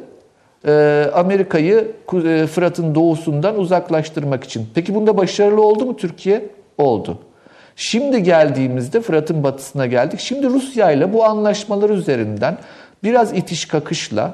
E, 0.67 1.05
Amerika'yı 1.13 1.91
e, 2.13 2.47
Fırat'ın 2.47 2.95
doğusundan 2.95 3.59
uzaklaştırmak 3.59 4.43
için. 4.43 4.67
Peki 4.75 4.95
bunda 4.95 5.17
başarılı 5.17 5.61
oldu 5.61 5.85
mu 5.85 5.97
Türkiye? 5.97 6.45
Oldu. 6.77 7.17
Şimdi 7.75 8.23
geldiğimizde 8.23 9.01
Fırat'ın 9.01 9.43
batısına 9.43 9.85
geldik. 9.85 10.19
Şimdi 10.19 10.47
Rusya 10.47 10.91
ile 10.91 11.13
bu 11.13 11.25
anlaşmalar 11.25 11.89
üzerinden 11.89 12.57
biraz 13.03 13.37
itiş 13.37 13.65
kakışla 13.65 14.33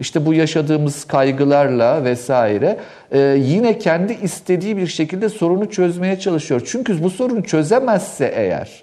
işte 0.00 0.26
bu 0.26 0.34
yaşadığımız 0.34 1.04
kaygılarla 1.04 2.04
vesaire 2.04 2.78
e, 3.12 3.18
yine 3.38 3.78
kendi 3.78 4.12
istediği 4.12 4.76
bir 4.76 4.86
şekilde 4.86 5.28
sorunu 5.28 5.70
çözmeye 5.70 6.18
çalışıyor. 6.18 6.62
Çünkü 6.66 7.02
bu 7.02 7.10
sorunu 7.10 7.42
çözemezse 7.42 8.32
eğer 8.34 8.82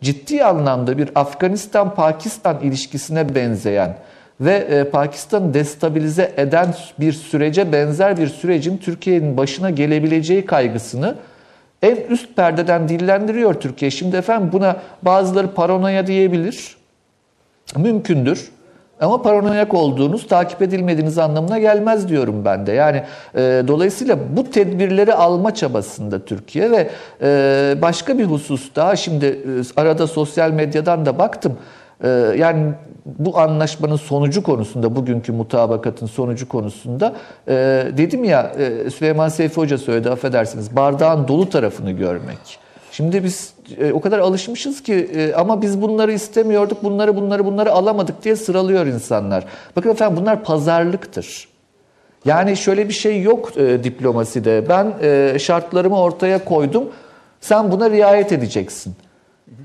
ciddi 0.00 0.44
anlamda 0.44 0.98
bir 0.98 1.08
Afganistan-Pakistan 1.14 2.60
ilişkisine 2.62 3.34
benzeyen 3.34 3.96
ve 4.40 4.54
e, 4.54 4.84
Pakistan'ı 4.90 5.54
destabilize 5.54 6.32
eden 6.36 6.74
bir 7.00 7.12
sürece 7.12 7.72
benzer 7.72 8.16
bir 8.16 8.28
sürecin 8.28 8.76
Türkiye'nin 8.76 9.36
başına 9.36 9.70
gelebileceği 9.70 10.46
kaygısını 10.46 11.14
en 11.82 11.96
üst 11.96 12.36
perdeden 12.36 12.88
dillendiriyor 12.88 13.54
Türkiye. 13.54 13.90
Şimdi 13.90 14.16
efendim 14.16 14.50
buna 14.52 14.76
bazıları 15.02 15.54
paranoya 15.54 16.06
diyebilir. 16.06 16.76
Mümkündür. 17.76 18.50
Ama 19.04 19.22
paranoyak 19.22 19.74
olduğunuz, 19.74 20.26
takip 20.26 20.62
edilmediğiniz 20.62 21.18
anlamına 21.18 21.58
gelmez 21.58 22.08
diyorum 22.08 22.44
ben 22.44 22.66
de. 22.66 22.72
Yani 22.72 23.02
e, 23.34 23.62
dolayısıyla 23.68 24.18
bu 24.36 24.50
tedbirleri 24.50 25.14
alma 25.14 25.54
çabasında 25.54 26.24
Türkiye 26.24 26.70
ve 26.70 26.90
e, 27.22 27.74
başka 27.82 28.18
bir 28.18 28.24
husus 28.24 28.74
daha 28.76 28.96
şimdi 28.96 29.26
e, 29.26 29.80
arada 29.80 30.06
sosyal 30.06 30.50
medyadan 30.50 31.06
da 31.06 31.18
baktım. 31.18 31.58
E, 32.04 32.08
yani 32.38 32.72
bu 33.06 33.38
anlaşmanın 33.38 33.96
sonucu 33.96 34.42
konusunda, 34.42 34.96
bugünkü 34.96 35.32
mutabakatın 35.32 36.06
sonucu 36.06 36.48
konusunda 36.48 37.14
e, 37.48 37.52
dedim 37.96 38.24
ya 38.24 38.52
e, 38.58 38.90
Süleyman 38.90 39.28
Seyfi 39.28 39.56
Hoca 39.56 39.78
söyledi 39.78 40.10
affedersiniz 40.10 40.76
bardağın 40.76 41.28
dolu 41.28 41.48
tarafını 41.48 41.90
görmek. 41.90 42.58
Şimdi 42.92 43.24
biz 43.24 43.53
o 43.92 44.00
kadar 44.00 44.18
alışmışız 44.18 44.82
ki 44.82 44.94
e, 44.94 45.34
ama 45.34 45.62
biz 45.62 45.82
bunları 45.82 46.12
istemiyorduk, 46.12 46.84
bunları 46.84 47.16
bunları 47.16 47.44
bunları 47.44 47.72
alamadık 47.72 48.24
diye 48.24 48.36
sıralıyor 48.36 48.86
insanlar. 48.86 49.44
Bakın 49.76 49.90
efendim 49.90 50.16
bunlar 50.20 50.44
pazarlıktır. 50.44 51.48
Yani 52.24 52.56
şöyle 52.56 52.88
bir 52.88 52.94
şey 52.94 53.22
yok 53.22 53.56
e, 53.56 53.84
diplomaside. 53.84 54.68
Ben 54.68 54.94
e, 55.02 55.38
şartlarımı 55.38 56.00
ortaya 56.00 56.44
koydum, 56.44 56.84
sen 57.40 57.70
buna 57.70 57.90
riayet 57.90 58.32
edeceksin. 58.32 58.94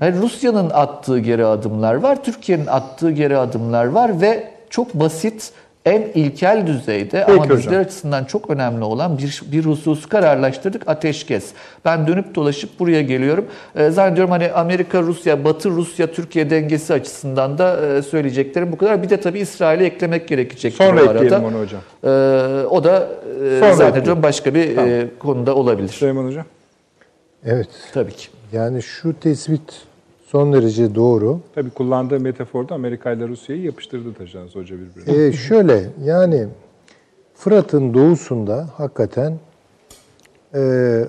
Yani 0.00 0.16
Rusya'nın 0.16 0.70
attığı 0.70 1.18
geri 1.18 1.46
adımlar 1.46 1.94
var, 1.94 2.24
Türkiye'nin 2.24 2.66
attığı 2.66 3.10
geri 3.10 3.36
adımlar 3.36 3.84
var 3.84 4.20
ve 4.20 4.50
çok 4.70 4.94
basit, 4.94 5.52
en 5.86 6.02
ilkel 6.02 6.66
düzeyde 6.66 7.24
Peki 7.26 7.32
ama 7.32 7.44
hocam. 7.44 7.58
bizler 7.58 7.80
açısından 7.80 8.24
çok 8.24 8.50
önemli 8.50 8.84
olan 8.84 9.18
bir, 9.18 9.42
bir 9.52 9.64
hususu 9.64 10.08
kararlaştırdık 10.08 10.88
ateşkes. 10.88 11.50
Ben 11.84 12.06
dönüp 12.06 12.34
dolaşıp 12.34 12.78
buraya 12.80 13.02
geliyorum. 13.02 13.46
Ee, 13.76 13.90
zannediyorum 13.90 14.30
hani 14.30 14.52
Amerika, 14.52 15.02
Rusya, 15.02 15.44
Batı, 15.44 15.70
Rusya, 15.70 16.06
Türkiye 16.12 16.50
dengesi 16.50 16.92
açısından 16.94 17.58
da 17.58 17.86
e, 17.86 18.02
söyleyeceklerim 18.02 18.72
bu 18.72 18.76
kadar. 18.78 19.02
Bir 19.02 19.10
de 19.10 19.20
tabii 19.20 19.38
İsrail'i 19.38 19.84
eklemek 19.84 20.28
gerekecek 20.28 20.74
Sonra 20.74 20.96
bu 20.96 21.10
arada. 21.10 21.24
ekleyelim 21.24 21.44
onu 21.44 21.60
hocam. 21.60 21.80
Ee, 22.04 22.08
o 22.70 22.84
da 22.84 23.08
e, 23.44 23.60
Sonra 23.60 23.74
zannediyorum 23.74 23.98
ekleyelim. 23.98 24.22
başka 24.22 24.54
bir 24.54 24.76
e, 24.76 25.06
konuda 25.18 25.54
olabilir. 25.54 25.88
Süleyman 25.88 26.24
Hocam. 26.26 26.44
Evet. 27.44 27.68
Tabii 27.94 28.12
ki. 28.12 28.28
Yani 28.52 28.82
şu 28.82 29.14
tespit 29.20 29.62
son 30.30 30.52
derece 30.52 30.94
doğru. 30.94 31.40
Tabii 31.54 31.70
kullandığı 31.70 32.20
metaforda 32.20 32.74
Amerika 32.74 33.12
ile 33.12 33.28
Rusya'yı 33.28 33.62
yapıştırdı 33.62 34.14
Taşans 34.14 34.54
Hoca 34.54 34.76
birbirine. 34.76 35.26
Ee, 35.26 35.32
şöyle 35.32 35.90
yani 36.04 36.46
Fırat'ın 37.34 37.94
doğusunda 37.94 38.68
hakikaten 38.76 39.38
e, 40.54 41.04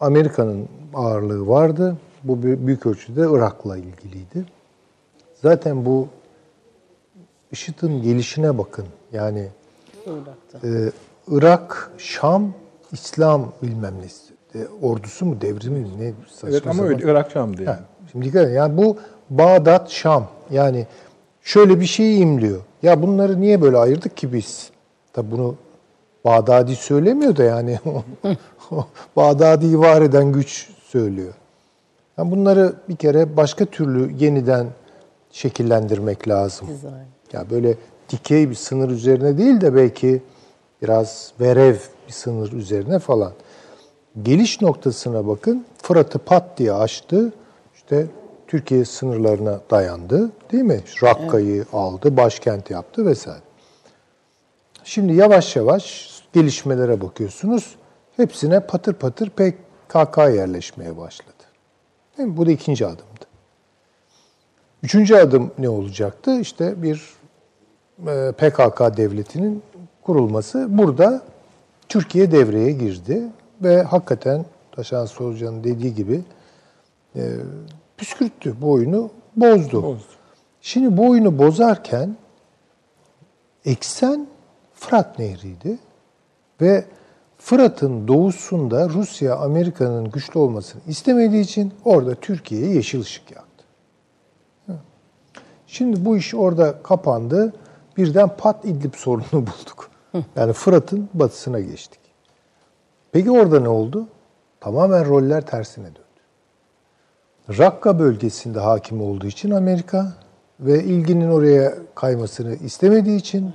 Amerika'nın 0.00 0.68
ağırlığı 0.94 1.48
vardı. 1.48 1.96
Bu 2.24 2.32
bü- 2.32 2.66
büyük 2.66 2.86
ölçüde 2.86 3.20
Irak'la 3.20 3.76
ilgiliydi. 3.76 4.44
Zaten 5.42 5.84
bu 5.84 6.08
IŞİD'in 7.52 8.02
gelişine 8.02 8.58
bakın. 8.58 8.84
Yani 9.12 9.48
Irak'ta. 10.06 10.68
e, 10.68 10.90
Irak, 11.28 11.90
Şam, 11.98 12.52
İslam 12.92 13.52
bilmem 13.62 13.94
nesi. 14.02 14.32
E, 14.54 14.58
ordusu 14.82 15.26
mu, 15.26 15.40
devrimi 15.40 15.78
mi 15.78 15.88
ne? 15.98 16.12
saçma 16.30 16.48
Evet 16.48 16.66
ama 16.66 16.82
öyle 16.84 17.04
Irak 17.04 17.30
Şam'dı 17.30 17.62
yani. 17.62 17.74
Ha, 17.74 17.84
Şimdi 18.12 18.24
dikkat 18.26 18.46
edin. 18.46 18.54
Yani 18.54 18.76
bu 18.76 18.96
Bağdat, 19.30 19.90
Şam. 19.90 20.26
Yani 20.50 20.86
şöyle 21.42 21.80
bir 21.80 21.86
şeyi 21.86 22.18
imliyor. 22.18 22.60
Ya 22.82 23.02
bunları 23.02 23.40
niye 23.40 23.62
böyle 23.62 23.76
ayırdık 23.76 24.16
ki 24.16 24.32
biz? 24.32 24.70
Tabi 25.12 25.30
bunu 25.30 25.56
Bağdadi 26.24 26.76
söylemiyor 26.76 27.36
da 27.36 27.42
yani. 27.42 27.78
Bağdadi'yi 29.16 29.78
var 29.78 30.02
eden 30.02 30.32
güç 30.32 30.70
söylüyor. 30.84 31.32
Yani 32.18 32.30
bunları 32.30 32.72
bir 32.88 32.96
kere 32.96 33.36
başka 33.36 33.64
türlü 33.64 34.24
yeniden 34.24 34.66
şekillendirmek 35.30 36.28
lazım. 36.28 36.68
Dizayn. 36.68 37.06
Ya 37.32 37.50
böyle 37.50 37.74
dikey 38.08 38.50
bir 38.50 38.54
sınır 38.54 38.90
üzerine 38.90 39.38
değil 39.38 39.60
de 39.60 39.74
belki 39.74 40.22
biraz 40.82 41.32
verev 41.40 41.76
bir 42.08 42.12
sınır 42.12 42.52
üzerine 42.52 42.98
falan. 42.98 43.32
Geliş 44.22 44.60
noktasına 44.60 45.26
bakın. 45.26 45.64
Fırat'ı 45.82 46.18
pat 46.18 46.58
diye 46.58 46.72
açtı. 46.72 47.32
İşte 47.92 48.06
Türkiye 48.46 48.84
sınırlarına 48.84 49.60
dayandı. 49.70 50.30
Değil 50.52 50.62
mi? 50.64 50.80
Rakka'yı 51.02 51.64
aldı, 51.72 52.16
başkent 52.16 52.70
yaptı 52.70 53.06
vesaire. 53.06 53.42
Şimdi 54.84 55.12
yavaş 55.14 55.56
yavaş 55.56 56.10
gelişmelere 56.32 57.00
bakıyorsunuz. 57.00 57.76
Hepsine 58.16 58.60
patır 58.60 58.94
patır 58.94 59.30
PKK 59.30 60.18
yerleşmeye 60.18 60.96
başladı. 60.96 61.44
Değil 62.18 62.28
mi? 62.28 62.36
Bu 62.36 62.46
da 62.46 62.50
ikinci 62.50 62.86
adımdı. 62.86 63.26
Üçüncü 64.82 65.14
adım 65.16 65.50
ne 65.58 65.68
olacaktı? 65.68 66.40
İşte 66.40 66.82
bir 66.82 67.12
e, 68.06 68.32
PKK 68.32 68.96
devletinin 68.96 69.62
kurulması. 70.02 70.78
Burada 70.78 71.22
Türkiye 71.88 72.32
devreye 72.32 72.72
girdi 72.72 73.22
ve 73.62 73.82
hakikaten 73.82 74.44
Taşan 74.76 75.06
Sorucan'ın 75.06 75.64
dediği 75.64 75.94
gibi 75.94 76.22
e, 77.16 77.22
püskürttü, 78.02 78.54
bu 78.60 78.72
oyunu 78.72 79.10
bozdu. 79.36 79.82
Bozdu. 79.82 80.02
Şimdi 80.60 80.96
bu 80.96 81.10
oyunu 81.10 81.38
bozarken 81.38 82.16
eksen 83.64 84.26
Fırat 84.74 85.18
Nehri'ydi 85.18 85.78
ve 86.60 86.84
Fırat'ın 87.38 88.08
doğusunda 88.08 88.88
Rusya, 88.88 89.36
Amerika'nın 89.36 90.10
güçlü 90.10 90.38
olmasını 90.38 90.82
istemediği 90.88 91.40
için 91.40 91.72
orada 91.84 92.14
Türkiye'ye 92.14 92.74
yeşil 92.74 93.00
ışık 93.00 93.30
yaktı. 93.30 93.64
Şimdi 95.66 96.04
bu 96.04 96.16
iş 96.16 96.34
orada 96.34 96.82
kapandı. 96.82 97.52
Birden 97.96 98.36
pat 98.36 98.64
İdlib 98.64 98.94
sorununu 98.94 99.26
bulduk. 99.32 99.90
Yani 100.36 100.52
Fırat'ın 100.52 101.08
batısına 101.14 101.60
geçtik. 101.60 102.00
Peki 103.12 103.30
orada 103.30 103.60
ne 103.60 103.68
oldu? 103.68 104.08
Tamamen 104.60 105.06
roller 105.06 105.46
tersine 105.46 105.86
döndü. 105.86 106.01
Rakka 107.48 107.98
bölgesinde 107.98 108.60
hakim 108.60 109.02
olduğu 109.02 109.26
için 109.26 109.50
Amerika 109.50 110.12
ve 110.60 110.84
ilginin 110.84 111.30
oraya 111.30 111.74
kaymasını 111.94 112.54
istemediği 112.54 113.16
için 113.16 113.52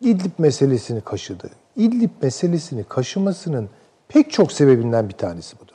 İdlib 0.00 0.30
meselesini 0.38 1.00
kaşıdı. 1.00 1.50
İdlib 1.76 2.10
meselesini 2.22 2.84
kaşımasının 2.84 3.68
pek 4.08 4.32
çok 4.32 4.52
sebebinden 4.52 5.08
bir 5.08 5.14
tanesi 5.14 5.58
budur. 5.58 5.74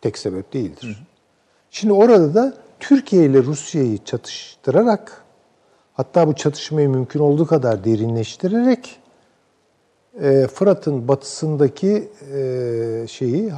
Tek 0.00 0.18
sebep 0.18 0.52
değildir. 0.52 1.06
Şimdi 1.70 1.92
orada 1.92 2.34
da 2.34 2.54
Türkiye 2.80 3.24
ile 3.24 3.42
Rusya'yı 3.42 4.04
çatıştırarak 4.04 5.24
hatta 5.94 6.28
bu 6.28 6.34
çatışmayı 6.34 6.88
mümkün 6.88 7.20
olduğu 7.20 7.46
kadar 7.46 7.84
derinleştirerek 7.84 9.00
Fırat'ın 10.54 11.08
batısındaki 11.08 12.08
e, 12.34 13.06
şeyi 13.08 13.46
e, 13.46 13.52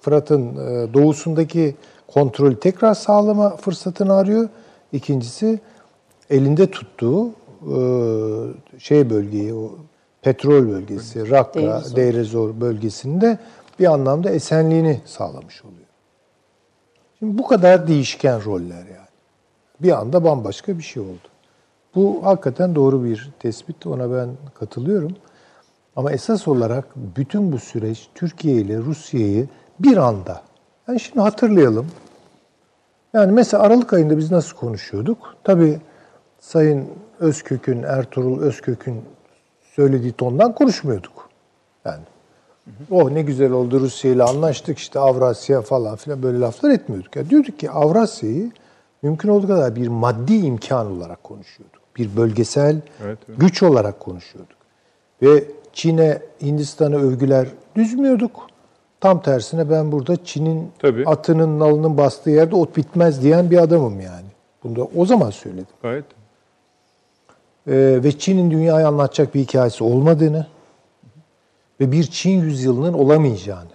Fırat'ın 0.00 0.56
e, 0.56 0.94
doğusundaki 0.94 1.74
kontrolü 2.06 2.60
tekrar 2.60 2.94
sağlama 2.94 3.56
fırsatını 3.56 4.14
arıyor. 4.14 4.48
İkincisi 4.92 5.60
elinde 6.30 6.70
tuttuğu 6.70 7.28
e, 7.28 7.78
şey 8.78 9.10
bölgeyi 9.10 9.54
o 9.54 9.70
petrol 10.22 10.68
bölgesi 10.68 11.30
Rakka. 11.30 11.82
Deirezor 11.96 12.60
bölgesinde 12.60 13.38
bir 13.78 13.92
anlamda 13.92 14.30
esenliğini 14.30 15.00
sağlamış 15.04 15.64
oluyor. 15.64 15.88
Şimdi 17.18 17.38
bu 17.38 17.46
kadar 17.46 17.88
değişken 17.88 18.44
roller 18.44 18.76
yani. 18.76 19.08
Bir 19.80 19.98
anda 19.98 20.24
bambaşka 20.24 20.78
bir 20.78 20.82
şey 20.82 21.02
oldu. 21.02 21.28
Bu 21.94 22.20
hakikaten 22.24 22.74
doğru 22.74 23.04
bir 23.04 23.30
tespit. 23.38 23.86
Ona 23.86 24.12
ben 24.12 24.28
katılıyorum. 24.54 25.12
Ama 25.96 26.12
esas 26.12 26.48
olarak 26.48 26.84
bütün 26.96 27.52
bu 27.52 27.58
süreç 27.58 28.08
Türkiye 28.14 28.54
ile 28.54 28.78
Rusya'yı 28.78 29.48
bir 29.80 29.96
anda. 29.96 30.42
Yani 30.88 31.00
şimdi 31.00 31.20
hatırlayalım. 31.20 31.86
Yani 33.12 33.32
mesela 33.32 33.62
Aralık 33.62 33.92
ayında 33.92 34.18
biz 34.18 34.30
nasıl 34.30 34.56
konuşuyorduk? 34.56 35.34
Tabii 35.44 35.80
Sayın 36.40 36.88
Özkök'ün, 37.20 37.82
Ertuğrul 37.82 38.40
Özkök'ün 38.40 39.02
söylediği 39.60 40.12
tondan 40.12 40.54
konuşmuyorduk. 40.54 41.28
Yani 41.84 42.02
oh 42.90 43.10
ne 43.10 43.22
güzel 43.22 43.52
oldu 43.52 43.80
Rusya 43.80 44.10
ile 44.10 44.22
anlaştık 44.22 44.78
işte 44.78 44.98
Avrasya 44.98 45.62
falan 45.62 45.96
filan 45.96 46.22
böyle 46.22 46.40
laflar 46.40 46.70
etmiyorduk. 46.70 47.16
Ya 47.16 47.30
diyorduk 47.30 47.58
ki 47.58 47.70
Avrasya'yı 47.70 48.50
mümkün 49.02 49.28
olduğu 49.28 49.46
kadar 49.46 49.76
bir 49.76 49.88
maddi 49.88 50.34
imkan 50.34 50.86
olarak 50.96 51.24
konuşuyorduk. 51.24 51.77
Bir 51.98 52.16
bölgesel 52.16 52.80
Evet, 53.04 53.18
evet. 53.28 53.40
güç 53.40 53.62
olarak 53.62 54.00
konuşuyorduk. 54.00 54.56
Ve 55.22 55.44
Çin'e, 55.72 56.22
Hindistan'a 56.42 56.96
övgüler 56.96 57.48
düzmüyorduk. 57.76 58.46
Tam 59.00 59.22
tersine 59.22 59.70
ben 59.70 59.92
burada 59.92 60.24
Çin'in 60.24 60.70
Tabii. 60.78 61.04
atının 61.06 61.58
nalının 61.58 61.96
bastığı 61.96 62.30
yerde 62.30 62.56
ot 62.56 62.76
bitmez 62.76 63.22
diyen 63.22 63.50
bir 63.50 63.58
adamım 63.58 64.00
yani. 64.00 64.26
Bunu 64.64 64.76
da 64.76 64.88
o 64.96 65.06
zaman 65.06 65.30
söyledim. 65.30 65.66
Gayet. 65.82 66.04
Ee, 67.68 68.00
ve 68.04 68.18
Çin'in 68.18 68.50
dünyayı 68.50 68.86
anlatacak 68.86 69.34
bir 69.34 69.40
hikayesi 69.40 69.84
olmadığını 69.84 70.46
ve 71.80 71.92
bir 71.92 72.04
Çin 72.04 72.40
yüzyılının 72.40 72.92
olamayacağını, 72.92 73.70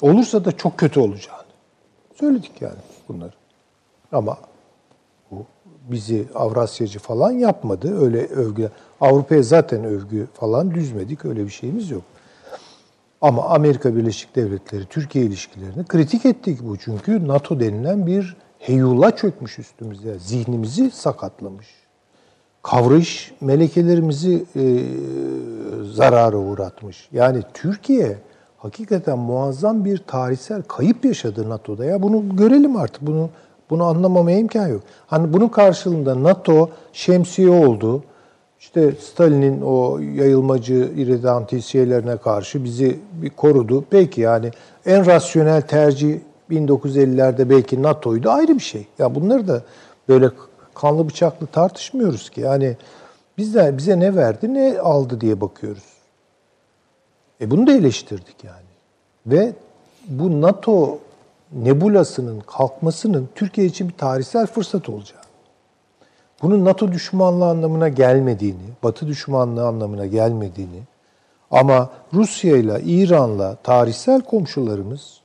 olursa 0.00 0.44
da 0.44 0.52
çok 0.52 0.78
kötü 0.78 1.00
olacağını 1.00 1.44
söyledik 2.20 2.52
yani 2.60 2.78
bunları. 3.08 3.32
Ama 4.12 4.38
bizi 5.90 6.24
Avrasyacı 6.34 6.98
falan 6.98 7.30
yapmadı. 7.30 8.04
Öyle 8.04 8.26
övgü, 8.26 8.70
Avrupa'ya 9.00 9.42
zaten 9.42 9.84
övgü 9.84 10.26
falan 10.34 10.74
düzmedik. 10.74 11.24
Öyle 11.24 11.44
bir 11.44 11.50
şeyimiz 11.50 11.90
yok. 11.90 12.02
Ama 13.20 13.44
Amerika 13.44 13.96
Birleşik 13.96 14.36
Devletleri 14.36 14.86
Türkiye 14.86 15.24
ilişkilerini 15.24 15.84
kritik 15.84 16.26
ettik 16.26 16.58
bu. 16.62 16.76
Çünkü 16.76 17.28
NATO 17.28 17.60
denilen 17.60 18.06
bir 18.06 18.36
heyula 18.58 19.16
çökmüş 19.16 19.58
üstümüze. 19.58 20.18
Zihnimizi 20.18 20.90
sakatlamış 20.90 21.84
kavrayış 22.64 23.32
melekelerimizi 23.40 24.44
e, 24.56 24.62
zarara 25.92 26.36
uğratmış. 26.36 27.08
Yani 27.12 27.42
Türkiye 27.54 28.18
hakikaten 28.58 29.18
muazzam 29.18 29.84
bir 29.84 29.98
tarihsel 29.98 30.62
kayıp 30.62 31.04
yaşadı 31.04 31.50
NATO'da. 31.50 31.84
Ya 31.84 32.02
bunu 32.02 32.36
görelim 32.36 32.76
artık. 32.76 33.06
Bunu 33.06 33.30
bunu 33.70 33.84
anlamamaya 33.84 34.38
imkan 34.38 34.66
yok. 34.66 34.82
Hani 35.06 35.32
bunun 35.32 35.48
karşılığında 35.48 36.22
NATO 36.22 36.70
şemsiye 36.92 37.50
oldu. 37.50 38.02
İşte 38.60 38.92
Stalin'in 38.92 39.60
o 39.60 39.98
yayılmacı 39.98 40.74
irredantist 40.96 41.68
şeylerine 41.68 42.16
karşı 42.16 42.64
bizi 42.64 42.98
bir 43.12 43.30
korudu. 43.30 43.84
Peki 43.90 44.20
yani 44.20 44.50
en 44.86 45.06
rasyonel 45.06 45.62
tercih 45.62 46.20
1950'lerde 46.50 47.50
belki 47.50 47.82
NATO'ydu 47.82 48.30
ayrı 48.30 48.54
bir 48.54 48.62
şey. 48.62 48.86
Ya 48.98 49.14
bunları 49.14 49.48
da 49.48 49.62
böyle 50.08 50.30
kanlı 50.74 51.08
bıçaklı 51.08 51.46
tartışmıyoruz 51.46 52.30
ki. 52.30 52.40
Yani 52.40 52.76
bizler 53.38 53.78
bize 53.78 54.00
ne 54.00 54.16
verdi 54.16 54.54
ne 54.54 54.78
aldı 54.78 55.20
diye 55.20 55.40
bakıyoruz. 55.40 55.84
E 57.40 57.50
bunu 57.50 57.66
da 57.66 57.72
eleştirdik 57.72 58.44
yani. 58.44 58.74
Ve 59.26 59.52
bu 60.08 60.40
NATO 60.40 60.98
nebulasının 61.52 62.40
kalkmasının 62.40 63.28
Türkiye 63.34 63.66
için 63.66 63.88
bir 63.88 63.94
tarihsel 63.94 64.46
fırsat 64.46 64.88
olacağı. 64.88 65.20
Bunun 66.42 66.64
NATO 66.64 66.92
düşmanlığı 66.92 67.46
anlamına 67.46 67.88
gelmediğini, 67.88 68.62
Batı 68.82 69.06
düşmanlığı 69.06 69.66
anlamına 69.66 70.06
gelmediğini 70.06 70.82
ama 71.50 71.90
Rusya 72.12 72.56
ile 72.56 72.80
İran'la 72.84 73.56
tarihsel 73.56 74.20
komşularımız 74.20 75.20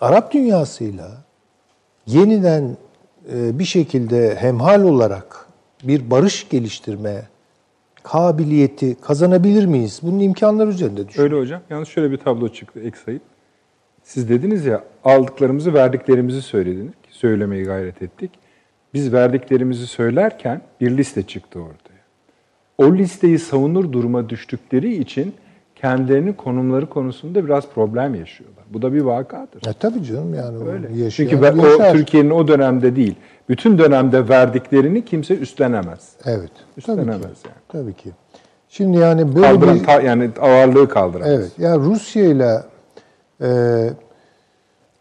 Arap 0.00 0.32
dünyasıyla 0.32 1.10
yeniden 2.06 2.76
e, 3.32 3.58
bir 3.58 3.64
şekilde 3.64 4.34
hemhal 4.34 4.82
olarak 4.82 5.46
bir 5.82 6.10
barış 6.10 6.48
geliştirme 6.48 7.22
kabiliyeti 8.02 8.96
kazanabilir 9.00 9.66
miyiz? 9.66 10.00
Bunun 10.02 10.20
imkanları 10.20 10.70
üzerinde 10.70 11.08
düşünüyorum. 11.08 11.36
Öyle 11.36 11.44
hocam. 11.44 11.62
Yalnız 11.70 11.88
şöyle 11.88 12.10
bir 12.10 12.16
tablo 12.16 12.48
çıktı 12.48 12.80
ek 12.80 12.96
sayıp. 13.04 13.22
Siz 14.06 14.28
dediniz 14.28 14.66
ya 14.66 14.82
aldıklarımızı 15.04 15.74
verdiklerimizi 15.74 16.42
söylediniz. 16.42 16.92
Söylemeyi 17.10 17.64
gayret 17.64 18.02
ettik. 18.02 18.30
Biz 18.94 19.12
verdiklerimizi 19.12 19.86
söylerken 19.86 20.60
bir 20.80 20.96
liste 20.96 21.22
çıktı 21.22 21.60
ortaya. 21.60 22.02
O 22.78 22.94
listeyi 22.94 23.38
savunur 23.38 23.92
duruma 23.92 24.28
düştükleri 24.28 24.94
için 24.96 25.34
kendilerini 25.74 26.36
konumları 26.36 26.88
konusunda 26.88 27.44
biraz 27.44 27.68
problem 27.68 28.14
yaşıyorlar. 28.14 28.64
Bu 28.70 28.82
da 28.82 28.92
bir 28.92 29.00
vakadır. 29.00 29.66
E 29.68 29.72
tabii 29.80 30.04
canım 30.04 30.34
yani 30.34 30.70
Öyle. 30.70 31.02
yaşayan 31.02 31.28
Çünkü 31.28 31.42
ben, 31.42 31.58
o. 31.58 31.92
Türkiye'nin 31.92 32.30
o 32.30 32.48
dönemde 32.48 32.96
değil, 32.96 33.14
bütün 33.48 33.78
dönemde 33.78 34.28
verdiklerini 34.28 35.04
kimse 35.04 35.36
üstlenemez. 35.36 36.12
Evet. 36.24 36.38
Tabii 36.38 36.46
ki. 36.46 36.62
Üstlenemez 36.76 37.22
yani. 37.22 37.56
Tabii 37.68 37.94
ki. 37.94 38.10
Şimdi 38.68 38.98
yani 38.98 39.36
böyle 39.36 39.46
Kaldıran, 39.46 39.74
bir 39.74 39.84
ta- 39.84 40.00
yani 40.02 40.30
ağırlığı 40.40 40.88
kaldıramaz. 40.88 41.30
Evet. 41.30 41.50
Yani 41.58 41.84
Rusya 41.84 42.24
ile 42.24 42.62
e, 43.42 43.90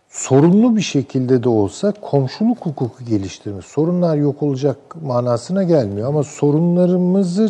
sorunlu 0.09 0.75
bir 0.75 0.81
şekilde 0.81 1.43
de 1.43 1.49
olsa 1.49 1.93
komşuluk 2.01 2.65
hukuku 2.65 3.05
geliştirme. 3.05 3.61
Sorunlar 3.61 4.15
yok 4.15 4.43
olacak 4.43 4.77
manasına 5.01 5.63
gelmiyor 5.63 6.07
ama 6.07 6.23
sorunlarımızı 6.23 7.49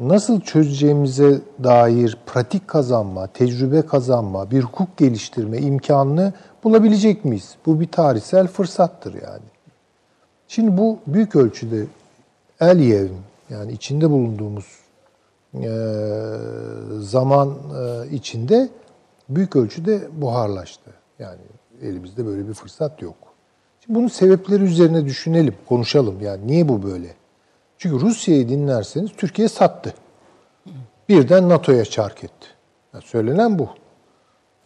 nasıl 0.00 0.40
çözeceğimize 0.40 1.40
dair 1.64 2.18
pratik 2.26 2.68
kazanma, 2.68 3.26
tecrübe 3.26 3.82
kazanma, 3.82 4.50
bir 4.50 4.62
hukuk 4.62 4.96
geliştirme 4.96 5.58
imkanını 5.58 6.32
bulabilecek 6.64 7.24
miyiz? 7.24 7.54
Bu 7.66 7.80
bir 7.80 7.88
tarihsel 7.88 8.46
fırsattır 8.46 9.14
yani. 9.14 9.50
Şimdi 10.48 10.76
bu 10.76 10.98
büyük 11.06 11.36
ölçüde 11.36 11.86
Eliyev'in 12.60 13.20
yani 13.50 13.72
içinde 13.72 14.10
bulunduğumuz 14.10 14.66
e, 15.54 15.70
zaman 17.00 17.48
e, 17.48 18.10
içinde 18.14 18.68
büyük 19.36 19.56
ölçüde 19.56 20.08
buharlaştı. 20.12 20.90
Yani 21.18 21.40
elimizde 21.82 22.26
böyle 22.26 22.48
bir 22.48 22.54
fırsat 22.54 23.02
yok. 23.02 23.16
Şimdi 23.80 23.98
bunun 23.98 24.08
sebepleri 24.08 24.64
üzerine 24.64 25.04
düşünelim, 25.04 25.54
konuşalım. 25.68 26.20
Yani 26.20 26.46
niye 26.46 26.68
bu 26.68 26.82
böyle? 26.82 27.14
Çünkü 27.78 28.00
Rusya'yı 28.00 28.48
dinlerseniz 28.48 29.10
Türkiye 29.16 29.48
sattı. 29.48 29.94
Birden 31.08 31.48
NATO'ya 31.48 31.84
çark 31.84 32.24
etti. 32.24 32.46
Yani 32.94 33.04
söylenen 33.04 33.58
bu. 33.58 33.68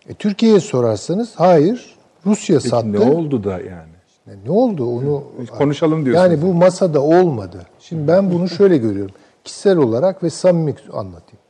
E, 0.08 0.14
Türkiye'ye 0.14 0.60
sorarsanız 0.60 1.34
hayır 1.36 1.96
Rusya 2.26 2.56
Peki 2.56 2.68
sattı. 2.68 2.92
ne 2.92 3.00
oldu 3.00 3.44
da 3.44 3.50
yani? 3.50 3.94
Yani 4.26 4.38
ne 4.46 4.50
oldu 4.50 4.86
onu 4.86 5.24
Konuşalım 5.58 6.04
diyorsunuz. 6.04 6.32
Yani 6.32 6.42
bu 6.42 6.54
masada 6.54 7.00
olmadı. 7.00 7.66
Şimdi 7.80 8.08
ben 8.08 8.32
bunu 8.32 8.48
şöyle 8.48 8.76
görüyorum. 8.76 9.14
Kişisel 9.44 9.76
olarak 9.76 10.22
ve 10.22 10.30
samimi 10.30 10.74
anlatayım. 10.92 11.44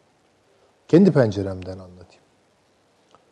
Kendi 0.89 1.13
penceremden 1.13 1.73
anlatayım. 1.73 1.94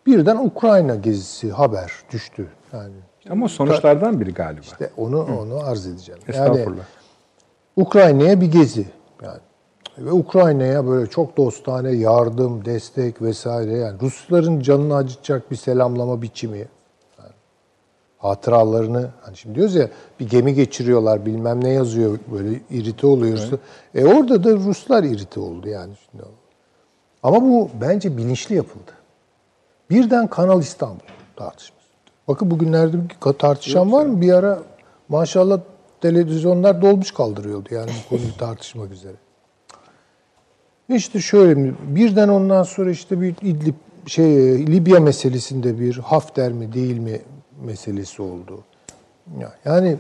Birden 0.07 0.37
Ukrayna 0.37 0.95
gezisi 0.95 1.51
haber 1.51 1.93
düştü. 2.13 2.49
Yani 2.73 2.95
Ama 3.31 3.49
sonuçlardan 3.49 4.21
biri 4.21 4.35
galiba. 4.35 4.61
işte 4.63 4.91
onu 4.97 5.27
onu 5.41 5.59
arz 5.67 5.87
edeceğim. 5.87 6.21
Yani 6.29 6.51
Estağfurullah. 6.51 6.85
Ukrayna'ya 7.77 8.41
bir 8.41 8.53
gezi. 8.53 8.87
Yani 9.23 9.41
ve 9.99 10.13
Ukrayna'ya 10.13 10.87
böyle 10.87 11.11
çok 11.11 11.37
dostane 11.37 11.91
yardım, 11.91 12.65
destek 12.65 13.23
vesaire 13.23 13.77
yani 13.77 14.01
Rusların 14.01 14.61
canını 14.61 14.97
acıtacak 14.97 15.51
bir 15.51 15.57
selamlama 15.57 16.23
biçimi. 16.23 16.59
Yani 16.59 17.33
hatıralarını 18.19 19.11
hani 19.21 19.37
şimdi 19.37 19.55
diyoruz 19.55 19.75
ya 19.75 19.89
bir 20.21 20.29
gemi 20.29 20.55
geçiriyorlar 20.55 21.27
bilmem 21.27 21.65
ne 21.65 21.71
yazıyor 21.71 22.19
böyle 22.33 22.61
irite 22.71 23.07
oluyoruz. 23.07 23.51
E 23.95 24.05
orada 24.05 24.45
da 24.45 24.53
Ruslar 24.53 25.05
irite 25.05 25.41
oldu 25.41 25.69
yani 25.69 25.93
şimdi. 26.11 26.25
Ama 27.23 27.43
bu 27.43 27.71
bence 27.81 28.17
bilinçli 28.17 28.55
yapıldı. 28.55 28.93
Birden 29.93 30.27
Kanal 30.27 30.61
İstanbul 30.61 31.01
tartışması. 31.37 31.83
Bakın 32.29 32.51
bugünlerde 32.51 32.97
bir 33.09 33.33
tartışan 33.39 33.93
var 33.93 34.07
mı? 34.07 34.21
Bir 34.21 34.33
ara 34.33 34.59
maşallah 35.09 35.61
televizyonlar 36.01 36.83
dolmuş 36.83 37.11
kaldırıyordu 37.11 37.69
yani 37.75 37.91
bu 38.05 38.09
konuyu 38.17 38.37
tartışmak 38.37 38.93
üzere. 38.93 39.15
İşte 40.89 41.21
şöyle? 41.21 41.73
Birden 41.83 42.29
ondan 42.29 42.63
sonra 42.63 42.91
işte 42.91 43.21
bir 43.21 43.35
İdlib 43.43 43.75
şey 44.07 44.27
Libya 44.67 45.01
meselesinde 45.01 45.79
bir 45.81 45.99
Hafter 45.99 46.53
mi 46.53 46.73
değil 46.73 46.99
mi 46.99 47.21
meselesi 47.65 48.23
oldu. 48.23 48.61
Ya- 49.41 49.55
Yani 49.65 49.97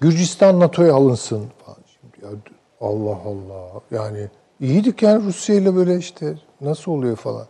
Gürcistan 0.00 0.60
NATO'ya 0.60 0.94
alınsın 0.94 1.44
falan. 1.64 1.78
Şimdi 1.86 2.24
ya 2.24 2.40
Allah 2.80 3.18
Allah. 3.26 3.80
Yani 3.90 4.28
iyiydik 4.60 5.02
yani 5.02 5.24
Rusya 5.24 5.54
ile 5.56 5.74
böyle 5.74 5.96
işte 5.96 6.34
nasıl 6.60 6.92
oluyor 6.92 7.16
falan. 7.16 7.46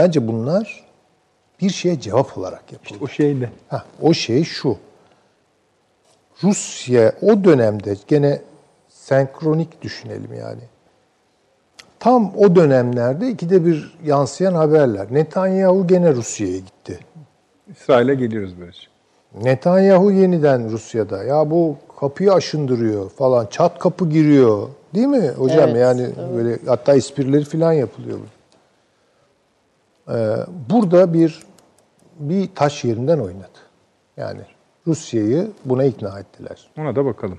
Bence 0.00 0.28
bunlar 0.28 0.84
bir 1.60 1.70
şeye 1.70 2.00
cevap 2.00 2.38
olarak 2.38 2.72
yapıldı. 2.72 2.98
O 3.02 3.08
şey 3.08 3.40
ne? 3.40 3.50
Ha, 3.68 3.84
o 4.02 4.14
şey 4.14 4.44
şu. 4.44 4.76
Rusya 6.42 7.12
o 7.22 7.44
dönemde 7.44 7.96
gene 8.06 8.40
senkronik 8.88 9.82
düşünelim 9.82 10.34
yani. 10.38 10.60
Tam 11.98 12.32
o 12.36 12.56
dönemlerde 12.56 13.30
ikide 13.30 13.64
bir 13.66 13.98
yansıyan 14.04 14.54
haberler. 14.54 15.06
Netanyahu 15.10 15.86
gene 15.86 16.14
Rusya'ya 16.14 16.56
gitti. 16.56 16.98
İsrail'e 17.70 18.14
geliyoruz 18.14 18.54
böylece. 18.60 18.82
Netanyahu 19.42 20.12
yeniden 20.12 20.70
Rusya'da. 20.70 21.24
Ya 21.24 21.50
bu 21.50 21.76
kapıyı 22.00 22.32
aşındırıyor 22.32 23.10
falan. 23.10 23.46
Çat 23.46 23.78
kapı 23.78 24.08
giriyor. 24.08 24.68
Değil 24.94 25.06
mi 25.06 25.28
hocam? 25.28 25.68
Evet, 25.68 25.80
yani 25.80 26.08
böyle 26.36 26.58
hatta 26.66 26.96
esprileri 26.96 27.44
falan 27.44 27.72
yapılıyor. 27.72 28.18
Ee, 28.18 28.39
burada 30.70 31.14
bir 31.14 31.42
bir 32.18 32.54
taş 32.54 32.84
yerinden 32.84 33.18
oynadı. 33.18 33.58
Yani 34.16 34.40
Rusya'yı 34.86 35.50
buna 35.64 35.84
ikna 35.84 36.18
ettiler. 36.18 36.70
Ona 36.78 36.96
da 36.96 37.04
bakalım. 37.04 37.38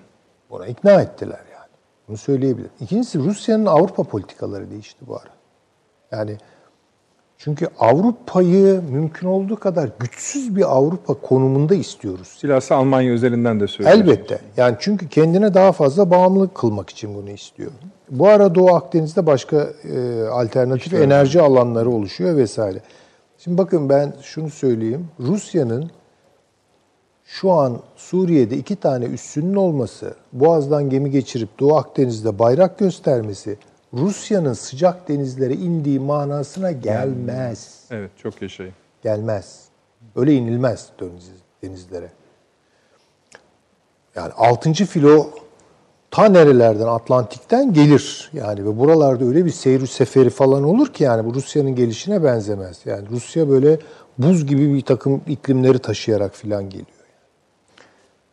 Buna 0.49 0.67
ikna 0.67 1.01
ettiler 1.01 1.39
yani. 1.53 1.71
Bunu 2.07 2.17
söyleyebilirim. 2.17 2.71
İkincisi 2.81 3.19
Rusya'nın 3.19 3.65
Avrupa 3.65 4.03
politikaları 4.03 4.71
değişti 4.71 5.07
bu 5.07 5.15
ara. 5.15 5.31
Yani 6.11 6.37
çünkü 7.37 7.67
Avrupa'yı 7.79 8.81
mümkün 8.81 9.27
olduğu 9.27 9.59
kadar 9.59 9.89
güçsüz 9.99 10.55
bir 10.55 10.75
Avrupa 10.75 11.13
konumunda 11.13 11.75
istiyoruz. 11.75 12.27
Silahsı 12.27 12.75
Almanya 12.75 13.13
özelinden 13.13 13.59
de 13.59 13.67
söylüyorsunuz. 13.67 14.09
Elbette. 14.09 14.39
Yani 14.57 14.75
çünkü 14.79 15.09
kendine 15.09 15.53
daha 15.53 15.71
fazla 15.71 16.11
bağımlılık 16.11 16.55
kılmak 16.55 16.89
için 16.89 17.15
bunu 17.15 17.29
istiyor. 17.29 17.71
Bu 18.11 18.27
ara 18.27 18.55
Doğu 18.55 18.75
Akdeniz'de 18.75 19.25
başka 19.25 19.73
e, 19.83 20.23
alternatif 20.27 20.93
enerji 20.93 21.41
alanları 21.41 21.89
oluşuyor 21.89 22.37
vesaire. 22.37 22.81
Şimdi 23.37 23.57
bakın 23.57 23.89
ben 23.89 24.13
şunu 24.21 24.49
söyleyeyim. 24.49 25.07
Rusya'nın 25.19 25.91
şu 27.25 27.51
an 27.51 27.79
Suriye'de 27.95 28.57
iki 28.57 28.75
tane 28.75 29.05
üssünün 29.05 29.55
olması, 29.55 30.15
Boğaz'dan 30.33 30.89
gemi 30.89 31.11
geçirip 31.11 31.59
Doğu 31.59 31.75
Akdeniz'de 31.75 32.39
bayrak 32.39 32.79
göstermesi, 32.79 33.57
Rusya'nın 33.93 34.53
sıcak 34.53 35.07
denizlere 35.07 35.53
indiği 35.53 35.99
manasına 35.99 36.71
gelmez. 36.71 37.85
Evet 37.91 38.11
çok 38.17 38.41
yaşayın. 38.41 38.73
Gelmez. 39.03 39.65
Öyle 40.15 40.33
inilmez 40.33 40.89
deniz, 40.99 41.31
denizlere. 41.63 42.11
Yani 44.15 44.33
6. 44.33 44.73
filo 44.73 45.29
ta 46.11 46.25
nerelerden 46.25 46.87
Atlantik'ten 46.87 47.73
gelir. 47.73 48.29
Yani 48.33 48.65
ve 48.65 48.79
buralarda 48.79 49.25
öyle 49.25 49.45
bir 49.45 49.51
seyir 49.51 49.87
seferi 49.87 50.29
falan 50.29 50.63
olur 50.63 50.87
ki 50.87 51.03
yani 51.03 51.25
bu 51.25 51.33
Rusya'nın 51.33 51.75
gelişine 51.75 52.23
benzemez. 52.23 52.81
Yani 52.85 53.09
Rusya 53.09 53.49
böyle 53.49 53.79
buz 54.17 54.45
gibi 54.45 54.73
bir 54.73 54.81
takım 54.81 55.21
iklimleri 55.27 55.79
taşıyarak 55.79 56.33
falan 56.33 56.69
geliyor. 56.69 56.87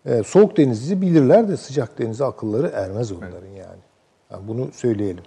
Yani. 0.06 0.18
Ee, 0.18 0.22
soğuk 0.22 0.56
denizi 0.56 1.00
bilirler 1.00 1.48
de 1.48 1.56
sıcak 1.56 1.98
denize 1.98 2.24
akılları 2.24 2.70
ermez 2.74 3.12
onların 3.12 3.48
yani. 3.48 3.80
yani 4.30 4.48
bunu 4.48 4.68
söyleyelim. 4.72 5.24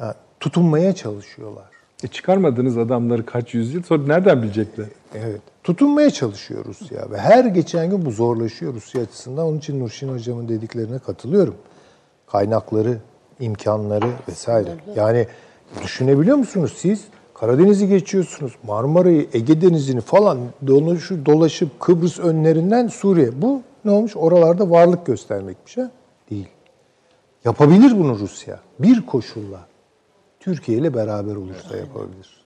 Yani 0.00 0.14
tutunmaya 0.40 0.94
çalışıyorlar. 0.94 1.64
E 2.04 2.08
çıkarmadığınız 2.08 2.78
adamları 2.78 3.26
kaç 3.26 3.54
yüzyıl 3.54 3.82
sonra 3.82 4.06
nereden 4.06 4.42
bilecekler? 4.42 4.86
Evet. 5.14 5.40
Tutunmaya 5.66 6.10
çalışıyor 6.10 6.64
Rusya 6.64 7.10
ve 7.10 7.18
her 7.18 7.44
geçen 7.44 7.90
gün 7.90 8.04
bu 8.04 8.10
zorlaşıyor 8.10 8.74
Rusya 8.74 9.02
açısından. 9.02 9.46
Onun 9.46 9.58
için 9.58 9.80
Nurşin 9.80 10.08
Hocam'ın 10.08 10.48
dediklerine 10.48 10.98
katılıyorum. 10.98 11.54
Kaynakları, 12.26 12.98
imkanları 13.40 14.06
vesaire. 14.28 14.68
Yani 14.96 15.26
düşünebiliyor 15.82 16.36
musunuz 16.36 16.74
siz? 16.76 17.04
Karadeniz'i 17.34 17.88
geçiyorsunuz, 17.88 18.52
Marmara'yı, 18.62 19.26
Ege 19.32 19.60
Denizi'ni 19.60 20.00
falan 20.00 20.38
dolaşıp, 20.66 21.26
dolaşıp 21.26 21.80
Kıbrıs 21.80 22.18
önlerinden 22.18 22.88
Suriye. 22.88 23.42
Bu 23.42 23.62
ne 23.84 23.90
olmuş? 23.90 24.16
Oralarda 24.16 24.70
varlık 24.70 25.06
göstermekmiş 25.06 25.76
ha? 25.76 25.90
Değil. 26.30 26.48
Yapabilir 27.44 27.98
bunu 27.98 28.18
Rusya. 28.18 28.60
Bir 28.78 29.06
koşulla. 29.06 29.66
Türkiye 30.40 30.78
ile 30.78 30.94
beraber 30.94 31.36
olursa 31.36 31.76
yapabilir. 31.76 32.45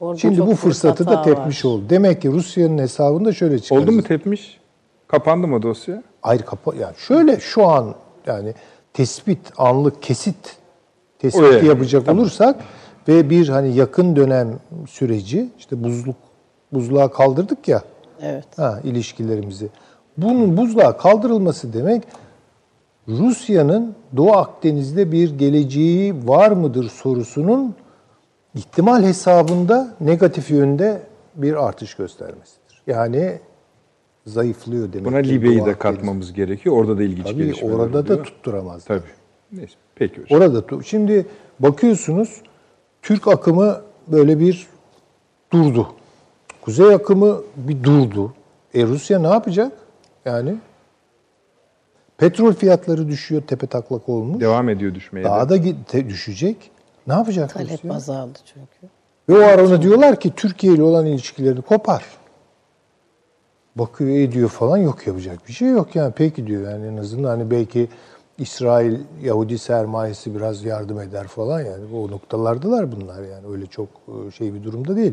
Orada 0.00 0.18
Şimdi 0.18 0.46
bu 0.46 0.54
fırsatı 0.54 1.06
da 1.06 1.22
tepmiş 1.22 1.64
var. 1.64 1.70
oldu. 1.70 1.84
Demek 1.90 2.22
ki 2.22 2.28
Rusya'nın 2.28 2.78
hesabında 2.78 3.32
şöyle 3.32 3.58
çıkarız. 3.58 3.82
Oldu 3.82 3.92
mu 3.92 4.02
tepmiş? 4.02 4.60
Kapandı 5.08 5.46
mı 5.46 5.62
dosya? 5.62 6.02
Ayrı 6.22 6.44
kapa 6.44 6.74
yani 6.76 6.94
şöyle 6.96 7.40
şu 7.40 7.66
an 7.66 7.94
yani 8.26 8.54
tespit 8.92 9.38
anlık 9.58 10.02
kesit 10.02 10.56
tespiti 11.18 11.44
Öyle. 11.44 11.66
yapacak 11.68 12.06
Tamam. 12.06 12.22
olursak 12.22 12.56
ve 13.08 13.30
bir 13.30 13.48
hani 13.48 13.76
yakın 13.76 14.16
dönem 14.16 14.48
süreci 14.88 15.48
işte 15.58 15.84
buzluk 15.84 16.16
buzluğa 16.72 17.10
kaldırdık 17.10 17.68
ya. 17.68 17.82
Evet. 18.20 18.44
Ha, 18.56 18.80
ilişkilerimizi. 18.84 19.68
Bunun 20.16 20.56
buzluğa 20.56 20.96
kaldırılması 20.96 21.72
demek 21.72 22.02
Rusya'nın 23.08 23.94
Doğu 24.16 24.32
Akdeniz'de 24.32 25.12
bir 25.12 25.38
geleceği 25.38 26.28
var 26.28 26.50
mıdır 26.50 26.88
sorusunun 26.88 27.74
ihtimal 28.56 29.02
hesabında 29.02 29.94
negatif 30.00 30.50
yönde 30.50 31.02
bir 31.34 31.66
artış 31.66 31.94
göstermesidir. 31.94 32.82
Yani 32.86 33.38
zayıflıyor 34.26 34.92
demek. 34.92 35.06
Buna 35.06 35.16
Libya'yı 35.16 35.64
da 35.66 35.78
katmamız 35.78 36.32
gerekiyor. 36.32 36.76
Orada 36.76 36.98
da 36.98 37.02
ilginç 37.02 37.26
Tabii 37.26 37.36
gelişmeler 37.36 37.74
orada 37.74 38.08
da 38.08 38.22
tutturamaz. 38.22 38.84
Tabii. 38.84 39.00
Neyse. 39.52 39.74
Peki 39.94 40.22
hocam. 40.22 40.38
Orada 40.40 40.58
tu- 40.58 40.84
şimdi 40.84 41.26
bakıyorsunuz 41.60 42.40
Türk 43.02 43.28
akımı 43.28 43.80
böyle 44.08 44.40
bir 44.40 44.66
durdu. 45.52 45.88
Kuzey 46.62 46.94
akımı 46.94 47.40
bir 47.56 47.82
durdu. 47.84 48.34
E 48.74 48.82
Rusya 48.86 49.18
ne 49.18 49.26
yapacak? 49.28 49.72
Yani 50.24 50.54
petrol 52.18 52.52
fiyatları 52.52 53.08
düşüyor, 53.08 53.42
tepe 53.42 53.66
taklak 53.66 54.08
olmuş. 54.08 54.40
Devam 54.40 54.68
ediyor 54.68 54.94
düşmeye. 54.94 55.24
de. 55.24 55.28
Daha 55.28 55.48
da 55.48 55.56
gi- 55.56 55.84
te- 55.88 56.08
düşecek. 56.08 56.70
Ne 57.06 57.12
yapacak 57.12 57.54
Talep 57.54 57.70
Rusya? 57.70 57.94
azaldı 57.94 58.38
çünkü. 58.44 58.92
Ve 59.28 59.38
o 59.38 59.48
ara 59.48 59.66
ona 59.66 59.82
diyorlar 59.82 60.20
ki 60.20 60.32
Türkiye 60.36 60.74
ile 60.74 60.82
olan 60.82 61.06
ilişkilerini 61.06 61.62
kopar. 61.62 62.04
Bakıyor 63.76 64.10
ediyor 64.10 64.48
falan 64.48 64.76
yok 64.76 65.06
yapacak 65.06 65.48
bir 65.48 65.52
şey 65.52 65.68
yok 65.68 65.96
yani 65.96 66.12
peki 66.16 66.46
diyor 66.46 66.70
yani 66.70 66.86
en 66.86 66.96
azından 66.96 67.28
hani 67.28 67.50
belki 67.50 67.88
İsrail 68.38 68.98
Yahudi 69.22 69.58
sermayesi 69.58 70.34
biraz 70.34 70.64
yardım 70.64 71.00
eder 71.00 71.26
falan 71.26 71.60
yani 71.60 71.84
o 71.94 72.10
noktalardalar 72.10 72.92
bunlar 72.92 73.22
yani 73.22 73.46
öyle 73.52 73.66
çok 73.66 73.88
e, 73.88 74.30
şey 74.30 74.54
bir 74.54 74.64
durumda 74.64 74.96
değil. 74.96 75.12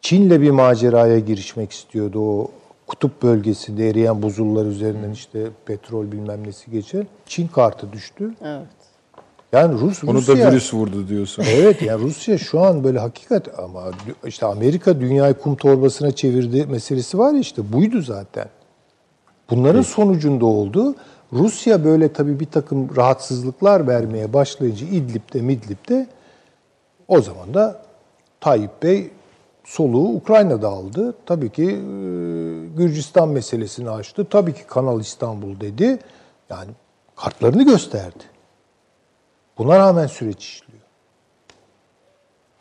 Çin'le 0.00 0.30
bir 0.42 0.50
maceraya 0.50 1.18
girişmek 1.18 1.72
istiyordu 1.72 2.20
o 2.20 2.50
kutup 2.86 3.22
bölgesinde 3.22 3.88
eriyen 3.88 4.22
buzullar 4.22 4.66
üzerinden 4.66 5.10
işte 5.10 5.46
petrol 5.66 6.12
bilmem 6.12 6.46
nesi 6.46 6.70
geçer. 6.70 7.06
Çin 7.26 7.48
kartı 7.48 7.92
düştü. 7.92 8.34
Evet. 8.44 8.81
Yani 9.52 9.80
Rus 9.80 10.04
Onu 10.04 10.14
Rusya, 10.14 10.38
da 10.38 10.50
virüs 10.50 10.74
vurdu 10.74 11.08
diyorsun. 11.08 11.44
Evet 11.48 11.82
yani 11.82 12.02
Rusya 12.02 12.38
şu 12.38 12.60
an 12.60 12.84
böyle 12.84 12.98
hakikat 12.98 13.58
ama 13.58 13.90
işte 14.26 14.46
Amerika 14.46 15.00
dünyayı 15.00 15.34
kum 15.34 15.56
torbasına 15.56 16.10
çevirdi 16.12 16.66
meselesi 16.66 17.18
var 17.18 17.32
ya 17.32 17.40
işte 17.40 17.72
buydu 17.72 18.02
zaten. 18.02 18.46
Bunların 19.50 19.82
sonucunda 19.82 20.46
oldu. 20.46 20.94
Rusya 21.32 21.84
böyle 21.84 22.12
tabii 22.12 22.40
bir 22.40 22.46
takım 22.46 22.96
rahatsızlıklar 22.96 23.88
vermeye 23.88 24.32
başlayınca 24.32 24.86
İdlib'de 24.86 25.40
Midlib'de 25.40 26.06
o 27.08 27.20
zaman 27.20 27.54
da 27.54 27.82
Tayyip 28.40 28.82
Bey 28.82 29.10
soluğu 29.64 30.08
Ukrayna'da 30.08 30.68
aldı. 30.68 31.14
Tabii 31.26 31.50
ki 31.50 31.62
e, 31.62 31.76
Gürcistan 32.76 33.28
meselesini 33.28 33.90
açtı. 33.90 34.26
Tabii 34.30 34.54
ki 34.54 34.66
Kanal 34.66 35.00
İstanbul 35.00 35.60
dedi. 35.60 35.98
Yani 36.50 36.70
kartlarını 37.16 37.62
gösterdi. 37.62 38.31
Buna 39.64 39.78
rağmen 39.78 40.06
süreç 40.06 40.44
işliyor. 40.44 40.82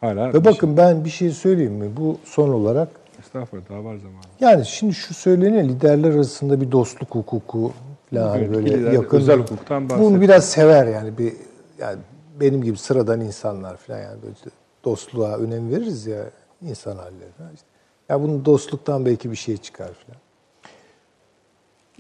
Hala 0.02 0.34
Ve 0.34 0.46
bakın 0.46 0.78
ben 0.78 1.06
bir 1.06 1.10
şey 1.10 1.30
söyleyeyim 1.32 1.74
mi? 1.74 1.98
Bu 1.98 2.18
son 2.24 2.50
olarak 2.50 2.88
Estağfurullah 3.20 3.70
daha 3.70 3.84
var 3.84 3.98
zaman. 3.98 4.16
yani 4.40 4.66
şimdi 4.66 4.94
şu 4.94 5.14
söyleniyor 5.14 5.64
liderler 5.64 6.14
arasında 6.14 6.62
bir 6.62 6.72
dostluk 6.72 7.16
hukuku 7.16 7.72
falan 8.14 8.38
Evet, 8.40 8.50
böyle 8.50 8.72
lider 8.80 8.92
yakın. 8.92 9.18
özel 9.18 9.40
hukuktan 9.40 9.90
bahsediyor. 9.90 10.12
Bunu 10.12 10.22
biraz 10.22 10.50
sever 10.50 10.88
yani 10.88 11.18
bir 11.18 11.34
yani 11.80 11.98
benim 12.40 12.64
gibi 12.64 12.78
sıradan 12.78 13.22
insanlar 13.22 13.78
falan 13.78 14.00
yani 14.00 14.22
böyle 14.22 14.36
dostluğa 14.84 15.38
önem 15.38 15.72
veririz 15.72 16.08
ya 16.08 16.24
insan 16.62 16.98
halleri 16.98 17.32
falan 17.38 17.54
işte. 17.54 17.68
Ya 18.10 18.22
bunun 18.22 18.46
dostluktan 18.46 19.06
belki 19.06 19.32
bir 19.32 19.36
şey 19.36 19.58
çıkar 19.58 19.86
falan. 19.94 20.21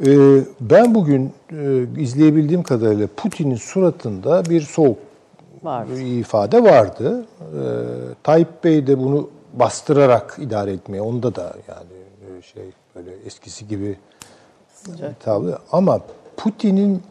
Ee, 0.05 0.41
ben 0.61 0.95
bugün 0.95 1.33
e, 1.51 1.83
izleyebildiğim 1.97 2.63
kadarıyla 2.63 3.07
Putin'in 3.17 3.55
suratında 3.55 4.45
bir 4.45 4.61
soğuk 4.61 4.97
Vardı. 5.63 6.01
ifade 6.01 6.63
vardı. 6.63 7.25
Ee, 7.41 7.45
Tayyip 8.23 8.63
Bey 8.63 8.87
de 8.87 8.99
bunu 8.99 9.29
bastırarak 9.53 10.37
idare 10.41 10.71
etmeye, 10.73 11.01
onda 11.01 11.35
da 11.35 11.55
yani 11.67 12.37
e, 12.37 12.41
şey 12.41 12.63
böyle 12.95 13.11
eskisi 13.25 13.67
gibi 13.67 13.97
tabi. 15.19 15.51
Ama 15.71 16.01
Putin'in 16.37 17.03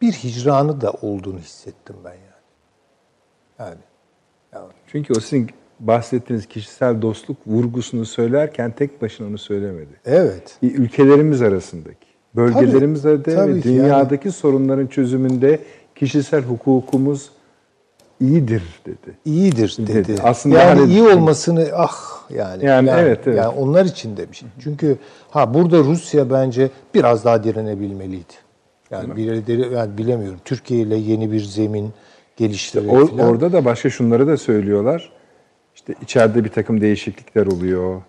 bir 0.00 0.12
hicranı 0.12 0.80
da 0.80 0.92
olduğunu 1.02 1.38
hissettim 1.38 1.96
ben 2.04 2.10
yani. 2.10 2.20
Yani, 3.58 3.80
yani 4.52 4.72
Çünkü 4.86 5.12
o 5.16 5.20
sizin 5.20 5.50
bahsettiğiniz 5.80 6.46
kişisel 6.46 7.02
dostluk 7.02 7.36
vurgusunu 7.46 8.04
söylerken 8.04 8.70
tek 8.70 9.02
başına 9.02 9.26
onu 9.26 9.38
söylemedi. 9.38 10.00
evet. 10.04 10.58
Ülkelerimiz 10.62 11.42
arasındaki, 11.42 12.06
bölgelerimiz 12.36 13.06
arasında 13.06 13.36
tabii 13.36 13.54
ve 13.54 13.60
ki 13.60 13.68
dünyadaki 13.68 14.32
sorunların 14.32 14.86
çözümünde 14.86 15.58
kişisel 15.94 16.42
hukukumuz 16.42 17.30
iyidir 18.20 18.62
dedi. 18.86 19.16
iyidir 19.24 19.76
dedi. 19.78 19.94
Dedi. 19.94 20.20
Aslında 20.22 20.58
yani 20.58 20.80
hani- 20.80 20.92
iyi 20.92 21.02
olmasını 21.02 21.68
ah 21.74 22.30
yani. 22.30 22.64
Yani 22.64 22.90
evet, 22.98 23.20
evet. 23.26 23.38
Yani 23.38 23.48
onlar 23.48 23.84
için 23.84 24.16
demiş. 24.16 24.42
Çünkü 24.60 24.96
ha 25.30 25.54
burada 25.54 25.78
Rusya 25.78 26.30
bence 26.30 26.70
biraz 26.94 27.24
daha 27.24 27.44
direnebilmeliydi. 27.44 28.32
Yani 28.90 29.16
birileri 29.16 29.74
yani 29.74 29.98
bilemiyorum. 29.98 30.38
Türkiye 30.44 30.80
ile 30.80 30.96
yeni 30.96 31.32
bir 31.32 31.40
zemin 31.40 31.90
geliştirir 32.36 32.88
O- 32.88 33.06
falan. 33.06 33.28
orada 33.28 33.52
da 33.52 33.64
başka 33.64 33.90
şunları 33.90 34.26
da 34.26 34.36
söylüyorlar. 34.36 35.12
İşte 35.88 36.02
içeride 36.02 36.44
bir 36.44 36.48
takım 36.48 36.80
değişiklikler 36.80 37.46
oluyor. 37.46 38.02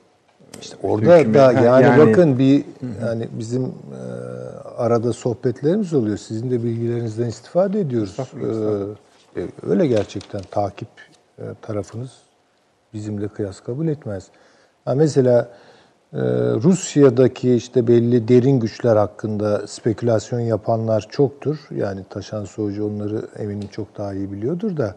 Orada 0.83 1.17
hükümet- 1.17 1.33
da 1.33 1.51
yani, 1.51 1.83
yani- 1.85 2.09
bakın 2.09 2.39
bir 2.39 2.63
yani 3.01 3.27
bizim 3.31 3.63
e, 3.63 3.71
arada 4.77 5.13
sohbetlerimiz 5.13 5.93
oluyor. 5.93 6.17
Sizin 6.17 6.51
de 6.51 6.63
bilgilerinizden 6.63 7.25
istifade 7.27 7.79
ediyoruz. 7.79 8.17
E, 9.35 9.41
e, 9.41 9.45
öyle 9.69 9.87
gerçekten 9.87 10.41
takip 10.51 10.87
e, 11.39 11.43
tarafınız 11.61 12.11
bizimle 12.93 13.27
kıyas 13.27 13.59
kabul 13.59 13.87
etmez. 13.87 14.27
Ha, 14.85 14.95
mesela 14.95 15.49
e, 16.13 16.19
Rusya'daki 16.63 17.55
işte 17.55 17.87
belli 17.87 18.27
derin 18.27 18.59
güçler 18.59 18.95
hakkında 18.95 19.67
spekülasyon 19.67 20.39
yapanlar 20.39 21.07
çoktur. 21.11 21.57
Yani 21.75 22.01
Taşan 22.09 22.45
Soğucu 22.45 22.87
onları 22.87 23.27
eminim 23.39 23.67
çok 23.71 23.97
daha 23.97 24.13
iyi 24.13 24.31
biliyordur 24.31 24.77
da. 24.77 24.95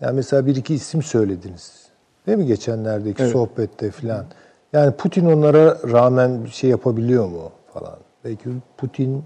Yani 0.00 0.16
mesela 0.16 0.46
bir 0.46 0.56
iki 0.56 0.74
isim 0.74 1.02
söylediniz. 1.02 1.85
Değil 2.26 2.38
mi 2.38 2.46
geçenlerdeki 2.46 3.26
sohbette 3.26 3.90
filan. 3.90 4.24
Yani 4.72 4.92
Putin 4.92 5.26
onlara 5.26 5.78
rağmen 5.92 6.44
bir 6.44 6.50
şey 6.50 6.70
yapabiliyor 6.70 7.26
mu 7.26 7.50
falan. 7.74 7.96
Belki 8.24 8.48
Putin 8.76 9.24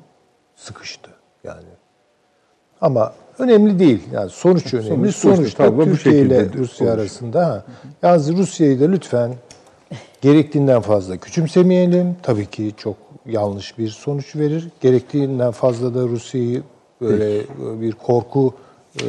sıkıştı 0.56 1.10
yani. 1.44 1.68
Ama 2.81 3.12
önemli 3.39 3.78
değil. 3.78 4.02
Yani 4.12 4.31
sonuç 4.31 4.74
önemli. 4.74 5.12
Sonuç- 5.12 5.16
sonuçta 5.36 5.64
tablo 5.64 5.81
bu 5.81 5.85
Türkiye 5.85 6.14
ile 6.20 6.22
şekilde 6.39 6.59
Rusya 6.59 6.62
oluşuyor. 6.64 6.98
arasında. 6.98 7.47
Ha. 7.47 7.64
Yalnız 8.02 8.36
Rusya'yı 8.36 8.81
da 8.81 8.85
lütfen 8.85 9.35
gerektiğinden 10.20 10.81
fazla 10.81 11.16
küçümsemeyelim. 11.16 12.16
Tabii 12.22 12.47
ki 12.47 12.72
çok 12.77 12.97
yanlış 13.27 13.78
bir 13.78 13.89
sonuç 13.89 14.36
verir. 14.36 14.68
Gerektiğinden 14.81 15.51
fazla 15.51 15.94
da 15.94 16.02
Rusya'yı 16.02 16.62
böyle 17.01 17.43
bir 17.81 17.93
korku 17.93 18.55
e, 19.02 19.06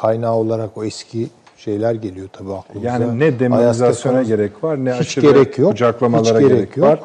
kaynağı 0.00 0.34
olarak 0.34 0.76
o 0.76 0.84
eski 0.84 1.28
şeyler 1.64 1.94
geliyor 1.94 2.28
tabii 2.32 2.52
aklımıza. 2.54 2.88
Yani 2.88 3.18
ne 3.18 3.38
demonizasyona 3.38 4.22
gerek 4.22 4.64
var, 4.64 4.84
ne 4.84 4.92
hiç 4.92 5.00
aşırı 5.00 5.26
gerek 5.32 5.58
yok. 5.58 5.70
kucaklamalara 5.70 6.40
hiç 6.40 6.48
gerek 6.48 6.78
var. 6.78 7.00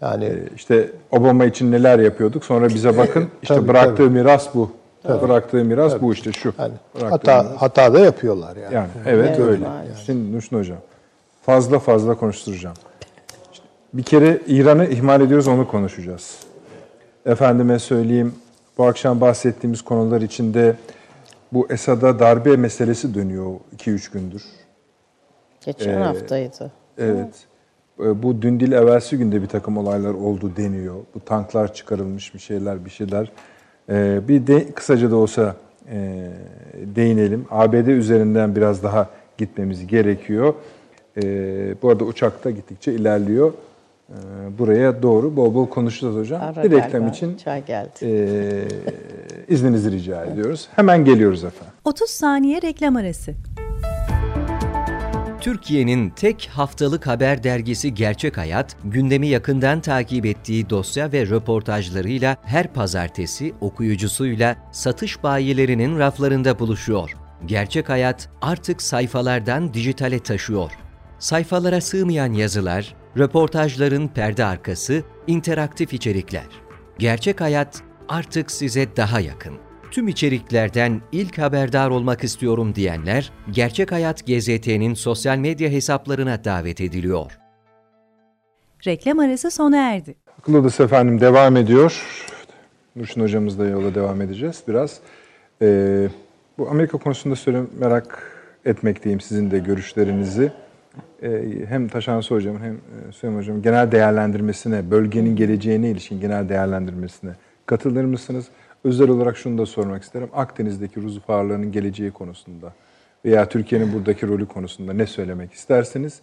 Yani 0.00 0.24
Ee, 0.24 0.48
İşte 0.56 0.90
Obama 1.10 1.44
için 1.44 1.72
neler 1.72 1.98
yapıyorduk. 1.98 2.44
Sonra 2.44 2.68
bize 2.68 2.98
bakın 2.98 3.28
işte 3.42 3.54
tabii, 3.54 3.68
bıraktığı 3.68 3.96
tabii. 3.96 4.10
miras 4.10 4.54
bu. 4.54 4.70
Bıraktığı 5.08 5.64
miras 5.64 6.00
bu 6.00 6.12
işte 6.12 6.32
şu. 6.32 6.54
yani 6.58 6.72
hata 7.10 7.42
miras. 7.42 7.56
hata 7.56 7.94
da 7.94 7.98
yapıyorlar 7.98 8.56
yani. 8.56 8.74
Yani 8.74 8.88
evet, 9.06 9.28
Evet, 9.28 9.40
öyle. 9.48 9.68
maalesef. 9.68 10.06
Şimdi 10.06 10.36
Nuşun 10.36 10.58
Hocam 10.58 10.78
fazla 11.46 11.78
fazla 11.78 12.14
konuşturacağım. 12.14 12.76
Bir 13.94 14.02
kere 14.02 14.40
İran'ı 14.46 14.86
ihmal 14.86 15.20
ediyoruz 15.20 15.48
onu 15.48 15.68
konuşacağız. 15.68 16.36
Efendime 17.26 17.78
söyleyeyim 17.78 18.34
bu 18.78 18.86
akşam 18.86 19.20
bahsettiğimiz 19.20 19.82
konular 19.82 20.20
içinde 20.20 20.76
bu 21.52 21.66
Esad'a 21.70 22.18
darbe 22.18 22.56
meselesi 22.56 23.14
dönüyor 23.14 23.52
2-3 23.76 24.12
gündür. 24.12 24.42
Geçen 25.64 25.90
Ee, 26.00 26.04
haftaydı. 26.04 26.72
Evet. 26.98 27.44
E, 28.00 28.22
Bu 28.22 28.42
dün 28.42 28.60
değil 28.60 28.72
evvelsi 28.72 29.18
günde 29.18 29.42
bir 29.42 29.46
takım 29.46 29.76
olaylar 29.76 30.14
oldu 30.14 30.52
deniyor. 30.56 30.94
Bu 31.14 31.20
tanklar 31.20 31.74
çıkarılmış 31.74 32.34
bir 32.34 32.38
şeyler 32.38 32.84
bir 32.84 32.90
şeyler. 32.90 33.32
E, 33.88 34.20
Bir 34.28 34.46
de 34.46 34.72
kısaca 34.72 35.10
da 35.10 35.16
olsa 35.16 35.56
e, 35.90 36.28
değinelim. 36.96 37.46
ABD 37.50 37.86
üzerinden 37.86 38.56
biraz 38.56 38.82
daha 38.82 39.10
gitmemiz 39.38 39.86
gerekiyor. 39.86 40.54
E, 41.22 41.22
bu 41.82 41.90
arada 41.90 42.04
uçakta 42.04 42.50
gittikçe 42.50 42.92
ilerliyor. 42.92 43.52
E, 44.12 44.58
buraya 44.58 45.02
doğru 45.02 45.36
bol 45.36 45.54
bol 45.54 45.66
konuşacağız 45.68 46.16
hocam. 46.16 46.42
Ara 46.42 46.62
bir 46.64 46.70
reklam 46.70 47.08
için 47.08 47.36
Çay 47.36 47.64
geldi. 47.64 47.90
e, 48.02 48.64
izninizi 49.48 49.92
rica 49.92 50.24
ediyoruz. 50.24 50.68
Hemen 50.76 51.04
geliyoruz 51.04 51.44
efendim. 51.44 51.72
30 51.84 52.10
saniye 52.10 52.62
reklam 52.62 52.96
arası. 52.96 53.34
Türkiye'nin 55.40 56.10
tek 56.10 56.50
haftalık 56.52 57.06
haber 57.06 57.42
dergisi 57.42 57.94
Gerçek 57.94 58.38
Hayat, 58.38 58.76
gündemi 58.84 59.26
yakından 59.26 59.80
takip 59.80 60.26
ettiği 60.26 60.70
dosya 60.70 61.12
ve 61.12 61.26
röportajlarıyla 61.26 62.36
her 62.42 62.72
pazartesi 62.72 63.54
okuyucusuyla 63.60 64.56
satış 64.72 65.22
bayilerinin 65.22 65.98
raflarında 65.98 66.58
buluşuyor. 66.58 67.14
Gerçek 67.46 67.88
Hayat 67.88 68.28
artık 68.42 68.82
sayfalardan 68.82 69.74
dijitale 69.74 70.18
taşıyor. 70.18 70.70
Sayfalara 71.18 71.80
sığmayan 71.80 72.32
yazılar, 72.32 72.94
röportajların 73.18 74.08
perde 74.08 74.44
arkası, 74.44 75.02
interaktif 75.26 75.92
içerikler. 75.92 76.46
Gerçek 76.98 77.40
Hayat 77.40 77.82
artık 78.08 78.50
size 78.50 78.96
daha 78.96 79.20
yakın. 79.20 79.54
Tüm 79.90 80.08
içeriklerden 80.08 81.00
ilk 81.12 81.38
haberdar 81.38 81.90
olmak 81.90 82.24
istiyorum 82.24 82.74
diyenler, 82.74 83.32
Gerçek 83.50 83.92
Hayat 83.92 84.26
GZT'nin 84.26 84.94
sosyal 84.94 85.38
medya 85.38 85.70
hesaplarına 85.70 86.44
davet 86.44 86.80
ediliyor. 86.80 87.38
Reklam 88.86 89.18
arası 89.18 89.50
sona 89.50 89.76
erdi. 89.76 90.14
Akıl 90.38 90.54
Odası 90.54 90.82
efendim 90.82 91.20
devam 91.20 91.56
ediyor. 91.56 92.02
Nurşin 92.96 93.20
hocamızla 93.20 93.66
yola 93.66 93.94
devam 93.94 94.20
edeceğiz 94.20 94.62
biraz. 94.68 95.00
Ee, 95.62 96.08
bu 96.58 96.70
Amerika 96.70 96.98
konusunda 96.98 97.36
söyle 97.36 97.62
merak 97.78 98.32
etmekteyim 98.64 99.20
sizin 99.20 99.50
de 99.50 99.58
görüşlerinizi. 99.58 100.52
Ee, 101.22 101.42
hem 101.68 101.88
Taşansı 101.88 102.34
hocamın 102.34 102.60
hem 102.60 102.74
e, 102.74 103.12
Süleyman 103.12 103.40
hocamın 103.40 103.62
genel 103.62 103.92
değerlendirmesine, 103.92 104.90
bölgenin 104.90 105.36
geleceğine 105.36 105.90
ilişkin 105.90 106.20
genel 106.20 106.48
değerlendirmesine 106.48 107.30
katılır 107.66 108.04
mısınız? 108.04 108.48
Özel 108.84 109.08
olarak 109.08 109.36
şunu 109.36 109.58
da 109.58 109.66
sormak 109.66 110.02
isterim. 110.02 110.28
Akdeniz'deki 110.32 111.02
Rus 111.02 111.28
varlığının 111.28 111.72
geleceği 111.72 112.10
konusunda 112.10 112.72
veya 113.24 113.48
Türkiye'nin 113.48 113.92
buradaki 113.92 114.28
rolü 114.28 114.46
konusunda 114.46 114.92
ne 114.92 115.06
söylemek 115.06 115.52
istersiniz? 115.52 116.20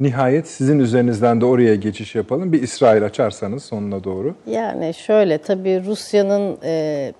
Nihayet 0.00 0.48
sizin 0.48 0.78
üzerinizden 0.78 1.40
de 1.40 1.44
oraya 1.44 1.74
geçiş 1.74 2.14
yapalım. 2.14 2.52
Bir 2.52 2.62
İsrail 2.62 3.04
açarsanız 3.04 3.64
sonuna 3.64 4.04
doğru. 4.04 4.34
Yani 4.46 4.94
şöyle 4.94 5.38
tabii 5.38 5.84
Rusya'nın 5.84 6.58
e, 6.64 7.12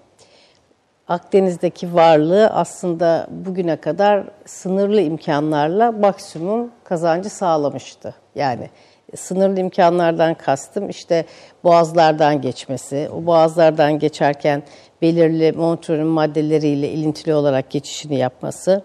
Akdeniz'deki 1.09 1.95
varlığı 1.95 2.47
aslında 2.49 3.27
bugüne 3.31 3.77
kadar 3.77 4.25
sınırlı 4.47 5.01
imkanlarla 5.01 5.93
maksimum 5.93 6.71
kazancı 6.85 7.31
sağlamıştı. 7.31 8.15
Yani 8.35 8.71
sınırlı 9.17 9.61
imkanlardan 9.61 10.35
kastım 10.35 10.89
işte 10.89 11.25
boğazlardan 11.65 12.41
geçmesi, 12.41 13.09
o 13.15 13.27
boğazlardan 13.27 13.99
geçerken 13.99 14.63
belirli 15.03 15.53
Montreux'un 15.53 16.07
maddeleriyle 16.07 16.89
ilintili 16.89 17.35
olarak 17.35 17.71
geçişini 17.71 18.17
yapması, 18.17 18.83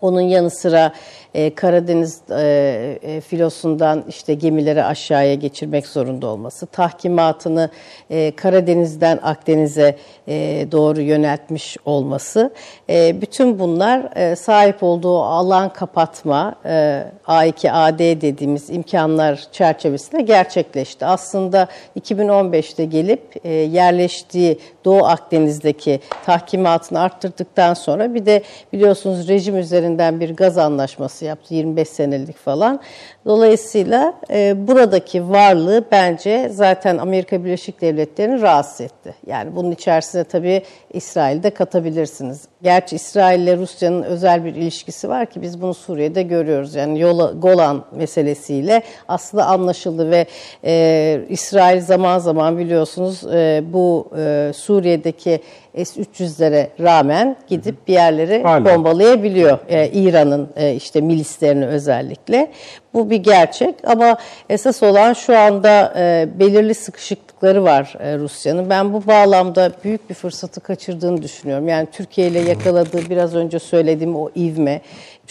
onun 0.00 0.20
yanı 0.20 0.50
sıra 0.50 0.92
e, 1.34 1.54
Karadeniz 1.54 2.20
e, 2.30 2.98
e, 3.02 3.20
filosundan 3.20 4.04
işte 4.08 4.34
gemileri 4.34 4.84
aşağıya 4.84 5.34
geçirmek 5.34 5.86
zorunda 5.86 6.26
olması, 6.26 6.66
tahkimatını 6.66 7.70
e, 8.10 8.32
Karadeniz'den 8.36 9.18
Akdeniz'e 9.22 9.96
e, 10.28 10.66
doğru 10.72 11.00
yöneltmiş 11.00 11.76
olması, 11.84 12.52
e, 12.90 13.20
bütün 13.20 13.58
bunlar 13.58 14.16
e, 14.16 14.36
sahip 14.36 14.82
olduğu 14.82 15.18
alan 15.22 15.72
kapatma, 15.72 16.54
e, 16.64 17.04
A2AD 17.26 18.20
dediğimiz 18.20 18.70
imkanlar 18.70 19.46
çerçevesinde 19.52 20.22
gerçekleşti. 20.22 21.06
Aslında 21.06 21.68
2015'te 22.00 22.84
gelip 22.84 23.36
e, 23.44 23.52
yerleştiği 23.52 24.58
Doğu 24.84 25.04
Akdeniz'deki 25.04 26.00
tahkimatını 26.26 27.00
arttırdıktan 27.00 27.74
sonra 27.74 28.14
bir 28.14 28.26
de 28.26 28.42
biliyorsunuz 28.72 29.28
rejim 29.28 29.56
üzerinden 29.56 30.20
bir 30.20 30.36
gaz 30.36 30.58
anlaşması 30.58 31.19
yaptı 31.24 31.54
25 31.54 31.88
senelik 31.88 32.36
falan. 32.36 32.80
Dolayısıyla 33.26 34.14
e, 34.30 34.66
buradaki 34.68 35.30
varlığı 35.30 35.84
bence 35.92 36.48
zaten 36.48 36.98
Amerika 36.98 37.44
Birleşik 37.44 37.80
Devletleri'ni 37.80 38.40
rahatsız 38.40 38.80
etti. 38.80 39.14
Yani 39.26 39.56
bunun 39.56 39.70
içerisine 39.70 40.24
tabii 40.24 40.62
İsrail'de 40.92 41.50
katabilirsiniz. 41.50 42.42
Gerçi 42.62 42.96
İsrail 42.96 43.40
ile 43.40 43.56
Rusya'nın 43.56 44.02
özel 44.02 44.44
bir 44.44 44.54
ilişkisi 44.54 45.08
var 45.08 45.26
ki 45.26 45.42
biz 45.42 45.62
bunu 45.62 45.74
Suriye'de 45.74 46.22
görüyoruz. 46.22 46.74
Yani 46.74 47.00
Yola, 47.00 47.32
Golan 47.32 47.84
meselesiyle 47.92 48.82
aslında 49.08 49.46
anlaşıldı 49.46 50.10
ve 50.10 50.26
e, 50.64 51.20
İsrail 51.28 51.80
zaman 51.80 52.18
zaman 52.18 52.58
biliyorsunuz 52.58 53.24
e, 53.34 53.62
bu 53.72 54.10
e, 54.18 54.52
Suriye'deki 54.54 55.40
S-300'lere 55.76 56.66
rağmen 56.80 57.36
gidip 57.48 57.88
bir 57.88 57.92
yerleri 57.92 58.42
Hala. 58.42 58.64
bombalayabiliyor. 58.64 59.58
E, 59.68 59.88
İran'ın 59.88 60.48
e, 60.56 60.74
işte 60.74 61.00
milislerini 61.00 61.66
özellikle. 61.66 62.50
Bu 62.94 63.10
bir 63.10 63.16
gerçek 63.16 63.74
ama 63.84 64.16
esas 64.48 64.82
olan 64.82 65.12
şu 65.12 65.38
anda 65.38 65.94
e, 65.96 66.28
belirli 66.38 66.74
sıkışıklıkları 66.74 67.64
var 67.64 67.94
e, 68.00 68.18
Rusya'nın. 68.18 68.70
Ben 68.70 68.92
bu 68.92 69.06
bağlamda 69.06 69.72
büyük 69.84 70.10
bir 70.10 70.14
fırsatı 70.14 70.60
kaçırdığını 70.60 71.22
düşünüyorum. 71.22 71.68
Yani 71.68 71.88
Türkiye 71.92 72.28
ile 72.28 72.40
yakaladığı 72.40 73.10
biraz 73.10 73.34
önce 73.34 73.58
söylediğim 73.58 74.16
o 74.16 74.30
ivme 74.36 74.80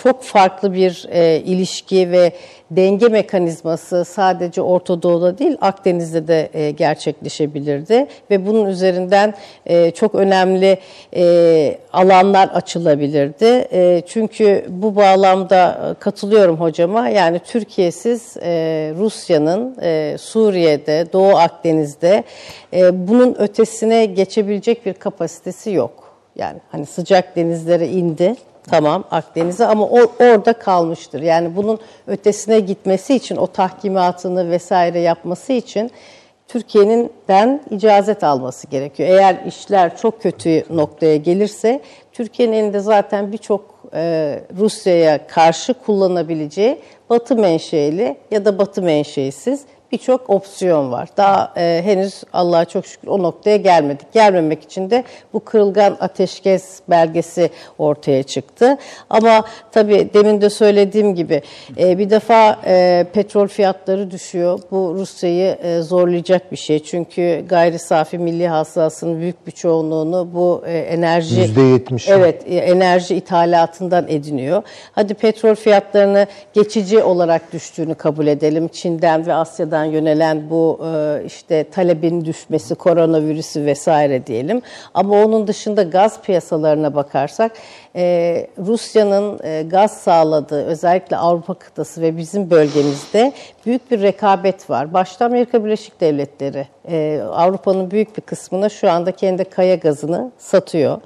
çok 0.04 0.24
farklı 0.24 0.74
bir 0.74 1.08
e, 1.12 1.42
ilişki 1.46 2.12
ve 2.12 2.32
denge 2.72 3.08
mekanizması 3.08 4.06
sadece 4.06 4.62
Orta 4.62 5.02
Doğu'da 5.02 5.38
değil 5.38 5.58
Akdeniz'de 5.62 6.28
de 6.28 6.50
e, 6.54 6.72
gerçekleşebilirdi 6.72 8.08
ve 8.32 8.46
bunun 8.48 8.66
üzerinden 8.66 9.34
e, 9.66 9.92
çok 9.92 10.16
önemli 10.16 10.78
e, 11.16 11.78
alanlar 11.94 12.48
açılabilirdi. 12.48 13.68
E, 13.72 14.02
çünkü 14.08 14.66
bu 14.70 14.96
bağlamda 14.96 15.92
e, 15.92 16.00
katılıyorum 16.00 16.56
hocama 16.56 17.10
yani 17.10 17.40
Türkiye'siz 17.40 18.38
e, 18.38 18.52
Rusya'nın 18.98 19.78
e, 19.82 20.16
Suriye'de, 20.20 21.06
Doğu 21.14 21.36
Akdeniz'de 21.38 22.24
e, 22.74 23.08
bunun 23.08 23.36
ötesine 23.40 24.06
geçebilecek 24.06 24.86
bir 24.86 24.94
kapasitesi 24.94 25.72
yok. 25.72 26.10
Yani 26.36 26.60
hani 26.72 26.86
sıcak 26.86 27.36
denizlere 27.36 27.88
indi 27.88 28.36
Tamam 28.68 29.04
Akdeniz'e 29.12 29.66
ama 29.66 29.88
or, 29.88 30.08
orada 30.20 30.54
kalmıştır. 30.54 31.22
Yani 31.22 31.56
bunun 31.56 31.80
ötesine 32.08 32.60
gitmesi 32.60 33.16
için 33.16 33.36
o 33.36 33.48
tahkimatını 33.48 34.52
vesaire 34.52 35.00
yapması 35.00 35.54
için 35.54 35.92
Türkiye'nin 36.48 37.12
icazet 37.70 38.24
alması 38.24 38.68
gerekiyor. 38.68 39.10
Eğer 39.10 39.46
işler 39.46 39.98
çok 39.98 40.22
kötü 40.22 40.64
noktaya 40.70 41.16
gelirse 41.16 41.82
Türkiye'nin 42.12 42.54
elinde 42.54 42.80
zaten 42.80 43.32
birçok 43.32 43.80
e, 43.94 44.40
Rusya'ya 44.58 45.28
karşı 45.28 45.74
kullanabileceği 45.74 46.80
batı 47.10 47.36
menşeili 47.36 48.18
ya 48.32 48.46
da 48.46 48.58
batı 48.58 48.82
menşeisiz 48.82 49.66
birçok 49.92 50.30
opsiyon 50.30 50.92
var. 50.92 51.10
Daha 51.18 51.54
e, 51.58 51.82
henüz 51.86 52.24
Allah'a 52.34 52.66
çok 52.66 52.86
şükür 52.86 53.08
o 53.08 53.24
noktaya 53.24 53.58
gelmedik. 53.58 54.14
Gelmemek 54.14 54.64
için 54.64 54.90
de 54.90 55.04
bu 55.34 55.40
kırılgan 55.40 55.98
ateşkes 56.00 56.80
belgesi 56.90 57.50
ortaya 57.78 58.24
çıktı. 58.24 58.78
Ama 59.10 59.46
tabii 59.72 60.10
demin 60.14 60.42
de 60.42 60.50
söylediğim 60.50 61.16
gibi 61.16 61.42
e, 61.78 61.98
bir 61.98 62.10
defa 62.10 62.60
e, 62.66 63.06
petrol 63.14 63.48
fiyatları 63.48 64.12
düşüyor. 64.12 64.60
Bu 64.72 64.96
Rusya'yı 64.98 65.58
e, 65.64 65.82
zorlayacak 65.82 66.52
bir 66.52 66.58
şey. 66.58 66.84
Çünkü 66.84 67.46
gayri 67.50 67.80
safi 67.80 68.18
milli 68.18 68.48
hasılasının 68.48 69.20
büyük 69.20 69.48
bir 69.48 69.52
çoğunluğunu 69.52 70.30
bu 70.34 70.64
e, 70.66 70.78
enerji 70.78 71.42
%70. 71.42 72.14
Evet, 72.14 72.44
e, 72.48 72.56
enerji 72.56 73.16
ithalatından 73.16 74.08
ediniyor. 74.08 74.64
Hadi 74.92 75.14
petrol 75.14 75.56
fiyatlarını 75.56 76.28
geçici 76.54 77.04
olarak 77.04 77.54
düştüğünü 77.54 77.96
kabul 77.96 78.28
edelim. 78.28 78.68
Çin'den 78.68 79.26
ve 79.26 79.34
Asya'dan 79.34 79.79
yönelen 79.86 80.50
bu 80.50 80.80
e, 80.86 81.24
işte 81.26 81.64
talebin 81.64 82.26
düşmesi, 82.26 82.76
koronavirüsü 82.76 83.66
vesaire 83.66 84.28
diyelim. 84.28 84.62
Ama 84.94 85.24
onun 85.24 85.48
dışında 85.48 85.84
gaz 85.84 86.22
piyasalarına 86.22 86.96
bakarsak 86.96 87.52
e, 87.96 88.48
Rusya'nın 88.58 89.40
e, 89.44 89.64
gaz 89.64 89.92
sağladığı 89.92 90.66
özellikle 90.66 91.18
Avrupa 91.18 91.54
kıtası 91.54 92.02
ve 92.02 92.18
bizim 92.18 92.50
bölgemizde 92.50 93.34
büyük 93.66 93.92
bir 93.92 94.02
rekabet 94.02 94.70
var. 94.70 94.94
Başta 94.94 95.26
Amerika 95.26 95.66
Birleşik 95.66 96.02
Devletleri 96.02 96.68
Avrupa'nın 97.24 97.92
büyük 97.92 98.18
bir 98.18 98.22
kısmına 98.22 98.70
şu 98.70 98.92
anda 98.92 99.12
kendi 99.12 99.44
kaya 99.44 99.76
gazını 99.76 100.32
satıyor. 100.38 101.02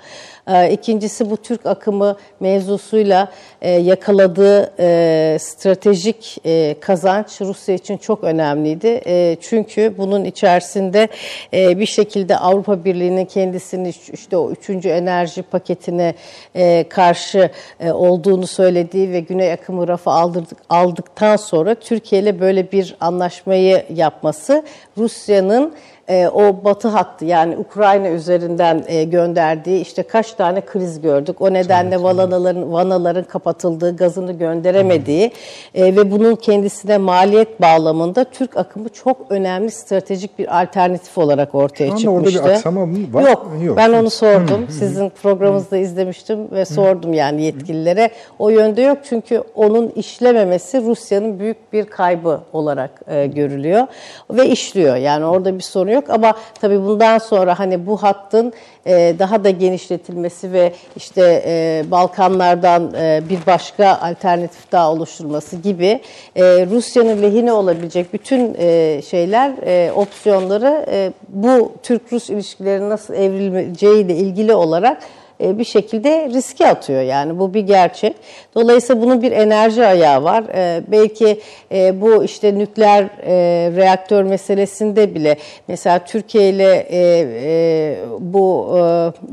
İkincisi 0.72 1.30
bu 1.30 1.38
Türk 1.38 1.66
akımı 1.66 2.18
mevzusuyla 2.40 3.32
yakaladığı 3.62 4.74
stratejik 5.40 6.38
kazanç 6.82 7.42
Rusya 7.42 7.76
için 7.76 7.98
çok 7.98 8.24
önemliydi. 8.24 9.02
Çünkü 9.42 9.94
bunun 9.98 10.26
içerisinde 10.26 11.08
bir 11.54 11.86
şekilde 11.86 12.38
Avrupa 12.38 12.86
Birliği'nin 12.86 13.26
kendisini 13.26 13.94
işte 14.14 14.38
o 14.38 14.52
üçüncü 14.52 14.90
enerji 14.90 15.42
paketine 15.42 16.14
karşı 16.90 17.50
olduğunu 17.94 18.48
söylediği 18.48 19.12
ve 19.12 19.20
Güney 19.20 19.52
akımı 19.54 19.88
rafa 19.88 20.32
aldıktan 20.70 21.36
sonra 21.36 21.76
Türkiye 21.76 22.22
ile 22.22 22.40
böyle 22.40 22.72
bir 22.72 22.96
anlaşmayı 23.00 23.86
yapması 23.96 24.64
Rusya'nın 24.98 25.74
e, 26.10 26.28
o 26.28 26.64
batı 26.64 26.88
hattı 26.88 27.26
yani 27.26 27.58
Ukrayna 27.58 28.10
üzerinden 28.10 28.84
e, 28.88 29.04
gönderdiği 29.04 29.82
işte 29.82 30.04
kaç 30.04 30.34
tane 30.34 30.62
kriz 30.62 31.02
gördük. 31.02 31.42
O 31.42 31.54
nedenle 31.54 32.04
vanaların 32.04 32.74
vanaların 32.74 33.24
kapatıldığı, 33.24 33.96
gazını 33.96 34.32
gönderemediği 34.32 35.32
e, 35.76 35.96
ve 35.96 36.12
bunun 36.12 36.36
kendisine 36.36 36.98
maliyet 36.98 37.62
bağlamında 37.62 38.24
Türk 38.24 38.58
akımı 38.58 38.90
çok 38.90 39.18
önemli 39.30 39.72
stratejik 39.72 40.40
bir 40.40 40.62
alternatif 40.62 41.18
olarak 41.18 41.56
ortaya 41.56 41.88
Şu 41.88 41.94
anda 41.94 42.12
orada 42.12 42.26
bir 42.26 42.32
çıkmıştı. 42.32 42.56
aksama 42.58 42.86
mı 42.86 43.14
var? 43.14 43.22
Yok, 43.30 43.52
Yok. 43.64 43.78
ben 43.78 43.94
onu 43.94 44.10
sordum. 44.10 44.68
Sizin 44.70 45.10
programınızda 45.10 45.78
izlemiştim 45.78 46.52
ve 46.52 46.66
sordum 46.66 47.14
yani 47.14 47.42
yetkililere. 47.44 48.10
O 48.40 48.50
yönde 48.50 48.82
yok 48.82 48.98
çünkü 49.04 49.44
onun 49.56 49.90
işlememesi 49.90 50.82
Rusya'nın 50.82 51.40
büyük 51.40 51.74
bir 51.74 51.86
kaybı 51.86 52.40
olarak 52.54 53.02
e, 53.08 53.28
görülüyor 53.28 53.88
ve 54.30 54.50
işliyor. 54.50 54.96
Yani 54.96 55.26
orada 55.26 55.56
bir 55.56 55.64
sorun 55.64 55.93
yok. 55.94 56.10
Ama 56.10 56.34
tabii 56.62 56.84
bundan 56.84 57.18
sonra 57.18 57.60
hani 57.60 57.86
bu 57.86 58.04
hattın 58.04 58.54
e, 58.86 59.16
daha 59.20 59.44
da 59.44 59.50
genişletilmesi 59.50 60.54
ve 60.54 60.74
işte 60.96 61.44
e, 61.46 61.84
Balkanlardan 61.92 62.94
e, 62.94 63.22
bir 63.30 63.40
başka 63.48 64.00
alternatif 64.02 64.72
daha 64.72 64.92
oluşturulması 64.92 65.56
gibi 65.56 66.02
e, 66.36 66.44
Rusya'nın 66.44 67.22
lehine 67.22 67.54
olabilecek 67.54 68.14
bütün 68.14 68.56
e, 68.58 69.02
şeyler, 69.02 69.52
e, 69.66 69.92
opsiyonları 69.92 70.86
e, 70.92 71.12
bu 71.30 71.72
Türk-Rus 71.84 72.30
ilişkilerinin 72.30 72.90
nasıl 72.90 73.14
evrileceğiyle 73.14 74.16
ilgili 74.16 74.54
olarak 74.54 74.98
bir 75.60 75.64
şekilde 75.64 76.30
riske 76.30 76.68
atıyor 76.68 77.02
yani 77.02 77.40
bu 77.40 77.54
bir 77.54 77.62
gerçek. 77.62 78.16
Dolayısıyla 78.56 79.02
bunun 79.02 79.22
bir 79.22 79.32
enerji 79.32 79.86
ayağı 79.86 80.24
var. 80.24 80.44
E, 80.56 80.84
belki 80.88 81.40
e, 81.72 82.02
bu 82.02 82.24
işte 82.24 82.58
nükleer 82.58 83.04
e, 83.04 83.36
reaktör 83.76 84.24
meselesinde 84.24 85.16
bile 85.16 85.38
mesela 85.68 86.00
Türkiye 86.00 86.50
ile 86.50 86.88
e, 86.90 87.00
e, 87.44 87.98
bu 88.20 88.78
e, 88.78 88.82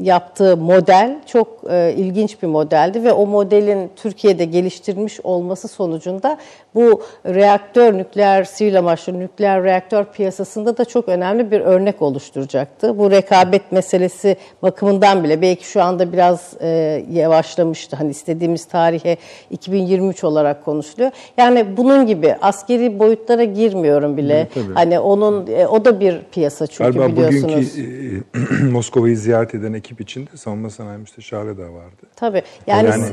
yaptığı 0.02 0.56
model 0.56 1.16
çok 1.26 1.48
e, 1.70 1.94
ilginç 1.96 2.42
bir 2.42 2.48
modeldi 2.48 3.04
ve 3.04 3.12
o 3.12 3.26
modelin 3.26 3.90
Türkiye'de 3.96 4.44
geliştirilmiş 4.44 5.20
olması 5.20 5.68
sonucunda 5.68 6.38
bu 6.74 7.02
reaktör 7.26 7.98
nükleer 7.98 8.44
sivil 8.44 8.78
amaçlı 8.78 9.18
nükleer 9.18 9.62
reaktör 9.62 10.04
piyasasında 10.04 10.76
da 10.78 10.84
çok 10.84 11.08
önemli 11.08 11.50
bir 11.50 11.60
örnek 11.60 12.02
oluşturacaktı. 12.02 12.98
Bu 12.98 13.10
rekabet 13.10 13.72
meselesi 13.72 14.36
bakımından 14.62 15.24
bile 15.24 15.42
belki 15.42 15.66
şu 15.66 15.82
anda 15.82 15.99
biraz 16.12 16.54
e, 16.60 17.04
yavaşlamıştı. 17.12 17.96
Hani 17.96 18.10
istediğimiz 18.10 18.64
tarihe 18.64 19.16
2023 19.50 20.24
olarak 20.24 20.64
konuşuluyor. 20.64 21.10
Yani 21.36 21.76
bunun 21.76 22.06
gibi 22.06 22.34
askeri 22.40 22.98
boyutlara 22.98 23.44
girmiyorum 23.44 24.16
bile. 24.16 24.48
Hani 24.74 24.98
onun 24.98 25.46
e, 25.46 25.66
o 25.66 25.84
da 25.84 26.00
bir 26.00 26.20
piyasa 26.32 26.66
çünkü 26.66 26.98
Galiba 26.98 27.12
biliyorsunuz. 27.16 27.72
bugünkü 27.76 28.24
e, 28.62 28.64
Moskova'yı 28.72 29.16
ziyaret 29.16 29.54
eden 29.54 29.72
ekip 29.72 30.00
içinde 30.00 30.30
savunma 30.36 30.70
sanayi 30.70 30.98
müsteşarı 30.98 31.58
da 31.58 31.62
vardı. 31.62 32.02
Tabii. 32.16 32.42
Yani, 32.66 32.88
Yani, 32.88 33.04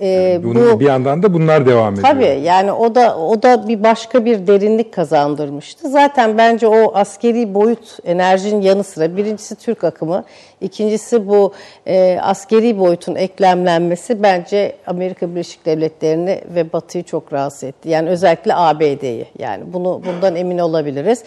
e, 0.00 0.06
Yani 0.08 0.44
bunun- 0.44 0.72
bu 0.74 0.80
bir 0.80 0.84
yandan 0.86 1.22
da 1.22 1.34
bunlar 1.34 1.66
devam 1.66 1.94
ediyor. 1.94 2.08
Tabii 2.08 2.40
yani 2.44 2.72
o 2.72 2.94
da 2.94 3.18
o 3.18 3.42
da 3.42 3.68
bir 3.68 3.82
başka 3.82 4.24
bir 4.24 4.46
derinlik 4.46 4.92
kazandırmıştı. 4.94 5.88
Zaten 5.90 6.38
bence 6.38 6.66
o 6.68 6.94
askeri 6.94 7.54
boyut 7.54 7.98
enerjinin 8.04 8.60
yanı 8.62 8.84
sıra 8.84 9.16
birincisi 9.16 9.54
Türk 9.56 9.84
akımı, 9.84 10.24
ikincisi 10.60 11.28
bu 11.28 11.52
e, 11.86 12.18
askeri 12.22 12.78
boyutun 12.78 13.14
eklemlenmesi 13.14 14.22
bence 14.22 14.76
Amerika 14.86 15.30
Birleşik 15.30 15.66
Devletleri'ni 15.66 16.40
ve 16.54 16.72
Batı'yı 16.72 17.04
çok 17.04 17.32
rahatsız 17.32 17.64
etti. 17.64 17.88
Yani 17.88 18.08
özellikle 18.08 18.54
ABD'yi. 18.54 19.26
Yani 19.38 19.64
bunu 19.72 20.02
bundan 20.06 20.36
emin 20.36 20.58
olabiliriz. 20.58 21.24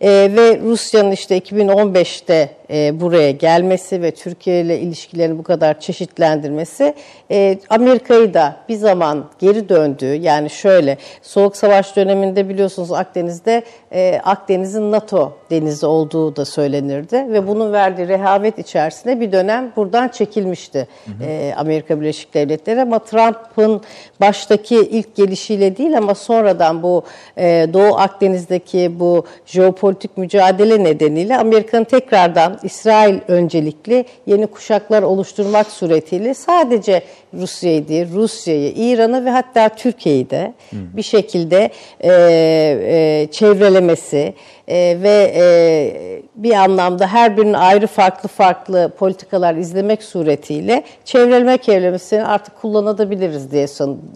E, 0.00 0.10
ve 0.10 0.58
Rusya'nın 0.62 1.10
işte 1.10 1.36
2015'te 1.38 2.48
e, 2.70 3.00
buraya 3.00 3.30
gelmesi 3.30 4.02
ve 4.02 4.10
Türkiye 4.10 4.60
ile 4.60 4.78
ilişkilerini 4.78 5.38
bu 5.38 5.42
kadar 5.42 5.80
çeşitlendirmesi 5.80 6.94
e, 7.30 7.58
Amerika'yı 7.70 8.11
da 8.12 8.56
bir 8.68 8.76
zaman 8.76 9.24
geri 9.38 9.68
döndüğü 9.68 10.14
yani 10.14 10.50
şöyle 10.50 10.98
Soğuk 11.22 11.56
Savaş 11.56 11.96
döneminde 11.96 12.48
biliyorsunuz 12.48 12.92
Akdeniz'de 12.92 13.62
e, 13.92 14.20
Akdeniz'in 14.24 14.92
NATO 14.92 15.32
denizi 15.50 15.86
olduğu 15.86 16.36
da 16.36 16.44
söylenirdi 16.44 17.16
ve 17.16 17.48
bunun 17.48 17.72
verdiği 17.72 18.08
rehavet 18.08 18.58
içerisinde 18.58 19.20
bir 19.20 19.32
dönem 19.32 19.72
buradan 19.76 20.08
çekilmişti 20.08 20.88
e, 21.22 21.54
Amerika 21.56 22.00
Birleşik 22.00 22.34
Devletleri. 22.34 22.82
Ama 22.82 22.98
Trump'ın 22.98 23.80
baştaki 24.20 24.76
ilk 24.76 25.16
gelişiyle 25.16 25.76
değil 25.76 25.98
ama 25.98 26.14
sonradan 26.14 26.82
bu 26.82 27.02
e, 27.36 27.66
Doğu 27.72 27.98
Akdeniz'deki 27.98 29.00
bu 29.00 29.24
jeopolitik 29.46 30.16
mücadele 30.16 30.84
nedeniyle 30.84 31.38
Amerika'nın 31.38 31.84
tekrardan 31.84 32.58
İsrail 32.62 33.18
öncelikli 33.28 34.04
yeni 34.26 34.46
kuşaklar 34.46 35.02
oluşturmak 35.02 35.66
suretiyle 35.66 36.34
sadece 36.34 37.02
Rusya'yı 37.34 37.88
değil, 37.88 38.06
Rusya'yı, 38.12 38.72
İran'ı 38.76 39.24
ve 39.24 39.30
hatta 39.30 39.68
Türkiye'yi 39.68 40.30
de 40.30 40.54
bir 40.72 41.02
şekilde 41.02 41.70
e, 42.00 42.10
e, 42.10 43.28
çevrelemesi 43.30 44.34
e, 44.68 44.98
ve 45.02 45.32
e, 45.36 46.22
bir 46.34 46.52
anlamda 46.52 47.06
her 47.06 47.36
birinin 47.36 47.52
ayrı 47.52 47.86
farklı 47.86 48.28
farklı 48.28 48.92
politikalar 48.98 49.54
izlemek 49.54 50.02
suretiyle 50.02 50.82
çevreleme 51.04 51.58
kelimesini 51.58 52.24
artık 52.24 52.60
kullanabiliriz 52.60 53.52
diye 53.52 53.66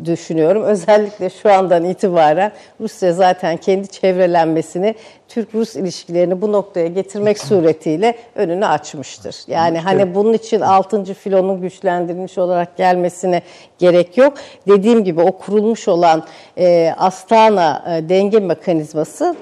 düşünüyorum. 0.05 0.63
Özellikle 0.67 1.31
şu 1.31 1.53
andan 1.53 1.85
itibaren 1.85 2.53
Rusya 2.81 3.13
zaten 3.13 3.57
kendi 3.57 3.89
çevrelenmesini 3.89 4.95
Türk-Rus 5.29 5.77
ilişkilerini 5.77 6.43
bu 6.43 6.53
noktaya 6.53 6.87
getirmek 6.87 7.39
suretiyle 7.39 8.15
önünü 8.35 8.67
açmıştır. 8.67 9.37
Yani 9.47 9.79
hani 9.79 10.15
bunun 10.15 10.33
için 10.33 10.61
6. 10.61 11.15
filonun 11.15 11.61
güçlendirilmiş 11.61 12.39
olarak 12.39 12.77
gelmesine 12.77 13.43
gerek 13.79 14.17
yok. 14.17 14.35
Dediğim 14.69 15.05
gibi 15.05 15.21
o 15.21 15.33
kurulmuş 15.33 15.89
olan 15.89 16.25
e, 16.59 16.95
Astana 16.99 17.85
e, 17.97 18.09
denge 18.09 18.39
mekanizması 18.39 19.37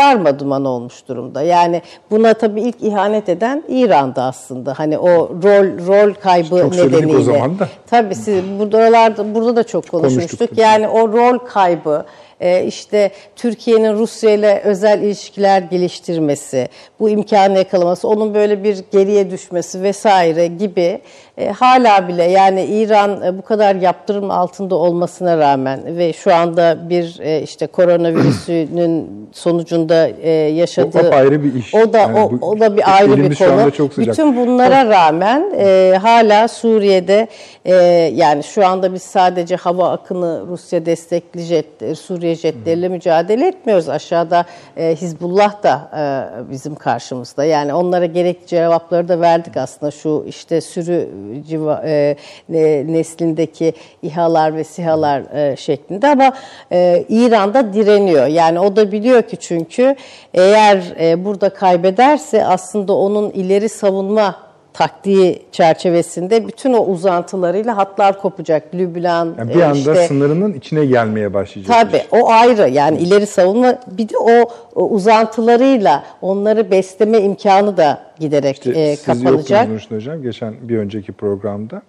darmaduman 0.00 0.64
olmuş 0.64 1.08
durumda. 1.08 1.42
Yani 1.42 1.82
buna 2.10 2.34
tabii 2.34 2.60
ilk 2.60 2.82
ihanet 2.82 3.28
eden 3.28 3.64
İran'da 3.68 4.22
aslında. 4.22 4.78
Hani 4.78 4.98
o 4.98 5.28
rol 5.42 5.86
rol 5.86 6.14
kaybı 6.14 6.48
Çok 6.48 6.74
nedeniyle. 6.74 7.16
o 7.16 7.22
zaman 7.22 7.58
da. 7.58 7.68
Tabii 7.90 8.14
siz 8.14 8.44
buralarda 8.58 9.34
burada 9.34 9.56
da 9.56 9.62
çok 9.64 9.88
konuşmuştuk. 9.88 10.38
Konuştuk. 10.38 10.58
Yani 10.58 10.88
o 10.88 11.08
rol 11.08 11.38
kaybı 11.38 12.04
e, 12.40 12.64
işte 12.64 13.10
Türkiye'nin 13.36 13.98
Rusya 13.98 14.30
ile 14.30 14.60
özel 14.64 15.02
ilişkiler 15.02 15.62
geliştirmesi, 15.62 16.68
bu 17.00 17.08
imkanı 17.08 17.58
yakalaması, 17.58 18.08
onun 18.08 18.34
böyle 18.34 18.64
bir 18.64 18.78
geriye 18.92 19.30
düşmesi 19.30 19.82
vesaire 19.82 20.46
gibi 20.46 21.00
e, 21.40 21.48
hala 21.52 22.08
bile 22.08 22.24
yani 22.24 22.64
İran 22.64 23.22
e, 23.22 23.38
bu 23.38 23.42
kadar 23.42 23.74
yaptırım 23.74 24.30
altında 24.30 24.74
olmasına 24.74 25.38
rağmen 25.38 25.80
ve 25.98 26.12
şu 26.12 26.34
anda 26.34 26.88
bir 26.90 27.18
e, 27.20 27.42
işte 27.42 27.66
koronavirüsünün 27.66 29.10
sonucunda 29.32 30.08
e, 30.08 30.30
yaşadığı 30.30 30.98
O 30.98 31.06
apayrı 31.06 31.44
bir 31.44 31.54
iş. 31.54 31.74
O 31.74 31.92
da 31.92 31.98
Yani 31.98 32.20
o, 32.20 32.30
bu- 32.30 32.46
o 32.50 32.60
da 32.60 32.76
bir 32.76 32.96
ayrı 32.96 33.16
bir 33.30 33.34
konu. 33.34 33.70
çok 33.70 33.92
sıcak. 33.94 34.12
Bütün 34.12 34.36
bunlara 34.36 34.86
rağmen 34.86 35.52
e, 35.58 35.98
hala 36.02 36.48
Suriye'de 36.48 37.28
e, 37.64 37.74
yani 38.14 38.42
şu 38.42 38.66
anda 38.66 38.94
biz 38.94 39.02
sadece 39.02 39.56
hava 39.56 39.90
akını 39.90 40.44
Rusya 40.48 40.86
destekli 40.86 41.40
jet, 41.40 41.82
e, 41.82 41.94
Suriye 41.94 42.34
jetleriyle 42.34 42.88
mücadele 42.88 43.48
etmiyoruz. 43.48 43.88
Aşağıda 43.88 44.44
e, 44.76 44.96
Hizbullah 44.96 45.62
da 45.62 45.90
e, 45.98 46.50
bizim 46.50 46.74
karşımızda. 46.74 47.44
Yani 47.44 47.74
onlara 47.74 48.06
gerekli 48.06 48.46
cevapları 48.46 49.08
da 49.08 49.20
verdik 49.20 49.56
aslında 49.56 49.90
şu 49.90 50.24
işte 50.28 50.60
sürü 50.60 51.08
civa, 51.48 51.82
e, 51.86 52.16
ne- 52.48 52.92
neslindeki 52.92 53.72
İHA'lar 54.02 54.56
ve 54.56 54.64
SİHA'lar 54.64 55.22
e, 55.34 55.56
şeklinde 55.56 56.08
ama 56.08 56.32
e, 56.72 57.04
İran'da 57.08 57.72
direniyor. 57.72 58.26
Yani 58.26 58.60
o 58.60 58.76
da 58.76 58.92
biliyor 58.92 59.22
ki 59.22 59.36
çünkü 59.36 59.96
eğer 60.34 60.94
e, 61.00 61.24
burada 61.24 61.48
kaybederse 61.50 62.44
aslında 62.44 62.92
onun 62.92 63.30
ileri 63.30 63.68
savunma 63.68 64.49
taktiği 64.72 65.42
çerçevesinde 65.52 66.48
bütün 66.48 66.72
o 66.72 66.84
uzantılarıyla 66.84 67.76
hatlar 67.76 68.20
kopacak. 68.20 68.74
Lübnan, 68.74 69.34
Yani 69.38 69.54
bir 69.54 69.60
anda 69.60 69.76
işte, 69.78 70.06
sınırının 70.06 70.52
içine 70.52 70.86
gelmeye 70.86 71.34
başlayacak. 71.34 71.76
Tabii 71.80 72.02
o 72.10 72.30
ayrı 72.30 72.68
yani 72.70 72.98
ileri 72.98 73.26
savunma 73.26 73.78
bir 73.86 74.08
de 74.08 74.18
o, 74.18 74.50
o 74.74 74.88
uzantılarıyla 74.88 76.04
onları 76.22 76.70
besleme 76.70 77.20
imkanı 77.20 77.76
da 77.76 78.02
giderek 78.18 78.56
İşte 78.56 78.80
e, 78.80 78.96
siz 78.96 79.04
kapanacak. 79.06 79.50
yoktunuz 79.50 79.70
Nurşin 79.70 79.96
Hocam. 79.96 80.22
Geçen 80.22 80.54
bir 80.68 80.78
önceki 80.78 81.12
programda 81.12 81.82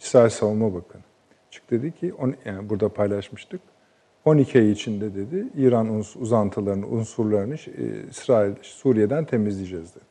İsrail 0.00 0.30
Savunma 0.30 0.74
Bakanı 0.74 1.02
çıktı 1.50 1.82
dedi 1.82 1.92
ki, 1.92 2.14
on, 2.18 2.34
yani 2.44 2.68
burada 2.68 2.88
paylaşmıştık. 2.88 3.60
12 4.24 4.58
ay 4.58 4.70
içinde 4.70 5.14
dedi 5.14 5.46
İran 5.56 5.86
uns- 5.86 6.18
uzantılarını, 6.18 6.86
unsurlarını 6.86 7.54
e, 7.54 7.58
İsrail, 8.10 8.52
Suriye'den 8.62 9.24
temizleyeceğiz 9.24 9.94
dedi. 9.94 10.04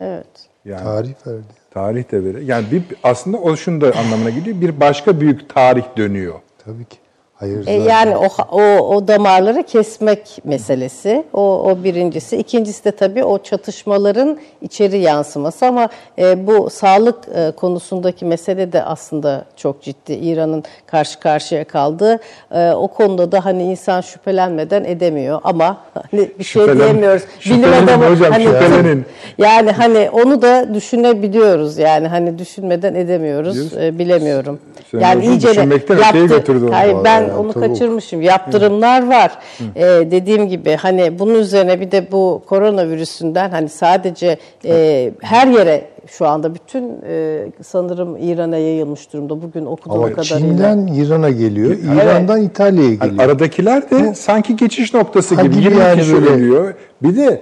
Evet. 0.00 0.26
Yani 0.66 0.82
Tarih 0.82 1.14
verdi. 1.26 1.42
tarih 1.70 2.12
de 2.12 2.24
verir. 2.24 2.42
Yani 2.42 2.66
bir, 2.70 2.82
aslında 3.02 3.36
o 3.38 3.56
şunu 3.56 3.80
da 3.80 3.92
anlamına 3.96 4.30
geliyor. 4.30 4.60
Bir 4.60 4.80
başka 4.80 5.20
büyük 5.20 5.48
tarih 5.48 5.84
dönüyor. 5.96 6.34
Tabii 6.64 6.84
ki. 6.84 6.96
Hayır. 7.36 7.66
E, 7.66 7.72
yani 7.72 8.16
o, 8.16 8.26
o 8.52 8.62
o 8.96 9.08
damarları 9.08 9.62
kesmek 9.62 10.38
meselesi. 10.44 11.24
O 11.32 11.62
o 11.70 11.84
birincisi. 11.84 12.36
İkincisi 12.36 12.84
de 12.84 12.90
tabii 12.90 13.24
o 13.24 13.38
çatışmaların 13.38 14.38
içeri 14.62 14.98
yansıması 14.98 15.66
ama 15.66 15.88
e, 16.18 16.46
bu 16.46 16.70
sağlık 16.70 17.16
e, 17.34 17.50
konusundaki 17.50 18.24
mesele 18.24 18.72
de 18.72 18.82
aslında 18.82 19.44
çok 19.56 19.82
ciddi. 19.82 20.12
İran'ın 20.12 20.64
karşı 20.86 21.20
karşıya 21.20 21.64
kaldığı 21.64 22.18
e, 22.50 22.70
o 22.70 22.88
konuda 22.88 23.32
da 23.32 23.44
hani 23.44 23.62
insan 23.62 24.00
şüphelenmeden 24.00 24.84
edemiyor 24.84 25.40
ama 25.44 25.76
hani 26.10 26.30
bir 26.38 26.44
şey 26.44 26.62
Şüphelen- 26.62 26.78
diyemiyoruz. 26.78 27.22
Bilim 27.46 27.72
adamı 27.84 28.06
hocam, 28.06 28.32
hani 28.32 28.44
şüphelenin. 28.44 29.04
yani 29.38 29.70
hani 29.70 30.10
onu 30.10 30.42
da 30.42 30.74
düşünebiliyoruz. 30.74 31.78
Yani 31.78 32.08
hani 32.08 32.38
düşünmeden 32.38 32.94
edemiyoruz. 32.94 33.76
E, 33.76 33.98
bilemiyorum. 33.98 34.58
Sen 34.90 35.00
yani 35.00 35.26
iyice 35.26 35.48
onu. 35.48 36.74
Hayır 36.74 36.96
ben 37.04 37.25
Vallahi, 37.28 37.38
onu 37.38 37.52
tabii. 37.52 37.68
kaçırmışım. 37.68 38.22
Yaptırımlar 38.22 39.08
var. 39.08 39.38
Ee, 39.76 39.82
dediğim 40.10 40.48
gibi 40.48 40.76
hani 40.76 41.18
bunun 41.18 41.34
üzerine 41.34 41.80
bir 41.80 41.90
de 41.90 42.12
bu 42.12 42.42
koronavirüsünden 42.46 43.50
hani 43.50 43.68
sadece 43.68 44.38
e, 44.64 45.10
her 45.20 45.46
yere 45.48 45.84
şu 46.06 46.26
anda 46.26 46.54
bütün 46.54 46.94
e, 47.08 47.38
sanırım 47.62 48.16
İran'a 48.20 48.56
yayılmış 48.58 49.12
durumda. 49.12 49.42
Bugün 49.42 49.66
okuduğum 49.66 49.96
Ama 49.98 50.12
kadarıyla. 50.12 50.38
Çin'den 50.38 50.86
İran'a 50.86 51.30
geliyor, 51.30 51.76
İran'dan 51.94 52.42
İtalya'ya 52.42 52.88
Hani 52.88 53.10
geliyor. 53.10 53.24
aradakiler 53.24 53.90
de 53.90 54.14
sanki 54.14 54.56
geçiş 54.56 54.94
noktası 54.94 55.34
Ha, 55.34 55.42
gibi. 55.42 55.54
gibi 55.54 55.64
20 55.64 55.80
yani 55.80 56.02
böyle. 56.12 56.72
Bir 57.02 57.16
de 57.16 57.40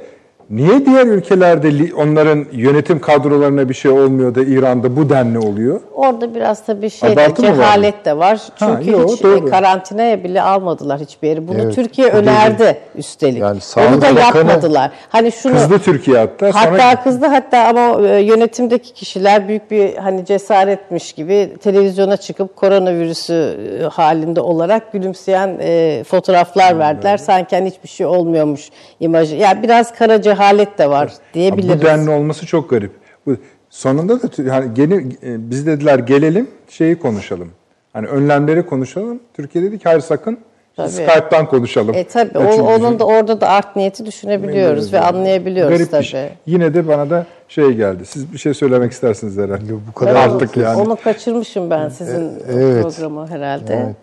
niye 0.50 0.86
diğer 0.86 1.06
ülkelerde 1.06 1.94
onların 1.94 2.44
yönetim 2.52 3.00
kadrolarına 3.00 3.68
bir 3.68 3.74
şey 3.74 3.90
olmuyor 3.90 4.34
da 4.34 4.42
İran'da 4.42 4.96
bu 4.96 5.10
denli 5.10 5.38
oluyor? 5.38 5.80
Orada 5.94 6.34
biraz 6.34 6.66
tabii 6.66 6.90
şey 6.90 7.08
de, 7.08 7.12
Abartı 7.12 7.42
var? 7.42 7.54
cehalet 7.54 8.04
de 8.04 8.16
var. 8.16 8.40
Ha, 8.54 8.66
Çünkü 8.78 8.90
yo, 8.90 9.08
hiç 9.08 9.22
doğru. 9.22 9.46
e, 9.48 9.50
karantinaya 9.50 10.24
bile 10.24 10.42
almadılar 10.42 11.00
hiçbir 11.00 11.28
yeri. 11.28 11.48
Bunu 11.48 11.58
Evet, 11.62 11.74
Türkiye 11.74 12.08
önerdi 12.08 12.78
üstelik. 12.94 13.40
Yani 13.40 13.58
Onu 13.76 14.00
da 14.00 14.06
yapmadılar. 14.06 14.90
Hani 15.08 15.32
şunu 15.32 15.52
Kızdı 15.52 15.78
Türkiye 15.78 16.18
hatta. 16.18 16.46
Hatta 16.46 16.78
Sonra 16.78 17.02
kızdı 17.02 17.26
hatta 17.26 17.58
ama 17.58 18.08
e, 18.08 18.20
yönetimdeki 18.20 18.92
kişiler 18.92 19.48
büyük 19.48 19.70
bir 19.70 19.94
hani 19.96 20.24
cesaretmiş 20.24 21.12
gibi 21.12 21.56
televizyona 21.62 22.16
çıkıp 22.16 22.56
koronavirüsü 22.56 23.58
e, 23.80 23.84
halinde 23.84 24.40
olarak 24.40 24.92
gülümseyen 24.92 25.56
e, 25.60 26.02
fotoğraflar 26.04 26.78
verdiler. 26.78 27.16
Sanki 27.16 27.56
hani 27.56 27.70
hiçbir 27.70 27.88
şey 27.88 28.06
olmuyormuş 28.06 28.70
imajı. 29.00 29.36
Yani 29.36 29.62
biraz 29.62 29.94
kara 29.94 30.22
cehalet 30.39 30.78
de 30.78 30.90
var 30.90 31.12
diyebiliriz. 31.35 31.81
bu 31.81 31.85
denli 31.85 32.11
olması 32.11 32.47
çok 32.47 32.70
garip. 32.70 32.93
Bu 33.27 33.36
sonunda 33.70 34.23
da 34.23 34.28
yani 34.43 34.74
gene, 34.74 34.94
e, 34.94 35.51
biz 35.51 35.66
dediler 35.66 35.98
gelelim 35.98 36.48
şeyi 36.69 36.98
konuşalım. 36.98 37.51
Hani 37.93 38.06
önlemleri 38.06 38.66
konuşalım. 38.66 39.20
Türkiye 39.35 39.65
dedi 39.65 39.78
ki 39.78 39.85
hayır 39.85 40.01
sakın 40.01 40.39
Tabii. 40.77 40.89
Skype'dan 40.89 41.47
konuşalım. 41.48 41.94
E 41.94 42.05
tabii 42.05 42.39
o- 42.39 42.62
onun 42.77 42.98
da 42.98 43.05
orada 43.06 43.40
da 43.40 43.48
art 43.48 43.77
niyeti 43.77 44.06
düşünebiliyoruz 44.06 44.93
ve 44.93 45.01
anlayabiliyoruz 45.01 45.78
Garip 45.78 45.90
tabii. 45.90 46.01
bir 46.02 46.06
şey. 46.06 46.28
Yine 46.47 46.74
de 46.74 46.89
bana 46.89 47.11
da 47.11 47.27
şey 47.48 47.69
geldi. 47.73 48.06
Siz 48.06 48.32
bir 48.32 48.39
şey 48.39 48.55
söylemek 48.55 48.93
istersiniz 48.93 49.39
herhalde. 49.39 49.73
bu 49.89 49.93
kadar 49.94 50.15
Artık 50.15 50.56
yani. 50.56 50.81
Onu 50.81 50.97
kaçırmışım 50.97 51.70
ben 51.70 51.89
sizin 51.89 52.32
evet. 52.48 52.82
programı 52.82 53.27
herhalde. 53.31 53.94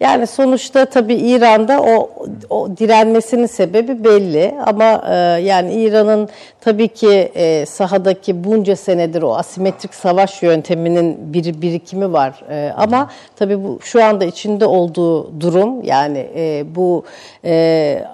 Yani 0.00 0.26
sonuçta 0.26 0.84
tabii 0.84 1.14
İran'da 1.14 1.82
o, 1.82 2.10
o 2.50 2.68
direnmesinin 2.76 3.46
sebebi 3.46 4.04
belli 4.04 4.54
ama 4.66 5.02
e, 5.10 5.14
yani 5.42 5.72
İran'ın 5.74 6.28
tabii 6.60 6.88
ki 6.88 7.32
e, 7.34 7.66
sahadaki 7.66 8.44
bunca 8.44 8.76
senedir 8.76 9.22
o 9.22 9.34
asimetrik 9.34 9.94
savaş 9.94 10.42
yönteminin 10.42 11.32
bir 11.32 11.62
birikimi 11.62 12.12
var. 12.12 12.44
E, 12.50 12.72
ama 12.76 13.10
tabii 13.36 13.64
bu 13.64 13.78
şu 13.82 14.04
anda 14.04 14.24
içinde 14.24 14.66
olduğu 14.66 15.40
durum 15.40 15.82
yani 15.84 16.26
e, 16.36 16.64
bu 16.74 17.04
e, 17.44 17.50
e, 17.50 18.04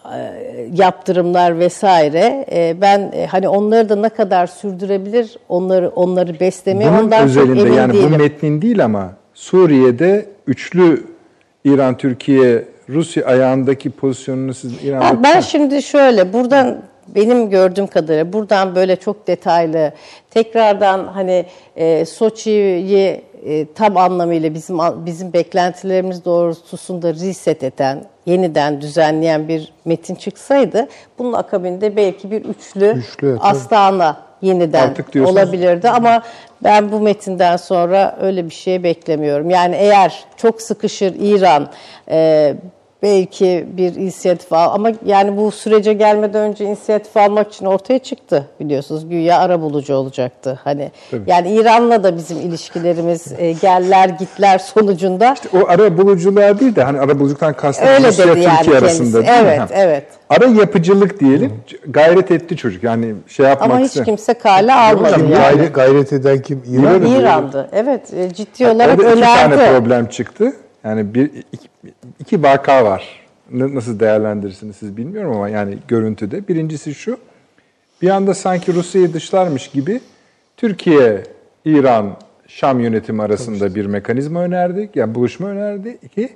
yaptırımlar 0.74 1.59
vesaire 1.59 2.47
e, 2.52 2.81
ben 2.81 3.12
e, 3.15 3.27
hani 3.27 3.48
onları 3.48 3.89
da 3.89 3.97
ne 3.97 4.09
kadar 4.09 4.47
sürdürebilir 4.47 5.36
onları 5.48 5.89
onları 5.89 6.40
beslemeye 6.40 6.90
Bunun 6.90 7.02
ondan 7.05 7.19
çok 7.19 7.27
özelinde 7.27 7.61
emin 7.61 7.73
yani 7.73 7.93
değilim. 7.93 8.11
bu 8.12 8.16
metnin 8.19 8.62
değil 8.62 8.85
ama 8.85 9.11
Suriye'de 9.35 10.27
üçlü 10.47 11.14
İran, 11.65 11.97
Türkiye, 11.97 12.65
Rusya 12.89 13.27
ayağındaki 13.27 13.91
pozisyonunu 13.91 14.55
siz 14.55 14.85
İran'da 14.85 15.07
Ha, 15.07 15.23
ben 15.23 15.41
şimdi 15.41 15.82
şöyle 15.82 16.32
buradan 16.32 16.82
benim 17.09 17.51
gördüğüm 17.51 17.86
kadarıyla 17.86 18.32
buradan 18.32 18.74
böyle 18.74 18.97
çok 18.97 19.27
detaylı 19.27 19.93
tekrardan 20.31 21.07
hani 21.07 21.47
e, 21.77 22.05
Soçi'yi 22.05 23.23
e, 23.45 23.66
tam 23.74 23.97
anlamıyla 23.97 24.55
bizim 24.55 24.78
bizim 24.78 25.32
beklentilerimiz 25.32 26.24
doğrultusunda 26.24 27.15
reset 27.15 27.62
eden, 27.62 28.05
yeniden 28.27 28.81
düzenleyen 28.81 29.49
bir 29.49 29.73
metin 29.85 30.15
çıksaydı 30.15 30.89
bunun 31.19 31.32
akabinde 31.32 31.97
belki 31.97 32.31
bir 32.31 32.45
üçlü, 32.45 32.86
Üçlü, 32.86 33.36
tabii. 33.36 33.41
Astana 33.41 34.16
yeniden 34.45 34.89
Artık 34.89 35.12
diyorsunuz- 35.12 35.37
olabilirdi 35.39 35.89
ama 35.91 36.23
ben 36.65 36.93
bu 36.93 37.01
metinden 37.01 37.57
sonra 37.57 38.16
öyle 38.21 38.45
bir 38.45 38.55
şey 38.55 38.83
beklemiyorum. 38.83 39.51
Yani 39.51 39.77
eğer 39.77 40.25
çok 40.37 40.62
sıkışır 40.62 41.15
İran 41.21 41.69
e, 42.11 42.55
belki 43.05 43.67
bir 43.77 43.95
inisiyatif 43.95 44.53
al 44.53 44.75
ama 44.75 44.91
yani 45.07 45.37
bu 45.37 45.51
sürece 45.51 45.93
gelmeden 45.93 46.41
önce 46.51 46.65
inisiyatif 46.65 47.17
almak 47.17 47.53
için 47.53 47.67
ortaya 47.67 47.99
çıktı 47.99 48.47
biliyorsunuz 48.61 49.09
güya 49.09 49.39
ara 49.39 49.61
bulucu 49.61 49.95
olacaktı. 49.95 50.61
Hani 50.65 50.91
yani 51.27 51.51
İran'la 51.51 52.05
da 52.05 52.17
bizim 52.17 52.41
ilişkilerimiz 52.41 53.33
e, 53.39 53.53
geller 53.53 54.09
gitler 54.09 54.59
sonucunda 54.59 55.35
o 55.53 55.69
ara 55.69 55.99
buluculuğa 55.99 56.61
değil 56.61 56.77
de 56.77 56.83
hani 56.85 57.01
ara 57.01 57.19
buluculuktan 57.19 57.53
kastım 57.55 57.89
öyle 57.89 58.09
Rusya 58.09 58.27
dedi 58.29 58.41
yani 58.41 58.57
Türkiye 58.57 58.79
kendisi. 58.81 59.03
arasında 59.03 59.27
değil 59.27 59.43
mi? 59.43 59.49
Evet, 59.49 59.61
Ha. 59.61 59.69
evet. 59.73 60.05
Ara 60.29 60.47
yapıcılık 60.47 61.21
diyelim. 61.21 61.53
Gayret 61.89 62.31
etti 62.31 62.57
çocuk. 62.57 62.85
Yani 62.85 63.15
şey 63.29 63.47
yapmak 63.47 63.71
Ama 63.71 63.79
hiç 63.81 64.05
kimse 64.05 64.35
kale 64.35 64.73
almadı 64.75 65.11
yani. 65.21 65.35
gayret, 65.35 65.75
gayret 65.75 66.13
eden 66.13 66.43
kim? 66.43 66.63
İran. 66.71 67.03
İran. 67.03 67.21
İran'dı. 67.21 67.69
Evet, 67.73 68.15
e, 68.15 68.35
ciddi 68.35 68.67
olarak 68.67 68.99
Orada 68.99 69.11
iki 69.13 69.21
tane 69.21 69.55
önerdi. 69.55 69.71
problem 69.79 70.07
çıktı. 70.07 70.53
Yani 70.85 71.15
bir 71.15 71.31
iki, 71.53 71.69
iki 72.20 72.43
vaka 72.43 72.85
var. 72.85 73.24
Nasıl 73.51 74.01
değerlendirirsiniz 74.01 74.77
siz 74.77 74.97
bilmiyorum 74.97 75.32
ama 75.32 75.49
yani 75.49 75.78
görüntüde. 75.89 76.49
Birincisi 76.49 76.95
şu. 76.95 77.19
Bir 78.03 78.11
anda 78.11 78.35
sanki 78.35 78.74
Rusya'yı 78.74 79.12
dışlarmış 79.12 79.69
gibi 79.69 80.01
Türkiye, 80.57 81.23
İran, 81.65 82.16
Şam 82.47 82.81
yönetimi 82.81 83.23
arasında 83.23 83.74
bir 83.74 83.86
mekanizma 83.86 84.43
önerdik. 84.43 84.97
Yani 84.97 85.15
buluşma 85.15 85.49
önerdi. 85.49 85.99
İki, 86.03 86.28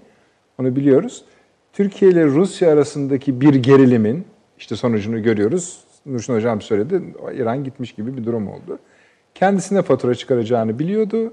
onu 0.58 0.76
biliyoruz. 0.76 1.24
Türkiye 1.72 2.10
ile 2.10 2.24
Rusya 2.24 2.72
arasındaki 2.72 3.40
bir 3.40 3.54
gerilimin 3.54 4.24
işte 4.58 4.76
sonucunu 4.76 5.22
görüyoruz. 5.22 5.80
Nurşin 6.06 6.34
Hocam 6.34 6.60
söyledi. 6.60 7.02
İran 7.34 7.64
gitmiş 7.64 7.92
gibi 7.92 8.16
bir 8.16 8.24
durum 8.24 8.48
oldu. 8.48 8.78
Kendisine 9.34 9.82
fatura 9.82 10.14
çıkaracağını 10.14 10.78
biliyordu. 10.78 11.32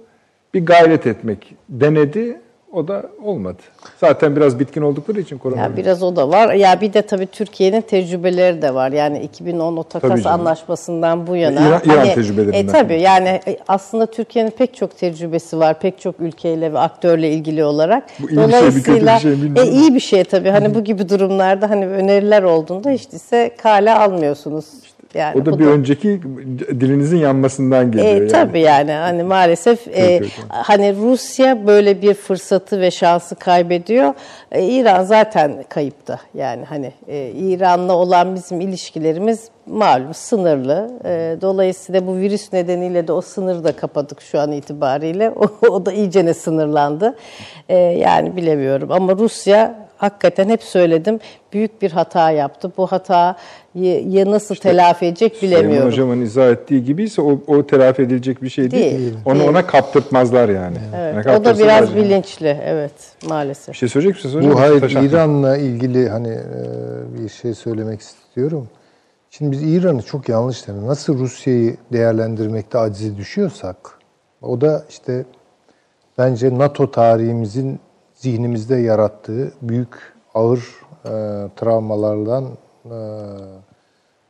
Bir 0.53 0.65
gayret 0.65 1.07
etmek 1.07 1.55
denedi. 1.69 2.41
O 2.75 2.87
da 2.87 3.03
olmadı. 3.23 3.57
Zaten 3.99 4.35
biraz 4.35 4.59
bitkin 4.59 4.81
oldukları 4.81 5.19
için 5.21 5.35
Ya 5.35 5.41
koronavirüs. 5.41 5.77
biraz 5.77 6.03
o 6.03 6.15
da 6.15 6.29
var. 6.29 6.53
Ya 6.53 6.81
bir 6.81 6.93
de 6.93 7.01
tabii 7.01 7.25
Türkiye'nin 7.27 7.81
tecrübeleri 7.81 8.61
de 8.61 8.73
var. 8.73 8.91
Yani 8.91 9.19
2010 9.19 9.77
o 9.77 9.83
takas 9.83 10.25
anlaşmasından 10.25 11.27
bu 11.27 11.35
yana. 11.35 11.59
İran- 11.59 11.81
İran 11.93 12.15
tecrübelerinden. 12.15 12.67
E, 12.67 12.67
tabii 12.67 13.01
yani 13.01 13.27
e, 13.47 13.57
aslında 13.67 14.05
Türkiye'nin 14.05 14.51
pek 14.51 14.75
çok 14.75 14.97
tecrübesi 14.97 15.59
var. 15.59 15.79
Pek 15.79 15.99
çok 15.99 16.19
ülkeyle 16.19 16.73
ve 16.73 16.79
aktörle 16.79 17.31
ilgili 17.31 17.63
olarak. 17.63 18.03
Bu 18.19 18.29
iyi 18.29 18.37
bir 18.37 18.51
şey 18.51 18.61
mi, 18.61 18.83
kötü 18.83 19.05
bir 19.05 19.19
şey 19.19 19.63
e, 19.63 19.71
iyi 19.71 19.95
bir 19.95 19.99
şey 19.99 20.23
tabii. 20.23 20.49
Hani 20.49 20.75
bu 20.75 20.83
gibi 20.83 21.09
durumlarda 21.09 21.69
hani 21.69 21.87
öneriler 21.87 22.43
olduğunda 22.43 22.89
hiç 22.89 23.07
ise 23.13 23.51
kale 23.57 23.93
almıyorsunuz. 23.93 24.65
Yani 25.15 25.41
O 25.41 25.45
da 25.45 25.59
bir 25.59 25.65
önceki 25.65 26.21
dilinizin 26.69 27.17
yanmasından 27.17 27.91
geliyor. 27.91 28.07
e, 28.07 28.09
yani. 28.09 28.27
Tabii 28.27 28.59
yani 28.59 28.91
hani 28.91 29.23
maalesef 29.23 29.87
e, 29.87 30.21
hani 30.49 30.95
Rusya 30.95 31.67
böyle 31.67 32.01
bir 32.01 32.13
fırsatı 32.13 32.81
ve 32.81 32.91
şansı 32.91 33.35
kaybediyor. 33.35 34.13
E, 34.51 34.63
İran 34.63 35.03
zaten 35.03 35.63
kayıpta. 35.69 36.19
Yani 36.33 36.65
hani 36.65 36.91
e, 37.07 37.31
İran'la 37.31 37.95
olan 37.95 38.35
bizim 38.35 38.61
ilişkilerimiz 38.61 39.49
malum 39.67 40.13
sınırlı. 40.13 40.89
E, 41.05 41.37
dolayısıyla 41.41 42.07
bu 42.07 42.17
virüs 42.17 42.53
nedeniyle 42.53 43.07
de 43.07 43.11
o 43.11 43.21
sınırı 43.21 43.63
da 43.63 43.71
kapadık 43.71 44.21
şu 44.21 44.39
an 44.39 44.51
itibariyle. 44.51 45.31
O, 45.35 45.67
o 45.67 45.85
da 45.85 45.91
iyicene 45.91 46.33
sınırlandı. 46.33 47.15
E, 47.69 47.77
yani 47.77 48.35
bilemiyorum 48.35 48.91
ama 48.91 49.17
Rusya 49.17 49.75
hakikaten 49.97 50.49
hep 50.49 50.63
söyledim 50.63 51.19
büyük 51.53 51.81
bir 51.81 51.91
hata 51.91 52.31
yaptı. 52.31 52.71
Bu 52.77 52.87
hatayı 52.87 53.35
ya 53.83 54.31
nasıl 54.31 54.55
telafi 54.55 55.05
edecek 55.05 55.35
Süleyman 55.35 55.63
bilemiyorum. 55.63 55.91
Hocam'ın 55.91 56.21
izah 56.21 56.51
ettiği 56.51 56.83
gibiyse 56.83 57.21
o, 57.21 57.39
o 57.47 57.67
telafi 57.67 58.01
edilecek 58.01 58.43
bir 58.43 58.49
şey 58.49 58.71
değil. 58.71 58.99
Değil, 58.99 59.13
Onu 59.25 59.39
değil. 59.39 59.49
ona 59.49 59.67
kaptırtmazlar 59.67 60.49
yani. 60.49 60.77
Yani 60.93 61.13
Evet, 61.15 61.39
o 61.41 61.45
da 61.45 61.59
biraz 61.59 61.89
yani. 61.89 62.03
bilinçli, 62.05 62.57
evet 62.65 62.91
maalesef. 63.29 63.73
Bir 63.73 63.77
şey 63.77 63.89
söyleyecek 63.89 64.15
misiniz 64.15 64.35
hocam? 64.35 64.51
Bu 64.51 64.59
hayır 64.59 64.81
Taşan. 64.81 65.05
İran'la 65.05 65.57
ilgili 65.57 66.09
hani 66.09 66.29
e, 66.29 67.23
bir 67.23 67.29
şey 67.29 67.53
söylemek 67.53 68.01
istiyorum. 68.01 68.67
Şimdi 69.29 69.51
biz 69.51 69.63
İran'ı 69.63 70.01
çok 70.01 70.29
yanlış 70.29 70.61
tanıyoruz. 70.61 70.89
Nasıl 70.89 71.19
Rusya'yı 71.19 71.75
değerlendirmekte 71.93 72.77
acize 72.77 73.17
düşüyorsak 73.17 73.77
o 74.41 74.61
da 74.61 74.85
işte 74.89 75.25
bence 76.17 76.57
NATO 76.57 76.91
tarihimizin 76.91 77.79
zihnimizde 78.13 78.75
yarattığı 78.75 79.51
büyük 79.61 79.95
ağır 80.33 80.59
e, 81.05 81.09
travmalardan 81.55 82.45
e, 82.85 82.97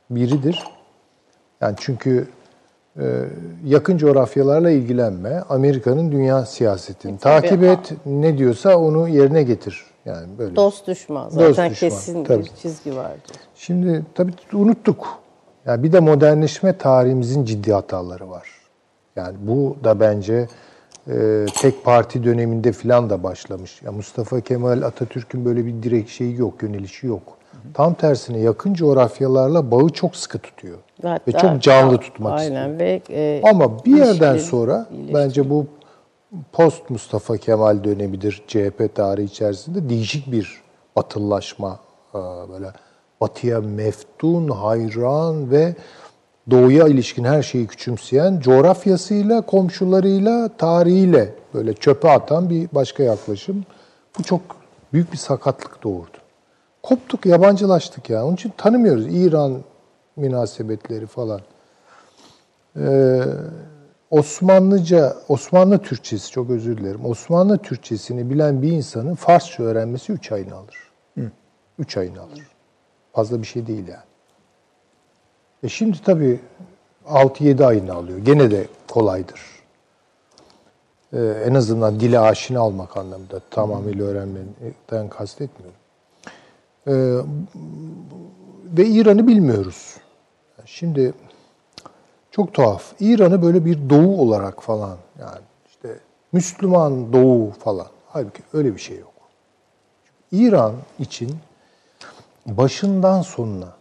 biridir. 0.10 0.64
Yani 1.62 1.76
çünkü 1.80 2.28
e, 3.00 3.26
yakın 3.66 3.98
coğrafyalarla 3.98 4.70
ilgilenme, 4.70 5.44
Amerika'nın 5.50 6.12
dünya 6.12 6.46
siyasetini 6.46 7.18
takip 7.18 7.64
et, 7.64 7.94
ne 8.06 8.38
diyorsa 8.38 8.78
onu 8.78 9.08
yerine 9.08 9.44
getir. 9.44 9.86
Yani 10.06 10.38
böyle. 10.38 10.56
Dost 10.56 10.88
düşman. 10.88 11.26
Dost 11.26 11.36
Zaten 11.36 11.72
düşman, 11.72 11.90
kesin 11.90 12.24
tabii. 12.24 12.44
bir 12.44 12.52
çizgi 12.62 12.96
vardır. 12.96 13.36
Şimdi 13.56 14.06
tabii 14.16 14.32
unuttuk. 14.54 15.08
Yani 15.66 15.84
bir 15.84 15.92
de 15.92 16.00
modernleşme 16.00 16.78
tarihimizin 16.78 17.46
ciddi 17.46 17.74
hataları 17.74 18.30
var. 18.30 18.50
Yani 19.16 19.36
bu 19.42 19.78
da 19.84 20.00
bence 20.00 20.48
e, 21.08 21.46
tek 21.62 21.84
parti 21.84 22.24
döneminde 22.24 22.72
filan 22.72 23.10
da 23.10 23.24
başlamış. 23.24 23.82
Ya 23.82 23.92
Mustafa 23.92 24.42
Kemal 24.42 24.82
Atatürk'ün 24.82 25.46
böyle 25.46 25.66
bir 25.66 25.84
direkt 25.84 26.10
şeyi 26.10 26.40
yok, 26.40 26.64
yönelişi 26.64 27.08
yok. 27.08 27.38
Tam 27.74 27.94
tersine 27.94 28.40
yakın 28.40 28.74
coğrafyalarla 28.74 29.72
bağı 29.72 29.90
çok 29.90 30.16
sıkı 30.16 30.40
tutuyor. 30.40 30.78
Hatta- 31.04 31.22
ve 31.28 31.32
çok 31.32 31.62
canlı 31.62 31.98
tutmak 31.98 32.40
istiyor. 32.40 32.62
Aynen 32.62 32.80
ve 32.80 33.02
e, 33.10 33.42
Ama 33.50 33.86
bir 33.86 33.98
yerden 33.98 34.38
sonra 34.38 34.88
ilişkileri- 34.92 35.14
bence 35.14 35.50
bu 35.50 35.66
post 36.52 36.90
Mustafa 36.90 37.38
Kemal 37.38 37.84
dönemidir 37.84 38.44
CHP 38.48 38.96
tarihi 38.96 39.26
içerisinde 39.26 39.90
değişik 39.90 40.32
bir 40.32 40.62
batıllaşma 40.96 41.80
e, 42.14 42.18
böyle 42.18 42.68
batıya 43.22 43.62
meftun, 43.62 44.50
hayran 44.50 45.52
ve 45.52 45.76
doğuya 46.52 46.88
ilişkin 46.88 47.24
her 47.24 47.44
şeyi 47.44 47.68
küçümseyen 47.68 48.40
coğrafyasıyla, 48.40 49.42
komşularıyla, 49.42 50.50
tarihiyle 50.58 51.34
böyle 51.54 51.74
çöpe 51.74 52.10
atan 52.12 52.50
bir 52.50 52.68
başka 52.72 53.04
yaklaşım. 53.04 53.66
Bu 54.20 54.24
çok 54.24 54.42
büyük 54.94 55.12
bir 55.12 55.18
sakatlık 55.18 55.84
doğurdu. 55.84 56.18
Koptuk, 56.86 57.26
yabancılaştık 57.26 58.10
ya. 58.10 58.26
Onun 58.26 58.34
için 58.34 58.54
tanımıyoruz 58.58 59.06
İran 59.08 59.64
münasebetleri 60.16 61.06
falan. 61.06 61.42
Ee, 62.80 63.24
Osmanlıca, 64.12 65.16
Osmanlı 65.28 65.78
Türkçesi 65.78 66.32
çok 66.32 66.50
özür 66.50 66.78
dilerim. 66.78 67.06
Osmanlı 67.06 67.58
Türkçesini 67.58 68.30
bilen 68.30 68.62
bir 68.62 68.72
insanın 68.72 69.16
Farsça 69.16 69.64
öğrenmesi 69.64 70.12
3 70.12 70.32
ayını 70.32 70.56
alır. 70.56 70.92
3 71.80 71.98
ayını 71.98 72.22
alır. 72.22 72.48
Fazla 73.14 73.42
bir 73.42 73.48
şey 73.48 73.68
değil 73.68 73.88
yani. 73.88 74.04
E 75.64 75.70
şimdi 75.70 75.98
tabii 76.06 76.40
6-7 77.08 77.66
ayını 77.66 77.94
alıyor. 77.94 78.18
Gene 78.18 78.52
de 78.52 78.68
kolaydır. 78.88 79.42
Ee, 81.14 81.44
en 81.46 81.54
azından 81.54 82.00
dile 82.00 82.20
aşina 82.20 82.68
olmak 82.68 82.98
anlamında 82.98 83.40
tamamıyla 83.52 84.06
öğrenmeden 84.06 85.10
kastetmiyorum. 85.10 85.85
Ee, 86.88 86.92
ve 88.66 88.86
İran'ı 88.86 89.28
bilmiyoruz. 89.28 89.98
Şimdi 90.66 91.14
çok 92.32 92.54
tuhaf. 92.54 92.94
İran'ı 93.00 93.42
böyle 93.42 93.66
bir 93.66 93.90
doğu 93.90 94.22
olarak 94.22 94.64
falan 94.64 94.98
yani 95.20 95.42
işte 95.70 96.00
Müslüman 96.32 97.14
doğu 97.14 97.52
falan. 97.52 97.88
Halbuki 98.08 98.44
öyle 98.54 98.76
bir 98.76 98.80
şey 98.80 98.98
yok. 99.00 99.14
İran 100.32 100.74
için 101.00 101.36
başından 102.46 103.22
sonuna 103.22 103.74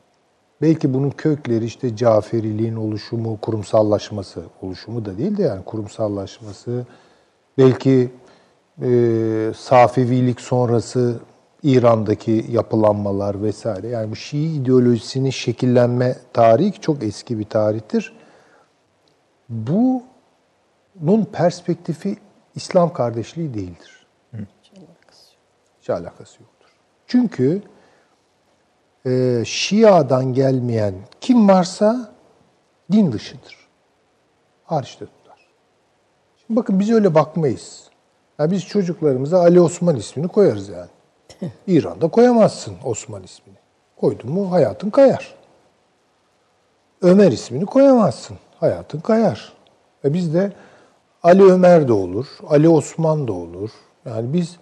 belki 0.63 0.95
bunun 0.95 1.11
kökleri 1.11 1.65
işte 1.65 1.97
Caferiliğin 1.97 2.77
oluşumu, 2.77 3.39
kurumsallaşması, 3.41 4.43
oluşumu 4.63 5.05
da 5.05 5.19
değil 5.19 5.37
de 5.37 5.43
yani 5.43 5.65
kurumsallaşması, 5.65 6.87
belki 7.59 8.11
e, 8.83 8.89
Safevilik 9.57 10.41
sonrası 10.41 11.21
İran'daki 11.65 12.47
yapılanmalar 12.51 13.43
vesaire. 13.43 13.89
Yani 13.89 14.11
bu 14.11 14.17
Şii 14.17 14.57
ideolojisinin 14.57 15.31
şekillenme 15.31 16.17
tarihi 16.33 16.81
çok 16.81 17.03
eski 17.03 17.39
bir 17.39 17.45
tarihtir. 17.45 18.13
Bunun 19.49 21.25
perspektifi 21.33 22.17
İslam 22.55 22.93
kardeşliği 22.93 23.55
değildir. 23.55 24.07
Hiç 25.81 25.91
alakası 25.91 26.43
yoktur. 26.43 26.69
Çünkü 27.07 27.63
e, 29.07 29.43
Şia'dan 29.47 30.33
gelmeyen 30.33 30.95
kim 31.21 31.49
varsa 31.49 32.15
din 32.93 33.13
dışıdır. 33.13 33.69
Hariçte 34.65 35.07
tutar. 35.07 35.49
Şimdi 36.47 36.61
bakın 36.61 36.81
biz 36.81 36.91
öyle 36.91 37.15
bakmayız. 37.15 37.91
Yani 38.39 38.51
biz 38.51 38.67
çocuklarımıza 38.67 39.39
Ali 39.39 39.61
Osman 39.61 39.97
ismini 39.97 40.29
koyarız 40.29 40.69
yani. 40.69 40.91
İran'da 41.67 42.09
koyamazsın 42.09 42.75
Osman 42.85 43.23
ismini. 43.23 43.57
Koydun 44.01 44.31
mu 44.33 44.53
hayatın 44.53 44.91
kayar. 44.91 45.35
Ömer 47.03 47.33
ismini 47.33 47.67
koyamazsın. 47.67 48.37
Hayatın 48.61 49.01
kayar. 49.01 49.53
E 50.05 50.15
bizde 50.15 50.53
Ali 51.23 51.43
Ömer 51.43 51.89
de 51.89 51.93
olur, 51.93 52.27
Ali 52.49 52.69
Osman 52.69 53.29
da 53.29 53.33
olur. 53.33 53.71
Yani 54.07 54.33
biz 54.33 54.57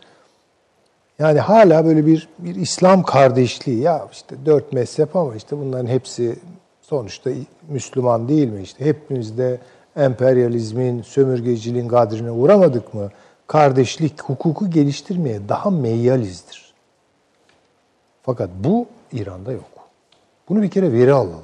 yani 1.18 1.40
hala 1.40 1.84
böyle 1.84 2.06
bir 2.06 2.28
bir 2.38 2.54
İslam 2.54 3.02
kardeşliği 3.02 3.80
ya 3.80 4.08
işte 4.12 4.36
dört 4.46 4.72
mezhep 4.72 5.16
ama 5.16 5.34
işte 5.34 5.58
bunların 5.58 5.86
hepsi 5.86 6.36
sonuçta 6.80 7.30
Müslüman 7.68 8.28
değil 8.28 8.48
mi? 8.48 8.62
İşte 8.62 8.84
hepimiz 8.84 9.38
de 9.38 9.60
emperyalizmin, 9.96 11.02
sömürgeciliğin 11.02 11.88
kadrine 11.88 12.30
uğramadık 12.30 12.94
mı? 12.94 13.10
Kardeşlik, 13.46 14.22
hukuku 14.22 14.70
geliştirmeye 14.70 15.48
daha 15.48 15.70
meyyalizdir. 15.70 16.61
Fakat 18.22 18.50
bu 18.64 18.86
İran'da 19.12 19.52
yok. 19.52 19.64
Bunu 20.48 20.62
bir 20.62 20.70
kere 20.70 20.92
veri 20.92 21.12
alalım. 21.12 21.42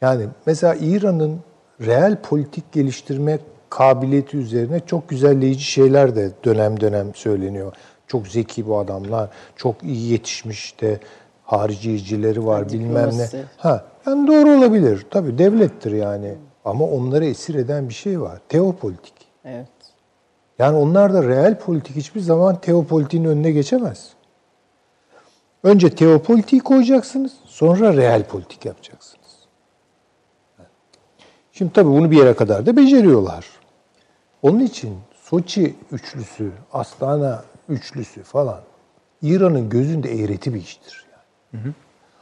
Yani 0.00 0.26
mesela 0.46 0.74
İran'ın 0.74 1.40
reel 1.80 2.16
politik 2.22 2.72
geliştirme 2.72 3.38
kabiliyeti 3.70 4.36
üzerine 4.36 4.80
çok 4.86 5.08
güzelleyici 5.08 5.64
şeyler 5.64 6.16
de 6.16 6.30
dönem 6.44 6.80
dönem 6.80 7.14
söyleniyor. 7.14 7.72
Çok 8.06 8.28
zeki 8.28 8.66
bu 8.68 8.78
adamlar, 8.78 9.30
çok 9.56 9.82
iyi 9.82 10.12
yetişmiş 10.12 10.80
de 10.80 11.00
hariciyecileri 11.44 12.46
var 12.46 12.62
Ha, 12.62 12.68
bilmem 12.68 12.94
ne. 12.94 13.10
diplomasi. 13.10 13.44
Ha, 13.56 13.84
yani 14.06 14.26
doğru 14.26 14.50
olabilir. 14.58 15.06
Tabii 15.10 15.38
devlettir 15.38 15.92
yani. 15.92 16.34
Ama 16.64 16.84
onları 16.84 17.24
esir 17.24 17.54
eden 17.54 17.88
bir 17.88 17.94
şey 17.94 18.20
var. 18.20 18.40
Teopolitik. 18.48 19.14
Evet. 19.44 19.66
Yani 20.58 20.76
onlar 20.76 21.14
da 21.14 21.22
reel 21.22 21.58
politik 21.58 21.96
hiçbir 21.96 22.20
zaman 22.20 22.60
teopolitiğin 22.60 23.24
önüne 23.24 23.50
geçemez. 23.50 24.10
Önce 25.62 25.90
teopolitiği 25.90 26.60
koyacaksınız, 26.60 27.32
sonra 27.44 27.92
reel 27.92 28.24
politik 28.24 28.64
yapacaksınız. 28.64 29.22
Şimdi 31.52 31.72
tabii 31.72 31.90
bunu 31.90 32.10
bir 32.10 32.16
yere 32.16 32.34
kadar 32.34 32.66
da 32.66 32.76
beceriyorlar. 32.76 33.46
Onun 34.42 34.60
için 34.60 34.98
Soçi 35.32 35.74
üçlüsü, 35.92 36.52
Astana 36.72 37.44
üçlüsü 37.68 38.22
falan 38.22 38.60
İran'ın 39.22 39.68
gözünde 39.70 40.22
eğreti 40.22 40.54
bir 40.54 40.60
iştir. 40.60 41.04
Yani. 41.52 41.74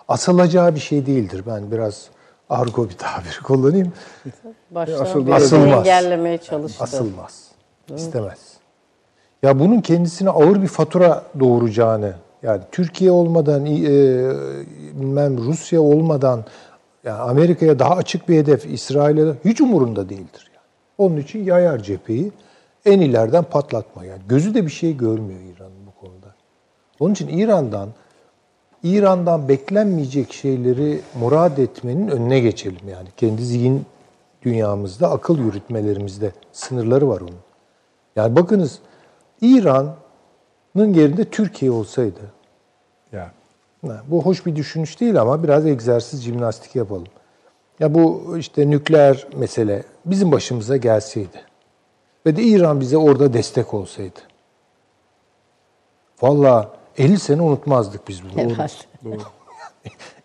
Asılacağı 0.09 0.75
bir 0.75 0.81
şey 0.81 1.07
değildir. 1.07 1.45
Ben 1.47 1.71
biraz 1.73 2.09
argo 2.51 2.89
bir 2.89 2.95
tabir 2.95 3.41
kullanayım. 3.45 3.93
Baştan 4.71 5.05
asılmaz. 5.05 5.53
engellemeye 5.53 6.39
çalıştı. 6.39 6.85
Asılmaz. 6.85 7.49
İstemez. 7.97 8.39
Ya 9.43 9.59
bunun 9.59 9.81
kendisine 9.81 10.31
ağır 10.31 10.63
bir 10.63 10.69
fatura 10.69 11.25
doğuracağını, 11.41 12.15
yani 12.43 12.61
Türkiye 12.73 13.11
olmadan, 13.11 13.67
e, 13.67 13.73
bilmem 15.01 15.39
Rusya 15.39 15.81
olmadan, 15.81 16.45
yani 17.05 17.21
Amerika'ya 17.21 17.79
daha 17.79 17.97
açık 17.97 18.29
bir 18.29 18.37
hedef, 18.37 18.67
İsrail'e 18.67 19.35
hiç 19.45 19.61
umurunda 19.61 20.09
değildir. 20.09 20.51
Yani. 20.55 20.65
Onun 20.99 21.17
için 21.17 21.45
yayar 21.45 21.79
cepheyi 21.79 22.33
en 22.85 23.01
ileriden 23.01 23.45
patlatma. 23.45 24.05
Yani 24.05 24.23
gözü 24.29 24.55
de 24.55 24.67
bir 24.67 24.71
şey 24.71 24.97
görmüyor 24.97 25.41
İran'ın 25.41 25.87
bu 25.87 26.07
konuda. 26.07 26.35
Onun 27.01 27.13
için 27.13 27.29
İran'dan 27.29 27.89
İran'dan 28.83 29.49
beklenmeyecek 29.49 30.33
şeyleri 30.33 31.01
murad 31.21 31.59
etmenin 31.59 32.09
önüne 32.09 32.41
geçelim 32.41 32.89
yani. 32.89 33.09
Kendi 33.17 33.45
zihin 33.45 33.87
dünyamızda, 34.43 35.11
akıl 35.11 35.39
yürütmelerimizde 35.39 36.33
sınırları 36.53 37.09
var 37.09 37.21
onun. 37.21 37.41
Yani 38.17 38.37
bakınız 38.37 38.79
İran'ın 40.75 40.95
yerinde 40.95 41.25
Türkiye 41.25 41.71
olsaydı, 41.71 42.21
Ya. 43.13 43.33
ha, 43.87 44.03
bu 44.09 44.23
hoş 44.25 44.47
bir 44.47 44.57
düşünüş 44.57 45.01
değil 45.01 45.21
ama 45.21 45.43
biraz 45.43 45.67
egzersiz, 45.67 46.23
jimnastik 46.23 46.77
yapalım. 46.77 47.07
Ya 47.81 47.95
bu 47.95 48.35
işte 48.39 48.71
nükleer 48.71 49.27
mesele 49.37 49.83
bizim 50.05 50.33
başımıza 50.33 50.77
gelseydi 50.77 51.43
ve 52.27 52.37
de 52.37 52.43
İran 52.43 52.81
bize 52.81 52.97
orada 52.97 53.33
destek 53.33 53.75
olsaydı. 53.75 54.21
Vallahi 56.23 56.69
50 56.99 57.19
sene 57.19 57.43
unutmazdık 57.43 58.09
biz 58.09 58.23
bunu. 58.25 58.33
Herhalde. 58.43 58.73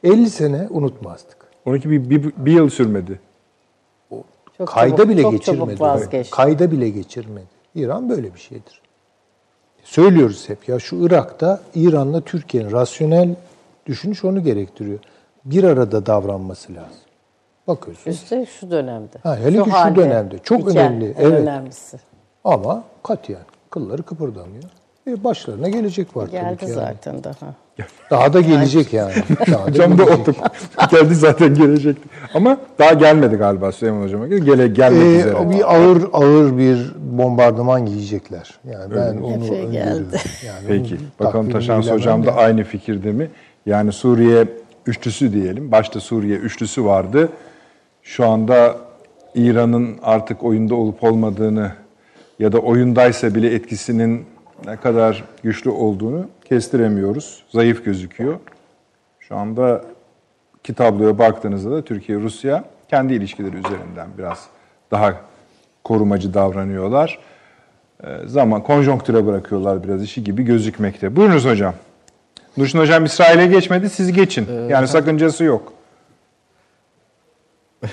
50 0.03 0.29
sene 0.29 0.67
unutmazdık. 0.69 1.37
Onunki 1.65 1.89
bir, 1.89 2.09
bir, 2.09 2.33
bir 2.37 2.51
yıl 2.51 2.69
sürmedi. 2.69 3.19
Çok 4.57 4.67
Kayda 4.67 4.95
çabuk- 4.95 5.09
bile 5.09 5.21
çok 5.21 5.31
geçirmedi. 5.31 5.65
çabuk 5.67 5.81
vazgeçti. 5.81 6.31
Kayda 6.35 6.71
bile 6.71 6.89
geçirmedi. 6.89 7.45
İran 7.75 8.09
böyle 8.09 8.33
bir 8.33 8.39
şeydir. 8.39 8.81
Söylüyoruz 9.85 10.49
hep 10.49 10.69
ya 10.69 10.79
şu 10.79 10.95
Irak'ta 11.05 11.59
İran'la 11.75 12.21
Türkiye'nin 12.21 12.71
rasyonel 12.71 13.35
düşünüş 13.85 14.25
onu 14.25 14.43
gerektiriyor. 14.43 14.99
Bir 15.45 15.63
arada 15.63 16.05
davranması 16.05 16.73
lazım. 16.75 16.99
Bakıyorsun. 17.67 18.11
Üstelik 18.11 18.49
şu 18.49 18.71
dönemde. 18.71 19.17
Ha, 19.23 19.37
hele 19.37 19.63
ki 19.63 19.69
şu 19.87 19.95
dönemde. 19.95 20.37
Çok 20.39 20.67
önemli, 20.67 21.05
En 21.05 21.15
evet. 21.25 21.41
önemlisi. 21.41 21.97
Ama 22.43 22.83
katiyen 23.03 23.41
kılları 23.69 24.03
kıpırdamıyor. 24.03 24.63
E 25.07 25.23
başlarına 25.23 25.69
gelecek 25.69 26.17
var 26.17 26.25
tabii 26.25 26.31
Geldi 26.31 26.57
ki. 26.57 26.65
yani. 26.65 26.73
zaten 26.73 27.23
daha. 27.23 27.53
Daha 28.09 28.33
da 28.33 28.41
gelecek 28.41 28.93
yani. 28.93 29.13
Daha 29.51 29.57
da 29.65 29.71
Hocam 29.71 29.97
da 29.97 30.03
gelecek. 30.03 30.19
olduk. 30.19 30.35
Geldi 30.91 31.15
zaten 31.15 31.53
gelecekti. 31.55 32.09
Ama 32.33 32.57
daha 32.79 32.93
gelmedi 32.93 33.35
galiba 33.35 33.71
Süleyman 33.71 34.01
Hocam'a. 34.03 34.27
Gele, 34.27 34.67
gelmek 34.67 35.01
Ee, 35.01 35.19
üzere. 35.19 35.49
bir 35.49 35.75
ağır 35.75 36.03
ağır 36.13 36.57
bir 36.57 36.91
bombardıman 36.99 37.85
yiyecekler. 37.85 38.59
Yani 38.71 38.95
ben 38.95 39.17
onu 39.17 39.31
Epey 39.33 39.47
öngörüyorum. 39.47 39.71
geldi. 39.71 40.17
Yani 40.45 40.65
Peki. 40.67 40.97
Bakalım 41.19 41.49
Taşans 41.49 41.91
Hocam 41.91 42.23
de. 42.23 42.27
da 42.27 42.35
aynı 42.35 42.63
fikirde 42.63 43.11
mi? 43.11 43.29
Yani 43.65 43.91
Suriye 43.91 44.45
üçlüsü 44.85 45.33
diyelim. 45.33 45.71
Başta 45.71 45.99
Suriye 45.99 46.37
üçlüsü 46.37 46.85
vardı. 46.85 47.29
Şu 48.03 48.25
anda 48.27 48.75
İran'ın 49.35 49.89
artık 50.03 50.43
oyunda 50.43 50.75
olup 50.75 51.03
olmadığını 51.03 51.71
ya 52.39 52.51
da 52.51 52.59
oyundaysa 52.59 53.35
bile 53.35 53.53
etkisinin 53.53 54.25
ne 54.65 54.75
kadar 54.77 55.23
güçlü 55.43 55.69
olduğunu 55.69 56.27
kestiremiyoruz. 56.45 57.43
Zayıf 57.49 57.85
gözüküyor. 57.85 58.39
Şu 59.19 59.37
anda 59.37 59.81
ki 60.63 60.73
tabloya 60.73 61.17
baktığınızda 61.17 61.71
da 61.71 61.81
Türkiye-Rusya 61.81 62.63
kendi 62.89 63.13
ilişkileri 63.13 63.55
üzerinden 63.55 64.07
biraz 64.17 64.47
daha 64.91 65.13
korumacı 65.83 66.33
davranıyorlar. 66.33 67.19
Ee, 68.03 68.07
zaman 68.25 68.63
konjonktüre 68.63 69.25
bırakıyorlar 69.25 69.83
biraz 69.83 70.03
işi 70.03 70.23
gibi 70.23 70.43
gözükmekte. 70.43 71.15
Buyurunuz 71.15 71.45
hocam. 71.45 71.73
Nurşin 72.57 72.79
hocam 72.79 73.05
İsrail'e 73.05 73.47
geçmedi, 73.47 73.89
siz 73.89 74.11
geçin. 74.11 74.47
yani 74.69 74.87
sakıncası 74.87 75.43
yok. 75.43 75.73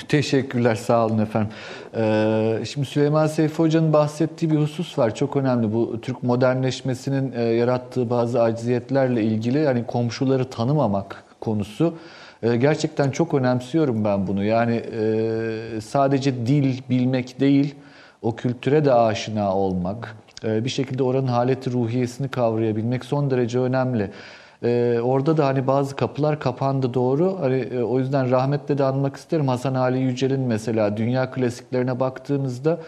Teşekkürler, 0.09 0.75
sağ 0.75 1.07
olun 1.07 1.19
efendim. 1.19 1.51
Ee, 1.97 2.59
şimdi 2.65 2.87
Süleyman 2.87 3.27
Seyfi 3.27 3.59
Hoca'nın 3.59 3.93
bahsettiği 3.93 4.51
bir 4.51 4.57
husus 4.57 4.99
var, 4.99 5.15
çok 5.15 5.37
önemli. 5.37 5.73
Bu 5.73 6.01
Türk 6.03 6.23
modernleşmesinin 6.23 7.33
e, 7.33 7.43
yarattığı 7.43 8.11
bazı 8.11 8.43
aciziyetlerle 8.43 9.23
ilgili 9.23 9.59
yani 9.59 9.87
komşuları 9.87 10.45
tanımamak 10.45 11.25
konusu. 11.41 11.95
E, 12.43 12.57
gerçekten 12.57 13.11
çok 13.11 13.35
önemsiyorum 13.35 14.05
ben 14.05 14.27
bunu. 14.27 14.45
Yani 14.45 14.83
e, 15.01 15.81
sadece 15.81 16.47
dil 16.47 16.79
bilmek 16.91 17.41
değil, 17.41 17.75
o 18.23 18.37
kültüre 18.37 18.85
de 18.85 18.93
aşina 18.95 19.57
olmak, 19.57 20.17
e, 20.45 20.65
bir 20.65 20.71
şekilde 20.71 21.03
oranın 21.03 21.27
haleti 21.27 21.73
ruhiyesini 21.73 22.29
kavrayabilmek 22.29 23.05
son 23.05 23.31
derece 23.31 23.59
önemli. 23.59 24.11
Ee, 24.65 25.01
orada 25.03 25.37
da 25.37 25.47
hani 25.47 25.67
bazı 25.67 25.97
kapılar 25.97 26.41
kapandı 26.41 26.95
doğru. 26.95 27.39
Hani 27.41 27.57
e, 27.57 27.83
o 27.83 27.99
yüzden 27.99 28.31
rahmetle 28.31 28.79
de 28.79 28.85
anmak 28.85 29.17
isterim. 29.17 29.49
Hasan 29.49 29.75
Ali 29.75 29.99
Yücel'in 29.99 30.41
mesela 30.41 30.97
dünya 30.97 31.31
klasiklerine 31.31 32.01
baktığımızda 32.01 32.79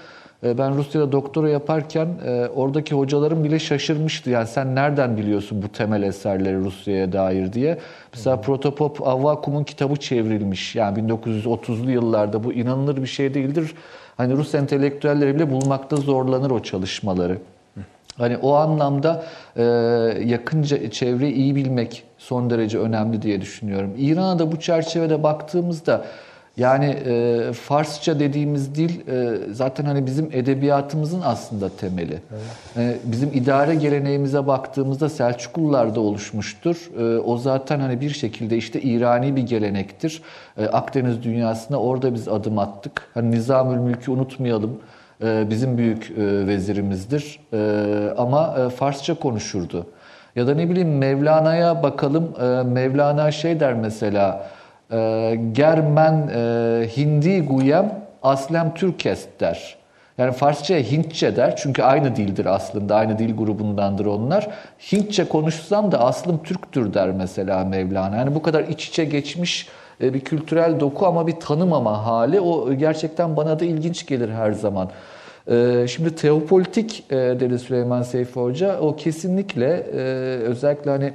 e, 0.44 0.59
ben 0.59 0.76
Rusya'da 0.76 1.12
doktora 1.12 1.48
yaparken 1.48 2.09
e, 2.26 2.48
oradaki 2.48 2.94
hocalarım 2.94 3.44
bile 3.44 3.59
şaşırmıştı. 3.59 4.30
Yani 4.30 4.46
sen 4.46 4.74
nereden 4.74 5.16
biliyorsun 5.16 5.62
bu 5.62 5.68
temel 5.68 6.02
eserleri 6.02 6.59
Rusya'ya 6.59 7.12
dair 7.12 7.52
diye. 7.52 7.78
Mesela 8.14 8.40
Protopop 8.40 9.09
Avvakum'un 9.09 9.64
kitabı 9.64 9.96
çevrilmiş. 9.96 10.76
Yani 10.76 10.98
1930'lu 10.98 11.90
yıllarda 11.90 12.44
bu 12.44 12.52
inanılır 12.52 12.96
bir 12.96 13.06
şey 13.06 13.34
değildir. 13.34 13.74
Hani 14.16 14.36
Rus 14.36 14.55
entelektüelleri 14.55 15.34
bile 15.34 15.51
bulmakta 15.51 15.96
zorlanır 15.96 16.51
o 16.51 16.62
çalışmaları. 16.62 17.38
Hani 18.18 18.36
o 18.36 18.54
anlamda 18.54 19.24
e, 19.56 19.62
yakınca 20.24 20.90
çevreyi 20.90 21.34
iyi 21.34 21.54
bilmek 21.56 22.02
son 22.18 22.50
derece 22.50 22.78
önemli 22.78 23.22
diye 23.22 23.40
düşünüyorum. 23.40 23.94
İran'a 23.98 24.38
da 24.38 24.52
bu 24.52 24.60
çerçevede 24.60 25.22
baktığımızda 25.22 26.04
yani 26.56 26.84
e, 27.06 27.52
Farsça 27.52 28.20
dediğimiz 28.20 28.74
dil 28.74 29.08
e, 29.08 29.38
zaten 29.52 29.84
hani 29.84 30.06
bizim 30.06 30.28
edebiyatımızın 30.32 31.20
aslında 31.24 31.68
temeli. 31.68 32.18
E, 32.76 32.96
bizim 33.04 33.30
idare 33.34 33.74
geleneğimize 33.74 34.46
baktığımızda 34.46 35.08
Selçuklularda 35.08 36.00
oluşmuştur. 36.00 36.90
E, 36.98 37.18
o 37.18 37.36
zaten 37.38 37.80
hani 37.80 38.00
bir 38.00 38.10
şekilde 38.10 38.56
işte 38.56 38.80
İrani 38.80 39.36
bir 39.36 39.42
gelenektir. 39.42 40.22
E, 40.58 40.66
Akdeniz 40.66 41.22
dünyasına 41.22 41.76
orada 41.76 42.14
biz 42.14 42.28
adım 42.28 42.58
attık. 42.58 43.08
Hani 43.14 43.30
Nizamül 43.30 43.78
Mülk'ü 43.78 44.10
unutmayalım. 44.10 44.78
E, 45.22 45.50
bizim 45.50 45.78
büyük 45.78 46.10
e, 46.10 46.46
vezirimizdir. 46.46 47.40
E, 47.52 47.58
ama 48.18 48.56
e, 48.58 48.68
Farsça 48.68 49.14
konuşurdu. 49.14 49.86
Ya 50.36 50.46
da 50.46 50.54
ne 50.54 50.70
bileyim 50.70 50.98
Mevlana'ya 50.98 51.82
bakalım. 51.82 52.34
E, 52.40 52.62
Mevlana 52.62 53.30
şey 53.30 53.60
der 53.60 53.74
mesela. 53.74 54.46
e, 54.92 54.96
Germen 55.52 56.28
Hindi 56.96 57.40
guyem 57.40 57.92
aslem 58.22 58.74
Türkest 58.74 59.40
der. 59.40 59.76
Yani 60.18 60.32
Farsçaya 60.32 60.80
Hintçe 60.82 61.36
der. 61.36 61.56
Çünkü 61.56 61.82
aynı 61.82 62.16
dildir 62.16 62.46
aslında. 62.46 62.96
Aynı 62.96 63.18
dil 63.18 63.36
grubundandır 63.36 64.06
onlar. 64.06 64.48
Hintçe 64.92 65.24
konuşsam 65.24 65.92
da 65.92 66.00
aslım 66.00 66.42
Türktür 66.42 66.94
der 66.94 67.10
mesela 67.10 67.64
Mevlana. 67.64 68.16
Yani 68.16 68.34
bu 68.34 68.42
kadar 68.42 68.64
iç 68.64 68.88
içe 68.88 69.04
geçmiş 69.04 69.68
bir 70.00 70.20
kültürel 70.20 70.80
doku 70.80 71.06
ama 71.06 71.26
bir 71.26 71.40
tanımama 71.40 72.06
hali. 72.06 72.40
O 72.40 72.74
gerçekten 72.74 73.36
bana 73.36 73.60
da 73.60 73.64
ilginç 73.64 74.06
gelir 74.06 74.28
her 74.28 74.52
zaman. 74.52 74.90
E, 75.50 75.86
Şimdi 75.88 76.14
teopolitik 76.14 77.04
e, 77.10 77.16
dedi 77.16 77.58
Süleyman 77.58 78.02
Seyfi 78.02 78.40
Hoca. 78.40 78.80
O 78.80 78.96
kesinlikle 78.96 79.86
e, 79.94 80.00
özellikle 80.42 80.90
hani 80.90 81.12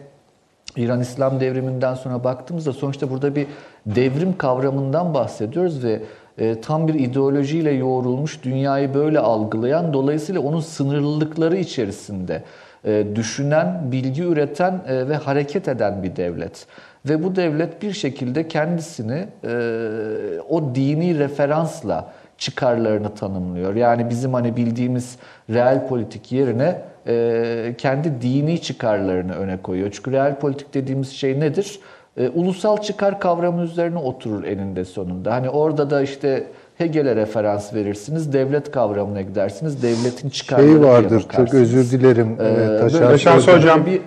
İran 0.76 1.02
İslam 1.02 1.40
devriminden 1.40 1.96
sonra 1.96 2.24
baktığımızda 2.24 2.74
sonuçta 2.74 3.10
burada 3.10 3.36
bir 3.36 3.48
devrim 3.86 4.38
kavramından 4.38 5.14
bahsediyoruz 5.14 5.84
ve 5.84 6.02
e, 6.38 6.62
tam 6.62 6.88
bir 6.88 6.94
ideolojiyle 6.94 7.72
yoğrulmuş 7.72 8.44
dünyayı 8.44 8.94
böyle 8.94 9.20
algılayan 9.20 9.94
dolayısıyla 9.94 10.42
onun 10.42 10.60
sınırlılıkları 10.60 11.58
içerisinde 11.58 12.44
e, 12.86 13.06
düşünen, 13.16 13.82
bilgi 13.92 14.24
üreten 14.24 14.82
e, 14.88 15.10
ve 15.10 15.16
hareket 15.16 15.68
eden 15.68 16.04
bir 16.04 16.16
devlet. 16.16 16.66
Ve 17.10 17.24
bu 17.24 17.36
devlet 17.36 17.82
bir 17.82 17.94
şekilde 17.94 18.48
kendisini 18.48 19.26
e, 19.44 19.50
o 20.50 20.76
dini 20.76 21.20
referansla 21.20 22.12
çıkarlarını 22.38 23.16
tanımlıyor. 23.16 23.76
Yani 23.76 24.10
bizim 24.10 24.34
hani 24.34 24.56
bildiğimiz 24.56 25.18
real 25.50 25.88
politik 25.88 26.32
yerine 26.32 26.82
e, 27.08 27.76
kendi 27.78 28.22
dini 28.22 28.62
çıkarlarını 28.62 29.34
öne 29.34 29.58
koyuyor. 29.58 29.92
Çünkü 29.92 30.12
real 30.12 30.40
politik 30.40 30.74
dediğimiz 30.74 31.10
şey 31.10 31.40
nedir? 31.40 31.80
E, 32.18 32.30
ulusal 32.30 32.78
çıkar 32.78 33.20
kavramı 33.20 33.64
üzerine 33.64 33.98
oturur 33.98 34.44
eninde 34.44 34.86
sonunda. 34.86 35.34
Hani 35.34 35.50
orada 35.50 35.90
da 35.90 36.02
işte 36.02 36.48
Hegel'e 36.78 37.16
referans 37.16 37.74
verirsiniz, 37.74 38.34
devlet 38.34 38.72
kavramına 38.72 39.22
gidersiniz, 39.22 39.84
devletin 39.84 40.30
çıkarları 40.30 40.68
Şey 40.68 40.82
vardır, 40.82 41.26
çok 41.36 41.54
özür 41.54 41.92
dilerim. 41.92 42.34
Ee, 42.34 42.40
böyle 42.40 43.00
Taşan 43.00 43.40
Hocam. 43.40 43.86
bir 43.86 44.02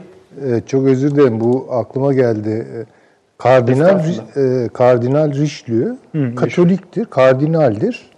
çok 0.66 0.84
özür 0.86 1.10
dilerim. 1.10 1.40
Bu 1.40 1.66
aklıma 1.70 2.12
geldi. 2.14 2.66
Ee, 2.76 2.84
Kardinal 3.38 4.00
e, 4.36 4.68
Kardinal 4.68 5.32
Richelieu 5.32 5.96
Katoliktir, 6.36 7.04
kardinaldir. 7.04 8.12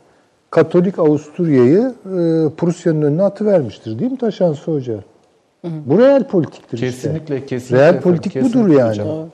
Katolik 0.50 0.98
Avusturya'yı 0.98 1.80
e, 2.04 2.14
Prusya'nın 2.56 3.02
önüne 3.02 3.22
atıvermiştir 3.22 3.98
değil 3.98 4.10
mi 4.12 4.18
Taşansı 4.18 4.72
Hoca? 4.72 4.94
Bu 5.64 5.98
real 5.98 6.24
politiktir 6.28 6.78
işte. 6.78 6.86
kesinlikle 6.86 7.46
kesinlikle 7.46 7.76
Real 7.76 7.94
efendim, 7.94 8.02
politik 8.02 8.34
budur 8.36 8.44
kesinlikle 8.44 8.78
yani. 8.78 8.90
hocam. 8.90 9.28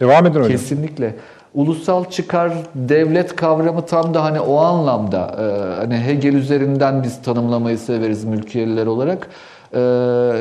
Devam 0.00 0.26
edin 0.26 0.34
hocam. 0.34 0.50
Kesinlikle. 0.50 1.14
Ulusal 1.54 2.04
çıkar 2.04 2.52
devlet 2.74 3.36
kavramı 3.36 3.86
tam 3.86 4.14
da 4.14 4.24
hani 4.24 4.40
o 4.40 4.56
anlamda 4.56 5.36
e, 5.38 5.76
hani 5.80 5.96
Hegel 5.96 6.34
üzerinden 6.34 7.02
biz 7.02 7.22
tanımlamayı 7.22 7.78
severiz 7.78 8.24
mülkiyeliler 8.24 8.86
olarak. 8.86 9.28
E, 9.72 9.78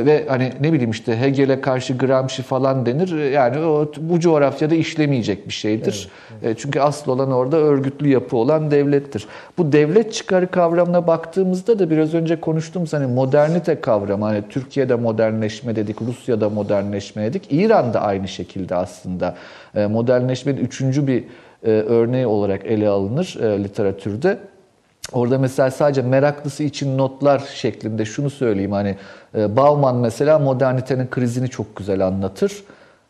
ve 0.06 0.26
hani 0.28 0.52
ne 0.62 0.74
bileyim 0.74 0.92
işte 0.92 1.22
Hegel'e 1.22 1.62
karşı 1.62 1.98
Gramsci 1.98 2.44
falan 2.44 2.86
denir. 2.86 3.18
E, 3.20 3.30
Yani 3.30 3.60
o 3.60 3.92
bu 3.98 4.20
coğrafyada 4.20 4.76
işlemeyecek 4.76 5.48
bir 5.48 5.54
şeydir. 5.54 6.10
E, 6.44 6.56
çünkü 6.56 6.80
asıl 6.80 7.12
olan 7.12 7.32
orada 7.32 7.58
örgütlü 7.58 8.10
yapı 8.10 8.38
olan 8.38 8.72
devlettir. 8.72 9.28
Bu 9.58 9.72
devlet 9.72 10.14
çıkarı 10.14 10.48
kavramına 10.48 11.08
baktığımızda 11.08 11.80
da 11.80 11.90
biraz 11.90 12.14
önce 12.14 12.40
konuştuğumuz 12.40 12.94
hani 12.94 13.08
modernite 13.08 13.82
kavramı 13.82 14.26
hani 14.26 14.44
Türkiye'de 14.50 14.96
modernleşme 14.96 15.76
dedik, 15.76 16.02
Rusya'da 16.02 16.50
modernleşme 16.50 17.24
dedik. 17.24 17.48
İran'da 17.52 18.02
aynı 18.02 18.28
şekilde 18.28 18.76
aslında 18.76 19.36
modernleşmenin 19.90 20.58
üçüncü 20.58 21.08
bir 21.08 21.24
e, 21.64 21.70
örneği 21.70 22.28
olarak 22.28 22.66
ele 22.66 22.88
alınır 22.90 23.38
e, 23.42 23.64
literatürde. 23.64 24.38
Orada 25.12 25.38
mesela 25.38 25.72
sadece 25.72 26.02
meraklısı 26.02 26.64
için 26.64 26.98
notlar 26.98 27.40
şeklinde 27.40 28.06
şunu 28.06 28.30
söyleyeyim 28.30 28.72
hani 28.72 28.96
e, 29.36 29.56
Bauman 29.56 29.96
mesela 29.96 30.40
modernitenin 30.40 31.08
krizini 31.08 31.50
çok 31.50 31.76
güzel 31.76 32.08
anlatır. 32.08 32.64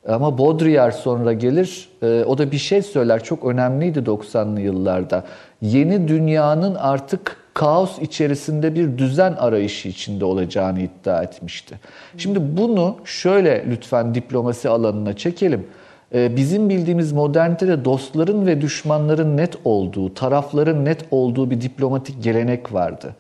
Ama 0.08 0.38
Baudrillard 0.38 0.94
sonra 0.94 1.34
gelir, 1.34 1.90
e, 2.04 2.24
o 2.24 2.38
da 2.38 2.52
bir 2.52 2.58
şey 2.58 2.82
söyler, 2.82 3.24
çok 3.24 3.46
önemliydi 3.46 4.00
90'lı 4.00 4.62
yıllarda. 4.62 5.24
Yeni 5.62 6.08
dünyanın 6.08 6.76
artık 6.76 7.38
kaos 7.54 8.00
içerisinde 8.00 8.76
bir 8.76 8.98
düzen 8.98 9.34
arayışı 9.34 9.90
içinde 9.90 10.26
olacağını 10.26 10.80
iddia 10.80 11.24
etmişti. 11.24 11.80
Şimdi 12.18 12.58
bunu 12.58 12.96
şöyle 13.06 13.66
lütfen 13.70 14.16
diplomasi 14.16 14.70
alanına 14.70 15.16
çekelim. 15.16 15.68
Ee, 16.14 16.36
bizim 16.36 16.70
bildiğimiz 16.70 17.12
modernitede 17.12 17.86
dostların 17.86 18.46
ve 18.46 18.62
düşmanların 18.62 19.38
net 19.38 19.56
olduğu, 19.66 20.14
tarafların 20.14 20.86
net 20.86 21.06
olduğu 21.12 21.50
bir 21.50 21.62
diplomatik 21.62 22.24
gelenek 22.24 22.74
vardı. 22.74 23.16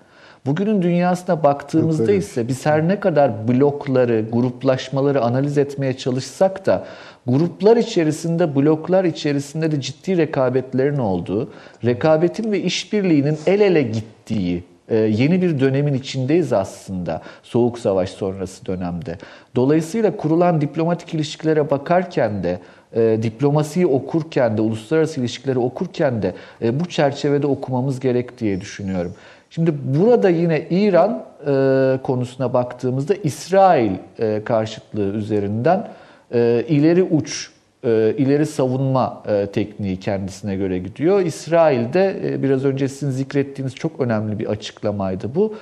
Bugünün 0.45 0.81
dünyasına 0.81 1.43
baktığımızda 1.43 2.11
ise 2.11 2.47
biz 2.47 2.65
her 2.65 2.87
ne 2.87 2.99
kadar 2.99 3.47
blokları, 3.47 4.25
gruplaşmaları 4.31 5.21
analiz 5.21 5.57
etmeye 5.57 5.97
çalışsak 5.97 6.65
da 6.65 6.85
gruplar 7.27 7.77
içerisinde, 7.77 8.55
bloklar 8.55 9.03
içerisinde 9.03 9.71
de 9.71 9.81
ciddi 9.81 10.17
rekabetlerin 10.17 10.97
olduğu, 10.97 11.49
rekabetin 11.85 12.51
ve 12.51 12.61
işbirliğinin 12.61 13.37
el 13.47 13.61
ele 13.61 13.81
gittiği 13.81 14.63
e, 14.89 14.95
yeni 14.95 15.41
bir 15.41 15.59
dönemin 15.59 15.93
içindeyiz 15.93 16.53
aslında 16.53 17.21
Soğuk 17.43 17.79
Savaş 17.79 18.09
sonrası 18.09 18.65
dönemde. 18.65 19.17
Dolayısıyla 19.55 20.17
kurulan 20.17 20.61
diplomatik 20.61 21.13
ilişkilere 21.13 21.69
bakarken 21.69 22.43
de 22.43 22.59
e, 22.95 23.19
diplomasiyi 23.21 23.87
okurken 23.87 24.57
de, 24.57 24.61
uluslararası 24.61 25.19
ilişkileri 25.19 25.59
okurken 25.59 26.21
de 26.21 26.33
e, 26.61 26.79
bu 26.79 26.85
çerçevede 26.85 27.47
okumamız 27.47 27.99
gerek 27.99 28.39
diye 28.39 28.61
düşünüyorum. 28.61 29.13
Şimdi 29.49 29.73
burada 29.83 30.29
yine 30.29 30.67
İran 30.69 31.25
e, 31.47 31.97
konusuna 32.03 32.53
baktığımızda 32.53 33.13
İsrail 33.23 33.91
e, 34.19 34.41
karşıtlığı 34.45 35.13
üzerinden 35.13 35.87
e, 36.33 36.65
ileri 36.67 37.03
uç, 37.03 37.51
e, 37.83 38.13
ileri 38.17 38.45
savunma 38.45 39.23
e, 39.27 39.47
tekniği 39.47 39.99
kendisine 39.99 40.55
göre 40.55 40.79
gidiyor. 40.79 41.21
İsrail'de 41.21 42.19
e, 42.25 42.43
biraz 42.43 42.65
önce 42.65 42.87
sizin 42.87 43.11
zikrettiğiniz 43.11 43.75
çok 43.75 43.99
önemli 43.99 44.39
bir 44.39 44.45
açıklamaydı 44.45 45.35
bu. 45.35 45.55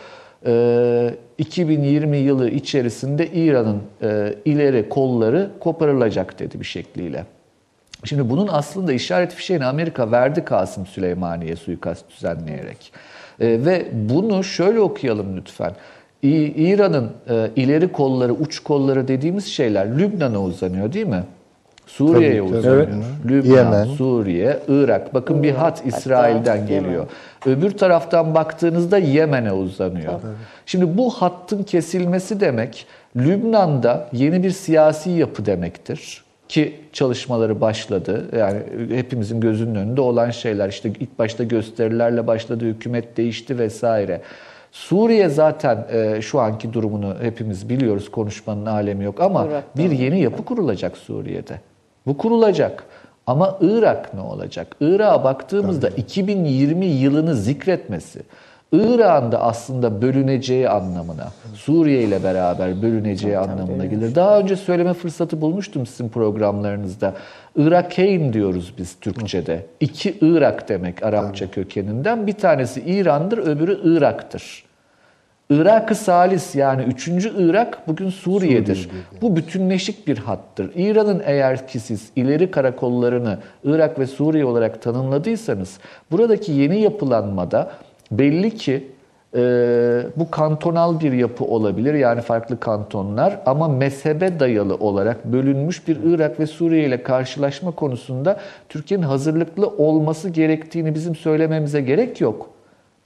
E, 0.48 1.16
2020 1.38 2.18
yılı 2.18 2.50
içerisinde 2.50 3.28
İran'ın 3.28 3.82
e, 4.02 4.36
ileri 4.46 4.90
kolları 4.90 5.50
koparılacak 5.60 6.40
dedi 6.40 6.60
bir 6.60 6.66
şekliyle. 6.66 7.26
Şimdi 8.04 8.30
bunun 8.30 8.48
aslında 8.52 8.94
işaret 8.94 9.34
fişeğini 9.34 9.66
Amerika 9.66 10.12
verdi 10.12 10.46
Kasım 10.46 10.86
Süleymaniye 10.86 11.56
suikast 11.56 12.10
düzenleyerek. 12.10 12.92
E, 13.40 13.66
ve 13.66 13.86
bunu 13.94 14.44
şöyle 14.44 14.80
okuyalım 14.80 15.38
lütfen. 15.38 15.72
İran'ın 16.24 17.12
e, 17.30 17.52
ileri 17.56 17.92
kolları, 17.92 18.34
uç 18.34 18.60
kolları 18.60 19.08
dediğimiz 19.08 19.46
şeyler 19.46 20.00
Lübnan'a 20.00 20.42
uzanıyor 20.42 20.94
değil 20.94 21.08
mi? 21.08 21.24
Suriye'ye 21.88 22.42
uzanıyor. 22.42 22.76
Evet. 22.78 22.94
Lübnan, 23.26 23.56
Yemen. 23.58 23.86
Suriye, 23.86 24.60
Irak. 24.68 25.14
Bakın 25.14 25.44
bir 25.44 25.52
hat 25.52 25.84
İsrail'den 25.86 26.68
geliyor. 26.68 27.06
Öbür 27.46 27.72
taraftan 27.72 28.36
baktığınızda 28.36 28.98
Yemen'e 28.98 29.52
uzanıyor. 29.52 30.14
Şimdi 30.66 30.98
bu 30.98 31.10
hattın 31.10 31.64
kesilmesi 31.64 32.40
demek 32.40 32.86
Lübnan'da 33.16 34.10
yeni 34.14 34.44
bir 34.44 34.52
siyasi 34.52 35.10
yapı 35.10 35.46
demektir 35.46 36.24
ki 36.50 36.76
çalışmaları 36.94 37.62
başladı. 37.62 38.26
Yani 38.38 38.60
hepimizin 38.96 39.40
gözünün 39.40 39.76
önünde 39.76 40.02
olan 40.02 40.30
şeyler 40.30 40.70
işte 40.70 40.90
ilk 41.00 41.20
başta 41.20 41.44
gösterilerle 41.44 42.28
başladı, 42.28 42.66
hükümet 42.66 43.18
değişti 43.18 43.60
vesaire. 43.60 44.22
Suriye 44.72 45.30
zaten 45.30 45.86
e, 45.92 46.22
şu 46.22 46.40
anki 46.40 46.74
durumunu 46.74 47.16
hepimiz 47.22 47.70
biliyoruz. 47.70 48.12
Konuşmanın 48.12 48.66
alemi 48.66 49.04
yok 49.04 49.22
ama 49.22 49.46
Irak'ta 49.46 49.84
bir 49.84 49.92
yeni 49.92 50.22
yapı 50.22 50.46
kurulacak 50.46 50.98
Suriye'de. 50.98 51.60
Bu 52.06 52.18
kurulacak. 52.18 52.84
Ama 53.28 53.58
Irak 53.62 54.14
ne 54.14 54.22
olacak? 54.22 54.76
Irak'a 54.82 55.24
baktığımızda 55.24 55.90
2020 55.90 56.86
yılını 56.86 57.36
zikretmesi, 57.36 58.22
İran'ın 58.72 59.32
da 59.32 59.42
aslında 59.42 60.02
bölüneceği 60.02 60.70
anlamına, 60.70 61.28
Suriye 61.54 62.04
ile 62.04 62.24
beraber 62.24 62.82
bölüneceği 62.82 63.38
anlamına 63.38 63.86
gelir. 63.86 64.16
Daha 64.16 64.40
önce 64.40 64.56
söyleme 64.56 64.94
fırsatı 64.94 65.42
bulmuştum 65.42 65.86
sizin 65.86 66.10
programlarınızda. 66.10 67.14
Irakeyn 67.56 68.34
diyoruz 68.34 68.74
biz 68.78 68.96
Türkçe'de. 69.02 69.66
İki 69.80 70.18
Irak 70.22 70.70
demek 70.70 71.04
Arapça 71.04 71.52
kökeninden. 71.52 72.28
Bir 72.28 72.34
tanesi 72.34 72.82
İran'dır, 72.82 73.38
öbürü 73.38 73.80
Irak'tır. 73.84 74.65
Irak-ı 75.50 75.96
Salis 75.96 76.56
yani 76.56 76.84
3. 76.84 77.08
Irak 77.38 77.88
bugün 77.88 78.10
Suriye'dir. 78.10 78.90
Bu 79.22 79.36
bütünleşik 79.36 80.08
bir 80.08 80.18
hattır. 80.18 80.72
İran'ın 80.76 81.22
eğer 81.26 81.68
ki 81.68 81.80
siz 81.80 82.10
ileri 82.16 82.52
karakollarını 82.52 83.40
Irak 83.64 84.00
ve 84.00 84.08
Suriye 84.08 84.46
olarak 84.46 84.82
tanımladıysanız 84.82 85.80
buradaki 86.12 86.52
yeni 86.52 86.82
yapılanmada 86.82 87.72
belli 88.12 88.56
ki 88.56 88.88
e, 89.36 89.42
bu 90.16 90.32
kantonal 90.32 91.00
bir 91.00 91.12
yapı 91.12 91.44
olabilir. 91.44 91.94
Yani 91.94 92.22
farklı 92.22 92.60
kantonlar 92.60 93.40
ama 93.46 93.68
mezhebe 93.68 94.40
dayalı 94.40 94.76
olarak 94.76 95.26
bölünmüş 95.26 95.88
bir 95.88 95.98
Irak 96.04 96.40
ve 96.40 96.48
Suriye 96.48 96.86
ile 96.86 97.04
karşılaşma 97.04 97.72
konusunda 97.72 98.40
Türkiye'nin 98.70 99.06
hazırlıklı 99.06 99.68
olması 99.68 100.30
gerektiğini 100.30 100.96
bizim 100.96 101.16
söylememize 101.16 101.82
gerek 101.82 102.22
yok. 102.22 102.55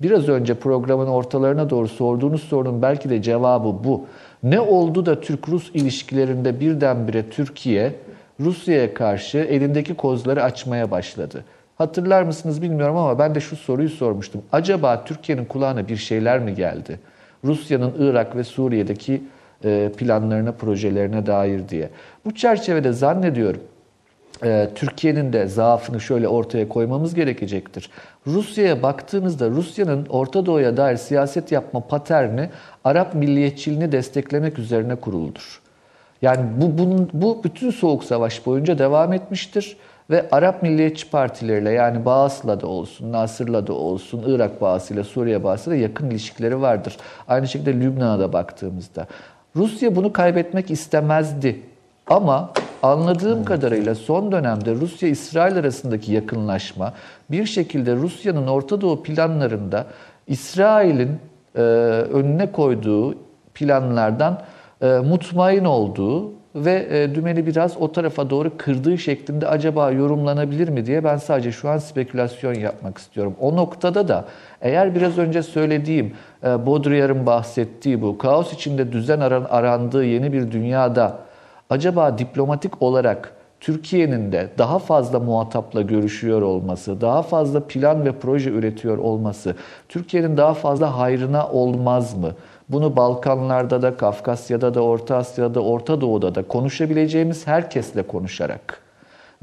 Biraz 0.02 0.30
önce 0.30 0.54
programın 0.54 1.08
ortalarına 1.08 1.70
doğru 1.70 1.88
sorduğunuz 1.88 2.44
sorunun 2.44 2.82
belki 2.82 3.10
de 3.10 3.22
cevabı 3.22 3.84
bu. 3.84 4.06
Ne 4.44 4.60
oldu 4.60 5.06
da 5.06 5.22
Türk-Rus 5.22 5.72
ilişkilerinde 5.74 6.60
birdenbire 6.60 7.30
Türkiye 7.30 7.96
Rusya'ya 8.40 8.94
karşı 8.94 9.38
elindeki 9.38 9.94
kozları 9.94 10.44
açmaya 10.44 10.92
başladı? 10.92 11.44
Hatırlar 11.78 12.24
mısınız 12.24 12.62
bilmiyorum 12.62 12.98
ama 12.98 13.20
ben 13.20 13.36
de 13.36 13.40
şu 13.40 13.56
soruyu 13.56 13.90
sormuştum. 13.90 14.42
Acaba 14.52 15.04
Türkiye'nin 15.04 15.46
kulağına 15.46 15.88
bir 15.88 15.98
şeyler 15.98 16.40
mi 16.40 16.56
geldi? 16.56 17.00
Rusya'nın 17.44 17.94
Irak 18.00 18.36
ve 18.36 18.44
Suriye'deki 18.44 19.24
e, 19.64 19.92
planlarına, 19.98 20.52
projelerine 20.52 21.26
dair 21.26 21.70
diye. 21.70 21.90
Bu 22.26 22.36
çerçevede 22.36 22.94
zannediyorum 22.94 23.62
e, 24.44 24.70
Türkiye'nin 24.76 25.34
de 25.34 25.48
zaafını 25.48 26.02
şöyle 26.02 26.28
ortaya 26.28 26.70
koymamız 26.70 27.16
gerekecektir. 27.16 27.90
Rusya'ya 28.28 28.84
baktığınızda 28.84 29.50
Rusya'nın 29.50 30.06
Orta 30.10 30.46
Doğu'ya 30.46 30.78
dair 30.78 30.98
siyaset 30.98 31.52
yapma 31.52 31.80
paterni 31.88 32.50
Arap 32.84 33.16
milliyetçiliğini 33.16 33.92
desteklemek 33.92 34.60
üzerine 34.60 34.96
kuruludur. 34.96 35.62
Yani 36.22 36.42
bu, 36.58 36.78
bunun, 36.78 37.10
bu 37.14 37.44
bütün 37.44 37.72
Soğuk 37.72 38.04
Savaş 38.04 38.46
boyunca 38.46 38.78
devam 38.78 39.14
etmiştir 39.14 39.78
ve 40.10 40.26
Arap 40.32 40.64
milliyetçi 40.64 41.10
partileriyle 41.10 41.72
yani 41.72 42.06
Bağıs'la 42.06 42.62
da 42.62 42.68
olsun, 42.68 43.12
Nasır'la 43.12 43.68
da 43.68 43.74
olsun, 43.74 44.24
Irak 44.28 44.62
Bağıs'ıyla, 44.62 45.04
Suriye 45.04 45.44
Bağıs'ıyla 45.44 45.80
yakın 45.80 46.10
ilişkileri 46.10 46.62
vardır. 46.62 46.98
Aynı 47.28 47.48
şekilde 47.48 47.74
Lübnan'a 47.74 48.20
da 48.20 48.34
baktığımızda. 48.34 49.08
Rusya 49.56 49.96
bunu 49.96 50.14
kaybetmek 50.14 50.72
istemezdi. 50.72 51.62
Ama 52.08 52.54
anladığım 52.84 53.46
kadarıyla 53.46 53.96
son 53.96 54.32
dönemde 54.32 54.76
Rusya-İsrail 54.76 55.58
arasındaki 55.58 56.12
yakınlaşma 56.12 56.94
bir 57.32 57.46
şekilde 57.46 57.96
Rusya'nın 57.96 58.48
Orta 58.48 58.82
Doğu 58.82 59.04
planlarında 59.04 59.86
İsrail'in 60.28 61.20
e, 61.56 61.62
önüne 62.12 62.52
koyduğu 62.52 63.16
planlardan 63.54 64.42
e, 64.82 64.88
mutmain 64.88 65.66
olduğu 65.66 66.32
ve 66.56 66.88
e, 66.92 67.16
dümeni 67.16 67.46
biraz 67.46 67.78
o 67.78 67.92
tarafa 67.92 68.30
doğru 68.30 68.58
kırdığı 68.58 68.98
şeklinde 68.98 69.48
acaba 69.48 69.92
yorumlanabilir 69.92 70.70
mi 70.70 70.86
diye 70.86 71.04
ben 71.04 71.18
sadece 71.18 71.52
şu 71.52 71.70
an 71.70 71.78
spekülasyon 71.78 72.54
yapmak 72.54 72.98
istiyorum. 72.98 73.36
O 73.40 73.56
noktada 73.56 74.08
da 74.08 74.26
eğer 74.62 74.96
biraz 74.96 75.18
önce 75.18 75.44
söylediğim 75.44 76.14
e, 76.44 76.66
Baudrillard'ın 76.66 77.26
bahsettiği 77.26 78.02
bu 78.02 78.18
kaos 78.18 78.54
içinde 78.54 78.92
düzen 78.92 79.20
aran, 79.20 79.48
arandığı 79.50 80.06
yeni 80.06 80.34
bir 80.34 80.52
dünyada 80.52 81.29
acaba 81.70 82.18
diplomatik 82.18 82.82
olarak 82.82 83.34
Türkiye'nin 83.60 84.32
de 84.32 84.50
daha 84.58 84.80
fazla 84.80 85.20
muhatapla 85.20 85.82
görüşüyor 85.82 86.42
olması, 86.42 87.02
daha 87.02 87.22
fazla 87.22 87.68
plan 87.68 88.06
ve 88.06 88.12
proje 88.12 88.50
üretiyor 88.50 88.98
olması, 88.98 89.56
Türkiye'nin 89.90 90.38
daha 90.38 90.54
fazla 90.54 90.98
hayrına 90.98 91.48
olmaz 91.48 92.18
mı? 92.18 92.32
Bunu 92.70 92.96
Balkanlarda 92.96 93.82
da, 93.82 93.98
Kafkasya'da 93.98 94.74
da, 94.74 94.82
Orta 94.82 95.18
Asya'da 95.18 95.56
da, 95.56 95.62
Orta 95.64 96.02
Doğu'da 96.02 96.36
da 96.36 96.44
konuşabileceğimiz 96.48 97.48
herkesle 97.48 98.04
konuşarak 98.04 98.82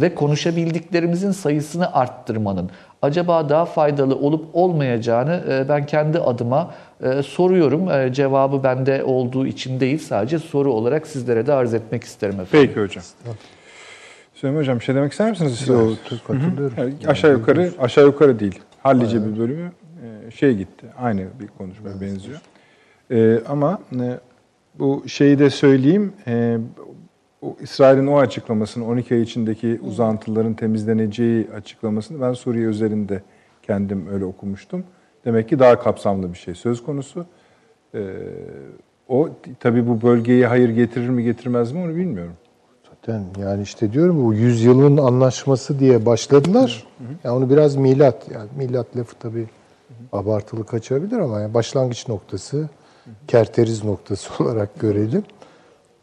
ve 0.01 0.15
konuşabildiklerimizin 0.15 1.31
sayısını 1.31 1.95
arttırmanın 1.95 2.71
acaba 3.03 3.49
daha 3.49 3.65
faydalı 3.65 4.17
olup 4.17 4.47
olmayacağını 4.53 5.43
e, 5.51 5.69
ben 5.69 5.87
kendi 5.87 6.19
adıma 6.19 6.71
e, 7.03 7.23
soruyorum. 7.23 7.91
E, 7.91 8.13
cevabı 8.13 8.63
bende 8.63 9.05
olduğu 9.05 9.47
için 9.47 9.81
değil 9.81 9.99
sadece 9.99 10.39
soru 10.39 10.73
olarak 10.73 11.07
sizlere 11.07 11.47
de 11.47 11.53
arz 11.53 11.75
etmek 11.75 12.05
isterim 12.05 12.41
efendim. 12.41 12.69
Peki 12.69 12.81
hocam. 12.81 13.05
Süleyman 14.35 14.61
Hocam 14.61 14.79
bir 14.79 14.85
şey 14.85 14.95
demek 14.95 15.13
ister 15.13 15.31
misiniz? 15.31 15.69
Yok, 15.69 15.93
çok 16.11 16.27
katılıyorum. 16.27 16.75
Yani 16.79 16.95
aşağı 17.07 17.33
yukarı 17.33 17.73
aşağı 17.79 18.07
yukarı 18.07 18.41
değil. 18.41 18.61
Hallice 18.83 19.27
bir 19.27 19.39
bölümü 19.39 19.73
e, 20.03 20.31
şey 20.31 20.57
gitti. 20.57 20.87
Aynı 20.99 21.27
bir 21.41 21.47
konuşmaya 21.47 22.01
benziyor. 22.01 22.41
E, 23.11 23.41
ama 23.49 23.81
e, 24.01 24.21
bu 24.79 25.05
şeyi 25.07 25.39
de 25.39 25.51
söyleyeyim. 25.51 26.13
E, 26.27 26.59
o 27.43 27.57
İsrail'in 27.61 28.07
o 28.07 28.19
açıklamasını 28.19 28.87
12 28.87 29.15
ay 29.15 29.23
içindeki 29.23 29.81
uzantıların 29.83 30.55
temizleneceği 30.55 31.49
açıklamasını 31.57 32.21
ben 32.21 32.33
Suriye 32.33 32.67
üzerinde 32.67 33.23
kendim 33.63 34.07
öyle 34.13 34.25
okumuştum. 34.25 34.85
Demek 35.27 35.49
ki 35.49 35.59
daha 35.59 35.79
kapsamlı 35.79 36.33
bir 36.33 36.39
şey 36.39 36.55
söz 36.55 36.83
konusu. 36.83 37.27
Ee, 37.95 38.01
o 39.09 39.29
tabii 39.61 39.89
bu 39.89 40.03
bölgeye 40.03 40.47
hayır 40.47 40.69
getirir 40.69 41.09
mi 41.09 41.25
getirmez 41.25 41.73
mi 41.73 41.79
onu 41.85 41.97
bilmiyorum. 41.97 42.35
Zaten 42.91 43.25
yani 43.41 43.63
işte 43.63 43.93
diyorum 43.93 44.25
bu 44.25 44.35
yüzyılın 44.35 44.97
anlaşması 44.97 45.79
diye 45.79 46.07
başladılar. 46.07 46.87
Yani 47.25 47.37
onu 47.37 47.51
biraz 47.51 47.77
milat 47.77 48.27
yani 48.35 48.49
milat 48.57 48.97
lafı 48.97 49.15
tabii 49.15 49.47
abartılı 50.13 50.67
kaçabilir 50.67 51.19
ama 51.19 51.41
yani 51.41 51.55
başlangıç 51.55 52.09
noktası 52.09 52.69
kerteriz 53.29 53.85
noktası 53.85 54.45
olarak 54.45 54.81
görelim. 54.81 55.25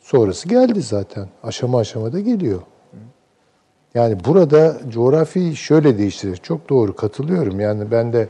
Sonrası 0.01 0.49
geldi 0.49 0.81
zaten. 0.81 1.27
Aşama 1.43 1.79
aşama 1.79 2.13
da 2.13 2.19
geliyor. 2.19 2.59
Yani 3.95 4.17
burada 4.25 4.77
coğrafyayı 4.89 5.55
şöyle 5.55 5.97
değiştirir. 5.97 6.37
Çok 6.37 6.69
doğru 6.69 6.95
katılıyorum. 6.95 7.59
Yani 7.59 7.91
ben 7.91 8.13
de 8.13 8.27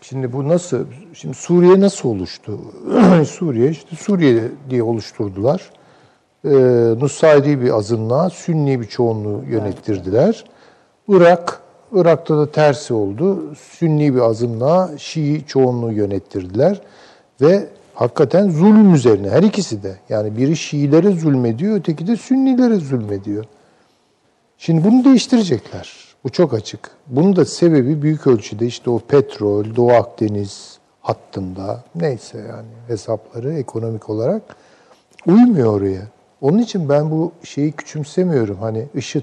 şimdi 0.00 0.32
bu 0.32 0.48
nasıl 0.48 0.84
şimdi 1.12 1.34
Suriye 1.34 1.80
nasıl 1.80 2.08
oluştu? 2.08 2.58
Suriye 3.28 3.70
işte 3.70 3.96
Suriye 3.96 4.42
diye 4.70 4.82
oluşturdular. 4.82 5.70
Ee, 6.44 6.48
Nusayri 7.00 7.60
bir 7.60 7.70
azınlığa 7.70 8.30
Sünni 8.30 8.80
bir 8.80 8.86
çoğunluğu 8.86 9.44
yönettirdiler. 9.48 10.44
Irak 11.08 11.60
Irak'ta 11.92 12.38
da 12.38 12.52
tersi 12.52 12.94
oldu. 12.94 13.54
Sünni 13.54 14.14
bir 14.14 14.20
azınlığa 14.20 14.90
Şii 14.98 15.44
çoğunluğu 15.46 15.92
yönettirdiler 15.92 16.80
ve 17.40 17.68
hakikaten 17.94 18.50
zulüm 18.50 18.94
üzerine 18.94 19.30
her 19.30 19.42
ikisi 19.42 19.82
de. 19.82 19.96
Yani 20.08 20.36
biri 20.36 20.56
Şiilere 20.56 21.10
zulmediyor, 21.10 21.76
öteki 21.76 22.06
de 22.06 22.16
Sünnilere 22.16 22.76
zulmediyor. 22.76 23.44
Şimdi 24.58 24.84
bunu 24.84 25.04
değiştirecekler. 25.04 26.07
Bu 26.28 26.32
çok 26.32 26.54
açık. 26.54 26.90
Bunun 27.06 27.36
da 27.36 27.44
sebebi 27.44 28.02
büyük 28.02 28.26
ölçüde 28.26 28.66
işte 28.66 28.90
o 28.90 28.98
petrol, 28.98 29.76
Doğu 29.76 29.92
Akdeniz 29.92 30.78
hattında 31.00 31.84
neyse 31.94 32.38
yani 32.38 32.68
hesapları 32.88 33.52
ekonomik 33.52 34.10
olarak 34.10 34.42
uymuyor 35.26 35.80
oraya. 35.80 36.02
Onun 36.40 36.58
için 36.58 36.88
ben 36.88 37.10
bu 37.10 37.32
şeyi 37.42 37.72
küçümsemiyorum. 37.72 38.58
Hani 38.60 38.86
IŞİD, 38.94 39.22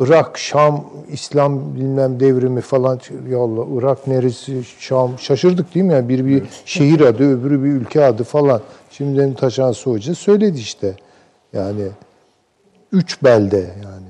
Irak, 0.00 0.38
Şam, 0.38 0.84
İslam 1.08 1.74
bilmem 1.74 2.20
devrimi 2.20 2.60
falan. 2.60 3.00
Ya 3.28 3.38
Allah 3.38 3.64
Irak 3.78 4.06
neresi, 4.06 4.64
Şam 4.78 5.18
şaşırdık 5.18 5.74
değil 5.74 5.86
mi? 5.86 5.92
Yani 5.92 6.08
biri 6.08 6.26
bir 6.26 6.42
şehir 6.64 7.00
adı, 7.00 7.38
öbürü 7.38 7.64
bir 7.64 7.68
ülke 7.68 8.04
adı 8.04 8.24
falan. 8.24 8.60
Şimdi 8.90 9.34
Taşan 9.34 9.72
Hoca 9.84 10.14
söyledi 10.14 10.58
işte. 10.58 10.96
Yani 11.52 11.88
üç 12.92 13.22
belde 13.22 13.74
yani. 13.84 14.03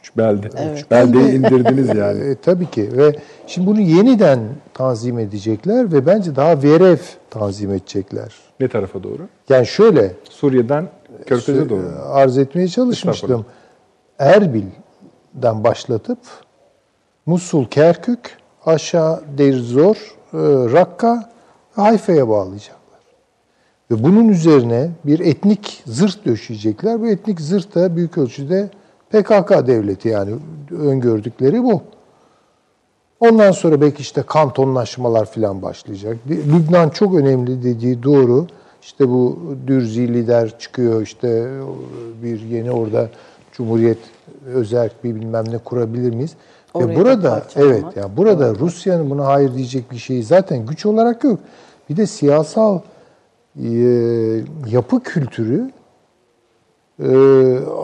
Üç 0.00 0.16
belde. 0.16 0.46
Üç 0.74 0.90
beldeyi 0.90 1.32
indirdiniz 1.32 1.88
yani. 1.88 2.24
E, 2.24 2.34
tabii 2.34 2.70
ki 2.70 2.96
ve 2.96 3.16
şimdi 3.46 3.66
bunu 3.66 3.80
yeniden 3.80 4.38
tanzim 4.74 5.18
edecekler 5.18 5.92
ve 5.92 6.06
bence 6.06 6.36
daha 6.36 6.62
verev 6.62 6.98
tanzim 7.30 7.70
edecekler. 7.70 8.34
Ne 8.60 8.68
tarafa 8.68 9.02
doğru? 9.02 9.28
Yani 9.48 9.66
şöyle 9.66 10.12
Suriye'den 10.30 10.88
Körfez'e 11.26 11.68
doğru. 11.68 11.92
arz 12.08 12.38
etmeye 12.38 12.68
çalışmıştım. 12.68 13.46
Erbil'den 14.18 15.64
başlatıp 15.64 16.18
Musul, 17.26 17.66
Kerkük, 17.66 18.38
aşağı 18.66 19.20
Deir-Zor, 19.38 19.96
e, 19.96 20.38
Rakka, 20.72 21.30
Hayfa'ya 21.72 22.28
bağlayacaklar. 22.28 23.00
Ve 23.90 24.02
bunun 24.02 24.28
üzerine 24.28 24.90
bir 25.04 25.20
etnik 25.20 25.82
zırh 25.86 26.24
döşeyecekler. 26.26 27.00
Bu 27.00 27.08
etnik 27.08 27.40
zırh 27.40 27.74
da 27.74 27.96
büyük 27.96 28.18
ölçüde 28.18 28.70
PKK 29.10 29.66
devleti 29.66 30.08
yani 30.08 30.30
öngördükleri 30.70 31.62
bu. 31.64 31.82
Ondan 33.20 33.52
sonra 33.52 33.80
belki 33.80 34.02
işte 34.02 34.22
kantonlaşmalar 34.22 35.24
falan 35.24 35.62
başlayacak. 35.62 36.16
Lübnan 36.28 36.88
çok 36.88 37.14
önemli 37.14 37.62
dediği 37.62 38.02
doğru. 38.02 38.46
İşte 38.82 39.08
bu 39.08 39.38
Dürzi 39.66 40.14
lider 40.14 40.58
çıkıyor 40.58 41.02
işte 41.02 41.50
bir 42.22 42.40
yeni 42.40 42.70
orada 42.70 43.08
Cumhuriyet 43.52 43.98
özel 44.46 44.90
bir 45.04 45.14
bilmem 45.14 45.44
ne 45.50 45.58
kurabilir 45.58 46.14
miyiz? 46.14 46.34
Orayı 46.74 46.88
Ve 46.88 46.96
da 46.96 47.04
burada 47.04 47.42
evet 47.56 47.84
yani 47.96 48.16
burada 48.16 48.54
Rusya'nın 48.54 49.10
buna 49.10 49.26
hayır 49.26 49.54
diyecek 49.54 49.92
bir 49.92 49.96
şeyi 49.96 50.22
zaten 50.22 50.66
güç 50.66 50.86
olarak 50.86 51.24
yok. 51.24 51.40
Bir 51.90 51.96
de 51.96 52.06
siyasal 52.06 52.80
e, 53.56 53.70
yapı 54.70 55.02
kültürü 55.02 55.70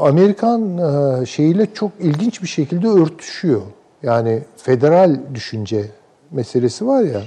Amerikan 0.01 0.79
e, 0.79 1.27
şeyiyle 1.27 1.67
çok 1.75 1.91
ilginç 2.01 2.43
bir 2.43 2.49
şekilde 2.49 2.89
örtüşüyor. 2.89 3.63
Yani 4.03 4.43
federal 4.57 5.17
düşünce 5.35 5.85
meselesi 6.31 6.87
var 6.87 7.03
ya. 7.03 7.21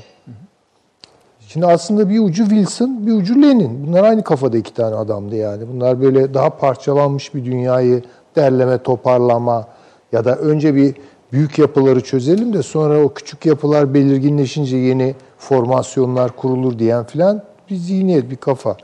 Şimdi 1.48 1.66
aslında 1.66 2.09
bir 2.09 2.19
ucu 2.19 2.43
Wilson, 2.43 3.08
bir 3.08 3.11
ucu 3.11 3.42
Lenin. 3.42 3.88
Bunlar 3.88 4.03
aynı 4.03 4.24
kafada 4.24 4.58
iki 4.58 4.74
tane 4.74 4.95
adamdı 4.95 5.35
yani. 5.35 5.64
Bunlar 5.74 6.01
böyle 6.01 6.34
daha 6.34 6.50
parçalanmış 6.50 7.35
bir 7.35 7.45
dünyayı 7.45 8.03
derleme, 8.35 8.77
toparlama 8.84 9.68
ya 10.11 10.26
da 10.26 10.35
önce 10.35 10.76
bir 10.76 10.95
büyük 11.34 11.59
yapıları 11.59 12.01
çözelim 12.01 12.53
de 12.53 12.64
sonra 12.64 13.03
o 13.03 13.14
küçük 13.14 13.45
yapılar 13.45 13.93
belirginleşince 13.93 14.77
yeni 14.77 15.16
formasyonlar 15.38 16.35
kurulur 16.35 16.80
diyen 16.80 17.03
filan 17.03 17.43
bir 17.69 17.76
zihniyet, 17.76 18.32
bir 18.32 18.35
kafa. 18.35 18.77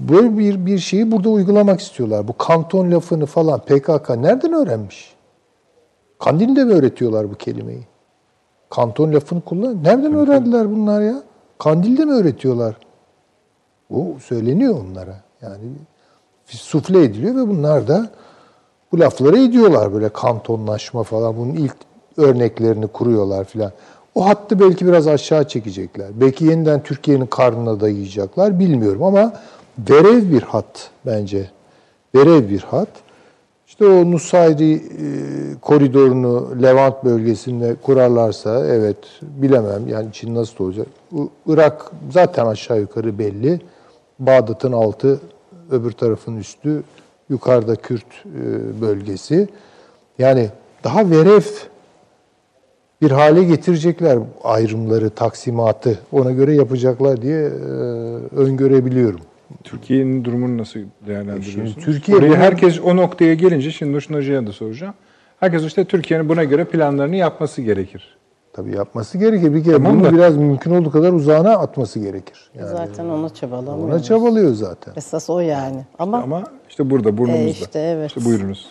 Böyle 0.00 0.38
bir, 0.38 0.66
bir 0.66 0.78
şeyi 0.78 1.12
burada 1.12 1.28
uygulamak 1.28 1.80
istiyorlar. 1.80 2.28
Bu 2.28 2.36
kanton 2.36 2.90
lafını 2.90 3.26
falan 3.26 3.60
PKK 3.60 4.10
nereden 4.10 4.52
öğrenmiş? 4.52 5.14
Kandil'de 6.18 6.64
mi 6.64 6.72
öğretiyorlar 6.72 7.30
bu 7.30 7.34
kelimeyi? 7.34 7.86
Kanton 8.70 9.12
lafını 9.12 9.40
kullan. 9.40 9.84
Nereden 9.84 10.14
öğrendiler 10.14 10.70
bunlar 10.70 11.02
ya? 11.02 11.22
Kandil'de 11.58 12.04
mi 12.04 12.12
öğretiyorlar? 12.12 12.76
Bu 13.90 14.16
söyleniyor 14.20 14.74
onlara. 14.80 15.16
Yani 15.42 15.58
sufle 16.46 17.02
ediliyor 17.02 17.36
ve 17.36 17.48
bunlar 17.48 17.88
da 17.88 18.10
bu 18.92 19.00
lafları 19.00 19.38
ediyorlar 19.38 19.92
böyle 19.92 20.08
kantonlaşma 20.08 21.02
falan. 21.02 21.36
Bunun 21.36 21.54
ilk 21.54 21.76
örneklerini 22.16 22.86
kuruyorlar 22.86 23.44
filan. 23.44 23.72
O 24.14 24.26
hattı 24.26 24.60
belki 24.60 24.86
biraz 24.86 25.08
aşağı 25.08 25.48
çekecekler. 25.48 26.06
Belki 26.14 26.44
yeniden 26.44 26.82
Türkiye'nin 26.82 27.26
karnına 27.26 27.80
dayayacaklar 27.80 28.58
bilmiyorum 28.58 29.02
ama 29.02 29.32
verev 29.78 30.32
bir 30.32 30.42
hat 30.42 30.90
bence. 31.06 31.50
Verev 32.14 32.48
bir 32.48 32.60
hat. 32.60 32.88
İşte 33.66 33.86
o 33.86 34.10
Nusayri 34.10 34.74
e, 34.74 34.80
koridorunu 35.60 36.62
Levant 36.62 37.04
bölgesinde 37.04 37.74
kurarlarsa 37.82 38.66
evet 38.66 38.96
bilemem 39.22 39.88
yani 39.88 40.08
Çin 40.12 40.34
nasıl 40.34 40.64
olacak. 40.64 40.86
Irak 41.46 41.90
zaten 42.10 42.46
aşağı 42.46 42.80
yukarı 42.80 43.18
belli. 43.18 43.60
Bağdat'ın 44.18 44.72
altı, 44.72 45.20
öbür 45.70 45.92
tarafın 45.92 46.36
üstü, 46.36 46.82
yukarıda 47.28 47.76
Kürt 47.76 48.24
e, 48.26 48.80
bölgesi. 48.80 49.48
Yani 50.18 50.50
daha 50.84 51.10
verev 51.10 51.42
bir 53.02 53.10
hale 53.10 53.44
getirecekler 53.44 54.18
ayrımları, 54.44 55.10
taksimatı 55.10 55.98
ona 56.12 56.30
göre 56.30 56.54
yapacaklar 56.54 57.22
diye 57.22 57.40
e, 57.40 57.50
öngörebiliyorum. 58.36 59.20
Türkiye'nin 59.64 60.24
durumunu 60.24 60.58
nasıl 60.58 60.80
değerlendiriyorsunuz? 61.06 61.72
Şimdi 61.74 61.84
Türkiye 61.86 62.18
Oraya 62.18 62.28
bunu- 62.28 62.36
herkes 62.36 62.80
o 62.80 62.96
noktaya 62.96 63.34
gelince 63.34 63.70
şimdi 63.70 63.92
Nurşin 63.92 64.14
Hoca'ya 64.14 64.46
da 64.46 64.52
soracağım. 64.52 64.94
Herkes 65.40 65.64
işte 65.64 65.84
Türkiye'nin 65.84 66.28
buna 66.28 66.44
göre 66.44 66.64
planlarını 66.64 67.16
yapması 67.16 67.62
gerekir. 67.62 68.16
Tabii 68.52 68.76
yapması 68.76 69.18
gerekir. 69.18 69.54
Bir 69.54 69.64
kere 69.64 69.74
Tamam 69.76 69.94
bunu 69.94 70.04
da- 70.04 70.12
biraz 70.12 70.36
mümkün 70.36 70.70
olduğu 70.70 70.90
kadar 70.90 71.12
uzağına 71.12 71.50
atması 71.52 71.98
gerekir. 72.00 72.50
Yani 72.58 72.68
Zaten 72.68 73.04
ona 73.04 73.28
çabalamıyoruz. 73.34 73.94
ona 73.94 74.02
çabalıyor 74.02 74.54
zaten. 74.54 74.92
Esas 74.96 75.30
o 75.30 75.40
yani. 75.40 75.84
Ama, 75.98 76.18
Ama 76.22 76.44
işte 76.68 76.90
burada 76.90 77.18
burnumuzda. 77.18 77.44
E, 77.46 77.50
işte 77.50 77.78
evet. 77.80 78.08
İşte 78.08 78.24
buyurunuz. 78.24 78.66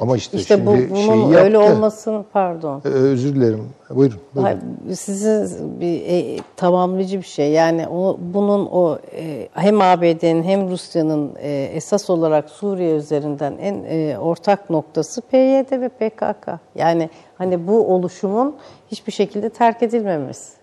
Ama 0.00 0.16
işte, 0.16 0.38
işte 0.38 0.66
bu, 0.66 0.76
şimdi 0.76 0.90
bunun 0.90 1.30
şeyi 1.30 1.44
öyle 1.44 1.58
olmasın 1.58 2.24
pardon. 2.32 2.82
Ee, 2.84 2.88
özür 2.88 3.34
dilerim. 3.34 3.68
Buyurun. 3.90 4.20
buyurun. 4.34 4.42
Hayır, 4.42 4.96
sizin 4.96 5.80
bir 5.80 6.02
e, 6.06 6.38
tamamlayıcı 6.56 7.18
bir 7.18 7.26
şey. 7.26 7.50
Yani 7.50 7.88
o, 7.88 8.16
bunun 8.20 8.66
o 8.66 8.98
e, 9.12 9.48
hem 9.52 9.80
ABD'nin 9.80 10.42
hem 10.42 10.70
Rusya'nın 10.70 11.32
e, 11.42 11.70
esas 11.74 12.10
olarak 12.10 12.50
Suriye 12.50 12.96
üzerinden 12.96 13.54
en 13.60 13.84
e, 13.88 14.18
ortak 14.18 14.70
noktası 14.70 15.20
PYD 15.20 15.80
ve 15.80 15.88
PKK. 15.88 16.48
Yani 16.74 17.10
hani 17.34 17.66
bu 17.66 17.94
oluşumun 17.94 18.56
hiçbir 18.90 19.12
şekilde 19.12 19.48
terk 19.48 19.82
edilmemesi. 19.82 20.61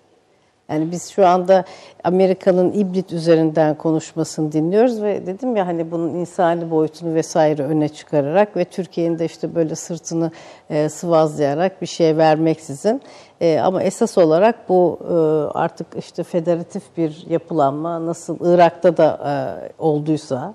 Yani 0.70 0.92
biz 0.92 1.10
şu 1.10 1.28
anda 1.28 1.64
Amerika'nın 2.04 2.74
ibrit 2.74 3.14
üzerinden 3.14 3.76
konuşmasını 3.76 4.52
dinliyoruz 4.52 5.02
ve 5.02 5.26
dedim 5.28 5.56
ya 5.56 5.68
hani 5.68 5.92
bunun 5.92 6.10
insani 6.10 6.72
boyutunu 6.72 7.16
vesaire 7.16 7.64
öne 7.64 7.90
çıkararak 7.90 8.58
ve 8.58 8.66
Türkiye'nin 8.66 9.20
de 9.20 9.26
işte 9.26 9.56
böyle 9.56 9.76
sırtını 9.76 10.32
e, 10.70 10.90
sıvazlayarak 10.90 11.82
bir 11.82 11.88
şey 11.88 12.18
vermeksizin 12.18 13.02
e, 13.42 13.60
ama 13.60 13.84
esas 13.84 14.18
olarak 14.18 14.70
bu 14.70 15.00
e, 15.02 15.14
artık 15.58 15.88
işte 15.98 16.24
federatif 16.24 16.84
bir 16.98 17.26
yapılanma 17.30 18.06
nasıl 18.06 18.38
Irak'ta 18.42 18.98
da 18.98 19.20
e, 19.26 19.34
olduysa 19.84 20.54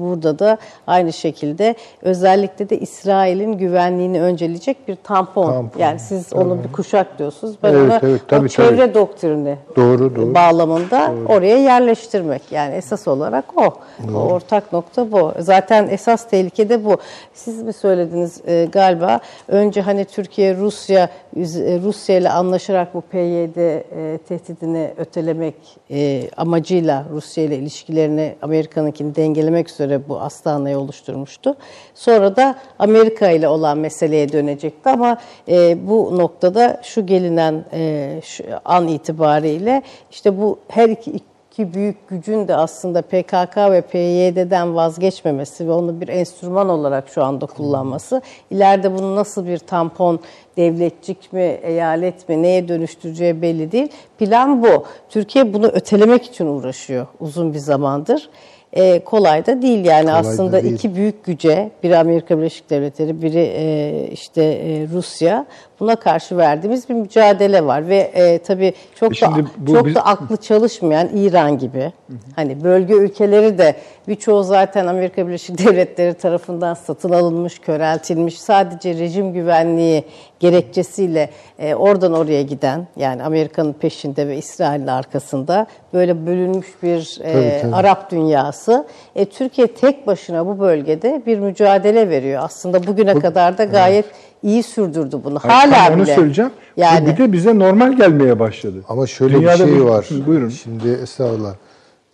burada 0.00 0.38
da 0.38 0.58
aynı 0.86 1.12
şekilde 1.12 1.74
özellikle 2.02 2.68
de 2.70 2.78
İsrail'in 2.78 3.52
güvenliğini 3.52 4.20
önceleyecek 4.22 4.88
bir 4.88 4.96
tampon. 4.96 5.52
Tampon, 5.52 5.80
Yani 5.80 5.98
siz 6.00 6.32
onu 6.32 6.64
bir 6.64 6.72
kuşak 6.72 7.18
diyorsunuz. 7.18 7.54
Ben 7.62 7.72
Evet, 7.72 7.82
ona 8.02 8.10
evet, 8.10 8.20
o 8.24 8.26
tabii, 8.28 8.50
çevre 8.50 8.76
tabii. 8.76 8.94
doktrini 8.94 9.56
Doğru, 9.76 10.16
doğru. 10.16 10.34
bağlamında 10.34 11.12
oraya 11.28 11.58
yerleştirmek. 11.58 12.42
Yani 12.52 12.74
esas 12.74 13.08
olarak 13.08 13.44
o. 13.56 13.74
O 14.14 14.18
ortak 14.18 14.72
nokta 14.72 15.12
bu. 15.12 15.32
Zaten 15.38 15.88
esas 15.88 16.28
tehlike 16.28 16.68
de 16.68 16.84
bu. 16.84 16.96
Siz 17.34 17.62
mi 17.62 17.72
söylediniz 17.72 18.40
e, 18.46 18.68
galiba? 18.72 19.20
Önce 19.48 19.80
hani 19.80 20.04
Türkiye 20.04 20.56
Rusya 20.56 21.08
Rusya 21.36 22.18
ile 22.18 22.30
anlaşarak 22.30 22.94
bu 22.94 23.00
PYD 23.00 23.56
e, 23.56 24.18
tehdidini 24.18 24.90
ötelemek 24.96 25.54
e, 25.90 26.30
amacıyla 26.36 27.04
Rusya 27.10 27.44
ile 27.44 27.56
ilişkilerini 27.56 28.34
Amerika'nınkini 28.42 29.14
dengelemek 29.14 29.70
üzere 29.70 30.08
bu 30.08 30.20
Astana'yı 30.20 30.78
oluşturmuştu. 30.78 31.56
Sonra 31.94 32.36
da 32.36 32.54
Amerika 32.78 33.30
ile 33.30 33.48
olan 33.48 33.78
meseleye 33.78 34.32
dönecekti 34.32 34.88
ama 34.88 35.16
e, 35.48 35.88
bu 35.88 36.18
noktada 36.18 36.80
şu 36.82 37.06
gelinen 37.06 37.64
e, 37.72 38.20
şu 38.24 38.44
an 38.64 38.88
itibariyle 38.88 39.82
işte 40.10 40.38
bu 40.38 40.58
her 40.68 40.88
iki 40.88 41.10
iki 41.54 41.74
büyük 41.74 42.08
gücün 42.08 42.48
de 42.48 42.56
aslında 42.56 43.02
PKK 43.02 43.56
ve 43.56 43.80
PYD'den 43.80 44.74
vazgeçmemesi 44.74 45.68
ve 45.68 45.72
onu 45.72 46.00
bir 46.00 46.08
enstrüman 46.08 46.68
olarak 46.68 47.08
şu 47.08 47.24
anda 47.24 47.46
kullanması, 47.46 48.22
ileride 48.50 48.98
bunu 48.98 49.16
nasıl 49.16 49.46
bir 49.46 49.58
tampon, 49.58 50.20
devletçik 50.56 51.32
mi, 51.32 51.58
eyalet 51.62 52.28
mi, 52.28 52.42
neye 52.42 52.68
dönüştüreceği 52.68 53.42
belli 53.42 53.72
değil. 53.72 53.88
Plan 54.18 54.62
bu. 54.62 54.84
Türkiye 55.08 55.54
bunu 55.54 55.66
ötelemek 55.66 56.24
için 56.24 56.46
uğraşıyor 56.46 57.06
uzun 57.20 57.54
bir 57.54 57.58
zamandır. 57.58 58.28
Ee, 58.72 59.00
kolay 59.04 59.46
da 59.46 59.62
değil 59.62 59.84
yani 59.84 60.06
Kolay 60.06 60.24
da 60.24 60.28
aslında 60.28 60.62
değil. 60.62 60.74
iki 60.74 60.94
büyük 60.94 61.24
güce, 61.24 61.70
biri 61.82 61.98
Amerika 61.98 62.38
Birleşik 62.38 62.70
Devletleri, 62.70 63.22
biri 63.22 63.52
e, 63.56 64.08
işte 64.12 64.42
e, 64.44 64.86
Rusya. 64.92 65.46
Buna 65.80 65.96
karşı 65.96 66.36
verdiğimiz 66.36 66.88
bir 66.88 66.94
mücadele 66.94 67.64
var 67.66 67.88
ve 67.88 67.96
e, 67.96 68.38
tabii 68.38 68.72
çok 68.94 69.16
Şimdi 69.16 69.38
da 69.44 69.48
bu 69.58 69.72
çok 69.74 69.86
biz- 69.86 69.94
da 69.94 70.06
aklı 70.06 70.36
çalışmayan 70.36 71.08
İran 71.14 71.58
gibi. 71.58 71.92
Hani 72.36 72.64
bölge 72.64 72.94
ülkeleri 72.94 73.58
de 73.58 73.74
birçoğu 74.08 74.42
zaten 74.42 74.86
Amerika 74.86 75.26
Birleşik 75.26 75.58
Devletleri 75.66 76.14
tarafından 76.14 76.74
satın 76.74 77.10
alınmış, 77.12 77.58
köreltilmiş. 77.58 78.40
Sadece 78.40 78.94
rejim 78.98 79.32
güvenliği 79.32 80.04
gerekçesiyle 80.40 81.30
e, 81.58 81.74
oradan 81.74 82.12
oraya 82.12 82.42
giden 82.42 82.86
yani 82.96 83.22
Amerika'nın 83.22 83.72
peşinde 83.72 84.28
ve 84.28 84.36
İsrail'in 84.36 84.86
arkasında 84.86 85.66
böyle 85.92 86.26
bölünmüş 86.26 86.66
bir 86.82 87.20
e, 87.24 87.32
Tabii, 87.32 87.62
tabii. 87.62 87.74
Arap 87.74 88.10
dünyası. 88.10 88.86
E, 89.16 89.24
Türkiye 89.24 89.66
tek 89.66 90.06
başına 90.06 90.46
bu 90.46 90.58
bölgede 90.58 91.22
bir 91.26 91.38
mücadele 91.38 92.10
veriyor. 92.10 92.42
Aslında 92.44 92.86
bugüne 92.86 93.18
kadar 93.18 93.58
da 93.58 93.64
gayet 93.64 94.04
iyi 94.44 94.62
sürdürdü 94.62 95.20
bunu. 95.24 95.38
Hala 95.38 95.70
Tam 95.86 95.94
onu 95.94 96.02
bile. 96.04 96.14
söyleyeceğim. 96.14 96.50
Yani 96.76 97.06
Bir 97.06 97.16
de 97.16 97.32
bize 97.32 97.58
normal 97.58 97.92
gelmeye 97.92 98.38
başladı. 98.38 98.76
Ama 98.88 99.06
şöyle 99.06 99.34
Dünyada 99.38 99.66
bir 99.66 99.72
şey 99.72 99.80
bu- 99.80 99.84
var. 99.88 100.06
Buyurun. 100.26 100.48
Şimdi 100.48 100.88
estağfurullah. 101.02 101.54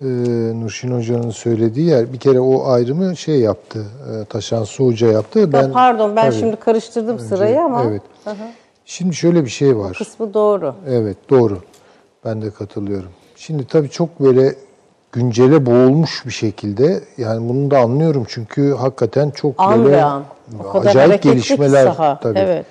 Ee, 0.03 0.07
Nurşin 0.61 0.97
Hoca'nın 0.97 1.31
söylediği 1.31 1.87
yer 1.89 2.13
bir 2.13 2.19
kere 2.19 2.41
o 2.41 2.65
ayrımı 2.71 3.17
şey 3.17 3.41
yaptı. 3.41 3.85
E, 4.13 4.25
Taşan 4.25 4.65
Su 4.65 4.87
Hoca 4.87 5.07
yaptı. 5.13 5.39
Ya 5.39 5.73
pardon 5.73 6.17
ben 6.17 6.31
Tabii. 6.31 6.41
şimdi 6.41 6.57
karıştırdım 6.57 7.19
sırayı 7.19 7.61
ama 7.61 7.85
Evet. 7.89 8.03
Şimdi 8.85 9.15
şöyle 9.17 9.45
bir 9.45 9.51
şey 9.51 9.77
var. 9.77 9.97
kısmı 9.99 10.35
doğru. 10.35 10.75
Evet 10.91 11.17
doğru. 11.31 11.59
Ben 12.25 12.43
de 12.43 12.51
katılıyorum. 12.51 13.09
Şimdi 13.37 13.67
tabii 13.67 13.89
çok 13.91 14.21
böyle 14.21 14.55
güncele 15.13 15.67
boğulmuş 15.67 16.27
bir 16.27 16.31
şekilde 16.31 17.01
yani 17.19 17.49
bunu 17.49 17.71
da 17.71 17.79
anlıyorum 17.79 18.25
çünkü 18.29 18.75
hakikaten 18.75 19.31
çok 19.31 19.55
An 19.59 19.85
böyle 19.85 20.05
an. 20.05 20.25
O 20.65 20.73
kadar 20.73 20.91
acayip 20.91 21.23
gelişmeler 21.23 21.87
saha. 21.87 22.21
tabii. 22.21 22.39
Evet. 22.39 22.67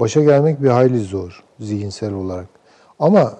Başa 0.00 0.22
gelmek 0.22 0.62
bir 0.62 0.68
hayli 0.68 1.00
zor 1.00 1.44
zihinsel 1.60 2.12
olarak. 2.12 2.46
Ama 2.98 3.32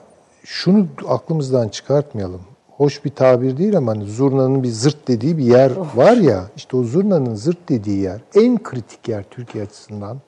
şunu 0.44 0.86
aklımızdan 1.08 1.68
çıkartmayalım. 1.68 2.40
Hoş 2.76 3.04
bir 3.04 3.10
tabir 3.10 3.58
değil 3.58 3.76
ama 3.76 3.92
hani 3.92 4.04
zurnanın 4.04 4.62
bir 4.62 4.68
zırt 4.68 5.08
dediği 5.08 5.38
bir 5.38 5.44
yer 5.44 5.72
var 5.94 6.16
ya. 6.16 6.44
işte 6.56 6.76
o 6.76 6.82
zurnanın 6.82 7.34
zırt 7.34 7.68
dediği 7.68 8.00
yer 8.00 8.20
en 8.34 8.62
kritik 8.62 9.08
yer 9.08 9.24
Türkiye 9.30 9.64
açısından. 9.64 10.18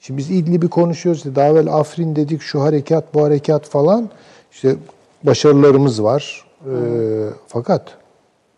Şimdi 0.00 0.18
biz 0.18 0.30
İdlib'i 0.30 0.68
konuşuyoruz. 0.68 1.36
Daha 1.36 1.46
evvel 1.46 1.74
Afrin 1.74 2.16
dedik, 2.16 2.42
şu 2.42 2.62
harekat, 2.62 3.14
bu 3.14 3.24
harekat 3.24 3.68
falan. 3.68 4.08
İşte 4.52 4.76
başarılarımız 5.22 6.02
var. 6.02 6.44
Ee, 6.66 6.70
fakat 7.46 7.96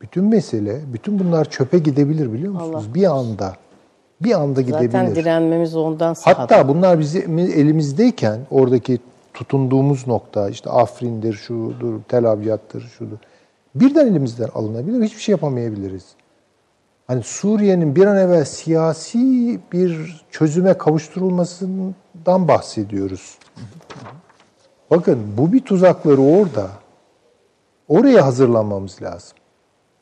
bütün 0.01 0.25
mesele, 0.25 0.81
bütün 0.93 1.19
bunlar 1.19 1.51
çöpe 1.51 1.79
gidebilir 1.79 2.33
biliyor 2.33 2.53
musunuz? 2.53 2.95
Bir 2.95 3.05
anda. 3.05 3.57
Bir 4.21 4.33
anda 4.33 4.61
gidebilir. 4.61 4.91
Zaten 4.91 5.15
direnmemiz 5.15 5.77
ondan 5.77 6.15
sahada. 6.15 6.39
Hatta 6.39 6.69
bunlar 6.69 6.99
bizim 6.99 7.39
elimizdeyken 7.39 8.41
oradaki 8.51 8.99
tutunduğumuz 9.35 10.07
nokta 10.07 10.49
işte 10.49 10.71
Afrin'dir, 10.71 11.33
şudur, 11.33 12.01
Tel 12.09 12.33
Abyad'dır, 12.33 12.93
şudur. 12.99 13.17
Birden 13.75 14.07
elimizden 14.07 14.49
alınabilir, 14.55 15.03
hiçbir 15.03 15.21
şey 15.21 15.33
yapamayabiliriz. 15.33 16.05
Hani 17.07 17.23
Suriye'nin 17.23 17.97
bir 17.97 18.07
an 18.07 18.17
evvel 18.17 18.45
siyasi 18.45 19.61
bir 19.73 20.23
çözüme 20.31 20.75
kavuşturulmasından 20.75 22.49
bahsediyoruz. 22.49 23.39
Bakın 24.93 25.19
bu 25.39 25.53
bir 25.53 25.61
tuzakları 25.61 26.21
orada. 26.21 26.67
Oraya 27.89 28.27
hazırlanmamız 28.27 29.03
lazım. 29.03 29.37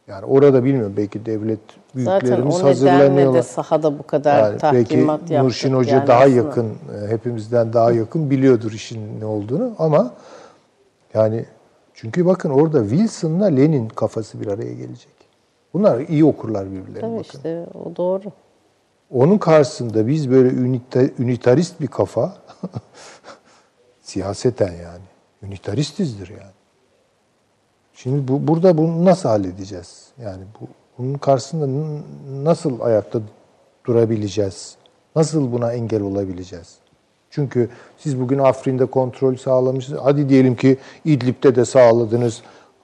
Yani 0.09 0.25
orada 0.25 0.65
bilmiyorum 0.65 0.95
belki 0.97 1.27
devlet 1.27 1.59
Zaten 1.95 2.21
büyüklerimiz 2.21 2.55
nedenle 2.55 2.69
hazırlanıyorlar. 2.69 3.39
de 3.39 3.43
sahada 3.43 3.99
bu 3.99 4.03
kadar 4.03 4.39
Yani 4.39 4.59
belki 4.63 4.89
tahkimat 4.89 5.21
yaptık. 5.21 5.43
Nurşin 5.43 5.75
Hoca 5.75 5.97
yani 5.97 6.07
daha 6.07 6.27
yakın, 6.27 6.67
e, 6.67 7.09
hepimizden 7.09 7.73
daha 7.73 7.93
yakın 7.93 8.31
biliyordur 8.31 8.73
işin 8.73 9.21
ne 9.21 9.25
olduğunu 9.25 9.73
ama 9.79 10.11
yani 11.15 11.45
çünkü 11.95 12.27
bakın 12.27 12.51
orada 12.51 12.89
Wilson'la 12.89 13.47
Lenin 13.47 13.89
kafası 13.89 14.41
bir 14.41 14.47
araya 14.47 14.75
gelecek. 14.75 15.15
Bunlar 15.75 16.01
iyi 16.01 16.25
okurlar 16.25 16.67
birbirlerini 16.67 17.01
Tabii 17.01 17.11
bakın. 17.11 17.23
işte 17.23 17.67
o 17.85 17.97
doğru. 17.97 18.25
Onun 19.11 19.39
karşısında 19.39 20.07
biz 20.07 20.31
böyle 20.31 20.49
ünite, 20.49 21.11
ünitarist 21.19 21.81
bir 21.81 21.87
kafa 21.87 22.35
siyaseten 24.11 24.73
yani 24.73 25.05
ünitaristisdir 25.43 26.29
yani. 26.29 26.53
Şimdi 27.95 28.29
bu 28.29 28.49
burada 28.49 28.79
bunu 28.79 29.05
nasıl 29.05 29.29
halledeceğiz? 29.29 30.07
Yani 30.23 30.43
bu 30.61 30.65
bunun 30.99 31.15
karşısında 31.15 31.67
nasıl 32.45 32.81
ayakta 32.81 33.21
durabileceğiz? 33.87 34.77
Nasıl 35.17 35.53
buna 35.53 35.73
engel 35.73 36.03
olabileceğiz? 36.03 36.75
Çünkü 37.31 37.69
siz 37.99 38.21
bugün 38.21 38.39
Afrin'de 38.39 38.87
kontrol 38.87 39.37
sağlamışsınız. 39.37 40.01
Hadi 40.05 40.29
diyelim 40.29 40.57
ki 40.57 40.77
İdlib'de 41.05 41.55
de 41.55 41.65
sağladınız. 41.65 42.43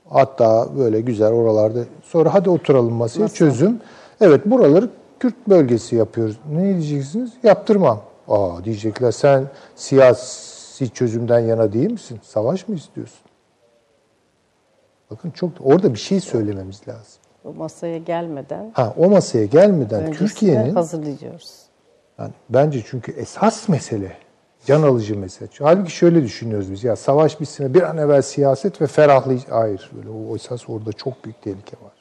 Hatta 0.08 0.68
böyle 0.78 1.00
güzel 1.00 1.32
oralarda. 1.32 1.80
Sonra 2.02 2.34
hadi 2.34 2.50
oturalım 2.50 2.94
masaya 2.94 3.28
çözüm. 3.28 3.80
Evet 4.20 4.46
buraları 4.46 4.90
Kürt 5.20 5.48
bölgesi 5.48 5.96
yapıyoruz. 5.96 6.38
Ne 6.52 6.62
diyeceksiniz? 6.62 7.30
Yaptırmam. 7.42 8.02
Aa 8.28 8.64
diyecekler 8.64 9.12
sen 9.12 9.44
siyasi 9.76 10.55
çözümden 10.84 11.38
yana 11.40 11.72
değil 11.72 11.90
misin? 11.90 12.20
Savaş 12.22 12.68
mı 12.68 12.74
istiyorsun? 12.74 13.20
Bakın 15.10 15.30
çok 15.30 15.50
orada 15.60 15.94
bir 15.94 15.98
şey 15.98 16.20
söylememiz 16.20 16.88
lazım. 16.88 17.20
O 17.44 17.52
masaya 17.52 17.98
gelmeden 17.98 18.70
Ha 18.74 18.94
o 18.96 19.10
masaya 19.10 19.44
gelmeden 19.44 20.12
Türkiye'nin 20.12 20.74
hazırlayacağız. 20.74 21.62
yani 22.18 22.32
bence 22.50 22.82
çünkü 22.86 23.12
esas 23.12 23.68
mesele 23.68 24.16
can 24.66 24.82
alıcı 24.82 25.18
mesele. 25.18 25.48
Halbuki 25.58 25.92
şöyle 25.92 26.22
düşünüyoruz 26.22 26.72
biz 26.72 26.84
ya 26.84 26.96
savaş 26.96 27.40
bitsin 27.40 27.74
bir 27.74 27.82
an 27.82 27.98
evvel 27.98 28.22
siyaset 28.22 28.82
ve 28.82 28.86
ferahlayıcı. 28.86 29.46
Hayır 29.50 29.90
böyle 29.96 30.08
o 30.10 30.36
esas 30.36 30.68
orada 30.68 30.92
çok 30.92 31.24
büyük 31.24 31.42
tehlike 31.42 31.76
var. 31.84 31.92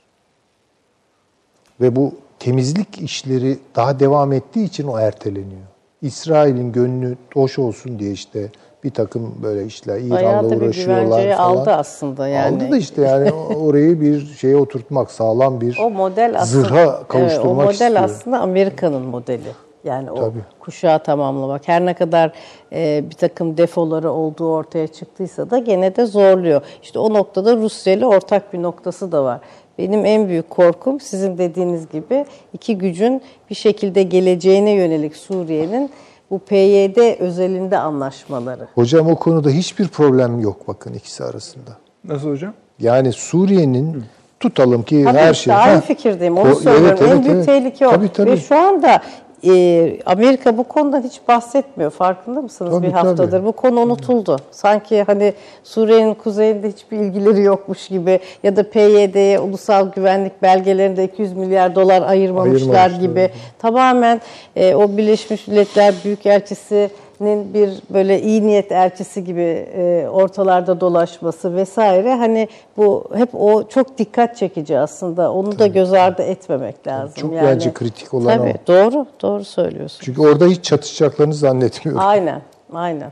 Ve 1.82 1.96
bu 1.96 2.16
temizlik 2.40 3.02
işleri 3.02 3.60
daha 3.76 4.00
devam 4.00 4.34
ettiği 4.34 4.66
için 4.66 4.88
o 4.88 5.00
erteleniyor. 5.00 5.62
İsrail'in 6.02 6.72
gönlü 6.72 7.18
hoş 7.34 7.60
olsun 7.60 8.00
diye 8.00 8.12
işte 8.12 8.52
bir 8.86 8.90
takım 8.90 9.36
böyle 9.44 9.66
işler 9.66 9.98
İran'la 10.00 10.56
uğraşıyorlar 10.58 11.24
falan. 11.24 11.38
aldı 11.38 11.72
aslında 11.72 12.28
yani. 12.28 12.56
Aldı 12.56 12.72
da 12.72 12.78
işte 12.78 13.02
yani 13.02 13.32
orayı 13.56 14.02
bir 14.02 14.26
şeye 14.26 14.58
oturtmak 14.58 15.12
sağlam 15.12 15.62
bir 15.62 15.78
O 15.84 15.90
model 15.90 16.36
aslında 16.40 16.64
zırha 16.68 16.82
Evet, 16.82 17.08
kavuşturmak 17.08 17.52
o 17.52 17.54
model 17.56 17.72
istiyor. 17.72 18.04
aslında 18.04 18.40
Amerika'nın 18.40 19.02
modeli. 19.02 19.52
Yani 19.84 20.12
o 20.12 20.16
Tabii. 20.16 20.40
kuşağı 20.60 21.04
tamamlamak. 21.04 21.68
Her 21.68 21.86
ne 21.86 21.94
kadar 21.94 22.32
e, 22.74 23.04
bir 23.10 23.16
takım 23.16 23.58
defoları 23.58 24.12
olduğu 24.12 24.52
ortaya 24.54 24.88
çıktıysa 24.88 25.50
da 25.50 25.58
gene 25.58 25.96
de 25.96 26.06
zorluyor. 26.06 26.62
İşte 26.84 27.00
o 27.00 27.14
noktada 27.14 27.56
Rusya 27.58 27.94
ile 27.94 28.06
ortak 28.06 28.54
bir 28.54 28.62
noktası 28.62 29.12
da 29.12 29.24
var. 29.24 29.40
Benim 29.78 30.06
en 30.06 30.28
büyük 30.28 30.50
korkum 30.50 31.00
sizin 31.00 31.38
dediğiniz 31.38 31.90
gibi 31.90 32.26
iki 32.54 32.78
gücün 32.78 33.22
bir 33.50 33.56
şekilde 33.56 34.04
geleceğine 34.04 34.72
yönelik 34.72 35.16
Suriye'nin 35.16 35.92
bu 36.32 36.40
PYD 36.40 37.20
özelinde 37.20 37.78
anlaşmaları. 37.78 38.68
Hocam 38.76 39.08
o 39.08 39.16
konuda 39.16 39.50
hiçbir 39.50 39.88
problem 39.88 40.40
yok 40.40 40.68
bakın 40.68 40.94
ikisi 40.94 41.24
arasında. 41.24 41.72
Nasıl 42.04 42.30
hocam? 42.30 42.54
Yani 42.80 43.14
Suriye'nin 43.14 44.04
tutalım 44.40 44.84
ki 44.84 45.04
Tabii 45.04 45.18
her 45.18 45.34
şey. 45.34 45.54
aynı 45.56 45.74
Ha. 45.76 45.82
fikirdeyim. 45.82 46.38
Onu 46.38 46.52
O- 46.52 46.56
söylüyorum. 46.56 46.98
evet, 47.00 47.02
en 47.02 47.16
evet, 47.16 47.24
büyük 47.26 47.36
evet. 47.36 47.46
tehlike 47.46 47.88
o. 47.88 47.92
Tabii, 47.92 48.10
tabii. 48.14 48.32
Ve 48.32 48.38
şu 48.38 48.56
anda 48.56 49.00
e, 49.46 49.98
Amerika 50.06 50.58
bu 50.58 50.64
konudan 50.64 51.02
hiç 51.02 51.20
bahsetmiyor. 51.28 51.92
Farkında 51.92 52.42
mısınız 52.42 52.72
Tabii, 52.74 52.88
bir 52.88 52.92
haftadır? 52.92 53.32
tabii. 53.32 53.46
Bu 53.46 53.52
konu 53.52 53.80
unutuldu. 53.80 54.38
Sanki 54.52 55.04
hani 55.04 55.34
Suriye'nin 55.64 56.14
kuzeyinde 56.14 56.68
hiçbir 56.70 56.98
ilgileri 56.98 57.42
yokmuş 57.42 57.88
gibi 57.88 58.20
ya 58.44 58.56
da 58.56 58.70
PYD'ye 58.70 59.40
ulusal 59.40 59.92
güvenlik 59.92 60.42
belgelerinde 60.42 61.04
200 61.04 61.34
milyar 61.34 61.76
dolar 61.76 62.02
ayırmamışlar 62.02 62.74
Ayırmamışlar. 62.76 63.00
gibi. 63.02 63.30
Tamamen 63.60 64.22
e, 64.56 64.76
o 64.76 64.98
Birleşmiş 64.98 65.48
Milletler 65.48 65.94
Büyükelçisi 66.06 66.90
nin 67.20 67.54
bir 67.54 67.70
böyle 67.90 68.22
iyi 68.22 68.48
niyet 68.48 68.72
elçisi 68.72 69.24
gibi 69.24 69.42
e, 69.76 70.08
ortalarda 70.12 70.80
dolaşması 70.80 71.56
vesaire 71.56 72.16
hani 72.16 72.48
bu 72.78 73.10
hep 73.14 73.30
o 73.36 73.68
çok 73.68 73.98
dikkat 73.98 74.38
çekici 74.38 74.80
aslında 74.80 75.34
onu 75.34 75.60
da 75.60 75.68
göz 75.68 75.94
ardı 75.94 76.22
etmemek 76.22 76.88
lazım. 76.88 77.16
Çok 77.22 77.34
bence 77.34 77.74
kritik 77.74 78.14
olan 78.14 78.38
tabii, 78.38 78.56
o. 78.64 78.68
Doğru, 78.68 79.06
doğru 79.22 79.44
söylüyorsun. 79.44 80.02
Çünkü 80.06 80.22
orada 80.22 80.46
hiç 80.46 80.64
çatışacaklarını 80.64 81.34
zannetmiyorum. 81.34 82.04
Aynen, 82.06 82.42
aynen. 82.74 83.12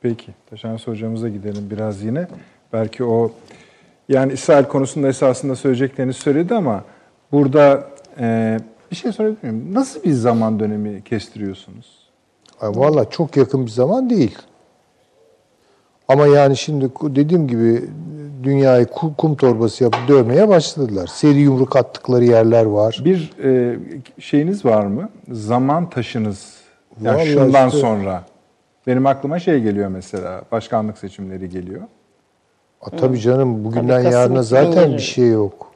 Peki, 0.00 0.32
Taşans 0.50 0.86
hocamıza 0.86 1.28
gidelim 1.28 1.70
biraz 1.70 2.02
yine. 2.02 2.28
Belki 2.72 3.04
o, 3.04 3.30
yani 4.08 4.32
İsrail 4.32 4.64
konusunda 4.64 5.08
esasında 5.08 5.56
söyleyeceklerini 5.56 6.12
söyledi 6.12 6.54
ama 6.54 6.84
burada 7.32 7.84
e, 8.20 8.58
bir 8.90 8.96
şey 8.96 9.12
sorabilir 9.12 9.42
miyim? 9.42 9.74
Nasıl 9.74 10.02
bir 10.02 10.12
zaman 10.12 10.60
dönemi 10.60 11.04
kestiriyorsunuz? 11.04 11.99
Valla 12.62 13.10
çok 13.10 13.36
yakın 13.36 13.66
bir 13.66 13.70
zaman 13.70 14.10
değil. 14.10 14.38
Ama 16.08 16.26
yani 16.26 16.56
şimdi 16.56 16.90
dediğim 17.02 17.48
gibi 17.48 17.84
dünyayı 18.42 18.84
ku- 18.84 19.14
kum 19.16 19.36
torbası 19.36 19.84
yapıp 19.84 20.08
dövmeye 20.08 20.48
başladılar. 20.48 21.06
Seri 21.06 21.38
yumruk 21.38 21.76
attıkları 21.76 22.24
yerler 22.24 22.64
var. 22.64 23.00
Bir 23.04 23.32
e, 23.44 23.78
şeyiniz 24.20 24.64
var 24.64 24.86
mı? 24.86 25.08
Zaman 25.30 25.90
taşınız. 25.90 26.54
Yani 27.02 27.14
Vallahi 27.16 27.28
şundan 27.32 27.68
işte- 27.68 27.80
sonra. 27.80 28.22
Benim 28.86 29.06
aklıma 29.06 29.38
şey 29.38 29.60
geliyor 29.60 29.88
mesela, 29.88 30.42
başkanlık 30.52 30.98
seçimleri 30.98 31.48
geliyor. 31.50 31.82
A, 32.80 32.90
tabii 32.90 33.20
canım 33.20 33.64
bugünden 33.64 34.02
Tabii, 34.02 34.14
yarına 34.14 34.42
zaten 34.42 34.70
2020. 34.70 34.96
bir 34.96 35.02
şey 35.02 35.28
yok. 35.28 35.69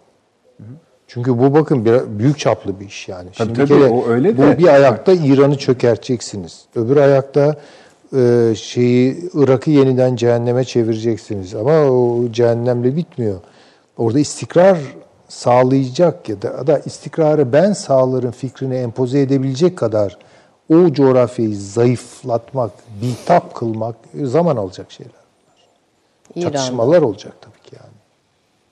Çünkü 1.14 1.38
bu 1.38 1.54
bakın 1.54 1.84
bir, 1.84 2.18
büyük 2.18 2.38
çaplı 2.38 2.80
bir 2.80 2.86
iş 2.86 3.08
yani. 3.08 3.30
Tabii, 3.38 3.46
Şimdi 3.46 3.54
tabii, 3.54 3.80
kere 3.80 3.90
o 3.90 4.08
öyle 4.08 4.36
bu 4.36 4.42
de- 4.42 4.58
bir 4.58 4.68
ayakta 4.68 5.12
İran'ı 5.12 5.58
çökerteceksiniz. 5.58 6.64
Öbür 6.76 6.96
ayakta 6.96 7.56
e, 8.16 8.52
şeyi 8.56 9.30
Irak'ı 9.34 9.70
yeniden 9.70 10.16
cehenneme 10.16 10.64
çevireceksiniz. 10.64 11.54
Ama 11.54 11.82
o 11.82 12.22
cehennemle 12.32 12.96
bitmiyor. 12.96 13.40
Orada 13.96 14.18
istikrar 14.18 14.78
sağlayacak 15.28 16.28
ya 16.28 16.42
da, 16.42 16.66
da 16.66 16.78
istikrarı 16.78 17.52
ben 17.52 17.72
sağlarım 17.72 18.30
fikrini 18.30 18.74
empoze 18.74 19.20
edebilecek 19.20 19.78
kadar 19.78 20.18
o 20.72 20.92
coğrafyayı 20.92 21.56
zayıflatmak, 21.56 22.70
bitap 23.02 23.54
kılmak 23.54 23.96
zaman 24.22 24.56
alacak 24.56 24.92
şeyler. 24.92 25.12
İran. 26.34 26.50
Çatışmalar 26.50 27.02
olacak 27.02 27.32
tabii 27.40 27.70
ki 27.70 27.76
yani. 27.76 27.94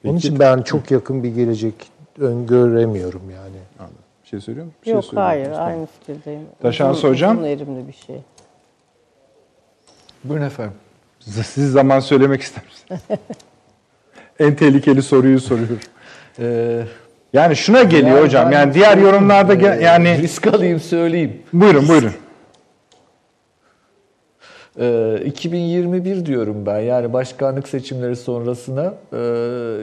Onun 0.04 0.18
için 0.18 0.38
ben 0.38 0.62
çok 0.62 0.90
yakın 0.90 1.22
bir 1.22 1.34
gelecek 1.34 1.91
öngöremiyorum 2.18 3.30
yani. 3.30 3.56
Anladım. 3.78 3.96
Bir 4.24 4.28
şey 4.28 4.40
söylüyor 4.40 4.66
musun? 4.66 4.78
Bir 4.82 4.84
şey 4.86 4.94
Yok 4.94 5.04
söylüyor 5.04 5.26
hayır, 5.26 5.48
musunuz? 5.48 5.66
aynı 5.68 5.86
fikirdeyim. 5.86 6.40
Taşans 6.62 6.96
Uzun- 6.98 7.08
hocam? 7.08 7.36
Uzun 7.38 7.46
erimli 7.48 7.88
bir 7.88 7.92
şey. 8.06 8.16
Buyurun 10.24 10.44
efendim. 10.46 10.72
Siz- 11.20 11.46
Siz 11.46 11.72
zaman 11.72 12.00
söylemek 12.00 12.40
ister 12.42 12.62
misiniz? 12.64 13.00
en 14.38 14.54
tehlikeli 14.56 15.02
soruyu 15.02 15.40
soruyorum. 15.40 15.78
Ee, 16.38 16.82
Yani 17.32 17.56
şuna 17.56 17.82
geliyor 17.82 18.16
yani 18.16 18.20
hocam. 18.26 18.52
Yani 18.52 18.74
diğer 18.74 18.98
yorumlarda 18.98 19.54
Ee, 19.54 19.82
yani 19.82 20.18
risk 20.22 20.46
alayım 20.46 20.80
söyleyeyim. 20.80 21.42
buyurun 21.52 21.88
buyurun. 21.88 22.12
Ee, 24.80 25.22
2021 25.24 26.26
diyorum 26.26 26.66
ben. 26.66 26.80
Yani 26.80 27.12
başkanlık 27.12 27.68
seçimleri 27.68 28.16
sonrasına 28.16 28.94
e, 29.12 29.18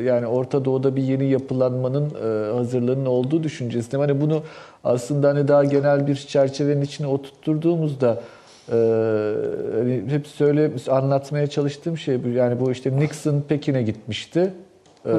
yani 0.03 0.27
Orta 0.27 0.66
Doğu'da 0.66 0.95
bir 0.95 1.03
yeni 1.03 1.26
yapılanmanın 1.26 2.06
e, 2.06 2.53
hazırlığının 2.53 3.06
olduğu 3.06 3.43
düşüncesindeyim. 3.43 4.09
Hani 4.09 4.22
bunu 4.22 4.43
aslında 4.84 5.27
hani 5.30 5.48
daha 5.48 5.64
genel 5.64 6.08
bir 6.08 6.16
çerçevenin 6.16 6.82
içine 6.82 7.08
oturtturduğumuzda 7.08 8.22
e, 8.72 8.76
hani 9.77 10.03
hep 10.09 10.27
söyle 10.27 10.72
anlatmaya 10.88 11.48
çalıştığım 11.48 11.98
şey 11.98 12.24
bu. 12.24 12.27
Yani 12.27 12.59
bu 12.59 12.72
işte 12.72 12.98
Nixon 12.98 13.42
Pekin'e 13.42 13.82
gitmişti. 13.82 14.53
E, 15.06 15.14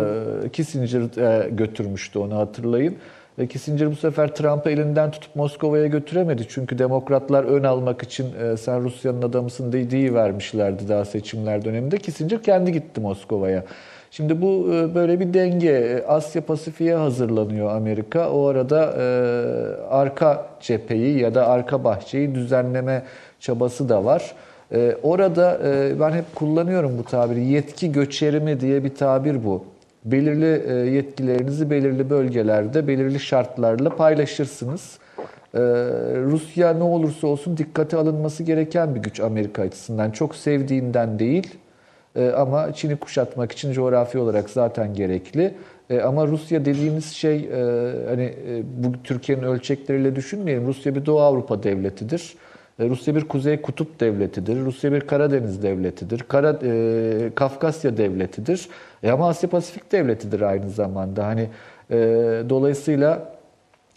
Kissinger 0.53 1.49
götürmüştü 1.49 2.19
onu 2.19 2.37
hatırlayın. 2.37 2.97
Ve 3.41 3.47
Kissinger 3.47 3.91
bu 3.91 3.97
sefer 3.97 4.35
Trump'ı 4.35 4.71
elinden 4.71 5.11
tutup 5.11 5.37
Moskova'ya 5.37 5.87
götüremedi. 5.87 6.43
Çünkü 6.49 6.79
demokratlar 6.79 7.45
ön 7.45 7.65
almak 7.65 8.03
için 8.03 8.27
e, 8.35 8.57
sen 8.57 8.85
Rusya'nın 8.85 9.23
adamısın 9.23 9.73
dediği 9.73 10.15
vermişlerdi 10.15 10.89
daha 10.89 11.05
seçimler 11.05 11.65
döneminde. 11.65 11.99
Kissinger 11.99 12.43
kendi 12.43 12.73
gitti 12.73 13.01
Moskova'ya. 13.01 13.65
Şimdi 14.11 14.43
bu 14.43 14.75
e, 14.75 14.95
böyle 14.95 15.21
bir 15.21 15.35
denge. 15.35 15.71
E, 15.71 16.07
Asya 16.07 16.43
Pasifik'e 16.43 16.95
hazırlanıyor 16.95 17.71
Amerika. 17.71 18.31
O 18.31 18.47
arada 18.47 18.95
e, 18.99 19.05
arka 19.91 20.47
cepheyi 20.61 21.19
ya 21.19 21.35
da 21.35 21.49
arka 21.49 21.85
bahçeyi 21.85 22.35
düzenleme 22.35 23.03
çabası 23.41 23.89
da 23.89 24.05
var. 24.05 24.35
E, 24.73 24.97
orada 25.03 25.61
e, 25.65 26.01
ben 26.01 26.11
hep 26.11 26.35
kullanıyorum 26.35 26.99
bu 26.99 27.05
tabiri. 27.05 27.45
Yetki 27.45 27.93
göçerimi 27.93 28.61
diye 28.61 28.85
bir 28.85 28.95
tabir 28.95 29.45
bu 29.45 29.65
belirli 30.05 30.63
e, 30.67 30.73
yetkilerinizi 30.73 31.71
belirli 31.71 32.11
bölgelerde 32.11 32.89
belirli 32.89 33.21
şartlarla 33.21 33.97
paylaşırsınız. 33.97 34.99
Ee, 35.55 35.59
Rusya 36.17 36.73
ne 36.73 36.83
olursa 36.83 37.27
olsun 37.27 37.57
dikkate 37.57 37.97
alınması 37.97 38.43
gereken 38.43 38.95
bir 38.95 39.01
güç 39.01 39.21
Amerika 39.21 39.63
açısından. 39.63 40.11
Çok 40.11 40.35
sevdiğinden 40.35 41.19
değil 41.19 41.55
Ee, 42.17 42.29
ama 42.31 42.73
Çin'i 42.73 42.97
kuşatmak 42.97 43.53
için 43.53 43.73
coğrafi 43.73 44.19
olarak 44.19 44.51
zaten 44.51 44.95
gerekli. 44.95 45.55
Ama 46.05 46.27
Rusya 46.27 46.65
dediğimiz 46.65 47.13
şey 47.13 47.37
e, 47.37 47.93
hani 48.09 48.23
e, 48.23 48.63
bu 48.77 48.93
Türkiye'nin 49.05 49.43
ölçekleriyle 49.43 50.17
düşünmeyelim. 50.17 50.67
Rusya 50.67 50.95
bir 50.95 51.07
Doğu 51.07 51.21
Avrupa 51.21 51.63
devletidir. 51.63 52.35
E, 52.81 52.89
Rusya 52.89 53.15
bir 53.15 53.29
Kuzey 53.29 53.63
Kutup 53.63 54.01
devletidir. 54.01 54.65
Rusya 54.65 54.93
bir 54.93 55.01
Karadeniz 55.01 55.63
devletidir. 55.63 56.19
Kara, 56.29 56.59
e, 56.63 57.31
Kafkasya 57.35 57.97
devletidir. 57.97 58.69
E, 59.03 59.11
ama 59.11 59.29
Asya 59.29 59.51
Pasifik 59.51 59.93
devletidir 59.93 60.41
aynı 60.41 60.71
zamanda. 60.71 61.27
Hani 61.27 61.49
e, 61.91 61.97
dolayısıyla 62.49 63.33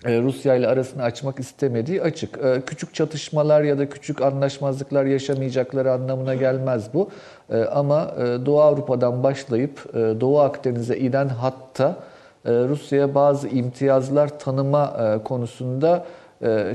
e, 0.06 0.22
Rusya 0.22 0.56
ile 0.56 0.68
arasını 0.68 1.04
açmak 1.04 1.40
istemediği 1.40 2.02
açık. 2.02 2.38
E, 2.38 2.62
Küçük 2.66 2.94
çatışmalar 2.94 3.62
ya 3.62 3.78
da 3.78 3.90
küçük 3.90 4.22
anlaşmazlıklar 4.22 5.06
yaşamayacakları 5.06 5.92
anlamına 5.92 6.36
gelmez 6.36 6.94
bu. 6.94 7.10
E, 7.50 7.58
Ama 7.64 8.12
e, 8.20 8.46
Doğu 8.46 8.62
Avrupa'dan 8.62 9.24
başlayıp 9.24 9.80
e, 9.94 10.00
Doğu 10.00 10.40
Akdeniz'e 10.40 10.98
inen 10.98 11.28
hatta 11.28 11.96
e, 12.46 12.52
Rusya'ya 12.52 13.16
bazı 13.16 13.48
imtiyazlar 13.48 14.40
tanıma 14.40 14.98
e, 15.20 15.24
konusunda 15.24 16.06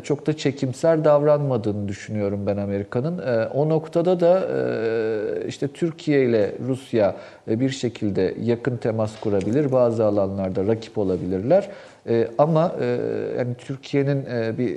çok 0.02 0.26
da 0.26 0.36
çekimser 0.36 1.04
davranmadığını 1.04 1.88
düşünüyorum 1.88 2.46
ben 2.46 2.56
Amerika'nın. 2.56 3.18
E, 3.18 3.46
O 3.46 3.68
noktada 3.68 4.20
da 4.20 4.40
e, 4.40 5.46
işte 5.48 5.68
Türkiye 5.68 6.24
ile 6.24 6.52
Rusya 6.68 7.16
e, 7.50 7.60
bir 7.60 7.70
şekilde 7.70 8.34
yakın 8.42 8.76
temas 8.76 9.20
kurabilir. 9.20 9.72
Bazı 9.72 10.04
alanlarda 10.04 10.66
rakip 10.66 10.98
olabilirler. 10.98 11.68
E, 12.08 12.28
Ama 12.38 12.76
e, 12.80 12.98
yani 13.38 13.54
Türkiye'nin 13.58 14.26
bir 14.58 14.76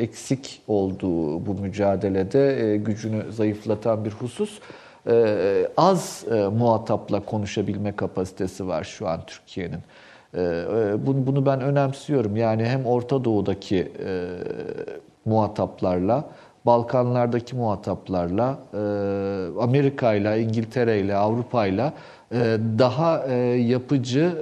eksik 0.00 0.62
olduğu 0.68 1.46
bu 1.46 1.54
mücadelede 1.54 2.76
gücünü 2.76 3.32
zayıflatan 3.32 4.04
bir 4.04 4.10
husus 4.10 4.58
az 5.76 6.24
muhatapla 6.52 7.20
konuşabilme 7.20 7.96
kapasitesi 7.96 8.68
var 8.68 8.84
şu 8.84 9.08
an 9.08 9.20
Türkiye'nin. 9.26 9.78
E, 10.34 10.40
e, 10.40 11.06
Bunu, 11.06 11.46
ben 11.46 11.60
önemsiyorum. 11.60 12.36
Yani 12.36 12.64
hem 12.64 12.86
Orta 12.86 13.24
Doğu'daki 13.24 13.92
e, 14.06 14.26
muhataplarla, 15.24 16.24
Balkanlardaki 16.66 17.56
muhataplarla, 17.56 18.58
e, 18.74 18.78
Amerika'yla, 19.60 20.36
İngiltere'yle, 20.36 21.16
Avrupa'yla 21.16 21.92
daha 22.78 23.26
yapıcı 23.56 24.32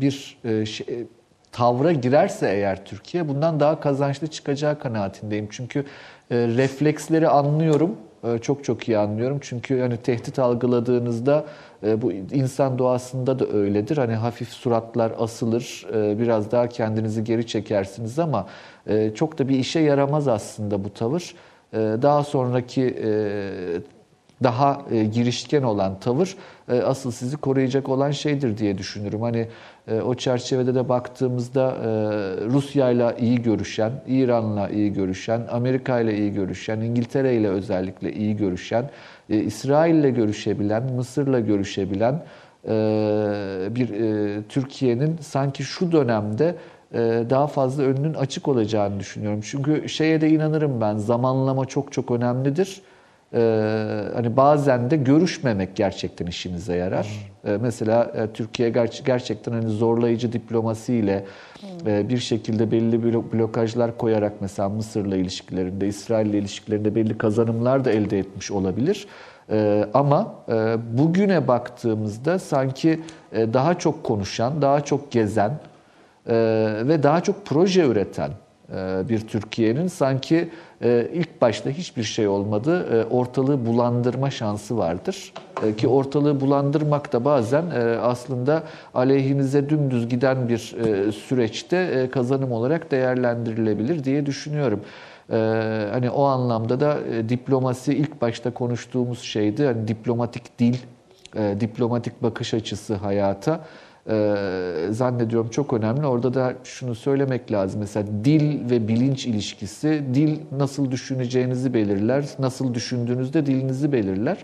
bir 0.00 0.38
şey, 0.66 1.06
tavra 1.52 1.92
girerse 1.92 2.50
eğer 2.50 2.84
Türkiye 2.84 3.28
bundan 3.28 3.60
daha 3.60 3.80
kazançlı 3.80 4.26
çıkacağı 4.26 4.78
kanaatindeyim. 4.78 5.48
Çünkü 5.50 5.84
refleksleri 6.30 7.28
anlıyorum. 7.28 7.96
Çok 8.42 8.64
çok 8.64 8.88
iyi 8.88 8.98
anlıyorum. 8.98 9.38
Çünkü 9.40 9.80
hani 9.80 9.96
tehdit 9.96 10.38
algıladığınızda 10.38 11.44
bu 11.82 12.12
insan 12.12 12.78
doğasında 12.78 13.38
da 13.38 13.46
öyledir. 13.46 13.96
Hani 13.96 14.14
hafif 14.14 14.48
suratlar 14.48 15.12
asılır, 15.18 15.86
e, 15.94 16.18
biraz 16.18 16.50
daha 16.52 16.68
kendinizi 16.68 17.24
geri 17.24 17.46
çekersiniz 17.46 18.18
ama 18.18 18.46
e, 18.86 19.10
çok 19.14 19.38
da 19.38 19.48
bir 19.48 19.58
işe 19.58 19.80
yaramaz 19.80 20.28
aslında 20.28 20.84
bu 20.84 20.90
tavır. 20.94 21.34
E, 21.72 21.76
Daha 21.78 22.24
sonraki 22.24 22.82
e, 23.04 23.10
daha 24.42 24.82
e, 24.90 25.04
girişken 25.04 25.62
olan 25.62 26.00
tavır 26.00 26.36
e, 26.68 26.80
asıl 26.80 27.10
sizi 27.10 27.36
koruyacak 27.36 27.88
olan 27.88 28.10
şeydir 28.10 28.58
diye 28.58 28.78
düşünürüm. 28.78 29.22
Hani 29.22 29.48
e, 29.88 30.00
o 30.00 30.14
çerçevede 30.14 30.74
de 30.74 30.88
baktığımızda 30.88 31.70
e, 31.70 31.86
Rusya 32.46 32.90
ile 32.90 33.16
iyi 33.20 33.42
görüşen, 33.42 33.92
İran'la 34.06 34.68
iyi 34.68 34.92
görüşen, 34.92 35.42
Amerika 35.50 36.00
ile 36.00 36.18
iyi 36.18 36.32
görüşen, 36.34 36.80
İngiltere 36.80 37.34
ile 37.36 37.48
özellikle 37.48 38.12
iyi 38.12 38.36
görüşen, 38.36 38.90
e, 39.32 39.36
İsrail 39.36 39.94
ile 39.94 40.10
görüşebilen, 40.10 40.82
Mısır'la 40.92 41.40
görüşebilen 41.40 42.22
e, 42.68 42.68
bir 43.70 43.90
e, 43.90 44.42
Türkiye'nin 44.48 45.16
sanki 45.20 45.64
şu 45.64 45.92
dönemde 45.92 46.54
daha 47.30 47.46
fazla 47.46 47.82
önünün 47.82 48.14
açık 48.14 48.48
olacağını 48.48 49.00
düşünüyorum. 49.00 49.40
Çünkü 49.44 49.88
şeye 49.88 50.20
de 50.20 50.30
inanırım 50.30 50.80
ben 50.80 50.96
zamanlama 50.96 51.64
çok 51.64 51.92
çok 51.92 52.10
önemlidir. 52.10 52.82
Ee, 53.34 54.04
hani 54.14 54.36
bazen 54.36 54.90
de 54.90 54.96
görüşmemek 54.96 55.76
gerçekten 55.76 56.26
işinize 56.26 56.76
yarar. 56.76 57.08
Ee, 57.46 57.58
mesela 57.60 58.04
e, 58.14 58.32
Türkiye 58.32 58.70
ger- 58.70 59.04
gerçekten 59.04 59.52
hani 59.52 59.68
zorlayıcı 59.68 60.32
diplomasiyle 60.32 61.24
e, 61.86 62.08
bir 62.08 62.18
şekilde 62.18 62.70
belli 62.70 62.96
blo- 62.96 63.32
blokajlar 63.32 63.98
koyarak 63.98 64.32
mesela 64.40 64.68
Mısır'la 64.68 65.16
ilişkilerinde, 65.16 65.86
İsrail'le 65.86 66.34
ilişkilerinde 66.34 66.94
belli 66.94 67.18
kazanımlar 67.18 67.84
da 67.84 67.90
elde 67.90 68.18
etmiş 68.18 68.50
olabilir. 68.50 69.06
Ee, 69.50 69.84
ama 69.94 70.34
e, 70.48 70.76
bugüne 70.98 71.48
baktığımızda 71.48 72.38
sanki 72.38 73.00
e, 73.32 73.52
daha 73.54 73.78
çok 73.78 74.04
konuşan, 74.04 74.62
daha 74.62 74.80
çok 74.84 75.12
gezen 75.12 75.50
e, 76.26 76.34
ve 76.88 77.02
daha 77.02 77.20
çok 77.20 77.46
proje 77.46 77.84
üreten 77.86 78.30
e, 78.30 78.32
bir 79.08 79.28
Türkiye'nin 79.28 79.86
sanki 79.86 80.48
e, 80.82 81.08
ilk 81.12 81.40
başta 81.40 81.70
hiçbir 81.70 82.02
şey 82.02 82.28
olmadı. 82.28 82.86
E, 82.92 83.14
ortalığı 83.14 83.66
bulandırma 83.66 84.30
şansı 84.30 84.78
vardır. 84.78 85.32
Ki 85.76 85.88
ortalığı 85.88 86.40
bulandırmak 86.40 87.12
da 87.12 87.24
bazen 87.24 87.64
aslında 88.02 88.62
aleyhinize 88.94 89.68
dümdüz 89.68 90.08
giden 90.08 90.48
bir 90.48 90.58
süreçte 91.12 92.08
kazanım 92.12 92.52
olarak 92.52 92.90
değerlendirilebilir 92.90 94.04
diye 94.04 94.26
düşünüyorum. 94.26 94.80
Hani 95.92 96.10
o 96.10 96.24
anlamda 96.24 96.80
da 96.80 96.98
diplomasi 97.28 97.94
ilk 97.94 98.22
başta 98.22 98.54
konuştuğumuz 98.54 99.22
şeydi. 99.22 99.66
Hani 99.66 99.88
diplomatik 99.88 100.58
dil, 100.58 100.76
diplomatik 101.60 102.22
bakış 102.22 102.54
açısı 102.54 102.94
hayata 102.94 103.60
e, 104.10 104.88
zannediyorum 104.90 105.48
çok 105.50 105.72
önemli. 105.72 106.06
Orada 106.06 106.34
da 106.34 106.54
şunu 106.64 106.94
söylemek 106.94 107.52
lazım. 107.52 107.80
Mesela 107.80 108.06
dil 108.24 108.70
ve 108.70 108.88
bilinç 108.88 109.26
ilişkisi, 109.26 110.04
dil 110.14 110.38
nasıl 110.52 110.90
düşüneceğinizi 110.90 111.74
belirler, 111.74 112.24
nasıl 112.38 112.74
düşündüğünüzde 112.74 113.46
dilinizi 113.46 113.92
belirler. 113.92 114.36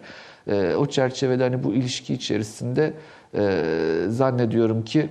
E, 0.46 0.74
o 0.74 0.86
çerçevede 0.86 1.42
hani 1.42 1.64
bu 1.64 1.74
ilişki 1.74 2.14
içerisinde 2.14 2.92
e, 3.34 3.62
zannediyorum 4.08 4.84
ki 4.84 5.08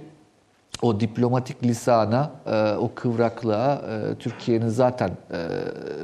o 0.81 0.99
diplomatik 0.99 1.63
lisana, 1.63 2.31
e, 2.45 2.71
o 2.75 2.91
kıvraklığa 2.95 3.73
e, 3.73 4.15
Türkiye'nin 4.15 4.69
zaten 4.69 5.09
e, 5.09 5.39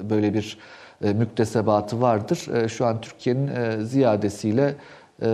böyle 0.09 0.33
bir 0.33 0.57
e, 1.03 1.13
müktesebatı 1.13 2.01
vardır. 2.01 2.47
E, 2.55 2.67
şu 2.67 2.85
an 2.85 3.01
Türkiye'nin 3.01 3.47
e, 3.47 3.85
ziyadesiyle 3.85 4.75
e, 5.21 5.27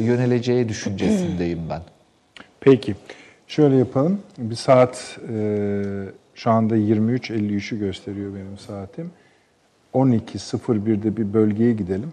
yöneleceği 0.00 0.68
düşüncesindeyim 0.68 1.60
ben. 1.70 1.80
Peki. 2.60 2.94
Şöyle 3.46 3.76
yapalım. 3.76 4.20
Bir 4.38 4.54
saat 4.54 5.18
e, 5.32 5.82
şu 6.34 6.50
anda 6.50 6.76
23.53'ü 6.76 7.78
gösteriyor 7.78 8.34
benim 8.34 8.58
saatim. 8.58 9.10
12.01'de 9.94 11.16
bir 11.16 11.32
bölgeye 11.34 11.72
gidelim. 11.72 12.12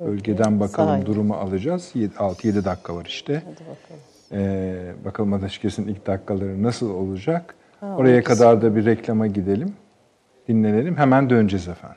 Bölgeden 0.00 0.60
bakalım 0.60 0.88
Sahil. 0.88 1.06
durumu 1.06 1.34
alacağız. 1.34 1.92
6-7 1.94 2.64
dakika 2.64 2.94
var 2.94 3.04
işte. 3.04 3.34
Hadi 3.34 3.60
bakalım. 3.60 4.00
Ee, 4.32 4.92
bakalım 5.04 5.32
Ateşkes'in 5.32 5.88
ilk 5.88 6.06
dakikaları 6.06 6.62
nasıl 6.62 6.90
olacak. 6.90 7.54
Ha, 7.80 7.96
Oraya 7.96 8.24
kadar 8.24 8.62
da 8.62 8.76
bir 8.76 8.84
reklama 8.84 9.26
gidelim. 9.26 9.72
Dinlenelim. 10.48 10.96
Hemen 10.96 11.30
döneceğiz 11.30 11.68
efendim. 11.68 11.96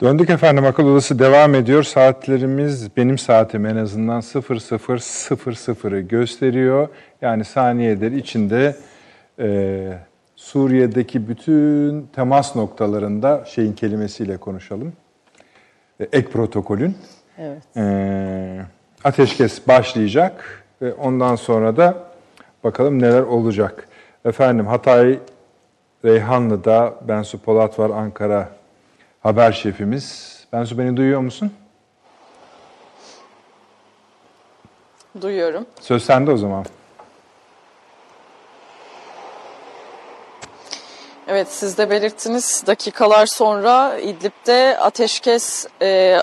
Döndük 0.00 0.30
efendim 0.30 0.64
akıl 0.64 0.86
odası 0.86 1.18
devam 1.18 1.54
ediyor. 1.54 1.82
Saatlerimiz 1.82 2.96
benim 2.96 3.18
saatim 3.18 3.66
en 3.66 3.76
azından 3.76 4.20
00.00'ı 4.20 6.00
gösteriyor. 6.00 6.88
Yani 7.22 7.44
saniyeler 7.44 8.12
içinde 8.12 8.76
e, 9.38 9.88
Suriye'deki 10.36 11.28
bütün 11.28 12.06
temas 12.14 12.56
noktalarında 12.56 13.44
şeyin 13.46 13.72
kelimesiyle 13.72 14.36
konuşalım. 14.36 14.92
E, 16.00 16.04
ek 16.04 16.28
protokolün. 16.28 16.96
Evet. 17.38 17.62
E, 17.76 18.60
ateşkes 19.04 19.68
başlayacak 19.68 20.64
ve 20.82 20.94
ondan 20.94 21.36
sonra 21.36 21.76
da 21.76 21.94
bakalım 22.64 23.02
neler 23.02 23.22
olacak. 23.22 23.88
Efendim 24.24 24.66
Hatay 24.66 25.18
Reyhanlı'da 26.04 26.94
Bensu 27.08 27.38
Polat 27.38 27.78
var 27.78 27.90
Ankara 27.90 28.57
haber 29.28 29.52
şefimiz. 29.52 30.38
Bensu 30.52 30.78
beni 30.78 30.96
duyuyor 30.96 31.20
musun? 31.20 31.52
Duyuyorum. 35.20 35.66
Söz 35.80 36.04
sende 36.04 36.30
o 36.30 36.36
zaman. 36.36 36.64
Evet 41.28 41.48
siz 41.50 41.78
de 41.78 41.90
belirttiniz 41.90 42.64
dakikalar 42.66 43.26
sonra 43.26 43.98
İdlib'de 43.98 44.78
ateşkes 44.78 45.66
e, 45.82 46.18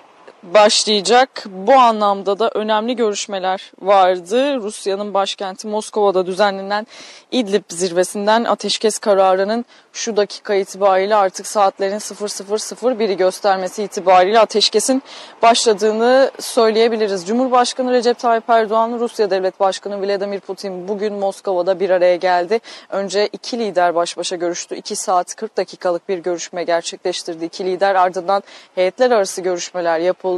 başlayacak. 0.53 1.43
Bu 1.45 1.74
anlamda 1.74 2.40
da 2.40 2.51
önemli 2.53 2.95
görüşmeler 2.95 3.72
vardı. 3.82 4.61
Rusya'nın 4.61 5.14
başkenti 5.14 5.67
Moskova'da 5.67 6.25
düzenlenen 6.25 6.88
İdlib 7.32 7.64
zirvesinden 7.69 8.43
ateşkes 8.43 8.99
kararının 8.99 9.65
şu 9.93 10.17
dakika 10.17 10.56
itibariyle 10.56 11.15
artık 11.15 11.48
saatlerin 11.48 11.98
00.01'i 11.98 13.17
göstermesi 13.17 13.83
itibariyle 13.83 14.40
ateşkesin 14.40 15.03
başladığını 15.41 16.32
söyleyebiliriz. 16.40 17.27
Cumhurbaşkanı 17.27 17.91
Recep 17.91 18.19
Tayyip 18.19 18.49
Erdoğan, 18.49 18.99
Rusya 18.99 19.30
Devlet 19.30 19.59
Başkanı 19.59 20.01
Vladimir 20.01 20.40
Putin 20.40 20.88
bugün 20.88 21.14
Moskova'da 21.14 21.80
bir 21.80 21.90
araya 21.90 22.15
geldi. 22.15 22.59
Önce 22.90 23.27
iki 23.27 23.59
lider 23.59 23.95
baş 23.95 24.17
başa 24.17 24.35
görüştü. 24.35 24.75
2 24.75 24.95
saat 24.95 25.35
40 25.35 25.57
dakikalık 25.57 26.09
bir 26.09 26.17
görüşme 26.17 26.64
gerçekleştirdi. 26.64 27.45
İki 27.45 27.65
lider 27.65 27.95
ardından 27.95 28.43
heyetler 28.75 29.11
arası 29.11 29.41
görüşmeler 29.41 29.99
yapıldı. 29.99 30.34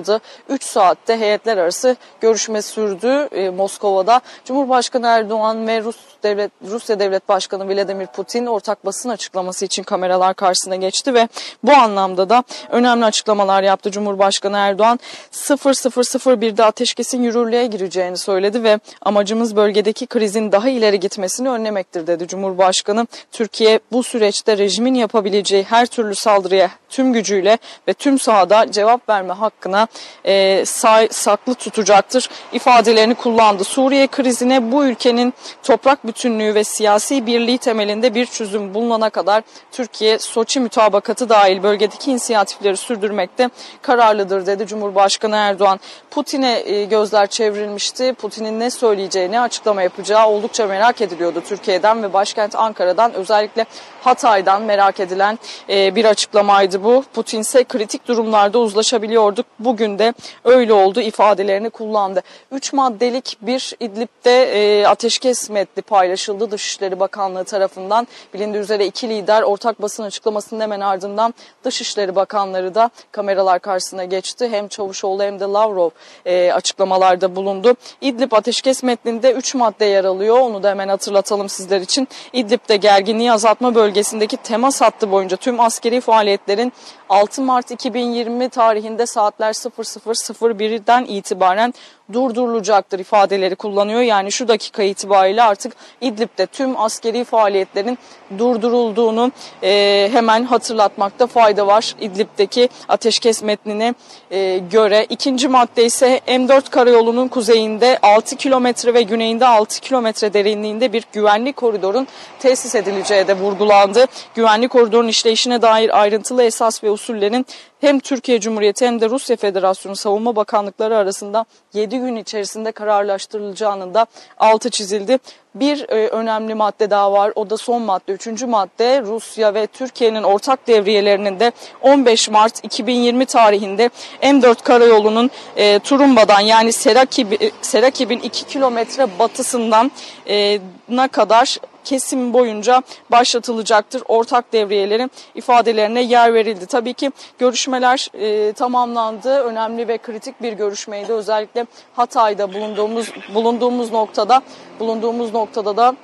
3 0.50 0.64
saatte 0.64 1.19
heyetler 1.19 1.58
arası 1.58 1.95
görüşme 2.22 2.61
sürdü 2.61 3.27
e, 3.32 3.50
Moskova'da. 3.50 4.22
Cumhurbaşkanı 4.45 5.08
Erdoğan 5.08 5.67
ve 5.67 5.82
Rus 5.82 5.98
Devlet, 6.24 6.51
Rusya 6.69 7.00
Devlet 7.00 7.30
Başkanı 7.30 7.67
Vladimir 7.69 8.08
Putin 8.08 8.45
ortak 8.45 8.85
basın 8.85 9.09
açıklaması 9.09 9.66
için 9.66 9.84
kameralar 9.84 10.34
karşısına 10.34 10.76
geçti 10.76 11.14
ve 11.14 11.27
bu 11.64 11.74
anlamda 11.74 12.30
da 12.30 12.43
önemli 12.69 13.06
açıklamalar 13.06 13.64
yaptı 13.64 13.92
Cumhurbaşkanı 13.92 14.58
Erdoğan. 14.58 15.00
0001'de 15.32 16.64
ateşkesin 16.64 17.24
yürürlüğe 17.24 17.66
gireceğini 17.66 18.17
söyledi 18.17 18.64
ve 18.64 18.80
amacımız 19.01 19.56
bölgedeki 19.56 20.08
krizin 20.08 20.51
daha 20.51 20.69
ileri 20.69 21.00
gitmesini 21.00 21.50
önlemektir 21.50 22.08
dedi 22.08 22.27
Cumhurbaşkanı. 22.27 23.08
Türkiye 23.32 23.80
bu 23.92 24.03
süreçte 24.03 24.58
rejimin 24.58 24.93
yapabileceği 24.93 25.64
her 25.64 25.85
türlü 25.85 26.16
saldırıya 26.16 26.69
tüm 26.90 27.14
gücüyle 27.14 27.58
ve 27.88 27.93
tüm 27.93 28.19
sahada 28.19 28.72
cevap 28.72 29.09
verme 29.09 29.34
hakkına 29.34 29.86
e, 30.25 30.66
say, 30.66 31.07
saklı 31.11 31.53
tutacaktır 31.53 32.30
ifadelerini 32.53 33.16
kullandı. 33.16 33.64
Suriye 33.64 34.07
krizine 34.07 34.72
bu 34.72 34.85
ülkenin 34.85 35.33
toprak 35.64 36.07
bütünlüğü 36.07 36.56
ve 36.56 36.64
siyasi 36.64 37.25
birliği 37.25 37.57
temelinde 37.57 38.16
bir 38.16 38.25
çözüm 38.25 38.74
bulunana 38.74 39.09
kadar 39.09 39.43
Türkiye 39.72 40.19
Soçi 40.19 40.59
mütabakatı 40.59 41.30
dahil 41.30 41.64
bölgedeki 41.64 42.11
inisiyatifleri 42.11 42.77
sürdürmekte 42.77 43.49
kararlıdır 43.82 44.45
dedi 44.45 44.67
Cumhurbaşkanı 44.67 45.35
Erdoğan. 45.35 45.80
Putin'e 46.11 46.64
e, 46.66 46.83
gözler 46.83 47.27
çevrilmişti. 47.27 48.14
Putin'in 48.14 48.59
ne 48.59 48.69
söyleyeceğini 48.69 49.40
açıklama 49.40 49.82
yapacağı 49.82 50.27
oldukça 50.27 50.67
merak 50.67 51.01
ediliyordu 51.01 51.41
Türkiye'den 51.48 52.03
ve 52.03 52.14
başkent 52.14 52.56
Ankara'dan 52.56 53.14
özellikle 53.14 53.66
Hatay'dan 54.08 54.61
merak 54.61 55.00
edilen 55.00 55.40
e, 55.69 55.95
bir 55.95 56.06
açıklamaydı 56.06 56.84
bu. 56.84 57.03
Putin 57.14 57.40
ise 57.40 57.64
kritik 57.64 58.08
durumlarda 58.08 58.60
uzlaşabiliyorduk. 58.60 59.45
Bugün 59.60 60.00
de 60.00 60.14
öyle 60.44 60.74
oldu 60.74 61.02
ifadelerini 61.02 61.69
kullandı. 61.69 62.22
Üç 62.52 62.74
maddelik 62.74 63.38
bir 63.42 63.74
İdlib'de 63.80 64.44
e, 64.44 64.86
ateşkes 64.88 65.50
metni 65.50 65.84
paylaşıldı 65.84 66.52
Dışişleri 66.52 67.00
Bakanlığı 67.00 67.44
tarafından. 67.44 68.08
Bilindiği 68.34 68.60
üzere 68.60 68.86
iki 68.86 69.10
lider 69.10 69.42
ortak 69.42 69.82
basın 69.82 70.03
açıklamasının 70.03 70.60
hemen 70.61 70.80
ardından 70.80 71.34
Dışişleri 71.64 72.16
Bakanları 72.16 72.76
da 72.76 72.90
kameralar 73.11 73.60
karşısına 73.60 74.06
geçti. 74.06 74.48
Hem 74.52 74.68
Çavuşoğlu 74.68 75.24
hem 75.24 75.40
de 75.40 75.44
Lavrov 75.44 75.90
e, 76.26 76.52
açıklamalarda 76.53 77.36
bulundu. 77.36 77.76
İdlib 78.02 78.32
ateşkes 78.32 78.84
metninde 78.84 79.32
3 79.32 79.56
madde 79.56 79.86
yer 79.86 80.06
alıyor. 80.06 80.40
Onu 80.40 80.64
da 80.64 80.69
hemen 80.69 80.88
hatırlatalım 80.88 81.50
sizler 81.50 81.82
için. 81.82 82.08
İdlib'de 82.34 82.77
gerginliği 82.77 83.32
azaltma 83.32 83.76
bölgesindeki 83.98 84.38
temas 84.38 84.82
hattı 84.82 85.11
boyunca 85.11 85.38
tüm 85.38 85.59
askeri 85.59 86.01
faaliyetlerin 86.01 86.74
6 87.10 87.42
Mart 87.42 87.72
2020 87.72 88.50
tarihinde 88.50 89.06
saatler 89.06 89.53
00.01'den 89.53 91.06
itibaren 91.06 91.74
durdurulacaktır 92.14 93.00
ifadeleri 93.00 93.56
kullanıyor. 93.56 94.02
Yani 94.02 94.32
şu 94.32 94.48
dakika 94.48 94.84
itibariyle 94.84 95.44
artık 95.44 95.74
İdlib'de 96.02 96.45
tüm 96.45 96.82
askeri 96.82 97.24
faaliyetlerin 97.24 97.98
durdurulduğunu 98.38 99.32
e, 99.64 100.10
hemen 100.11 100.44
hatırlatmakta 100.44 101.27
fayda 101.27 101.68
var. 101.68 101.95
İdlib'deki 102.00 102.69
ateşkes 102.88 103.44
metnine 103.44 103.94
e, 104.32 104.58
göre. 104.58 105.06
ikinci 105.10 105.48
madde 105.48 105.86
ise 105.86 106.22
M4 106.27 106.69
karayolunun 106.69 107.27
kuzeyinde 107.27 108.00
6 108.02 108.36
kilometre 108.36 108.94
ve 108.94 109.02
güneyinde 109.02 109.48
6 109.48 109.82
kilometre 109.82 110.34
derinliğinde 110.34 110.94
bir 110.94 111.03
güvenlik 111.14 111.58
koridorun 111.58 112.08
tesis 112.40 112.76
edileceği 112.76 113.27
de 113.27 113.34
vurgulandı. 113.34 114.06
Güvenlik 114.36 114.72
koridorun 114.72 115.08
işleyişine 115.08 115.61
dair 115.61 116.02
ayrıntılı 116.02 116.44
esas 116.44 116.84
ve 116.84 116.90
usullerin 116.98 117.45
hem 117.82 118.00
Türkiye 118.00 118.40
Cumhuriyeti 118.40 118.85
hem 118.85 119.01
de 119.01 119.09
Rusya 119.09 119.35
Federasyonu 119.35 119.95
Savunma 119.95 120.35
Bakanlıkları 120.35 120.98
arasında 120.98 121.45
7 121.74 121.98
gün 121.98 122.16
içerisinde 122.16 122.72
kararlaştırılacağının 122.72 123.93
da 123.93 124.06
altı 124.38 124.69
çizildi. 124.69 125.19
Bir 125.56 125.90
e, 125.90 126.08
önemli 126.08 126.56
madde 126.56 126.90
daha 126.90 127.11
var. 127.11 127.32
O 127.35 127.50
da 127.50 127.58
son 127.58 127.82
madde. 127.82 128.11
Üçüncü 128.11 128.45
madde 128.45 129.01
Rusya 129.01 129.53
ve 129.53 129.67
Türkiye'nin 129.67 130.24
ortak 130.24 130.67
devriyelerinin 130.67 131.40
de 131.40 131.51
15 131.82 132.30
Mart 132.30 132.66
2020 132.66 133.26
tarihinde 133.26 133.90
M4 134.22 134.64
karayolunun 134.64 135.32
e, 135.56 135.80
Turumba'dan 135.80 136.40
yani 136.40 136.74
Serakib, 136.74 137.32
Serakib'in 137.61 138.19
2 138.19 138.45
kilometre 138.45 139.19
batısından 139.19 139.92
e, 140.30 140.59
ne 140.90 141.08
kadar 141.08 141.58
kesim 141.88 142.33
boyunca 142.33 142.82
başlatılacaktır. 143.11 144.03
Ortak 144.07 144.53
devriyelerin 144.53 145.11
ifadelerine 145.35 146.01
yer 146.01 146.33
verildi. 146.33 146.66
Tabii 146.66 146.93
ki 146.93 147.11
görüşmeler 147.40 148.07
e, 148.14 148.53
tamamlandı. 148.53 149.43
Önemli 149.43 149.88
ve 149.88 149.98
kritik 149.98 150.41
bir 150.41 150.53
görüşmeydi. 150.53 151.14
Özellikle 151.14 151.66
Hatay'da 151.95 152.53
bulunduğumuz 152.53 153.11
bulunduğumuz 153.33 153.91
noktada 153.91 154.41
bulunduğumuz 154.80 155.33
noktada 155.33 155.77
da 155.77 155.95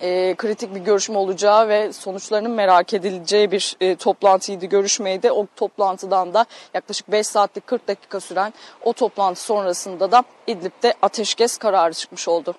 e, 0.00 0.34
kritik 0.34 0.74
bir 0.74 0.80
görüşme 0.80 1.18
olacağı 1.18 1.68
ve 1.68 1.92
sonuçlarının 1.92 2.50
merak 2.50 2.94
edileceği 2.94 3.50
bir 3.50 3.76
e, 3.80 3.96
toplantıydı, 3.96 4.66
görüşmeydi. 4.66 5.30
O 5.30 5.46
toplantıdan 5.56 6.34
da 6.34 6.46
yaklaşık 6.74 7.12
5 7.12 7.26
saatlik 7.26 7.66
40 7.66 7.88
dakika 7.88 8.20
süren 8.20 8.52
o 8.84 8.92
toplantı 8.92 9.40
sonrasında 9.40 10.12
da 10.12 10.22
İdlib'de 10.46 10.94
ateşkes 11.02 11.56
kararı 11.56 11.92
çıkmış 11.92 12.28
oldu. 12.28 12.54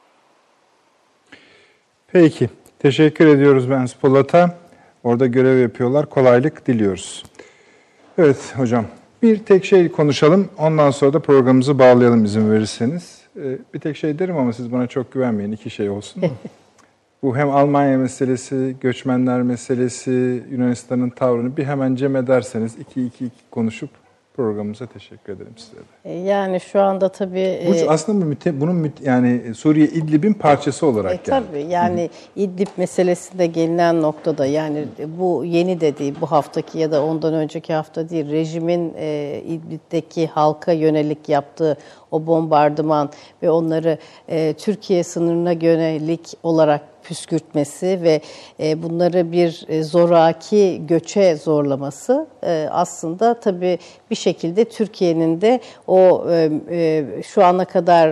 Peki. 2.11 2.49
Teşekkür 2.79 3.27
ediyoruz 3.27 3.69
ben 3.69 3.87
Polat'a. 4.01 4.55
Orada 5.03 5.27
görev 5.27 5.57
yapıyorlar. 5.57 6.09
Kolaylık 6.09 6.67
diliyoruz. 6.67 7.25
Evet 8.17 8.53
hocam. 8.55 8.85
Bir 9.21 9.37
tek 9.37 9.65
şey 9.65 9.91
konuşalım. 9.91 10.49
Ondan 10.57 10.91
sonra 10.91 11.13
da 11.13 11.19
programımızı 11.19 11.79
bağlayalım 11.79 12.25
izin 12.25 12.51
verirseniz. 12.51 13.21
Ee, 13.37 13.57
bir 13.73 13.79
tek 13.79 13.97
şey 13.97 14.19
derim 14.19 14.37
ama 14.37 14.53
siz 14.53 14.71
bana 14.71 14.87
çok 14.87 15.11
güvenmeyin. 15.11 15.51
İki 15.51 15.69
şey 15.69 15.89
olsun. 15.89 16.23
Bu 17.23 17.37
hem 17.37 17.49
Almanya 17.49 17.97
meselesi, 17.97 18.75
göçmenler 18.81 19.41
meselesi, 19.41 20.43
Yunanistan'ın 20.51 21.09
tavrını 21.09 21.57
bir 21.57 21.65
hemen 21.65 21.95
cem 21.95 22.15
ederseniz 22.15 22.75
iki 22.79 23.05
iki 23.05 23.25
iki 23.25 23.49
konuşup 23.51 23.89
programımıza 24.37 24.85
teşekkür 24.85 25.33
ederim 25.33 25.53
size 25.57 25.77
de. 25.77 26.13
E, 26.13 26.19
yani 26.19 26.59
şu 26.59 26.81
anda 26.81 27.09
tabii... 27.09 27.63
Bu 27.67 27.75
e, 27.75 27.89
aslında 27.89 28.25
müte, 28.25 28.61
bunun 28.61 28.75
müte, 28.75 29.09
yani 29.09 29.55
Suriye 29.55 29.87
İdlib'in 29.87 30.33
parçası 30.33 30.87
olarak 30.87 31.11
e, 31.11 31.15
geldi. 31.15 31.29
Tabii 31.29 31.65
yani 31.69 32.03
Hı. 32.03 32.41
İdlib 32.41 32.67
meselesinde 32.77 33.45
gelinen 33.45 34.01
noktada 34.01 34.45
yani 34.45 34.85
bu 35.19 35.45
yeni 35.45 35.81
de 35.81 35.97
değil 35.97 36.15
bu 36.21 36.25
haftaki 36.25 36.79
ya 36.79 36.91
da 36.91 37.05
ondan 37.05 37.33
önceki 37.33 37.73
hafta 37.73 38.09
değil 38.09 38.31
rejimin 38.31 38.93
e, 38.97 39.41
İdlib'deki 39.47 40.27
halka 40.27 40.71
yönelik 40.71 41.29
yaptığı 41.29 41.77
o 42.11 42.27
bombardıman 42.27 43.09
ve 43.43 43.49
onları 43.49 43.97
e, 44.29 44.53
Türkiye 44.53 45.03
sınırına 45.03 45.51
yönelik 45.51 46.33
olarak 46.43 46.96
püskürtmesi 47.07 47.99
ve 48.01 48.21
e, 48.59 48.83
bunları 48.83 49.31
bir 49.31 49.65
e, 49.67 49.83
zoraki 49.83 50.81
göçe 50.87 51.35
zorlaması 51.35 52.27
e, 52.43 52.67
aslında 52.71 53.39
tabii 53.39 53.79
bir 54.11 54.15
şekilde 54.15 54.65
Türkiye'nin 54.65 55.41
de 55.41 55.59
o 55.87 56.27
şu 57.23 57.45
ana 57.45 57.65
kadar 57.65 58.09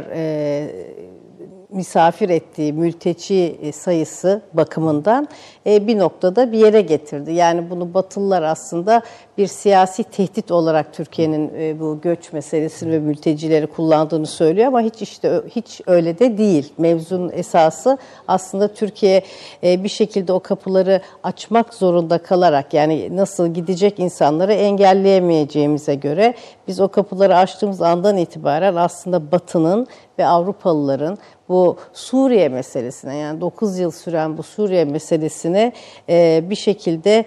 misafir 1.76 2.30
ettiği 2.30 2.74
mülteci 2.74 3.72
sayısı 3.74 4.42
bakımından 4.54 5.28
bir 5.66 6.00
noktada 6.00 6.52
bir 6.52 6.58
yere 6.58 6.82
getirdi. 6.82 7.32
Yani 7.32 7.70
bunu 7.70 7.94
Batılılar 7.94 8.44
aslında 8.44 9.02
bir 9.38 9.48
siyasi 9.48 10.04
tehdit 10.04 10.52
olarak 10.52 10.94
Türkiye'nin 10.94 11.52
e, 11.60 11.80
bu 11.80 12.02
göç 12.02 12.34
meselesini 12.34 12.92
ve 12.92 13.00
mültecileri 13.00 13.68
kullandığını 13.68 14.28
söylüyor 14.28 14.68
ama 14.68 14.82
hiç 14.82 15.02
işte 15.02 15.42
hiç 15.50 15.82
öyle 15.88 16.20
de 16.20 16.38
değil. 16.38 16.74
Mevzunun 16.78 17.32
esası 17.34 17.98
aslında 18.28 18.68
Türkiye 18.68 19.24
e, 19.64 19.84
bir 19.84 19.90
şekilde 19.90 20.34
o 20.34 20.40
kapıları 20.40 21.02
açmak 21.24 21.74
zorunda 21.74 22.18
kalarak 22.18 22.74
yani 22.74 23.16
nasıl 23.16 23.48
gidecek 23.48 24.00
insanları 24.00 24.54
engelleyemeyeceğimize 24.54 25.95
göre 25.95 26.34
biz 26.68 26.80
o 26.80 26.88
kapıları 26.88 27.38
açtığımız 27.38 27.82
andan 27.82 28.18
itibaren 28.18 28.76
aslında 28.76 29.32
Batı'nın 29.32 29.88
ve 30.20 30.26
Avrupalıların 30.26 31.18
bu 31.49 31.77
Suriye 31.93 32.49
meselesine 32.49 33.15
yani 33.15 33.41
9 33.41 33.80
yıl 33.80 33.91
süren 33.91 34.38
bu 34.38 34.43
Suriye 34.43 34.85
meselesine 34.85 35.74
e, 36.09 36.43
bir 36.49 36.56
şekilde 36.56 37.25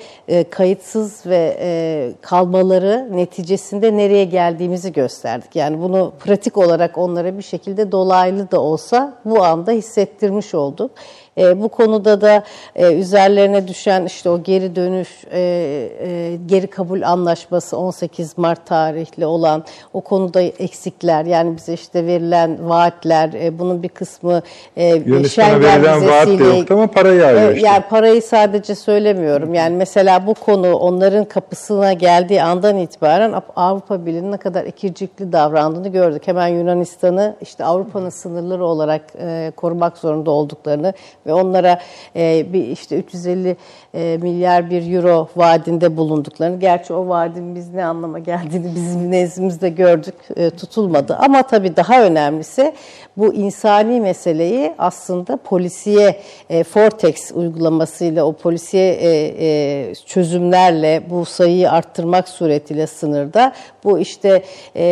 kayıtsız 0.50 1.26
ve 1.26 2.14
kalmaları 2.20 3.08
neticesinde 3.10 3.96
nereye 3.96 4.24
geldiğimizi 4.24 4.92
gösterdik. 4.92 5.56
Yani 5.56 5.80
bunu 5.80 6.12
pratik 6.20 6.56
olarak 6.56 6.98
onlara 6.98 7.38
bir 7.38 7.42
şekilde 7.42 7.92
dolaylı 7.92 8.50
da 8.50 8.60
olsa 8.60 9.14
bu 9.24 9.44
anda 9.44 9.70
hissettirmiş 9.70 10.54
olduk. 10.54 10.90
E, 11.38 11.62
bu 11.62 11.68
konuda 11.68 12.20
da 12.20 12.42
e, 12.76 12.92
üzerlerine 12.94 13.68
düşen 13.68 14.06
işte 14.06 14.30
o 14.30 14.42
geri 14.42 14.76
dönüş, 14.76 15.08
e, 15.30 15.40
e, 15.40 16.36
geri 16.46 16.66
kabul 16.66 17.02
anlaşması 17.02 17.76
18 17.76 18.38
Mart 18.38 18.66
tarihli 18.66 19.26
olan 19.26 19.64
o 19.92 20.00
konuda 20.00 20.40
eksikler 20.40 21.24
yani 21.24 21.56
bize 21.56 21.72
işte 21.72 22.06
verilen 22.06 22.68
vaatler, 22.68 23.30
e, 23.32 23.58
bunun 23.58 23.82
bir 23.82 23.88
kısmı 23.88 24.42
e, 24.76 24.94
Yunanistan'a 24.94 25.60
verilen 25.60 26.08
vaat 26.08 26.26
de 26.26 26.44
yoktu 26.44 26.74
ama 26.74 26.86
parayı 26.86 27.26
ayırıyor 27.26 27.54
işte. 27.54 27.66
Yani 27.66 27.84
parayı 27.90 28.22
sadece 28.22 28.74
söylemiyorum. 28.74 29.54
Yani 29.54 29.76
mesela 29.76 30.26
bu 30.26 30.34
konu 30.34 30.74
onların 30.74 31.24
kapısına 31.24 31.92
geldiği 31.92 32.42
andan 32.42 32.76
itibaren 32.76 33.34
Avrupa 33.56 34.06
Birliği'nin 34.06 34.32
ne 34.32 34.36
kadar 34.36 34.64
ikircikli 34.64 35.32
davrandığını 35.32 35.88
gördük. 35.88 36.22
Hemen 36.26 36.48
Yunanistan'ı 36.48 37.36
işte 37.40 37.64
Avrupa'nın 37.64 38.10
sınırları 38.10 38.64
olarak 38.64 39.02
e, 39.20 39.52
korumak 39.56 39.98
zorunda 39.98 40.30
olduklarını 40.30 40.92
ve 41.28 41.32
onlara 41.34 41.80
e, 42.16 42.46
bir 42.52 42.66
işte 42.66 42.96
350 42.98 43.56
e, 43.98 44.18
milyar 44.22 44.70
bir 44.70 44.94
euro 44.94 45.28
vaadinde 45.36 45.96
bulunduklarını. 45.96 46.60
Gerçi 46.60 46.92
o 46.92 47.08
vaadin 47.08 47.54
biz 47.54 47.74
ne 47.74 47.84
anlama 47.84 48.18
geldiğini 48.18 48.74
bizim 48.74 49.10
nezdimizde 49.10 49.68
gördük, 49.68 50.14
e, 50.36 50.50
tutulmadı. 50.50 51.16
Ama 51.20 51.42
tabii 51.42 51.76
daha 51.76 52.02
önemlisi 52.02 52.72
bu 53.16 53.34
insani 53.34 54.00
meseleyi 54.00 54.74
aslında 54.78 55.36
polisiye 55.36 56.20
e, 56.50 56.64
Fortex 56.64 57.32
uygulamasıyla 57.34 58.24
o 58.24 58.32
polisiye 58.32 58.92
e, 58.92 59.08
e, 59.10 59.94
çözümlerle 59.94 61.02
bu 61.10 61.24
sayıyı 61.24 61.70
arttırmak 61.70 62.28
suretiyle 62.28 62.86
sınırda 62.86 63.52
bu 63.84 63.98
işte 63.98 64.42
e, 64.76 64.84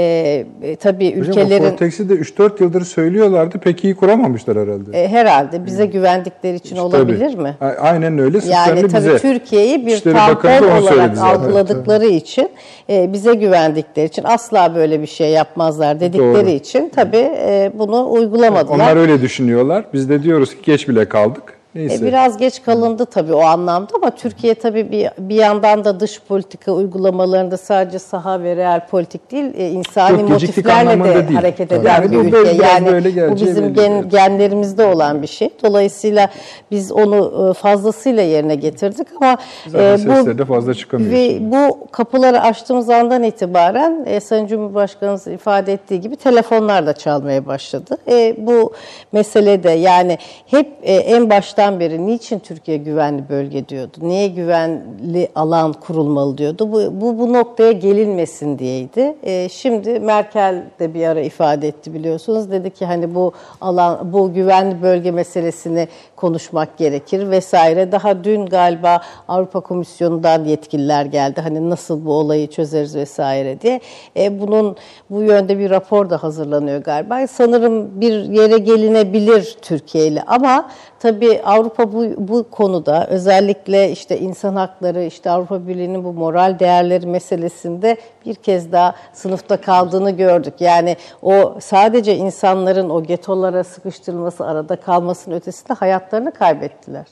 e, 0.63 0.77
tabii 0.77 1.11
Hocam, 1.11 1.23
ülkelerin... 1.23 1.71
Fortex'i 1.71 2.09
de 2.09 2.15
3-4 2.15 2.63
yıldır 2.63 2.85
söylüyorlardı 2.85 3.59
pek 3.59 3.85
iyi 3.85 3.97
kuramamışlar 3.97 4.59
herhalde. 4.59 5.03
E, 5.03 5.09
herhalde 5.09 5.67
bize 5.67 5.85
hmm. 5.85 5.93
güvendikleri 5.93 6.57
için 6.57 6.77
olabilir 6.77 7.31
tabii. 7.33 7.43
mi? 7.43 7.57
Aynen 7.81 8.19
öyle. 8.19 8.39
Yani 8.49 8.89
tabii 9.01 9.15
bize. 9.15 9.19
Türkiye'yi 9.19 9.87
bir 9.87 10.01
tampon 10.01 10.81
olarak 10.81 11.19
algıladıkları 11.19 12.07
evet, 12.07 12.23
için 12.23 12.51
e, 12.91 13.13
bize 13.13 13.35
güvendikleri 13.35 14.07
için 14.07 14.25
asla 14.25 14.75
böyle 14.75 15.03
bir 15.03 15.07
şey 15.07 15.31
yapmazlar 15.31 16.01
dedikleri 16.01 16.47
Doğru. 16.47 16.51
için 16.51 16.93
tabii 16.97 17.31
e, 17.37 17.73
bunu 17.75 18.11
uygulamadılar. 18.13 18.75
Onlar 18.75 18.97
öyle 18.97 19.23
düşünüyorlar. 19.23 19.85
Biz 19.93 20.09
de 20.09 20.23
diyoruz 20.23 20.51
ki 20.55 20.61
geç 20.63 20.89
bile 20.89 21.09
kaldık. 21.09 21.56
Neyse. 21.77 21.95
E, 21.95 22.09
biraz 22.09 22.37
geç 22.37 22.63
kalındı 22.63 23.07
tabii 23.07 23.35
o 23.35 23.41
anlamda 23.41 23.93
ama 23.95 24.11
Türkiye 24.11 24.55
tabii 24.55 24.91
bir, 24.91 25.09
bir 25.19 25.35
yandan 25.35 25.85
da 25.85 26.01
dış 26.01 26.21
politika 26.29 26.73
uygulamalarında 26.73 27.57
sadece 27.57 27.99
saha 27.99 28.43
ve 28.43 28.57
real 28.57 28.87
politik 28.87 29.31
değil, 29.31 29.45
e, 29.57 29.69
insani 29.69 30.27
geciktik 30.27 30.65
motiflerle 30.65 31.05
de 31.05 31.29
değil. 31.29 31.39
hareket 31.39 31.73
eden 31.73 31.93
Yani 31.93 32.11
bir 32.11 32.33
bu 32.33 32.39
ülke. 32.39 32.65
Yani 32.65 32.87
böyle 32.87 33.31
bu 33.31 33.35
bizim 33.35 33.75
gen, 33.75 34.09
genlerimizde 34.09 34.85
olan 34.85 35.23
bir 35.23 35.27
şey. 35.27 35.51
Dolayısıyla 35.65 36.29
biz 36.71 36.93
onu 36.93 37.51
e, 37.51 37.55
fazlasıyla 37.55 38.23
yerine 38.23 38.55
getirdik 38.55 39.09
ama 39.21 39.37
Zaten 39.67 40.27
e, 40.27 40.39
de 40.39 40.45
fazla 40.45 40.75
çıkamıyor 40.75 41.11
Ve 41.13 41.39
bu 41.41 41.79
kapıları 41.93 42.41
açtığımız 42.41 42.91
andan 42.91 43.23
itibaren 43.23 44.05
e, 44.07 44.21
Sayın 44.21 44.47
Cumhurbaşkanımız 44.47 45.27
ifade 45.27 45.73
ettiği 45.73 46.01
gibi 46.01 46.17
telefonlar 46.17 46.87
da 46.87 46.93
çalmaya 46.93 47.47
başladı. 47.47 47.97
E, 48.11 48.37
bu 48.39 48.73
meselede 49.13 49.71
yani 49.71 50.19
hep 50.47 50.73
e, 50.83 50.95
en 50.95 51.31
baştan 51.67 51.81
beri 51.81 52.07
niçin 52.07 52.39
Türkiye 52.39 52.77
güvenli 52.77 53.29
bölge 53.29 53.69
diyordu? 53.69 53.97
Niye 54.03 54.29
güvenli 54.29 55.29
alan 55.35 55.73
kurulmalı 55.73 56.39
diyordu? 56.39 56.73
Bu 56.73 57.01
bu, 57.01 57.19
bu 57.19 57.33
noktaya 57.33 57.73
gelinmesin 57.73 58.59
diyeydi. 58.59 59.17
E, 59.23 59.49
şimdi 59.49 60.01
Merkel 60.01 60.65
de 60.81 60.95
bir 60.95 61.07
ara 61.07 61.21
ifade 61.21 61.69
etti 61.69 61.95
biliyorsunuz. 61.95 62.51
Dedi 62.51 62.71
ki 62.71 62.87
hani 62.87 63.15
bu 63.15 63.33
alan 63.61 64.13
bu 64.13 64.33
güvenli 64.33 64.83
bölge 64.83 65.11
meselesini 65.11 65.89
konuşmak 66.17 66.79
gerekir 66.79 67.31
vesaire. 67.31 67.93
Daha 67.93 68.25
dün 68.25 68.47
galiba 68.47 69.01
Avrupa 69.29 69.61
Komisyonu'ndan 69.61 70.45
yetkililer 70.45 71.05
geldi. 71.05 71.41
Hani 71.41 71.71
nasıl 71.71 72.07
bu 72.07 72.13
olayı 72.13 72.47
çözeriz 72.47 72.95
vesaire 72.95 73.61
diye. 73.61 73.81
E, 74.17 74.41
bunun 74.41 74.77
bu 75.11 75.23
yönde 75.23 75.59
bir 75.59 75.71
rapor 75.71 76.11
da 76.11 76.23
hazırlanıyor 76.23 76.83
galiba. 76.83 77.27
Sanırım 77.27 78.01
bir 78.01 78.25
yere 78.25 78.59
gelinebilir 78.59 79.57
Türkiye 79.63 80.07
ile 80.07 80.23
ama 80.27 80.69
tabii 81.01 81.43
Avrupa 81.43 81.93
bu, 81.93 82.15
bu 82.19 82.51
konuda 82.51 83.07
özellikle 83.07 83.91
işte 83.91 84.19
insan 84.19 84.57
hakları, 84.57 85.03
işte 85.05 85.31
Avrupa 85.31 85.69
Birliği'nin 85.69 86.05
bu 86.05 86.13
moral 86.13 86.59
değerleri 86.59 87.07
meselesinde 87.07 87.97
bir 88.27 88.35
kez 88.35 88.73
daha 88.73 88.95
sınıfta 89.13 89.61
kaldığını 89.61 90.11
gördük. 90.11 90.55
Yani 90.61 90.97
o 91.23 91.59
sadece 91.61 92.17
insanların 92.17 92.91
o 92.91 93.03
getolara 93.03 93.65
sıkıştırılması, 93.65 94.47
arada 94.47 94.77
kalmasının 94.77 95.35
ötesinde 95.35 95.75
hayatlarını 95.75 96.33
kaybettiler. 96.33 97.07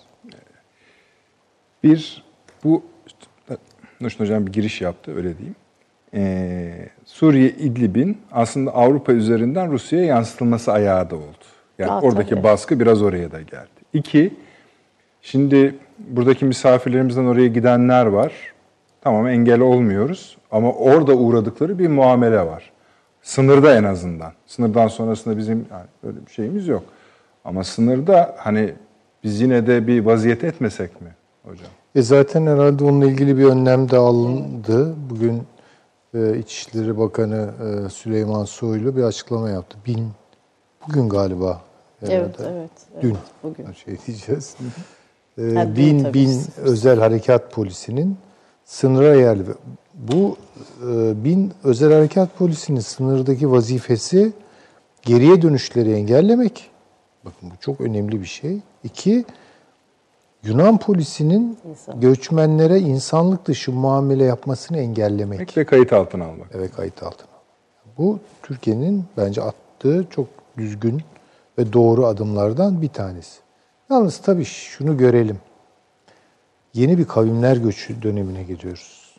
Bir, 1.82 2.24
bu 2.64 2.82
Nurşin 4.00 4.20
Hocam 4.20 4.46
bir 4.46 4.52
giriş 4.52 4.80
yaptı 4.80 5.16
öyle 5.16 5.38
diyeyim. 5.38 5.56
Ee, 6.14 6.88
Suriye 7.04 7.48
İdlib'in 7.48 8.18
aslında 8.32 8.74
Avrupa 8.74 9.12
üzerinden 9.12 9.72
Rusya'ya 9.72 10.04
yansıtılması 10.04 10.72
ayağı 10.72 11.10
da 11.10 11.16
oldu. 11.16 11.44
Yani 11.78 11.90
Aa, 11.90 12.00
oradaki 12.00 12.30
tabii. 12.30 12.42
baskı 12.44 12.80
biraz 12.80 13.02
oraya 13.02 13.32
da 13.32 13.40
geldi. 13.40 13.68
İki, 13.92 14.34
şimdi 15.22 15.74
buradaki 15.98 16.44
misafirlerimizden 16.44 17.24
oraya 17.24 17.48
gidenler 17.48 18.06
var. 18.06 18.32
Tamam 19.00 19.28
engel 19.28 19.60
olmuyoruz 19.60 20.36
ama 20.50 20.72
orada 20.72 21.14
uğradıkları 21.14 21.78
bir 21.78 21.88
muamele 21.88 22.46
var. 22.46 22.72
Sınırda 23.22 23.76
en 23.76 23.84
azından. 23.84 24.32
Sınırdan 24.46 24.88
sonrasında 24.88 25.36
bizim 25.36 25.66
yani 25.70 25.86
öyle 26.06 26.26
bir 26.26 26.32
şeyimiz 26.32 26.68
yok. 26.68 26.82
Ama 27.44 27.64
sınırda 27.64 28.34
hani 28.38 28.74
biz 29.24 29.40
yine 29.40 29.66
de 29.66 29.86
bir 29.86 30.04
vaziyet 30.04 30.44
etmesek 30.44 31.00
mi 31.00 31.08
hocam? 31.44 31.68
E 31.94 32.02
zaten 32.02 32.46
herhalde 32.46 32.84
onunla 32.84 33.06
ilgili 33.06 33.38
bir 33.38 33.44
önlem 33.44 33.90
de 33.90 33.96
alındı. 33.96 34.94
Bugün 35.10 35.42
e, 36.14 36.38
İçişleri 36.38 36.98
Bakanı 36.98 37.50
e, 37.86 37.88
Süleyman 37.88 38.44
Soylu 38.44 38.96
bir 38.96 39.02
açıklama 39.02 39.50
yaptı. 39.50 39.78
Bin, 39.86 40.08
bugün 40.88 41.08
galiba. 41.08 41.60
herhalde. 42.00 42.16
Evet, 42.16 42.36
evet. 42.40 42.50
evet. 42.92 43.02
Dün. 43.02 43.16
Bugün. 43.42 43.72
Şey 43.72 43.96
diyeceğiz. 44.06 44.56
E, 45.38 45.42
Ha, 45.42 45.66
dün 45.66 45.76
bin, 45.76 46.02
tabii. 46.02 46.14
bin 46.14 46.40
özel 46.56 46.98
harekat 46.98 47.52
polisinin 47.52 48.16
sınıra 48.64 49.14
yerli. 49.14 49.42
Bu 49.94 50.36
e, 50.90 51.24
bin 51.24 51.52
özel 51.64 51.92
harekat 51.92 52.38
polisinin 52.38 52.80
sınırdaki 52.80 53.50
vazifesi 53.50 54.32
geriye 55.02 55.42
dönüşleri 55.42 55.92
engellemek. 55.92 56.70
Bakın 57.24 57.50
bu 57.50 57.54
çok 57.60 57.80
önemli 57.80 58.20
bir 58.20 58.26
şey. 58.26 58.58
İki, 58.84 59.24
Yunan 60.44 60.78
polisinin 60.78 61.58
İnsan. 61.70 62.00
göçmenlere 62.00 62.78
insanlık 62.78 63.46
dışı 63.46 63.72
muamele 63.72 64.24
yapmasını 64.24 64.78
engellemek. 64.78 65.56
Ve 65.56 65.64
kayıt 65.64 65.92
altına 65.92 66.24
almak. 66.24 66.46
Evet 66.54 66.72
kayıt 66.76 67.02
altına. 67.02 67.28
Bu 67.98 68.18
Türkiye'nin 68.42 69.04
bence 69.16 69.42
attığı 69.42 70.06
çok 70.10 70.26
düzgün 70.58 71.02
ve 71.58 71.72
doğru 71.72 72.06
adımlardan 72.06 72.82
bir 72.82 72.88
tanesi. 72.88 73.40
Yalnız 73.90 74.18
tabii 74.18 74.44
şunu 74.44 74.96
görelim. 74.96 75.38
Yeni 76.74 76.98
bir 76.98 77.04
kavimler 77.04 77.56
göçü 77.56 78.02
dönemine 78.02 78.42
gidiyoruz. 78.42 79.14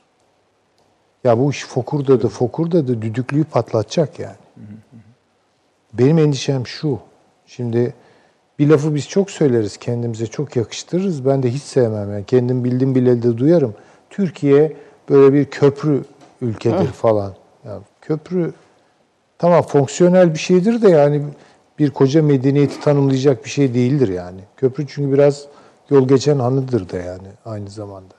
Ya 1.24 1.40
bu 1.40 1.52
iş 1.52 1.66
fokurda 1.66 2.22
da 2.22 2.28
fokurda 2.28 2.88
da 2.88 3.02
düdüklüyü 3.02 3.44
patlatacak 3.44 4.20
yani. 4.20 4.36
Benim 5.94 6.18
endişem 6.18 6.68
şu. 6.68 7.00
Şimdi 7.46 7.94
bir 8.60 8.70
lafı 8.70 8.96
biz 8.96 9.10
çok 9.10 9.32
söyleriz, 9.32 9.78
kendimize 9.78 10.28
çok 10.28 10.56
yakıştırırız. 10.56 11.26
Ben 11.26 11.44
de 11.44 11.52
hiç 11.52 11.64
sevmem 11.64 12.12
yani. 12.12 12.26
Kendim 12.26 12.64
bildim 12.64 12.96
bile 12.96 13.24
de 13.24 13.38
duyarım. 13.38 13.76
Türkiye 14.10 14.76
böyle 15.10 15.34
bir 15.34 15.46
köprü 15.46 16.04
ülkedir 16.42 16.88
falan. 16.88 17.34
Ya 17.66 17.80
köprü 18.02 18.54
tamam 19.38 19.62
fonksiyonel 19.62 20.34
bir 20.34 20.40
şeydir 20.40 20.82
de 20.82 20.90
yani 20.90 21.24
bir 21.80 21.92
koca 21.92 22.24
medeniyeti 22.24 22.80
tanımlayacak 22.80 23.46
bir 23.46 23.50
şey 23.50 23.74
değildir 23.74 24.08
yani. 24.08 24.42
Köprü 24.58 24.88
çünkü 24.88 25.14
biraz 25.14 25.46
yol 25.90 26.08
geçen 26.08 26.40
anıdır 26.40 26.90
da 26.90 26.98
yani 26.98 27.28
aynı 27.46 27.70
zamanda. 27.70 28.14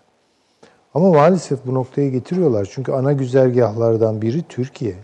Ama 0.95 1.11
maalesef 1.11 1.67
bu 1.67 1.75
noktaya 1.75 2.09
getiriyorlar. 2.09 2.69
Çünkü 2.73 2.93
ana 2.93 3.13
güzergahlardan 3.13 4.23
biri 4.23 4.43
Türkiye. 4.49 4.95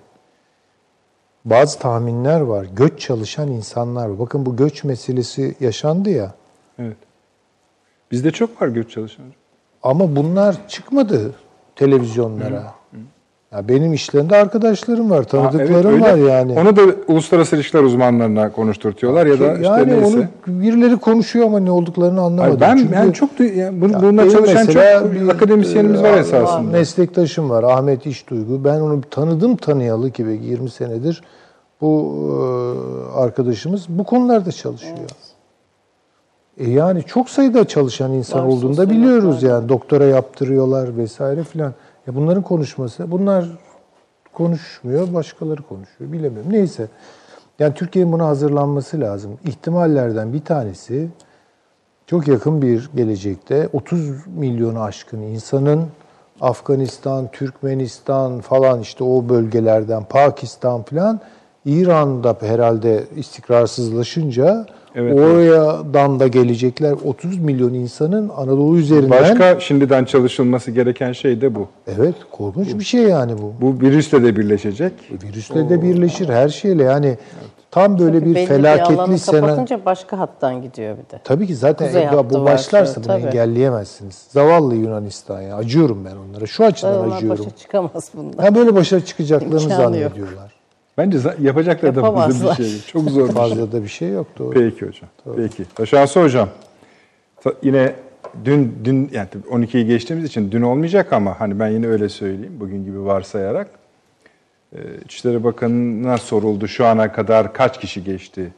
Bazı 1.45 1.79
tahminler 1.79 2.41
var. 2.41 2.67
Göç 2.77 3.01
çalışan 3.01 3.49
insanlar 3.49 4.09
var. 4.09 4.19
Bakın 4.19 4.47
bu 4.47 4.57
göç 4.57 4.85
meselesi 4.85 5.55
yaşandı 5.61 6.11
ya. 6.11 6.35
Evet. 6.79 6.97
Bizde 8.11 8.31
çok 8.31 8.63
var 8.63 8.69
göç 8.69 8.91
çalışan. 8.91 9.27
Ama 9.83 10.17
bunlar 10.17 10.69
çıkmadı 10.69 11.35
televizyonlara. 11.77 12.75
Ya 13.53 13.69
benim 13.69 13.93
işlerinde 13.93 14.37
arkadaşlarım 14.37 15.11
var, 15.11 15.19
Ha, 15.19 15.25
tanıdıklarım 15.25 15.91
evet, 15.91 16.03
var 16.03 16.15
yani. 16.15 16.61
Onu 16.61 16.77
da 16.77 16.83
uluslararası 17.09 17.57
ilişkiler 17.57 17.83
uzmanlarına 17.83 18.53
konuşturtuyorlar 18.53 19.27
ya 19.27 19.41
da 19.41 19.53
işte 19.53 19.67
yani 19.67 19.93
neyse. 19.93 20.07
onu 20.07 20.25
birileri 20.47 20.97
konuşuyor 20.97 21.47
ama 21.47 21.61
ne 21.61 21.71
olduklarını 21.71 22.21
anlamadım. 22.21 22.61
Hayır, 22.61 22.61
ben 22.61 22.77
Çünkü 22.77 22.93
ben 22.93 23.13
çok 23.13 23.41
yani 23.41 23.81
bunu, 23.81 23.93
Ya 23.93 24.03
bununla 24.03 24.31
çalışan 24.31 24.67
çok 24.67 25.13
bir, 25.13 25.29
akademisyenimiz 25.29 26.01
e, 26.01 26.03
var 26.03 26.19
esasında. 26.19 26.61
Meslektaşım 26.61 27.51
var 27.51 27.63
Ahmet 27.63 28.07
İşduygu. 28.07 28.65
Ben 28.65 28.81
onu 28.81 29.01
tanıdım 29.11 29.57
tanıyalı 29.57 30.11
ki 30.11 30.27
belki 30.27 30.45
20 30.45 30.71
senedir 30.71 31.23
bu 31.81 32.15
e, 33.17 33.19
arkadaşımız 33.19 33.87
bu 33.89 34.05
konularda 34.05 34.53
çalışıyor. 34.53 34.97
E 36.59 36.71
yani 36.71 37.03
çok 37.03 37.31
sayıda 37.31 37.65
çalışan 37.65 38.13
insan 38.13 38.41
Var, 38.41 38.47
olduğunu 38.49 38.77
da 38.77 38.91
biliyoruz 38.91 39.43
yani. 39.43 39.69
Doktora 39.69 40.05
yaptırıyorlar 40.05 40.97
vesaire 40.97 41.45
filan. 41.45 41.73
Ya 42.07 42.15
bunların 42.15 42.43
konuşması, 42.43 43.11
bunlar 43.11 43.47
konuşmuyor, 44.33 45.15
başkaları 45.15 45.63
konuşuyor. 45.63 46.13
Bilemiyorum. 46.13 46.53
Neyse. 46.53 46.89
Yani 47.59 47.75
Türkiye'nin 47.75 48.13
buna 48.13 48.27
hazırlanması 48.27 49.01
lazım. 49.01 49.39
İhtimallerden 49.45 50.33
bir 50.33 50.45
tanesi 50.45 51.09
çok 52.07 52.29
yakın 52.29 52.63
bir 52.63 52.91
gelecekte 52.97 53.69
30 53.73 54.27
milyonu 54.27 54.83
aşkın 54.83 55.23
insanın 55.23 55.87
Afganistan, 56.41 57.31
Türkmenistan 57.31 58.41
falan 58.41 58.81
işte 58.81 59.05
o 59.05 59.29
bölgelerden 59.29 60.05
Pakistan 60.05 60.83
falan 60.83 61.21
İran'da 61.65 62.37
herhalde 62.41 63.05
istikrarsızlaşınca 63.17 64.67
Evet, 64.95 65.19
oradan 65.19 66.21
da 66.21 66.27
gelecekler 66.27 66.93
30 67.05 67.39
milyon 67.39 67.75
insanın 67.75 68.29
Anadolu 68.29 68.77
üzerinden 68.77 69.11
Başka 69.11 69.61
şimdiden 69.61 70.05
çalışılması 70.05 70.71
gereken 70.71 71.13
şey 71.13 71.41
de 71.41 71.55
bu. 71.55 71.69
evet 71.87 72.15
korkunç 72.31 72.79
bir 72.79 72.85
şey 72.85 73.03
yani 73.03 73.33
bu. 73.39 73.53
Bu 73.61 73.81
virüsle 73.81 74.25
de 74.25 74.37
birleşecek. 74.37 74.93
Virüsle 75.25 75.69
de 75.69 75.83
birleşir 75.83 76.29
her 76.29 76.49
şeyle 76.49 76.83
yani 76.83 77.19
tam 77.71 77.99
böyle 77.99 78.27
bir 78.27 78.35
Belli 78.35 78.47
felaketli 78.47 79.19
senaryo. 79.19 79.47
kapatınca 79.47 79.85
başka 79.87 80.19
hattan 80.19 80.63
gidiyor 80.63 80.97
bir 80.97 81.11
de. 81.11 81.21
Tabii 81.25 81.47
ki 81.47 81.55
zaten 81.55 81.87
Kuzey 81.87 82.07
bu 82.13 82.17
var 82.17 82.45
başlarsa 82.53 82.95
şu, 82.95 83.01
bunu 83.01 83.07
tabii. 83.07 83.23
engelleyemezsiniz. 83.27 84.27
Zavallı 84.29 84.75
Yunanistan 84.75 85.41
ya. 85.43 85.57
Acıyorum 85.57 86.05
ben 86.05 86.17
onlara. 86.17 86.47
Şu 86.47 86.65
açıdan 86.65 87.07
Onlar 87.07 87.17
acıyorum. 87.17 87.45
başa 87.45 87.57
çıkamaz 87.57 88.11
bundan. 88.15 88.43
Ha 88.43 88.55
böyle 88.55 88.75
başa 88.75 89.05
çıkacaklarını 89.05 89.63
İmkanı 89.63 89.99
yok. 89.99 90.13
Bence 90.99 91.19
yapacaklar 91.41 91.97
da 91.97 92.29
bizim 92.29 92.51
bir 92.51 92.55
şey. 92.55 92.81
Çok 92.87 93.11
zor 93.11 93.23
bir 93.23 93.27
şey. 93.27 93.35
Fazla 93.35 93.73
da 93.73 93.83
bir 93.83 93.89
şey 93.89 94.09
yok 94.09 94.27
doğru. 94.39 94.51
Peki 94.51 94.87
hocam. 94.87 95.11
Peki. 95.37 95.65
Taşansı 95.75 96.23
hocam. 96.23 96.49
Yine 97.63 97.95
dün 98.45 98.79
dün 98.85 99.11
yani 99.13 99.29
tabii 99.31 99.65
12'yi 99.65 99.87
geçtiğimiz 99.87 100.25
için 100.25 100.53
dün 100.53 100.63
olmayacak 100.63 101.13
ama 101.13 101.41
hani 101.41 101.61
ben 101.61 101.69
yine 101.69 101.87
öyle 101.87 102.09
söyleyeyim 102.09 102.57
bugün 102.61 102.85
gibi 102.85 103.05
varsayarak. 103.05 103.71
Ee, 104.73 104.79
İçişleri 105.05 105.45
Bakanı'na 105.45 106.19
soruldu 106.19 106.69
şu 106.69 106.87
ana 106.87 107.13
kadar 107.13 107.53
kaç 107.53 107.81
kişi 107.81 108.05
geçti 108.05 108.53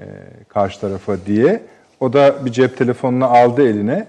e, 0.00 0.04
karşı 0.48 0.80
tarafa 0.80 1.26
diye. 1.26 1.62
O 2.00 2.12
da 2.12 2.34
bir 2.44 2.52
cep 2.52 2.76
telefonunu 2.76 3.24
aldı 3.24 3.68
eline. 3.68 4.08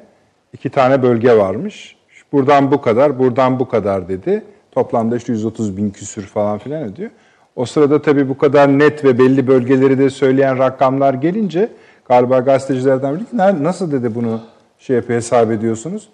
İki 0.53 0.69
tane 0.69 1.03
bölge 1.03 1.38
varmış. 1.38 1.98
Buradan 2.32 2.72
bu 2.72 2.82
kadar, 2.82 3.19
buradan 3.19 3.60
bu 3.60 3.69
kadar 3.69 4.10
dedi. 4.10 4.44
Toplamda 4.72 5.18
işte 5.18 5.32
130 5.34 5.77
bin 5.77 5.90
küsür 5.90 6.24
falan 6.24 6.58
filan 6.58 6.84
ödüyor. 6.84 7.11
O 7.58 7.66
sırada 7.66 8.02
tabii 8.02 8.30
bu 8.30 8.38
kadar 8.38 8.80
net 8.80 9.06
ve 9.06 9.19
belli 9.19 9.48
bölgeleri 9.48 9.98
de 9.98 10.10
söyleyen 10.10 10.58
rakamlar 10.58 11.14
gelince 11.14 11.69
galiba 12.10 12.40
gazetecilerden 12.40 13.16
biri 13.16 13.26
ki 13.26 13.64
nasıl 13.64 13.92
dedi 13.92 14.16
bunu 14.16 14.42
şey 14.80 14.95
yapıyor 14.95 15.18
hesap 15.18 15.52
ediyorsunuz? 15.52 16.10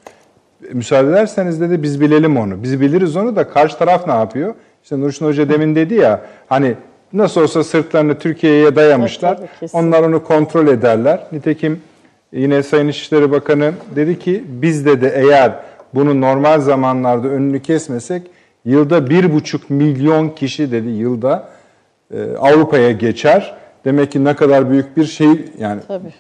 Müsaade 0.74 1.10
ederseniz 1.10 1.62
dedi 1.62 1.84
biz 1.84 2.02
bilelim 2.02 2.38
onu. 2.38 2.64
Biz 2.64 2.82
biliriz 2.82 3.18
onu 3.18 3.36
da 3.36 3.50
karşı 3.50 3.78
taraf 3.78 4.08
ne 4.08 4.14
yapıyor? 4.14 4.54
İşte 4.84 5.00
Nurşin 5.00 5.26
Hoca 5.26 5.50
demin 5.50 5.76
dedi 5.76 5.94
ya 5.94 6.22
hani 6.50 6.76
nasıl 7.14 7.42
olsa 7.42 7.64
sırtlarını 7.64 8.20
Türkiye'ye 8.20 8.76
dayamışlar. 8.76 9.40
Evet, 9.62 9.72
Onlar 9.74 10.04
onu 10.04 10.24
kontrol 10.24 10.68
ederler. 10.68 11.28
Nitekim 11.32 11.82
yine 12.32 12.64
Sayın 12.64 12.88
İçişleri 12.88 13.32
Bakanı 13.32 13.72
dedi 13.96 14.20
ki 14.20 14.44
biz 14.48 14.86
de 14.86 15.02
de 15.02 15.14
eğer 15.16 15.54
bunu 15.94 16.22
normal 16.22 16.60
zamanlarda 16.60 17.28
önünü 17.28 17.62
kesmesek 17.62 18.33
yılda 18.66 19.09
bir 19.09 19.33
buçuk 19.33 19.69
milyon 19.69 20.30
kişi 20.30 20.72
dedi 20.72 20.90
yılda 20.90 21.50
e, 22.14 22.35
Avrupa'ya 22.40 22.92
geçer. 22.92 23.56
Demek 23.85 24.11
ki 24.11 24.24
ne 24.24 24.35
kadar 24.35 24.69
büyük 24.69 24.98
bir 24.98 25.06
şey 25.06 25.45
yani 25.59 25.82
Tabii. 25.88 26.14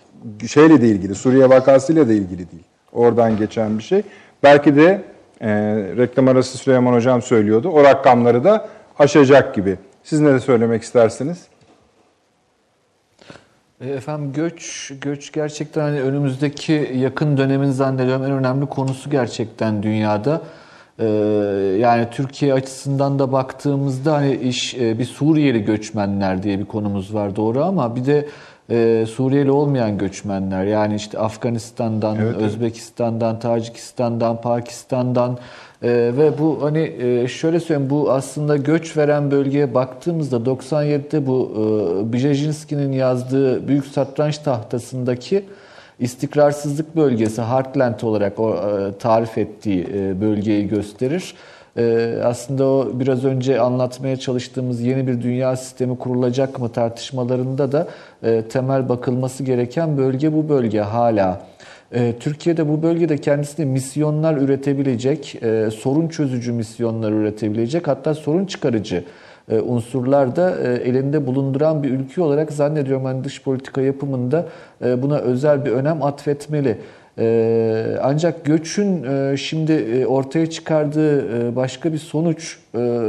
şeyle 0.47 0.81
de 0.81 0.87
ilgili 0.87 1.15
Suriye 1.15 1.49
vakasıyla 1.49 2.07
da 2.07 2.13
ilgili 2.13 2.51
değil. 2.51 2.63
Oradan 2.91 3.37
geçen 3.37 3.77
bir 3.77 3.83
şey. 3.83 4.01
Belki 4.43 4.75
de 4.75 5.01
e, 5.41 5.49
reklam 5.97 6.27
arası 6.27 6.57
Süleyman 6.57 6.93
Hocam 6.93 7.21
söylüyordu. 7.21 7.69
O 7.69 7.83
rakamları 7.83 8.43
da 8.43 8.69
aşacak 8.99 9.55
gibi. 9.55 9.77
Siz 10.03 10.19
ne 10.19 10.33
de 10.33 10.39
söylemek 10.39 10.83
istersiniz? 10.83 11.47
E, 13.81 13.89
efendim 13.89 14.33
göç 14.33 14.91
göç 15.01 15.31
gerçekten 15.31 15.81
hani 15.81 16.01
önümüzdeki 16.01 16.91
yakın 16.95 17.37
dönemin 17.37 17.71
zannediyorum 17.71 18.23
en 18.23 18.31
önemli 18.31 18.65
konusu 18.65 19.09
gerçekten 19.09 19.83
dünyada. 19.83 20.41
Ee, 20.99 21.05
yani 21.79 22.07
Türkiye 22.11 22.53
açısından 22.53 23.19
da 23.19 23.31
baktığımızda 23.31 24.13
hani 24.13 24.35
iş 24.35 24.75
e, 24.75 24.99
bir 24.99 25.05
Suriyeli 25.05 25.65
göçmenler 25.65 26.43
diye 26.43 26.59
bir 26.59 26.65
konumuz 26.65 27.13
var 27.13 27.35
doğru 27.35 27.63
ama 27.63 27.95
bir 27.95 28.05
de 28.05 28.27
e, 28.69 29.05
Suriyeli 29.05 29.51
olmayan 29.51 29.97
göçmenler 29.97 30.65
yani 30.65 30.95
işte 30.95 31.19
Afganistan'dan, 31.19 32.15
Evet, 32.15 32.35
evet. 32.37 32.41
Özbekistan'dan, 32.41 33.39
Tacikistan'dan, 33.39 34.41
Pakistan'dan 34.41 35.37
e, 35.81 35.89
ve 35.89 36.39
bu 36.39 36.59
hani 36.61 36.93
e, 36.99 37.27
şöyle 37.27 37.59
söyleyeyim 37.59 37.89
bu 37.89 38.11
aslında 38.11 38.57
göç 38.57 38.97
veren 38.97 39.31
bölgeye 39.31 39.73
baktığımızda 39.73 40.35
97'de 40.37 41.27
bu 41.27 41.51
e, 41.55 42.13
Brzezinski'nin 42.13 42.91
yazdığı 42.91 43.67
Büyük 43.67 43.85
Satranç 43.85 44.37
Tahtası'ndaki 44.37 45.45
istikrarsızlık 45.99 46.95
bölgesi 46.95 47.41
Heartland 47.41 48.01
olarak 48.01 48.39
o 48.39 48.55
e, 48.55 48.97
tarif 48.97 49.37
ettiği 49.37 49.87
e, 49.93 50.21
bölgeyi 50.21 50.67
gösterir. 50.67 51.33
E, 51.77 52.15
aslında 52.23 52.65
o 52.65 52.91
biraz 52.93 53.25
önce 53.25 53.59
anlatmaya 53.59 54.17
çalıştığımız 54.17 54.81
yeni 54.81 55.07
bir 55.07 55.21
dünya 55.21 55.55
sistemi 55.55 55.97
kurulacak 55.97 56.59
mı 56.59 56.69
tartışmalarında 56.69 57.71
da 57.71 57.87
temel 58.49 58.89
bakılması 58.89 59.43
gereken 59.43 59.97
bölge 59.97 60.33
bu 60.33 60.49
bölge 60.49 60.79
hala. 60.79 61.41
Türkiye'de 62.19 62.69
bu 62.69 62.83
bölgede 62.83 63.17
kendisine 63.17 63.65
misyonlar 63.65 64.37
üretebilecek, 64.37 65.39
sorun 65.75 66.07
çözücü 66.07 66.51
misyonlar 66.51 67.11
üretebilecek 67.11 67.87
hatta 67.87 68.13
sorun 68.13 68.45
çıkarıcı 68.45 68.95
e, 68.95 69.03
unsurlar 69.51 70.35
da 70.35 70.59
e, 70.59 70.73
elinde 70.73 71.27
bulunduran 71.27 71.83
bir 71.83 71.89
ülke 71.91 72.21
olarak 72.21 72.51
zannediyorum 72.51 73.05
hani 73.05 73.23
dış 73.23 73.43
politika 73.43 73.81
yapımında 73.81 74.45
e, 74.85 75.01
buna 75.01 75.17
özel 75.17 75.65
bir 75.65 75.71
önem 75.71 76.03
atfetmeli. 76.03 76.77
E, 77.19 77.97
Ancak 78.03 78.45
göçün 78.45 79.03
e, 79.03 79.37
şimdi 79.37 79.71
e, 79.71 80.05
ortaya 80.05 80.49
çıkardığı 80.49 81.37
e, 81.37 81.55
başka 81.55 81.93
bir 81.93 81.97
sonuç 81.97 82.57
e, 82.75 82.99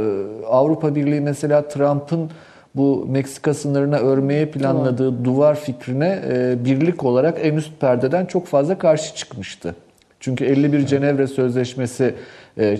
Avrupa 0.49 0.95
Birliği 0.95 1.21
mesela 1.21 1.67
Trump'ın 1.67 2.29
bu 2.75 3.05
Meksika 3.09 3.53
sınırına 3.53 3.97
örmeye 3.97 4.45
planladığı 4.45 5.25
duvar 5.25 5.55
fikrine 5.55 6.19
e, 6.33 6.65
birlik 6.65 7.03
olarak 7.03 7.37
en 7.41 7.53
üst 7.53 7.81
perdeden 7.81 8.25
çok 8.25 8.47
fazla 8.47 8.77
karşı 8.77 9.15
çıkmıştı. 9.15 9.75
Çünkü 10.19 10.45
51 10.45 10.85
Cenevre 10.85 11.27
Sözleşmesi 11.27 12.03
e, 12.03 12.13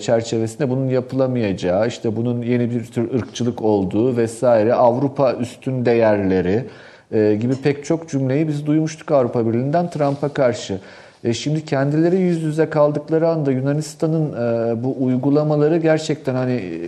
çerçevesinde 0.01 0.69
bunun 0.69 0.87
yapılamayacağı, 0.87 1.87
işte 1.87 2.15
bunun 2.15 2.41
yeni 2.41 2.71
bir 2.71 2.85
tür 2.85 3.13
ırkçılık 3.13 3.61
olduğu 3.61 4.17
vesaire, 4.17 4.73
Avrupa 4.73 5.33
üstün 5.33 5.85
değerleri 5.85 6.65
e, 7.11 7.35
gibi 7.41 7.55
pek 7.63 7.85
çok 7.85 8.09
cümleyi 8.09 8.47
biz 8.47 8.65
duymuştuk 8.65 9.11
Avrupa 9.11 9.47
Birliği'nden 9.47 9.89
Trump'a 9.89 10.29
karşı. 10.29 10.79
E, 11.23 11.33
Şimdi 11.33 11.65
kendileri 11.65 12.17
yüz 12.17 12.43
yüze 12.43 12.69
kaldıkları 12.69 13.29
anda 13.29 13.51
Yunanistan'ın 13.51 14.31
e, 14.33 14.83
bu 14.83 14.95
uygulamaları 14.99 15.77
gerçekten 15.77 16.35
hani 16.35 16.53
e, 16.53 16.81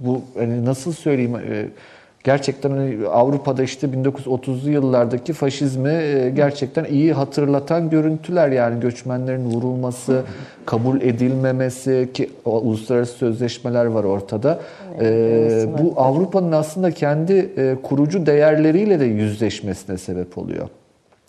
bu 0.00 0.22
hani 0.38 0.64
nasıl 0.64 0.92
söyleyeyim 0.92 1.36
e, 1.36 1.66
gerçekten 2.24 2.70
hani 2.70 3.06
Avrupa'da 3.06 3.62
işte 3.62 3.86
1930'lu 3.86 4.70
yıllardaki 4.70 5.32
faşizmi 5.32 5.92
e, 5.92 6.30
gerçekten 6.30 6.84
iyi 6.84 7.12
hatırlatan 7.12 7.90
görüntüler 7.90 8.48
yani 8.48 8.80
göçmenlerin 8.80 9.44
vurulması, 9.44 10.22
kabul 10.66 11.00
edilmemesi 11.00 12.10
ki 12.14 12.30
uluslararası 12.44 13.12
sözleşmeler 13.12 13.84
var 13.84 14.04
ortada. 14.04 14.60
E, 15.00 15.66
bu 15.78 15.94
Avrupa'nın 15.96 16.52
aslında 16.52 16.90
kendi 16.90 17.32
e, 17.32 17.76
kurucu 17.82 18.26
değerleriyle 18.26 19.00
de 19.00 19.04
yüzleşmesine 19.04 19.98
sebep 19.98 20.38
oluyor. 20.38 20.68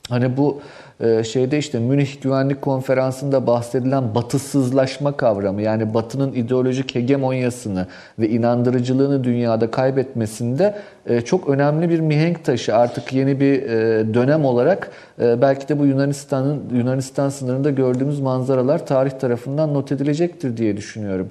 Hani 0.09 0.37
bu 0.37 0.61
şeyde 1.23 1.57
işte 1.57 1.79
Münih 1.79 2.21
Güvenlik 2.21 2.61
Konferansı'nda 2.61 3.47
bahsedilen 3.47 4.15
batısızlaşma 4.15 5.17
kavramı 5.17 5.61
yani 5.61 5.93
batının 5.93 6.33
ideolojik 6.33 6.95
hegemonyasını 6.95 7.87
ve 8.19 8.29
inandırıcılığını 8.29 9.23
dünyada 9.23 9.71
kaybetmesinde 9.71 10.75
e, 11.05 11.21
çok 11.21 11.49
önemli 11.49 11.89
bir 11.89 11.99
mihenk 11.99 12.45
taşı. 12.45 12.75
Artık 12.75 13.13
yeni 13.13 13.39
bir 13.39 13.63
e, 13.63 14.13
dönem 14.13 14.45
olarak 14.45 14.91
belki 15.19 15.69
de 15.69 15.79
bu 15.79 15.85
Yunanistan'ın 15.85 16.63
Yunanistan 16.73 17.29
sınırında 17.29 17.69
gördüğümüz 17.69 18.19
manzaralar 18.19 18.85
tarih 18.85 19.11
tarafından 19.11 19.73
not 19.73 19.91
edilecektir 19.91 20.57
diye 20.57 20.77
düşünüyorum. 20.77 21.29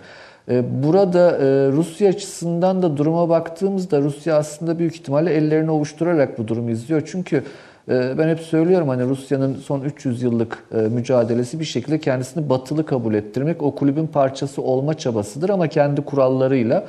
Burada 0.83 1.39
Rusya 1.73 2.09
açısından 2.09 2.83
da 2.83 2.97
duruma 2.97 3.29
baktığımızda 3.29 4.01
Rusya 4.01 4.37
aslında 4.37 4.79
büyük 4.79 4.95
ihtimalle 4.95 5.35
ellerini 5.35 5.71
ovuşturarak 5.71 6.39
bu 6.39 6.49
durumu 6.49 6.71
izliyor. 6.71 7.03
Çünkü 7.07 7.45
ben 7.91 8.29
hep 8.29 8.41
söylüyorum 8.41 8.89
hani 8.89 9.05
Rusya'nın 9.05 9.55
son 9.55 9.81
300 9.81 10.23
yıllık 10.23 10.65
mücadelesi 10.91 11.61
bir 11.61 11.65
şekilde 11.65 11.99
kendisini 11.99 12.49
batılı 12.49 12.87
kabul 12.87 13.15
ettirmek 13.15 13.63
o 13.63 13.75
kulübün 13.75 14.07
parçası 14.07 14.63
olma 14.63 14.95
çabasıdır 14.95 15.51
ama 15.51 15.69
kendi 15.69 16.01
kurallarıyla 16.01 16.85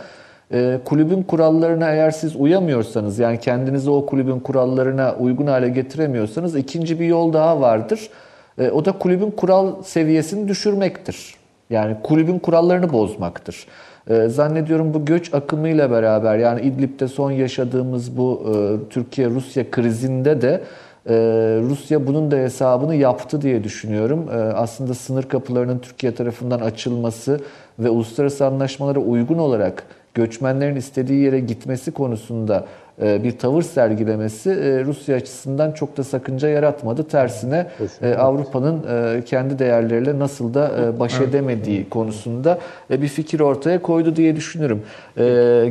kulübün 0.85 1.23
kurallarına 1.23 1.91
eğer 1.91 2.11
siz 2.11 2.35
uyamıyorsanız 2.35 3.19
yani 3.19 3.39
kendinizi 3.39 3.89
o 3.89 4.05
kulübün 4.05 4.39
kurallarına 4.39 5.15
uygun 5.19 5.47
hale 5.47 5.69
getiremiyorsanız 5.69 6.55
ikinci 6.55 6.99
bir 6.99 7.05
yol 7.05 7.33
daha 7.33 7.61
vardır. 7.61 8.09
O 8.71 8.85
da 8.85 8.91
kulübün 8.91 9.31
kural 9.31 9.83
seviyesini 9.83 10.47
düşürmektir. 10.47 11.35
Yani 11.69 11.95
kulübün 12.03 12.39
kurallarını 12.39 12.93
bozmaktır. 12.93 13.67
Zannediyorum 14.27 14.93
bu 14.93 15.05
göç 15.05 15.33
akımıyla 15.33 15.91
beraber 15.91 16.37
yani 16.37 16.61
İdlib'de 16.61 17.07
son 17.07 17.31
yaşadığımız 17.31 18.17
bu 18.17 18.43
Türkiye-Rusya 18.89 19.71
krizinde 19.71 20.41
de 20.41 20.61
Rusya 21.69 22.07
bunun 22.07 22.31
da 22.31 22.35
hesabını 22.35 22.95
yaptı 22.95 23.41
diye 23.41 23.63
düşünüyorum. 23.63 24.27
Aslında 24.55 24.93
sınır 24.93 25.23
kapılarının 25.23 25.79
Türkiye 25.79 26.15
tarafından 26.15 26.59
açılması 26.59 27.39
ve 27.79 27.89
uluslararası 27.89 28.45
anlaşmalara 28.45 28.99
uygun 28.99 29.37
olarak 29.37 29.83
göçmenlerin 30.13 30.75
istediği 30.75 31.23
yere 31.23 31.39
gitmesi 31.39 31.91
konusunda 31.91 32.65
bir 32.99 33.37
tavır 33.37 33.61
sergilemesi 33.61 34.49
Rusya 34.85 35.15
açısından 35.15 35.71
çok 35.71 35.97
da 35.97 36.03
sakınca 36.03 36.49
yaratmadı. 36.49 37.03
Tersine 37.03 37.67
Avrupa'nın 38.17 38.81
kendi 39.21 39.59
değerleriyle 39.59 40.19
nasıl 40.19 40.53
da 40.53 40.71
baş 40.99 41.19
edemediği 41.19 41.89
konusunda 41.89 42.59
bir 42.89 43.07
fikir 43.07 43.39
ortaya 43.39 43.81
koydu 43.81 44.15
diye 44.15 44.35
düşünürüm. 44.35 44.81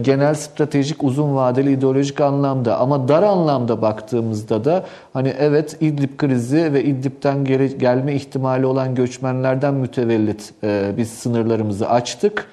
Genel 0.02 0.34
stratejik 0.34 1.04
uzun 1.04 1.36
vadeli 1.36 1.72
ideolojik 1.72 2.20
anlamda 2.20 2.78
ama 2.78 3.08
dar 3.08 3.22
anlamda 3.22 3.82
baktığımızda 3.82 4.64
da 4.64 4.84
hani 5.12 5.34
evet 5.38 5.76
İdlib 5.80 6.16
krizi 6.16 6.72
ve 6.72 6.84
İdlib'den 6.84 7.44
gelme 7.78 8.14
ihtimali 8.14 8.66
olan 8.66 8.94
göçmenlerden 8.94 9.74
mütevellit 9.74 10.52
biz 10.96 11.10
sınırlarımızı 11.10 11.88
açtık. 11.88 12.46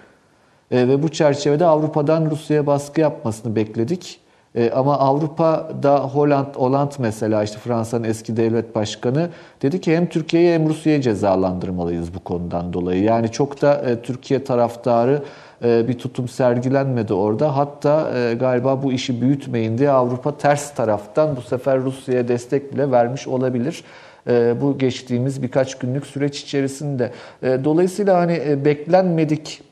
Ve 0.72 1.04
bu 1.04 1.10
çerçevede 1.10 1.66
Avrupa'dan 1.66 2.32
Rusya'ya 2.32 2.68
baskı 2.68 3.02
yapmasını 3.02 3.56
bekledik. 3.56 4.20
E, 4.58 4.72
ama 4.72 5.00
Avrupa'da 5.00 6.00
Holland, 6.00 6.56
Holland 6.56 6.92
mesela 7.00 7.44
işte 7.44 7.58
Fransa'nın 7.58 8.04
eski 8.04 8.38
devlet 8.38 8.76
başkanı 8.76 9.30
dedi 9.62 9.82
ki 9.82 9.96
hem 9.96 10.10
Türkiye'yi 10.10 10.54
hem 10.54 10.70
Rusya'yı 10.70 11.02
cezalandırmalıyız 11.02 12.14
bu 12.14 12.20
konudan 12.20 12.74
dolayı. 12.74 13.04
Yani 13.04 13.32
çok 13.32 13.62
da 13.62 13.74
e, 13.74 14.02
Türkiye 14.02 14.44
taraftarı 14.44 15.24
e, 15.64 15.88
bir 15.88 15.98
tutum 15.98 16.28
sergilenmedi 16.28 17.14
orada. 17.14 17.58
Hatta 17.58 18.12
e, 18.18 18.34
galiba 18.34 18.84
bu 18.84 18.94
işi 18.94 19.22
büyütmeyin 19.22 19.78
diye 19.78 19.90
Avrupa 19.90 20.38
ters 20.38 20.76
taraftan 20.76 21.36
bu 21.36 21.42
sefer 21.42 21.80
Rusya'ya 21.80 22.28
destek 22.28 22.74
bile 22.74 22.92
vermiş 22.92 23.28
olabilir. 23.28 23.84
e, 24.28 24.62
bu 24.62 24.78
geçtiğimiz 24.78 25.44
birkaç 25.44 25.76
günlük 25.76 26.08
süreç 26.08 26.42
içerisinde. 26.42 27.12
E, 27.44 27.64
dolayısıyla 27.64 28.20
hani 28.20 28.42
e, 28.48 28.66
beklenmedik 28.66 29.67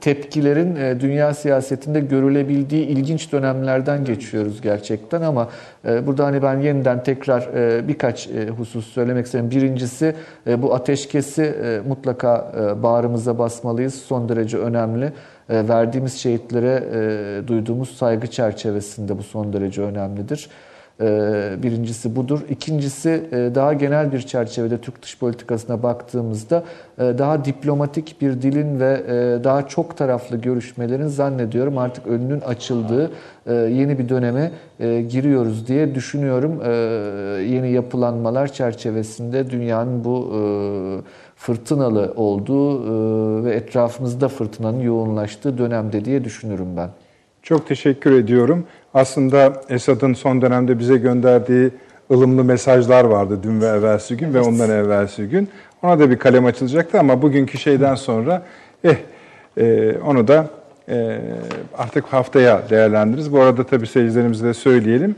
tepkilerin 0.00 0.76
e, 0.76 1.00
dünya 1.00 1.34
siyasetinde 1.34 2.00
görülebildiği 2.00 2.86
ilginç 2.86 3.32
dönemlerden 3.32 4.04
geçiyoruz 4.04 4.60
gerçekten 4.60 5.22
ama 5.22 5.48
e, 5.88 6.06
burada 6.06 6.24
hani 6.24 6.42
ben 6.42 6.60
yeniden 6.60 7.02
tekrar 7.02 7.42
e, 7.54 7.88
birkaç 7.88 8.28
husus 8.58 8.86
söylemek 8.86 9.26
isterim. 9.26 9.50
Birincisi 9.50 10.14
bu 10.58 10.74
ateşkesi 10.74 11.54
mutlaka 11.88 12.52
bağrımıza 12.82 13.38
basmalıyız. 13.38 13.94
Son 13.94 14.28
derece 14.28 14.58
önemli. 14.58 15.12
Verdiğimiz 15.50 16.14
şehitlere 16.14 16.82
duyduğumuz 17.48 17.96
saygı 17.96 18.26
çerçevesinde 18.26 19.18
bu 19.18 19.22
son 19.22 19.52
derece 19.52 19.82
önemlidir. 19.82 20.48
Ee, 21.00 21.56
Birincisi 21.62 22.16
budur. 22.16 22.40
İkincisi 22.50 23.28
e, 23.32 23.54
daha 23.54 23.72
genel 23.72 24.12
bir 24.12 24.20
çerçevede 24.20 24.78
Türk 24.78 25.02
dış 25.02 25.18
politikasına 25.18 25.82
baktığımızda 25.82 26.64
e, 26.98 27.02
daha 27.18 27.44
diplomatik 27.44 28.20
bir 28.20 28.42
dilin 28.42 28.80
ve 28.80 29.02
e, 29.08 29.44
daha 29.44 29.68
çok 29.68 29.96
taraflı 29.96 30.36
görüşmelerin 30.36 31.06
zannediyorum 31.06 31.78
artık 31.78 32.06
önünün 32.06 32.40
açıldığı 32.40 33.10
yeni 33.48 33.98
bir 33.98 34.08
döneme 34.08 34.50
giriyoruz 35.08 35.66
diye 35.68 35.94
düşünüyorum. 35.94 36.60
Yeni 37.52 37.70
yapılanmalar 37.70 38.52
çerçevesinde 38.52 39.50
dünyanın 39.50 40.04
bu 40.04 40.32
fırtınalı 41.36 42.12
olduğu 42.16 43.44
ve 43.44 43.54
etrafımızda 43.54 44.28
fırtınanın 44.28 44.80
yoğunlaştığı 44.80 45.58
dönemde 45.58 46.04
diye 46.04 46.24
düşünürüm 46.24 46.76
ben. 46.76 46.88
Çok 47.42 47.66
teşekkür 47.66 48.12
ediyorum. 48.12 48.66
Aslında 48.98 49.52
Esad'ın 49.68 50.14
son 50.14 50.42
dönemde 50.42 50.78
bize 50.78 50.96
gönderdiği 50.96 51.70
ılımlı 52.10 52.44
mesajlar 52.44 53.04
vardı 53.04 53.38
dün 53.42 53.60
ve 53.60 53.66
evvelsi 53.66 54.16
gün 54.16 54.34
ve 54.34 54.40
ondan 54.40 54.70
evvelsi 54.70 55.28
gün. 55.28 55.48
Ona 55.82 55.98
da 55.98 56.10
bir 56.10 56.18
kalem 56.18 56.44
açılacaktı 56.44 56.98
ama 57.00 57.22
bugünkü 57.22 57.58
şeyden 57.58 57.94
sonra 57.94 58.42
eh 58.84 58.96
e, 59.58 59.94
onu 60.06 60.28
da 60.28 60.46
e, 60.88 61.20
artık 61.78 62.04
haftaya 62.04 62.62
değerlendiririz. 62.70 63.32
Bu 63.32 63.40
arada 63.40 63.64
tabii 63.64 63.86
seyircilerimize 63.86 64.46
de 64.46 64.54
söyleyelim. 64.54 65.16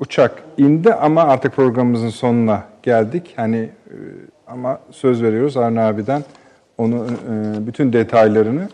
Uçak 0.00 0.42
indi 0.58 0.94
ama 0.94 1.22
artık 1.22 1.52
programımızın 1.56 2.10
sonuna 2.10 2.64
geldik. 2.82 3.32
Hani 3.36 3.58
e, 3.58 3.96
ama 4.46 4.80
söz 4.90 5.22
veriyoruz 5.22 5.56
Arne 5.56 5.80
abiden 5.80 6.24
onu 6.78 7.06
e, 7.06 7.66
bütün 7.66 7.92
detaylarını 7.92 8.68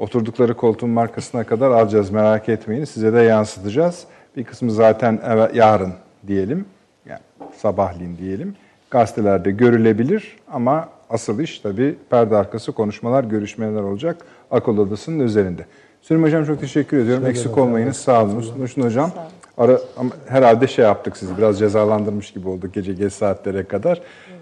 Oturdukları 0.00 0.54
koltuğun 0.54 0.90
markasına 0.90 1.44
kadar 1.44 1.70
alacağız 1.70 2.10
merak 2.10 2.48
etmeyin. 2.48 2.84
Size 2.84 3.12
de 3.12 3.20
yansıtacağız. 3.20 4.04
Bir 4.36 4.44
kısmı 4.44 4.70
zaten 4.70 5.20
evet, 5.26 5.54
yarın 5.54 5.92
diyelim. 6.26 6.64
Yani 7.06 7.20
sabahleyin 7.56 8.18
diyelim. 8.18 8.54
Gazetelerde 8.90 9.50
görülebilir 9.50 10.36
ama 10.52 10.88
asıl 11.10 11.38
iş 11.38 11.58
tabii 11.58 11.96
perde 12.10 12.36
arkası 12.36 12.72
konuşmalar, 12.72 13.24
görüşmeler 13.24 13.80
olacak 13.80 14.16
akıl 14.50 14.78
odasının 14.78 15.20
üzerinde. 15.20 15.66
Süleyman 16.02 16.26
Hocam 16.26 16.44
çok 16.44 16.60
teşekkür 16.60 16.98
ediyorum. 16.98 17.22
Şöyle 17.22 17.38
Eksik 17.38 17.58
olmayınız. 17.58 17.96
Sağ 17.96 18.24
olun. 18.24 18.44
Nuşun 18.58 18.82
Hocam 18.82 19.10
ara, 19.58 19.80
ama 19.96 20.10
herhalde 20.28 20.66
şey 20.66 20.84
yaptık 20.84 21.16
sizi 21.16 21.38
biraz 21.38 21.58
cezalandırmış 21.58 22.32
gibi 22.32 22.48
olduk 22.48 22.74
gece 22.74 22.92
geç 22.92 23.12
saatlere 23.12 23.64
kadar. 23.64 24.00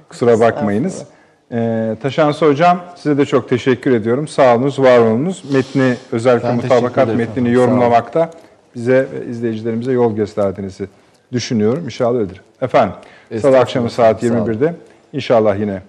Kusura 0.08 0.40
bakmayınız. 0.40 1.04
Ee, 1.52 1.96
Taşansı 2.02 2.46
Hocam 2.46 2.80
size 2.96 3.18
de 3.18 3.26
çok 3.26 3.48
teşekkür 3.48 3.92
ediyorum. 3.92 4.28
Sağ 4.28 4.56
olunuz, 4.56 4.78
var 4.78 4.98
olunuz. 4.98 5.44
Metni 5.52 5.94
özellikle 6.12 6.48
Ben 6.48 6.56
mutabakat 6.56 7.16
metnini 7.16 7.52
yorumlamakta 7.52 8.30
bize 8.74 9.06
ve 9.12 9.30
izleyicilerimize 9.30 9.92
yol 9.92 10.16
gösterdiğinizi 10.16 10.88
düşünüyorum. 11.32 11.84
İnşallah 11.84 12.18
öyledir. 12.18 12.40
Efendim, 12.62 12.94
salı 13.40 13.58
akşamı 13.58 13.90
saat 13.90 14.20
Sağ 14.20 14.26
olun. 14.26 14.46
21'de 14.46 14.74
inşallah 15.12 15.58
yine 15.60 15.82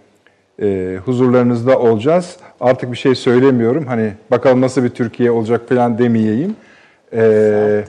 e, 0.61 0.97
huzurlarınızda 1.05 1.79
olacağız. 1.79 2.37
Artık 2.61 2.91
bir 2.91 2.97
şey 2.97 3.15
söylemiyorum. 3.15 3.85
Hani 3.87 4.13
bakalım 4.31 4.61
nasıl 4.61 4.83
bir 4.83 4.89
Türkiye 4.89 5.31
olacak 5.31 5.69
falan 5.69 5.97
demeyeyim. 5.97 6.55
Ee, 7.13 7.83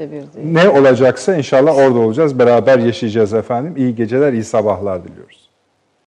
ne 0.44 0.68
olacaksa 0.68 1.36
inşallah 1.36 1.76
orada 1.76 1.98
olacağız. 1.98 2.38
Beraber 2.38 2.78
yaşayacağız 2.78 3.34
efendim. 3.34 3.74
İyi 3.76 3.94
geceler, 3.94 4.32
iyi 4.32 4.44
sabahlar 4.44 5.04
diliyoruz. 5.04 5.49